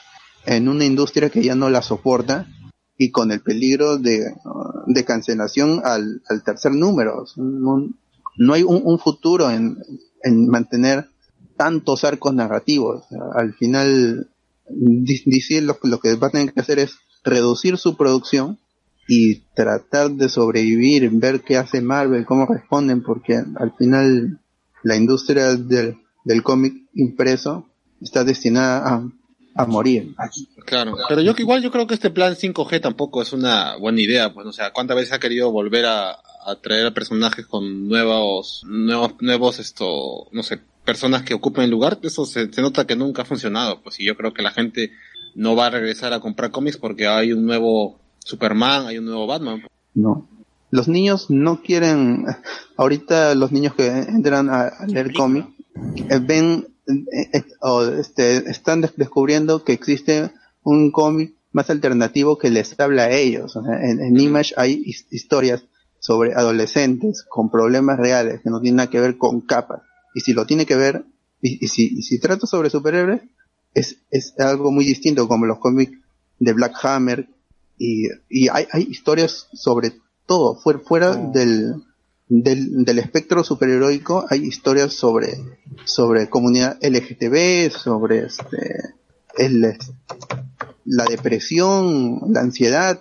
en 0.47 0.69
una 0.69 0.85
industria 0.85 1.31
que 1.31 1.43
ya 1.43 1.55
no 1.55 1.69
la 1.69 1.83
soporta 1.83 2.47
y 3.01 3.11
con 3.11 3.33
el 3.33 3.41
peligro 3.41 3.97
de, 3.97 4.35
cancelación 5.07 5.81
al, 5.85 6.21
al 6.29 6.45
tercer 6.45 6.73
número. 6.73 7.25
No, 7.37 7.89
no 8.37 8.53
hay 8.53 8.63
un, 8.63 8.99
futuro 8.99 9.51
en, 9.51 9.79
en 10.23 10.47
mantener 10.49 11.09
tantos 11.57 12.05
arcos 12.05 12.35
narrativos. 12.35 13.05
Al 13.35 13.55
final, 13.55 14.29
lo, 14.69 15.79
lo 15.83 15.99
que 15.99 16.15
va 16.17 16.27
a 16.27 16.31
tener 16.31 16.53
que 16.53 16.61
hacer 16.61 16.79
es 16.79 16.99
reducir 17.25 17.79
su 17.79 17.97
producción 17.97 18.59
y 19.09 19.47
tratar 19.55 20.11
de 20.11 20.29
sobrevivir, 20.29 21.09
ver 21.09 21.41
qué 21.41 21.57
hace 21.57 21.81
Marvel, 21.81 22.27
cómo 22.27 22.45
responden, 22.45 23.03
porque 23.03 23.43
al 23.57 23.75
final 23.79 24.43
la 24.83 24.97
industria 24.97 25.57
del, 25.57 25.97
del 26.27 26.43
cómic 26.43 26.75
impreso 26.93 27.67
está 28.03 28.25
destinada 28.25 28.87
a, 28.87 29.11
a 29.55 29.67
morir. 29.67 30.15
Claro, 30.65 30.97
pero 31.09 31.23
yo 31.23 31.35
que 31.35 31.43
igual 31.43 31.63
yo 31.63 31.71
creo 31.71 31.87
que 31.87 31.95
este 31.95 32.11
plan 32.11 32.35
5G 32.35 32.81
tampoco 32.81 33.23
es 33.23 33.33
una 33.33 33.77
buena 33.77 34.01
idea, 34.01 34.33
pues, 34.33 34.47
o 34.47 34.53
sea, 34.53 34.73
¿cuántas 34.73 34.97
veces 34.97 35.13
ha 35.13 35.19
querido 35.19 35.51
volver 35.51 35.87
a, 35.87 36.11
a 36.11 36.57
traer 36.63 36.87
a 36.87 36.95
personajes 36.95 37.47
con 37.47 37.89
nuevos, 37.89 38.65
nuevos, 38.67 39.15
nuevos, 39.21 39.59
esto, 39.59 40.29
no 40.33 40.43
sé, 40.43 40.61
personas 40.85 41.23
que 41.23 41.35
ocupen 41.35 41.65
el 41.65 41.71
lugar? 41.71 41.99
Eso 42.03 42.25
se, 42.25 42.53
se 42.53 42.63
nota 42.63 42.87
que 42.87 42.97
nunca 42.97 43.23
ha 43.23 43.27
funcionado, 43.27 43.83
pues, 43.83 43.99
y 44.01 44.07
yo 44.07 44.17
creo 44.17 44.33
que 44.33 44.43
la 44.43 44.53
gente 44.53 44.93
no 45.35 45.57
va 45.57 45.67
a 45.67 45.71
regresar 45.71 46.13
a 46.13 46.21
comprar 46.21 46.51
cómics 46.51 46.77
porque 46.77 47.07
hay 47.07 47.33
un 47.33 47.45
nuevo 47.45 47.99
Superman, 48.19 48.87
hay 48.87 48.99
un 48.99 49.07
nuevo 49.07 49.27
Batman. 49.27 49.63
No. 49.95 50.29
Los 50.71 50.87
niños 50.87 51.31
no 51.31 51.63
quieren, 51.63 52.27
ahorita 52.77 53.35
los 53.35 53.51
niños 53.51 53.75
que 53.75 53.89
entran 53.89 54.49
a, 54.49 54.69
a 54.69 54.87
leer 54.87 55.13
cómic, 55.13 55.47
eh, 56.09 56.21
ven, 56.23 56.69
o 57.61 57.85
este, 57.85 58.51
están 58.51 58.81
des- 58.81 58.97
descubriendo 58.97 59.65
que 59.65 59.73
existe 59.73 60.31
un 60.63 60.91
cómic 60.91 61.35
más 61.53 61.71
alternativo 61.71 62.39
que 62.39 62.51
les 62.51 62.79
habla 62.79 63.05
a 63.05 63.11
ellos. 63.11 63.57
O 63.57 63.63
sea, 63.65 63.83
en, 63.83 64.01
en 64.01 64.19
Image 64.21 64.55
hay 64.57 64.83
his- 64.85 65.07
historias 65.11 65.65
sobre 65.99 66.35
adolescentes 66.35 67.25
con 67.29 67.51
problemas 67.51 67.99
reales 67.99 68.41
que 68.43 68.51
no 68.51 68.61
tienen 68.61 68.77
nada 68.77 68.91
que 68.91 69.01
ver 69.01 69.19
con 69.19 69.41
capas. 69.41 69.83
Y 70.15 70.21
si 70.21 70.33
lo 70.33 70.47
tiene 70.47 70.65
que 70.67 70.77
ver, 70.77 71.05
y, 71.43 71.65
y 71.65 71.69
si, 71.69 71.99
y 71.99 72.03
si 72.03 72.19
trata 72.19 72.47
sobre 72.47 72.71
superhéroes, 72.71 73.23
es, 73.75 73.97
es 74.11 74.35
algo 74.39 74.71
muy 74.71 74.85
distinto 74.85 75.29
como 75.29 75.47
los 75.47 75.59
cómics 75.59 75.93
de 76.39 76.53
Black 76.53 76.75
Hammer 76.83 77.29
y, 77.79 78.09
y 78.29 78.49
hay, 78.49 78.67
hay 78.73 78.83
historias 78.91 79.47
sobre 79.53 79.93
todo 80.27 80.57
fuera, 80.57 80.79
fuera 80.81 81.15
del, 81.17 81.75
del, 82.31 82.85
del 82.85 82.99
espectro 83.01 83.43
superheroico 83.43 84.25
hay 84.31 84.45
historias 84.47 84.93
sobre 84.95 85.35
sobre 85.85 86.31
comunidad 86.31 86.79
LGTB 86.81 87.71
sobre 87.73 88.21
este 88.21 88.95
la 90.85 91.05
depresión 91.05 92.21
la 92.33 92.41
ansiedad 92.41 93.01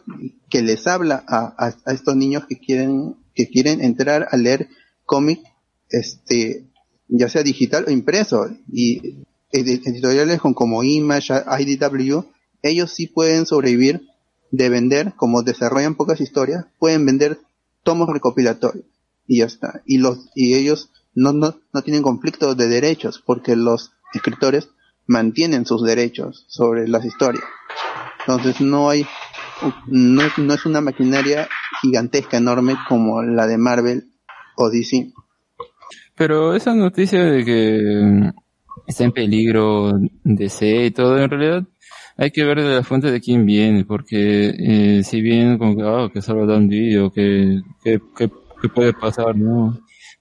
que 0.49 0.61
les 0.64 0.88
habla 0.88 1.23
a, 1.27 1.53
a, 1.85 1.91
estos 1.93 2.15
niños 2.15 2.45
que 2.47 2.57
quieren 2.57 3.15
que 3.35 3.47
quieren 3.47 3.81
entrar 3.84 4.27
a 4.31 4.35
leer 4.35 4.68
cómic 5.06 5.41
este 5.89 6.65
ya 7.07 7.30
sea 7.30 7.43
digital 7.43 7.85
o 7.88 7.91
impreso. 7.91 8.49
Y 8.72 9.15
edi- 9.51 9.81
editoriales 9.85 10.39
con 10.39 10.53
como 10.53 10.84
Image, 10.84 11.34
IDW, 11.34 12.23
ellos 12.61 12.91
sí 12.91 13.07
pueden 13.07 13.45
sobrevivir 13.47 14.07
de 14.51 14.69
vender, 14.69 15.14
como 15.15 15.41
desarrollan 15.41 15.95
pocas 15.95 16.22
historias, 16.22 16.65
pueden 16.77 17.06
vender 17.06 17.39
tomos 17.84 18.10
recopilatorios 18.10 18.85
y 19.30 19.39
ya 19.39 19.45
está. 19.45 19.81
Y 19.85 19.99
los 19.99 20.30
y 20.35 20.56
ellos 20.56 20.89
no, 21.14 21.31
no, 21.31 21.56
no 21.72 21.81
tienen 21.84 22.01
conflicto 22.01 22.56
de 22.56 22.68
derechos 22.68 23.23
porque 23.26 23.56
los 23.56 23.91
escritores 24.14 24.69
mantienen 25.06 25.65
sus 25.65 25.84
derechos 25.85 26.45
sobre 26.49 26.88
las 26.88 27.06
historias. 27.06 27.45
Entonces 28.22 28.60
no 28.60 28.89
hay 28.89 29.06
no 29.88 30.23
es, 30.23 30.38
no 30.38 30.53
es 30.53 30.65
una 30.65 30.81
maquinaria 30.81 31.47
gigantesca, 31.81 32.38
enorme 32.38 32.76
como 32.88 33.22
la 33.22 33.45
de 33.45 33.57
Marvel 33.57 34.10
o 34.56 34.69
DC. 34.69 35.14
Pero 36.15 36.56
esa 36.56 36.73
noticia 36.73 37.23
de 37.23 37.45
que 37.45 38.31
está 38.88 39.03
en 39.03 39.11
peligro 39.11 39.93
DC 40.23 40.85
y 40.85 40.91
todo, 40.91 41.18
en 41.18 41.30
realidad 41.30 41.64
hay 42.18 42.31
que 42.31 42.43
ver 42.43 42.61
de 42.61 42.76
la 42.76 42.84
fuente 42.84 43.11
de 43.11 43.22
quién 43.22 43.45
viene, 43.45 43.85
porque 43.85 44.53
eh, 44.57 45.03
si 45.03 45.22
bien 45.22 45.57
como 45.57 45.76
que, 45.77 45.84
ah, 45.85 46.10
que 46.14 46.22
solo 46.22 46.45
da 46.45 46.57
un 46.57 46.68
vídeo, 46.68 47.11
que, 47.11 47.61
que, 47.84 48.01
que, 48.18 48.30
que 48.61 48.69
puede 48.69 48.94
pasar, 48.94 49.36
¿no? 49.36 49.80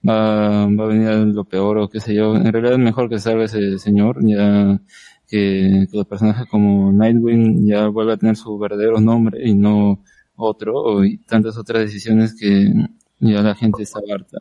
Va, 0.09 0.67
va 0.67 0.85
a 0.85 0.87
venir 0.87 1.09
lo 1.35 1.45
peor 1.45 1.79
o 1.79 1.89
qué 1.89 2.01
sé 2.01 2.15
yo. 2.15 2.37
En 2.37 2.53
realidad 2.53 2.75
es 2.75 2.79
mejor 2.79 3.09
que 3.09 3.19
salga 3.19 3.45
ese 3.45 3.79
señor, 3.79 4.19
ya 4.25 4.81
que, 5.29 5.87
que 5.91 5.97
los 5.97 6.07
personajes 6.07 6.47
como 6.49 6.93
Nightwing 6.93 7.67
ya 7.67 7.89
vuelva 7.89 8.15
a 8.15 8.17
tener 8.17 8.37
su 8.37 8.59
verdadero 8.59 9.01
nombre 9.01 9.41
y 9.47 9.55
no 9.55 10.03
otro, 10.37 11.05
y 11.05 11.19
tantas 11.19 11.59
otras 11.59 11.83
decisiones 11.83 12.35
que 12.39 12.73
ya 13.21 13.43
la 13.43 13.55
gente 13.55 13.83
está 13.83 14.01
harta. 14.13 14.39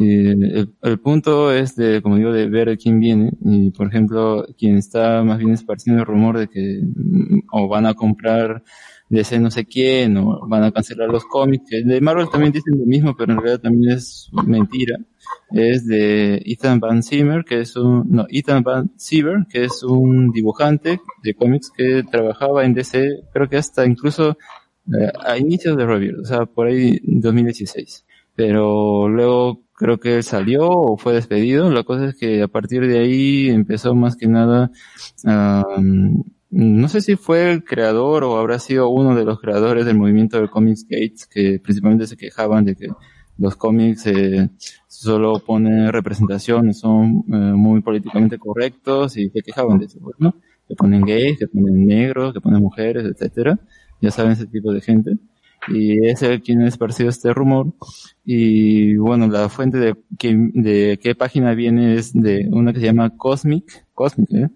Eh, 0.00 0.32
el, 0.32 0.74
el 0.82 0.98
punto 1.00 1.52
es 1.52 1.76
de, 1.76 2.00
como 2.00 2.16
digo, 2.16 2.32
de 2.32 2.48
ver 2.48 2.78
quién 2.78 3.00
viene 3.00 3.32
y, 3.44 3.70
por 3.70 3.88
ejemplo, 3.88 4.46
quien 4.58 4.76
está 4.76 5.22
más 5.24 5.38
bien 5.38 5.50
esparciendo 5.52 6.00
el 6.02 6.06
rumor 6.06 6.38
de 6.38 6.48
que 6.48 6.80
mm, 6.82 7.40
o 7.52 7.68
van 7.68 7.86
a 7.86 7.94
comprar 7.94 8.62
DC 9.10 9.38
no 9.40 9.50
sé 9.50 9.66
quién 9.66 10.16
o 10.16 10.46
van 10.48 10.64
a 10.64 10.72
cancelar 10.72 11.08
los 11.08 11.24
cómics. 11.24 11.64
que 11.68 11.82
De 11.82 12.00
Marvel 12.00 12.30
también 12.30 12.52
dicen 12.52 12.78
lo 12.78 12.86
mismo, 12.86 13.14
pero 13.16 13.32
en 13.32 13.38
realidad 13.38 13.60
también 13.60 13.92
es 13.92 14.30
mentira. 14.46 14.98
Es 15.50 15.86
de 15.86 16.40
Ethan 16.46 16.80
Van 16.80 17.02
Zimmer, 17.02 17.44
que 17.44 17.60
es 17.60 17.76
un, 17.76 18.04
no, 18.08 18.26
Ethan 18.30 18.62
Van 18.62 18.90
Siever, 18.96 19.46
que 19.48 19.64
es 19.64 19.82
un 19.82 20.30
dibujante 20.30 21.00
de 21.22 21.34
cómics 21.34 21.70
que 21.76 22.04
trabajaba 22.10 22.64
en 22.64 22.72
DC, 22.72 23.24
creo 23.32 23.48
que 23.48 23.58
hasta 23.58 23.84
incluso 23.84 24.38
eh, 24.86 25.12
a 25.24 25.36
inicios 25.36 25.76
de 25.76 25.86
Rebirth, 25.86 26.20
o 26.20 26.24
sea, 26.24 26.46
por 26.46 26.68
ahí 26.68 27.00
2016 27.04 28.04
pero 28.40 29.06
luego 29.10 29.64
creo 29.74 30.00
que 30.00 30.16
él 30.16 30.22
salió 30.22 30.66
o 30.66 30.96
fue 30.96 31.12
despedido. 31.12 31.70
La 31.70 31.82
cosa 31.84 32.06
es 32.06 32.16
que 32.16 32.42
a 32.42 32.48
partir 32.48 32.86
de 32.86 32.98
ahí 32.98 33.50
empezó 33.50 33.94
más 33.94 34.16
que 34.16 34.28
nada, 34.28 34.70
no 36.50 36.88
sé 36.88 37.00
si 37.00 37.16
fue 37.16 37.50
el 37.52 37.64
creador 37.64 38.24
o 38.24 38.36
habrá 38.38 38.58
sido 38.58 38.88
uno 38.88 39.14
de 39.14 39.24
los 39.24 39.40
creadores 39.40 39.86
del 39.86 39.96
movimiento 39.96 40.36
del 40.36 40.50
Comics 40.50 40.84
Gates, 40.88 41.26
que 41.26 41.60
principalmente 41.60 42.06
se 42.06 42.16
quejaban 42.16 42.64
de 42.64 42.74
que 42.74 42.88
los 43.38 43.56
cómics 43.56 44.06
eh, 44.06 44.50
solo 44.86 45.38
ponen 45.38 45.92
representaciones, 45.92 46.78
son 46.80 47.24
eh, 47.32 47.36
muy 47.54 47.80
políticamente 47.80 48.38
correctos 48.38 49.16
y 49.16 49.30
se 49.30 49.42
quejaban 49.42 49.78
de 49.78 49.86
eso, 49.86 49.98
pues, 50.00 50.16
¿no? 50.18 50.34
Que 50.68 50.74
ponen 50.74 51.02
gays, 51.02 51.38
que 51.38 51.48
ponen 51.48 51.86
negros, 51.86 52.34
que 52.34 52.40
ponen 52.40 52.60
mujeres, 52.60 53.04
etcétera. 53.04 53.58
Ya 54.00 54.10
saben 54.10 54.32
ese 54.32 54.46
tipo 54.46 54.72
de 54.72 54.80
gente 54.80 55.18
y 55.68 56.06
es 56.06 56.22
el 56.22 56.42
quien 56.42 56.62
ha 56.62 56.68
esparcido 56.68 57.10
este 57.10 57.32
rumor 57.34 57.72
y 58.24 58.96
bueno 58.96 59.28
la 59.28 59.48
fuente 59.48 59.78
de 59.78 59.94
que, 60.18 60.34
de 60.54 60.98
qué 61.02 61.14
página 61.14 61.54
viene 61.54 61.94
es 61.94 62.12
de 62.14 62.48
una 62.50 62.72
que 62.72 62.80
se 62.80 62.86
llama 62.86 63.16
Cosmic 63.16 63.86
Cosmic 63.92 64.32
¿eh? 64.32 64.48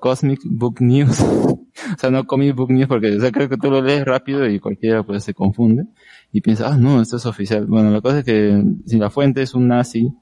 Cosmic 0.00 0.40
Book 0.44 0.80
News 0.80 1.20
o 1.22 1.66
sea 1.98 2.10
no 2.10 2.26
Comic 2.26 2.54
Book 2.54 2.70
News 2.70 2.88
porque 2.88 3.16
o 3.16 3.20
sea, 3.20 3.30
creo 3.30 3.48
que 3.48 3.56
tú 3.56 3.70
lo 3.70 3.82
lees 3.82 4.04
rápido 4.04 4.48
y 4.48 4.60
cualquiera 4.60 5.02
pues 5.02 5.24
se 5.24 5.34
confunde 5.34 5.84
y 6.32 6.40
piensa 6.40 6.68
ah 6.68 6.76
no 6.76 7.00
esto 7.00 7.16
es 7.16 7.26
oficial 7.26 7.66
bueno 7.66 7.90
la 7.90 8.00
cosa 8.00 8.20
es 8.20 8.24
que 8.24 8.62
si 8.86 8.98
la 8.98 9.10
fuente 9.10 9.42
es 9.42 9.54
un 9.54 9.68
nazi 9.68 10.12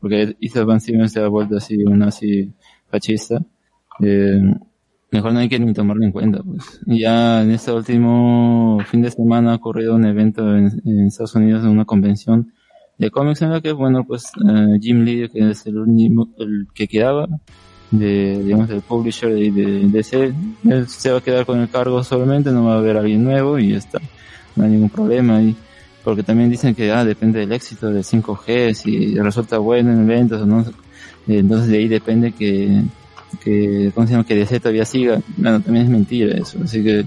porque 0.00 0.36
Isaac 0.40 0.66
Van 0.66 0.80
Simon 0.80 1.08
se 1.08 1.20
ha 1.20 1.28
vuelto 1.28 1.56
así 1.56 1.82
un 1.84 1.98
nazi 1.98 2.52
fascista 2.90 3.44
eh, 4.00 4.40
mejor 5.14 5.32
no 5.32 5.38
hay 5.38 5.48
que 5.48 5.58
ni 5.58 5.72
tomarlo 5.72 6.04
en 6.04 6.12
cuenta. 6.12 6.42
Pues. 6.42 6.80
Y 6.86 7.00
ya 7.00 7.42
en 7.42 7.52
este 7.52 7.72
último 7.72 8.78
fin 8.86 9.00
de 9.02 9.10
semana 9.10 9.52
ha 9.52 9.56
ocurrido 9.56 9.94
un 9.94 10.04
evento 10.04 10.56
en, 10.56 10.70
en 10.84 11.06
Estados 11.06 11.36
Unidos, 11.36 11.64
en 11.64 11.70
una 11.70 11.84
convención 11.84 12.52
de 12.98 13.10
cómics 13.10 13.42
en 13.42 13.50
la 13.50 13.60
que, 13.60 13.72
bueno, 13.72 14.04
pues 14.04 14.32
eh, 14.44 14.78
Jim 14.80 15.04
Lee, 15.04 15.28
que 15.28 15.50
es 15.50 15.66
el 15.66 15.78
único, 15.78 16.28
el 16.38 16.66
que 16.74 16.88
quedaba, 16.88 17.28
de, 17.90 18.42
digamos, 18.42 18.68
del 18.68 18.80
publisher 18.80 19.32
de, 19.32 19.50
de 19.50 19.88
DC, 19.88 20.34
él 20.68 20.88
se 20.88 21.10
va 21.10 21.18
a 21.18 21.20
quedar 21.20 21.46
con 21.46 21.60
el 21.60 21.68
cargo 21.68 22.02
solamente, 22.02 22.50
no 22.50 22.64
va 22.64 22.74
a 22.74 22.78
haber 22.78 22.96
alguien 22.96 23.24
nuevo 23.24 23.58
y 23.58 23.70
ya 23.70 23.78
está. 23.78 24.00
No 24.56 24.64
hay 24.64 24.70
ningún 24.70 24.90
problema 24.90 25.36
ahí. 25.38 25.56
Porque 26.02 26.22
también 26.22 26.50
dicen 26.50 26.74
que, 26.74 26.92
ah, 26.92 27.04
depende 27.04 27.40
del 27.40 27.52
éxito 27.52 27.90
del 27.90 28.04
5G, 28.04 28.74
si 28.74 29.14
resulta 29.14 29.58
bueno 29.58 29.90
en 29.92 30.02
eventos 30.02 30.42
o 30.42 30.46
no. 30.46 30.64
Entonces 31.26 31.68
de 31.68 31.78
ahí 31.78 31.88
depende 31.88 32.32
que, 32.32 32.82
que, 33.42 33.90
¿cómo 33.94 34.06
se 34.06 34.12
llama? 34.12 34.24
Que 34.24 34.34
DC 34.34 34.60
todavía 34.60 34.84
siga. 34.84 35.22
Bueno, 35.36 35.60
también 35.60 35.86
es 35.86 35.90
mentira 35.90 36.36
eso. 36.36 36.58
Así 36.62 36.84
que 36.84 37.06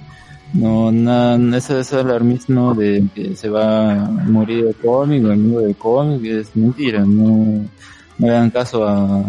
No, 0.54 0.92
nada, 0.92 1.58
ese, 1.58 1.96
alarmismo 1.96 2.74
de 2.74 3.04
que 3.14 3.36
se 3.36 3.50
va 3.50 4.06
a 4.06 4.10
morir 4.10 4.66
el 4.68 4.76
cómic 4.76 5.24
el 5.24 5.38
mundo 5.38 5.60
del 5.60 5.76
cómic 5.76 6.24
es 6.26 6.56
mentira, 6.56 7.04
no, 7.06 7.66
no 8.18 8.28
hagan 8.28 8.50
caso 8.50 8.88
a... 8.88 9.24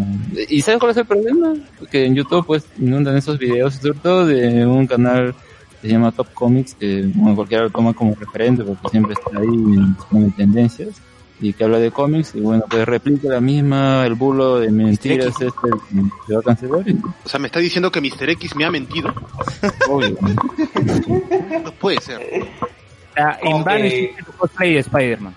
¿Y 0.49 0.63
sabes 0.63 0.81
cuál 0.81 0.93
es 0.93 0.97
el 0.97 1.07
problema? 1.07 1.55
Que 1.91 2.07
en 2.07 2.15
YouTube 2.15 2.47
pues 2.47 2.67
inundan 2.79 3.17
esos 3.17 3.39
videos, 3.39 3.75
sobre 3.75 3.99
todo 3.99 4.27
de 4.27 4.67
un 4.67 4.87
canal 4.87 5.35
que 5.81 5.89
se 5.89 5.93
llama 5.93 6.13
Top 6.13 6.33
Comics, 6.35 6.75
que 6.75 7.11
bueno, 7.15 7.37
cualquiera 7.37 7.65
lo 7.65 7.71
toma 7.71 7.93
como 7.93 8.15
referente 8.15 8.65
porque 8.65 8.89
siempre 8.89 9.15
está 9.15 9.39
ahí 9.39 9.47
en 10.13 10.33
tendencias 10.33 11.01
y 11.41 11.53
que 11.53 11.65
habla 11.65 11.79
de 11.79 11.91
cómics 11.91 12.35
y 12.35 12.41
bueno 12.41 12.65
pues 12.69 12.85
replica 12.85 13.29
la 13.29 13.41
misma 13.41 14.05
el 14.05 14.15
bulo 14.15 14.59
de 14.59 14.71
mentiras 14.71 15.29
este 15.41 15.47
que 15.47 16.03
se 16.27 16.35
va 16.35 16.41
a 16.41 16.43
cancelar 16.43 16.89
y 16.89 16.99
O 17.25 17.29
sea, 17.29 17.39
me 17.39 17.47
está 17.47 17.61
diciendo 17.61 17.93
que 17.93 18.01
Mr. 18.01 18.31
X 18.31 18.57
me 18.57 18.65
ha 18.65 18.71
mentido. 18.71 19.13
obvio 19.89 20.17
No 21.65 21.73
puede 21.73 22.01
ser. 22.01 22.21
Ah, 23.17 23.39
en 23.43 24.25
tu 24.25 24.33
cosplay 24.33 24.75
de 24.75 24.79
Spider-Man. 24.81 25.35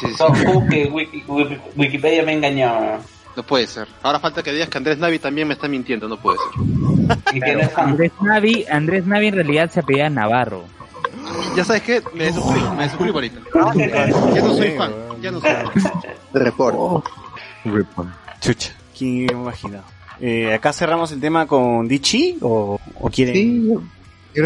Sí, 0.00 0.06
sí, 0.08 0.24
que 0.70 0.90
Wiki- 0.90 1.24
Wiki- 1.26 1.60
Wikipedia 1.76 2.22
me 2.22 2.32
engañó. 2.34 2.98
no 3.36 3.42
puede 3.42 3.66
ser. 3.66 3.88
Ahora 4.02 4.20
falta 4.20 4.42
que 4.42 4.52
digas 4.52 4.68
que 4.68 4.78
Andrés 4.78 4.98
Navi 4.98 5.18
también 5.18 5.46
me 5.48 5.54
está 5.54 5.68
mintiendo, 5.68 6.08
no 6.08 6.18
puede 6.18 6.38
ser. 6.38 7.18
Y 7.34 7.38
es. 7.42 7.76
Andrés 7.78 8.12
Navi, 8.20 8.66
Andrés 8.70 9.06
Navi 9.06 9.28
en 9.28 9.34
realidad 9.34 9.70
se 9.70 9.80
apellida 9.80 10.10
Navarro. 10.10 10.64
Ya 11.56 11.64
sabes 11.64 11.82
qué, 11.82 12.02
me 12.14 12.24
desuscribo, 12.24 12.74
me 12.74 12.84
desuscribo 12.84 13.14
ahorita. 13.14 13.40
Ya 14.34 14.42
no 14.42 14.54
soy 14.54 14.70
fan, 14.72 14.92
ya 15.22 15.30
no 15.30 15.40
soy 15.40 15.50
fan. 15.50 15.92
Report. 17.64 18.08
Chucha, 18.40 18.72
¿quién 18.96 19.16
iba 19.22 19.32
a 19.38 19.42
imaginar? 19.42 19.82
Eh, 20.20 20.52
acá 20.54 20.72
cerramos 20.72 21.12
el 21.12 21.20
tema 21.20 21.46
con 21.46 21.86
Dichi 21.86 22.38
o, 22.40 22.80
o 23.00 23.10
quieren. 23.10 23.34
Sí, 23.34 23.74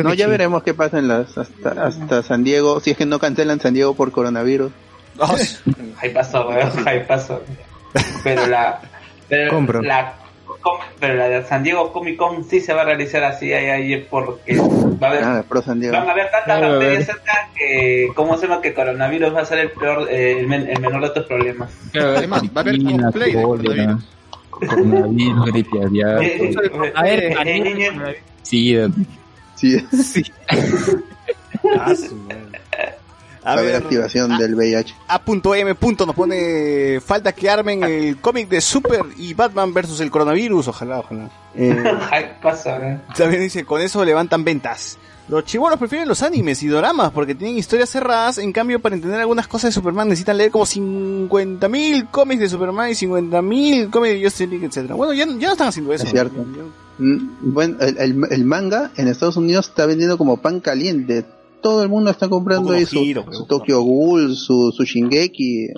no, 0.02 0.14
ya 0.14 0.24
sí. 0.26 0.30
veremos 0.30 0.62
qué 0.62 0.74
pasa 0.74 0.98
en 0.98 1.08
las, 1.08 1.36
hasta, 1.38 1.70
hasta 1.86 2.22
San 2.22 2.44
Diego, 2.44 2.80
si 2.80 2.90
es 2.90 2.96
que 2.96 3.06
no 3.06 3.18
cancelan 3.18 3.60
San 3.60 3.74
Diego 3.74 3.94
por 3.94 4.12
coronavirus. 4.12 4.70
Oh, 5.18 5.36
Ahí 6.00 6.10
pasó, 6.10 6.48
weón, 6.48 6.70
ahí 6.86 7.04
pasó. 7.06 7.42
Pero 8.24 8.46
la, 8.46 8.80
pero 9.28 9.50
Compro. 9.50 9.82
la, 9.82 10.14
pero 10.98 11.14
la 11.14 11.28
de 11.28 11.44
San 11.44 11.62
Diego 11.62 11.92
Comic 11.92 12.16
Con 12.16 12.44
sí 12.44 12.60
se 12.60 12.72
va 12.72 12.82
a 12.82 12.84
realizar 12.84 13.22
así 13.24 13.52
ahí, 13.52 13.66
ahí 13.66 14.06
porque 14.10 14.56
va 14.56 15.08
a 15.08 15.10
haber, 15.10 15.24
Ah, 15.24 15.44
pro 15.48 15.60
San 15.62 15.80
Diego. 15.80 15.96
van 15.96 16.08
a 16.08 16.12
haber 16.12 16.24
tantas 16.30 16.44
Claro, 16.44 16.68
bacterias 16.70 17.06
ver. 17.06 17.16
cerca 17.16 17.48
que, 17.54 18.08
¿cómo 18.14 18.36
se 18.38 18.46
llama? 18.46 18.60
Que 18.62 18.72
coronavirus 18.72 19.34
va 19.34 19.40
a 19.42 19.44
ser 19.44 19.58
el 19.58 19.70
peor, 19.70 20.08
eh, 20.10 20.38
el, 20.40 20.48
men- 20.48 20.68
el 20.68 20.80
menor 20.80 21.02
de 21.02 21.10
tus 21.10 21.24
problemas. 21.24 21.70
Además, 21.94 22.42
va 22.44 22.48
a 22.54 22.60
haber 22.60 22.82
cosplay 22.82 23.32
de 23.32 23.96
coronavirus, 24.50 25.44
gripe 25.52 25.82
aviar, 25.84 26.22
Eh, 26.22 26.50
eh, 26.54 26.92
A 26.94 27.02
ver, 27.02 27.24
eh, 27.24 27.34
eh, 27.44 27.60
niño, 27.60 28.04
sida, 28.42 28.88
Sí, 29.56 29.76
A 33.44 33.50
a 33.50 33.52
haber 33.54 33.66
ver, 33.66 33.76
activación 33.76 34.38
del 34.38 34.54
VIH. 34.54 34.94
A.M. 35.08 35.76
nos 36.06 36.14
pone 36.14 37.00
falta 37.04 37.32
que 37.32 37.50
armen 37.50 37.82
el 37.82 38.16
cómic 38.18 38.48
de 38.48 38.60
Super 38.60 39.00
y 39.16 39.34
Batman 39.34 39.74
versus 39.74 40.00
el 40.00 40.10
coronavirus. 40.10 40.68
Ojalá, 40.68 41.00
ojalá. 41.00 41.28
Eh, 41.54 41.74
pasa, 42.42 42.78
weón. 42.78 43.02
también 43.16 43.42
dice, 43.42 43.64
con 43.64 43.80
eso 43.80 44.04
levantan 44.04 44.44
ventas. 44.44 44.98
Los 45.28 45.44
chibolos 45.44 45.78
prefieren 45.78 46.08
los 46.08 46.22
animes 46.22 46.62
y 46.62 46.66
doramas 46.66 47.10
porque 47.12 47.34
tienen 47.34 47.56
historias 47.56 47.88
cerradas. 47.90 48.38
En 48.38 48.52
cambio, 48.52 48.80
para 48.80 48.96
entender 48.96 49.20
algunas 49.20 49.46
cosas 49.46 49.68
de 49.70 49.72
Superman 49.72 50.08
necesitan 50.08 50.36
leer 50.36 50.50
como 50.50 50.66
50.000 50.66 52.10
cómics 52.10 52.40
de 52.40 52.48
Superman 52.48 52.90
y 52.90 52.94
50.000 52.94 53.90
cómics 53.90 54.14
de 54.14 54.22
Justice 54.24 54.46
League, 54.48 54.66
etc. 54.66 54.92
Bueno, 54.92 55.12
ya, 55.14 55.24
ya 55.26 55.46
no 55.46 55.52
están 55.52 55.68
haciendo 55.68 55.92
eso. 55.92 56.04
Es 56.04 56.10
cierto. 56.10 56.44
Mm, 56.98 57.28
Bueno, 57.52 57.76
el, 57.80 57.98
el- 57.98 58.32
el 58.32 58.44
manga 58.44 58.90
en 58.96 59.08
Estados 59.08 59.36
Unidos 59.36 59.68
está 59.68 59.86
vendiendo 59.86 60.18
como 60.18 60.36
pan 60.38 60.60
caliente. 60.60 61.24
Todo 61.62 61.82
el 61.82 61.88
mundo 61.88 62.10
está 62.10 62.28
comprando 62.28 62.72
ahí 62.72 62.84
su. 62.86 63.00
Tokyo 63.48 63.80
Ghoul, 63.82 64.34
su, 64.36 64.72
su 64.76 64.84
Shingeki, 64.84 65.68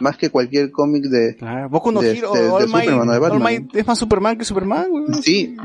más 0.00 0.16
que 0.16 0.30
cualquier 0.30 0.70
cómic 0.70 1.04
de... 1.04 1.36
Ah, 1.40 1.66
Boku 1.70 1.90
no 1.92 2.00
de- 2.00 2.16
Hero, 2.16 2.32
de- 2.32 2.42
de 2.42 2.48
All 2.50 2.68
Might, 2.68 2.84
Superman 2.84 3.08
o 3.08 3.12
de 3.12 3.16
All 3.16 3.22
Batman. 3.22 3.42
Might 3.42 3.76
es 3.76 3.86
más 3.86 3.98
Superman 3.98 4.38
que 4.38 4.44
Superman. 4.44 4.86
weón. 4.90 5.22
Sí, 5.22 5.56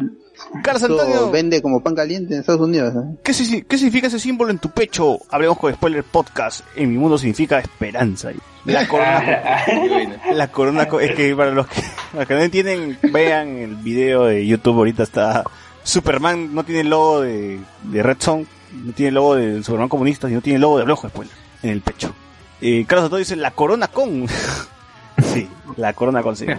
Carlos 0.64 0.84
Antonio, 0.84 1.30
vende 1.32 1.62
como 1.62 1.82
pan 1.84 1.94
caliente 1.96 2.34
en 2.34 2.40
Estados 2.42 2.62
Unidos. 2.62 2.94
¿eh? 2.96 3.18
¿qué, 3.24 3.34
si- 3.34 3.62
qué 3.64 3.78
significa 3.78 4.08
ese 4.08 4.20
símbolo 4.20 4.50
en 4.52 4.58
tu 4.60 4.70
pecho? 4.70 5.20
Hablemos 5.30 5.58
con 5.60 5.74
Spoiler 5.74 6.04
Podcast. 6.04 6.62
En 6.76 6.90
mi 6.90 6.98
mundo 6.98 7.18
significa 7.18 7.60
esperanza. 7.60 8.32
La 8.66 8.88
corona, 8.88 9.62
la 10.34 10.52
corona, 10.52 10.88
co- 10.88 11.00
es 11.00 11.14
que 11.16 11.36
para 11.36 11.52
los 11.52 11.68
que, 11.68 11.82
los 12.18 12.26
que 12.28 12.34
no 12.34 12.40
entienden, 12.42 12.98
vean 13.12 13.50
el 13.58 13.76
video 13.76 14.26
de 14.26 14.46
YouTube. 14.48 14.78
Ahorita 14.78 15.04
está 15.04 15.44
Superman, 15.84 16.56
no 16.56 16.64
tiene 16.64 16.82
el 16.82 16.90
logo 16.90 17.22
de, 17.22 17.60
de 17.84 18.04
Red 18.04 18.18
Son, 18.20 18.48
no 18.74 18.94
tiene 18.94 19.10
el 19.10 19.16
logo 19.16 19.36
de 19.36 19.64
Superman 19.64 19.90
comunista, 19.90 20.28
sino 20.28 20.42
tiene 20.42 20.56
el 20.56 20.62
logo 20.62 20.78
de 20.78 20.82
Hablemos 20.84 21.02
con 21.02 21.10
Spoiler 21.10 21.36
en 21.62 21.70
el 21.70 21.82
pecho. 21.82 22.14
Eh, 22.62 22.86
Carlos 22.88 23.06
Antonio 23.06 23.20
dice 23.20 23.36
la 23.36 23.52
corona 23.52 23.88
con. 23.88 24.28
sí, 25.24 25.50
la 25.78 25.94
corona 25.94 26.22
con. 26.22 26.36
sí. 26.36 26.46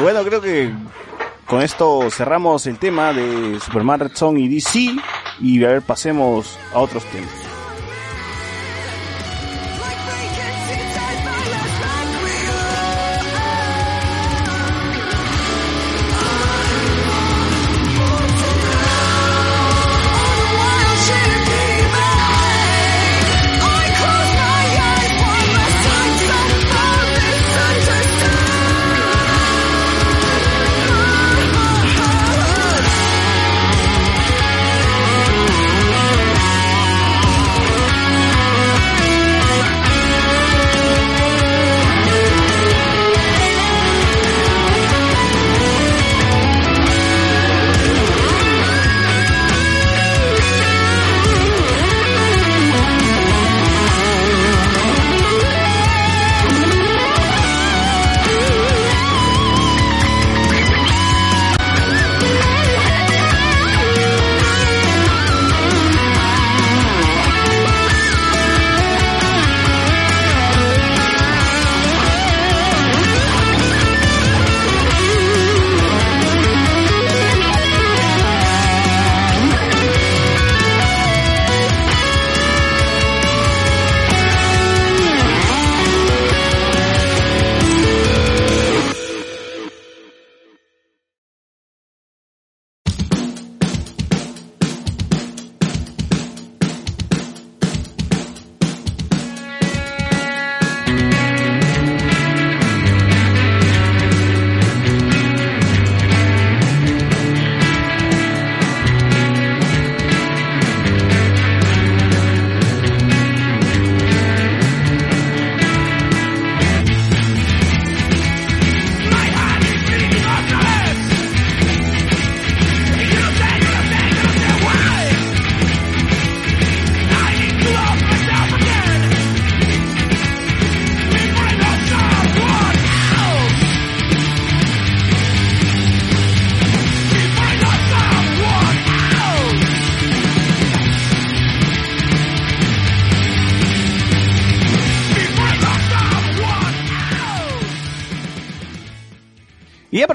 Bueno, 0.00 0.22
creo 0.22 0.40
que 0.40 0.72
con 1.46 1.60
esto 1.60 2.08
cerramos 2.10 2.66
el 2.66 2.78
tema 2.78 3.12
de 3.12 3.58
Superman 3.60 4.00
Red 4.00 4.12
Son 4.14 4.38
y 4.38 4.48
DC 4.48 4.94
y 5.40 5.64
a 5.64 5.68
ver 5.68 5.82
pasemos 5.82 6.56
a 6.72 6.78
otros 6.78 7.04
temas. 7.06 7.41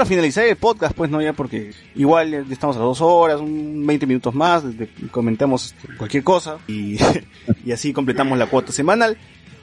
Finalizar 0.07 0.45
el 0.45 0.55
podcast, 0.55 0.95
pues 0.95 1.09
no, 1.11 1.21
ya 1.21 1.33
porque 1.33 1.71
igual 1.95 2.31
ya 2.47 2.53
estamos 2.53 2.75
a 2.77 2.79
dos 2.79 3.01
horas, 3.01 3.39
un 3.39 3.85
20 3.85 4.05
minutos 4.07 4.33
más, 4.33 4.63
desde- 4.63 4.89
comentamos 5.11 5.75
cualquier 5.97 6.23
cosa 6.23 6.57
y, 6.67 6.97
y 7.65 7.71
así 7.71 7.93
completamos 7.93 8.37
la 8.37 8.47
cuota 8.47 8.71
semanal. 8.71 9.17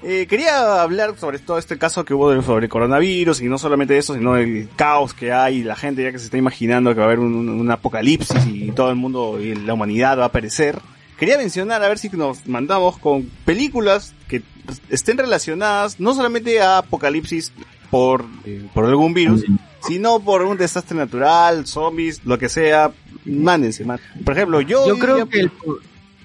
Eh, 0.06 0.26
quería 0.26 0.82
hablar 0.82 1.16
sobre 1.18 1.38
todo 1.38 1.56
este 1.56 1.78
caso 1.78 2.04
que 2.04 2.12
hubo 2.12 2.30
de- 2.30 2.42
sobre 2.42 2.66
el 2.66 2.70
coronavirus 2.70 3.40
y 3.40 3.44
no 3.48 3.56
solamente 3.58 3.96
eso, 3.96 4.14
sino 4.14 4.36
el 4.36 4.68
caos 4.76 5.14
que 5.14 5.32
hay, 5.32 5.62
la 5.62 5.76
gente 5.76 6.02
ya 6.02 6.12
que 6.12 6.18
se 6.18 6.26
está 6.26 6.36
imaginando 6.36 6.90
que 6.92 6.98
va 6.98 7.04
a 7.04 7.06
haber 7.06 7.20
un, 7.20 7.48
un 7.48 7.70
apocalipsis 7.70 8.46
y 8.46 8.70
todo 8.72 8.90
el 8.90 8.96
mundo 8.96 9.40
y 9.40 9.54
la 9.54 9.72
humanidad 9.74 10.18
va 10.18 10.26
a 10.26 10.32
perecer. 10.32 10.78
Quería 11.18 11.38
mencionar 11.38 11.82
a 11.82 11.88
ver 11.88 11.96
si 11.98 12.10
nos 12.10 12.46
mandamos 12.46 12.98
con 12.98 13.30
películas 13.46 14.14
que 14.28 14.42
estén 14.90 15.16
relacionadas 15.16 16.00
no 16.00 16.12
solamente 16.12 16.60
a 16.60 16.78
apocalipsis 16.78 17.52
por, 17.94 18.24
eh, 18.44 18.66
por 18.74 18.86
algún 18.86 19.14
virus, 19.14 19.44
sino 19.86 20.18
por 20.18 20.42
un 20.42 20.56
desastre 20.56 20.96
natural, 20.96 21.64
zombies, 21.64 22.24
lo 22.24 22.36
que 22.38 22.48
sea. 22.48 22.90
Mándense, 23.24 23.84
man. 23.84 24.00
Por 24.24 24.34
ejemplo, 24.36 24.60
yo... 24.60 24.88
Yo 24.88 24.98
creo 24.98 25.14
día- 25.14 25.26
que 25.26 25.40
el... 25.42 25.50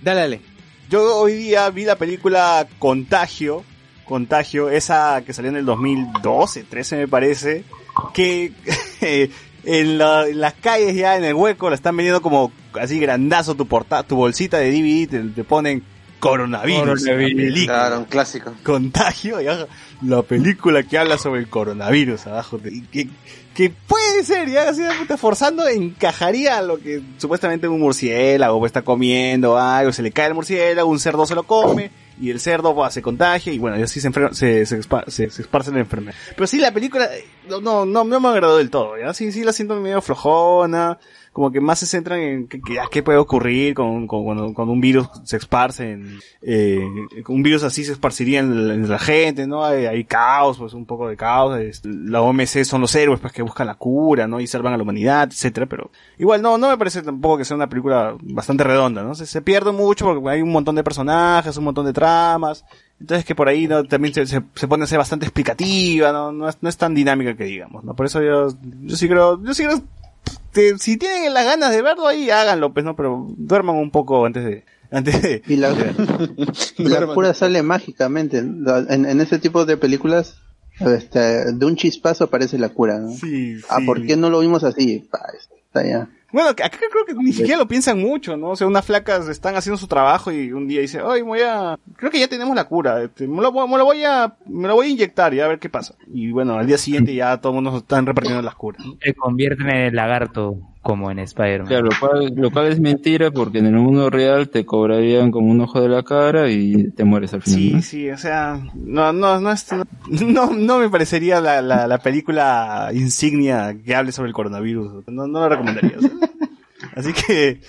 Dale, 0.01 0.19
dale. 0.21 0.41
yo 0.89 1.15
hoy 1.19 1.33
día 1.35 1.69
vi 1.69 1.85
la 1.85 1.95
película 1.95 2.67
Contagio, 2.79 3.63
Contagio, 4.05 4.71
esa 4.71 5.21
que 5.23 5.31
salió 5.31 5.51
en 5.51 5.57
el 5.57 5.65
2012, 5.65 6.63
13 6.63 6.97
me 6.97 7.07
parece, 7.07 7.63
que 8.15 8.51
en, 9.63 9.97
la- 9.99 10.27
en 10.27 10.39
las 10.39 10.55
calles 10.55 10.95
ya 10.95 11.17
en 11.17 11.23
el 11.23 11.35
hueco 11.35 11.69
la 11.69 11.75
están 11.75 11.95
vendiendo 11.95 12.23
como 12.23 12.51
así 12.81 12.99
grandazo 12.99 13.53
tu 13.53 13.67
porta, 13.67 14.01
tu 14.01 14.15
bolsita 14.15 14.57
de 14.57 14.71
DVD, 14.71 15.07
te, 15.07 15.19
te 15.35 15.43
ponen 15.43 15.83
coronavirus, 16.19 17.01
la 17.03 17.15
película. 17.15 17.65
Claro, 17.65 17.99
un 17.99 18.05
clásico. 18.05 18.53
Contagio, 18.63 19.41
y 19.41 19.47
abajo, 19.47 19.67
la 20.03 20.21
película 20.21 20.83
que 20.83 20.97
habla 20.97 21.17
sobre 21.17 21.41
el 21.41 21.49
coronavirus 21.49 22.27
abajo. 22.27 22.59
y 22.63 22.81
que, 22.81 23.07
que 23.53 23.69
puede 23.87 24.23
ser, 24.23 24.49
ya 24.49 24.69
así 24.69 24.81
de 24.81 24.93
puta, 24.93 25.17
forzando, 25.17 25.67
encajaría 25.67 26.57
a 26.57 26.61
lo 26.61 26.77
que 26.79 27.01
supuestamente 27.17 27.67
un 27.67 27.79
murciélago 27.79 28.65
está 28.65 28.81
comiendo 28.83 29.57
algo, 29.57 29.91
se 29.91 30.01
le 30.01 30.11
cae 30.11 30.27
el 30.27 30.33
murciélago, 30.35 30.89
un 30.89 30.99
cerdo 30.99 31.25
se 31.25 31.35
lo 31.35 31.43
come, 31.43 31.91
y 32.21 32.29
el 32.29 32.39
cerdo 32.39 32.73
pues, 32.75 32.93
se 32.93 33.01
contagia, 33.01 33.51
y 33.51 33.59
bueno, 33.59 33.77
y 33.79 33.81
así 33.81 33.99
se, 33.99 34.09
enfer- 34.11 34.31
se, 34.33 34.65
se, 34.65 34.81
se- 35.07 35.29
se 35.29 35.41
esparce 35.41 35.71
la 35.71 35.79
enfermedad. 35.79 36.15
Pero 36.35 36.47
sí, 36.47 36.57
la 36.59 36.71
película, 36.71 37.09
no, 37.49 37.59
no, 37.59 37.85
no, 37.85 38.03
no 38.03 38.19
me 38.19 38.27
agradó 38.29 38.57
del 38.57 38.69
todo, 38.69 38.97
ya, 38.97 39.13
sí, 39.13 39.31
sí 39.31 39.43
la 39.43 39.51
siento 39.51 39.75
medio 39.79 40.01
flojona, 40.01 40.97
como 41.31 41.51
que 41.51 41.61
más 41.61 41.79
se 41.79 41.85
centran 41.85 42.19
en 42.19 42.47
qué, 42.47 42.59
qué- 42.91 43.03
puede 43.03 43.17
ocurrir 43.17 43.73
con, 43.73 44.07
con, 44.07 44.23
cuando, 44.25 44.53
cuando 44.53 44.73
un 44.73 44.81
virus 44.81 45.07
se 45.23 45.37
esparce 45.37 45.91
en, 45.91 46.19
eh, 46.41 46.81
un 47.27 47.43
virus 47.43 47.63
así 47.63 47.83
se 47.85 47.91
esparciría 47.93 48.39
en 48.39 48.67
la, 48.67 48.73
en 48.73 48.89
la 48.89 48.99
gente, 48.99 49.47
¿no? 49.47 49.63
Hay, 49.63 49.85
hay 49.85 50.03
caos, 50.03 50.57
pues 50.57 50.73
un 50.73 50.85
poco 50.85 51.07
de 51.07 51.15
caos, 51.15 51.59
es- 51.59 51.85
la 51.85 52.21
OMC 52.21 52.63
son 52.65 52.81
los 52.81 52.93
héroes 52.95 53.19
pues 53.19 53.31
que 53.31 53.41
buscan 53.41 53.67
la 53.67 53.75
cura, 53.75 54.27
¿no? 54.27 54.39
Y 54.39 54.47
salvan 54.47 54.73
a 54.73 54.77
la 54.77 54.83
humanidad, 54.83 55.29
etcétera, 55.31 55.65
pero 55.65 55.91
igual 56.17 56.41
no, 56.41 56.57
no 56.57 56.69
me 56.69 56.77
parece 56.77 57.01
tampoco 57.01 57.37
que 57.37 57.45
sea 57.45 57.55
una 57.55 57.69
película 57.69 58.15
bastante 58.21 58.63
redonda, 58.63 59.03
¿no? 59.03 59.15
Se, 59.15 59.25
se 59.25 59.41
pierde 59.41 59.71
mucho 59.71 60.05
porque 60.05 60.29
hay 60.29 60.41
un 60.41 60.51
montón 60.51 60.75
de 60.75 60.83
personajes, 60.83 61.55
un 61.57 61.63
montón 61.65 61.85
de 61.85 61.93
tramas, 61.93 62.65
entonces 62.99 63.23
que 63.23 63.35
por 63.35 63.47
ahí 63.47 63.67
no 63.67 63.83
también 63.85 64.13
se, 64.13 64.25
se, 64.25 64.41
se 64.55 64.67
pone 64.67 64.83
a 64.83 64.87
ser 64.87 64.97
bastante 64.97 65.25
explicativa, 65.25 66.11
¿no? 66.11 66.31
No 66.31 66.49
es, 66.49 66.57
no 66.61 66.67
es 66.69 66.75
tan 66.77 66.93
dinámica 66.93 67.35
que 67.37 67.45
digamos, 67.45 67.83
¿no? 67.83 67.93
Por 67.95 68.05
eso 68.07 68.21
yo, 68.21 68.47
yo 68.81 68.95
sí 68.97 69.07
creo, 69.07 69.41
yo 69.43 69.53
sí 69.53 69.63
creo 69.63 69.81
que 70.53 70.77
si 70.79 70.97
tienen 70.97 71.33
las 71.33 71.45
ganas 71.45 71.71
de 71.71 71.81
verlo 71.81 72.07
ahí, 72.07 72.29
háganlo, 72.29 72.73
pues, 72.73 72.85
¿no? 72.85 72.95
Pero 72.95 73.27
duerman 73.37 73.75
un 73.77 73.91
poco 73.91 74.25
antes 74.25 74.43
de, 74.45 74.65
antes 74.91 75.21
de... 75.21 75.41
Y 75.47 75.55
la, 75.57 75.69
la 76.77 77.07
cura 77.13 77.33
sale 77.33 77.61
mágicamente. 77.63 78.39
En, 78.39 78.65
en 79.05 79.21
ese 79.21 79.39
tipo 79.39 79.65
de 79.65 79.77
películas, 79.77 80.37
este, 80.79 81.53
de 81.53 81.65
un 81.65 81.75
chispazo 81.75 82.25
aparece 82.25 82.57
la 82.57 82.69
cura, 82.69 82.99
¿no? 82.99 83.11
Sí, 83.11 83.57
Ah. 83.69 83.79
¿por 83.85 84.05
qué 84.05 84.15
no 84.17 84.29
lo 84.29 84.39
vimos 84.39 84.63
así? 84.63 85.07
Pa, 85.11 85.19
está 85.65 85.85
ya. 85.85 86.09
Bueno, 86.31 86.55
que 86.55 86.63
acá 86.63 86.77
creo 86.77 87.05
que 87.05 87.13
ni 87.15 87.33
siquiera 87.33 87.57
lo 87.57 87.67
piensan 87.67 87.99
mucho, 87.99 88.37
¿no? 88.37 88.49
O 88.49 88.55
sea, 88.55 88.67
unas 88.67 88.85
flacas 88.85 89.27
están 89.27 89.55
haciendo 89.55 89.77
su 89.77 89.87
trabajo 89.87 90.31
y 90.31 90.51
un 90.51 90.67
día 90.67 90.81
dice, 90.81 91.01
ay, 91.05 91.21
voy 91.21 91.41
a, 91.41 91.77
creo 91.95 92.11
que 92.11 92.19
ya 92.19 92.27
tenemos 92.27 92.55
la 92.55 92.65
cura, 92.65 93.01
este, 93.03 93.27
me, 93.27 93.41
lo, 93.41 93.51
me 93.51 93.77
lo 93.77 93.85
voy 93.85 94.03
a, 94.03 94.35
me 94.45 94.67
lo 94.67 94.75
voy 94.75 94.87
a 94.87 94.89
inyectar 94.89 95.33
y 95.33 95.39
a 95.39 95.47
ver 95.47 95.59
qué 95.59 95.69
pasa. 95.69 95.95
Y 96.13 96.31
bueno, 96.31 96.55
al 96.55 96.67
día 96.67 96.77
siguiente 96.77 97.13
ya 97.15 97.37
todo 97.37 97.51
el 97.53 97.55
mundo 97.55 97.77
están 97.77 98.05
repartiendo 98.05 98.41
las 98.41 98.55
curas. 98.55 98.83
Se 99.01 99.13
convierten 99.13 99.69
en 99.69 99.77
el 99.77 99.95
lagarto, 99.95 100.57
como 100.81 101.11
en 101.11 101.19
Spider-Man. 101.19 101.67
Claro, 101.67 101.85
lo 101.85 101.99
cual, 101.99 102.33
lo 102.35 102.51
cual 102.51 102.67
es 102.67 102.79
mentira 102.79 103.31
porque 103.31 103.59
en 103.59 103.65
el 103.67 103.73
mundo 103.73 104.09
real 104.09 104.49
te 104.49 104.65
cobrarían 104.65 105.29
como 105.31 105.51
un 105.51 105.59
ojo 105.61 105.81
de 105.81 105.89
la 105.89 106.03
cara 106.03 106.49
y 106.49 106.89
te 106.91 107.03
mueres 107.03 107.33
al 107.33 107.41
final. 107.41 107.59
Sí, 107.59 107.71
¿no? 107.73 107.81
sí, 107.81 108.09
o 108.11 108.17
sea, 108.17 108.61
no, 108.75 109.11
no, 109.11 109.39
no, 109.41 109.51
es- 109.51 109.67
no, 110.07 110.51
no 110.51 110.79
me 110.79 110.89
parecería 110.89 111.41
la, 111.41 111.61
la, 111.61 111.85
la 111.87 111.97
película 111.99 112.89
insignia 112.93 113.75
que 113.85 113.93
hable 113.95 114.11
sobre 114.11 114.29
el 114.29 114.33
coronavirus. 114.33 115.03
No, 115.07 115.27
no 115.27 115.39
la 115.41 115.49
recomendaría. 115.49 115.97
o 115.97 116.01
sea. 116.01 116.11
Así 116.95 117.13
que, 117.13 117.59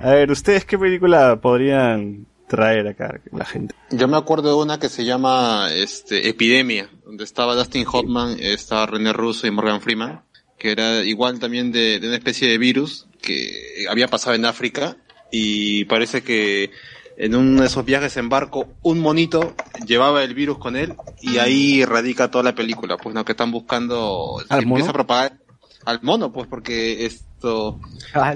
a 0.00 0.10
ver, 0.10 0.30
¿ustedes 0.30 0.64
qué 0.64 0.78
película 0.78 1.36
podrían 1.40 2.26
traer 2.48 2.88
acá 2.88 3.20
la 3.32 3.44
gente? 3.44 3.74
Yo 3.90 4.08
me 4.08 4.16
acuerdo 4.16 4.48
de 4.56 4.62
una 4.62 4.78
que 4.78 4.88
se 4.88 5.04
llama 5.04 5.68
este, 5.72 6.28
Epidemia, 6.28 6.88
donde 7.04 7.24
estaba 7.24 7.54
Dustin 7.54 7.84
Hoffman, 7.90 8.36
estaba 8.40 8.86
René 8.86 9.12
Russo 9.12 9.46
y 9.46 9.50
Morgan 9.50 9.80
Freeman, 9.80 10.22
que 10.64 10.72
era 10.72 11.04
igual 11.04 11.40
también 11.40 11.72
de, 11.72 12.00
de 12.00 12.06
una 12.06 12.16
especie 12.16 12.48
de 12.48 12.56
virus 12.56 13.06
que 13.20 13.84
había 13.90 14.08
pasado 14.08 14.34
en 14.34 14.46
África 14.46 14.96
y 15.30 15.84
parece 15.84 16.22
que 16.22 16.70
en 17.18 17.34
uno 17.34 17.60
de 17.60 17.66
esos 17.66 17.84
viajes 17.84 18.16
en 18.16 18.30
barco 18.30 18.72
un 18.80 18.98
monito 18.98 19.54
llevaba 19.86 20.24
el 20.24 20.32
virus 20.32 20.56
con 20.56 20.74
él 20.76 20.94
y 21.20 21.36
ahí 21.36 21.84
radica 21.84 22.30
toda 22.30 22.44
la 22.44 22.54
película, 22.54 22.96
pues 22.96 23.14
no 23.14 23.26
que 23.26 23.32
están 23.32 23.50
buscando 23.52 24.42
¿Al 24.48 24.64
mono? 24.64 24.76
empieza 24.76 24.90
a 24.92 24.94
propagar 24.94 25.38
al 25.84 26.00
mono, 26.00 26.32
pues 26.32 26.46
porque 26.48 27.04
esto 27.04 27.78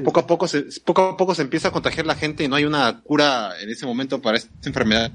poco 0.04 0.20
a 0.20 0.26
poco 0.26 0.46
se, 0.46 0.64
poco 0.84 1.08
a 1.08 1.16
poco 1.16 1.34
se 1.34 1.40
empieza 1.40 1.68
a 1.68 1.72
contagiar 1.72 2.04
la 2.04 2.14
gente 2.14 2.44
y 2.44 2.48
no 2.48 2.56
hay 2.56 2.66
una 2.66 3.00
cura 3.00 3.58
en 3.58 3.70
ese 3.70 3.86
momento 3.86 4.20
para 4.20 4.36
esta 4.36 4.50
enfermedad 4.68 5.12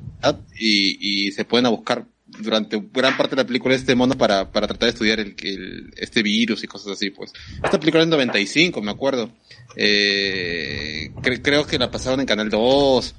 y, 0.60 1.28
y 1.28 1.32
se 1.32 1.46
pueden 1.46 1.68
a 1.68 1.70
buscar 1.70 2.08
durante 2.40 2.82
gran 2.94 3.16
parte 3.18 3.36
de 3.36 3.42
la 3.44 3.48
película 3.48 3.76
este 3.76 3.96
mono 3.96 4.16
para, 4.16 4.52
para 4.52 4.68
tratar 4.68 4.88
de 4.88 4.94
estudiar 4.94 5.20
el, 5.20 5.36
el- 5.44 5.94
este 5.98 6.22
virus 6.24 6.64
y 6.64 6.68
cosas 6.68 6.94
así, 6.94 7.10
pues. 7.10 7.32
Esta 7.64 7.80
película 7.80 8.02
es 8.02 8.06
en 8.06 8.12
95, 8.12 8.82
me 8.82 8.92
acuerdo. 8.92 9.30
Eh, 9.76 11.12
cre- 11.22 11.42
creo 11.42 11.66
que 11.66 11.78
la 11.80 11.92
pasaron 11.92 12.20
en 12.20 12.26
Canal 12.26 12.50
2. 12.50 13.16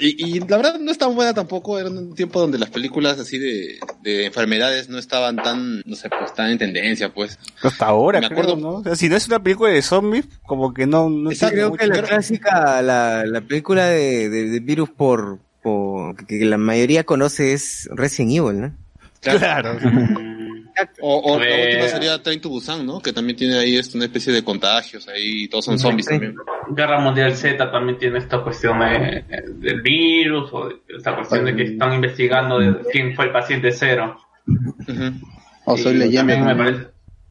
Y, 0.00 0.24
y 0.36 0.40
la 0.40 0.56
verdad 0.56 0.80
no 0.80 0.90
es 0.90 0.98
tan 0.98 1.14
buena 1.14 1.32
tampoco, 1.32 1.78
era 1.78 1.88
un 1.88 2.12
tiempo 2.16 2.40
donde 2.40 2.58
las 2.58 2.70
películas 2.70 3.20
así 3.20 3.38
de, 3.38 3.78
de 4.02 4.26
enfermedades 4.26 4.88
no 4.88 4.98
estaban 4.98 5.36
tan, 5.36 5.80
no 5.86 5.94
sé, 5.94 6.08
pues 6.10 6.34
tan 6.34 6.50
en 6.50 6.58
tendencia, 6.58 7.14
pues. 7.14 7.38
Hasta 7.62 7.86
ahora, 7.86 8.20
Me 8.20 8.26
creo, 8.28 8.40
acuerdo- 8.40 8.56
¿no? 8.56 8.68
O 8.78 8.82
sea, 8.82 8.96
si 8.96 9.08
no 9.08 9.14
es 9.16 9.28
una 9.28 9.40
película 9.40 9.70
de 9.70 9.82
zombies, 9.82 10.26
como 10.44 10.74
que 10.74 10.86
no, 10.88 11.08
no 11.08 11.30
Exacto, 11.30 11.54
Creo 11.54 11.72
que 11.74 11.86
la 11.86 12.02
clásica, 12.02 12.82
la, 12.82 13.24
la 13.26 13.40
película 13.42 13.86
de, 13.86 14.28
de, 14.28 14.48
de 14.50 14.58
virus 14.60 14.90
por, 14.90 15.38
que 16.28 16.44
la 16.44 16.58
mayoría 16.58 17.04
conoce 17.04 17.52
es 17.52 17.88
Resident 17.94 18.32
Evil, 18.32 18.60
¿no? 18.60 18.74
Claro. 19.20 19.76
O, 21.00 21.32
o 21.34 21.38
la 21.40 21.48
Eh, 21.48 21.64
última 21.68 21.88
sería 21.88 22.22
Train 22.22 22.38
to 22.40 22.50
Busan, 22.50 22.84
¿no? 22.84 23.00
Que 23.00 23.12
también 23.12 23.34
tiene 23.36 23.58
ahí 23.58 23.76
esto, 23.76 23.96
una 23.96 24.04
especie 24.04 24.30
de 24.32 24.44
contagios 24.44 25.08
ahí, 25.08 25.48
todos 25.48 25.64
son 25.64 25.78
zombies 25.78 26.06
también. 26.06 26.36
Guerra 26.68 27.00
Mundial 27.00 27.34
Z 27.34 27.70
también 27.70 27.98
tiene 27.98 28.18
esta 28.18 28.42
cuestión 28.42 28.78
de- 28.80 29.24
del 29.54 29.80
virus 29.80 30.50
o 30.52 30.68
de- 30.68 30.76
esta 30.96 31.14
cuestión 31.16 31.46
de 31.46 31.56
que 31.56 31.62
están 31.62 31.94
investigando 31.94 32.58
de 32.58 32.76
quién 32.92 33.14
fue 33.14 33.24
el 33.24 33.32
paciente 33.32 33.72
cero. 33.72 34.18
O 35.64 35.76
soy 35.78 35.94
Y 35.94 35.98
leyenda. 35.98 36.36
me 36.44 36.54
parece- 36.54 36.86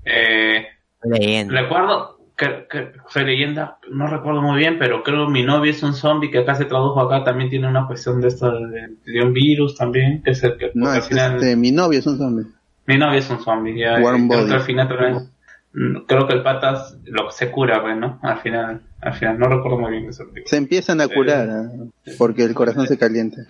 eh, 0.05 0.65
Leyenda. 1.03 1.61
recuerdo 1.61 2.14
que, 2.37 2.67
que 2.69 2.91
soy 3.09 3.23
leyenda, 3.25 3.77
no 3.91 4.07
recuerdo 4.07 4.41
muy 4.41 4.57
bien, 4.57 4.77
pero 4.77 5.03
creo 5.03 5.25
que 5.27 5.31
mi 5.31 5.43
novio 5.43 5.71
es 5.71 5.81
un 5.83 5.93
zombie 5.93 6.29
que 6.31 6.39
acá 6.39 6.55
se 6.55 6.65
tradujo 6.65 6.99
acá, 6.99 7.23
también 7.23 7.49
tiene 7.49 7.67
una 7.67 7.87
cuestión 7.87 8.19
de 8.21 8.27
esto 8.27 8.51
de, 8.51 8.89
de 9.05 9.21
un 9.23 9.31
virus 9.33 9.75
también, 9.75 10.21
que 10.23 10.31
es 10.31 10.43
el 10.43 10.57
que 10.57 10.71
No, 10.73 10.89
al 10.89 10.99
es 10.99 11.07
final- 11.07 11.35
este, 11.35 11.55
mi 11.55 11.71
novio 11.71 11.99
es 11.99 12.07
un 12.07 12.17
zombie. 12.17 12.45
mi 12.87 12.97
novio 12.97 13.19
es 13.19 13.29
un 13.29 13.39
zombie, 13.39 13.77
ya, 13.79 13.95
creo 13.95 14.27
que 14.47 14.53
al 14.53 14.61
final 14.61 14.87
también- 14.87 15.29
mm, 15.73 16.05
creo 16.07 16.27
que 16.27 16.33
el 16.33 16.43
patas 16.43 16.97
lo 17.05 17.31
se 17.31 17.51
cura, 17.51 17.81
pues, 17.81 17.97
¿no? 17.97 18.19
Al 18.21 18.37
final, 18.39 18.81
al 19.01 19.13
final, 19.13 19.39
no 19.39 19.47
recuerdo 19.47 19.79
muy 19.79 19.91
bien 19.91 20.09
eso. 20.09 20.23
Se 20.45 20.57
empiezan 20.57 20.99
a 21.01 21.07
curar 21.07 21.49
¿ah? 21.49 21.69
porque 22.17 22.43
el 22.43 22.53
corazón 22.53 22.85
se 22.87 22.97
calienta. 22.97 23.41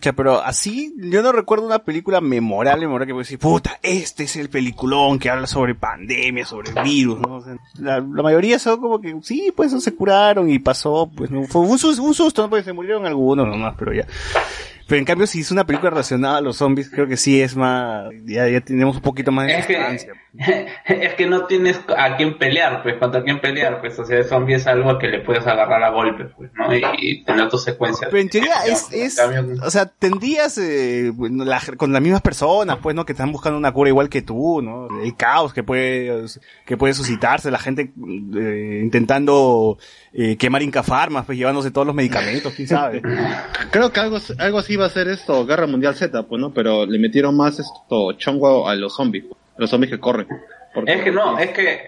Pero 0.00 0.42
así, 0.42 0.94
yo 0.96 1.22
no 1.22 1.32
recuerdo 1.32 1.66
una 1.66 1.80
película 1.80 2.20
memorable, 2.20 2.86
memorable 2.86 3.06
que 3.06 3.12
voy 3.12 3.22
decir, 3.22 3.38
puta, 3.38 3.78
este 3.82 4.24
es 4.24 4.36
el 4.36 4.48
peliculón 4.48 5.18
que 5.18 5.30
habla 5.30 5.46
sobre 5.46 5.74
pandemia, 5.74 6.44
sobre 6.44 6.72
virus, 6.82 7.20
¿no? 7.20 7.42
La, 7.78 8.00
mayoría 8.00 8.58
son 8.58 8.80
como 8.80 9.00
que, 9.00 9.16
sí, 9.22 9.52
pues 9.54 9.72
se 9.82 9.94
curaron 9.94 10.50
y 10.50 10.58
pasó, 10.58 11.10
pues 11.14 11.30
no, 11.30 11.44
fue 11.44 11.62
un 11.62 11.78
susto, 11.78 12.02
un 12.02 12.14
susto, 12.14 12.42
¿no? 12.42 12.50
Pues 12.50 12.64
se 12.64 12.72
murieron 12.72 13.06
algunos 13.06 13.46
nomás, 13.46 13.74
pero 13.78 13.92
ya. 13.92 14.06
Pero 14.88 14.98
en 14.98 15.04
cambio, 15.04 15.26
si 15.26 15.40
es 15.40 15.50
una 15.50 15.64
película 15.66 15.90
relacionada 15.90 16.38
a 16.38 16.40
los 16.40 16.56
zombies, 16.56 16.90
creo 16.90 17.06
que 17.06 17.16
sí 17.16 17.40
es 17.40 17.54
más, 17.54 18.06
ya, 18.24 18.48
ya 18.48 18.60
tenemos 18.62 18.96
un 18.96 19.02
poquito 19.02 19.30
más 19.30 19.46
de 19.46 19.58
Es 19.58 19.66
que, 19.66 19.76
es 20.86 21.14
que 21.14 21.26
no 21.26 21.44
tienes 21.46 21.78
a 21.96 22.16
quién 22.16 22.38
pelear, 22.38 22.82
pues, 22.82 22.96
contra 22.96 23.22
quién 23.22 23.40
pelear, 23.40 23.80
pues, 23.80 23.98
o 23.98 24.04
sea, 24.04 24.18
el 24.18 24.24
zombie 24.24 24.54
es 24.56 24.66
algo 24.66 24.98
que 24.98 25.08
le 25.08 25.20
puedes 25.20 25.46
agarrar 25.46 25.82
a 25.82 25.90
golpes, 25.90 26.28
pues, 26.36 26.50
¿no? 26.54 26.74
Y, 26.74 26.82
y 26.98 27.24
tener 27.24 27.48
tus 27.50 27.64
secuencias. 27.64 28.08
Pero 28.10 28.20
en 28.22 28.28
teoría 28.30 28.54
es, 28.66 28.86
es 28.92 29.16
cambio, 29.16 29.56
o 29.62 29.70
sea, 29.70 29.86
tendrías 29.86 30.56
eh, 30.58 31.10
bueno, 31.14 31.44
la- 31.44 31.60
con 31.76 31.92
las 31.92 32.00
mismas 32.02 32.22
personas, 32.22 32.78
pues, 32.82 32.96
¿no? 32.96 33.04
Que 33.04 33.12
están 33.12 33.30
buscando 33.30 33.58
una 33.58 33.72
cura 33.72 33.90
igual 33.90 34.08
que 34.08 34.22
tú, 34.22 34.62
¿no? 34.62 34.88
El 35.02 35.14
caos 35.16 35.52
que 35.52 35.62
puede, 35.62 36.24
que 36.66 36.76
puede 36.78 36.94
suscitarse, 36.94 37.50
la 37.50 37.58
gente 37.58 37.92
eh, 38.36 38.80
intentando 38.82 39.78
eh, 40.12 40.36
quemar 40.36 40.62
Inca 40.62 40.82
Farmas, 40.82 41.24
pues, 41.26 41.36
llevándose 41.38 41.70
todos 41.70 41.86
los 41.86 41.94
medicamentos, 41.96 42.52
quién 42.54 42.68
sabe. 42.68 43.02
Creo 43.70 43.92
que 43.92 44.00
algo, 44.00 44.18
algo 44.38 44.58
así 44.58 44.74
iba 44.74 44.86
a 44.86 44.90
ser 44.90 45.08
esto, 45.08 45.44
Guerra 45.46 45.66
Mundial 45.66 45.94
Z, 45.94 46.22
pues, 46.24 46.40
¿no? 46.40 46.52
Pero 46.52 46.86
le 46.86 46.98
metieron 46.98 47.36
más 47.36 47.58
esto, 47.58 48.12
chongo 48.12 48.68
a 48.68 48.74
los 48.74 48.94
zombies, 48.94 49.24
a 49.56 49.60
los 49.60 49.70
zombies 49.70 49.92
que 49.92 49.98
corren. 50.00 50.26
Porque- 50.74 50.92
Es 50.92 51.02
que 51.02 51.10
no, 51.12 51.38
es 51.38 51.50
que, 51.50 51.80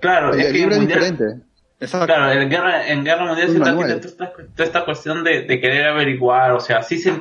claro, 0.00 0.34
es 0.34 0.46
que 0.46 0.52
libro 0.52 0.72
es 0.72 0.78
mundial- 0.78 1.00
diferente. 1.00 1.44
Exacto. 1.80 2.06
Claro, 2.06 2.32
en 2.40 2.48
Guerra, 2.50 2.88
en 2.88 3.04
Guerra 3.04 3.24
Mundial 3.24 3.50
Un 3.50 3.54
Z 3.58 3.72
toda 3.72 3.86
esta, 3.94 4.32
toda 4.32 4.64
esta 4.64 4.84
cuestión 4.84 5.22
de, 5.22 5.42
de 5.42 5.60
querer 5.60 5.86
averiguar, 5.86 6.50
o 6.50 6.58
sea, 6.58 6.82
sí 6.82 6.98
se, 6.98 7.12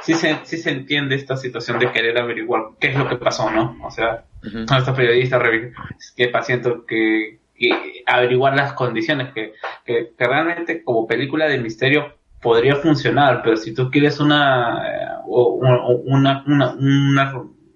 sí, 0.00 0.14
se, 0.14 0.38
sí 0.44 0.56
se 0.56 0.70
entiende 0.70 1.16
esta 1.16 1.36
situación 1.36 1.78
de 1.78 1.92
querer 1.92 2.16
averiguar 2.18 2.62
qué 2.80 2.88
es 2.92 2.96
lo 2.96 3.06
que 3.10 3.16
pasó, 3.16 3.50
¿no? 3.50 3.76
O 3.84 3.90
sea, 3.90 4.24
Ujú. 4.42 4.64
a 4.70 4.78
estos 4.78 4.96
periodistas, 4.96 5.42
que 6.16 6.28
pacientes, 6.28 6.72
que, 6.88 7.40
que 7.56 8.02
averiguar 8.06 8.54
las 8.54 8.72
condiciones, 8.74 9.32
que, 9.32 9.54
que, 9.84 10.12
que 10.16 10.24
realmente 10.24 10.82
como 10.84 11.06
película 11.06 11.46
de 11.46 11.58
misterio 11.58 12.14
podría 12.40 12.76
funcionar, 12.76 13.42
pero 13.42 13.56
si 13.56 13.74
tú 13.74 13.90
quieres 13.90 14.20
una, 14.20 14.82
eh, 14.86 15.08
una, 15.26 16.44
una, 16.46 16.74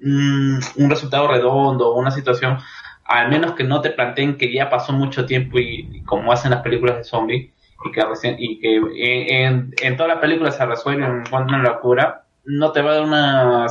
un, 0.03 0.61
un 0.77 0.91
resultado 0.91 1.29
redondo, 1.29 1.95
una 1.95 2.11
situación, 2.11 2.59
al 3.05 3.29
menos 3.29 3.55
que 3.55 3.65
no 3.65 3.81
te 3.81 3.91
planteen 3.91 4.37
que 4.37 4.53
ya 4.53 4.71
pasó 4.71 4.93
mucho 4.93 5.27
tiempo 5.27 5.59
y, 5.59 5.89
y 5.91 6.03
como 6.05 6.33
hacen 6.33 6.53
las 6.53 6.63
películas 6.63 6.99
de 6.99 7.05
zombies, 7.05 7.51
y 7.85 7.93
que 7.93 8.05
recién, 8.05 8.37
y 8.39 8.61
que 8.61 8.77
en, 9.45 9.75
en 9.83 9.97
toda 9.97 10.09
la 10.09 10.21
película 10.21 10.51
se 10.53 10.65
resuelve 10.67 11.05
encuentran 11.05 11.63
la 11.63 11.79
cura, 11.81 12.25
no 12.45 12.73
te 12.73 12.83
va 12.83 12.91
a 12.91 12.95
dar 12.95 13.05
una, 13.05 13.67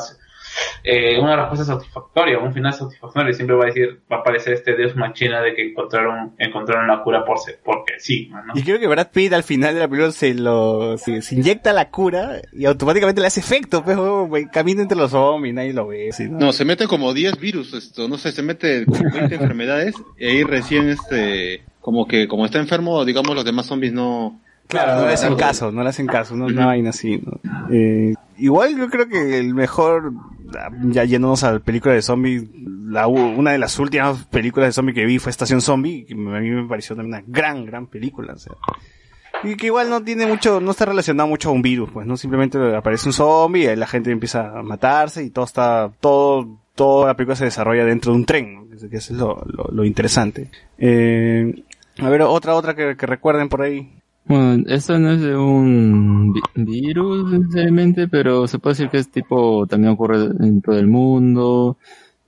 eh, 0.84 1.20
una 1.20 1.36
respuesta 1.36 1.66
satisfactoria, 1.66 2.40
un 2.40 2.54
final 2.54 2.74
satisfactorio, 2.74 3.34
siempre 3.34 3.56
va 3.56 3.64
a 3.64 3.68
decir, 3.68 4.02
va 4.12 4.18
a 4.18 4.20
aparecer 4.20 4.54
este 4.54 4.76
Deus 4.76 4.96
Machina 4.96 5.42
de 5.42 5.54
que 5.54 5.70
encontraron, 5.70 6.34
encontraron 6.38 6.88
la 6.88 7.02
cura 7.04 7.24
por 7.26 7.38
se- 7.40 7.60
porque 7.64 7.94
sí, 8.00 8.30
¿no? 8.32 8.54
Y 8.56 8.64
creo 8.64 8.80
que 8.80 8.88
Brad 8.88 9.10
Pitt 9.12 9.34
al 9.34 9.44
final 9.44 9.74
de 9.74 9.80
la 9.82 9.88
película 9.88 10.12
se 10.12 10.34
lo, 10.34 10.98
se, 10.98 11.22
se 11.22 11.36
inyecta 11.36 11.74
la 11.74 11.90
cura 11.90 12.42
y 12.54 12.66
automáticamente 12.66 13.22
le 13.22 13.28
hace 13.28 13.40
efecto, 13.40 13.84
pues, 13.84 13.98
oh, 13.98 14.30
camina 14.52 14.82
entre 14.82 14.98
los 14.98 15.12
zombies, 15.12 15.54
nadie 15.54 15.74
lo 15.74 15.88
ve, 15.88 16.10
¿no? 16.30 16.40
No, 16.40 16.54
se 16.54 16.66
mete 16.66 16.88
como 16.88 17.14
10 17.14 17.40
virus, 17.40 17.74
esto, 17.74 18.08
no 18.08 18.18
sé, 18.18 18.32
se 18.32 18.42
mete 18.44 18.86
como 18.86 19.10
20 19.12 19.36
enfermedades 19.36 19.96
y 20.18 20.26
ahí 20.26 20.44
recién 20.44 20.90
este, 20.90 21.64
como 21.82 22.08
que 22.08 22.28
como 22.28 22.46
está 22.46 22.60
enfermo, 22.60 23.04
digamos 23.06 23.36
los 23.36 23.46
demás 23.46 23.66
zombies 23.68 23.94
no... 23.94 24.40
Claro, 24.68 25.02
no 25.02 25.08
le 25.08 25.14
hacen 25.14 25.36
caso, 25.36 25.72
no 25.72 25.82
le 25.82 25.90
hacen 25.90 26.06
caso, 26.06 26.36
no 26.36 26.46
una 26.46 26.68
vaina 26.68 26.92
así, 26.92 27.18
¿no? 27.18 27.40
Eh, 27.74 28.14
igual 28.38 28.78
yo 28.78 28.88
creo 28.90 29.08
que 29.10 29.40
el 29.40 29.56
mejor, 29.56 30.12
ya 30.84 31.04
yéndonos 31.04 31.44
a 31.44 31.54
la 31.54 31.60
película 31.60 31.94
de 31.94 32.02
zombies, 32.02 32.44
la, 32.86 33.08
una 33.08 33.52
de 33.52 33.58
las 33.58 33.78
últimas 33.80 34.26
películas 34.26 34.70
de 34.70 34.74
zombie 34.74 34.94
que 34.94 35.06
vi 35.06 35.20
fue 35.20 35.30
Estación 35.30 35.62
Zombie, 35.62 36.06
que 36.06 36.14
a 36.14 36.18
mí 36.18 36.50
me 36.50 36.68
pareció 36.68 36.96
también 36.96 37.16
una 37.16 37.24
gran, 37.28 37.66
gran 37.66 37.88
película, 37.88 38.34
o 38.34 38.38
sea. 38.38 38.54
Y 39.44 39.56
que 39.56 39.68
igual 39.68 39.90
no 39.90 40.04
tiene 40.04 40.26
mucho, 40.28 40.60
no 40.60 40.72
está 40.72 40.86
relacionado 40.86 41.30
mucho 41.30 41.50
a 41.50 41.52
un 41.54 41.62
virus, 41.62 41.90
pues, 41.92 42.06
¿no? 42.06 42.18
Simplemente 42.18 42.58
aparece 42.76 43.08
un 43.08 43.14
zombie 43.14 43.72
y 43.72 43.76
la 43.76 43.88
gente 43.88 44.12
empieza 44.12 44.60
a 44.60 44.64
matarse 44.64 45.24
y 45.24 45.30
todo 45.30 45.46
está, 45.46 45.92
todo, 46.02 46.58
toda 46.76 47.08
la 47.08 47.14
película 47.16 47.36
se 47.36 47.46
desarrolla 47.46 47.86
dentro 47.86 48.12
de 48.12 48.18
un 48.18 48.26
tren. 48.26 48.68
Que 48.70 48.76
es- 48.76 48.84
que 48.90 48.98
eso 48.98 49.14
es 49.14 49.20
lo, 49.74 49.86
interesante. 49.86 50.50
Eh, 50.78 51.64
a 52.00 52.10
ver, 52.10 52.22
otra, 52.24 52.56
otra 52.56 52.76
que 52.76 52.94
recuerden 52.96 53.48
por 53.50 53.62
ahí. 53.62 53.99
Bueno, 54.30 54.64
esto 54.68 54.98
no 55.00 55.12
es 55.12 55.22
de 55.22 55.36
un 55.36 56.34
vi- 56.34 56.42
virus 56.56 57.32
necesariamente, 57.32 58.08
pero 58.08 58.48
se 58.48 58.60
puede 58.60 58.74
decir 58.76 58.90
que 58.90 58.98
es 59.00 59.10
tipo, 59.12 59.66
también 59.68 59.92
ocurre 59.94 60.24
en 60.40 60.62
todo 60.62 60.78
el 60.78 60.86
mundo, 60.88 61.78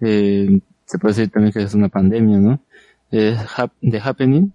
eh, 0.02 0.60
se 0.86 0.98
puede 0.98 1.14
decir 1.14 1.30
también 1.32 1.54
que 1.54 1.62
es 1.62 1.74
una 1.76 1.90
pandemia, 1.90 2.40
¿no? 2.40 2.60
Es 3.12 3.38
hap- 3.56 3.72
The 3.82 4.00
Happening, 4.04 4.52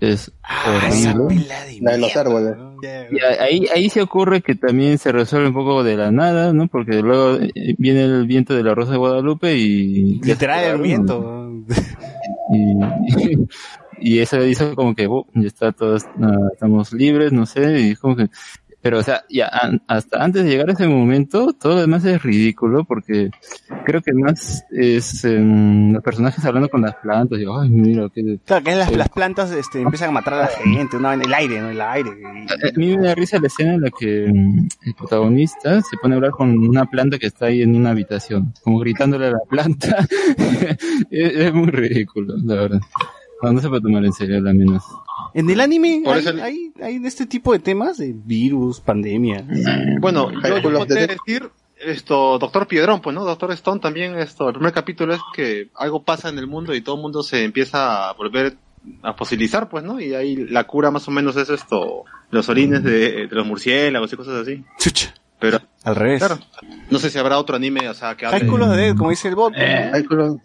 es 0.00 0.32
horrible. 0.66 1.46
La 1.80 1.92
de 1.92 1.98
los 1.98 2.16
árboles. 2.16 2.56
Y 3.12 3.18
ahí, 3.40 3.66
ahí 3.74 3.88
se 3.88 4.02
ocurre 4.02 4.40
que 4.42 4.56
también 4.56 4.98
se 4.98 5.12
resuelve 5.12 5.48
un 5.48 5.54
poco 5.54 5.84
de 5.84 5.96
la 5.96 6.10
nada, 6.10 6.52
¿no? 6.52 6.66
Porque 6.66 7.00
luego 7.02 7.36
eh, 7.36 7.74
viene 7.78 8.02
el 8.04 8.26
viento 8.26 8.52
de 8.54 8.64
la 8.64 8.74
Rosa 8.74 8.92
de 8.92 8.98
Guadalupe 8.98 9.56
y... 9.56 10.20
Le 10.22 10.34
trae 10.34 10.70
el 10.72 10.80
viento. 10.82 11.52
Y, 12.52 12.74
y 14.00 14.18
eso 14.20 14.44
hizo 14.44 14.74
como 14.74 14.94
que, 14.94 15.06
"Oh, 15.06 15.26
ya 15.34 15.46
está, 15.48 15.72
todos 15.72 16.04
ah, 16.22 16.48
estamos 16.52 16.92
libres, 16.92 17.32
no 17.32 17.46
sé, 17.46 17.80
y 17.80 17.94
como 17.96 18.16
que... 18.16 18.28
Pero, 18.82 18.98
o 18.98 19.02
sea, 19.02 19.24
ya 19.30 19.48
an- 19.48 19.80
hasta 19.88 20.22
antes 20.22 20.44
de 20.44 20.50
llegar 20.50 20.68
a 20.68 20.74
ese 20.74 20.86
momento, 20.86 21.54
todo 21.54 21.76
lo 21.76 21.80
demás 21.80 22.04
es 22.04 22.22
ridículo 22.22 22.84
porque 22.84 23.30
creo 23.86 24.02
que 24.02 24.12
más 24.12 24.62
es 24.70 25.24
em, 25.24 25.94
los 25.94 26.02
personajes 26.02 26.44
hablando 26.44 26.68
con 26.68 26.82
las 26.82 26.94
plantas 26.96 27.38
y, 27.40 27.44
ay, 27.50 27.70
mira, 27.70 28.10
qué... 28.14 28.38
Claro, 28.44 28.62
que 28.62 28.74
las, 28.74 28.90
Sí. 28.90 28.96
las 28.96 29.08
plantas 29.08 29.52
este, 29.52 29.80
empiezan 29.80 30.10
a 30.10 30.12
matar 30.12 30.34
a 30.34 30.38
la 30.40 30.46
gente, 30.48 30.98
una 30.98 31.14
el 31.14 31.32
aire, 31.32 31.62
¿no? 31.62 31.70
El 31.70 31.80
aire. 31.80 32.10
A 32.10 32.78
mí 32.78 32.94
me 32.94 33.06
da 33.06 33.14
risa 33.14 33.38
la 33.40 33.46
escena 33.46 33.72
en 33.72 33.80
la 33.80 33.90
que 33.90 34.30
mm, 34.30 34.68
el 34.84 34.94
protagonista 34.96 35.80
se 35.80 35.96
pone 35.96 36.12
a 36.12 36.16
hablar 36.16 36.32
con 36.32 36.50
una 36.50 36.84
planta 36.84 37.18
que 37.18 37.28
está 37.28 37.46
ahí 37.46 37.62
en 37.62 37.74
una 37.76 37.88
habitación, 37.92 38.52
como 38.62 38.80
gritándole 38.80 39.28
a 39.28 39.30
la 39.30 39.40
planta. 39.48 40.06
es, 41.10 41.32
es 41.36 41.54
muy 41.54 41.68
ridículo, 41.70 42.34
la 42.44 42.54
verdad. 42.56 42.80
No, 43.44 43.52
no 43.52 43.60
se 43.60 43.68
puede 43.68 43.82
tomar 43.82 44.04
en 44.04 44.12
serio, 44.12 44.36
al 44.38 44.54
menos. 44.54 44.82
En 45.34 45.48
el 45.50 45.60
anime 45.60 46.02
hay, 46.06 46.26
el- 46.26 46.40
hay, 46.40 46.72
hay 46.82 46.96
este 47.04 47.26
tipo 47.26 47.52
de 47.52 47.58
temas 47.58 47.98
de 47.98 48.12
virus, 48.14 48.80
pandemia. 48.80 49.44
Bueno, 50.00 50.30
yo, 50.30 50.58
yo 50.60 50.84
de- 50.86 51.06
decir, 51.08 51.50
esto, 51.84 52.38
Doctor 52.38 52.66
Piedrón, 52.66 53.00
pues, 53.00 53.14
¿no? 53.14 53.24
Doctor 53.24 53.52
Stone 53.52 53.80
también, 53.80 54.14
esto, 54.16 54.48
el 54.48 54.54
primer 54.54 54.72
capítulo 54.72 55.14
es 55.14 55.20
que 55.34 55.68
algo 55.76 56.02
pasa 56.02 56.28
en 56.28 56.38
el 56.38 56.46
mundo 56.46 56.74
y 56.74 56.80
todo 56.80 56.96
el 56.96 57.02
mundo 57.02 57.22
se 57.22 57.44
empieza 57.44 58.08
a 58.08 58.12
volver 58.14 58.56
a 59.02 59.14
fosilizar, 59.14 59.68
pues, 59.68 59.82
¿no? 59.84 60.00
Y 60.00 60.14
ahí 60.14 60.36
la 60.36 60.64
cura 60.64 60.90
más 60.90 61.06
o 61.08 61.10
menos 61.10 61.36
es 61.36 61.48
esto, 61.50 62.04
los 62.30 62.48
orines 62.48 62.82
de, 62.84 63.26
de 63.26 63.28
los 63.30 63.46
murciélagos 63.46 64.12
y 64.12 64.16
cosas 64.16 64.42
así. 64.42 64.62
Chucha. 64.78 65.14
Pero, 65.40 65.58
Al 65.82 65.96
revés. 65.96 66.20
claro, 66.20 66.38
no 66.90 66.98
sé 66.98 67.10
si 67.10 67.18
habrá 67.18 67.38
otro 67.38 67.56
anime, 67.56 67.88
o 67.88 67.94
sea, 67.94 68.14
que 68.16 68.24
hable... 68.24 68.38
Cálculos 68.40 68.74
de 68.76 68.94
como 68.94 69.10
dice 69.10 69.28
el 69.28 69.34
bot. 69.34 69.52
Eh, 69.56 69.90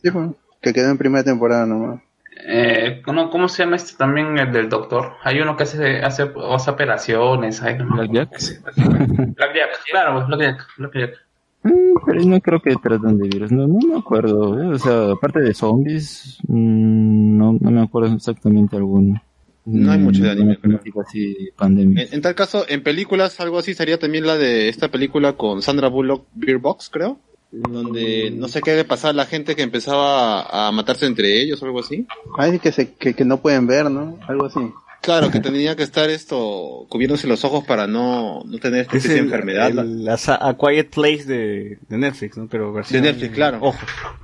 sí, 0.01 0.11
pues, 0.11 0.27
que 0.61 0.73
quedó 0.73 0.89
en 0.89 0.97
primera 0.97 1.23
temporada 1.23 1.65
nomás. 1.65 2.01
Eh, 2.45 3.01
¿cómo, 3.03 3.29
¿Cómo 3.29 3.49
se 3.49 3.63
llama 3.63 3.75
este 3.75 3.97
también 3.97 4.37
el 4.37 4.51
del 4.51 4.69
doctor? 4.69 5.13
Hay 5.23 5.39
uno 5.39 5.57
que 5.57 5.63
hace, 5.63 5.99
hace, 5.99 6.31
hace 6.49 6.71
operaciones. 6.71 7.61
Hay, 7.61 7.75
Blackjack. 7.75 8.29
Blackjack, 8.75 9.69
claro, 9.89 10.25
Blackjack, 10.27 10.67
Blackjack. 10.77 11.13
Mm, 11.63 11.93
Pero 12.05 12.23
no 12.23 12.39
creo 12.39 12.61
que 12.61 12.75
tratan 12.75 13.17
de 13.17 13.27
virus, 13.27 13.51
no, 13.51 13.67
no 13.67 13.79
me 13.79 13.99
acuerdo. 13.99 14.61
¿eh? 14.61 14.67
O 14.67 14.79
sea, 14.79 15.11
aparte 15.11 15.41
de 15.41 15.53
zombies, 15.53 16.39
mm, 16.47 17.37
no, 17.37 17.57
no 17.59 17.71
me 17.71 17.81
acuerdo 17.81 18.15
exactamente 18.15 18.77
alguno. 18.77 19.21
No 19.65 19.91
hay 19.91 19.99
mucho 19.99 20.23
de 20.23 20.31
anime, 20.31 20.57
así, 21.05 21.49
pandemia. 21.55 22.03
En, 22.03 22.13
en 22.15 22.21
tal 22.21 22.33
caso, 22.33 22.65
en 22.67 22.81
películas, 22.81 23.39
algo 23.39 23.59
así 23.59 23.73
sería 23.73 23.99
también 23.99 24.25
la 24.25 24.35
de 24.35 24.69
esta 24.69 24.89
película 24.89 25.33
con 25.33 25.61
Sandra 25.61 25.89
Bullock, 25.89 26.25
Beer 26.33 26.57
Box, 26.57 26.89
creo. 26.89 27.19
Donde 27.51 28.31
no 28.31 28.47
sé 28.47 28.61
qué 28.61 28.75
le 28.75 28.85
pasaba 28.85 29.09
a 29.11 29.13
la 29.15 29.25
gente 29.25 29.55
que 29.55 29.63
empezaba 29.63 30.41
a, 30.41 30.67
a 30.67 30.71
matarse 30.71 31.05
entre 31.07 31.41
ellos 31.41 31.61
o 31.61 31.65
algo 31.65 31.79
así. 31.79 32.05
Ay, 32.37 32.59
que, 32.59 32.71
se, 32.71 32.93
que, 32.93 33.13
que 33.15 33.25
no 33.25 33.41
pueden 33.41 33.65
ver, 33.67 33.89
¿no? 33.89 34.17
Algo 34.27 34.45
así. 34.45 34.59
Claro, 35.01 35.31
que 35.31 35.39
tenía 35.39 35.77
que 35.77 35.83
estar 35.83 36.09
esto 36.09 36.85
cubriéndose 36.89 37.25
los 37.25 37.45
ojos 37.45 37.63
para 37.63 37.87
no, 37.87 38.43
no 38.43 38.57
tener 38.59 38.81
esta 38.81 38.97
Es 38.97 39.05
enfermedad. 39.11 39.69
el- 39.69 40.03
la 40.03 40.17
sa- 40.17 40.37
A 40.45 40.57
Quiet 40.57 40.89
Place 40.89 41.23
de, 41.23 41.79
de 41.87 41.97
Netflix, 41.97 42.37
¿no? 42.37 42.47
Pero 42.47 42.73
versión... 42.73 43.01
De 43.01 43.09
Netflix, 43.13 43.33
claro. 43.33 43.59
Ojo. 43.61 43.77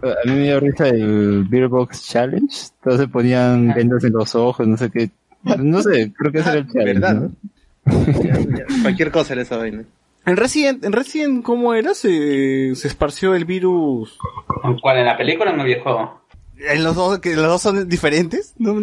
A 0.03 0.27
mí 0.29 0.33
me 0.35 0.43
dio 0.43 0.59
risa 0.59 0.89
el 0.89 1.45
Beer 1.45 1.69
Box 1.69 2.07
Challenge. 2.09 2.53
Todos 2.83 2.99
se 2.99 3.07
ponían 3.07 3.73
vendas 3.73 4.03
en 4.03 4.11
los 4.13 4.35
ojos, 4.35 4.67
no 4.67 4.75
sé 4.75 4.91
qué. 4.91 5.09
No 5.57 5.81
sé, 5.81 6.11
creo 6.13 6.31
que 6.33 6.39
ese 6.39 6.49
era 6.49 6.59
el 6.59 6.67
challenge. 6.71 6.99
¿Verdad, 6.99 7.13
¿no? 7.15 7.31
Ya- 8.21 8.39
ya, 8.39 8.65
Cualquier 8.81 9.11
cosa 9.11 9.31
era 9.33 9.43
esa 9.43 9.55
vaina. 9.57 9.83
En 10.25 10.37
Resident, 10.37 10.83
en 10.83 10.91
Resident, 10.91 11.43
¿cómo 11.43 11.73
era? 11.73 11.93
Se, 11.93 12.73
se 12.75 12.87
esparció 12.87 13.35
el 13.35 13.45
virus. 13.45 14.17
¿Cuál? 14.81 14.97
¿En 14.97 15.05
la 15.05 15.17
película 15.17 15.51
o 15.51 15.53
en 15.53 15.59
el 15.59 15.65
videojuego? 15.67 16.21
En 16.57 16.83
los 16.83 16.95
dos, 16.95 17.19
que 17.19 17.35
los 17.35 17.47
dos 17.47 17.61
son 17.61 17.87
diferentes, 17.87 18.55
¿no? 18.57 18.75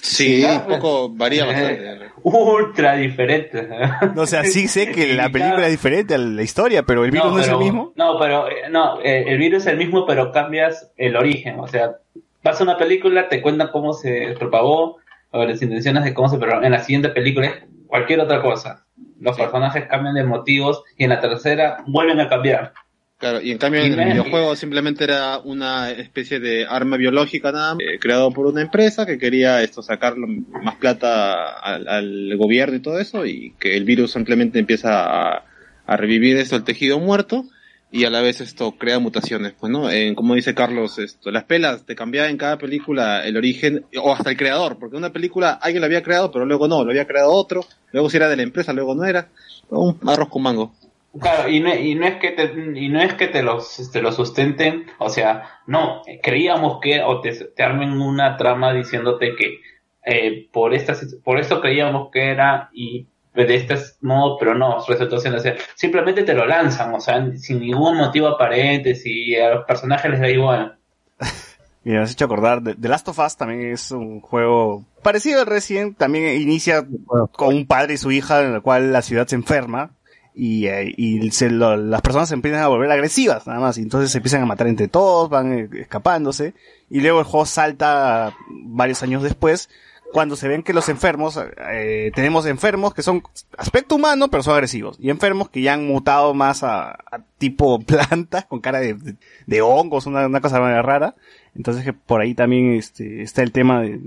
Sí, 0.00 0.44
un 0.44 0.66
poco 0.66 1.10
varía 1.10 1.44
bastante. 1.44 2.10
Ultra 2.22 2.94
diferente. 2.96 3.68
O 4.16 4.26
sea, 4.26 4.44
sí 4.44 4.68
sé 4.68 4.92
que 4.92 5.14
la 5.14 5.28
película 5.28 5.66
es 5.66 5.72
diferente 5.72 6.14
a 6.14 6.18
la 6.18 6.42
historia, 6.42 6.84
pero 6.84 7.04
el 7.04 7.10
virus 7.10 7.32
no, 7.32 7.40
es 7.40 7.48
el 7.48 7.58
mismo. 7.58 7.92
No, 7.96 8.18
pero 8.18 8.48
eh, 8.48 8.70
no, 8.70 9.00
eh, 9.02 9.24
el 9.26 9.38
virus 9.38 9.62
es 9.62 9.72
el 9.72 9.78
mismo, 9.78 10.06
pero 10.06 10.32
cambias 10.32 10.90
el 10.96 11.16
origen. 11.16 11.58
O 11.58 11.66
sea, 11.66 11.96
pasa 12.42 12.62
una 12.62 12.78
película, 12.78 13.28
te 13.28 13.42
cuentan 13.42 13.70
cómo 13.72 13.92
se 13.92 14.36
propagó, 14.38 14.98
o 15.30 15.44
las 15.44 15.60
intenciones 15.60 16.04
de 16.04 16.14
cómo 16.14 16.28
se 16.28 16.38
propagó. 16.38 16.62
En 16.62 16.72
la 16.72 16.82
siguiente 16.82 17.08
película 17.08 17.48
es 17.48 17.54
cualquier 17.88 18.20
otra 18.20 18.40
cosa. 18.40 18.84
Los 19.20 19.36
personajes 19.36 19.86
cambian 19.88 20.14
de 20.14 20.24
motivos 20.24 20.82
y 20.96 21.04
en 21.04 21.10
la 21.10 21.20
tercera 21.20 21.78
vuelven 21.86 22.20
a 22.20 22.28
cambiar. 22.28 22.72
Claro, 23.18 23.40
y 23.40 23.50
en 23.50 23.58
cambio 23.58 23.80
en 23.80 23.98
el 23.98 24.12
videojuego 24.12 24.54
simplemente 24.54 25.02
era 25.02 25.38
una 25.38 25.90
especie 25.90 26.38
de 26.38 26.66
arma 26.66 26.96
biológica 26.96 27.50
nada 27.50 27.74
más, 27.74 27.82
eh, 27.82 27.98
creado 27.98 28.30
por 28.30 28.46
una 28.46 28.62
empresa 28.62 29.06
que 29.06 29.18
quería 29.18 29.60
esto 29.60 29.82
sacar 29.82 30.16
más 30.16 30.76
plata 30.76 31.58
al, 31.58 31.88
al 31.88 32.36
gobierno 32.36 32.76
y 32.76 32.80
todo 32.80 33.00
eso 33.00 33.26
y 33.26 33.54
que 33.58 33.76
el 33.76 33.84
virus 33.84 34.12
simplemente 34.12 34.60
empieza 34.60 35.32
a, 35.32 35.44
a 35.84 35.96
revivir 35.96 36.36
esto 36.36 36.54
el 36.54 36.62
tejido 36.62 37.00
muerto 37.00 37.44
y 37.90 38.04
a 38.04 38.10
la 38.10 38.20
vez 38.20 38.40
esto 38.40 38.72
crea 38.72 38.98
mutaciones, 38.98 39.54
pues 39.58 39.72
no, 39.72 39.90
En- 39.90 40.14
como 40.14 40.34
dice 40.34 40.54
Carlos, 40.54 40.98
esto 40.98 41.30
las 41.30 41.44
pelas 41.44 41.84
te 41.86 41.94
cambiaba 41.94 42.28
en 42.28 42.36
cada 42.36 42.58
película 42.58 43.24
el 43.26 43.36
origen 43.36 43.84
o 44.02 44.12
hasta 44.12 44.30
el 44.30 44.36
creador, 44.36 44.78
porque 44.78 44.96
una 44.96 45.12
película 45.12 45.52
alguien 45.60 45.80
la 45.80 45.86
había 45.86 46.02
creado 46.02 46.30
pero 46.30 46.44
luego 46.44 46.68
no, 46.68 46.84
lo 46.84 46.90
había 46.90 47.06
creado 47.06 47.32
otro, 47.32 47.64
luego 47.92 48.10
si 48.10 48.16
era 48.18 48.28
de 48.28 48.36
la 48.36 48.42
empresa, 48.42 48.72
luego 48.72 48.94
no 48.94 49.04
era, 49.04 49.28
un 49.70 49.98
arroz 50.06 50.28
con 50.28 50.42
mango. 50.42 50.72
Claro, 51.20 51.48
y 51.48 51.58
no, 51.60 51.74
y 51.74 51.94
no 51.94 52.06
es 52.06 52.16
que 52.16 52.30
te, 52.32 52.52
y 52.76 52.88
no 52.90 53.00
es 53.00 53.14
que 53.14 53.28
te 53.28 53.42
los, 53.42 53.90
te 53.90 54.02
los 54.02 54.14
sustenten, 54.14 54.86
o 54.98 55.08
sea, 55.08 55.60
no, 55.66 56.02
creíamos 56.22 56.80
que, 56.80 57.00
o 57.02 57.20
te, 57.20 57.32
te 57.32 57.62
armen 57.62 57.92
una 57.92 58.36
trama 58.36 58.72
diciéndote 58.74 59.34
que 59.34 59.58
eh, 60.04 60.48
por 60.52 60.74
estas, 60.74 61.16
por 61.24 61.38
esto 61.40 61.60
creíamos 61.60 62.10
que 62.12 62.30
era 62.30 62.68
y 62.72 63.06
de 63.46 63.56
este 63.56 63.76
modo, 64.00 64.36
pero 64.38 64.54
no, 64.54 64.84
resultó 64.86 65.18
siendo 65.18 65.38
así. 65.38 65.50
Simplemente 65.74 66.22
te 66.22 66.34
lo 66.34 66.46
lanzan, 66.46 66.94
o 66.94 67.00
sea, 67.00 67.24
sin 67.36 67.60
ningún 67.60 67.96
motivo 67.96 68.28
aparente, 68.28 68.94
si 68.94 69.36
a 69.36 69.50
los 69.50 69.64
personajes 69.64 70.10
les 70.10 70.20
da 70.20 70.28
igual. 70.28 70.78
Y 71.84 71.90
me 71.92 72.00
has 72.00 72.12
hecho 72.12 72.26
acordar, 72.26 72.60
The 72.62 72.88
Last 72.88 73.08
of 73.08 73.18
Us 73.18 73.36
también 73.36 73.72
es 73.72 73.92
un 73.92 74.20
juego 74.20 74.84
parecido 75.02 75.40
al 75.40 75.46
Resident, 75.46 75.96
también 75.96 76.38
inicia 76.38 76.86
con 77.32 77.54
un 77.54 77.66
padre 77.66 77.94
y 77.94 77.96
su 77.96 78.10
hija 78.10 78.42
en 78.42 78.56
el 78.56 78.62
cual 78.62 78.92
la 78.92 79.00
ciudad 79.00 79.26
se 79.26 79.36
enferma 79.36 79.92
y, 80.34 80.66
eh, 80.66 80.92
y 80.96 81.18
las 81.20 82.02
personas 82.02 82.28
se 82.28 82.34
empiezan 82.34 82.62
a 82.62 82.68
volver 82.68 82.90
agresivas 82.90 83.46
nada 83.46 83.58
más 83.60 83.78
y 83.78 83.82
entonces 83.82 84.10
se 84.10 84.18
empiezan 84.18 84.42
a 84.42 84.46
matar 84.46 84.66
entre 84.66 84.88
todos, 84.88 85.30
van 85.30 85.52
eh, 85.52 85.68
escapándose 85.80 86.52
y 86.90 87.00
luego 87.00 87.20
el 87.20 87.24
juego 87.24 87.46
salta 87.46 88.34
varios 88.50 89.02
años 89.02 89.22
después 89.22 89.70
cuando 90.12 90.36
se 90.36 90.48
ven 90.48 90.62
que 90.62 90.72
los 90.72 90.88
enfermos, 90.88 91.38
eh, 91.70 92.10
tenemos 92.14 92.46
enfermos 92.46 92.94
que 92.94 93.02
son 93.02 93.22
aspecto 93.56 93.94
humano 93.94 94.28
pero 94.28 94.42
son 94.42 94.54
agresivos 94.54 94.96
y 95.00 95.10
enfermos 95.10 95.50
que 95.50 95.60
ya 95.60 95.74
han 95.74 95.86
mutado 95.86 96.34
más 96.34 96.62
a, 96.62 96.92
a 96.92 97.20
tipo 97.38 97.80
planta 97.86 98.42
con 98.42 98.60
cara 98.60 98.80
de, 98.80 98.94
de, 98.94 99.16
de 99.46 99.62
hongos, 99.62 100.06
una, 100.06 100.26
una 100.26 100.40
cosa 100.40 100.58
rara. 100.82 101.14
Entonces 101.54 101.84
que 101.84 101.92
por 101.92 102.20
ahí 102.20 102.34
también 102.34 102.72
este, 102.72 103.22
está 103.22 103.42
el 103.42 103.52
tema 103.52 103.82
de, 103.82 104.00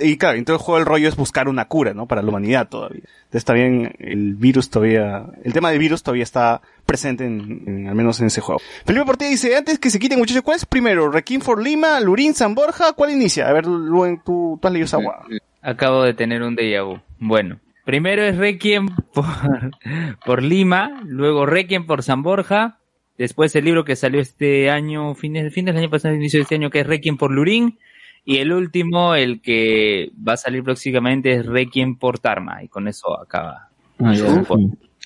y 0.00 0.16
claro, 0.16 0.38
entonces 0.38 0.60
el 0.60 0.64
juego 0.64 0.78
del 0.78 0.86
rollo 0.86 1.08
es 1.08 1.16
buscar 1.16 1.48
una 1.48 1.66
cura, 1.66 1.94
¿no? 1.94 2.06
Para 2.06 2.22
la 2.22 2.28
humanidad 2.28 2.68
todavía. 2.68 3.02
Entonces 3.24 3.44
también 3.44 3.94
el 3.98 4.34
virus 4.34 4.70
todavía, 4.70 5.26
el 5.42 5.52
tema 5.52 5.70
del 5.70 5.78
virus 5.78 6.02
todavía 6.02 6.22
está 6.22 6.60
presente 6.84 7.24
en, 7.24 7.86
al 7.88 7.94
menos 7.94 8.20
en 8.20 8.26
ese 8.26 8.40
juego. 8.40 8.60
Felipe 8.84 9.04
Portilla 9.04 9.30
dice, 9.30 9.56
antes 9.56 9.78
que 9.78 9.90
se 9.90 9.98
quiten 9.98 10.18
muchachos, 10.18 10.42
¿cuál 10.42 10.56
es 10.56 10.66
primero? 10.66 11.10
¿Requiem 11.10 11.40
for 11.40 11.62
Lima, 11.62 12.00
Lurín, 12.00 12.34
San 12.34 12.54
Borja? 12.54 12.92
¿Cuál 12.92 13.10
inicia? 13.10 13.48
A 13.48 13.52
ver, 13.52 13.66
Luen, 13.66 14.20
tú, 14.24 14.58
tú 14.60 14.68
has 14.68 14.72
leído 14.72 14.86
esa 14.86 14.98
guada. 14.98 15.22
Acabo 15.62 16.02
de 16.02 16.14
tener 16.14 16.42
un 16.42 16.56
déjà 16.56 16.84
vu. 16.84 17.00
Bueno, 17.18 17.58
primero 17.84 18.22
es 18.22 18.36
Requiem 18.36 18.88
por, 19.12 19.24
por 20.24 20.42
Lima, 20.42 21.00
luego 21.04 21.46
Requiem 21.46 21.86
por 21.86 22.02
San 22.02 22.22
Borja, 22.22 22.78
después 23.18 23.54
el 23.56 23.64
libro 23.64 23.84
que 23.84 23.96
salió 23.96 24.20
este 24.20 24.70
año, 24.70 25.14
fines, 25.14 25.52
fines 25.52 25.74
del 25.74 25.84
año 25.84 25.90
pasado, 25.90 26.14
inicio 26.14 26.38
de 26.38 26.42
este 26.42 26.54
año, 26.56 26.70
que 26.70 26.80
es 26.80 26.86
Requiem 26.86 27.16
por 27.16 27.30
Lurín, 27.30 27.78
y 28.24 28.38
el 28.38 28.52
último, 28.52 29.14
el 29.14 29.40
que 29.40 30.10
va 30.26 30.32
a 30.32 30.36
salir 30.36 30.64
próximamente, 30.64 31.32
es 31.32 31.46
Requiem 31.46 31.96
por 31.96 32.18
Tarma, 32.18 32.62
y 32.62 32.68
con 32.68 32.88
eso 32.88 33.18
acaba. 33.20 33.68
Ah. 33.98 34.12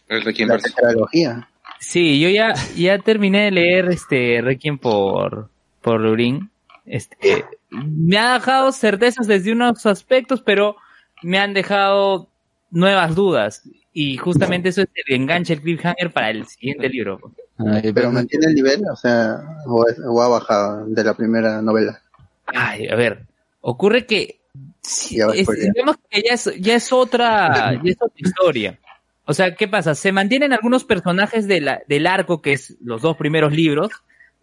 El 0.09 0.23
Requiem 0.23 0.49
La 0.49 0.59
tetralogía. 0.59 1.49
Sí, 1.79 2.21
yo 2.21 2.29
ya, 2.29 2.55
ya 2.77 2.99
terminé 2.99 3.45
de 3.45 3.51
leer 3.51 3.89
este 3.91 4.41
Requiem 4.43 4.79
por, 4.79 5.51
por 5.81 6.01
Lurín. 6.01 6.51
Este, 6.85 7.45
me 7.71 8.19
ha 8.19 8.35
dejado 8.35 8.73
certezas 8.73 9.27
desde 9.27 9.53
unos 9.53 9.87
aspectos, 9.87 10.43
pero 10.43 10.77
me 11.23 11.39
han 11.39 11.55
dejado 11.55 12.29
nuevas 12.71 13.15
dudas. 13.15 13.63
Y 13.93 14.17
justamente 14.17 14.69
eso 14.69 14.83
es 14.83 14.89
el 15.07 15.15
enganche, 15.15 15.55
el 15.55 15.63
cliffhanger 15.63 16.13
para 16.13 16.31
el 16.31 16.47
siguiente 16.47 16.89
libro. 16.89 17.21
Ay, 17.67 17.93
Pero 17.93 18.11
mantiene 18.13 18.47
el 18.47 18.55
nivel, 18.55 18.83
o 18.91 18.97
sea, 18.97 19.39
o, 19.67 19.87
es- 19.89 19.99
o 20.05 20.23
ha 20.23 20.29
bajado 20.29 20.87
de 20.87 21.05
la 21.05 21.15
primera 21.15 21.61
novela. 21.63 22.01
Ay, 22.47 22.89
a 22.89 22.95
ver, 22.97 23.27
ocurre 23.61 24.07
que 24.07 24.41
sí, 24.81 25.17
Ya 25.17 25.27
va 25.27 25.33
a 25.33 25.37
es- 25.37 25.47
digamos 25.49 25.97
que 26.09 26.23
ya 26.27 26.35
es, 26.35 26.51
ya 26.61 26.75
es 26.77 26.93
otra, 26.93 27.75
ya 27.75 27.91
es 27.91 27.97
otra 28.01 28.17
historia. 28.17 28.79
O 29.27 29.35
sea, 29.35 29.55
¿qué 29.55 29.69
pasa? 29.69 29.95
Se 29.95 30.11
mantienen 30.13 30.53
algunos 30.53 30.85
personajes 30.85 31.47
de 31.47 31.61
la- 31.61 31.83
del 31.87 32.07
arco, 32.07 32.41
que 32.43 32.53
es 32.55 32.77
los 32.83 33.03
dos 33.03 33.17
primeros 33.17 33.53
libros, 33.53 33.91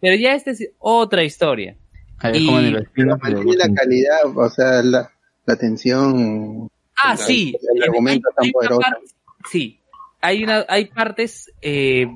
pero 0.00 0.16
ya 0.16 0.34
esta 0.34 0.50
es 0.52 0.70
otra 0.78 1.24
historia. 1.24 1.76
Ahí 2.20 2.38
es 2.40 2.46
como 2.46 2.58
en 2.60 2.64
el 2.66 2.70
Y- 2.96 3.02
de 3.02 3.04
Mantiene 3.06 3.56
la 3.56 3.74
calidad, 3.74 4.18
o 4.36 4.48
sea, 4.48 4.82
la, 4.82 5.10
la 5.44 5.56
tensión. 5.56 6.68
Ah, 6.96 7.16
sí. 7.16 7.54
El 7.74 7.82
argumento 7.82 8.28
tan 8.36 8.50
poderoso. 8.50 8.80
parte- 8.80 9.06
sí. 9.50 9.77
Hay 10.20 10.42
una, 10.42 10.64
hay 10.68 10.86
partes, 10.86 11.52
eh, 11.62 12.06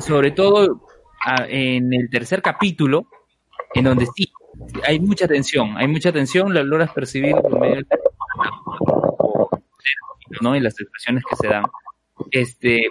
sobre 0.00 0.30
todo 0.32 0.86
ah, 1.24 1.46
en 1.48 1.92
el 1.94 2.10
tercer 2.10 2.42
capítulo, 2.42 3.06
en 3.74 3.84
donde 3.84 4.06
sí, 4.14 4.32
hay 4.86 4.98
mucha 5.00 5.28
tensión, 5.28 5.76
hay 5.76 5.86
mucha 5.88 6.12
tensión, 6.12 6.52
lo 6.52 6.62
logras 6.64 6.92
percibir 6.92 7.32
por 7.36 7.60
medio 7.60 7.76
del 7.76 7.86
¿no? 10.40 10.56
y 10.56 10.60
las 10.60 10.78
expresiones 10.80 11.22
que 11.28 11.36
se 11.36 11.48
dan. 11.48 11.64
Este, 12.30 12.86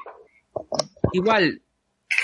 igual, 1.13 1.61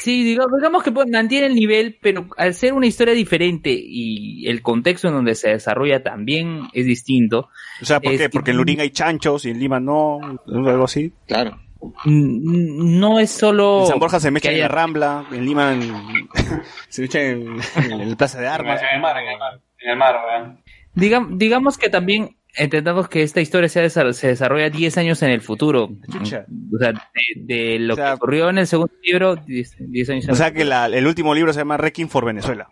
sí, 0.01 0.23
digamos, 0.23 0.57
digamos 0.59 0.83
que 0.83 0.91
mantiene 0.91 1.47
el 1.47 1.55
nivel, 1.55 1.97
pero 2.01 2.27
al 2.37 2.53
ser 2.53 2.73
una 2.73 2.87
historia 2.87 3.13
diferente 3.13 3.69
y 3.77 4.47
el 4.47 4.61
contexto 4.61 5.07
en 5.07 5.15
donde 5.15 5.35
se 5.35 5.49
desarrolla 5.49 6.03
también 6.03 6.63
es 6.73 6.85
distinto, 6.85 7.49
O 7.81 7.85
sea, 7.85 7.99
¿por 7.99 8.11
qué? 8.13 8.17
que- 8.17 8.29
Porque 8.29 8.51
en 8.51 8.57
Lurín 8.57 8.79
hay 8.79 8.91
chanchos 8.91 9.45
y 9.45 9.49
en 9.49 9.59
Lima 9.59 9.79
no, 9.79 10.19
algo 10.47 10.83
así. 10.85 11.13
Claro. 11.27 11.59
Mm, 12.05 12.99
no 12.99 13.19
es 13.19 13.31
solo 13.31 13.81
En 13.81 13.87
San 13.87 13.99
Borja 13.99 14.19
se 14.19 14.31
me 14.31 14.39
que 14.41 14.47
echa 14.49 14.55
en 14.55 14.61
la 14.61 14.67
Rambla, 14.67 15.25
en 15.31 15.45
Lima 15.45 15.73
en- 15.73 15.93
se 16.89 17.01
me 17.01 17.05
echa 17.05 17.21
en, 17.21 17.57
en 17.75 17.91
el 18.01 18.17
Plaza 18.17 18.39
de 18.41 18.47
Armas. 18.47 18.81
En 18.81 18.95
el 18.95 19.01
mar, 19.01 19.17
en 19.17 19.27
el 19.29 19.37
mar. 19.39 19.61
En 19.79 19.89
el 19.91 19.97
mar, 19.97 20.15
weón. 20.25 20.63
Digam- 20.95 21.37
digamos 21.37 21.77
que 21.77 21.89
también 21.89 22.37
entendamos 22.55 23.07
que 23.07 23.21
esta 23.21 23.39
historia 23.39 23.69
se, 23.69 23.83
desa- 23.85 24.11
se 24.13 24.27
desarrolla 24.29 24.69
10 24.71 24.97
años 24.97 25.21
en 25.21 25.29
el 25.29 25.41
futuro. 25.41 25.89
Chucha. 26.11 26.45
O 26.73 26.77
sea, 26.79 26.91
de, 26.93 26.99
de 27.35 27.79
lo 27.79 27.93
O 27.93 27.95
sea- 27.95 28.07
que 28.07 28.13
ocurrió 28.13 28.49
en 28.49 28.57
el 28.57 28.67
segundo 28.67 28.93
libro, 29.03 29.35
10, 29.35 29.75
10 29.79 30.09
años 30.09 30.25
en 30.25 30.31
O 30.31 30.35
sea 30.35 30.47
el 30.47 30.53
que 30.53 30.65
la- 30.65 30.87
el 30.87 31.05
último 31.05 31.35
libro 31.35 31.53
se 31.53 31.59
llama 31.59 31.77
Requiem 31.77 32.09
for 32.09 32.25
Venezuela. 32.25 32.67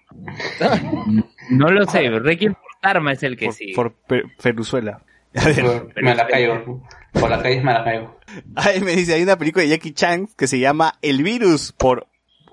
No 1.50 1.70
lo 1.70 1.86
sé, 1.86 2.10
Requiem 2.10 2.54
por 2.54 2.64
Arma 2.82 3.12
es 3.14 3.22
el 3.24 3.38
que 3.38 3.52
sí. 3.52 3.74
por 3.76 3.96
Venezuela. 4.44 5.02
A 5.42 5.46
ver, 5.48 5.88
Me 6.02 6.16
la 6.16 6.28
caigo. 6.28 6.82
Por 7.12 7.30
la 7.30 7.42
calle 7.42 7.62
me 7.62 7.74
la 7.74 7.84
caigo. 7.84 8.18
ahí 8.56 8.80
me 8.82 8.96
dice, 8.96 9.14
hay 9.14 9.24
una 9.24 9.38
película 9.38 9.64
de 9.64 9.70
Jackie 9.70 9.94
Chan 9.94 10.28
que 10.38 10.48
se 10.48 10.60
llama 10.60 10.94
El 11.02 11.24
Virus 11.24 11.72
por 11.72 12.08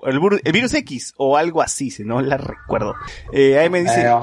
el, 0.05 0.19
bur- 0.19 0.41
el 0.43 0.51
virus 0.51 0.73
X 0.73 1.13
o 1.17 1.37
algo 1.37 1.61
así, 1.61 1.89
si 1.91 2.03
no 2.03 2.21
la 2.21 2.37
recuerdo. 2.37 2.95
Eh, 3.31 3.57
ahí 3.59 3.69
me 3.69 3.81
dice, 3.81 4.05
Eh, 4.07 4.13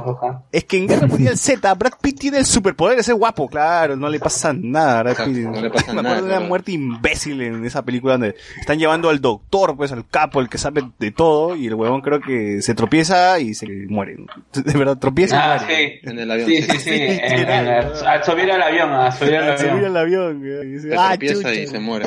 es 0.52 0.64
que 0.64 0.76
en 0.78 0.86
Guerra 0.88 1.06
Mundial 1.06 1.36
Z, 1.38 1.74
Brad 1.74 1.92
Pitt 2.00 2.18
tiene 2.20 2.38
el 2.38 2.46
superpoder 2.46 2.96
de 2.96 3.02
ser 3.02 3.14
guapo, 3.14 3.48
claro, 3.48 3.96
no 3.96 4.08
le 4.08 4.18
pasa 4.20 4.52
nada 4.52 5.00
a 5.00 5.02
Brad 5.02 5.24
Pitt. 5.26 5.36
no 5.38 5.60
le 5.60 5.70
pasa 5.70 5.92
Me 5.92 6.02
nada, 6.02 6.16
de 6.16 6.22
una 6.22 6.30
claro. 6.32 6.46
muerte 6.46 6.72
imbécil 6.72 7.40
en 7.42 7.64
esa 7.64 7.82
película 7.84 8.14
donde 8.14 8.34
están 8.58 8.78
llevando 8.78 9.08
al 9.10 9.20
doctor, 9.20 9.76
pues 9.76 9.92
al 9.92 10.06
capo, 10.08 10.40
el 10.40 10.48
que 10.48 10.58
sabe 10.58 10.82
de 10.98 11.10
todo, 11.10 11.56
y 11.56 11.66
el 11.66 11.74
huevón 11.74 12.00
creo 12.00 12.20
que 12.20 12.62
se 12.62 12.74
tropieza 12.74 13.38
y 13.38 13.54
se 13.54 13.66
muere. 13.88 14.16
De 14.52 14.72
verdad, 14.78 14.98
tropieza 14.98 15.54
Ah, 15.54 15.58
sí. 15.58 15.98
En 16.02 16.18
el 16.18 16.30
avión. 16.30 16.48
Sí, 16.48 16.62
sí, 16.62 16.78
sí. 16.78 16.90
En- 16.92 17.48
en 17.48 17.48
el- 17.48 18.06
al 18.06 18.24
subir 18.24 18.50
al 18.50 18.62
avión, 18.62 18.90
a 18.92 19.10
subir 19.12 19.36
al 19.36 19.58
Se 19.58 19.64
mira 19.72 19.74
avión. 19.76 19.90
el 19.90 19.96
avión. 19.96 20.42
y 20.66 20.72
dice, 20.72 20.88
Se 20.90 20.96
"Ah, 20.96 21.08
tropieza 21.10 21.34
chucha". 21.34 21.54
y 21.54 21.66
se 21.66 21.78
muere. 21.78 22.06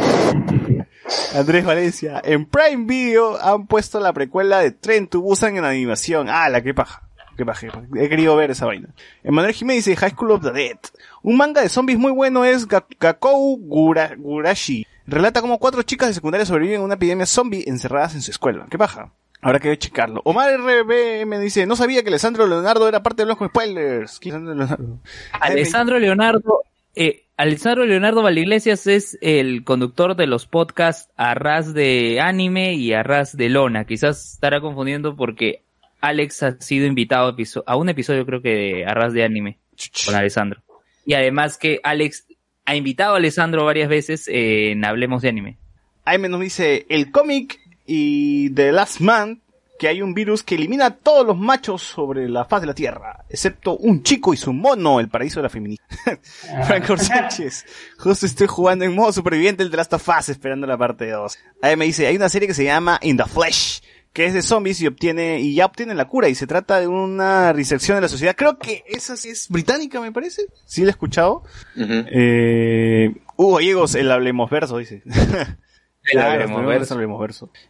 Andrés 1.36 1.66
Valencia. 1.66 2.22
En 2.24 2.46
Prime 2.46 2.86
Video 2.86 3.38
han 3.42 3.68
puesto 3.68 4.00
la 4.00 4.14
precuela 4.14 4.60
de 4.60 4.72
Tren 4.72 5.08
to 5.08 5.22
Busan 5.22 5.58
en 5.58 5.66
animación. 5.66 6.28
Ah, 6.30 6.50
la 6.50 6.62
que 6.62 6.74
paja. 6.74 7.04
Qué 7.36 7.46
paja. 7.46 7.68
He 7.96 8.10
querido 8.10 8.36
ver 8.36 8.52
esa 8.52 8.66
vaina. 8.68 8.90
Emanuel 9.24 9.54
Jiménez 9.54 9.86
dice 9.86 9.98
High 9.98 10.12
School 10.12 10.32
of 10.32 10.44
the 10.44 10.52
Dead. 10.52 10.78
Un 11.24 11.36
manga 11.38 11.62
de 11.62 11.70
zombies 11.70 11.98
muy 11.98 12.12
bueno 12.12 12.46
es 12.46 12.68
Ga- 12.68 12.86
Gakou 13.00 13.58
Gura- 13.58 14.16
Gurashi. 14.16 14.86
Relata 15.08 15.42
cómo 15.42 15.58
cuatro 15.60 15.82
chicas 15.82 16.10
de 16.10 16.14
secundaria 16.14 16.46
sobreviven 16.46 16.82
a 16.82 16.84
una 16.84 16.94
epidemia 16.94 17.26
zombie 17.26 17.64
encerradas 17.68 18.14
en 18.14 18.22
su 18.22 18.30
escuela. 18.32 18.68
Qué 18.70 18.78
paja. 18.78 19.12
Habrá 19.42 19.60
que 19.60 19.78
checarlo. 19.78 20.22
Omar 20.24 20.54
RBM 20.58 21.38
dice, 21.40 21.66
no 21.66 21.76
sabía 21.76 22.02
que 22.04 22.08
Alessandro 22.10 22.48
Leonardo 22.48 22.88
era 22.88 23.04
parte 23.04 23.24
de 23.24 23.28
los 23.28 23.38
spoilers. 23.38 24.20
¿Quién 24.20 24.36
es 24.36 24.42
Alessandro 24.42 24.56
Leonardo? 24.56 25.00
Alessandro 25.42 26.00
Leonardo, 26.00 26.62
eh, 26.96 27.26
Alessandro 27.38 27.86
Leonardo 27.86 28.22
Valiglesias 28.22 28.86
es 28.88 29.18
el 29.22 29.64
conductor 29.64 30.16
de 30.16 30.28
los 30.28 30.46
podcasts 30.46 31.12
Arras 31.18 31.74
de 31.74 32.20
Anime 32.22 32.74
y 32.76 32.94
Arras 32.94 33.36
de 33.36 33.50
Lona. 33.50 33.86
Quizás 33.86 34.34
estará 34.34 34.62
confundiendo 34.62 35.16
porque 35.16 35.64
Alex 36.02 36.44
ha 36.44 36.62
sido 36.62 36.86
invitado 36.86 37.36
a 37.66 37.76
un 37.76 37.90
episodio 37.90 38.26
creo 38.26 38.42
que 38.42 38.50
de 38.50 38.86
Arras 38.86 39.14
de 39.14 39.24
Anime 39.24 39.58
con 40.06 40.16
Alessandro. 40.16 40.62
Y 41.06 41.14
además 41.14 41.58
que 41.58 41.80
Alex 41.84 42.28
ha 42.66 42.76
invitado 42.76 43.16
a 43.16 43.18
Alessandro 43.18 43.66
varias 43.66 43.90
veces 43.90 44.28
en 44.28 44.86
Hablemos 44.86 45.22
de 45.22 45.30
Anime. 45.30 45.58
Aime 46.06 46.30
nos 46.30 46.42
dice, 46.42 46.86
el 46.90 47.12
cómic 47.12 47.60
y 47.86 48.50
The 48.52 48.72
Last 48.72 49.00
Man, 49.00 49.42
que 49.78 49.88
hay 49.88 50.02
un 50.02 50.14
virus 50.14 50.44
que 50.44 50.56
elimina 50.56 50.86
a 50.86 50.96
todos 50.96 51.26
los 51.26 51.38
machos 51.38 51.82
sobre 51.82 52.30
la 52.30 52.46
faz 52.46 52.62
de 52.62 52.68
la 52.68 52.74
Tierra, 52.74 53.26
excepto 53.30 53.76
un 53.78 54.04
chico 54.04 54.34
y 54.34 54.38
su 54.38 54.54
mono, 54.54 55.00
el 55.00 55.10
paraíso 55.10 55.40
de 55.40 55.44
la 55.44 55.50
feminista. 55.50 55.84
Franco 56.68 56.98
Sánchez, 56.98 57.66
justo 57.98 58.26
estoy 58.26 58.48
jugando 58.48 58.86
en 58.86 58.96
modo 58.96 59.12
superviviente 59.12 59.64
el 59.64 59.72
The 59.72 59.78
Last 59.78 59.94
of 59.94 60.08
Us, 60.08 60.30
esperando 60.30 60.68
la 60.68 60.78
parte 60.78 61.10
2. 61.10 61.38
Aime 61.64 61.86
dice, 61.86 62.08
hay 62.08 62.16
una 62.16 62.30
serie 62.30 62.48
que 62.48 62.54
se 62.54 62.66
llama 62.66 63.00
In 63.02 63.18
the 63.18 63.26
Flesh, 63.26 63.82
que 64.14 64.26
es 64.26 64.34
de 64.34 64.44
zombies 64.44 64.80
y 64.80 64.88
obtiene, 64.88 65.40
y 65.40 65.56
ya 65.56 65.66
obtiene 65.66 65.96
la 65.96 66.08
cura, 66.08 66.30
y 66.30 66.36
se 66.36 66.46
trata 66.46 66.80
de 66.80 66.88
una 66.88 67.52
resección 67.52 67.98
de 67.98 68.02
la 68.02 68.08
sociedad. 68.08 68.36
Creo 68.38 68.60
que 68.60 68.84
esa 68.88 69.18
sí 69.18 69.30
es 69.30 69.50
británica, 69.50 70.00
me 70.00 70.12
parece. 70.12 70.44
Sí 70.66 70.82
la 70.82 70.88
he 70.88 70.92
escuchado. 70.92 71.44
Eh, 71.76 73.12
Hugo 73.36 73.56
Gallegos, 73.56 73.96
el 73.96 74.12
hablemos 74.12 74.52
verso, 74.52 74.78
dice. 74.78 75.02
Verso. 76.68 76.96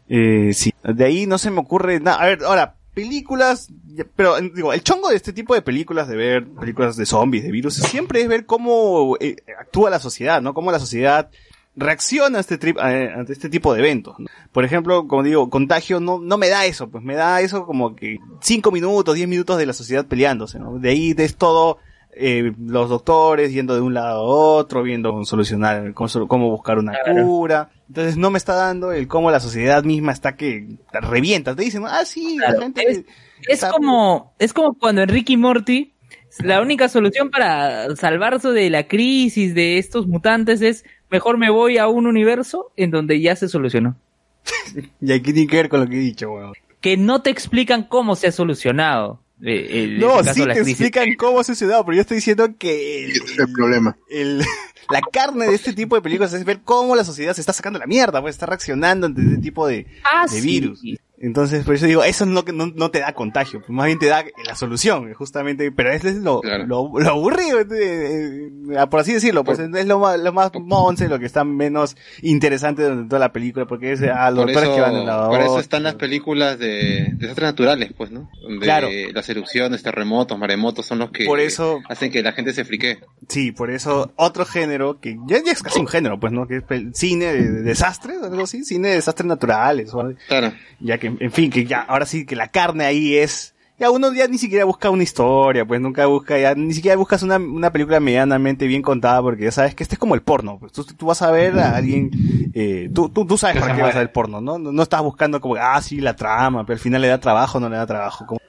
Eh, 0.10 0.52
sí, 0.54 0.74
de 0.84 1.06
ahí 1.06 1.26
no 1.28 1.38
se 1.38 1.52
me 1.52 1.60
ocurre 1.60 2.00
nada. 2.00 2.22
A 2.22 2.26
ver, 2.28 2.44
ahora, 2.44 2.76
películas, 2.94 3.70
pero 4.16 4.38
eh, 4.38 4.52
digo, 4.54 4.74
el 4.74 4.84
chongo 4.84 5.10
de 5.10 5.16
este 5.16 5.34
tipo 5.34 5.54
de 5.54 5.62
películas, 5.62 6.08
de 6.08 6.16
ver 6.16 6.48
películas 6.48 6.96
de 6.98 7.06
zombies, 7.06 7.44
de 7.44 7.52
virus, 7.52 7.76
siempre 7.76 8.22
es 8.22 8.28
ver 8.28 8.46
cómo 8.46 9.18
eh, 9.20 9.36
actúa 9.60 9.90
la 9.90 10.00
sociedad, 10.00 10.42
¿no? 10.42 10.54
Cómo 10.54 10.72
la 10.72 10.80
sociedad 10.80 11.30
reacciona 11.76 12.38
a 12.38 12.42
este 12.42 12.58
trip, 12.60 12.78
a- 12.78 12.90
ante 13.16 13.34
este 13.34 13.50
tipo 13.50 13.74
de 13.74 13.80
eventos. 13.80 14.20
¿no? 14.20 14.28
Por 14.52 14.64
ejemplo, 14.64 15.08
como 15.08 15.24
digo, 15.24 15.50
Contagio 15.50 16.00
no, 16.00 16.20
no 16.20 16.38
me 16.38 16.50
da 16.50 16.66
eso, 16.66 16.90
pues 16.90 17.04
me 17.04 17.16
da 17.16 17.42
eso 17.42 17.66
como 17.66 17.96
que 17.96 18.20
cinco 18.42 18.72
minutos, 18.72 19.16
diez 19.16 19.28
minutos 19.28 19.58
de 19.58 19.66
la 19.66 19.74
sociedad 19.74 20.06
peleándose, 20.06 20.60
¿no? 20.60 20.78
De 20.78 20.90
ahí 20.90 21.16
es 21.18 21.36
todo 21.36 21.80
eh, 22.16 22.54
los 22.60 22.90
doctores 22.90 23.52
yendo 23.54 23.76
de 23.76 23.82
un 23.82 23.94
lado 23.94 24.20
a 24.20 24.22
otro, 24.22 24.84
viendo 24.84 25.12
cómo 25.12 25.26
solucionar, 25.26 25.94
cómo, 25.94 26.50
buscar 26.50 26.78
una 26.78 26.94
Claro. 27.04 27.26
cura. 27.26 27.70
Entonces 27.88 28.18
no 28.18 28.32
me 28.32 28.38
está 28.38 28.56
dando 28.56 28.92
el 28.92 29.08
cómo 29.08 29.32
la 29.32 29.40
sociedad 29.40 29.84
misma 29.84 30.12
está 30.12 30.36
que 30.36 30.78
revienta. 30.92 31.56
Te 31.56 31.64
dicen, 31.64 31.84
ah, 31.86 32.06
sí, 32.06 32.38
Claro, 32.38 32.60
la 32.60 32.64
gente... 32.64 32.84
es, 32.88 33.04
es 33.48 33.66
como, 33.66 34.34
es 34.40 34.54
como 34.54 34.74
cuando 34.74 35.02
en 35.02 35.10
Ricky 35.10 35.38
Morty, 35.38 35.94
la 36.40 36.62
única 36.62 36.90
solución 36.90 37.30
para 37.30 37.96
salvarse 37.96 38.50
de 38.50 38.70
la 38.70 38.88
crisis 38.88 39.54
de 39.54 39.78
estos 39.78 40.08
mutantes 40.08 40.62
es 40.62 40.84
mejor 41.10 41.38
me 41.38 41.52
voy 41.52 41.78
a 41.78 41.88
un 41.88 42.08
universo 42.08 42.72
en 42.76 42.90
donde 42.92 43.22
ya 43.22 43.36
se 43.36 43.48
solucionó. 43.48 43.96
Y 45.02 45.12
aquí 45.12 45.34
tiene 45.34 45.48
que 45.48 45.58
ver 45.58 45.70
con 45.70 45.80
lo 45.82 45.88
que 45.88 45.96
he 45.96 46.00
dicho, 46.00 46.32
weón. 46.32 46.54
Que 46.82 46.98
no 46.98 47.22
te 47.22 47.30
explican 47.30 47.84
cómo 47.84 48.16
se 48.16 48.28
ha 48.28 48.32
solucionado. 48.32 49.22
Eh, 49.44 49.68
el- 49.84 49.94
en 49.96 50.00
No, 50.00 50.20
este 50.20 50.34
sí 50.34 50.40
te 50.42 50.54
crisis. 50.54 50.70
explican 50.70 51.14
cómo 51.16 51.40
ha 51.40 51.44
sucedido, 51.44 51.84
pero 51.86 51.96
yo 51.96 52.02
estoy 52.02 52.16
diciendo 52.16 52.48
que 52.58 53.06
el, 53.06 53.12
es 53.12 53.38
el 53.40 53.52
problema. 53.52 53.98
el- 54.10 54.40
la 54.90 55.02
carne 55.12 55.48
de 55.48 55.56
este 55.56 55.74
tipo 55.74 55.96
de 55.96 56.02
películas 56.02 56.34
es 56.34 56.44
ver 56.46 56.62
cómo 56.64 56.96
la 56.96 57.04
sociedad 57.04 57.34
se 57.34 57.42
está 57.42 57.54
sacando 57.54 57.80
la 57.80 57.86
mierda, 57.88 58.22
pues 58.22 58.36
está 58.36 58.46
reaccionando 58.46 59.08
ante 59.08 59.22
este 59.22 59.38
tipo 59.38 59.68
de, 59.68 59.86
Ah, 60.04 60.26
de 60.32 60.42
sí. 60.42 60.48
virus. 60.48 60.82
Entonces, 61.26 61.64
por 61.64 61.76
eso 61.76 61.86
digo, 61.86 62.04
eso 62.04 62.26
no, 62.26 62.44
no, 62.54 62.68
no 62.76 62.92
te 62.92 63.00
da 63.00 63.14
contagio, 63.14 63.60
pues 63.62 63.70
más 63.70 63.86
bien 63.86 63.98
te 63.98 64.08
da 64.08 64.26
la 64.46 64.56
solución, 64.56 65.14
justamente, 65.14 65.72
pero 65.72 65.94
es 65.94 66.04
lo, 66.04 66.42
lo, 66.68 66.92
lo 67.00 67.10
aburrido, 67.10 67.62
eh, 67.62 67.66
eh, 67.72 68.88
por 68.90 69.00
así 69.00 69.14
decirlo, 69.14 69.46
pues 69.46 69.58
es 69.60 69.86
lo 69.86 70.00
más, 70.00 70.20
lo 70.20 70.34
más 70.34 70.52
monce, 70.60 71.08
lo 71.08 71.20
que 71.20 71.26
está 71.26 71.46
menos 71.46 71.96
interesante 72.22 72.82
de 72.84 73.06
toda 73.06 73.20
la 73.20 73.32
película, 73.32 73.66
porque 73.66 73.94
es 73.94 74.02
a 74.02 74.30
los 74.32 74.40
Por 74.44 74.54
doctores 74.54 74.64
eso, 74.70 74.76
que 74.76 74.82
van 74.82 74.94
de 74.96 75.00
un 75.00 75.06
lado 75.06 75.24
a 75.24 75.30
por 75.30 75.40
eso 75.40 75.60
están 75.60 75.84
las 75.84 75.96
películas 75.96 76.60
de 76.60 77.12
desastres 77.14 77.48
naturales, 77.52 77.92
pues, 77.96 78.12
¿no? 78.12 78.30
Donde 78.42 78.66
Claro. 78.66 78.90
las 79.14 79.30
erupciones, 79.30 79.82
terremotos, 79.82 80.38
maremotos 80.38 80.86
son 80.86 81.00
los 81.00 81.12
que 81.12 81.24
Por 81.26 81.40
eso- 81.40 81.80
hacen 81.88 82.12
que 82.12 82.22
la 82.22 82.34
gente 82.34 82.52
se 82.52 82.66
frique. 82.66 83.00
Sí, 83.30 83.54
por 83.54 83.72
eso 83.72 84.12
otro 84.18 84.44
género 84.46 85.00
que 85.00 85.16
ya, 85.28 85.38
ya 85.42 85.54
es 85.54 85.64
casi 85.64 85.80
un 85.80 85.88
género, 85.88 86.20
pues, 86.20 86.34
¿no? 86.34 86.48
Que 86.48 86.58
es 86.58 86.64
el 86.70 86.94
cine 86.94 87.28
de, 87.28 87.50
de 87.50 87.62
desastres, 87.62 88.18
algo 88.22 88.44
así, 88.44 88.66
cine 88.66 88.90
de 88.90 88.96
desastres 88.96 89.26
naturales, 89.28 89.94
o 89.94 90.02
algo. 90.02 90.18
Claro. 90.28 90.52
Ya 90.82 90.98
que, 90.98 91.13
en 91.20 91.32
fin, 91.32 91.50
que 91.50 91.66
ya, 91.66 91.82
ahora 91.82 92.06
sí 92.06 92.26
que 92.26 92.36
la 92.36 92.48
carne 92.48 92.86
ahí 92.86 93.16
es, 93.16 93.54
ya 93.80 93.90
uno 93.90 94.14
ya 94.14 94.28
ni 94.28 94.38
siquiera 94.38 94.66
busca 94.66 94.90
una 94.90 95.04
historia, 95.04 95.66
pues 95.66 95.82
nunca 95.82 96.06
busca, 96.06 96.38
ya 96.38 96.56
ni 96.56 96.74
siquiera 96.74 96.96
buscas 96.96 97.24
una, 97.24 97.38
una 97.38 97.72
película 97.72 98.00
medianamente 98.00 98.68
bien 98.68 98.82
contada, 98.82 99.22
porque 99.22 99.46
ya 99.46 99.52
sabes 99.52 99.76
que 99.76 99.84
este 99.84 99.96
es 99.96 100.00
como 100.00 100.16
el 100.16 100.22
porno, 100.22 100.60
pues 100.60 100.72
tú, 100.72 100.84
tú 100.86 101.06
vas 101.08 101.22
a 101.22 101.32
ver 101.32 101.58
a 101.60 101.76
alguien, 101.76 102.12
eh, 102.54 102.90
tú, 102.94 103.10
tú, 103.10 103.26
tú 103.26 103.38
sabes 103.38 103.62
para 103.62 103.76
qué 103.76 103.82
vas 103.82 103.96
a 103.96 104.00
ver 104.00 104.12
porno, 104.12 104.42
¿no? 104.42 104.58
No, 104.58 104.72
no 104.72 104.84
estás 104.84 105.02
buscando 105.02 105.42
como, 105.42 105.56
ah, 105.56 105.82
sí, 105.82 106.00
la 106.00 106.16
trama, 106.16 106.66
pero 106.66 106.76
al 106.76 106.82
final 106.82 107.02
le 107.02 107.08
da 107.08 107.20
trabajo, 107.20 107.60
no 107.60 107.70
le 107.70 107.78
da 107.78 107.86
trabajo, 107.88 108.26
como... 108.26 108.40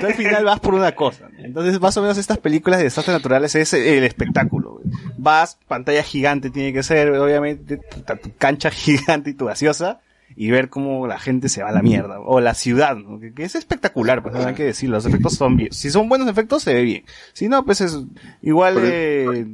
Tú 0.00 0.06
al 0.06 0.14
final 0.14 0.44
vas 0.44 0.60
por 0.60 0.74
una 0.74 0.92
cosa. 0.94 1.28
Entonces, 1.38 1.80
más 1.80 1.96
o 1.96 2.02
menos 2.02 2.18
estas 2.18 2.38
películas 2.38 2.78
de 2.78 2.84
desastres 2.84 3.16
naturales 3.16 3.54
es 3.54 3.72
el 3.72 4.04
espectáculo. 4.04 4.80
Vas, 5.16 5.58
pantalla 5.68 6.02
gigante 6.02 6.50
tiene 6.50 6.72
que 6.72 6.82
ser, 6.82 7.10
obviamente, 7.12 7.78
tu 7.78 8.32
cancha 8.36 8.70
gigante 8.70 9.30
y 9.30 9.34
tu 9.34 9.46
gaseosa, 9.46 10.00
y 10.34 10.50
ver 10.50 10.68
cómo 10.68 11.06
la 11.06 11.18
gente 11.18 11.48
se 11.48 11.62
va 11.62 11.68
a 11.68 11.72
la 11.72 11.82
mierda. 11.82 12.20
O 12.20 12.40
la 12.40 12.54
ciudad, 12.54 12.96
¿no? 12.96 13.20
que, 13.20 13.32
que 13.32 13.44
es 13.44 13.54
espectacular, 13.54 14.22
pues 14.22 14.34
hay 14.34 14.54
que 14.54 14.64
decirlo. 14.64 14.96
Los 14.96 15.06
efectos 15.06 15.34
son 15.34 15.56
bien. 15.56 15.72
Si 15.72 15.90
son 15.90 16.08
buenos 16.08 16.28
efectos, 16.28 16.62
se 16.62 16.74
ve 16.74 16.82
bien. 16.82 17.04
Si 17.32 17.48
no, 17.48 17.64
pues 17.64 17.80
es 17.80 17.98
igual, 18.42 18.78
eh, 18.82 19.46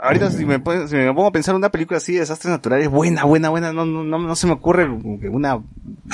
ahorita 0.00 0.30
si 0.30 0.44
me, 0.44 0.60
si 0.88 0.96
me 0.96 1.12
pongo 1.14 1.26
a 1.26 1.32
pensar 1.32 1.54
una 1.54 1.70
película 1.70 1.98
así 1.98 2.14
de 2.14 2.20
desastres 2.20 2.50
naturales, 2.50 2.88
buena, 2.88 3.24
buena, 3.24 3.48
buena, 3.48 3.72
no, 3.72 3.84
no, 3.84 4.04
no, 4.04 4.18
no 4.18 4.36
se 4.36 4.46
me 4.46 4.52
ocurre 4.52 4.88
una, 4.88 5.62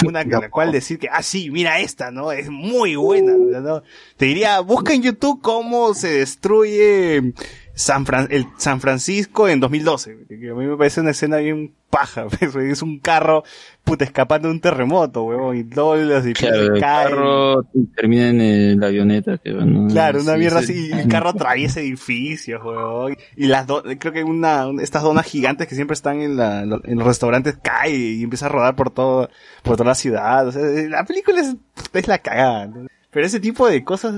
una 0.06 0.24
con 0.24 0.40
la 0.40 0.50
cual 0.50 0.72
decir 0.72 0.98
que, 0.98 1.08
ah, 1.10 1.22
sí, 1.22 1.50
mira 1.50 1.80
esta, 1.80 2.10
¿no? 2.10 2.32
Es 2.32 2.48
muy 2.50 2.96
buena, 2.96 3.32
¿no? 3.32 3.82
Te 4.16 4.26
diría, 4.26 4.60
busca 4.60 4.94
en 4.94 5.02
YouTube 5.02 5.40
cómo 5.42 5.94
se 5.94 6.18
destruye 6.18 7.34
San, 7.74 8.06
Fran- 8.06 8.28
el 8.30 8.46
San 8.56 8.80
Francisco 8.80 9.48
en 9.48 9.58
2012, 9.60 10.26
que 10.28 10.50
a 10.50 10.54
mí 10.54 10.66
me 10.66 10.76
parece 10.76 11.00
una 11.00 11.10
escena 11.10 11.38
bien 11.38 11.72
paja, 11.90 12.26
pues, 12.40 12.54
es 12.56 12.82
un 12.82 12.98
carro, 13.00 13.42
puta, 13.84 14.04
escapando 14.04 14.48
de 14.48 14.54
un 14.54 14.60
terremoto, 14.60 15.22
huevón, 15.24 15.56
y 15.56 15.62
los 15.64 15.96
edificios 16.24 16.50
Claro, 16.52 16.74
el 16.74 16.80
carro 16.80 17.64
termina 17.96 18.28
en 18.28 18.40
el- 18.40 18.78
la 18.80 18.86
avioneta 18.88 19.38
que 19.38 19.52
bueno, 19.52 19.88
Claro, 19.88 20.20
una 20.22 20.34
sí, 20.34 20.38
mierda 20.38 20.62
sí. 20.62 20.72
así, 20.72 20.88
y 20.88 20.92
el 21.00 21.08
carro 21.08 21.30
atraviesa 21.30 21.80
edificios, 21.80 22.62
huevón. 22.64 23.16
Y 23.36 23.46
las 23.46 23.66
dos, 23.66 23.82
creo 23.98 24.12
que 24.12 24.22
una, 24.24 24.66
un- 24.68 24.80
estas 24.80 25.02
donas 25.02 25.26
gigantes 25.26 25.66
que 25.68 25.74
siempre 25.74 25.94
están 25.94 26.20
en, 26.20 26.36
la, 26.36 26.62
en 26.62 26.98
los 26.98 27.06
restaurantes 27.06 27.56
cae 27.62 27.90
y 27.96 28.22
empieza 28.22 28.46
a 28.46 28.50
rodar 28.50 28.76
por 28.76 28.90
todo, 28.90 29.28
por 29.62 29.76
toda 29.76 29.88
la 29.90 29.94
ciudad. 29.94 30.46
O 30.48 30.52
sea, 30.52 30.62
la 30.62 31.04
película 31.04 31.40
es, 31.40 31.54
es 31.92 32.08
la 32.08 32.18
cagada. 32.18 32.66
¿no? 32.66 32.86
Pero 33.14 33.26
ese 33.26 33.38
tipo 33.40 33.66
de 33.68 33.82
cosas, 33.84 34.16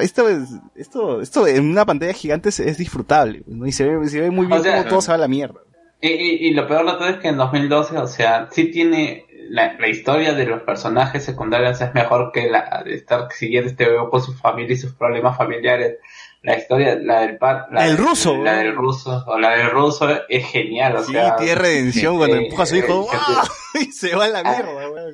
esto 0.00 0.28
es, 0.28 0.48
esto, 0.76 1.20
esto 1.20 1.46
en 1.48 1.68
una 1.68 1.84
pantalla 1.84 2.12
gigante 2.14 2.48
es, 2.48 2.60
es 2.60 2.78
disfrutable, 2.78 3.42
¿no? 3.46 3.66
Y 3.66 3.72
se 3.72 3.84
ve, 3.84 4.08
se 4.08 4.20
ve 4.20 4.30
muy 4.30 4.46
bien 4.46 4.60
O 4.60 4.62
sea, 4.62 4.76
cómo 4.78 4.88
todo 4.88 5.00
se 5.02 5.08
va 5.10 5.16
a 5.16 5.18
la 5.18 5.28
mierda. 5.28 5.60
Y, 6.00 6.08
y- 6.10 6.46
y 6.48 6.54
lo 6.54 6.66
peor 6.68 6.86
de 6.86 6.92
todo 6.92 7.08
es 7.08 7.16
que 7.16 7.28
en 7.28 7.36
2012, 7.36 7.98
o 7.98 8.06
sea, 8.06 8.48
sí 8.52 8.70
tiene 8.70 9.26
la, 9.48 9.74
la 9.78 9.88
historia 9.88 10.32
de 10.34 10.44
los 10.46 10.62
personajes 10.62 11.24
secundarios 11.24 11.80
es 11.80 11.92
mejor 11.94 12.30
que 12.32 12.48
la 12.48 12.82
de 12.84 12.94
estar 12.94 13.28
siguiendo 13.32 13.70
este 13.70 13.84
bebé 13.86 13.98
con 14.10 14.22
su 14.22 14.32
familia 14.34 14.74
y 14.74 14.78
sus 14.78 14.92
problemas 14.94 15.36
familiares. 15.36 15.96
La 16.42 16.56
historia, 16.58 16.96
la 17.02 17.22
del 17.22 17.38
pa- 17.38 17.66
la 17.72 17.86
El 17.88 17.96
ruso, 17.96 18.36
la 18.36 18.58
del 18.58 18.74
ruso, 18.76 19.24
o 19.26 19.38
la 19.38 19.56
del 19.56 19.70
ruso 19.70 20.06
es 20.28 20.46
genial, 20.46 20.96
o 20.96 21.02
Sí, 21.02 21.12
sea. 21.12 21.34
tiene 21.34 21.56
redención 21.56 22.18
cuando 22.18 22.36
eh, 22.36 22.44
empuja 22.44 22.62
a 22.62 22.66
su 22.66 22.76
hijo, 22.76 23.08
eh, 23.12 23.16
¡ah! 23.18 23.48
y 23.80 23.84
se 23.90 24.14
va 24.14 24.26
a 24.26 24.28
la 24.28 24.42
mierda. 24.44 24.70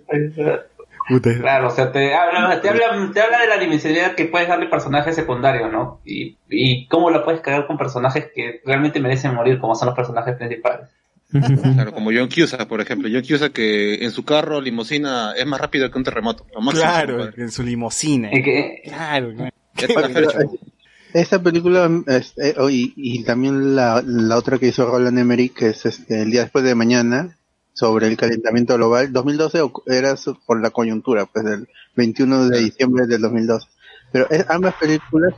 Puta, 0.06 0.66
Claro, 1.40 1.68
o 1.68 1.70
sea, 1.70 1.90
te 1.92 2.14
habla, 2.14 2.60
te 2.60 2.68
habla, 2.68 3.10
te 3.12 3.20
habla 3.20 3.40
de 3.40 3.48
la 3.48 3.58
dimensionalidad 3.58 4.14
que 4.14 4.26
puedes 4.26 4.48
darle 4.48 4.66
personajes 4.66 5.14
secundarios, 5.16 5.70
¿no? 5.72 6.00
Y, 6.04 6.36
y 6.48 6.86
cómo 6.86 7.10
lo 7.10 7.24
puedes 7.24 7.40
cagar 7.40 7.66
con 7.66 7.76
personajes 7.76 8.28
que 8.34 8.60
realmente 8.64 9.00
merecen 9.00 9.34
morir, 9.34 9.58
como 9.58 9.74
son 9.74 9.86
los 9.86 9.96
personajes 9.96 10.36
principales. 10.36 10.88
Claro, 11.74 11.92
como 11.92 12.10
John 12.12 12.28
Cusack, 12.28 12.66
por 12.68 12.80
ejemplo. 12.82 13.08
John 13.10 13.22
Cusack 13.26 13.52
que 13.52 14.04
en 14.04 14.10
su 14.10 14.22
carro, 14.24 14.60
limusina, 14.60 15.32
es 15.36 15.46
más 15.46 15.60
rápido 15.60 15.90
que 15.90 15.96
un 15.98 16.04
terremoto. 16.04 16.46
Claro, 16.72 17.30
en 17.36 17.50
su 17.50 17.62
limusina. 17.62 18.28
Y 18.32 18.42
que- 18.42 18.82
Claro, 18.84 19.32
la. 19.32 19.50
Esa 21.14 21.42
película, 21.42 21.90
este, 22.06 22.54
oh, 22.58 22.70
y, 22.70 22.92
y 22.96 23.24
también 23.24 23.74
la, 23.76 24.02
la 24.04 24.36
otra 24.36 24.58
que 24.58 24.68
hizo 24.68 24.86
Roland 24.86 25.18
Emmerich, 25.18 25.52
que 25.54 25.68
es 25.68 25.84
este, 25.84 26.22
el 26.22 26.30
día 26.30 26.42
después 26.42 26.64
de 26.64 26.74
mañana, 26.74 27.36
sobre 27.82 28.06
el 28.06 28.16
calentamiento 28.16 28.76
global. 28.76 29.12
2012 29.12 29.60
ocu- 29.60 29.82
era 29.86 30.14
por 30.46 30.60
la 30.62 30.70
coyuntura, 30.70 31.26
pues 31.26 31.44
del 31.44 31.68
21 31.96 32.48
de 32.48 32.60
diciembre 32.60 33.06
del 33.08 33.20
2012. 33.22 33.66
Pero 34.12 34.30
es- 34.30 34.46
ambas 34.48 34.74
películas 34.76 35.34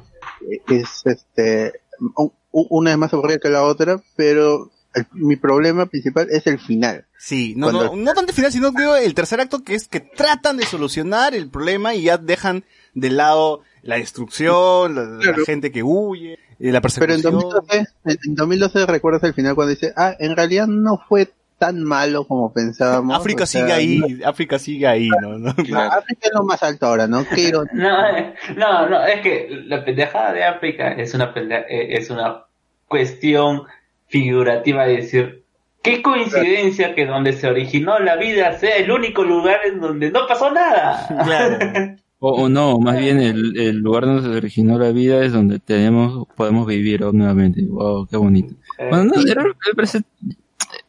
eh, 0.50 0.60
es 0.68 0.88
este, 1.06 1.72
u- 2.16 2.32
u- 2.50 2.66
una 2.70 2.92
es 2.92 2.98
más 2.98 3.14
aburrida 3.14 3.38
que 3.38 3.48
la 3.48 3.62
otra, 3.62 3.98
pero 4.14 4.70
el- 4.92 5.06
mi 5.12 5.36
problema 5.36 5.86
principal 5.86 6.26
es 6.30 6.46
el 6.46 6.58
final. 6.58 7.06
Sí, 7.18 7.54
no, 7.56 7.70
Cuando- 7.70 7.96
no, 7.96 8.02
no 8.02 8.12
tanto 8.12 8.30
el 8.32 8.36
final, 8.36 8.52
sino 8.52 8.72
creo 8.74 8.94
el 8.96 9.14
tercer 9.14 9.40
acto 9.40 9.64
que 9.64 9.74
es 9.74 9.88
que 9.88 10.00
tratan 10.00 10.58
de 10.58 10.66
solucionar 10.66 11.34
el 11.34 11.48
problema 11.48 11.94
y 11.94 12.02
ya 12.04 12.18
dejan 12.18 12.64
de 12.92 13.08
lado 13.10 13.62
la 13.82 13.96
destrucción, 13.96 14.94
la, 14.94 15.34
gente 15.46 15.72
que 15.72 15.82
huye, 15.82 16.34
eh, 16.58 16.72
la 16.72 16.80
Pero 16.82 16.94
en 16.94 17.22
persecución. 17.22 17.32
2012, 17.32 17.78
en, 18.04 18.18
en 18.26 18.34
2012 18.34 18.86
recuerdas 18.86 19.22
el 19.24 19.32
final 19.34 19.54
cuando 19.54 19.70
dice, 19.70 19.92
ah, 19.96 20.14
en 20.18 20.36
realidad 20.36 20.66
no 20.66 21.00
fue 21.08 21.32
tan 21.58 21.82
malo 21.82 22.24
como 22.24 22.52
pensábamos. 22.52 23.16
África 23.16 23.44
o 23.44 23.46
sea, 23.46 23.62
sigue 23.62 23.72
ahí, 23.72 23.98
no- 23.98 24.28
África 24.28 24.58
sigue 24.58 24.86
ahí, 24.86 25.08
¿no? 25.22 25.38
¿no? 25.38 25.50
África 25.50 26.20
es 26.22 26.30
lo 26.34 26.42
más 26.44 26.62
alto 26.62 26.86
ahora, 26.86 27.06
¿no? 27.06 27.24
Ironía. 27.36 27.72
No, 27.72 28.06
eh, 28.16 28.34
no, 28.56 28.88
no, 28.88 29.04
es 29.06 29.20
que 29.20 29.48
la 29.66 29.84
pendejada 29.84 30.32
de 30.32 30.44
África 30.44 30.92
es 30.92 31.14
una 31.14 31.32
pendeja, 31.32 31.62
es 31.68 32.10
una 32.10 32.44
cuestión 32.88 33.62
figurativa 34.08 34.86
de 34.86 34.96
decir, 34.96 35.44
qué 35.82 36.02
coincidencia 36.02 36.94
que 36.94 37.06
donde 37.06 37.32
se 37.32 37.46
originó 37.48 37.98
la 37.98 38.16
vida 38.16 38.58
sea 38.58 38.76
el 38.76 38.90
único 38.90 39.24
lugar 39.24 39.60
en 39.66 39.80
donde 39.80 40.10
no 40.10 40.26
pasó 40.26 40.50
nada. 40.50 41.96
O, 42.26 42.44
o 42.44 42.48
no, 42.48 42.78
más 42.78 42.96
bien 42.98 43.20
el, 43.20 43.58
el 43.60 43.76
lugar 43.80 44.06
donde 44.06 44.22
se 44.22 44.34
originó 44.34 44.78
la 44.78 44.92
vida 44.92 45.22
es 45.22 45.32
donde 45.34 45.58
tenemos, 45.58 46.26
podemos 46.34 46.66
vivir 46.66 47.02
nuevamente. 47.12 47.62
Wow, 47.66 48.06
qué 48.06 48.16
bonito. 48.16 48.54
Bueno, 48.78 49.04
no, 49.04 49.14
era- 49.30 49.42
me 49.44 49.74
parece 49.76 50.00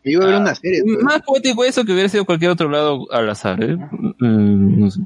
Iba 0.06 0.24
a 0.24 0.27
ver 0.27 0.35
una 0.42 0.56
serie. 0.56 0.82
pues. 0.84 1.03
más 1.03 1.22
poético 1.24 1.64
eso 1.66 1.84
que 1.84 1.92
hubiera 1.92 2.08
sido 2.09 2.25
cualquier 2.25 2.51
otro 2.51 2.69
lado 2.69 3.06
al 3.11 3.30
azar, 3.30 3.61
¿eh? 3.64 3.75
Mm, 3.75 4.80
no 4.80 4.92
sé. 4.92 5.01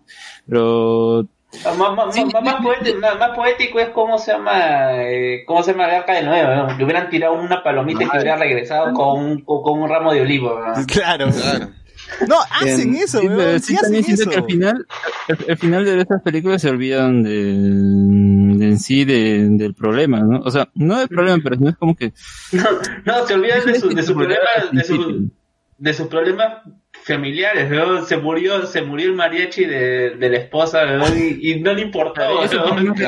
Pero 0.47 1.25
Más, 1.65 1.77
más- 1.95 1.95
más- 2.15 2.43
más 2.43 2.55
poético, 2.61 2.99
más- 2.99 3.17
más 3.17 3.29
poético 3.35 3.79
es 3.79 3.89
cómo 3.89 4.17
se 4.19 4.31
llama, 4.33 5.03
eh, 5.03 5.43
cómo 5.47 5.63
se 5.63 5.71
llama 5.71 5.85
el 5.85 5.95
arca 5.95 6.13
de 6.13 6.23
Noé, 6.23 6.43
¿no? 6.43 6.77
Le 6.77 6.83
hubieran 6.83 7.09
tirado 7.09 7.33
una 7.33 7.63
palomita 7.63 8.03
y 8.03 8.09
que 8.09 8.17
hubiera 8.17 8.35
regresado 8.35 8.93
con 8.93 9.19
un, 9.19 9.41
con, 9.45 9.79
un 9.81 9.89
ramo 9.89 10.13
de 10.13 10.21
olivo. 10.21 10.59
¿no? 10.59 10.85
Claro. 10.85 11.27
No, 12.27 12.35
hacen 12.51 12.95
eso, 12.95 13.19
Sí, 13.21 13.27
weón. 13.27 13.37
pero 13.37 13.59
Sí, 13.59 13.65
sí, 13.65 13.73
hacen 13.75 13.83
también 13.83 14.03
siento 14.03 14.21
eso. 14.23 14.31
que 14.31 14.37
al 14.37 14.45
final, 14.45 14.87
al, 15.27 15.37
al 15.49 15.57
final 15.57 15.85
de 15.85 16.01
estas 16.01 16.21
películas 16.21 16.61
se 16.61 16.69
olvidan 16.69 17.23
de, 17.23 17.31
de 18.57 18.65
en 18.67 18.79
sí 18.79 19.05
de- 19.05 19.47
del 19.51 19.73
problema, 19.73 20.19
¿no? 20.21 20.39
O 20.41 20.51
sea, 20.51 20.69
no 20.75 20.97
del 20.99 21.07
problema, 21.09 21.39
pero 21.43 21.55
no 21.57 21.69
es 21.69 21.77
como 21.77 21.95
que 21.95 22.13
No, 23.05 23.27
se 23.27 23.33
olvidan 23.33 23.65
de 23.65 23.79
su, 23.79 23.89
de 23.89 24.03
su 24.03 24.13
problema, 24.15 24.39
de 24.71 24.83
su, 24.83 25.29
de 25.77 25.93
sus 25.93 26.07
problemas 26.07 26.63
familiares, 27.03 27.69
¿no? 27.69 28.05
Se 28.05 28.17
murió, 28.17 28.65
se 28.65 28.81
murió 28.81 29.07
el 29.07 29.15
mariachi 29.15 29.65
de, 29.65 30.11
de 30.11 30.29
la 30.29 30.37
esposa, 30.37 30.85
¿no? 30.85 31.05
y, 31.15 31.39
y 31.51 31.59
no 31.59 31.73
le 31.73 31.81
importó, 31.81 32.43
Eso 32.43 32.57
¿no? 32.75 32.93
que 32.93 33.03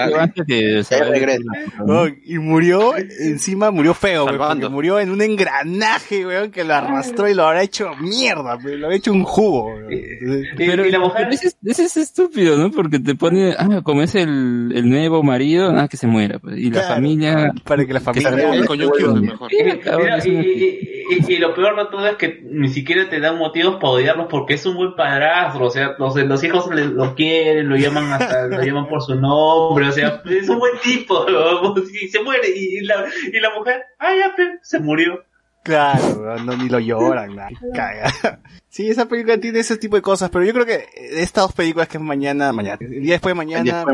y 2.25 2.37
murió, 2.39 2.93
encima 2.97 3.69
murió 3.71 3.93
feo, 3.93 4.23
güey, 4.25 4.37
porque 4.37 4.69
murió 4.69 4.99
en 4.99 5.11
un 5.11 5.21
engranaje, 5.21 6.25
weón, 6.25 6.51
que 6.51 6.63
lo 6.63 6.73
arrastró 6.73 7.27
y 7.29 7.33
lo 7.33 7.43
habrá 7.45 7.61
hecho 7.63 7.91
mierda, 7.99 8.55
güey, 8.55 8.77
lo 8.77 8.89
ha 8.89 8.95
hecho 8.95 9.11
un 9.11 9.23
jugo. 9.23 9.75
Pero, 10.57 10.83
pero 10.83 11.29
ese, 11.31 11.47
es- 11.47 11.57
ese 11.63 11.83
es 11.83 11.97
estúpido, 11.97 12.57
¿no? 12.57 12.71
Porque 12.71 12.99
te 12.99 13.15
pone, 13.15 13.53
ah, 13.57 13.81
como 13.83 14.01
es 14.01 14.15
el, 14.15 14.71
el 14.75 14.89
nuevo 14.89 15.21
marido, 15.23 15.71
ah, 15.77 15.87
que 15.87 15.97
se 15.97 16.07
muera. 16.07 16.39
pues. 16.39 16.57
Y 16.57 16.71
la 16.71 16.81
familia... 16.83 17.51
Para 17.63 17.85
que 17.85 17.93
la 17.93 17.99
familia... 17.99 18.31
y, 20.25 20.29
y- 20.29 20.79
y- 21.27 21.33
y 21.33 21.37
lo 21.37 21.53
peor 21.53 21.75
de 21.77 21.85
todo 21.91 22.07
es 22.07 22.15
que 22.15 22.41
ni 22.49 22.69
siquiera 22.69 23.09
te 23.09 23.19
dan 23.19 23.37
motivos 23.37 23.77
para 23.81 23.93
odiarlos 23.93 24.27
porque 24.29 24.53
es 24.53 24.65
un 24.65 24.75
buen 24.75 24.95
padrastro, 24.95 25.65
o 25.65 25.69
sea, 25.69 25.95
los, 25.99 26.15
los 26.15 26.43
hijos 26.45 26.73
le- 26.73 26.85
lo 26.85 27.13
quieren, 27.15 27.67
lo 27.67 27.75
llaman 27.75 28.13
hasta, 28.13 28.47
lo 28.47 28.63
llaman 28.63 28.87
por 28.87 29.01
su 29.01 29.15
nombre, 29.15 29.89
o 29.89 29.91
sea, 29.91 30.21
es 30.29 30.47
un 30.47 30.59
buen 30.59 30.79
tipo, 30.81 31.25
¿no? 31.29 31.73
y 31.77 32.07
se 32.07 32.23
muere, 32.23 32.47
y 32.55 32.79
la, 32.85 33.05
y 33.33 33.39
la 33.39 33.49
mujer, 33.57 33.81
ay, 33.99 34.19
ya, 34.19 34.33
pe, 34.35 34.43
se 34.61 34.79
murió. 34.79 35.23
Claro, 35.63 36.37
no, 36.43 36.57
ni 36.57 36.69
lo 36.69 36.79
lloran, 36.79 37.35
nada. 37.35 37.49
Caga. 37.75 38.39
Sí, 38.67 38.89
esa 38.89 39.07
película 39.07 39.37
tiene 39.37 39.59
ese 39.59 39.77
tipo 39.77 39.95
de 39.95 40.01
cosas, 40.01 40.29
pero 40.31 40.43
yo 40.43 40.53
creo 40.53 40.65
que 40.65 40.77
de 40.77 41.21
estas 41.21 41.43
dos 41.43 41.53
películas 41.53 41.87
que 41.87 41.97
es 41.97 42.03
mañana, 42.03 42.51
mañana, 42.53 42.77
el 42.81 43.01
día 43.01 43.13
después 43.13 43.31
de 43.31 43.37
mañana, 43.37 43.85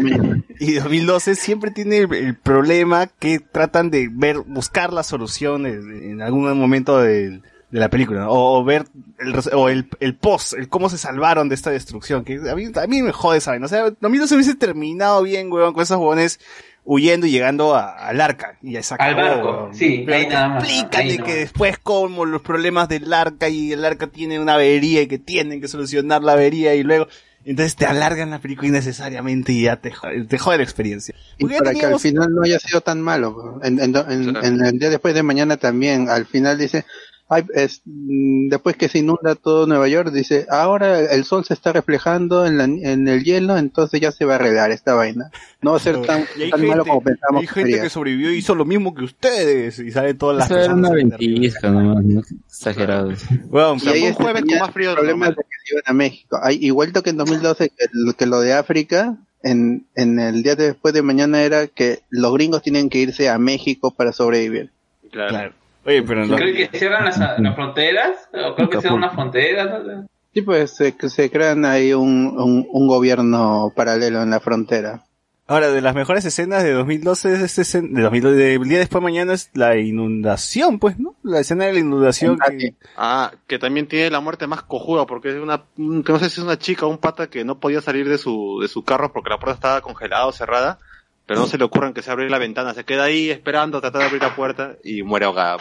y 0.60 0.76
2012 0.76 1.36
siempre 1.36 1.72
tiene 1.72 1.98
el, 1.98 2.14
el 2.14 2.36
problema 2.36 3.08
que 3.08 3.40
tratan 3.40 3.90
de 3.90 4.08
ver, 4.10 4.38
buscar 4.46 4.94
las 4.94 5.08
soluciones 5.08 5.80
en 5.84 6.22
algún 6.22 6.58
momento 6.58 7.00
de, 7.00 7.42
de 7.70 7.80
la 7.80 7.90
película, 7.90 8.22
¿no? 8.22 8.32
o, 8.32 8.60
o 8.60 8.64
ver 8.64 8.86
el, 9.20 9.34
o 9.54 9.68
el, 9.70 9.90
el 10.00 10.16
post, 10.16 10.54
el 10.54 10.70
cómo 10.70 10.90
se 10.90 10.98
salvaron 10.98 11.50
de 11.50 11.56
esta 11.56 11.70
destrucción, 11.70 12.24
que 12.24 12.40
a 12.50 12.56
mí, 12.56 12.68
a 12.74 12.88
mí 12.88 13.02
me 13.02 13.12
jode, 13.12 13.42
¿saben? 13.42 13.64
O 13.64 13.68
sea, 13.68 13.90
2012 14.00 14.36
hubiese 14.36 14.56
terminado 14.56 15.22
bien, 15.24 15.52
weón, 15.52 15.74
con 15.74 15.84
esos 15.84 15.98
huevones 15.98 16.40
huyendo 16.86 17.28
y 17.28 17.32
llegando 17.32 17.76
a- 17.76 17.92
al 18.08 18.22
arca, 18.22 18.58
y 18.62 18.72
ya 18.72 18.84
se 18.84 18.96
Al 18.98 19.16
barco, 19.16 19.50
weón. 19.52 19.76
sí, 19.76 20.04
Pero 20.06 20.18
ahí 20.18 20.28
nada 20.28 20.48
más, 20.48 20.64
explícate 20.64 20.98
ahí 20.98 21.18
que 21.18 21.36
después 21.36 21.78
como 21.78 22.24
los 22.26 22.42
problemas 22.42 22.88
del 22.88 23.12
arca 23.12 23.50
y 23.50 23.74
el 23.74 23.84
arca 23.84 24.08
tiene 24.08 24.40
una 24.40 24.54
avería 24.54 25.02
y 25.02 25.08
que 25.08 25.20
tienen 25.20 25.60
que 25.60 25.68
solucionar 25.68 26.24
la 26.24 26.34
avería 26.34 26.74
y 26.76 26.84
luego 26.84 27.08
entonces 27.44 27.76
te 27.78 27.86
alargan 27.86 28.30
la 28.30 28.40
película 28.40 28.68
innecesariamente 28.68 29.54
y 29.54 29.64
ya 29.64 29.78
te 29.78 29.92
jode, 29.92 30.26
te 30.26 30.38
jode 30.38 30.58
la 30.58 30.64
experiencia. 30.64 31.16
Y 31.38 31.44
Porque 31.44 31.58
para 31.60 31.74
que 31.74 31.86
al 31.86 32.00
final 32.00 32.34
no 32.34 32.42
haya 32.44 32.60
sido 32.60 32.82
tan 32.82 33.02
malo. 33.02 33.60
En, 33.64 33.80
en- 33.80 33.96
en- 33.96 34.36
en 34.36 34.66
el 34.66 34.80
día 34.80 34.90
después 34.90 35.14
de 35.16 35.24
mañana 35.24 35.56
también, 35.56 36.10
al 36.10 36.26
final 36.26 36.58
dice, 36.58 36.84
ay, 37.30 37.44
es, 37.54 37.82
mm, 37.86 38.50
después 38.50 38.76
que 38.78 38.88
se 38.90 39.00
inunda 39.00 39.36
todo 39.36 39.68
Nueva 39.68 39.88
York, 39.88 40.12
dice, 40.12 40.46
ahora 40.50 41.00
el 41.00 41.24
sol 41.26 41.44
se 41.46 41.54
está 41.54 41.74
reflejando 41.74 42.46
en, 42.46 42.58
la- 42.58 42.64
en 42.66 43.08
el 43.08 43.24
hielo, 43.24 43.58
entonces 43.58 44.00
ya 44.00 44.12
se 44.12 44.26
va 44.26 44.34
a 44.34 44.36
arreglar 44.36 44.72
esta 44.72 44.94
vaina. 44.94 45.30
No 45.62 45.72
va 45.72 45.78
a 45.78 45.80
ser 45.82 46.02
tan, 46.04 46.26
gente, 46.26 46.58
malo 46.68 46.86
como 46.86 47.02
pensamos. 47.02 47.42
hay 47.42 47.48
gente 47.48 47.82
que 47.82 47.90
sobrevivió 47.90 48.32
y 48.32 48.38
hizo 48.38 48.56
lo 48.56 48.66
mismo 48.66 48.94
que 48.96 49.04
ustedes 49.04 49.80
y 49.80 49.92
sale 49.92 50.14
todas 50.14 50.38
las 50.38 50.52
Eso 50.52 50.60
era 50.60 50.74
una 50.74 50.90
ventisca 50.92 51.70
nomás, 51.70 52.04
¿no? 52.06 52.22
Exagerado. 52.48 53.14
Bueno, 53.50 53.76
Y 53.84 53.88
ahí 53.90 54.04
es 54.06 54.16
que 54.18 54.24
tenía 54.34 54.68
problemas 54.68 55.30
de 55.30 55.36
que 55.36 55.58
se 55.66 55.74
iban 55.74 55.84
a 55.86 55.94
México. 55.94 56.40
Hay, 56.42 56.58
igualito 56.62 57.04
que 57.04 57.10
en 57.10 57.18
2012, 57.18 57.70
que, 57.70 57.86
lo- 57.92 58.14
que 58.14 58.26
lo 58.26 58.40
de 58.40 58.54
África, 58.54 59.18
en, 59.44 59.86
en 59.96 60.20
el 60.20 60.44
día 60.44 60.56
de 60.56 60.66
después 60.68 60.94
de 60.94 61.02
mañana 61.02 61.42
era 61.44 61.68
que 61.68 62.00
los 62.10 62.34
gringos 62.34 62.62
tienen 62.64 62.90
que 62.90 63.00
irse 63.00 63.30
a 63.30 63.38
México 63.38 63.92
para 63.92 64.12
sobrevivir. 64.14 64.72
Claro. 65.12 65.54
Oye, 65.88 66.04
pero 66.04 66.26
no- 66.26 66.36
Creo 66.36 66.54
que 66.54 66.78
cierran 66.78 67.06
las, 67.06 67.18
las 67.18 67.56
fronteras, 67.56 68.30
o 68.34 68.54
creo 68.56 68.70
que 68.70 68.80
cierran 68.82 69.02
las 69.02 69.14
fronteras, 69.14 69.84
¿no? 69.86 70.08
Sí, 70.34 70.42
pues 70.44 70.76
se, 70.76 70.94
se 71.10 71.32
crean 71.32 71.66
ahí 71.66 71.94
un, 71.94 72.36
un, 72.38 72.68
un 72.70 72.88
gobierno 72.88 73.72
paralelo 73.76 74.22
en 74.22 74.30
la 74.30 74.40
frontera. 74.40 75.02
Ahora, 75.50 75.70
de 75.72 75.80
las 75.82 75.96
mejores 75.96 76.26
escenas 76.26 76.62
de 76.64 76.74
2012 76.74 77.32
es 77.42 77.72
de 77.72 78.02
2012, 78.02 78.36
del 78.36 78.64
día 78.68 78.80
después 78.80 79.00
de 79.02 79.06
mañana 79.06 79.32
es 79.34 79.50
la 79.54 79.78
inundación, 79.78 80.78
pues, 80.78 81.00
¿no? 81.00 81.16
La 81.24 81.40
escena 81.40 81.66
de 81.66 81.74
la 81.74 81.80
inundación 81.80 82.38
que... 82.38 82.76
Ah, 82.98 83.32
que 83.48 83.58
también 83.58 83.88
tiene 83.88 84.10
la 84.10 84.20
muerte 84.20 84.46
más 84.46 84.64
cojuda 84.64 85.06
porque 85.06 85.30
es 85.30 85.36
una, 85.42 85.64
un- 85.78 86.04
que 86.04 86.12
no 86.12 86.20
sé 86.20 86.30
si 86.30 86.42
es 86.42 86.46
una 86.46 86.60
chica 86.60 86.86
o 86.86 86.90
un 86.90 86.98
pata 86.98 87.28
que 87.30 87.46
no 87.46 87.60
podía 87.60 87.80
salir 87.82 88.10
de 88.10 88.18
su, 88.18 88.60
de 88.62 88.68
su 88.68 88.84
carro 88.84 89.14
porque 89.14 89.30
la 89.30 89.38
puerta 89.40 89.56
estaba 89.56 89.82
congelada 89.82 90.26
o 90.28 90.34
cerrada, 90.34 90.80
pero 91.28 91.42
no 91.42 91.48
se 91.48 91.58
le 91.58 91.66
ocurre 91.66 91.94
que 91.94 92.02
se 92.02 92.10
abre 92.10 92.30
la 92.30 92.40
ventana, 92.40 92.74
se 92.74 92.86
queda 92.86 93.04
ahí 93.04 93.30
esperando, 93.30 93.82
tratando 93.82 94.00
de 94.00 94.06
abrir 94.06 94.22
la 94.22 94.36
puerta 94.36 94.78
y 94.84 95.04
muere 95.04 95.26
ahogada. 95.26 95.58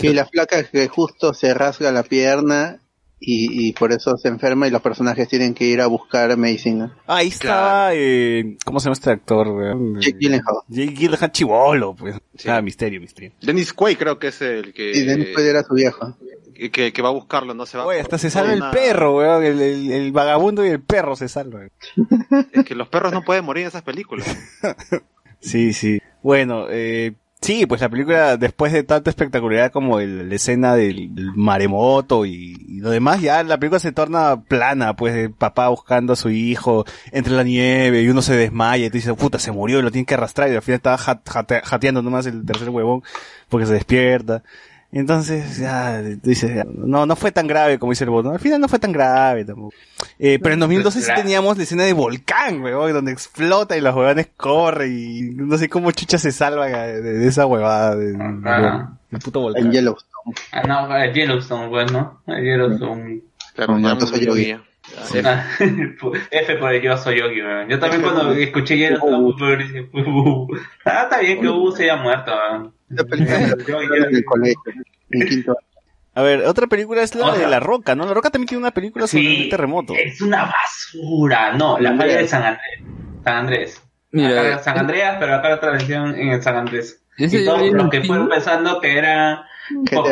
Y 0.00 0.08
la 0.08 0.26
flaca 0.26 0.64
que 0.64 0.88
justo 0.88 1.32
se 1.32 1.54
rasga 1.54 1.92
la 1.92 2.02
pierna 2.02 2.80
y, 3.20 3.68
y 3.68 3.72
por 3.72 3.92
eso 3.92 4.16
se 4.16 4.26
enferma 4.26 4.66
y 4.66 4.70
los 4.70 4.82
personajes 4.82 5.28
tienen 5.28 5.54
que 5.54 5.66
ir 5.66 5.80
a 5.80 5.86
buscar 5.86 6.36
medicina. 6.36 6.96
Ah, 7.06 7.18
ahí 7.18 7.28
estaba, 7.28 7.90
eh, 7.94 8.56
¿cómo 8.64 8.80
se 8.80 8.86
llama 8.86 8.94
este 8.94 9.10
actor? 9.10 10.00
Jake 10.00 10.18
Gyllenhaal. 10.18 10.56
Jake 10.66 10.94
Gyllenhaal 10.94 11.30
chivolo, 11.30 11.94
pues. 11.94 12.16
Ah, 12.46 12.60
misterio, 12.60 13.00
misterio. 13.00 13.32
Dennis 13.40 13.72
Quaid 13.72 13.98
creo 13.98 14.18
que 14.18 14.28
es 14.28 14.42
el 14.42 14.72
que, 14.72 14.90
Y 14.90 15.04
Dennis 15.04 15.28
Quaid 15.34 15.46
era 15.46 15.62
su 15.62 15.74
viejo. 15.74 16.16
Que, 16.68 16.92
que 16.92 17.00
va 17.00 17.08
a 17.08 17.12
buscarlo, 17.12 17.54
no 17.54 17.64
se 17.64 17.78
va 17.78 17.86
Oye, 17.86 18.00
hasta 18.00 18.18
se 18.18 18.28
salva 18.28 18.52
el 18.52 18.62
perro, 18.70 19.16
weón. 19.16 19.42
El, 19.42 19.60
el- 19.62 19.90
el 19.92 20.12
vagabundo 20.12 20.66
y 20.66 20.68
el 20.68 20.80
perro 20.82 21.16
se 21.16 21.28
salvan. 21.30 21.70
Es 22.52 22.64
que 22.66 22.74
los 22.74 22.88
perros 22.88 23.12
no 23.14 23.22
pueden 23.22 23.46
morir 23.46 23.62
en 23.62 23.68
esas 23.68 23.82
películas. 23.82 24.26
Sí, 25.40 25.72
sí. 25.72 26.02
Bueno, 26.22 26.66
eh, 26.68 27.14
sí, 27.40 27.64
pues 27.64 27.80
la 27.80 27.88
película, 27.88 28.36
después 28.36 28.74
de 28.74 28.82
tanta 28.82 29.08
espectacularidad 29.08 29.72
como 29.72 29.98
el- 29.98 30.28
la 30.28 30.34
escena 30.34 30.74
del, 30.74 31.14
del 31.14 31.32
maremoto 31.34 32.26
y, 32.26 32.56
y 32.68 32.80
lo 32.80 32.90
demás, 32.90 33.22
ya 33.22 33.42
la 33.42 33.56
película 33.58 33.78
se 33.78 33.92
torna 33.92 34.42
plana, 34.42 34.94
pues 34.96 35.14
el 35.14 35.32
papá 35.32 35.68
buscando 35.68 36.12
a 36.12 36.16
su 36.16 36.28
hijo 36.28 36.84
entre 37.10 37.32
la 37.32 37.42
nieve 37.42 38.02
y 38.02 38.08
uno 38.10 38.20
se 38.20 38.36
desmaya 38.36 38.84
y 38.84 38.90
tú 38.90 38.98
dices, 38.98 39.14
puta, 39.14 39.38
se 39.38 39.50
murió 39.50 39.78
y 39.78 39.82
lo 39.82 39.90
tiene 39.90 40.04
que 40.04 40.12
arrastrar 40.12 40.52
y 40.52 40.56
al 40.56 40.60
final 40.62 40.76
estaba 40.76 40.98
jat- 40.98 41.24
jate- 41.24 41.62
jateando 41.62 42.02
nomás 42.02 42.26
el 42.26 42.44
tercer 42.44 42.68
huevón 42.68 43.02
porque 43.48 43.64
se 43.66 43.72
despierta. 43.72 44.42
Entonces, 44.92 45.56
ya, 45.58 46.02
dices, 46.02 46.52
ya, 46.52 46.64
no, 46.68 47.06
no 47.06 47.14
fue 47.14 47.30
tan 47.30 47.46
grave 47.46 47.78
como 47.78 47.92
dice 47.92 48.02
el 48.04 48.10
bot, 48.10 48.24
¿no? 48.24 48.32
Al 48.32 48.40
final 48.40 48.60
no 48.60 48.66
fue 48.66 48.80
tan 48.80 48.90
grave 48.90 49.44
tampoco. 49.44 49.72
Eh, 50.18 50.40
pero 50.42 50.54
en 50.54 50.60
2012 50.60 51.00
sí 51.00 51.10
teníamos 51.14 51.56
la 51.56 51.62
escena 51.62 51.84
de 51.84 51.92
volcán, 51.92 52.60
weón, 52.60 52.92
donde 52.92 53.12
explota 53.12 53.76
y 53.76 53.80
los 53.80 53.94
huevones 53.94 54.28
corren 54.36 54.92
y 54.92 55.22
no 55.30 55.56
sé 55.58 55.68
cómo 55.68 55.92
chucha 55.92 56.18
se 56.18 56.32
salva 56.32 56.66
de, 56.66 57.00
de 57.02 57.28
esa 57.28 57.46
huevada 57.46 57.94
de- 57.94 58.16
Ah. 58.44 58.90
del 59.10 59.20
puto 59.20 59.40
volcán. 59.40 59.66
En 59.66 59.72
Yellowstone. 59.72 60.10
Ah, 60.52 60.62
no, 60.66 60.96
eh, 60.96 61.12
Yellowstone, 61.14 61.68
pues, 61.68 61.92
¿no? 61.92 62.20
Eh, 62.26 62.42
Yellowstone. 62.42 63.20
Claro, 63.54 63.78
Nato 63.78 64.06
murió 64.06 64.34
Yogi. 64.36 64.56
Ah, 65.24 65.44
F 66.32 66.56
por 66.56 66.74
el 66.74 66.82
yo 66.82 66.96
soy 66.96 67.18
Yogi, 67.20 67.40
weón. 67.42 67.68
Yo 67.68 67.78
también 67.78 68.02
cuando 68.02 68.32
escuché 68.32 68.76
Yellowstone, 68.76 69.56
dije, 69.56 69.88
ah, 70.84 71.02
está 71.04 71.20
bien 71.20 71.40
que 71.40 71.48
Hugo 71.48 71.70
se 71.72 71.84
haya 71.84 71.96
muerto, 71.96 72.32
weón. 72.32 72.72
Esa 72.90 73.04
película 73.04 73.38
me 73.38 73.48
la 73.48 74.06
en 74.08 74.16
el 74.16 74.24
colegio, 74.24 74.72
en 75.10 75.28
quinto 75.28 75.52
año. 75.52 75.70
A 76.12 76.22
ver, 76.22 76.44
otra 76.44 76.66
película 76.66 77.02
es 77.02 77.14
la 77.14 77.36
de 77.36 77.46
La 77.46 77.60
Roca, 77.60 77.94
¿no? 77.94 78.04
La 78.04 78.14
Roca 78.14 78.30
también 78.30 78.48
tiene 78.48 78.60
una 78.60 78.72
película 78.72 79.06
sobre 79.06 79.22
Sí, 79.22 79.42
un 79.44 79.48
terremoto. 79.48 79.94
Es 79.94 80.20
una 80.20 80.44
basura. 80.44 81.52
No, 81.56 81.78
la 81.78 81.96
falla 81.96 82.18
de 82.18 82.26
San 82.26 82.42
Andrés. 82.42 82.80
San 83.22 83.36
Andrés. 83.36 83.82
Mira, 84.10 84.40
Acá 84.40 84.58
San 84.58 84.78
Andreas, 84.78 85.16
pero 85.20 85.34
acá 85.36 85.50
la 85.50 85.60
tradición 85.60 86.16
en 86.16 86.30
el 86.30 86.42
San 86.42 86.56
Andrés. 86.56 87.00
Y 87.16 87.44
todos 87.44 87.70
los 87.70 87.90
que 87.90 88.02
fueron 88.02 88.28
pensando 88.28 88.80
que 88.80 88.98
era... 88.98 89.46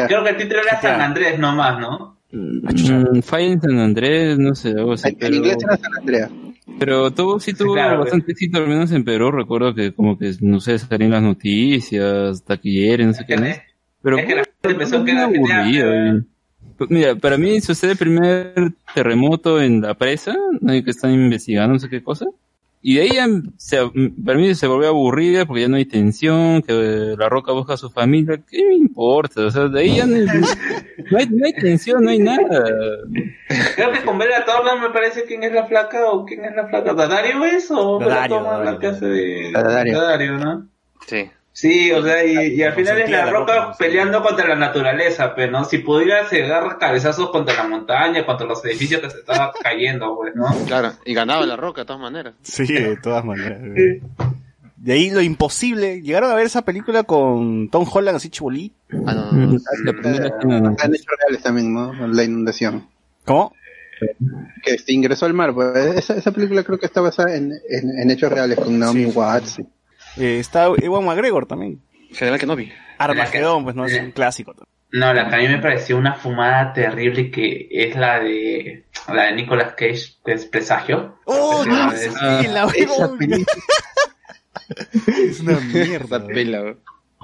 Creo 0.07 0.23
que 0.23 0.31
el 0.31 0.37
título 0.37 0.61
era 0.63 0.81
San 0.81 1.01
Andrés 1.01 1.39
nomás, 1.39 1.81
¿no? 1.81 2.19
Mm, 2.31 3.21
Falla 3.23 3.47
en 3.47 3.61
San 3.61 3.79
Andrés, 3.79 4.39
no 4.39 4.55
sé, 4.55 4.75
así. 4.93 5.17
En, 5.19 5.35
inglés 5.35 5.57
era 5.63 5.77
San 5.79 5.95
Andrea. 5.99 6.31
Pero 6.79 7.11
tuvo, 7.11 7.41
sí 7.41 7.55
tuvo 7.55 7.75
claro, 7.75 8.01
bastante 8.01 8.33
éxito, 8.33 8.59
al 8.59 8.69
menos 8.69 8.93
en 8.93 9.05
Perú. 9.05 9.31
Recuerdo 9.31 9.75
que 9.75 9.93
como 9.93 10.19
que, 10.19 10.33
no 10.41 10.61
sé, 10.61 10.79
salían 10.79 11.11
las 11.11 11.23
noticias, 11.23 12.45
taquilleres, 12.45 13.07
no 13.07 13.15
sé 13.15 13.25
qué 13.27 13.37
más. 13.37 13.59
Pero 14.03 14.19
es 14.19 14.27
que 14.27 14.35
la 14.37 14.45
gente 14.45 14.71
empezó 14.71 15.07
era 15.07 15.25
aburrido, 15.25 16.23
Pues 16.77 16.91
Mira, 16.91 17.17
para 17.17 17.37
mí 17.37 17.61
sucede 17.61 17.93
el 17.93 17.99
primer 17.99 18.73
terremoto 18.95 19.61
en 19.61 19.81
la 19.81 19.95
presa, 19.95 20.37
que 20.67 20.91
están 20.91 21.13
investigando 21.13 21.75
no 21.75 21.79
sé 21.81 21.89
qué 21.89 22.03
cosa. 22.03 22.27
Y 22.81 22.95
de 22.95 23.03
ahí 23.03 23.11
ya 23.15 23.27
se, 23.57 23.79
para 24.25 24.39
mí 24.39 24.55
se 24.55 24.67
volvió 24.69 24.89
aburrida 24.89 25.47
porque 25.47 25.63
ya 25.63 25.69
no 25.69 25.77
hay 25.77 25.85
tensión, 25.85 26.63
que 26.63 27.15
la 27.19 27.29
roca 27.29 27.53
busca 27.53 27.75
a 27.75 27.77
su 27.77 27.91
familia. 27.91 28.41
¿Qué 28.49 28.65
me 28.67 28.75
importa? 28.75 29.47
O 29.47 29.51
sea, 29.51 29.69
de 29.69 29.81
ahí 29.81 29.97
ya 29.97 30.07
no 30.07 30.15
hay, 30.15 30.25
no 31.11 31.19
hay, 31.19 31.27
no 31.27 31.47
hay 31.47 31.53
tensión, 31.55 32.05
no 32.05 32.11
hay 32.11 32.21
nada. 32.21 32.65
Creo 33.75 33.93
que 33.93 34.03
con 34.05 34.19
Bella 34.19 34.45
Thorne 34.45 34.81
me 34.81 34.91
parece 34.91 35.25
quién 35.25 35.43
es 35.43 35.53
la 35.53 35.67
flaca 35.67 36.11
o 36.11 36.25
quién 36.25 36.45
es 36.45 36.55
la 36.55 36.69
flaca. 36.69 36.95
¿Dadario 36.95 37.45
es 37.45 37.69
o 37.71 37.99
Dadario, 37.99 38.37
Thorne 38.37 38.51
la 38.51 38.59
Dadario. 38.59 38.79
que 38.79 38.87
hace 38.87 39.07
de 39.07 39.53
Dadario. 39.53 40.01
Dadario, 40.01 40.39
¿no? 40.39 40.69
Sí. 41.07 41.31
Sí, 41.61 41.91
o 41.91 42.01
sea, 42.05 42.25
y, 42.25 42.55
y 42.55 42.63
al 42.63 42.73
final 42.75 42.99
es 43.01 43.11
la 43.11 43.25
la 43.25 43.33
roca 43.33 43.55
roca, 43.65 43.77
peleando 43.77 44.23
contra 44.23 44.47
la 44.47 44.55
naturaleza, 44.55 45.35
pero 45.35 45.51
¿no? 45.51 45.65
Si 45.65 45.79
pudiera 45.79 46.25
se 46.29 46.45
agarra 46.45 46.79
cabezazos 46.79 47.31
contra 47.31 47.57
la 47.57 47.65
montaña, 47.69 48.25
contra 48.25 48.47
los 48.47 48.65
edificios 48.65 49.01
que 49.01 49.11
se 49.11 49.19
estaban 49.19 49.51
cayendo, 49.61 50.15
pues, 50.17 50.37
¿no? 50.37 50.47
Claro, 50.67 50.93
y 51.05 51.15
ganaba 51.15 51.45
la 51.47 51.57
roca 51.57 51.81
de 51.81 51.87
todas 51.87 52.01
maneras. 52.01 52.35
Sí, 52.43 52.65
de 52.73 52.97
todas 52.99 53.25
maneras. 53.25 53.59
De 54.77 54.93
ahí 54.93 55.11
lo 55.11 55.21
imposible. 55.21 56.01
¿Llegaron 56.01 56.31
a 56.31 56.37
ver 56.37 56.47
esa 56.47 56.63
película 56.63 57.03
con 57.03 57.69
Tom 57.71 57.85
Holland 57.93 58.17
así 58.19 58.29
chibolí? 58.31 58.73
Ah, 59.07 59.13
no, 59.15 59.33
no, 59.33 59.47
no. 59.55 59.59
La 59.85 59.93
primera 59.93 60.39
que 60.39 60.47
no- 60.47 60.77
Han 60.79 60.95
hecho 60.95 61.11
reales 61.19 61.43
también, 61.43 61.75
¿no? 61.75 61.93
La 62.07 62.23
inundación. 62.23 62.87
¿Cómo? 63.25 63.53
Que 64.63 64.79
se 64.79 64.93
ingresó 64.93 65.27
al 65.27 65.35
mar. 65.35 65.53
Pues. 65.53 65.77
Esa, 65.97 66.15
esa 66.15 66.31
película 66.31 66.63
creo 66.63 66.79
que 66.79 66.87
está 66.87 67.01
basada 67.01 67.35
en, 67.35 67.51
en, 67.69 67.99
en 67.99 68.11
hechos 68.13 68.31
reales 68.31 68.57
con 68.61 68.79
Naomi 68.79 69.07
Sí. 69.07 69.11
Watts. 69.13 69.61
Eh, 70.19 70.39
está 70.41 70.67
Ewan 70.81 71.05
McGregor 71.05 71.47
también. 71.47 71.81
General 72.13 72.39
Kenobi. 72.39 72.73
Armagedón, 72.99 73.65
pues 73.65 73.77
no 73.77 73.85
es 73.87 73.99
un 74.01 74.11
clásico. 74.13 74.55
No, 74.91 75.13
la 75.13 75.29
que 75.29 75.35
a 75.35 75.39
mí 75.39 75.49
me 75.49 75.59
pareció 75.59 75.99
una 75.99 76.15
fumada 76.15 76.73
terrible 76.73 77.31
que 77.31 77.69
es 77.71 77.95
la 77.95 78.21
de 78.21 78.87
la 79.13 79.25
de 79.25 79.33
Nicolas 79.35 79.75
Cage, 79.75 80.15
que 80.25 80.33
es 80.33 80.47
Presagio. 80.47 81.19
¡Oh, 81.27 81.63
no! 81.67 81.93
es- 81.93 82.05
sí, 82.05 82.47
la 82.49 82.65
Esa 82.75 83.07
veo. 83.07 83.17
película 83.19 83.45
Es 85.07 85.41
una 85.41 85.61
mierda. 85.61 86.17
Esa 86.19 86.27
pela. 86.27 86.75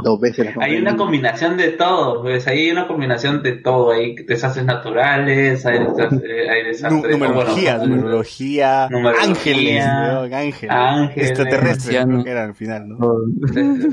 Dos 0.02 0.20
veces 0.20 0.46
la 0.56 0.64
Hay 0.64 0.76
una 0.76 0.96
combinación 0.96 1.56
de 1.56 1.68
todo, 1.68 2.22
pues 2.22 2.46
ahí 2.48 2.66
hay 2.66 2.70
una 2.72 2.86
combinación 2.88 3.42
de 3.42 3.52
todo, 3.52 3.92
hay 3.92 4.14
desastres 4.16 4.64
naturales, 4.64 5.64
hay 5.64 5.78
desastres, 5.78 6.48
hay 6.50 6.64
desastres 6.64 7.12
numerología, 7.18 7.78
bueno, 7.78 7.96
numerología, 7.96 8.88
Numerología, 8.90 9.28
ángeles, 9.30 9.84
weón, 9.84 10.34
ángeles, 10.34 10.70
ángeles, 10.70 11.30
extraterrestres, 11.30 12.04
creo 12.04 12.24
que 12.24 12.30
era 12.30 12.44
al 12.44 12.54
final, 12.54 12.88
¿no? 12.88 12.98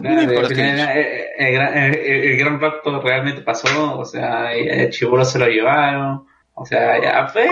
Claro, 0.01 0.31
eh, 0.31 0.55
eh, 0.57 1.27
el, 1.38 1.53
gran, 1.53 1.77
eh, 1.77 2.31
el 2.31 2.38
gran 2.38 2.59
pacto 2.59 2.99
realmente 3.01 3.41
pasó, 3.43 3.99
o 3.99 4.05
sea, 4.05 4.53
el 4.53 4.89
chibolo 4.89 5.23
se 5.23 5.38
lo 5.38 5.45
llevaron, 5.47 6.25
o 6.55 6.65
sea, 6.65 7.01
ya 7.01 7.27
pues, 7.31 7.47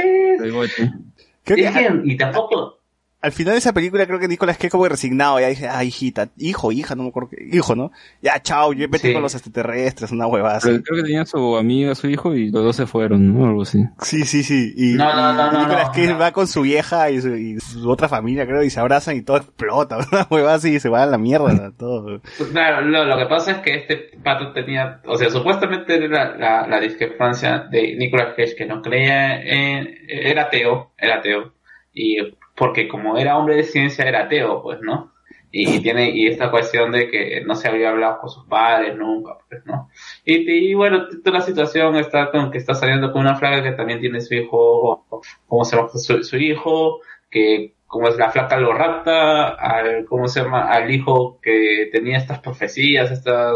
Creo 1.43 1.55
que 1.55 1.65
es 1.65 1.71
que- 1.71 2.01
y 2.03 2.17
tampoco, 2.17 2.78
al 3.21 3.31
final 3.33 3.53
de 3.53 3.57
esa 3.57 3.73
película 3.73 4.05
creo 4.05 4.17
que 4.17 4.27
Nicolás 4.29 4.57
que 4.57 4.69
como 4.69 4.83
que 4.83 4.89
resignado, 4.89 5.39
ya 5.41 5.47
dice, 5.47 5.67
ah, 5.67 5.83
hijita, 5.83 6.29
hijo, 6.37 6.71
hija, 6.71 6.95
no 6.95 7.03
me 7.03 7.09
acuerdo 7.09 7.29
qué, 7.31 7.49
hijo, 7.51 7.75
¿no? 7.75 7.91
Ya, 8.21 8.41
chao, 8.41 8.71
yo 8.71 8.87
vete 8.89 9.09
Sí. 9.09 9.13
con 9.13 9.21
los 9.21 9.35
extraterrestres, 9.35 10.11
una 10.11 10.25
huevada. 10.27 10.59
Pero 10.63 10.81
creo 10.81 10.97
que 10.97 11.03
tenía 11.03 11.25
su 11.25 11.57
amiga, 11.57 11.95
su 11.95 12.07
hijo 12.07 12.33
y 12.33 12.49
los 12.49 12.63
dos 12.63 12.75
se 12.77 12.85
fueron, 12.87 13.33
¿no? 13.37 13.45
Algo 13.47 13.63
así. 13.63 13.83
Sí, 14.01 14.23
sí, 14.25 14.43
sí. 14.43 14.73
Y, 14.77 14.93
No, 14.93 15.13
no, 15.13 15.33
no, 15.33 15.57
y 15.59 15.63
Nicolas 15.63 15.89
Cage 15.89 16.07
no. 16.13 16.17
va 16.17 16.31
con 16.31 16.47
su 16.47 16.61
vieja 16.61 17.11
y 17.11 17.21
su, 17.21 17.35
y 17.35 17.59
su 17.59 17.89
otra 17.89 18.07
familia, 18.07 18.45
creo, 18.45 18.63
y 18.63 18.69
se 18.69 18.79
abrazan 18.79 19.17
y 19.17 19.21
todo 19.21 19.37
explota, 19.37 19.97
una 20.11 20.25
huevada 20.29 20.55
así 20.55 20.75
y 20.75 20.79
se 20.79 20.87
va 20.89 21.03
a 21.03 21.05
la 21.05 21.17
mierda, 21.17 21.71
todo. 21.77 22.21
Pues 22.37 22.49
claro, 22.51 22.81
lo, 22.85 23.03
lo 23.03 23.17
que 23.17 23.25
pasa 23.25 23.51
es 23.51 23.57
que 23.57 23.75
este 23.75 24.11
pato 24.23 24.53
tenía, 24.53 25.01
o 25.05 25.17
sea, 25.17 25.29
supuestamente 25.29 25.95
era 25.95 26.37
la, 26.37 26.67
la 26.67 26.79
discrepancia 26.79 27.67
de 27.69 27.95
Nicolas 27.97 28.33
Cage 28.37 28.55
que 28.55 28.65
no 28.65 28.81
creía 28.81 29.41
en, 29.41 29.89
era 30.07 30.43
ateo, 30.43 30.91
era 30.97 31.17
ateo, 31.17 31.53
y 31.93 32.17
porque 32.59 32.89
como 32.89 33.17
era 33.17 33.37
hombre 33.37 33.55
de 33.55 33.63
ciencia 33.63 34.03
era 34.03 34.25
ateo, 34.25 34.61
pues, 34.61 34.81
¿no? 34.81 35.13
Y 35.49 35.79
tiene, 35.79 36.11
y 36.11 36.27
esta 36.27 36.51
cuestión 36.51 36.91
de 36.91 37.09
que 37.09 37.41
no 37.41 37.55
se 37.55 37.69
había 37.69 37.89
hablado 37.89 38.19
con 38.19 38.29
sus 38.29 38.45
padres 38.45 38.95
nunca, 38.97 39.37
pues, 39.47 39.65
¿no? 39.65 39.89
Y, 40.25 40.69
y 40.71 40.73
bueno, 40.73 41.07
toda 41.23 41.39
la 41.39 41.45
situación 41.45 41.95
está 41.95 42.29
con 42.31 42.51
que 42.51 42.57
está 42.57 42.75
saliendo 42.75 43.13
con 43.13 43.21
una 43.21 43.35
flaca 43.37 43.63
que 43.63 43.71
también 43.71 44.01
tiene 44.01 44.19
su 44.19 44.35
hijo, 44.35 45.05
¿cómo 45.47 45.63
se 45.63 45.77
llama? 45.77 45.87
Su, 45.89 46.21
su 46.21 46.37
hijo, 46.37 46.99
que 47.31 47.75
como 47.87 48.09
es 48.09 48.17
la 48.17 48.29
flaca 48.29 48.57
lo 48.57 48.73
rapta, 48.73 49.47
al, 49.55 50.05
¿cómo 50.05 50.27
se 50.27 50.41
llama? 50.41 50.69
Al 50.69 50.91
hijo 50.91 51.39
que 51.41 51.89
tenía 51.93 52.17
estas 52.17 52.39
profecías, 52.39 53.09
esta, 53.09 53.53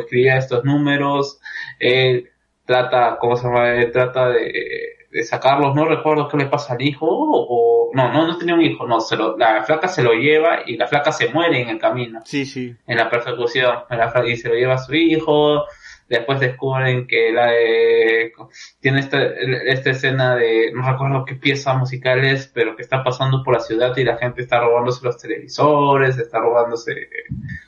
escribía 0.00 0.38
estos 0.38 0.64
números, 0.64 1.40
él 1.78 2.30
trata, 2.66 3.16
¿cómo 3.20 3.36
se 3.36 3.44
llama? 3.46 3.74
Él 3.76 3.92
trata 3.92 4.28
de, 4.28 4.99
de 5.10 5.24
sacarlos, 5.24 5.74
no 5.74 5.86
recuerdo 5.86 6.28
qué 6.28 6.36
le 6.36 6.46
pasa 6.46 6.74
al 6.74 6.82
hijo, 6.82 7.06
o, 7.10 7.90
no, 7.92 8.12
no, 8.12 8.26
no 8.26 8.38
tenía 8.38 8.54
un 8.54 8.62
hijo, 8.62 8.86
no, 8.86 9.00
se 9.00 9.16
lo, 9.16 9.36
la 9.36 9.62
flaca 9.64 9.88
se 9.88 10.02
lo 10.02 10.12
lleva 10.12 10.60
y 10.66 10.76
la 10.76 10.86
flaca 10.86 11.10
se 11.10 11.28
muere 11.30 11.60
en 11.60 11.68
el 11.68 11.78
camino 11.78 12.20
Sí, 12.24 12.44
sí. 12.44 12.74
en 12.86 12.96
la 12.96 13.10
persecución 13.10 13.80
en 13.90 13.98
la 13.98 14.12
y 14.26 14.36
se 14.36 14.48
lo 14.48 14.54
lleva 14.54 14.74
a 14.74 14.78
su 14.78 14.94
hijo 14.94 15.64
después 16.10 16.40
descubren 16.40 17.06
que 17.06 17.32
la 17.32 17.46
de- 17.52 18.32
tiene 18.80 19.00
esta, 19.00 19.22
esta 19.66 19.90
escena 19.90 20.34
de 20.36 20.72
no 20.74 20.82
recuerdo 20.90 21.24
qué 21.24 21.36
pieza 21.36 21.72
musical 21.74 22.22
es 22.24 22.50
pero 22.52 22.76
que 22.76 22.82
está 22.82 23.02
pasando 23.02 23.42
por 23.42 23.54
la 23.54 23.60
ciudad 23.60 23.96
y 23.96 24.04
la 24.04 24.18
gente 24.18 24.42
está 24.42 24.60
robándose 24.60 25.02
los 25.04 25.16
televisores 25.16 26.18
está 26.18 26.38
robándose 26.40 26.92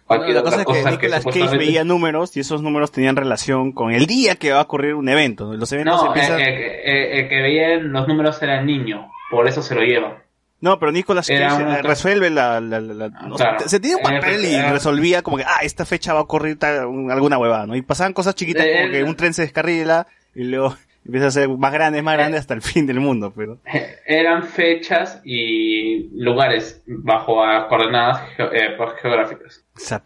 cualquier 0.07 0.35
la 0.35 0.43
cosa 0.43 0.57
es 0.61 0.67
que 0.67 0.73
cosa 0.73 0.91
Cage 0.99 1.21
supuestamente- 1.23 1.57
veía 1.59 1.85
números 1.85 2.37
y 2.37 2.41
esos 2.41 2.63
números 2.63 2.91
tenían 2.93 3.17
relación 3.17 3.73
con 3.73 3.93
el 3.93 4.07
día 4.07 4.35
que 4.37 4.53
va 4.53 4.59
a 4.59 4.63
ocurrir 4.63 4.95
un 4.95 5.09
evento. 5.09 5.55
Los 5.55 5.73
eventos 5.73 6.03
no 6.03 6.09
empiezan... 6.09 6.41
eh, 6.41 6.45
eh, 6.49 6.83
eh, 6.85 7.21
el 7.21 7.29
que 7.29 7.41
veían 7.43 7.93
los 7.93 8.07
números 8.09 8.43
era 8.43 8.61
el 8.61 8.67
niño 8.67 9.11
por 9.31 9.47
eso 9.49 9.63
se 9.63 9.75
lo 9.75 9.83
lleva 9.83 10.22
No, 10.63 10.79
pero 10.79 10.91
Nicolas 10.93 11.27
Cage 11.27 11.63
una- 11.63 11.79
eh, 11.81 11.83
resuelve 11.83 12.31
la... 12.31 12.61
la, 12.61 12.81
la- 12.81 12.95
la- 12.95 13.07
o 13.31 13.37
sea, 13.37 13.51
Claro. 13.57 13.69
se 13.69 13.81
tenía 13.81 13.97
un 13.99 14.03
Eh, 14.13 14.21
papel 14.21 14.45
y 14.47 14.55
eh, 14.55 14.71
resolvía 14.73 15.21
como 15.23 15.37
que, 15.37 15.45
ah, 15.45 15.59
esta 15.63 15.85
fecha 15.85 16.15
va 16.15 16.21
a 16.21 16.23
ocurrir 16.23 16.59
tal- 16.59 16.87
un- 16.87 17.11
alguna 17.11 17.37
huevada, 17.37 17.67
¿no? 17.67 17.77
Y 17.77 17.83
pasaban 17.83 18.15
cosas 18.15 18.35
chiquitas 18.35 18.65
Eh, 18.65 18.73
como 18.81 18.93
que 18.93 19.03
un 19.03 19.17
tren 19.17 19.35
se 19.35 19.43
descarrila 19.43 20.07
y 20.35 20.45
luego 20.45 20.75
empieza 21.05 21.27
a 21.27 21.31
ser 21.33 21.49
más 21.49 21.73
grande, 21.73 22.01
más 22.01 22.17
grande 22.17 22.39
hasta 22.39 22.55
el 22.55 22.63
fin 22.63 22.87
del 22.87 23.01
mundo, 23.01 23.33
pero... 23.37 23.59
Eh, 23.67 23.97
eran 24.07 24.45
fechas 24.45 25.21
y 25.25 26.09
lugares 26.17 26.81
bajo 26.87 27.43
coordenadas 27.69 28.23
geo- 28.37 28.53
eh, 28.53 28.77
geográficas 29.03 29.65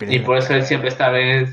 Y 0.08 0.20
por 0.20 0.38
eso 0.38 0.54
él 0.54 0.64
siempre 0.64 0.88
está, 0.88 1.10
¿ves? 1.10 1.50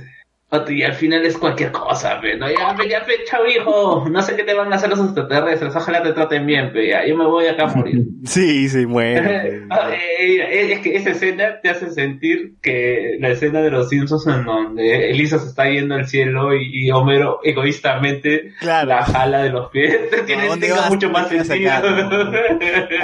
Y 0.70 0.84
al 0.84 0.94
final 0.94 1.26
es 1.26 1.38
cualquier 1.38 1.72
cosa, 1.72 2.20
pe, 2.22 2.38
¿no? 2.38 2.48
Ya, 2.50 2.76
pe, 2.76 2.88
ya, 2.88 3.04
pe, 3.04 3.14
chao, 3.26 3.42
hijo. 3.48 4.06
No 4.10 4.22
sé 4.22 4.36
qué 4.36 4.44
te 4.44 4.54
van 4.54 4.72
a 4.72 4.76
hacer 4.76 4.90
los 4.90 5.00
extraterrestres. 5.00 5.76
Ojalá 5.76 6.04
te 6.04 6.14
traten 6.14 6.46
bien, 6.46 6.72
pe. 6.72 6.90
Ya, 6.90 7.06
yo 7.08 7.18
me 7.18 7.26
voy 7.26 7.48
acá 7.48 7.64
a 7.64 7.76
morir. 7.76 8.04
Sí, 8.26 8.70
sí, 8.70 8.86
muere. 8.86 9.64
Ah, 9.70 9.90
eh, 9.92 10.36
eh, 10.40 10.74
es 10.74 10.80
que 10.80 10.96
esa 10.96 11.10
escena 11.12 11.60
te 11.62 11.70
hace 11.70 11.90
sentir 11.92 12.54
que 12.62 13.18
la 13.20 13.30
escena 13.30 13.62
de 13.62 13.72
los 13.72 13.90
Simpsons 13.90 14.28
en 14.28 14.46
donde 14.46 15.10
Elisa 15.10 15.40
se 15.40 15.48
está 15.48 15.68
yendo 15.70 15.96
al 15.96 16.08
cielo 16.08 16.54
y, 16.56 16.86
y 16.88 16.92
Homero 16.92 17.40
egoístamente 17.44 18.54
Claro. 18.60 18.90
la 18.90 19.04
jala 19.04 19.42
de 19.44 19.50
los 19.50 19.70
pies. 19.72 19.98
Tiene, 20.26 20.48
dónde 20.48 20.68
tenga 20.68 20.82
vas? 20.82 20.90
mucho 20.92 21.10
más 21.10 21.28
¿Qué 21.28 21.38
vas 21.38 21.50
a 21.50 21.54
sentido. 21.54 21.72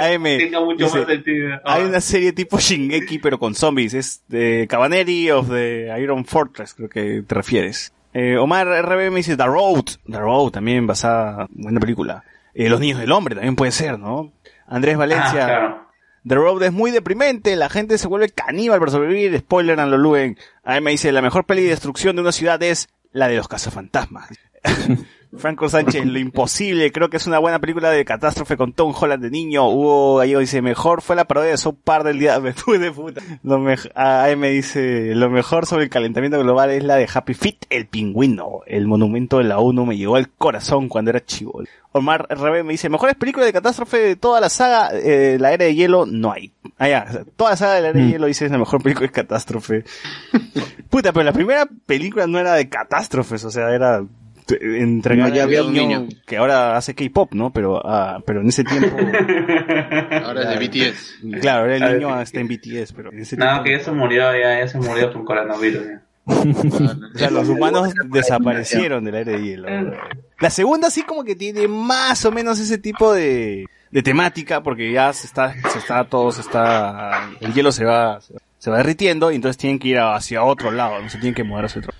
AM, 0.00 0.22
tenga 0.38 0.60
mucho 0.60 0.84
dice, 0.84 0.98
más 0.98 1.06
sentido. 1.08 1.60
Hay 1.64 1.84
una 1.84 2.00
serie 2.00 2.32
tipo 2.32 2.58
Shingeki, 2.58 3.18
pero 3.18 3.38
con 3.38 3.54
zombies. 3.54 3.94
Es 3.94 4.22
de 4.28 4.66
Cabaneri 4.68 5.30
of 5.30 5.50
the 5.50 5.88
Iron 6.00 6.24
Fortress, 6.24 6.74
creo 6.74 6.88
que 6.88 7.22
te 7.26 7.34
refieres. 7.40 7.92
Eh, 8.12 8.36
Omar 8.36 8.66
RB 8.66 9.10
me 9.10 9.16
dice 9.16 9.36
The 9.36 9.44
Road. 9.44 9.84
The 10.06 10.18
Road 10.18 10.50
también 10.50 10.86
basada, 10.86 11.46
buena 11.50 11.80
película. 11.80 12.24
Eh, 12.54 12.68
Los 12.68 12.80
Niños 12.80 12.98
del 12.98 13.12
Hombre 13.12 13.34
también 13.34 13.56
puede 13.56 13.72
ser, 13.72 13.98
¿no? 13.98 14.32
Andrés 14.66 14.96
Valencia. 14.96 15.44
Ah, 15.44 15.46
claro. 15.46 15.86
The 16.26 16.34
Road 16.34 16.62
es 16.64 16.72
muy 16.72 16.90
deprimente, 16.90 17.56
la 17.56 17.70
gente 17.70 17.96
se 17.96 18.06
vuelve 18.08 18.28
caníbal 18.28 18.78
para 18.78 18.90
sobrevivir. 18.92 19.38
Spoiler 19.38 19.78
en 19.78 19.90
lo 19.90 19.96
Luen. 19.96 20.36
A 20.64 20.74
mí 20.74 20.80
me 20.82 20.90
dice, 20.90 21.12
la 21.12 21.22
mejor 21.22 21.44
peli 21.46 21.62
de 21.62 21.70
destrucción 21.70 22.16
de 22.16 22.22
una 22.22 22.32
ciudad 22.32 22.62
es 22.62 22.88
la 23.12 23.28
de 23.28 23.36
los 23.36 23.48
cazafantasmas. 23.48 24.28
Franco 25.36 25.68
Sánchez, 25.68 26.06
lo 26.06 26.18
imposible, 26.18 26.90
creo 26.90 27.08
que 27.08 27.16
es 27.16 27.26
una 27.26 27.38
buena 27.38 27.60
película 27.60 27.90
de 27.90 28.04
catástrofe 28.04 28.56
con 28.56 28.72
Tom 28.72 28.92
Holland 28.98 29.22
de 29.22 29.30
niño. 29.30 29.68
Hugo 29.68 30.16
Gallego 30.16 30.40
dice, 30.40 30.60
mejor 30.60 31.02
fue 31.02 31.14
la 31.14 31.24
parodia 31.24 31.50
de 31.50 31.56
South 31.56 31.76
Park 31.84 32.04
del 32.04 32.18
día 32.18 32.40
me 32.40 32.52
fui 32.52 32.78
de 32.80 32.90
puta. 32.90 33.22
Lo 33.44 33.56
AM 33.94 34.42
dice, 34.42 35.14
lo 35.14 35.30
mejor 35.30 35.66
sobre 35.66 35.84
el 35.84 35.90
calentamiento 35.90 36.38
global 36.40 36.70
es 36.70 36.82
la 36.82 36.96
de 36.96 37.08
Happy 37.12 37.34
Feet, 37.34 37.66
el 37.70 37.86
pingüino. 37.86 38.62
El 38.66 38.88
monumento 38.88 39.38
de 39.38 39.44
la 39.44 39.58
ONU 39.58 39.86
me 39.86 39.96
llegó 39.96 40.16
al 40.16 40.30
corazón 40.30 40.88
cuando 40.88 41.10
era 41.10 41.24
chivo. 41.24 41.62
Omar 41.92 42.26
RB 42.28 42.64
me 42.64 42.72
dice, 42.72 42.88
mejores 42.88 43.14
películas 43.16 43.46
de 43.46 43.52
catástrofe 43.52 43.98
de 43.98 44.16
toda 44.16 44.40
la 44.40 44.48
saga, 44.48 44.90
eh, 44.92 45.38
la 45.40 45.52
era 45.52 45.64
de 45.64 45.74
hielo, 45.74 46.06
no 46.06 46.32
hay. 46.32 46.52
Ah, 46.78 46.88
ya, 46.88 47.06
o 47.08 47.12
sea, 47.12 47.24
toda 47.36 47.50
la 47.50 47.56
saga 47.56 47.74
de 47.74 47.80
la 47.82 47.88
era 47.88 48.00
de 48.00 48.06
hielo 48.08 48.26
dice 48.26 48.46
es 48.46 48.50
la 48.50 48.58
mejor 48.58 48.82
película 48.82 49.06
de 49.06 49.12
catástrofe. 49.12 49.84
Puta, 50.90 51.12
pero 51.12 51.24
la 51.24 51.32
primera 51.32 51.68
película 51.86 52.26
no 52.26 52.38
era 52.38 52.54
de 52.54 52.68
catástrofes, 52.68 53.44
o 53.44 53.50
sea, 53.50 53.70
era 53.70 54.04
entregar 54.60 55.28
No, 55.30 55.34
ya 55.34 55.42
al 55.42 55.48
había 55.48 55.64
un 55.64 55.72
niño, 55.72 56.00
niño. 56.00 56.16
que 56.26 56.36
ahora 56.36 56.76
hace 56.76 56.94
K-pop, 56.94 57.32
¿no? 57.34 57.52
Pero, 57.52 57.80
ah, 57.84 58.20
pero 58.26 58.40
en 58.40 58.48
ese 58.48 58.64
tiempo, 58.64 58.96
Ahora 60.24 60.42
es 60.54 60.58
de 60.60 60.66
BTS. 60.90 61.40
claro, 61.40 61.60
ahora 61.62 61.76
el 61.76 61.82
Ah, 61.82 61.92
niño 61.92 62.20
está 62.20 62.40
en 62.40 62.48
BTS, 62.48 62.92
pero 62.94 63.12
en 63.12 63.20
ese 63.20 63.36
No, 63.36 63.46
tiempo, 63.46 63.64
que 63.64 63.72
ya 63.72 63.80
se 63.84 63.90
murió, 63.92 64.32
ya, 64.38 64.58
ya 64.60 64.68
se 64.68 64.78
murió 64.78 65.12
con 65.12 65.24
coronavirus. 65.24 65.82
ya. 65.86 66.02
o 66.26 67.18
sea, 67.18 67.30
los 67.30 67.48
humanos 67.48 67.92
desaparecieron 68.10 69.04
del 69.04 69.14
aire 69.16 69.32
de 69.38 69.42
hielo. 69.42 69.68
La 70.38 70.50
segunda 70.50 70.90
sí 70.90 71.02
como 71.02 71.24
que 71.24 71.34
tiene 71.34 71.66
más 71.66 72.24
o 72.24 72.30
menos 72.30 72.60
ese 72.60 72.78
tipo 72.78 73.12
de, 73.12 73.66
de 73.90 74.02
temática, 74.02 74.62
porque 74.62 74.92
ya 74.92 75.12
se 75.12 75.26
está, 75.26 75.52
se 75.70 75.78
está, 75.78 76.04
todo 76.04 76.30
se 76.30 76.42
está, 76.42 77.30
el 77.40 77.52
hielo 77.52 77.72
se 77.72 77.84
va, 77.84 78.20
se 78.58 78.70
va 78.70 78.76
derritiendo 78.76 79.32
y 79.32 79.36
entonces 79.36 79.56
tienen 79.56 79.78
que 79.78 79.88
ir 79.88 79.98
hacia 79.98 80.42
otro 80.44 80.70
lado, 80.70 81.00
no 81.02 81.08
se 81.08 81.18
tienen 81.18 81.34
que 81.34 81.42
mover 81.42 81.64
hacia 81.64 81.80
otro. 81.80 81.92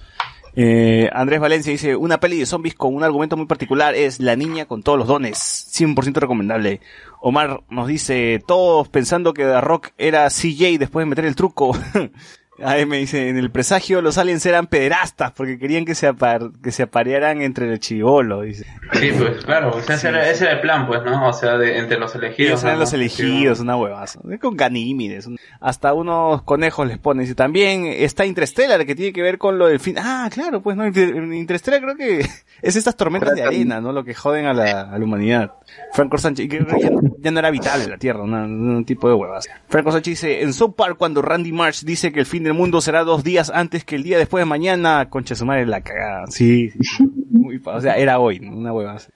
Eh, 0.56 1.08
Andrés 1.12 1.40
Valencia 1.40 1.70
dice, 1.70 1.96
una 1.96 2.18
peli 2.18 2.38
de 2.38 2.46
zombies 2.46 2.74
con 2.74 2.94
un 2.94 3.04
argumento 3.04 3.36
muy 3.36 3.46
particular 3.46 3.94
es 3.94 4.20
La 4.20 4.36
niña 4.36 4.66
con 4.66 4.82
todos 4.82 4.98
los 4.98 5.06
dones, 5.08 5.38
100% 5.38 6.14
recomendable. 6.14 6.80
Omar 7.20 7.62
nos 7.70 7.86
dice, 7.86 8.42
todos 8.46 8.88
pensando 8.88 9.32
que 9.32 9.44
The 9.44 9.60
Rock 9.60 9.90
era 9.98 10.28
CJ 10.28 10.78
después 10.78 11.04
de 11.04 11.10
meter 11.10 11.24
el 11.24 11.36
truco. 11.36 11.72
Ahí 12.62 12.86
me 12.86 12.98
dice, 12.98 13.28
en 13.28 13.38
el 13.38 13.50
presagio 13.50 14.02
los 14.02 14.18
aliens 14.18 14.44
eran 14.46 14.66
pederastas 14.66 15.32
porque 15.32 15.58
querían 15.58 15.84
que 15.84 15.94
se, 15.94 16.06
apar 16.06 16.50
que 16.62 16.72
se 16.72 16.82
aparearan 16.82 17.42
entre 17.42 17.70
el 17.72 17.78
chivolo, 17.80 18.42
dice. 18.42 18.66
Sí, 18.92 19.10
pues 19.16 19.44
claro, 19.44 19.70
o 19.76 19.80
sea, 19.80 19.96
ese, 19.96 20.08
era, 20.08 20.28
ese 20.30 20.44
era 20.44 20.54
el 20.54 20.60
plan, 20.60 20.86
pues, 20.86 21.02
¿no? 21.04 21.28
O 21.28 21.32
sea, 21.32 21.56
de, 21.56 21.78
entre 21.78 21.98
los 21.98 22.14
elegidos. 22.14 22.50
Ellos 22.50 22.62
eran 22.64 22.74
¿no? 22.76 22.80
los 22.80 22.92
elegidos, 22.92 23.60
una 23.60 23.76
huevaza. 23.76 24.20
Con 24.40 24.56
ganímides. 24.56 25.28
Hasta 25.60 25.94
unos 25.94 26.42
conejos 26.42 26.86
les 26.86 26.98
ponen. 26.98 27.22
Dice, 27.24 27.34
también 27.34 27.86
está 27.86 28.26
Interstellar, 28.26 28.84
que 28.86 28.94
tiene 28.94 29.12
que 29.12 29.22
ver 29.22 29.38
con 29.38 29.58
lo 29.58 29.66
del 29.68 29.80
fin. 29.80 29.96
Ah, 29.98 30.28
claro, 30.32 30.60
pues 30.62 30.76
no. 30.76 30.86
Inter- 30.86 31.14
Interstellar 31.16 31.80
creo 31.82 31.96
que 31.96 32.20
es 32.62 32.76
estas 32.76 32.96
tormentas 32.96 33.34
de 33.34 33.42
arena, 33.42 33.80
¿no? 33.80 33.92
Lo 33.92 34.04
que 34.04 34.14
joden 34.14 34.46
a 34.46 34.52
la, 34.52 34.82
a 34.82 34.98
la 34.98 35.04
humanidad. 35.04 35.52
Franco 35.92 36.18
Sánchez, 36.18 36.48
que 36.48 36.58
ya, 36.58 36.90
ya 37.18 37.30
no 37.30 37.38
era 37.38 37.50
vital 37.50 37.80
en 37.82 37.90
la 37.90 37.96
Tierra, 37.98 38.22
un 38.22 38.84
tipo 38.84 39.08
de 39.08 39.14
huevas. 39.14 39.48
Franco 39.68 39.92
Sánchez 39.92 40.12
dice, 40.12 40.42
en 40.42 40.52
South 40.52 40.74
Park 40.76 40.96
cuando 40.98 41.22
Randy 41.22 41.52
Marsh 41.52 41.84
dice 41.84 42.12
que 42.12 42.20
el 42.20 42.26
fin 42.26 42.42
del 42.50 42.58
mundo 42.58 42.80
será 42.80 43.04
dos 43.04 43.22
días 43.24 43.50
antes 43.54 43.84
que 43.84 43.96
el 43.96 44.02
día 44.02 44.18
después 44.18 44.42
de 44.42 44.46
mañana, 44.46 45.08
concha 45.08 45.34
su 45.34 45.46
madre 45.46 45.66
la 45.66 45.80
cagada. 45.80 46.26
Sí, 46.28 46.70
sí. 46.70 46.80
Muy 47.30 47.58
pa- 47.58 47.76
o 47.76 47.80
sea, 47.80 47.96
era 47.96 48.18
hoy, 48.18 48.38
una 48.40 48.72
huevas. 48.72 49.10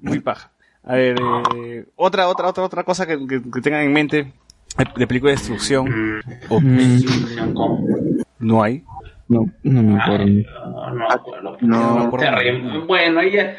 Muy 0.00 0.20
paja. 0.20 0.50
A 0.82 0.94
ver, 0.94 1.16
eh, 1.56 1.84
otra, 1.96 2.28
otra, 2.28 2.48
otra, 2.48 2.64
otra 2.64 2.82
cosa 2.84 3.06
que, 3.06 3.18
que- 3.26 3.42
que 3.42 3.60
tengan 3.60 3.82
en 3.82 3.92
mente 3.92 4.32
de, 4.96 5.06
película 5.06 5.30
de 5.32 5.36
destrucción. 5.38 5.88
O- 6.48 6.60
no 8.38 8.62
hay. 8.62 8.84
No, 9.26 9.46
no 9.62 9.82
me 9.82 10.00
acuerdo. 10.00 10.26
No, 10.26 10.90
no 10.90 10.94
me 10.94 11.14
acuerdo. 11.14 11.56
No, 11.60 11.94
me 11.94 12.04
acuerdo. 12.04 12.26
Terrible. 12.26 12.78
Bueno, 12.80 13.20
ella, 13.20 13.56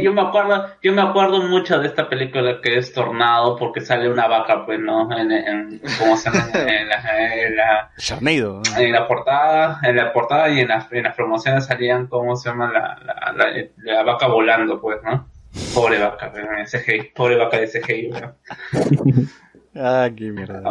yo, 0.00 0.12
me 0.14 0.22
acuerdo, 0.22 0.66
yo 0.82 0.92
me 0.94 1.02
acuerdo 1.02 1.42
mucho 1.42 1.78
de 1.78 1.88
esta 1.88 2.08
película 2.08 2.60
que 2.62 2.78
es 2.78 2.94
Tornado 2.94 3.56
porque 3.56 3.82
sale 3.82 4.10
una 4.10 4.26
vaca, 4.26 4.64
pues, 4.64 4.80
¿no? 4.80 5.14
En, 5.14 5.30
en, 5.30 5.80
¿cómo 5.98 6.16
se 6.16 6.30
llama? 6.30 6.46
En 6.54 6.88
la, 6.88 7.44
en 7.44 7.56
la, 7.56 7.90
Sharknado. 7.98 8.62
¿no? 8.64 8.80
en 8.80 8.92
la 8.92 9.06
portada, 9.06 9.80
en 9.82 9.96
la 9.96 10.12
portada 10.12 10.48
y 10.48 10.60
en 10.60 10.68
las, 10.68 10.90
en 10.92 11.02
las 11.02 11.14
promociones 11.14 11.66
salían, 11.66 12.06
¿cómo 12.06 12.34
se 12.36 12.48
llama? 12.48 12.72
La, 12.72 12.98
la, 13.04 13.32
la, 13.32 13.66
la 13.76 14.02
vaca 14.04 14.28
volando, 14.28 14.80
pues, 14.80 14.98
¿no? 15.04 15.28
Pobre 15.74 15.98
vaca, 15.98 16.32
CGI, 16.64 17.12
pobre 17.14 17.36
vaca 17.36 17.58
de 17.58 17.68
CGI, 17.68 18.08
¿no? 18.08 18.34
Ah, 19.74 20.10
qué 20.14 20.30
mierda. 20.30 20.62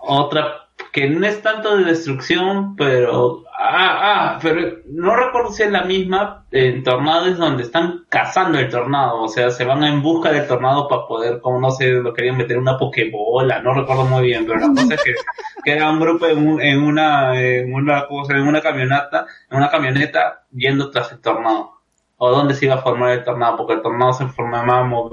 Otra 0.00 0.69
que 0.92 1.08
no 1.08 1.26
es 1.26 1.40
tanto 1.42 1.76
de 1.76 1.84
destrucción, 1.84 2.74
pero 2.76 3.44
ah, 3.56 3.98
ah, 4.34 4.38
pero 4.42 4.78
no 4.86 5.14
recuerdo 5.14 5.50
si 5.52 5.62
es 5.62 5.70
la 5.70 5.82
misma. 5.84 6.44
En 6.50 6.82
Tornado 6.82 7.26
es 7.26 7.38
donde 7.38 7.62
están 7.62 8.04
cazando 8.08 8.58
el 8.58 8.68
tornado, 8.68 9.22
o 9.22 9.28
sea, 9.28 9.50
se 9.50 9.64
van 9.64 9.84
en 9.84 10.02
busca 10.02 10.32
del 10.32 10.48
tornado 10.48 10.88
para 10.88 11.06
poder, 11.06 11.40
como 11.40 11.60
no 11.60 11.70
sé, 11.70 11.90
lo 11.90 12.12
querían 12.12 12.36
meter 12.36 12.56
en 12.56 12.62
una 12.62 12.76
pokebola, 12.76 13.60
no 13.62 13.72
recuerdo 13.72 14.04
muy 14.04 14.22
bien, 14.22 14.46
pero 14.46 14.58
la 14.58 14.68
cosa 14.68 14.94
es 14.94 15.02
que, 15.04 15.14
que 15.64 15.72
era 15.72 15.88
un 15.90 16.00
grupo 16.00 16.26
en, 16.26 16.46
un- 16.48 16.60
en 16.60 16.82
una 16.82 17.40
en 17.40 17.72
una 17.72 18.06
cosa, 18.08 18.34
en 18.34 18.42
una 18.48 18.60
camioneta, 18.60 19.26
en 19.50 19.58
una 19.58 19.70
camioneta 19.70 20.42
yendo 20.52 20.90
tras 20.90 21.12
el 21.12 21.20
tornado. 21.20 21.72
O 22.22 22.30
dónde 22.30 22.52
se 22.52 22.66
iba 22.66 22.74
a 22.74 22.82
formar 22.82 23.12
el 23.12 23.24
tornado, 23.24 23.56
porque 23.56 23.72
el 23.74 23.80
tornado 23.82 24.12
se 24.12 24.26
formaba 24.26 24.82
mo- 24.84 25.08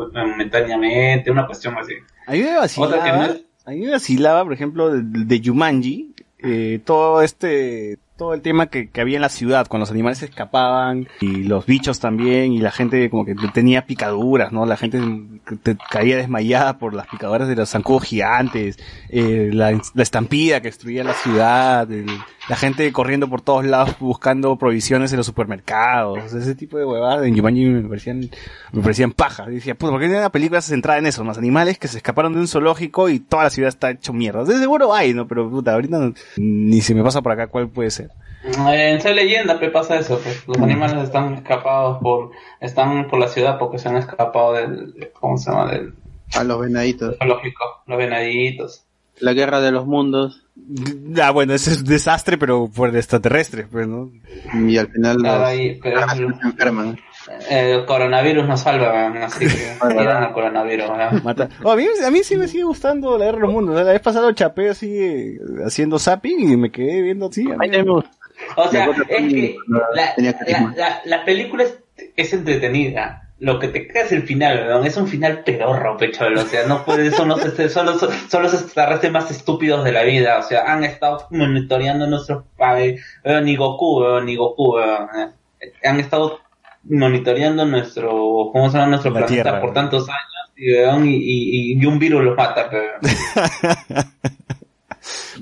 momentáneamente, 0.51 1.31
una 1.31 1.45
cuestión 1.45 1.77
así. 1.77 1.93
A 2.27 2.31
mí 2.31 2.39
me 2.41 2.57
Otra 2.57 3.03
que 3.03 3.11
no 3.11 3.17
vacilaba, 3.19 3.25
es- 3.27 3.45
a 3.67 3.71
mí 3.71 3.79
me 3.81 3.91
vacilaba, 3.91 4.43
por 4.45 4.53
ejemplo, 4.53 4.89
de, 4.89 5.01
de 5.03 5.41
Jumanji, 5.43 6.13
eh, 6.39 6.79
todo 6.85 7.21
este, 7.21 7.97
todo 8.17 8.33
el 8.33 8.41
tema 8.41 8.67
que, 8.67 8.89
había 8.99 9.17
en 9.17 9.21
la 9.21 9.29
ciudad, 9.29 9.67
cuando 9.67 9.83
los 9.83 9.91
animales 9.91 10.23
escapaban, 10.23 11.07
y 11.19 11.43
los 11.43 11.65
bichos 11.65 11.99
también, 11.99 12.53
y 12.53 12.59
la 12.59 12.71
gente 12.71 13.09
como 13.09 13.25
que 13.25 13.35
tenía 13.53 13.85
picaduras, 13.85 14.51
¿no? 14.53 14.65
La 14.65 14.77
gente 14.77 14.99
te- 15.63 15.77
caía 15.89 16.15
desmayada 16.15 16.77
por 16.79 16.93
las 16.93 17.07
picaduras 17.07 17.47
de 17.49 17.55
los 17.57 17.69
zancudos 17.69 18.03
gigantes, 18.05 18.79
eh, 19.09 19.49
la, 19.53 19.71
la 19.93 20.03
estampida 20.03 20.61
que 20.61 20.69
destruía 20.69 21.03
la 21.03 21.13
ciudad, 21.13 21.91
el- 21.91 22.07
la 22.49 22.55
gente 22.55 22.91
corriendo 22.93 23.27
por 23.27 23.41
todos 23.41 23.65
lados 23.65 23.95
buscando 23.99 24.55
provisiones 24.57 25.11
en 25.11 25.17
los 25.17 25.25
supermercados, 25.25 26.33
ese 26.33 26.55
tipo 26.55 26.77
de 26.77 26.85
huevadas 26.85 27.25
en 27.25 27.35
Jumanji 27.35 27.65
me 27.65 27.87
parecían, 27.89 28.29
me 28.71 28.81
parecían 28.81 29.11
paja. 29.11 29.45
Y 29.49 29.55
decía, 29.55 29.75
puta, 29.75 29.91
¿por 29.91 29.99
qué 30.01 30.07
no 30.07 30.13
hay 30.13 30.19
una 30.19 30.31
película 30.31 30.61
centrada 30.61 30.99
en 30.99 31.05
eso? 31.07 31.23
Los 31.23 31.37
animales 31.37 31.77
que 31.77 31.87
se 31.87 31.97
escaparon 31.97 32.33
de 32.33 32.39
un 32.39 32.47
zoológico 32.47 33.09
y 33.09 33.19
toda 33.19 33.43
la 33.43 33.49
ciudad 33.49 33.69
está 33.69 33.91
hecho 33.91 34.13
mierda. 34.13 34.43
De 34.43 34.57
seguro 34.57 34.93
hay, 34.93 35.13
¿no? 35.13 35.27
Pero 35.27 35.49
puta, 35.49 35.73
ahorita 35.73 35.97
no- 35.99 36.13
ni 36.37 36.81
se 36.81 36.95
me 36.95 37.03
pasa 37.03 37.21
por 37.21 37.31
acá 37.33 37.47
cuál 37.47 37.69
puede 37.69 37.91
ser. 37.91 38.09
En 38.43 39.01
Soy 39.01 39.13
Leyenda 39.13 39.59
pues, 39.59 39.71
pasa 39.71 39.97
eso, 39.99 40.19
pues, 40.23 40.47
los 40.47 40.57
animales 40.59 41.03
están 41.03 41.33
escapados 41.33 41.97
por, 42.01 42.31
están 42.61 43.07
por 43.09 43.19
la 43.19 43.27
ciudad 43.27 43.57
porque 43.59 43.77
se 43.77 43.89
han 43.89 43.97
escapado 43.97 44.53
del, 44.53 45.11
¿cómo 45.19 45.37
se 45.37 45.51
llama? 45.51 45.71
Del 45.71 45.93
A 46.33 46.43
los 46.45 46.61
venaditos. 46.61 47.17
zoológico, 47.17 47.63
los 47.87 47.97
venaditos. 47.97 48.85
La 49.19 49.33
guerra 49.33 49.61
de 49.61 49.71
los 49.71 49.85
mundos. 49.87 50.43
Ah, 51.21 51.31
bueno, 51.31 51.53
ese 51.53 51.71
es 51.71 51.79
un 51.79 51.85
desastre, 51.85 52.37
pero 52.37 52.67
por 52.67 52.95
extraterrestres, 52.95 53.67
pues, 53.71 53.87
¿no? 53.87 54.11
Y 54.53 54.77
al 54.77 54.87
final 54.89 55.17
Claro, 55.17 55.39
los 55.39 55.47
ahí, 55.47 55.79
pero 55.81 56.09
se 56.09 56.23
enferman. 56.23 56.99
el 57.49 57.85
coronavirus 57.85 58.47
nos 58.47 58.61
salva, 58.61 58.91
weón, 58.93 59.17
así 59.17 59.45
que 59.47 59.71
al 59.81 60.33
coronavirus. 60.33 60.85
Mata. 61.23 61.49
Oh, 61.63 61.71
a, 61.71 61.75
mí, 61.75 61.85
a 62.05 62.11
mí 62.11 62.23
sí 62.23 62.37
me 62.37 62.47
sigue 62.47 62.63
gustando 62.63 63.17
la 63.17 63.25
guerra 63.25 63.37
de 63.37 63.43
los 63.43 63.51
mundos. 63.53 63.75
La 63.75 63.83
vez 63.91 64.01
pasada 64.01 64.33
chapé 64.33 64.69
así, 64.69 65.37
haciendo 65.65 65.99
zapping 65.99 66.51
y 66.51 66.57
me 66.57 66.71
quedé 66.71 67.01
viendo 67.01 67.27
así. 67.27 67.49
a 67.51 67.55
mí- 67.57 67.69
O 68.55 68.67
sea, 68.69 68.85
es 69.09 69.33
que 69.33 69.55
la, 69.67 70.13
la, 70.17 70.71
la, 70.75 71.01
la 71.05 71.25
película 71.25 71.63
es, 71.63 71.77
es 72.15 72.33
entretenida. 72.33 73.26
Lo 73.39 73.59
que 73.59 73.67
te 73.67 73.87
queda 73.87 74.01
es 74.01 74.11
el 74.11 74.23
final, 74.23 74.65
weón. 74.67 74.85
Es 74.85 74.97
un 74.97 75.07
final 75.07 75.43
pedorro, 75.43 75.95
pecholo. 75.97 76.41
O 76.41 76.45
sea, 76.45 76.65
no 76.65 76.83
puede, 76.83 77.11
son 77.11 77.27
los, 77.27 77.39
son 77.71 77.85
los, 77.85 77.99
son 78.29 78.43
los 78.43 78.53
extraterrestres 78.53 79.11
más 79.11 79.29
estúpidos 79.29 79.83
de 79.83 79.91
la 79.91 80.03
vida. 80.03 80.39
O 80.39 80.41
sea, 80.41 80.63
han 80.71 80.83
estado 80.83 81.27
monitoreando 81.29 82.07
nuestros 82.07 82.43
padres. 82.57 83.01
Weón, 83.23 83.45
ni 83.45 83.55
Goku, 83.55 83.99
weón, 84.01 84.25
ni 84.25 84.35
Goku, 84.35 84.75
weón. 84.75 85.07
eh. 85.61 85.71
Han 85.83 85.99
estado 85.99 86.39
monitoreando 86.83 87.65
nuestro, 87.65 88.09
¿cómo 88.51 88.69
se 88.71 88.77
llama? 88.77 88.89
Nuestro 88.89 89.11
La 89.11 89.19
planeta 89.19 89.33
Tierra, 89.43 89.59
por 89.59 89.69
weón. 89.69 89.73
tantos 89.75 90.09
años. 90.09 90.23
Y, 90.55 90.73
y, 90.73 91.79
y 91.79 91.85
un 91.85 91.99
virus 91.99 92.23
los 92.23 92.35
mata, 92.35 92.69
weón. 92.71 94.05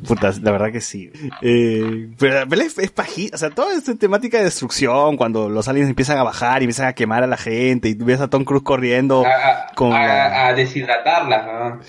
Puta, 0.08 0.32
la 0.42 0.52
verdad 0.52 0.72
que 0.72 0.82
sí. 0.82 1.12
Eh, 1.42 2.10
pero 2.20 2.40
la 2.40 2.46
peli 2.46 2.64
es, 2.66 2.78
es 2.78 2.94
paji- 2.94 3.34
o 3.34 3.38
sea, 3.38 3.50
toda 3.50 3.74
esta 3.74 3.96
temática 3.96 4.38
de 4.38 4.44
destrucción, 4.46 5.18
cuando 5.18 5.50
los 5.50 5.68
aliens 5.68 5.90
empiezan 5.90 6.18
a 6.18 6.24
bajar 6.24 6.62
y 6.62 6.66
empiezan 6.66 6.88
a 6.88 6.94
quemar 6.94 7.24
a 7.24 7.28
la 7.28 7.38
gente, 7.38 7.90
y 7.90 7.94
ves 7.96 8.20
a 8.22 8.28
Tom 8.28 8.44
Cruise 8.44 8.64
corriendo 8.64 9.24
A, 9.26 9.74
con 9.76 9.92
la- 9.92 10.26
a, 10.26 10.48
a 10.48 10.54
deshidratarlas, 10.54 11.46
weón. 11.48 11.80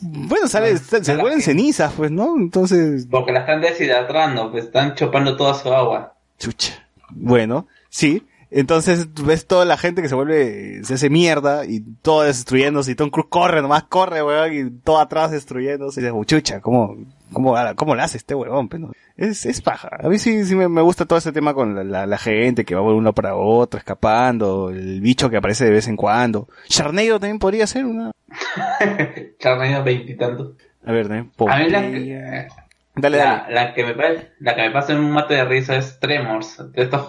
Bueno, 0.00 0.48
sale, 0.48 0.78
se, 0.78 1.04
se 1.04 1.16
vuelven 1.16 1.40
cenizas, 1.42 1.92
pues, 1.96 2.10
¿no? 2.10 2.36
Entonces, 2.36 3.06
Porque 3.10 3.32
la 3.32 3.40
están 3.40 3.60
deshidratando, 3.60 4.50
pues 4.50 4.64
están 4.64 4.94
chupando 4.94 5.36
toda 5.36 5.54
su 5.54 5.72
agua. 5.72 6.14
chucha. 6.38 6.86
Bueno, 7.10 7.66
sí. 7.88 8.22
Entonces 8.52 9.08
ves 9.24 9.46
toda 9.46 9.64
la 9.64 9.76
gente 9.76 10.02
que 10.02 10.08
se 10.08 10.14
vuelve, 10.16 10.82
se 10.82 10.94
hace 10.94 11.08
mierda 11.10 11.64
y 11.66 11.80
todo 12.02 12.22
destruyéndose 12.22 12.92
y 12.92 12.94
Tom 12.96 13.10
Cruise 13.10 13.28
corre, 13.30 13.62
nomás 13.62 13.84
corre, 13.84 14.22
weón, 14.24 14.52
y 14.52 14.70
todo 14.82 14.98
atrás 14.98 15.30
destruyéndose 15.30 16.00
y 16.00 16.02
dices, 16.02 16.16
"Oh, 16.18 16.24
chucha, 16.24 16.60
¿cómo, 16.60 16.96
cómo, 17.32 17.54
cómo 17.76 17.94
le 17.94 18.02
hace 18.02 18.16
este 18.18 18.34
weón? 18.34 18.68
No? 18.78 18.90
es, 19.16 19.46
es 19.46 19.60
paja. 19.60 19.90
A 20.02 20.08
mí 20.08 20.18
sí, 20.18 20.44
sí 20.44 20.56
me, 20.56 20.68
me 20.68 20.80
gusta 20.82 21.04
todo 21.06 21.18
ese 21.18 21.30
tema 21.30 21.54
con 21.54 21.76
la, 21.76 21.84
la, 21.84 22.06
la 22.06 22.18
gente 22.18 22.64
que 22.64 22.74
va 22.74 22.80
de 22.80 22.88
uno 22.94 23.12
para 23.12 23.36
otro, 23.36 23.78
escapando, 23.78 24.70
el 24.70 25.00
bicho 25.00 25.30
que 25.30 25.36
aparece 25.36 25.66
de 25.66 25.70
vez 25.70 25.86
en 25.86 25.96
cuando. 25.96 26.48
Sharknado 26.68 27.20
también 27.20 27.38
podría 27.38 27.66
ser 27.68 27.84
una... 27.84 28.10
Charnado 29.38 29.84
veintitantos. 29.84 30.54
A 30.84 30.92
ver, 30.92 31.12
¿eh? 31.12 31.24
A 31.46 31.58
mí 31.58 31.68
la, 31.70 31.80
que- 31.82 32.48
Dale, 32.96 33.16
la, 33.18 33.24
dale. 33.48 33.54
la 33.54 33.74
que 33.74 33.84
me 33.84 33.94
la 34.40 34.54
que 34.56 34.62
me 34.62 34.70
pasa 34.72 34.92
en 34.92 34.98
un 34.98 35.12
mate 35.12 35.34
de 35.34 35.44
risa 35.44 35.76
es 35.76 35.98
Tremors, 36.00 36.56
de 36.72 36.82
estos 36.82 37.02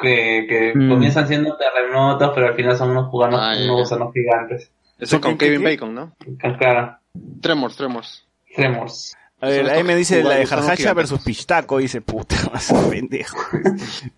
que, 0.00 0.46
que 0.48 0.72
Mm. 0.74 0.88
comienzan 0.90 1.28
siendo 1.28 1.56
terremotos, 1.56 2.32
pero 2.34 2.48
al 2.48 2.54
final 2.54 2.76
son 2.76 2.90
unos 2.90 3.10
gusanos, 3.10 3.40
Ah, 3.42 3.54
unos 3.64 3.80
gusanos 3.80 4.12
gigantes. 4.12 4.70
Ese 4.98 5.20
con 5.20 5.32
¿Qué, 5.32 5.38
qué, 5.38 5.44
Kevin 5.46 5.60
qué? 5.60 5.64
Bacon, 5.74 5.94
¿no? 5.94 6.14
Claro, 6.58 6.96
Tremors, 7.40 7.76
Tremors. 7.76 8.26
Tremors. 8.54 9.14
A 9.40 9.48
ver, 9.48 9.68
ahí 9.68 9.84
me 9.84 9.94
dice 9.94 10.22
la 10.22 10.36
de 10.36 10.46
Jarjacha 10.46 10.94
versus 10.94 11.20
Pistaco, 11.22 11.76
dice, 11.78 12.00
puta, 12.00 12.36
más 12.52 12.72
pendejo. 12.88 13.36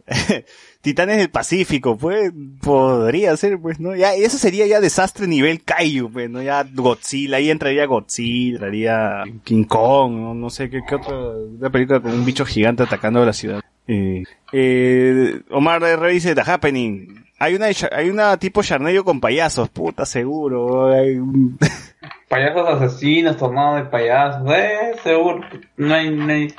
Titanes 0.83 1.17
del 1.17 1.31
Pacífico, 1.31 1.97
pues, 1.97 2.31
podría 2.63 3.37
ser, 3.37 3.59
pues, 3.59 3.81
¿no? 3.81 3.97
Ya, 3.97 4.15
eso 4.15 4.39
sería 4.39 4.67
ya 4.67 4.81
desastre 4.81 5.27
nivel 5.27 5.63
Kaiju, 5.65 6.11
pues, 6.13 6.31
¿no? 6.31 6.43
Ya 6.43 6.65
Godzilla, 6.73 7.39
ahí 7.39 7.51
entraría 7.51 7.87
Godzilla, 7.87 8.53
entraría 8.55 9.25
King 9.43 9.65
Kong, 9.65 10.13
no, 10.13 10.35
no 10.35 10.49
sé 10.51 10.71
qué, 10.71 10.81
qué 10.89 10.95
otra, 10.95 11.17
una 11.19 11.71
película 11.71 11.99
con 12.01 12.13
un 12.13 12.25
bicho 12.25 12.45
gigante 12.45 12.85
atacando 12.85 13.21
a 13.23 13.27
la 13.27 13.33
ciudad. 13.33 13.61
Eh, 13.89 14.23
eh, 14.59 15.43
Omar 15.51 15.83
R 15.83 16.11
dice, 16.11 16.35
The 16.35 16.41
Happening. 16.41 17.25
Hay 17.39 17.55
una, 17.55 17.67
hay 17.67 18.09
una 18.09 18.39
tipo 18.39 18.63
Charnello 18.63 19.05
con 19.05 19.21
payasos, 19.21 19.69
puta, 19.69 20.07
seguro. 20.07 20.91
Payasos 22.29 22.69
asesinos, 22.69 23.37
tornados 23.37 23.85
de 23.85 23.91
payasos, 23.91 24.51
eh, 24.55 24.93
seguro. 25.03 25.41
No 25.77 25.95
hay, 25.95 26.11
no 26.11 26.33
hay, 26.33 26.55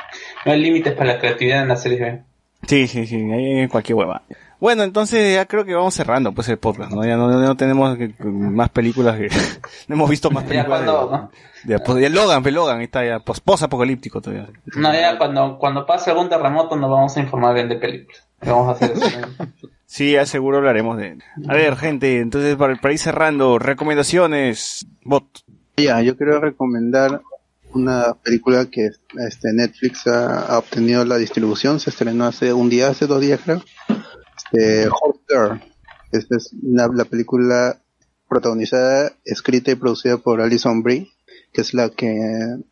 no 0.45 0.51
hay 0.51 0.61
límites 0.61 0.93
para 0.93 1.13
la 1.13 1.19
creatividad 1.19 1.63
en 1.63 1.67
la 1.69 1.75
serie 1.75 1.99
B. 1.99 2.21
Sí, 2.67 2.87
sí, 2.87 3.07
sí, 3.07 3.15
hay 3.15 3.67
cualquier 3.67 3.97
hueva. 3.97 4.21
Bueno, 4.59 4.83
entonces 4.83 5.35
ya 5.35 5.45
creo 5.45 5.65
que 5.65 5.75
vamos 5.75 5.93
cerrando 5.93 6.31
pues 6.31 6.49
el 6.49 6.57
podcast, 6.57 6.91
¿no? 6.91 7.05
Ya 7.05 7.15
no, 7.15 7.27
no 7.29 7.55
tenemos 7.57 7.97
más 8.19 8.69
películas 8.69 9.17
que... 9.17 9.29
no 9.87 9.95
hemos 9.95 10.09
visto 10.09 10.31
más 10.31 10.43
Ya 10.45 10.49
películas 10.49 10.81
cuando, 10.83 11.05
de, 11.07 11.17
¿no? 11.17 11.31
de- 11.63 11.79
pues, 11.79 12.01
ya 12.01 12.09
Logan, 12.09 12.41
pues 12.41 12.53
Logan, 12.55 12.81
está 12.81 13.05
ya, 13.05 13.19
post, 13.19 13.47
apocalíptico 13.63 14.19
todavía. 14.19 14.49
No, 14.75 14.91
ya 14.93 15.17
cuando, 15.17 15.57
cuando 15.59 15.85
pase 15.85 16.09
algún 16.09 16.29
terremoto 16.29 16.75
nos 16.75 16.89
vamos 16.89 17.15
a 17.15 17.19
informar 17.19 17.53
bien 17.53 17.69
de 17.69 17.75
películas. 17.75 18.23
Vamos 18.41 18.69
a 18.69 18.71
hacer 18.71 18.91
eso. 18.91 19.05
Sí, 19.89 20.11
ya 20.11 20.25
seguro 20.25 20.57
hablaremos 20.57 20.97
de... 20.97 21.17
A 21.47 21.53
ver, 21.53 21.77
gente, 21.77 22.19
entonces 22.19 22.57
para, 22.57 22.75
para 22.75 22.93
ir 22.93 22.99
cerrando, 22.99 23.57
recomendaciones, 23.57 24.85
bot. 25.05 25.23
Ya, 25.77 26.01
yo 26.01 26.17
quiero 26.17 26.41
recomendar 26.41 27.21
una 27.71 28.13
película 28.21 28.65
que 28.65 28.89
este 29.17 29.53
Netflix 29.53 30.05
ha, 30.07 30.41
ha 30.41 30.57
obtenido 30.57 31.05
la 31.05 31.15
distribución, 31.17 31.79
se 31.79 31.89
estrenó 31.89 32.25
hace 32.25 32.51
un 32.51 32.69
día, 32.69 32.89
hace 32.89 33.07
dos 33.07 33.21
días 33.21 33.39
creo. 33.43 33.61
Horse 34.89 35.19
Girl. 35.27 35.61
Esta 36.11 36.37
es 36.37 36.51
la, 36.61 36.87
la 36.87 37.05
película 37.05 37.81
protagonizada, 38.29 39.13
escrita 39.25 39.71
y 39.71 39.75
producida 39.75 40.17
por 40.17 40.41
Alison 40.41 40.83
Brie, 40.83 41.09
que 41.53 41.61
es 41.61 41.73
la 41.73 41.89
que 41.89 42.13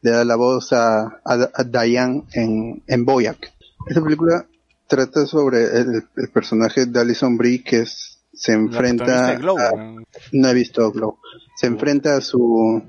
le 0.01 0.11
da 0.11 0.25
la 0.25 0.35
voz 0.35 0.73
a, 0.73 1.03
a, 1.25 1.49
a 1.53 1.63
Diane 1.63 2.23
en, 2.33 2.83
en 2.87 3.05
Boyack. 3.05 3.53
Esta 3.87 4.01
película 4.03 4.45
trata 4.87 5.25
sobre 5.25 5.63
el, 5.79 6.03
el 6.15 6.29
personaje 6.29 6.85
de 6.85 6.99
Alison 6.99 7.37
Brie 7.37 7.63
que 7.63 7.81
es, 7.81 8.19
se 8.33 8.51
enfrenta 8.53 9.27
de 9.27 9.33
a- 9.59 9.71
¿no? 9.71 10.03
no 10.33 10.49
he 10.49 10.53
visto 10.53 10.91
Glow. 10.91 11.19
Se 11.57 11.67
enfrenta 11.67 12.17
a 12.17 12.21
su 12.21 12.81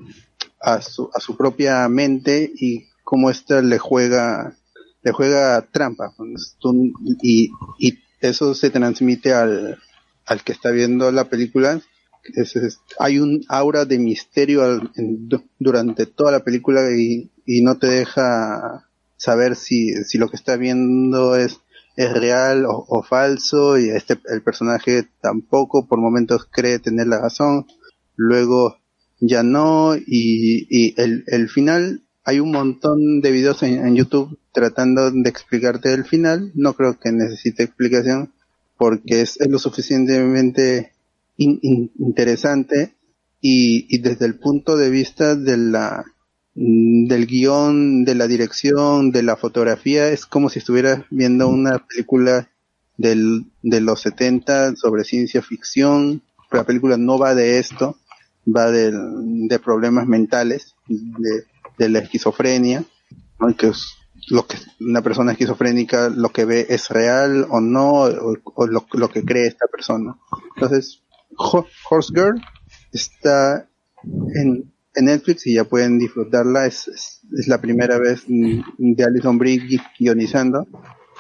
a 0.60 0.80
su 0.82 1.08
a 1.14 1.20
su 1.20 1.36
propia 1.36 1.88
mente 1.88 2.50
y 2.54 2.86
cómo 3.04 3.30
ésta 3.30 3.62
le 3.62 3.78
juega 3.78 4.56
le 5.02 5.12
juega 5.12 5.60
trampa 5.70 6.12
y 7.22 7.50
eso 8.28 8.54
se 8.54 8.70
transmite 8.70 9.32
al 9.32 9.78
al 10.26 10.42
que 10.42 10.52
está 10.52 10.70
viendo 10.70 11.10
la 11.12 11.28
película. 11.28 11.80
Es- 12.34 12.80
hay 12.98 13.18
un 13.20 13.42
aura 13.48 13.84
de 13.84 13.98
misterio 13.98 14.62
al- 14.64 14.90
en- 14.96 15.28
du- 15.28 15.44
durante 15.58 16.06
toda 16.06 16.32
la 16.32 16.42
película 16.44 16.80
y, 16.96 17.30
y 17.46 17.62
no 17.62 17.78
te 17.78 17.86
deja 17.86 18.88
saber 19.16 19.54
si, 19.56 19.92
si 20.04 20.18
lo 20.18 20.28
que 20.28 20.36
está 20.36 20.56
viendo 20.56 21.36
es, 21.36 21.60
es 21.96 22.12
real 22.12 22.66
o, 22.66 22.84
o 22.88 23.02
falso 23.04 23.78
y 23.78 23.90
este 23.90 24.18
el 24.28 24.42
personaje 24.42 25.08
tampoco 25.22 25.86
por 25.86 25.98
momentos 26.00 26.46
cree 26.50 26.78
tener 26.80 27.06
la 27.06 27.20
razón 27.20 27.66
luego 28.16 28.76
ya 29.20 29.42
no 29.42 29.96
y, 29.96 30.66
y 30.68 31.00
el, 31.00 31.24
el 31.28 31.48
final 31.48 32.02
hay 32.26 32.40
un 32.40 32.50
montón 32.52 33.20
de 33.22 33.30
videos 33.30 33.62
en, 33.62 33.86
en 33.86 33.94
YouTube 33.96 34.38
tratando 34.52 35.10
de 35.10 35.28
explicarte 35.30 35.92
el 35.94 36.04
final 36.04 36.50
no 36.54 36.74
creo 36.74 36.98
que 36.98 37.12
necesite 37.12 37.62
explicación 37.62 38.32
porque 38.76 39.22
es, 39.22 39.38
lo 39.48 39.58
suficientemente 39.58 40.92
in- 41.38 41.58
in- 41.62 41.90
interesante 41.98 42.94
y, 43.40 43.86
y 43.94 43.98
desde 43.98 44.26
el 44.26 44.34
punto 44.38 44.76
de 44.76 44.90
vista 44.90 45.34
de 45.34 45.56
la 45.56 46.04
mm, 46.54 47.06
del 47.06 47.26
guion, 47.26 48.04
de 48.04 48.14
la 48.14 48.26
dirección, 48.26 49.12
de 49.12 49.22
la 49.22 49.36
fotografía, 49.36 50.08
es 50.10 50.26
como 50.26 50.48
si 50.50 50.58
estuvieras 50.58 51.04
viendo 51.10 51.48
una 51.48 51.78
película 51.86 52.48
del, 52.96 53.44
de 53.62 53.80
los 53.80 54.00
70 54.00 54.76
sobre 54.76 55.04
ciencia 55.04 55.42
ficción. 55.42 56.22
La 56.50 56.64
película 56.64 56.96
no 56.96 57.18
va 57.18 57.34
de 57.34 57.58
esto, 57.58 57.96
va 58.46 58.70
del- 58.70 59.48
de 59.48 59.58
problemas 59.58 60.06
mentales, 60.06 60.74
de, 60.88 61.44
de 61.78 61.88
la 61.88 61.98
esquizofrenia, 62.00 62.84
que 63.58 63.68
es 63.68 63.84
lo 64.28 64.46
que 64.46 64.56
una 64.80 65.02
persona 65.02 65.32
esquizofrénica 65.32 66.08
lo 66.08 66.30
que 66.30 66.44
ve 66.44 66.66
es 66.68 66.88
real 66.88 67.46
o 67.50 67.60
no, 67.60 68.02
o, 68.02 68.66
lo, 68.66 69.08
que 69.08 69.24
cree 69.24 69.46
esta 69.46 69.66
persona. 69.70 70.16
Entonces, 70.56 71.02
Ho- 71.36 71.66
Horse 71.90 72.12
Girl 72.14 72.40
está 72.92 73.68
en, 74.34 74.72
en 74.94 75.04
Netflix 75.04 75.46
y 75.46 75.54
ya 75.54 75.64
pueden 75.64 75.98
disfrutarla. 75.98 76.66
Es, 76.66 76.88
es, 76.88 77.20
la 77.48 77.60
primera 77.60 77.98
vez 77.98 78.24
de 78.26 79.04
Alison 79.04 79.38
Brie 79.38 79.60
gui- 79.60 79.82
guionizando 79.98 80.66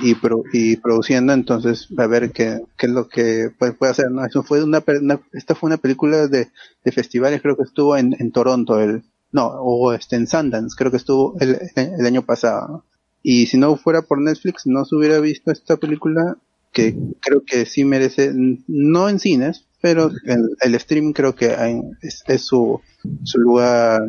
y, 0.00 0.14
pro- 0.14 0.42
y 0.52 0.76
produciendo, 0.76 1.32
entonces 1.32 1.88
a 1.96 2.06
ver 2.06 2.32
qué, 2.32 2.60
qué 2.76 2.86
es 2.86 2.92
lo 2.92 3.08
que 3.08 3.50
puede, 3.58 3.72
puede 3.72 3.92
hacer. 3.92 4.10
¿no? 4.10 4.24
Eso 4.24 4.42
fue 4.42 4.62
una, 4.64 4.82
una- 5.00 5.20
esta 5.32 5.54
fue 5.54 5.68
una 5.68 5.76
película 5.78 6.26
de, 6.28 6.48
de 6.84 6.92
festivales, 6.92 7.42
creo 7.42 7.56
que 7.56 7.62
estuvo 7.64 7.96
en, 7.96 8.16
en 8.18 8.32
Toronto, 8.32 8.80
el, 8.80 9.04
no, 9.36 9.46
o 9.46 9.92
este, 9.92 10.16
en 10.16 10.26
Sundance, 10.26 10.74
creo 10.76 10.90
que 10.90 10.96
estuvo 10.96 11.36
el, 11.40 11.58
el 11.76 12.06
año 12.06 12.22
pasado. 12.22 12.84
Y 13.22 13.46
si 13.46 13.58
no 13.58 13.76
fuera 13.76 14.02
por 14.02 14.20
Netflix, 14.20 14.62
no 14.66 14.84
se 14.84 14.94
hubiera 14.96 15.20
visto 15.20 15.50
esta 15.52 15.76
película 15.76 16.36
que 16.72 16.94
creo 17.20 17.42
que 17.44 17.66
sí 17.66 17.84
merece, 17.84 18.32
no 18.68 19.08
en 19.08 19.18
cines, 19.18 19.66
pero 19.80 20.10
el, 20.24 20.56
el 20.60 20.74
streaming 20.74 21.12
creo 21.12 21.34
que 21.34 21.50
hay- 21.54 21.80
es, 22.02 22.22
es 22.26 22.42
su, 22.46 22.80
su 23.24 23.38
lugar 23.38 24.02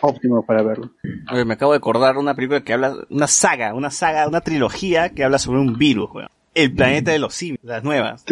óptimo 0.00 0.44
para 0.46 0.62
verlo. 0.62 0.90
Oye, 1.32 1.44
me 1.44 1.54
acabo 1.54 1.72
de 1.72 1.78
acordar 1.78 2.16
una 2.18 2.34
película 2.34 2.62
que 2.62 2.72
habla, 2.72 2.96
una 3.10 3.26
saga, 3.26 3.74
una 3.74 3.90
saga, 3.90 4.28
una 4.28 4.40
trilogía 4.40 5.10
que 5.10 5.24
habla 5.24 5.38
sobre 5.38 5.60
un 5.60 5.76
virus, 5.78 6.10
weón. 6.14 6.28
El 6.54 6.74
planeta 6.74 7.10
de 7.12 7.18
los 7.18 7.34
simios, 7.34 7.58
las 7.62 7.84
nuevas. 7.84 8.24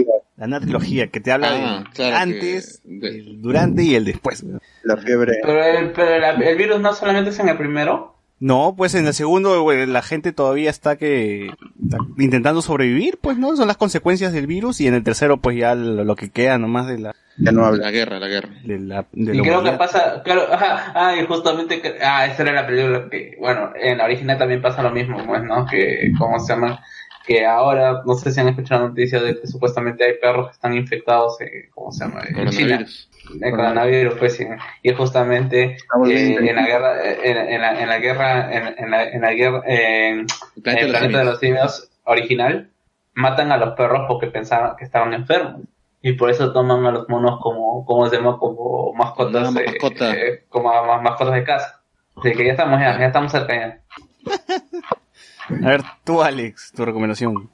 La 0.44 0.48
nueva 0.48 0.64
trilogía 0.64 1.06
que 1.08 1.20
te 1.20 1.32
habla 1.32 1.48
Ah, 1.50 1.84
de 1.86 1.90
claro 1.94 2.16
antes, 2.16 2.82
el 2.84 3.40
durante 3.40 3.82
y 3.82 3.94
el 3.94 4.05
después. 4.05 4.44
La 4.82 4.97
fiebre. 4.98 5.32
Pero, 5.42 5.64
el, 5.64 5.92
pero 5.92 6.18
la- 6.18 6.31
el 6.32 6.56
virus 6.58 6.81
no 6.81 6.92
solamente 6.92 7.31
es 7.31 7.39
en 7.39 7.48
el 7.48 7.56
primero. 7.56 8.12
No, 8.40 8.74
pues 8.76 8.94
en 8.94 9.06
el 9.06 9.14
segundo, 9.14 9.73
la 9.73 10.02
gente 10.02 10.32
todavía 10.32 10.68
está 10.68 10.97
que 10.97 11.47
está 11.82 11.97
intentando 12.18 12.60
sobrevivir, 12.62 13.16
pues 13.23 13.39
no, 13.39 13.56
son 13.56 13.68
las 13.68 13.76
consecuencias 13.78 14.32
del 14.32 14.47
virus 14.47 14.81
y 14.81 14.86
en 14.89 14.94
el 14.94 15.02
tercero, 15.05 15.39
pues 15.39 15.56
ya 15.56 15.74
lo, 15.74 16.05
lo 16.05 16.16
que 16.16 16.31
queda 16.31 16.58
nomás 16.58 16.89
de 16.89 16.98
la, 16.98 17.14
ya 17.39 17.52
no 17.52 17.70
La 17.70 17.90
guerra, 17.92 18.18
la 18.18 18.26
guerra. 18.28 18.50
de 18.64 18.81
la, 18.81 19.06
de 19.12 19.34
Y 19.34 19.39
la 19.39 19.42
creo 19.42 19.62
que 19.62 19.70
pasa, 19.73 20.20
claro, 20.24 20.42
ajá, 20.52 20.92
ah, 20.94 21.14
y 21.16 21.24
justamente, 21.24 21.81
ah, 22.05 22.26
esa 22.26 22.42
era 22.42 22.52
la 22.52 22.66
película 22.66 23.08
que, 23.08 23.36
bueno, 23.40 23.70
en 23.81 23.97
la 23.98 24.05
original 24.05 24.36
también 24.36 24.60
pasa 24.60 24.82
lo 24.82 24.90
mismo, 24.90 25.24
pues, 25.24 25.42
¿no? 25.44 25.64
Que, 25.64 26.12
¿cómo 26.18 26.39
se 26.40 26.52
llama? 26.52 26.81
Que 27.27 27.47
ahora, 27.47 28.03
no 28.05 28.15
sé 28.15 28.31
si 28.33 28.41
han 28.41 28.49
escuchado 28.49 28.89
noticias 28.89 29.23
de 29.23 29.41
que 29.41 29.47
supuestamente 29.47 30.05
hay 30.05 30.15
perros 30.20 30.49
que 30.49 30.53
están 30.53 30.75
infectados, 30.75 31.41
eh, 31.41 31.70
¿cómo 31.75 31.91
se 31.91 32.05
llama? 32.05 32.20
En 32.28 32.49
China. 32.51 32.77
Coronavirus. 32.77 33.11
De 33.41 33.51
coronavirus, 33.51 34.15
pues, 34.19 34.36
sí. 34.36 34.47
y 34.83 34.93
justamente 34.93 35.62
eh, 36.09 36.36
en 36.39 36.55
la 36.57 36.67
guerra, 36.67 37.03
eh, 37.03 37.19
en, 37.23 37.36
en 37.55 37.61
la, 37.62 37.81
en 37.83 37.89
la 37.89 37.99
guerra, 37.99 38.55
en, 38.55 38.75
en 38.78 38.91
la, 38.91 39.05
en 39.11 39.20
la 39.23 39.33
guerra, 39.33 39.62
en 39.67 40.27
El 40.57 40.62
planeta 40.62 40.81
el 40.85 40.86
de 40.86 40.93
los 40.93 40.99
planeta 40.99 41.19
de 41.19 41.25
simios. 41.25 41.25
los 41.25 41.39
simios 41.41 41.91
original, 42.05 42.70
matan 43.15 43.53
a 43.53 43.57
los 43.57 43.75
perros 43.75 44.03
porque 44.07 44.27
pensaban 44.27 44.77
que 44.77 44.85
estaban 44.85 45.15
enfermos. 45.15 45.62
Y 46.03 46.12
por 46.12 46.28
eso 46.28 46.53
toman 46.53 46.85
a 46.85 46.91
los 46.91 47.09
monos 47.09 47.41
como, 47.41 47.86
como 47.86 48.07
se 48.11 48.17
llama, 48.17 48.36
como 48.36 48.93
mascotas, 48.93 49.57
eh, 49.57 49.65
mascota. 49.65 50.12
eh, 50.15 50.44
como 50.51 50.69
ma- 50.69 51.01
mascotas 51.01 51.33
de 51.35 51.44
casa. 51.44 51.81
Así 52.17 52.33
que 52.33 52.44
ya 52.44 52.51
estamos, 52.53 52.78
ya, 52.78 52.99
ya 52.99 53.07
estamos 53.07 53.33
cerca 53.33 53.55
ya. 53.55 53.81
A 55.48 55.68
ver, 55.68 55.82
tú 56.05 56.23
Alex, 56.23 56.73
tu 56.74 56.84
recomendación. 56.84 57.50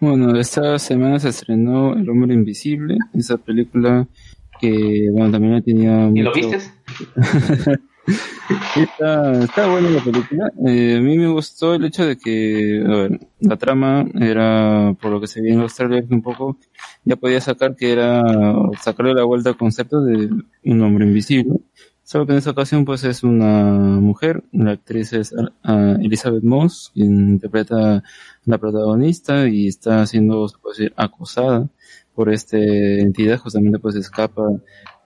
Bueno, 0.00 0.38
esta 0.38 0.78
semana 0.78 1.18
se 1.18 1.28
estrenó 1.28 1.94
El 1.94 2.08
Hombre 2.08 2.34
Invisible, 2.34 2.96
esa 3.14 3.36
película 3.36 4.08
que, 4.60 5.08
bueno, 5.12 5.30
también 5.30 5.56
ya 5.56 5.62
tenía 5.62 6.10
¿Y 6.14 6.22
lo 6.22 6.32
viste? 6.32 6.58
Está, 8.76 9.32
está 9.44 9.70
buena 9.70 9.90
la 9.90 10.02
película. 10.02 10.50
Eh, 10.66 10.96
a 10.98 11.00
mí 11.00 11.18
me 11.18 11.28
gustó 11.28 11.74
el 11.74 11.84
hecho 11.84 12.04
de 12.04 12.16
que, 12.16 12.82
a 12.84 12.88
ver, 12.88 13.20
la 13.40 13.56
trama 13.56 14.04
era, 14.20 14.94
por 15.00 15.12
lo 15.12 15.20
que 15.20 15.26
se 15.26 15.40
veía 15.40 15.54
en 15.54 15.60
los 15.60 15.74
trailers 15.74 16.10
un 16.10 16.22
poco, 16.22 16.58
ya 17.04 17.16
podía 17.16 17.40
sacar 17.40 17.76
que 17.76 17.92
era, 17.92 18.22
sacarle 18.80 19.14
la 19.14 19.24
vuelta 19.24 19.50
al 19.50 19.56
concepto 19.56 20.02
de 20.02 20.28
un 20.64 20.82
hombre 20.82 21.06
invisible. 21.06 21.60
Solo 22.10 22.26
que 22.26 22.32
en 22.32 22.38
esta 22.38 22.50
ocasión 22.50 22.84
pues 22.84 23.04
es 23.04 23.22
una 23.22 24.00
mujer, 24.00 24.42
la 24.50 24.72
actriz 24.72 25.12
es 25.12 25.32
ah, 25.62 25.96
Elizabeth 26.00 26.42
Moss, 26.42 26.90
quien 26.92 27.34
interpreta 27.34 28.02
la 28.46 28.58
protagonista 28.58 29.46
y 29.46 29.68
está 29.68 30.04
siendo, 30.06 30.44
acosada 30.96 31.68
por 32.12 32.32
esta 32.32 32.58
entidad, 32.58 33.38
justamente 33.38 33.78
pues 33.78 33.94
escapa 33.94 34.42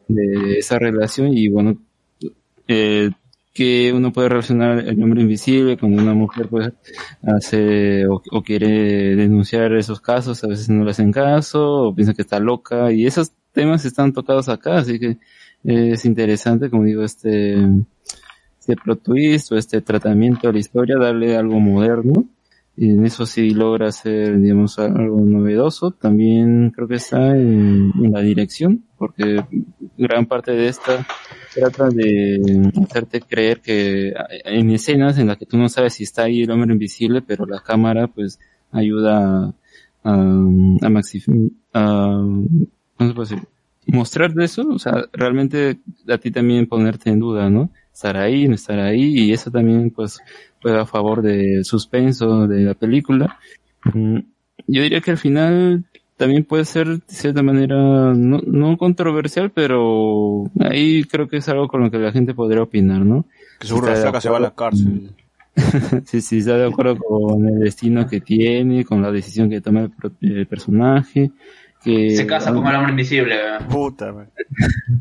de 0.08 0.58
esa 0.58 0.78
relación 0.78 1.36
y 1.36 1.50
bueno, 1.50 1.76
eh, 2.68 3.10
que 3.52 3.92
uno 3.92 4.10
puede 4.10 4.30
relacionar 4.30 4.78
el 4.78 5.02
hombre 5.02 5.20
invisible 5.20 5.76
cuando 5.76 6.00
una 6.00 6.14
mujer 6.14 6.48
pues 6.48 6.72
hace 7.22 8.06
o, 8.06 8.22
o 8.30 8.42
quiere 8.42 9.14
denunciar 9.14 9.74
esos 9.74 10.00
casos, 10.00 10.42
a 10.42 10.46
veces 10.46 10.70
no 10.70 10.84
le 10.84 10.92
hacen 10.92 11.12
caso 11.12 11.88
o 11.88 11.94
piensan 11.94 12.14
que 12.14 12.22
está 12.22 12.40
loca. 12.40 12.90
Y 12.92 13.04
esos 13.04 13.32
temas 13.52 13.84
están 13.84 14.14
tocados 14.14 14.48
acá, 14.48 14.78
así 14.78 14.98
que 14.98 15.18
es 15.64 16.04
interesante, 16.04 16.70
como 16.70 16.84
digo, 16.84 17.02
este, 17.02 17.56
este 18.60 18.76
plot 18.76 19.02
twist 19.02 19.52
o 19.52 19.56
este 19.56 19.80
tratamiento 19.80 20.48
a 20.48 20.52
la 20.52 20.58
historia, 20.58 20.96
darle 20.98 21.36
algo 21.36 21.58
moderno 21.60 22.26
y 22.76 22.90
en 22.90 23.06
eso 23.06 23.24
sí 23.24 23.50
logra 23.50 23.88
hacer, 23.88 24.40
digamos, 24.40 24.78
algo 24.78 25.20
novedoso. 25.20 25.92
También 25.92 26.70
creo 26.70 26.88
que 26.88 26.96
está 26.96 27.36
en, 27.36 27.92
la 28.10 28.20
dirección, 28.20 28.84
porque 28.98 29.44
gran 29.96 30.26
parte 30.26 30.52
de 30.52 30.68
esta 30.68 31.06
trata 31.54 31.88
de 31.88 32.72
hacerte 32.82 33.20
creer 33.20 33.60
que 33.60 34.12
en 34.44 34.70
escenas 34.70 35.18
en 35.18 35.28
las 35.28 35.38
que 35.38 35.46
tú 35.46 35.56
no 35.56 35.68
sabes 35.68 35.94
si 35.94 36.02
está 36.04 36.24
ahí 36.24 36.42
el 36.42 36.50
hombre 36.50 36.72
invisible, 36.72 37.22
pero 37.22 37.46
la 37.46 37.60
cámara 37.60 38.08
pues 38.08 38.40
ayuda 38.72 39.54
a, 40.02 40.12
a, 40.12 40.88
maxi- 40.88 41.52
a 41.72 42.22
¿cómo 42.96 43.10
se 43.10 43.14
puede 43.14 43.28
decir? 43.30 43.53
Mostrar 43.86 44.34
de 44.34 44.44
eso, 44.44 44.66
o 44.68 44.78
sea, 44.78 45.04
realmente 45.12 45.78
a 46.08 46.18
ti 46.18 46.30
también 46.30 46.66
ponerte 46.66 47.10
en 47.10 47.20
duda, 47.20 47.50
¿no? 47.50 47.70
Estar 47.92 48.16
ahí, 48.16 48.48
no 48.48 48.54
estar 48.54 48.78
ahí, 48.80 49.18
y 49.18 49.32
eso 49.32 49.50
también 49.50 49.90
pues 49.90 50.18
juega 50.62 50.82
a 50.82 50.86
favor 50.86 51.22
del 51.22 51.64
suspenso 51.64 52.46
de 52.46 52.62
la 52.62 52.74
película. 52.74 53.38
Mm, 53.92 54.18
Yo 54.66 54.82
diría 54.82 55.00
que 55.00 55.10
al 55.12 55.18
final 55.18 55.84
también 56.16 56.44
puede 56.44 56.64
ser 56.64 56.88
de 56.88 57.02
cierta 57.08 57.42
manera 57.42 57.76
no, 58.14 58.40
no 58.46 58.76
controversial, 58.76 59.50
pero 59.50 60.44
ahí 60.60 61.04
creo 61.04 61.28
que 61.28 61.38
es 61.38 61.48
algo 61.48 61.68
con 61.68 61.82
lo 61.82 61.90
que 61.90 61.98
la 61.98 62.12
gente 62.12 62.34
podría 62.34 62.62
opinar, 62.62 63.04
¿no? 63.04 63.26
Que 63.58 63.66
seguro 63.66 63.88
la 63.88 63.96
flaca 63.96 64.20
se 64.20 64.30
va 64.30 64.38
a 64.38 64.40
la 64.40 64.54
cárcel. 64.54 65.10
sí, 66.04 66.20
sí, 66.20 66.38
está 66.38 66.56
de 66.56 66.66
acuerdo 66.66 66.96
con 66.98 67.48
el 67.48 67.60
destino 67.60 68.06
que 68.08 68.20
tiene, 68.20 68.84
con 68.84 69.02
la 69.02 69.12
decisión 69.12 69.48
que 69.48 69.60
toma 69.60 69.82
el, 69.82 69.92
el 70.20 70.46
personaje, 70.46 71.30
que... 71.84 72.16
Se 72.16 72.26
casa 72.26 72.52
con 72.52 72.66
el 72.66 72.74
hombre 72.74 72.90
invisible. 72.90 73.36
¿verdad? 73.36 73.68
Puta, 73.68 74.12
man. 74.12 74.30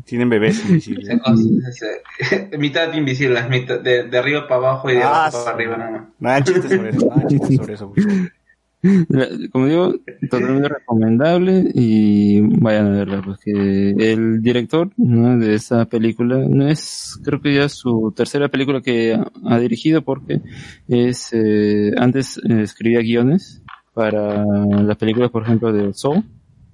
Tienen 0.04 0.28
bebés 0.28 0.64
invisibles. 0.64 1.08
Se 1.08 2.58
mitad 2.58 2.92
invisible, 2.92 3.42
mitad 3.48 3.80
de, 3.80 4.04
de 4.04 4.18
arriba 4.18 4.46
para 4.46 4.56
abajo 4.56 4.90
y 4.90 4.94
de 4.94 5.02
Ah, 5.02 5.26
abajo 5.26 5.44
para 5.44 5.56
arriba. 5.56 6.08
No, 6.18 6.40
chistes 6.40 6.70
sobre 6.70 6.90
eso, 6.90 7.06
no 7.06 7.12
hagan 7.12 7.28
chistes 7.28 7.56
sobre 7.56 7.74
eso. 7.74 7.92
Como 9.50 9.66
digo, 9.66 9.94
totalmente 10.30 10.68
recomendable 10.68 11.70
y 11.72 12.40
vayan 12.60 12.88
a 12.88 12.90
verla, 12.90 13.22
porque 13.24 13.94
el 13.96 14.42
director 14.42 14.90
¿no? 14.98 15.38
de 15.38 15.54
esa 15.54 15.86
película 15.86 16.36
no 16.46 16.68
es, 16.68 17.18
creo 17.24 17.40
que 17.40 17.54
ya 17.54 17.70
su 17.70 18.12
tercera 18.14 18.48
película 18.48 18.82
que 18.82 19.14
ha, 19.14 19.26
ha 19.46 19.58
dirigido, 19.58 20.02
porque 20.02 20.42
es 20.86 21.30
eh, 21.32 21.92
antes 21.96 22.36
eh, 22.36 22.60
escribía 22.60 23.00
guiones 23.00 23.62
para 23.94 24.44
las 24.44 24.96
películas, 24.98 25.30
por 25.30 25.44
ejemplo, 25.44 25.72
de 25.72 25.94
Soul, 25.94 26.22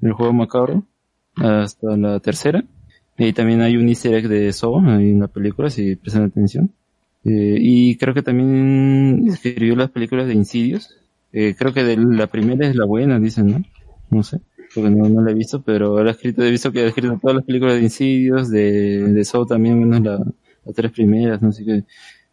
el 0.03 0.13
juego 0.13 0.33
macabro, 0.33 0.85
hasta 1.37 1.97
la 1.97 2.21
tercera, 2.21 2.65
y 3.19 3.33
también 3.33 3.61
hay 3.61 3.77
un 3.77 3.89
easter 3.89 4.15
egg 4.15 4.29
de 4.29 4.53
Soul 4.53 4.89
ahí 4.89 5.11
en 5.11 5.21
la 5.21 5.29
película, 5.29 5.71
si 5.71 5.97
prestan 5.97 6.25
atención. 6.25 6.73
Eh, 7.25 7.59
y 7.61 7.97
creo 7.97 8.15
que 8.15 8.23
también 8.23 9.29
escribió 9.29 9.77
las 9.77 9.91
películas 9.91 10.27
de 10.27 10.35
Insidious. 10.35 10.97
Eh, 11.33 11.55
creo 11.57 11.73
que 11.75 11.85
de 11.85 11.97
la 11.99 12.29
primera 12.29 12.67
es 12.67 12.75
la 12.75 12.87
buena, 12.87 13.21
dicen, 13.21 13.47
¿no? 13.49 13.63
No 14.11 14.23
sé, 14.23 14.41
porque 14.75 14.91
no, 14.91 15.09
no 15.09 15.23
la 15.23 15.31
he 15.31 15.35
visto, 15.35 15.63
pero 15.63 16.01
él 16.01 16.09
ha 16.09 16.13
escrito, 16.13 16.43
he 16.43 16.51
visto 16.51 16.73
que 16.73 16.81
ha 16.81 16.87
escrito 16.87 17.19
todas 17.21 17.37
las 17.37 17.45
películas 17.45 17.77
de 17.77 17.83
Insidious, 17.83 18.51
de, 18.51 19.13
de 19.13 19.25
Saw 19.25 19.47
también, 19.47 19.79
menos 19.79 20.01
la, 20.01 20.19
las 20.65 20.75
tres 20.75 20.91
primeras, 20.91 21.43
no 21.43 21.53
sé 21.53 21.65
qué. 21.65 21.85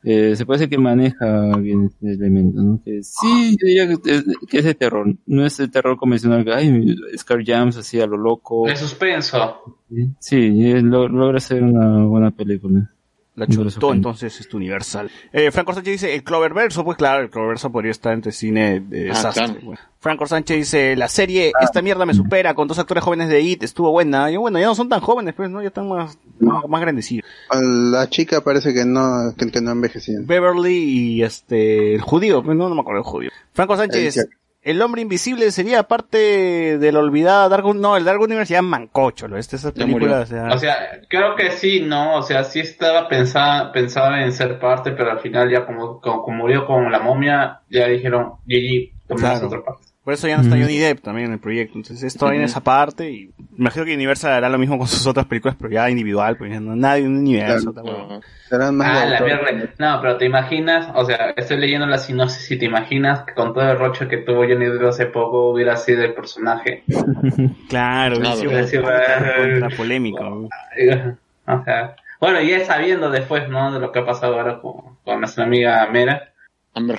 Eh, 0.09 0.35
se 0.37 0.45
puede 0.45 0.59
decir 0.59 0.69
que 0.69 0.77
maneja 0.77 1.57
bien 1.57 1.85
este 1.87 2.13
elemento, 2.13 2.61
¿no? 2.61 2.81
Que 2.85 3.03
sí, 3.03 3.57
yo 3.59 3.67
diría 3.67 3.87
que 3.87 3.93
es, 4.15 4.23
que 4.47 4.59
es 4.59 4.63
de 4.63 4.73
terror. 4.73 5.13
No 5.25 5.45
es 5.45 5.59
el 5.59 5.69
terror 5.69 5.97
convencional 5.97 6.45
que, 6.45 6.53
ay, 6.53 6.95
Scar 7.17 7.43
Jams 7.43 7.75
así 7.75 7.99
a 7.99 8.05
lo 8.07 8.15
loco. 8.15 8.65
De 8.67 8.75
suspenso. 8.77 9.81
Sí, 10.19 10.61
eh, 10.63 10.81
lo- 10.81 11.09
logra 11.09 11.39
ser 11.41 11.61
una 11.63 12.05
buena 12.05 12.31
película. 12.31 12.89
La 13.37 13.45
No 13.45 13.69
chutó 13.69 13.93
entonces 13.93 14.39
este 14.41 14.57
universal. 14.57 15.09
Eh, 15.31 15.51
Franco 15.51 15.71
Sánchez 15.71 15.91
dice, 15.93 16.15
el 16.15 16.23
Cloververso, 16.23 16.83
pues 16.83 16.97
claro, 16.97 17.21
el 17.23 17.29
Cloververso 17.29 17.71
podría 17.71 17.91
estar 17.91 18.11
entre 18.13 18.31
cine 18.31 18.79
de 18.79 19.03
Ah, 19.03 19.13
desastre. 19.13 19.45
claro. 19.45 19.59
bueno. 19.63 19.81
Franco 19.99 20.25
Sánchez 20.25 20.57
dice, 20.57 20.95
la 20.95 21.07
serie, 21.07 21.51
esta 21.61 21.81
mierda 21.83 22.05
me 22.07 22.15
supera 22.15 22.55
con 22.55 22.67
dos 22.67 22.79
actores 22.79 23.03
jóvenes 23.03 23.29
de 23.29 23.39
IT, 23.41 23.61
estuvo 23.63 23.91
buena. 23.91 24.31
Y 24.31 24.37
bueno, 24.37 24.57
ya 24.59 24.65
no 24.65 24.73
son 24.75 24.89
tan 24.89 25.01
jóvenes, 25.01 25.35
pues, 25.35 25.49
¿no? 25.51 25.61
Ya 25.61 25.67
están 25.67 25.87
más, 25.87 26.17
más, 26.39 26.67
más 26.67 26.81
grandecidos. 26.81 27.29
A 27.49 27.61
La 27.61 28.09
chica 28.09 28.41
parece 28.41 28.73
que 28.73 28.85
no, 28.85 29.33
que, 29.37 29.51
que 29.51 29.61
no 29.61 29.69
envejecía. 29.71 30.15
Beverly 30.21 30.73
y 31.17 31.23
este, 31.23 31.93
el 31.95 32.01
judío, 32.01 32.41
pues 32.43 32.57
no, 32.57 32.69
no 32.69 32.75
me 32.75 32.81
acuerdo 32.81 32.99
el 33.01 33.05
judío. 33.05 33.29
Franco 33.53 33.77
Sánchez, 33.77 34.17
El- 34.17 34.29
el 34.69 34.81
hombre 34.81 35.01
invisible 35.01 35.49
sería 35.51 35.83
parte 35.83 36.77
de 36.77 36.91
la 36.91 36.99
olvidada 36.99 37.47
Dark, 37.49 37.65
no, 37.75 37.95
el 37.97 38.03
Dark 38.05 38.19
Universe 38.21 38.53
ya 38.53 38.61
mancocho, 38.61 39.27
¿no? 39.27 39.37
Este, 39.37 39.55
esa 39.55 39.69
Ya 39.69 39.85
película, 39.85 40.05
murió. 40.17 40.21
o 40.21 40.25
sea, 40.25 40.47
O 40.53 40.59
sea, 40.59 40.75
creo 41.09 41.35
que 41.35 41.51
sí, 41.51 41.81
¿no? 41.81 42.17
O 42.17 42.21
sea, 42.23 42.43
sí 42.43 42.59
estaba 42.59 43.07
pensada, 43.07 43.71
pensada 43.71 44.23
en 44.23 44.31
ser 44.33 44.59
parte, 44.59 44.91
pero 44.91 45.11
al 45.11 45.19
final 45.19 45.49
ya 45.49 45.65
como, 45.65 45.99
como, 46.01 46.21
como 46.23 46.37
murió 46.37 46.65
con 46.65 46.91
la 46.91 46.99
momia, 46.99 47.61
ya 47.69 47.87
dijeron, 47.87 48.33
GG, 48.45 49.07
tomamos 49.07 49.29
Claro. 49.39 49.47
otra 49.47 49.63
parte. 49.63 49.83
Por 50.07 50.13
eso 50.13 50.25
ya 50.29 50.37
no 50.37 50.43
está 50.43 50.55
Mm. 50.55 50.61
Johnny 50.61 50.77
Depp 50.77 51.01
también 51.01 51.27
en 51.27 51.33
el 51.33 51.39
proyecto. 51.39 51.77
Entonces 51.77 52.01
esto 52.01 52.29
viene 52.29 52.45
esa 52.45 52.61
parte 52.63 53.11
y 53.11 53.25
me 53.51 53.57
imagino 53.57 53.83
que 53.83 53.93
Universal 53.93 54.31
hará 54.31 54.47
lo 54.47 54.57
mismo 54.57 54.77
con 54.77 54.87
sus 54.87 55.05
otras 55.05 55.25
películas, 55.25 55.57
pero 55.59 55.69
ya 55.73 55.89
individual, 55.89 56.37
pues 56.37 56.49
ya 56.49 56.61
no 56.61 56.77
nadie 56.77 57.03
en 57.03 57.11
un 57.11 57.17
universo. 57.17 57.73
Ajá. 57.75 58.21
Serán 58.47 58.77
más 58.77 58.87
Ah, 58.89 59.05
la 59.05 59.19
mierda. 59.19 59.69
No, 59.77 59.99
pero 60.01 60.15
te 60.15 60.23
imaginas, 60.23 60.87
o 60.95 61.03
sea, 61.03 61.31
estoy 61.35 61.57
leyendo 61.57 61.85
la 61.87 61.97
sinopsis 61.97 62.49
y 62.51 62.57
te 62.57 62.63
imaginas 62.63 63.23
que 63.23 63.33
con 63.33 63.53
todo 63.53 63.69
el 63.69 63.77
rocho 63.77 64.07
que 64.07 64.15
tuvo 64.19 64.43
Johnny 64.47 64.67
Depp 64.67 64.83
hace 64.85 65.07
poco 65.07 65.51
hubiera 65.51 65.75
sido 65.75 66.01
el 66.03 66.13
personaje. 66.13 66.85
Claro, 67.67 68.17
Claro, 68.21 68.39
hubiera 68.39 68.65
sido 68.65 68.83
contra 68.83 69.69
polémico. 69.75 70.47
O 71.47 71.63
sea, 71.65 71.97
bueno, 72.21 72.41
ya 72.41 72.63
sabiendo 72.63 73.09
después, 73.11 73.49
¿no? 73.49 73.73
De 73.73 73.81
lo 73.81 73.91
que 73.91 73.99
ha 73.99 74.05
pasado 74.05 74.35
ahora 74.39 74.61
con, 74.61 74.95
con 75.03 75.19
nuestra 75.19 75.43
amiga 75.43 75.85
Mera. 75.91 76.31
Amber. 76.73 76.97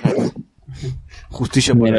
Justicia 1.29 1.73
por. 1.73 1.89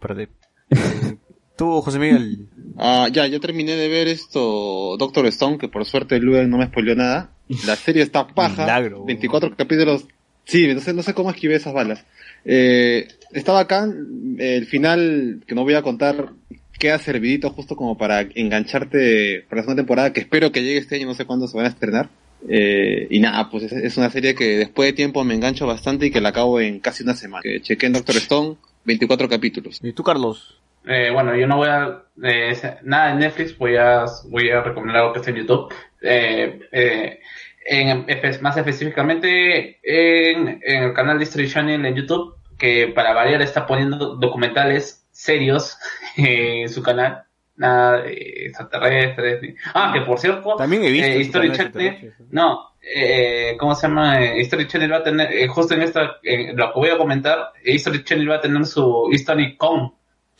Perdé. 0.00 0.28
Eh, 0.70 1.16
Tú, 1.60 1.82
José 1.82 1.98
Miguel. 1.98 2.46
Ah, 2.78 3.08
ya, 3.12 3.26
yo 3.26 3.38
terminé 3.38 3.76
de 3.76 3.88
ver 3.88 4.08
esto, 4.08 4.96
Doctor 4.98 5.26
Stone, 5.26 5.58
que 5.58 5.68
por 5.68 5.84
suerte 5.84 6.18
Luen 6.18 6.48
no 6.48 6.56
me 6.56 6.64
spoileó 6.64 6.94
nada. 6.94 7.32
La 7.66 7.76
serie 7.76 8.02
está 8.02 8.26
paja. 8.28 8.62
Milagro. 8.62 9.04
24 9.04 9.54
capítulos. 9.56 10.06
Sí, 10.46 10.72
no 10.72 10.80
sé, 10.80 10.94
no 10.94 11.02
sé 11.02 11.12
cómo 11.12 11.30
esquivé 11.30 11.56
esas 11.56 11.74
balas. 11.74 12.02
Eh, 12.46 13.08
está 13.32 13.52
bacán. 13.52 14.36
El 14.38 14.64
final, 14.64 15.42
que 15.46 15.54
no 15.54 15.64
voy 15.64 15.74
a 15.74 15.82
contar, 15.82 16.32
queda 16.78 16.98
servidito 16.98 17.50
justo 17.50 17.76
como 17.76 17.98
para 17.98 18.22
engancharte 18.22 19.44
para 19.46 19.60
la 19.60 19.62
segunda 19.64 19.82
temporada, 19.82 20.12
que 20.14 20.20
espero 20.20 20.50
que 20.52 20.62
llegue 20.62 20.78
este 20.78 20.96
año, 20.96 21.08
no 21.08 21.14
sé 21.14 21.26
cuándo 21.26 21.46
se 21.46 21.58
van 21.58 21.66
a 21.66 21.68
estrenar. 21.68 22.08
Eh, 22.48 23.06
y 23.10 23.20
nada, 23.20 23.50
pues 23.50 23.64
es, 23.64 23.72
es 23.72 23.96
una 23.98 24.08
serie 24.08 24.34
que 24.34 24.56
después 24.56 24.88
de 24.88 24.92
tiempo 24.94 25.22
me 25.24 25.34
engancho 25.34 25.66
bastante 25.66 26.06
y 26.06 26.10
que 26.10 26.22
la 26.22 26.30
acabo 26.30 26.58
en 26.58 26.80
casi 26.80 27.02
una 27.02 27.14
semana. 27.14 27.42
Que 27.42 27.60
chequé 27.60 27.84
en 27.84 27.92
Doctor 27.92 28.16
Stone, 28.16 28.56
24 28.84 29.28
capítulos. 29.28 29.80
¿Y 29.82 29.92
tú, 29.92 30.02
Carlos? 30.02 30.60
Eh, 30.86 31.10
bueno, 31.12 31.36
yo 31.36 31.46
no 31.46 31.56
voy 31.58 31.68
a... 31.68 32.02
eh, 32.22 32.56
nada 32.82 33.12
en 33.12 33.18
Netflix, 33.18 33.56
voy 33.58 33.76
a, 33.76 34.04
voy 34.28 34.50
a 34.50 34.62
recomendar 34.62 35.02
algo 35.02 35.12
que 35.12 35.18
está 35.20 35.30
en 35.30 35.36
YouTube. 35.36 35.72
Eh, 36.02 36.60
eh, 36.72 37.20
en, 37.66 38.06
más 38.40 38.56
específicamente 38.56 39.78
en, 39.82 40.60
en 40.64 40.82
el 40.84 40.92
canal 40.94 41.18
de 41.18 41.24
History 41.24 41.48
Channel 41.48 41.84
en 41.84 41.94
YouTube, 41.94 42.36
que 42.58 42.88
para 42.88 43.12
variar 43.12 43.42
está 43.42 43.66
poniendo 43.66 44.16
documentales 44.16 45.06
serios 45.10 45.76
en 46.16 46.68
su 46.68 46.82
canal. 46.82 47.24
Nada 47.56 48.00
de 48.02 48.46
extraterrestres. 48.46 49.54
Ah, 49.74 49.90
que 49.92 50.00
por 50.00 50.18
cierto, 50.18 50.56
También 50.56 50.82
he 50.84 50.90
visto. 50.90 51.08
eh, 51.08 51.20
History 51.20 51.52
Channel, 51.52 52.14
¿no? 52.30 52.69
Eh, 52.82 53.56
¿cómo 53.58 53.74
se 53.74 53.86
llama? 53.88 54.20
Eh, 54.20 54.40
History 54.40 54.66
Channel 54.66 54.92
va 54.92 54.96
a 54.98 55.02
tener, 55.02 55.32
eh, 55.32 55.46
justo 55.48 55.74
en 55.74 55.82
esta, 55.82 56.16
en 56.22 56.56
lo 56.56 56.72
que 56.72 56.78
voy 56.80 56.88
a 56.90 56.98
comentar, 56.98 57.52
eh, 57.64 57.72
History 57.74 58.04
Channel 58.04 58.30
va 58.30 58.36
a 58.36 58.40
tener 58.40 58.64
su 58.66 59.08
History 59.12 59.56
Con. 59.56 59.94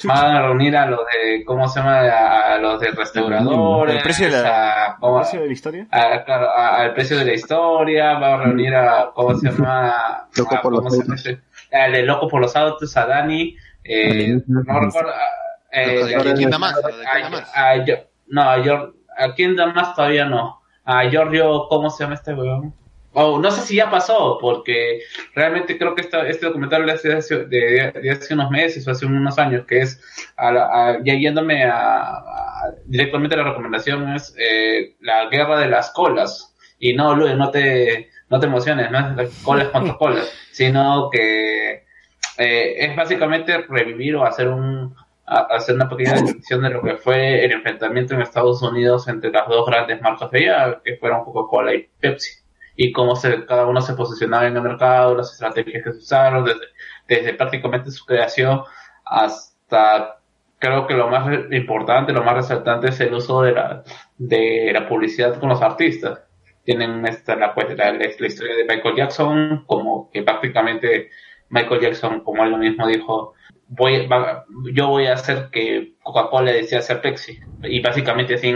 Van 0.05 0.35
a 0.35 0.41
reunir 0.47 0.75
a 0.79 0.87
los 0.87 1.01
de, 1.01 1.45
¿cómo 1.45 1.69
se 1.69 1.79
llama? 1.79 1.99
A, 2.01 2.55
a 2.55 2.59
los 2.59 2.81
de 2.81 2.91
restauradores. 2.91 3.97
¿El 3.97 4.03
precio 4.03 4.27
de 4.31 4.43
la, 4.43 4.87
a- 4.87 4.97
¿cómo- 4.99 5.19
el 5.19 5.23
precio 5.25 5.41
de 5.41 5.47
la 5.47 5.53
historia? 5.53 5.87
a- 5.91 6.25
claro, 6.25 6.57
al 6.57 6.95
precio 6.95 7.19
de 7.19 7.25
la 7.27 7.35
historia, 7.35 8.15
va 8.19 8.35
a 8.35 8.37
reunir 8.39 8.75
a, 8.75 9.11
¿cómo 9.15 9.35
se 9.37 9.51
llama? 9.51 10.27
Loco 10.37 10.55
A- 10.57 10.63
por. 10.63 10.73
Al 11.73 11.93
de 11.93 12.03
Loco 12.03 12.29
por 12.29 12.41
los 12.41 12.57
Autos, 12.57 12.97
a 12.97 13.05
Dani, 13.07 13.55
eh, 13.85 14.41
no 14.47 14.63
recuerdo, 14.63 15.11
a- 15.11 15.79
eh, 15.79 16.35
¿Quién 16.35 16.49
da 16.51 16.59
más? 16.59 16.75
¿De 16.77 16.83
quién 16.83 17.23
da 17.23 17.29
más? 17.31 17.87
yo- 17.87 17.95
no, 18.29 18.43
a, 18.43 18.57
Gior- 18.59 18.95
a 19.19 19.35
quién 19.35 19.55
da 19.55 19.67
más 19.67 19.95
todavía 19.95 20.25
no. 20.25 20.60
A 20.85 21.09
Giorgio, 21.09 21.67
¿cómo 21.69 21.91
se 21.91 22.03
llama 22.05 22.15
este 22.15 22.35
weón? 22.35 22.75
Oh, 23.13 23.39
no 23.41 23.51
sé 23.51 23.63
si 23.63 23.75
ya 23.77 23.91
pasó, 23.91 24.39
porque 24.41 25.01
realmente 25.35 25.77
creo 25.77 25.95
que 25.97 26.03
esta, 26.03 26.29
este 26.29 26.47
documental 26.47 26.87
de 26.87 26.93
hace, 26.93 27.45
de, 27.47 27.91
de 27.93 28.11
hace 28.11 28.35
unos 28.35 28.51
meses 28.51 28.87
o 28.87 28.93
hace 28.93 29.05
unos 29.05 29.37
años, 29.39 29.67
que 29.67 29.81
es, 29.81 30.01
a 30.37 30.53
la- 30.53 30.67
a- 30.67 30.99
ya 31.03 31.15
yéndome 31.15 31.65
a, 31.65 32.03
a- 32.19 32.75
directamente 32.87 33.35
a 33.35 33.39
la 33.39 33.45
recomendación, 33.51 34.15
es 34.15 34.33
eh, 34.39 34.95
la 35.01 35.27
guerra 35.29 35.59
de 35.59 35.69
las 35.69 35.91
colas. 35.91 36.55
Y 36.79 36.93
no, 36.95 37.15
Luis, 37.17 37.35
no 37.37 37.51
te, 37.51 38.11
no 38.29 38.39
te 38.39 38.47
emociones, 38.47 38.91
no 38.93 39.21
es 39.21 39.43
colas 39.43 39.69
contra 39.69 39.95
colas, 39.99 40.33
sino 40.53 41.11
que 41.11 41.85
eh, 42.39 42.75
es 42.79 42.97
básicamente 42.97 43.59
revivir 43.69 44.17
o 44.17 44.25
hacer 44.25 44.49
un 44.49 44.95
a- 45.31 45.47
hacer 45.57 45.75
una 45.77 45.89
pequeña 45.89 46.13
descripción 46.15 46.63
de 46.63 46.71
lo 46.71 46.83
que 46.83 46.97
fue 46.97 47.45
el 47.45 47.53
enfrentamiento 47.53 48.15
en 48.15 48.23
Estados 48.23 48.61
Unidos 48.63 49.09
entre 49.09 49.31
las 49.31 49.49
dos 49.49 49.65
grandes 49.67 50.01
marcas 50.03 50.31
de 50.31 50.51
allá, 50.51 50.81
que 50.85 50.97
fueron 50.97 51.25
Coca-Cola 51.25 51.75
y 51.75 51.89
Pepsi, 52.01 52.31
y 52.77 52.93
cómo 52.93 53.15
se, 53.17 53.45
cada 53.47 53.67
uno 53.67 53.81
se 53.81 53.95
posicionaba 53.95 54.47
en 54.47 54.57
el 54.57 54.63
mercado, 54.63 55.15
las 55.15 55.33
estrategias 55.33 55.83
que 55.85 55.93
se 55.93 55.99
usaron, 55.99 56.45
desde, 56.45 56.61
desde 57.09 57.35
prácticamente 57.35 57.91
su 57.91 58.05
creación 58.05 58.63
hasta 59.05 60.17
creo 60.59 60.87
que 60.87 60.95
lo 60.95 61.09
más 61.09 61.27
importante, 61.53 62.13
lo 62.13 62.23
más 62.23 62.35
resaltante 62.35 62.89
es 62.89 63.01
el 63.01 63.15
uso 63.15 63.43
de 63.43 63.53
la, 63.53 63.83
de 64.19 64.71
la 64.75 64.87
publicidad 64.89 65.39
con 65.41 65.49
los 65.49 65.63
artistas. 65.63 66.21
Tienen 66.65 67.07
esta, 67.07 67.35
la, 67.37 67.55
pues, 67.55 67.75
la- 67.77 67.93
la 67.93 68.07
historia 68.07 68.55
de 68.57 68.65
Michael 68.65 68.95
Jackson, 68.97 69.65
como 69.67 70.11
que 70.13 70.23
prácticamente 70.23 71.09
Michael 71.49 71.81
Jackson, 71.81 72.21
como 72.21 72.45
él 72.45 72.57
mismo 72.59 72.87
dijo, 72.87 73.33
voy, 73.71 74.07
va- 74.07 74.45
yo 74.73 74.89
voy 74.89 75.07
a 75.07 75.15
hacer 75.15 75.49
que 75.51 75.95
Coca-Cola 76.03 76.53
decida 76.53 76.83
ser 76.83 77.01
Pepsi. 77.01 77.39
Y 77.63 77.81
básicamente 77.81 78.35
así 78.35 78.53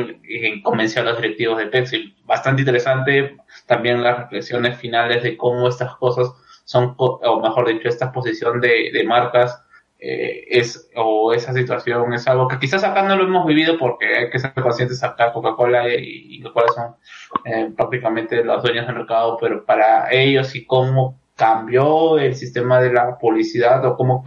convenció 0.63 1.03
a 1.03 1.05
los 1.05 1.17
directivos 1.17 1.59
de 1.59 1.67
Pepsi. 1.67 2.17
Bastante 2.25 2.63
interesante 2.63 3.37
también 3.67 4.03
las 4.03 4.19
reflexiones 4.19 4.77
finales 4.79 5.23
de 5.23 5.37
cómo 5.37 5.69
estas 5.69 5.95
cosas 5.97 6.31
son, 6.65 6.95
o 6.99 7.41
mejor 7.41 7.69
dicho, 7.69 7.89
esta 7.89 8.13
posición 8.13 8.61
de, 8.61 8.91
de 8.93 9.05
marcas 9.05 9.63
eh, 9.99 10.45
es 10.49 10.91
o 10.97 11.33
esa 11.33 11.53
situación 11.53 12.13
es 12.13 12.27
algo 12.27 12.49
que 12.49 12.59
quizás 12.59 12.85
acá 12.85 13.03
no 13.03 13.17
lo 13.17 13.25
hemos 13.25 13.47
vivido 13.47 13.79
porque 13.79 14.07
hay 14.17 14.31
que 14.31 14.39
ser 14.39 14.53
conscientes 14.55 15.03
acá 15.03 15.33
Coca-Cola 15.33 15.89
y, 15.95 16.37
y 16.41 16.43
son 16.75 16.97
eh, 17.45 17.71
prácticamente 17.77 18.43
los 18.45 18.63
dueños 18.63 18.87
del 18.87 18.97
mercado 18.97 19.39
pero 19.41 19.65
para 19.65 20.13
ellos 20.13 20.55
y 20.57 20.67
cómo 20.67 21.21
cambió 21.37 22.19
el 22.19 22.35
sistema 22.37 22.81
de 22.81 22.93
la 22.93 23.19
publicidad 23.19 23.85
o 23.87 23.97
cómo, 23.97 24.23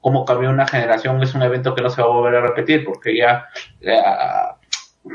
cómo 0.00 0.24
cambió 0.24 0.50
una 0.50 0.66
generación 0.66 1.22
es 1.22 1.34
un 1.34 1.42
evento 1.42 1.74
que 1.74 1.82
no 1.82 1.90
se 1.90 2.02
va 2.02 2.08
a 2.08 2.12
volver 2.12 2.36
a 2.36 2.40
repetir 2.46 2.84
porque 2.84 3.16
ya 3.16 3.46
la- 3.80 4.56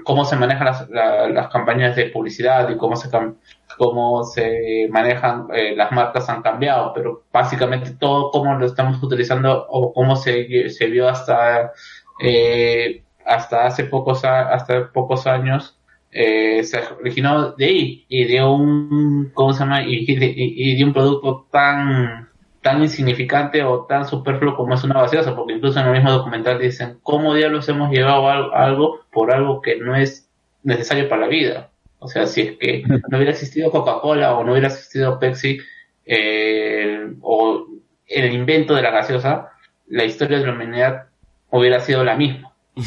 cómo 0.03 0.26
se 0.26 0.36
manejan 0.36 0.66
las, 0.66 0.90
la- 0.90 1.30
las 1.30 1.48
campañas 1.50 1.95
de 1.95 2.06
publicidad 2.08 2.70
y 2.70 2.78
cómo 2.78 2.95
se 2.95 3.10
cómo 3.78 4.24
se 4.24 4.88
manejan 4.92 5.48
eh, 5.53 5.76
las 5.76 5.92
marcas 5.92 6.30
han 6.30 6.42
cambiado, 6.44 6.94
pero 6.94 7.24
básicamente 7.32 7.92
todo 8.00 8.30
cómo 8.32 8.53
lo 8.56 8.66
estamos 8.66 9.02
utilizando 9.02 9.66
o 9.70 9.94
cómo 9.94 10.16
se, 10.16 10.70
se 10.70 10.86
vio 10.88 11.10
hasta 11.10 11.72
eh, 12.22 13.03
hasta 13.26 13.66
hace 13.66 13.86
pocos 13.86 14.24
hasta 14.26 14.92
pocos 14.92 15.26
años 15.28 15.80
eh, 16.12 16.64
se 16.64 16.80
originó 17.00 17.52
de 17.53 17.66
ahí 17.66 18.06
y 18.08 18.26
de 18.26 18.44
un 18.44 19.32
cómo 19.34 19.53
se 19.53 19.60
llama 19.62 19.82
y- 19.84 20.06
y 20.08 20.76
de 20.78 20.84
un 20.86 20.94
producto 20.94 21.48
tan 21.52 22.30
tan 22.64 22.82
insignificante 22.82 23.61
o 23.64 23.85
tan 23.85 24.08
superfluo 24.08 24.56
como 24.56 24.74
es 24.74 24.83
una 24.83 25.00
gaseosa, 25.01 25.35
porque 25.35 25.53
incluso 25.53 25.80
en 25.80 25.85
el 25.85 25.92
mismo 25.93 26.11
documental 26.11 26.58
dicen 26.59 26.98
cómo 27.03 27.35
diablos 27.35 27.69
hemos 27.69 27.92
llevado 27.92 28.27
al- 28.30 28.51
algo 28.56 29.01
por 29.11 29.32
algo 29.32 29.61
que 29.61 29.77
no 29.77 29.95
es 29.95 30.27
necesario 30.64 31.08
para 31.08 31.22
la 31.24 31.27
vida. 31.27 31.69
O 32.00 32.08
sea, 32.08 32.25
si 32.25 32.42
es 32.42 32.58
que 32.58 32.83
no 33.09 33.17
hubiera 33.17 33.32
existido 33.32 33.69
Coca-Cola 33.69 34.33
o 34.33 34.43
no 34.43 34.53
hubiera 34.53 34.69
existido 34.69 35.19
Pepsi 35.19 35.59
eh, 36.06 37.14
o 37.22 37.67
el 38.08 38.33
invento 38.33 38.75
de 38.75 38.82
la 38.82 38.92
gaseosa, 38.92 39.50
la 39.88 40.06
historia 40.06 40.40
de 40.40 40.45
la 40.48 40.53
humanidad 40.53 41.03
hubiera 41.50 41.80
sido 41.80 42.03
la 42.03 42.16
misma. 42.16 42.51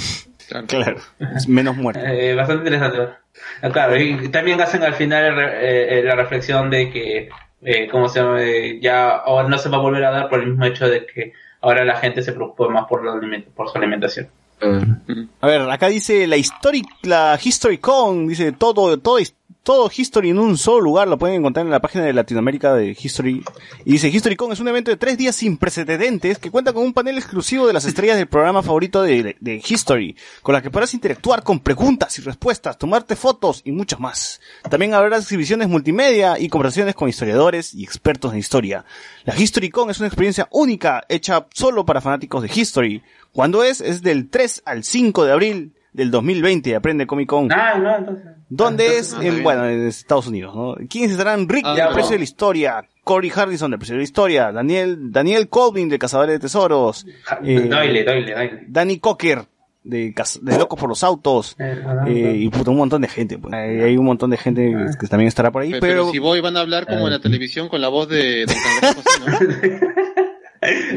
Claro, 0.69 0.99
es 1.35 1.49
menos 1.49 1.77
muerto. 1.77 2.01
Eh, 2.07 2.33
bastante 2.37 2.69
interesante. 2.71 3.15
Claro, 3.73 4.01
y 4.01 4.29
también 4.29 4.61
hacen 4.61 4.85
al 4.85 4.95
final 4.95 5.35
eh, 5.41 6.03
la 6.05 6.15
reflexión 6.15 6.71
de 6.71 6.89
que, 6.93 7.29
eh, 7.67 7.89
¿cómo 7.91 8.09
se 8.09 8.21
llama? 8.21 8.43
Eh, 8.43 8.79
ya 8.81 9.11
ahora 9.11 9.49
no 9.49 9.59
se 9.59 9.69
va 9.69 9.77
a 9.77 9.81
volver 9.81 10.05
a 10.05 10.11
dar 10.13 10.29
por 10.31 10.41
el 10.41 10.47
mismo 10.51 10.65
hecho 10.65 10.89
de 10.89 11.05
que 11.05 11.33
ahora 11.61 11.85
la 11.85 11.97
gente 11.97 12.23
se 12.23 12.33
preocupa 12.33 12.69
más 12.73 12.87
por, 12.87 13.05
la 13.05 13.13
aliment- 13.13 13.47
por 13.55 13.69
su 13.69 13.77
alimentación. 13.77 14.29
A 15.41 15.47
ver, 15.47 15.61
acá 15.69 15.89
dice 15.89 16.27
la 16.27 16.37
History, 16.39 16.83
la 17.03 17.39
History 17.43 17.77
Con, 17.79 18.27
dice 18.29 18.53
todo, 18.53 18.99
todo, 18.99 19.19
todo 19.67 19.91
History 19.95 20.31
en 20.31 20.39
un 20.39 20.57
solo 20.57 20.81
lugar, 20.81 21.09
lo 21.09 21.19
pueden 21.19 21.41
encontrar 21.41 21.67
en 21.67 21.73
la 21.73 21.81
página 21.81 22.05
de 22.05 22.13
Latinoamérica 22.13 22.73
de 22.75 22.97
History. 22.99 23.43
Y 23.85 23.93
dice 23.93 24.09
History 24.09 24.37
Con 24.37 24.53
es 24.53 24.61
un 24.61 24.69
evento 24.69 24.93
de 24.93 24.97
tres 24.97 25.19
días 25.19 25.35
sin 25.35 25.57
precedentes 25.57 26.39
que 26.39 26.53
cuenta 26.53 26.73
con 26.73 26.85
un 26.85 26.93
panel 26.93 27.19
exclusivo 27.19 27.67
de 27.67 27.73
las 27.73 27.85
estrellas 27.85 28.17
del 28.17 28.29
programa 28.29 28.63
favorito 28.63 29.03
de, 29.03 29.63
History, 29.67 30.17
con 30.43 30.53
la 30.53 30.63
que 30.63 30.71
podrás 30.71 30.95
interactuar 30.95 31.43
con 31.43 31.59
preguntas 31.59 32.17
y 32.17 32.23
respuestas, 32.23 32.79
tomarte 32.79 33.17
fotos 33.17 33.63
y 33.65 33.73
mucho 33.73 33.99
más. 33.99 34.41
También 34.71 34.95
habrá 34.95 35.17
exhibiciones 35.17 35.69
multimedia 35.69 36.39
y 36.39 36.49
conversaciones 36.49 36.95
con 36.95 37.09
historiadores 37.09 37.75
y 37.75 37.83
expertos 37.83 38.33
en 38.33 38.39
historia. 38.39 38.85
La 39.25 39.37
History 39.37 39.71
Con 39.71 39.91
es 39.91 39.99
una 39.99 40.07
experiencia 40.07 40.47
única 40.53 41.05
hecha 41.09 41.49
solo 41.53 41.85
para 41.85 42.01
fanáticos 42.01 42.41
de 42.43 42.51
History. 42.55 43.03
¿Cuándo 43.33 43.65
es? 43.65 43.81
Es 43.81 44.01
del 44.01 44.31
3 44.31 44.63
al 44.65 44.85
5 44.85 45.25
de 45.25 45.33
abril 45.33 45.73
del 45.97 46.11
2020. 46.11 46.77
Aprende 46.77 47.07
Comic 47.07 47.29
Con. 47.29 47.51
Ah, 47.53 47.79
no, 47.79 47.97
entonces. 47.97 48.27
¿Dónde 48.49 48.99
es? 48.99 49.13
ah, 49.15 49.19
En, 49.25 49.31
bien. 49.33 49.43
bueno, 49.43 49.67
en 49.69 49.87
Estados 49.89 50.29
Unidos, 50.29 50.55
¿no? 50.55 50.77
¿Quiénes 50.89 51.11
estarán? 51.13 51.49
Rick 51.49 51.65
Ah, 51.67 51.71
del 51.75 51.79
ya, 51.79 51.87
Precio 51.89 52.05
no. 52.05 52.11
de 52.13 52.19
la 52.19 52.25
Historia, 52.25 52.85
Corey 53.03 53.33
Harrison 53.35 53.71
del 53.71 53.79
Precio 53.79 53.95
de 53.95 53.99
la 53.99 54.05
Historia, 54.05 54.53
Daniel, 54.53 55.11
Daniel 55.11 55.49
Colvin 55.49 55.89
de 55.89 55.99
Cazadores 55.99 56.35
de 56.35 56.39
Tesoros, 56.39 57.05
eh, 57.43 57.61
Doyle, 57.69 58.05
doyle, 58.05 58.35
doyle. 58.35 58.65
Danny 58.69 58.99
Cocker 59.01 59.43
de, 59.83 60.13
de 60.43 60.59
Locos 60.59 60.79
por 60.81 60.89
los 60.89 61.03
Autos, 61.05 61.57
eh, 61.59 62.35
y 62.39 62.49
puta, 62.51 62.71
un 62.73 62.77
montón 62.77 63.03
de 63.03 63.09
gente. 63.09 63.39
pues. 63.39 63.53
Hay, 63.55 63.81
hay 63.83 63.97
un 63.97 64.05
montón 64.05 64.31
de 64.31 64.37
gente 64.37 64.75
que 65.01 65.07
también 65.09 65.29
estará 65.29 65.51
por 65.53 65.63
ahí, 65.63 65.71
Pero, 65.71 65.81
pero... 65.81 66.11
si 66.11 66.19
voy 66.19 66.41
van 66.41 66.57
a 66.57 66.61
hablar 66.61 66.87
como 66.87 67.07
en 67.07 67.13
la 67.13 67.21
televisión 67.21 67.69
con 67.69 67.81
la 67.81 67.89
voz 67.89 68.09
de 68.09 68.47
Don 68.47 68.57
Cangrejo, 68.57 69.03
¿sí, 69.09 69.71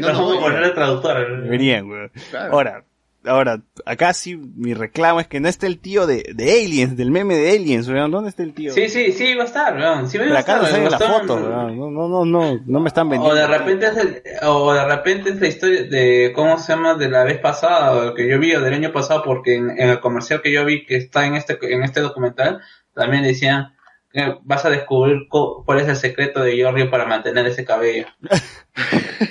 No, 0.00 0.06
vamos 0.08 0.36
a 0.36 0.40
poner 0.40 0.62
el 0.64 0.74
traductor. 0.74 1.42
Deberían, 1.44 1.86
güey. 1.86 2.08
Claro. 2.30 2.52
Ahora, 2.52 2.84
ahora, 3.24 3.62
acá 3.84 4.12
sí 4.14 4.36
mi 4.36 4.74
reclamo 4.74 5.20
es 5.20 5.26
que 5.28 5.40
no 5.40 5.48
esté 5.48 5.66
el 5.66 5.78
tío 5.78 6.06
de, 6.06 6.24
de 6.34 6.52
Aliens, 6.52 6.96
del 6.96 7.10
meme 7.10 7.34
de 7.36 7.50
Aliens, 7.52 7.88
weón. 7.88 8.10
¿Dónde 8.10 8.30
está 8.30 8.42
el 8.42 8.54
tío? 8.54 8.72
Sí, 8.72 8.88
sí, 8.88 9.12
sí, 9.12 9.34
va 9.34 9.42
a 9.42 9.46
estar, 9.46 9.76
weón. 9.76 10.08
Sí, 10.08 10.18
va 10.18 10.38
acá 10.38 10.56
no 10.58 10.88
la 10.90 10.98
foto, 10.98 11.34
weón. 11.34 11.78
No, 11.78 11.90
no, 11.90 12.08
no, 12.08 12.24
no, 12.24 12.60
no 12.66 12.80
me 12.80 12.88
están 12.88 13.08
vendiendo. 13.08 13.34
O 13.34 13.36
de 13.36 13.46
repente 13.46 13.86
es 13.86 13.96
el- 13.96 14.22
o 14.46 14.72
de 14.72 14.84
repente 14.86 15.30
es 15.30 15.40
la 15.40 15.48
historia 15.48 15.82
de 15.84 16.32
cómo 16.34 16.58
se 16.58 16.72
llama 16.72 16.94
de 16.94 17.08
la 17.10 17.24
vez 17.24 17.38
pasada 17.38 17.92
o 18.10 18.14
que 18.14 18.28
yo 18.28 18.38
vi 18.38 18.54
o 18.54 18.60
del 18.60 18.74
año 18.74 18.92
pasado 18.92 19.22
porque 19.24 19.56
en, 19.56 19.70
en 19.70 19.90
el 19.90 20.00
comercial 20.00 20.40
que 20.42 20.52
yo 20.52 20.64
vi 20.64 20.84
que 20.86 20.96
está 20.96 21.26
en 21.26 21.34
este 21.36 21.58
en 21.72 21.82
este 21.82 22.00
documental 22.00 22.60
también 22.94 23.22
decían 23.22 23.74
que 24.12 24.36
vas 24.42 24.64
a 24.64 24.70
descubrir 24.70 25.28
cuál 25.28 25.80
es 25.80 25.88
el 25.88 25.96
secreto 25.96 26.40
de 26.42 26.56
Giorgio 26.56 26.90
para 26.90 27.06
mantener 27.06 27.46
ese 27.46 27.64
cabello. 27.64 28.06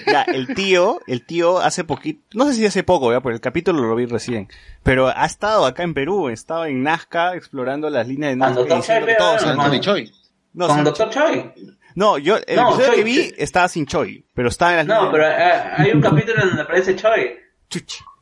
Ya, 0.06 0.22
el 0.24 0.54
tío, 0.54 1.00
el 1.08 1.26
tío 1.26 1.58
hace 1.60 1.84
poquito, 1.84 2.22
no 2.34 2.46
sé 2.46 2.54
si 2.54 2.66
hace 2.66 2.84
poco, 2.84 3.12
ya, 3.12 3.22
porque 3.22 3.36
el 3.36 3.42
capítulo 3.42 3.82
lo 3.82 3.96
vi 3.96 4.06
recién, 4.06 4.48
pero 4.84 5.08
ha 5.08 5.26
estado 5.26 5.66
acá 5.66 5.82
en 5.84 5.94
Perú, 5.96 6.30
estaba 6.30 6.68
en 6.70 6.84
Nazca 6.84 7.36
explorando 7.36 7.90
las 7.90 8.08
líneas 8.08 8.32
de 8.32 8.36
Nazca. 8.36 8.56
Doctor 8.56 8.82
Choi, 8.84 9.16
no, 9.18 9.62
Anthony 9.64 9.80
Choi. 9.80 10.12
No, 10.54 10.68
Con 10.68 10.84
Doctor 10.84 11.10
Choi. 11.10 11.52
No, 11.96 12.18
yo, 12.20 12.38
el 12.46 12.56
No, 12.56 12.70
episodio 12.70 12.88
Choi. 12.88 12.96
que 12.98 13.04
vi 13.04 13.34
estaba 13.38 13.68
sin 13.68 13.86
Choi, 13.88 14.26
pero 14.34 14.50
estaba 14.50 14.72
en 14.72 14.78
las 14.78 14.88
No, 14.88 14.94
líneas 14.96 15.12
pero 15.12 15.26
eh, 15.26 15.74
hay 15.78 15.92
un 15.92 16.02
capítulo 16.02 16.42
en 16.42 16.48
donde 16.50 16.62
aparece 16.64 16.96
Choi. 16.96 17.32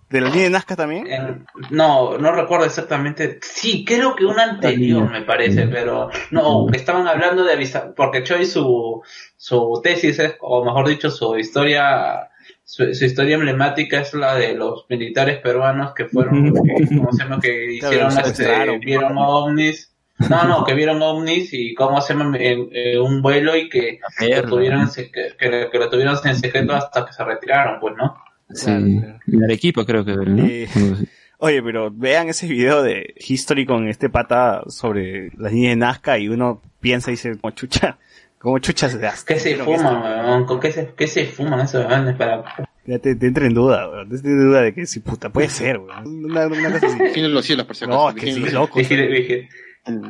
De 0.09 0.21
la 0.21 0.29
línea 0.29 0.43
de 0.45 0.49
Nazca 0.51 0.75
también. 0.75 1.07
En- 1.07 1.45
no, 1.69 2.17
no 2.17 2.31
recuerdo 2.31 2.65
exactamente. 2.65 3.39
Sí, 3.41 3.83
creo 3.85 4.15
que 4.15 4.25
un 4.25 4.39
anterior 4.39 5.09
me 5.11 5.21
parece, 5.23 5.67
pero 5.67 6.09
no, 6.31 6.67
estaban 6.71 7.07
hablando 7.07 7.43
de 7.43 7.53
avisar, 7.53 7.93
porque 7.95 8.23
Choi 8.23 8.45
su, 8.45 9.01
su 9.35 9.79
tesis 9.83 10.17
es, 10.19 10.35
o 10.39 10.63
mejor 10.63 10.87
dicho, 10.87 11.09
su 11.09 11.37
historia, 11.37 12.29
su, 12.63 12.93
su 12.93 13.05
historia 13.05 13.35
emblemática 13.35 13.99
es 13.99 14.13
la 14.13 14.35
de 14.35 14.55
los 14.55 14.85
militares 14.89 15.39
peruanos 15.39 15.93
que 15.93 16.05
fueron, 16.05 16.53
que, 16.53 16.95
¿cómo 16.97 17.11
se 17.11 17.23
llama? 17.23 17.39
Que 17.39 17.73
hicieron, 17.75 18.17
este, 18.17 18.77
vieron 18.79 19.17
ovnis. 19.17 19.93
No, 20.29 20.45
no, 20.45 20.65
que 20.65 20.73
vieron 20.73 20.99
ovnis 21.03 21.53
y 21.53 21.75
cómo 21.75 22.01
se 22.01 22.13
en 22.13 22.99
un 22.99 23.21
vuelo 23.21 23.55
y 23.55 23.69
que 23.69 23.99
lo, 24.19 24.43
tuvieron 24.49 24.81
en 24.81 24.87
sec- 24.87 25.11
que, 25.37 25.69
que 25.71 25.77
lo 25.77 25.89
tuvieron 25.91 26.17
en 26.25 26.35
secreto 26.35 26.73
hasta 26.73 27.05
que 27.05 27.13
se 27.13 27.23
retiraron, 27.23 27.79
pues, 27.79 27.93
¿no? 27.95 28.17
Sí, 28.53 28.69
en 28.71 29.43
Arequipa 29.43 29.85
creo 29.85 30.05
que, 30.05 30.15
¿no? 30.15 30.45
Eh, 30.45 30.67
Oye, 31.39 31.61
pero 31.61 31.91
vean 31.91 32.29
ese 32.29 32.47
video 32.47 32.81
de 32.81 33.13
History 33.17 33.65
con 33.67 33.87
este 33.87 34.09
pata 34.09 34.63
sobre 34.67 35.29
las 35.37 35.51
líneas 35.51 35.73
de 35.73 35.75
Nazca 35.75 36.17
y 36.17 36.29
uno 36.29 36.61
piensa 36.79 37.11
y 37.11 37.13
dice, 37.13 37.37
como 37.37 37.51
chucha, 37.53 37.99
como 38.39 38.57
chucha 38.57 38.89
se 38.89 38.97
das. 38.97 39.23
¿Qué 39.23 39.39
se 39.39 39.55
fuman, 39.57 40.01
weón? 40.01 40.45
¿Con 40.45 40.59
qué 40.59 40.71
se, 40.71 40.93
qué 40.97 41.05
se 41.07 41.25
fuman 41.27 41.59
esos 41.59 41.85
weones 41.85 42.15
para...? 42.15 42.43
Ya 42.87 42.97
te, 42.99 43.15
te 43.15 43.27
entra 43.27 43.45
en 43.45 43.53
duda, 43.53 43.87
weón. 43.87 44.09
Te 44.09 44.15
entra 44.15 44.31
en 44.31 44.39
duda 44.47 44.61
de 44.61 44.73
que 44.73 44.85
si 44.87 44.99
puta 45.01 45.29
puede 45.29 45.49
ser, 45.49 45.77
weón. 45.77 46.25
Una, 46.25 46.47
una 46.47 46.71
cosa 46.71 46.87
así. 46.87 47.03
Vigilen 47.03 47.33
los 47.33 47.45
cielos, 47.45 47.67
por 47.67 47.75
si 47.75 47.85
acaso. 47.85 48.09
No, 48.09 48.15
que 48.15 48.33
sí, 48.33 48.39
loco. 48.49 48.79
Vigile, 48.79 49.07
vigile. 49.07 49.49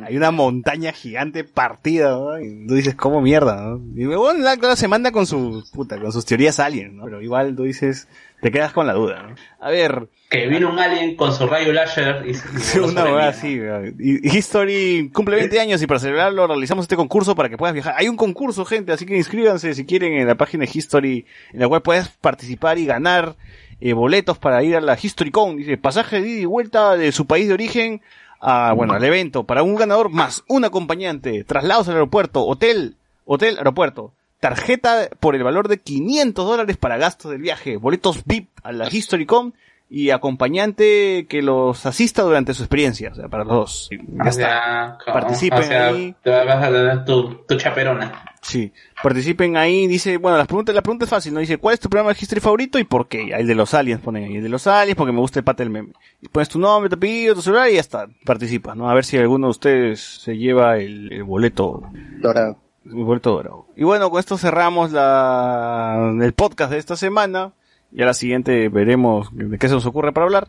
Hay 0.06 0.16
una 0.16 0.30
montaña 0.32 0.92
gigante 0.92 1.44
partida, 1.44 2.10
¿no? 2.10 2.40
Y 2.40 2.66
tú 2.66 2.74
dices, 2.74 2.94
¿cómo 2.96 3.20
mierda, 3.20 3.60
no? 3.62 3.80
Y 3.94 4.06
bueno, 4.06 4.40
la- 4.40 4.56
claro, 4.56 4.74
se 4.76 4.88
manda 4.88 5.12
con 5.12 5.26
su, 5.26 5.62
puta, 5.72 6.00
con 6.00 6.10
sus 6.10 6.24
teorías 6.24 6.58
alien, 6.58 6.96
¿no? 6.96 7.04
Pero 7.04 7.20
igual 7.22 7.54
tú 7.54 7.62
dices, 7.64 8.08
te 8.40 8.50
quedas 8.50 8.72
con 8.72 8.86
la 8.86 8.94
duda, 8.94 9.22
¿no? 9.22 9.34
A 9.60 9.70
ver, 9.70 10.08
Que 10.30 10.46
vino 10.46 10.70
un 10.70 10.78
alien 10.78 11.16
con 11.16 11.32
su 11.32 11.46
rayo 11.46 11.72
láser 11.72 12.24
y, 12.26 12.30
y 12.56 12.60
Sí, 12.60 12.78
una 12.78 13.04
weón. 13.04 13.96
Y 13.98 14.36
History 14.36 15.10
cumple 15.12 15.36
20 15.36 15.60
años 15.60 15.82
y 15.82 15.86
para 15.86 16.00
celebrarlo 16.00 16.46
realizamos 16.46 16.84
este 16.84 16.96
concurso 16.96 17.34
para 17.34 17.48
que 17.48 17.56
puedas 17.56 17.74
viajar. 17.74 17.94
Hay 17.96 18.08
un 18.08 18.16
concurso, 18.16 18.64
gente, 18.64 18.92
así 18.92 19.06
que 19.06 19.16
inscríbanse 19.16 19.74
si 19.74 19.84
quieren 19.84 20.14
en 20.14 20.26
la 20.26 20.36
página 20.36 20.64
de 20.64 20.70
History, 20.72 21.26
en 21.52 21.60
la 21.60 21.68
cual 21.68 21.82
puedes 21.82 22.08
participar 22.08 22.78
y 22.78 22.86
ganar 22.86 23.36
eh, 23.80 23.92
boletos 23.92 24.38
para 24.38 24.62
ir 24.62 24.76
a 24.76 24.80
la 24.80 24.96
HistoryCon. 24.96 25.56
Dice, 25.56 25.76
pasaje 25.76 26.20
de 26.20 26.28
ida 26.28 26.40
y 26.40 26.44
vuelta 26.44 26.96
de 26.96 27.12
su 27.12 27.26
país 27.26 27.48
de 27.48 27.54
origen 27.54 28.00
a, 28.40 28.72
bueno, 28.72 28.94
al 28.94 29.04
evento 29.04 29.44
para 29.44 29.62
un 29.62 29.74
ganador 29.74 30.10
más 30.10 30.44
un 30.48 30.64
acompañante, 30.64 31.44
traslados 31.44 31.88
al 31.88 31.94
aeropuerto, 31.94 32.44
hotel, 32.46 32.96
hotel, 33.24 33.56
aeropuerto. 33.58 34.12
Tarjeta 34.40 35.08
por 35.20 35.34
el 35.34 35.42
valor 35.42 35.68
de 35.68 35.78
500 35.78 36.46
dólares 36.46 36.76
para 36.76 36.96
gastos 36.96 37.32
del 37.32 37.42
viaje, 37.42 37.76
boletos 37.76 38.22
VIP 38.24 38.48
a 38.62 38.72
la 38.72 38.88
HistoryCon 38.88 39.54
y 39.90 40.10
acompañante 40.10 41.26
que 41.28 41.40
los 41.42 41.86
asista 41.86 42.22
durante 42.22 42.52
su 42.54 42.62
experiencia, 42.62 43.10
o 43.10 43.14
sea, 43.14 43.28
para 43.28 43.44
los 43.44 43.54
dos. 43.54 43.90
Ya 43.90 44.28
O 44.28 44.32
sea, 44.32 44.98
Participen 45.06 45.58
o 45.58 45.62
sea, 45.62 45.86
ahí. 45.88 46.14
Te 46.22 46.30
vas 46.30 46.62
a 46.62 46.68
tener 46.68 47.04
tu, 47.04 47.34
tu 47.46 47.56
chaperona. 47.56 48.24
Sí, 48.42 48.72
participen 49.02 49.56
ahí, 49.56 49.86
dice, 49.86 50.16
bueno, 50.16 50.38
las 50.38 50.46
preguntas, 50.46 50.74
la 50.74 50.82
pregunta 50.82 51.04
es 51.04 51.10
fácil, 51.10 51.34
¿no? 51.34 51.40
Dice, 51.40 51.58
¿cuál 51.58 51.74
es 51.74 51.80
tu 51.80 51.88
programa 51.88 52.12
de 52.12 52.18
history 52.20 52.40
favorito 52.40 52.78
y 52.78 52.84
por 52.84 53.08
qué? 53.08 53.30
El 53.30 53.46
de 53.46 53.54
los 53.54 53.74
aliens 53.74 54.00
ponen 54.00 54.24
ahí, 54.24 54.36
el 54.36 54.42
de 54.42 54.48
los 54.48 54.66
aliens 54.66 54.96
porque 54.96 55.12
me 55.12 55.20
gusta 55.20 55.40
el 55.40 55.44
pata 55.44 55.62
del 55.64 55.70
meme. 55.70 55.92
Y 56.20 56.28
pones 56.28 56.48
tu 56.48 56.58
nombre, 56.58 56.88
tu 56.88 56.96
apellido, 56.96 57.34
tu 57.34 57.42
celular 57.42 57.68
y 57.68 57.74
ya 57.74 57.80
está, 57.80 58.06
participas, 58.24 58.76
¿no? 58.76 58.88
A 58.88 58.94
ver 58.94 59.04
si 59.04 59.16
alguno 59.16 59.48
de 59.48 59.50
ustedes 59.50 60.00
se 60.00 60.36
lleva 60.36 60.76
el, 60.76 61.12
el 61.12 61.24
boleto 61.24 61.82
Dorado. 62.20 62.58
Dorado. 62.92 63.66
Y 63.76 63.84
bueno, 63.84 64.10
con 64.10 64.20
esto 64.20 64.36
cerramos 64.38 64.92
la, 64.92 66.14
el 66.20 66.32
podcast 66.32 66.72
de 66.72 66.78
esta 66.78 66.96
semana. 66.96 67.52
Y 67.90 68.02
a 68.02 68.06
la 68.06 68.14
siguiente 68.14 68.68
veremos 68.68 69.28
de 69.32 69.58
qué 69.58 69.68
se 69.68 69.74
nos 69.74 69.86
ocurre 69.86 70.12
para 70.12 70.26
hablar. 70.26 70.48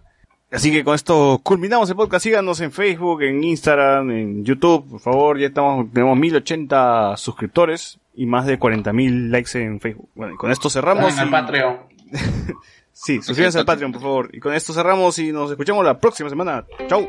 Así 0.52 0.72
que 0.72 0.84
con 0.84 0.96
esto 0.96 1.40
culminamos 1.44 1.90
el 1.90 1.96
podcast. 1.96 2.24
Síganos 2.24 2.60
en 2.62 2.72
Facebook, 2.72 3.22
en 3.22 3.44
Instagram, 3.44 4.10
en 4.12 4.44
YouTube, 4.46 4.90
por 4.90 5.00
favor. 5.00 5.38
Ya 5.40 5.48
estamos, 5.48 5.86
tenemos 5.94 6.18
1080 6.18 7.16
suscriptores 7.18 8.00
y 8.16 8.26
más 8.26 8.46
de 8.46 8.60
40.000 8.60 9.30
likes 9.30 9.62
en 9.62 9.80
Facebook. 9.80 10.10
Bueno, 10.16 10.34
y 10.34 10.38
con 10.38 10.52
esto 10.52 10.70
cerramos. 10.70 11.14
En 11.14 11.20
el 11.20 11.28
y- 11.28 11.32
Patreon. 11.32 11.78
Sí, 13.02 13.22
suscríbanse 13.22 13.60
al 13.60 13.66
Patreon, 13.66 13.94
por 13.94 14.02
favor. 14.02 14.30
Y 14.34 14.42
con 14.42 14.54
esto 14.54 14.74
cerramos 14.74 15.18
y 15.20 15.32
nos 15.32 15.50
escuchamos 15.50 15.86
la 15.86 15.98
próxima 15.98 16.30
semana. 16.30 16.66
Chau. 16.90 17.08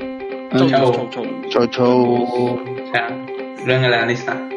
Chau, 0.57 0.68
Chau, 0.70 1.10
chau. 1.10 1.25
Chau, 1.49 1.67
chau. 1.67 2.15
O 2.23 2.60
sea, 2.92 3.09
lo 3.67 3.73
en 3.73 3.91
la 3.91 4.07
lista. 4.07 4.49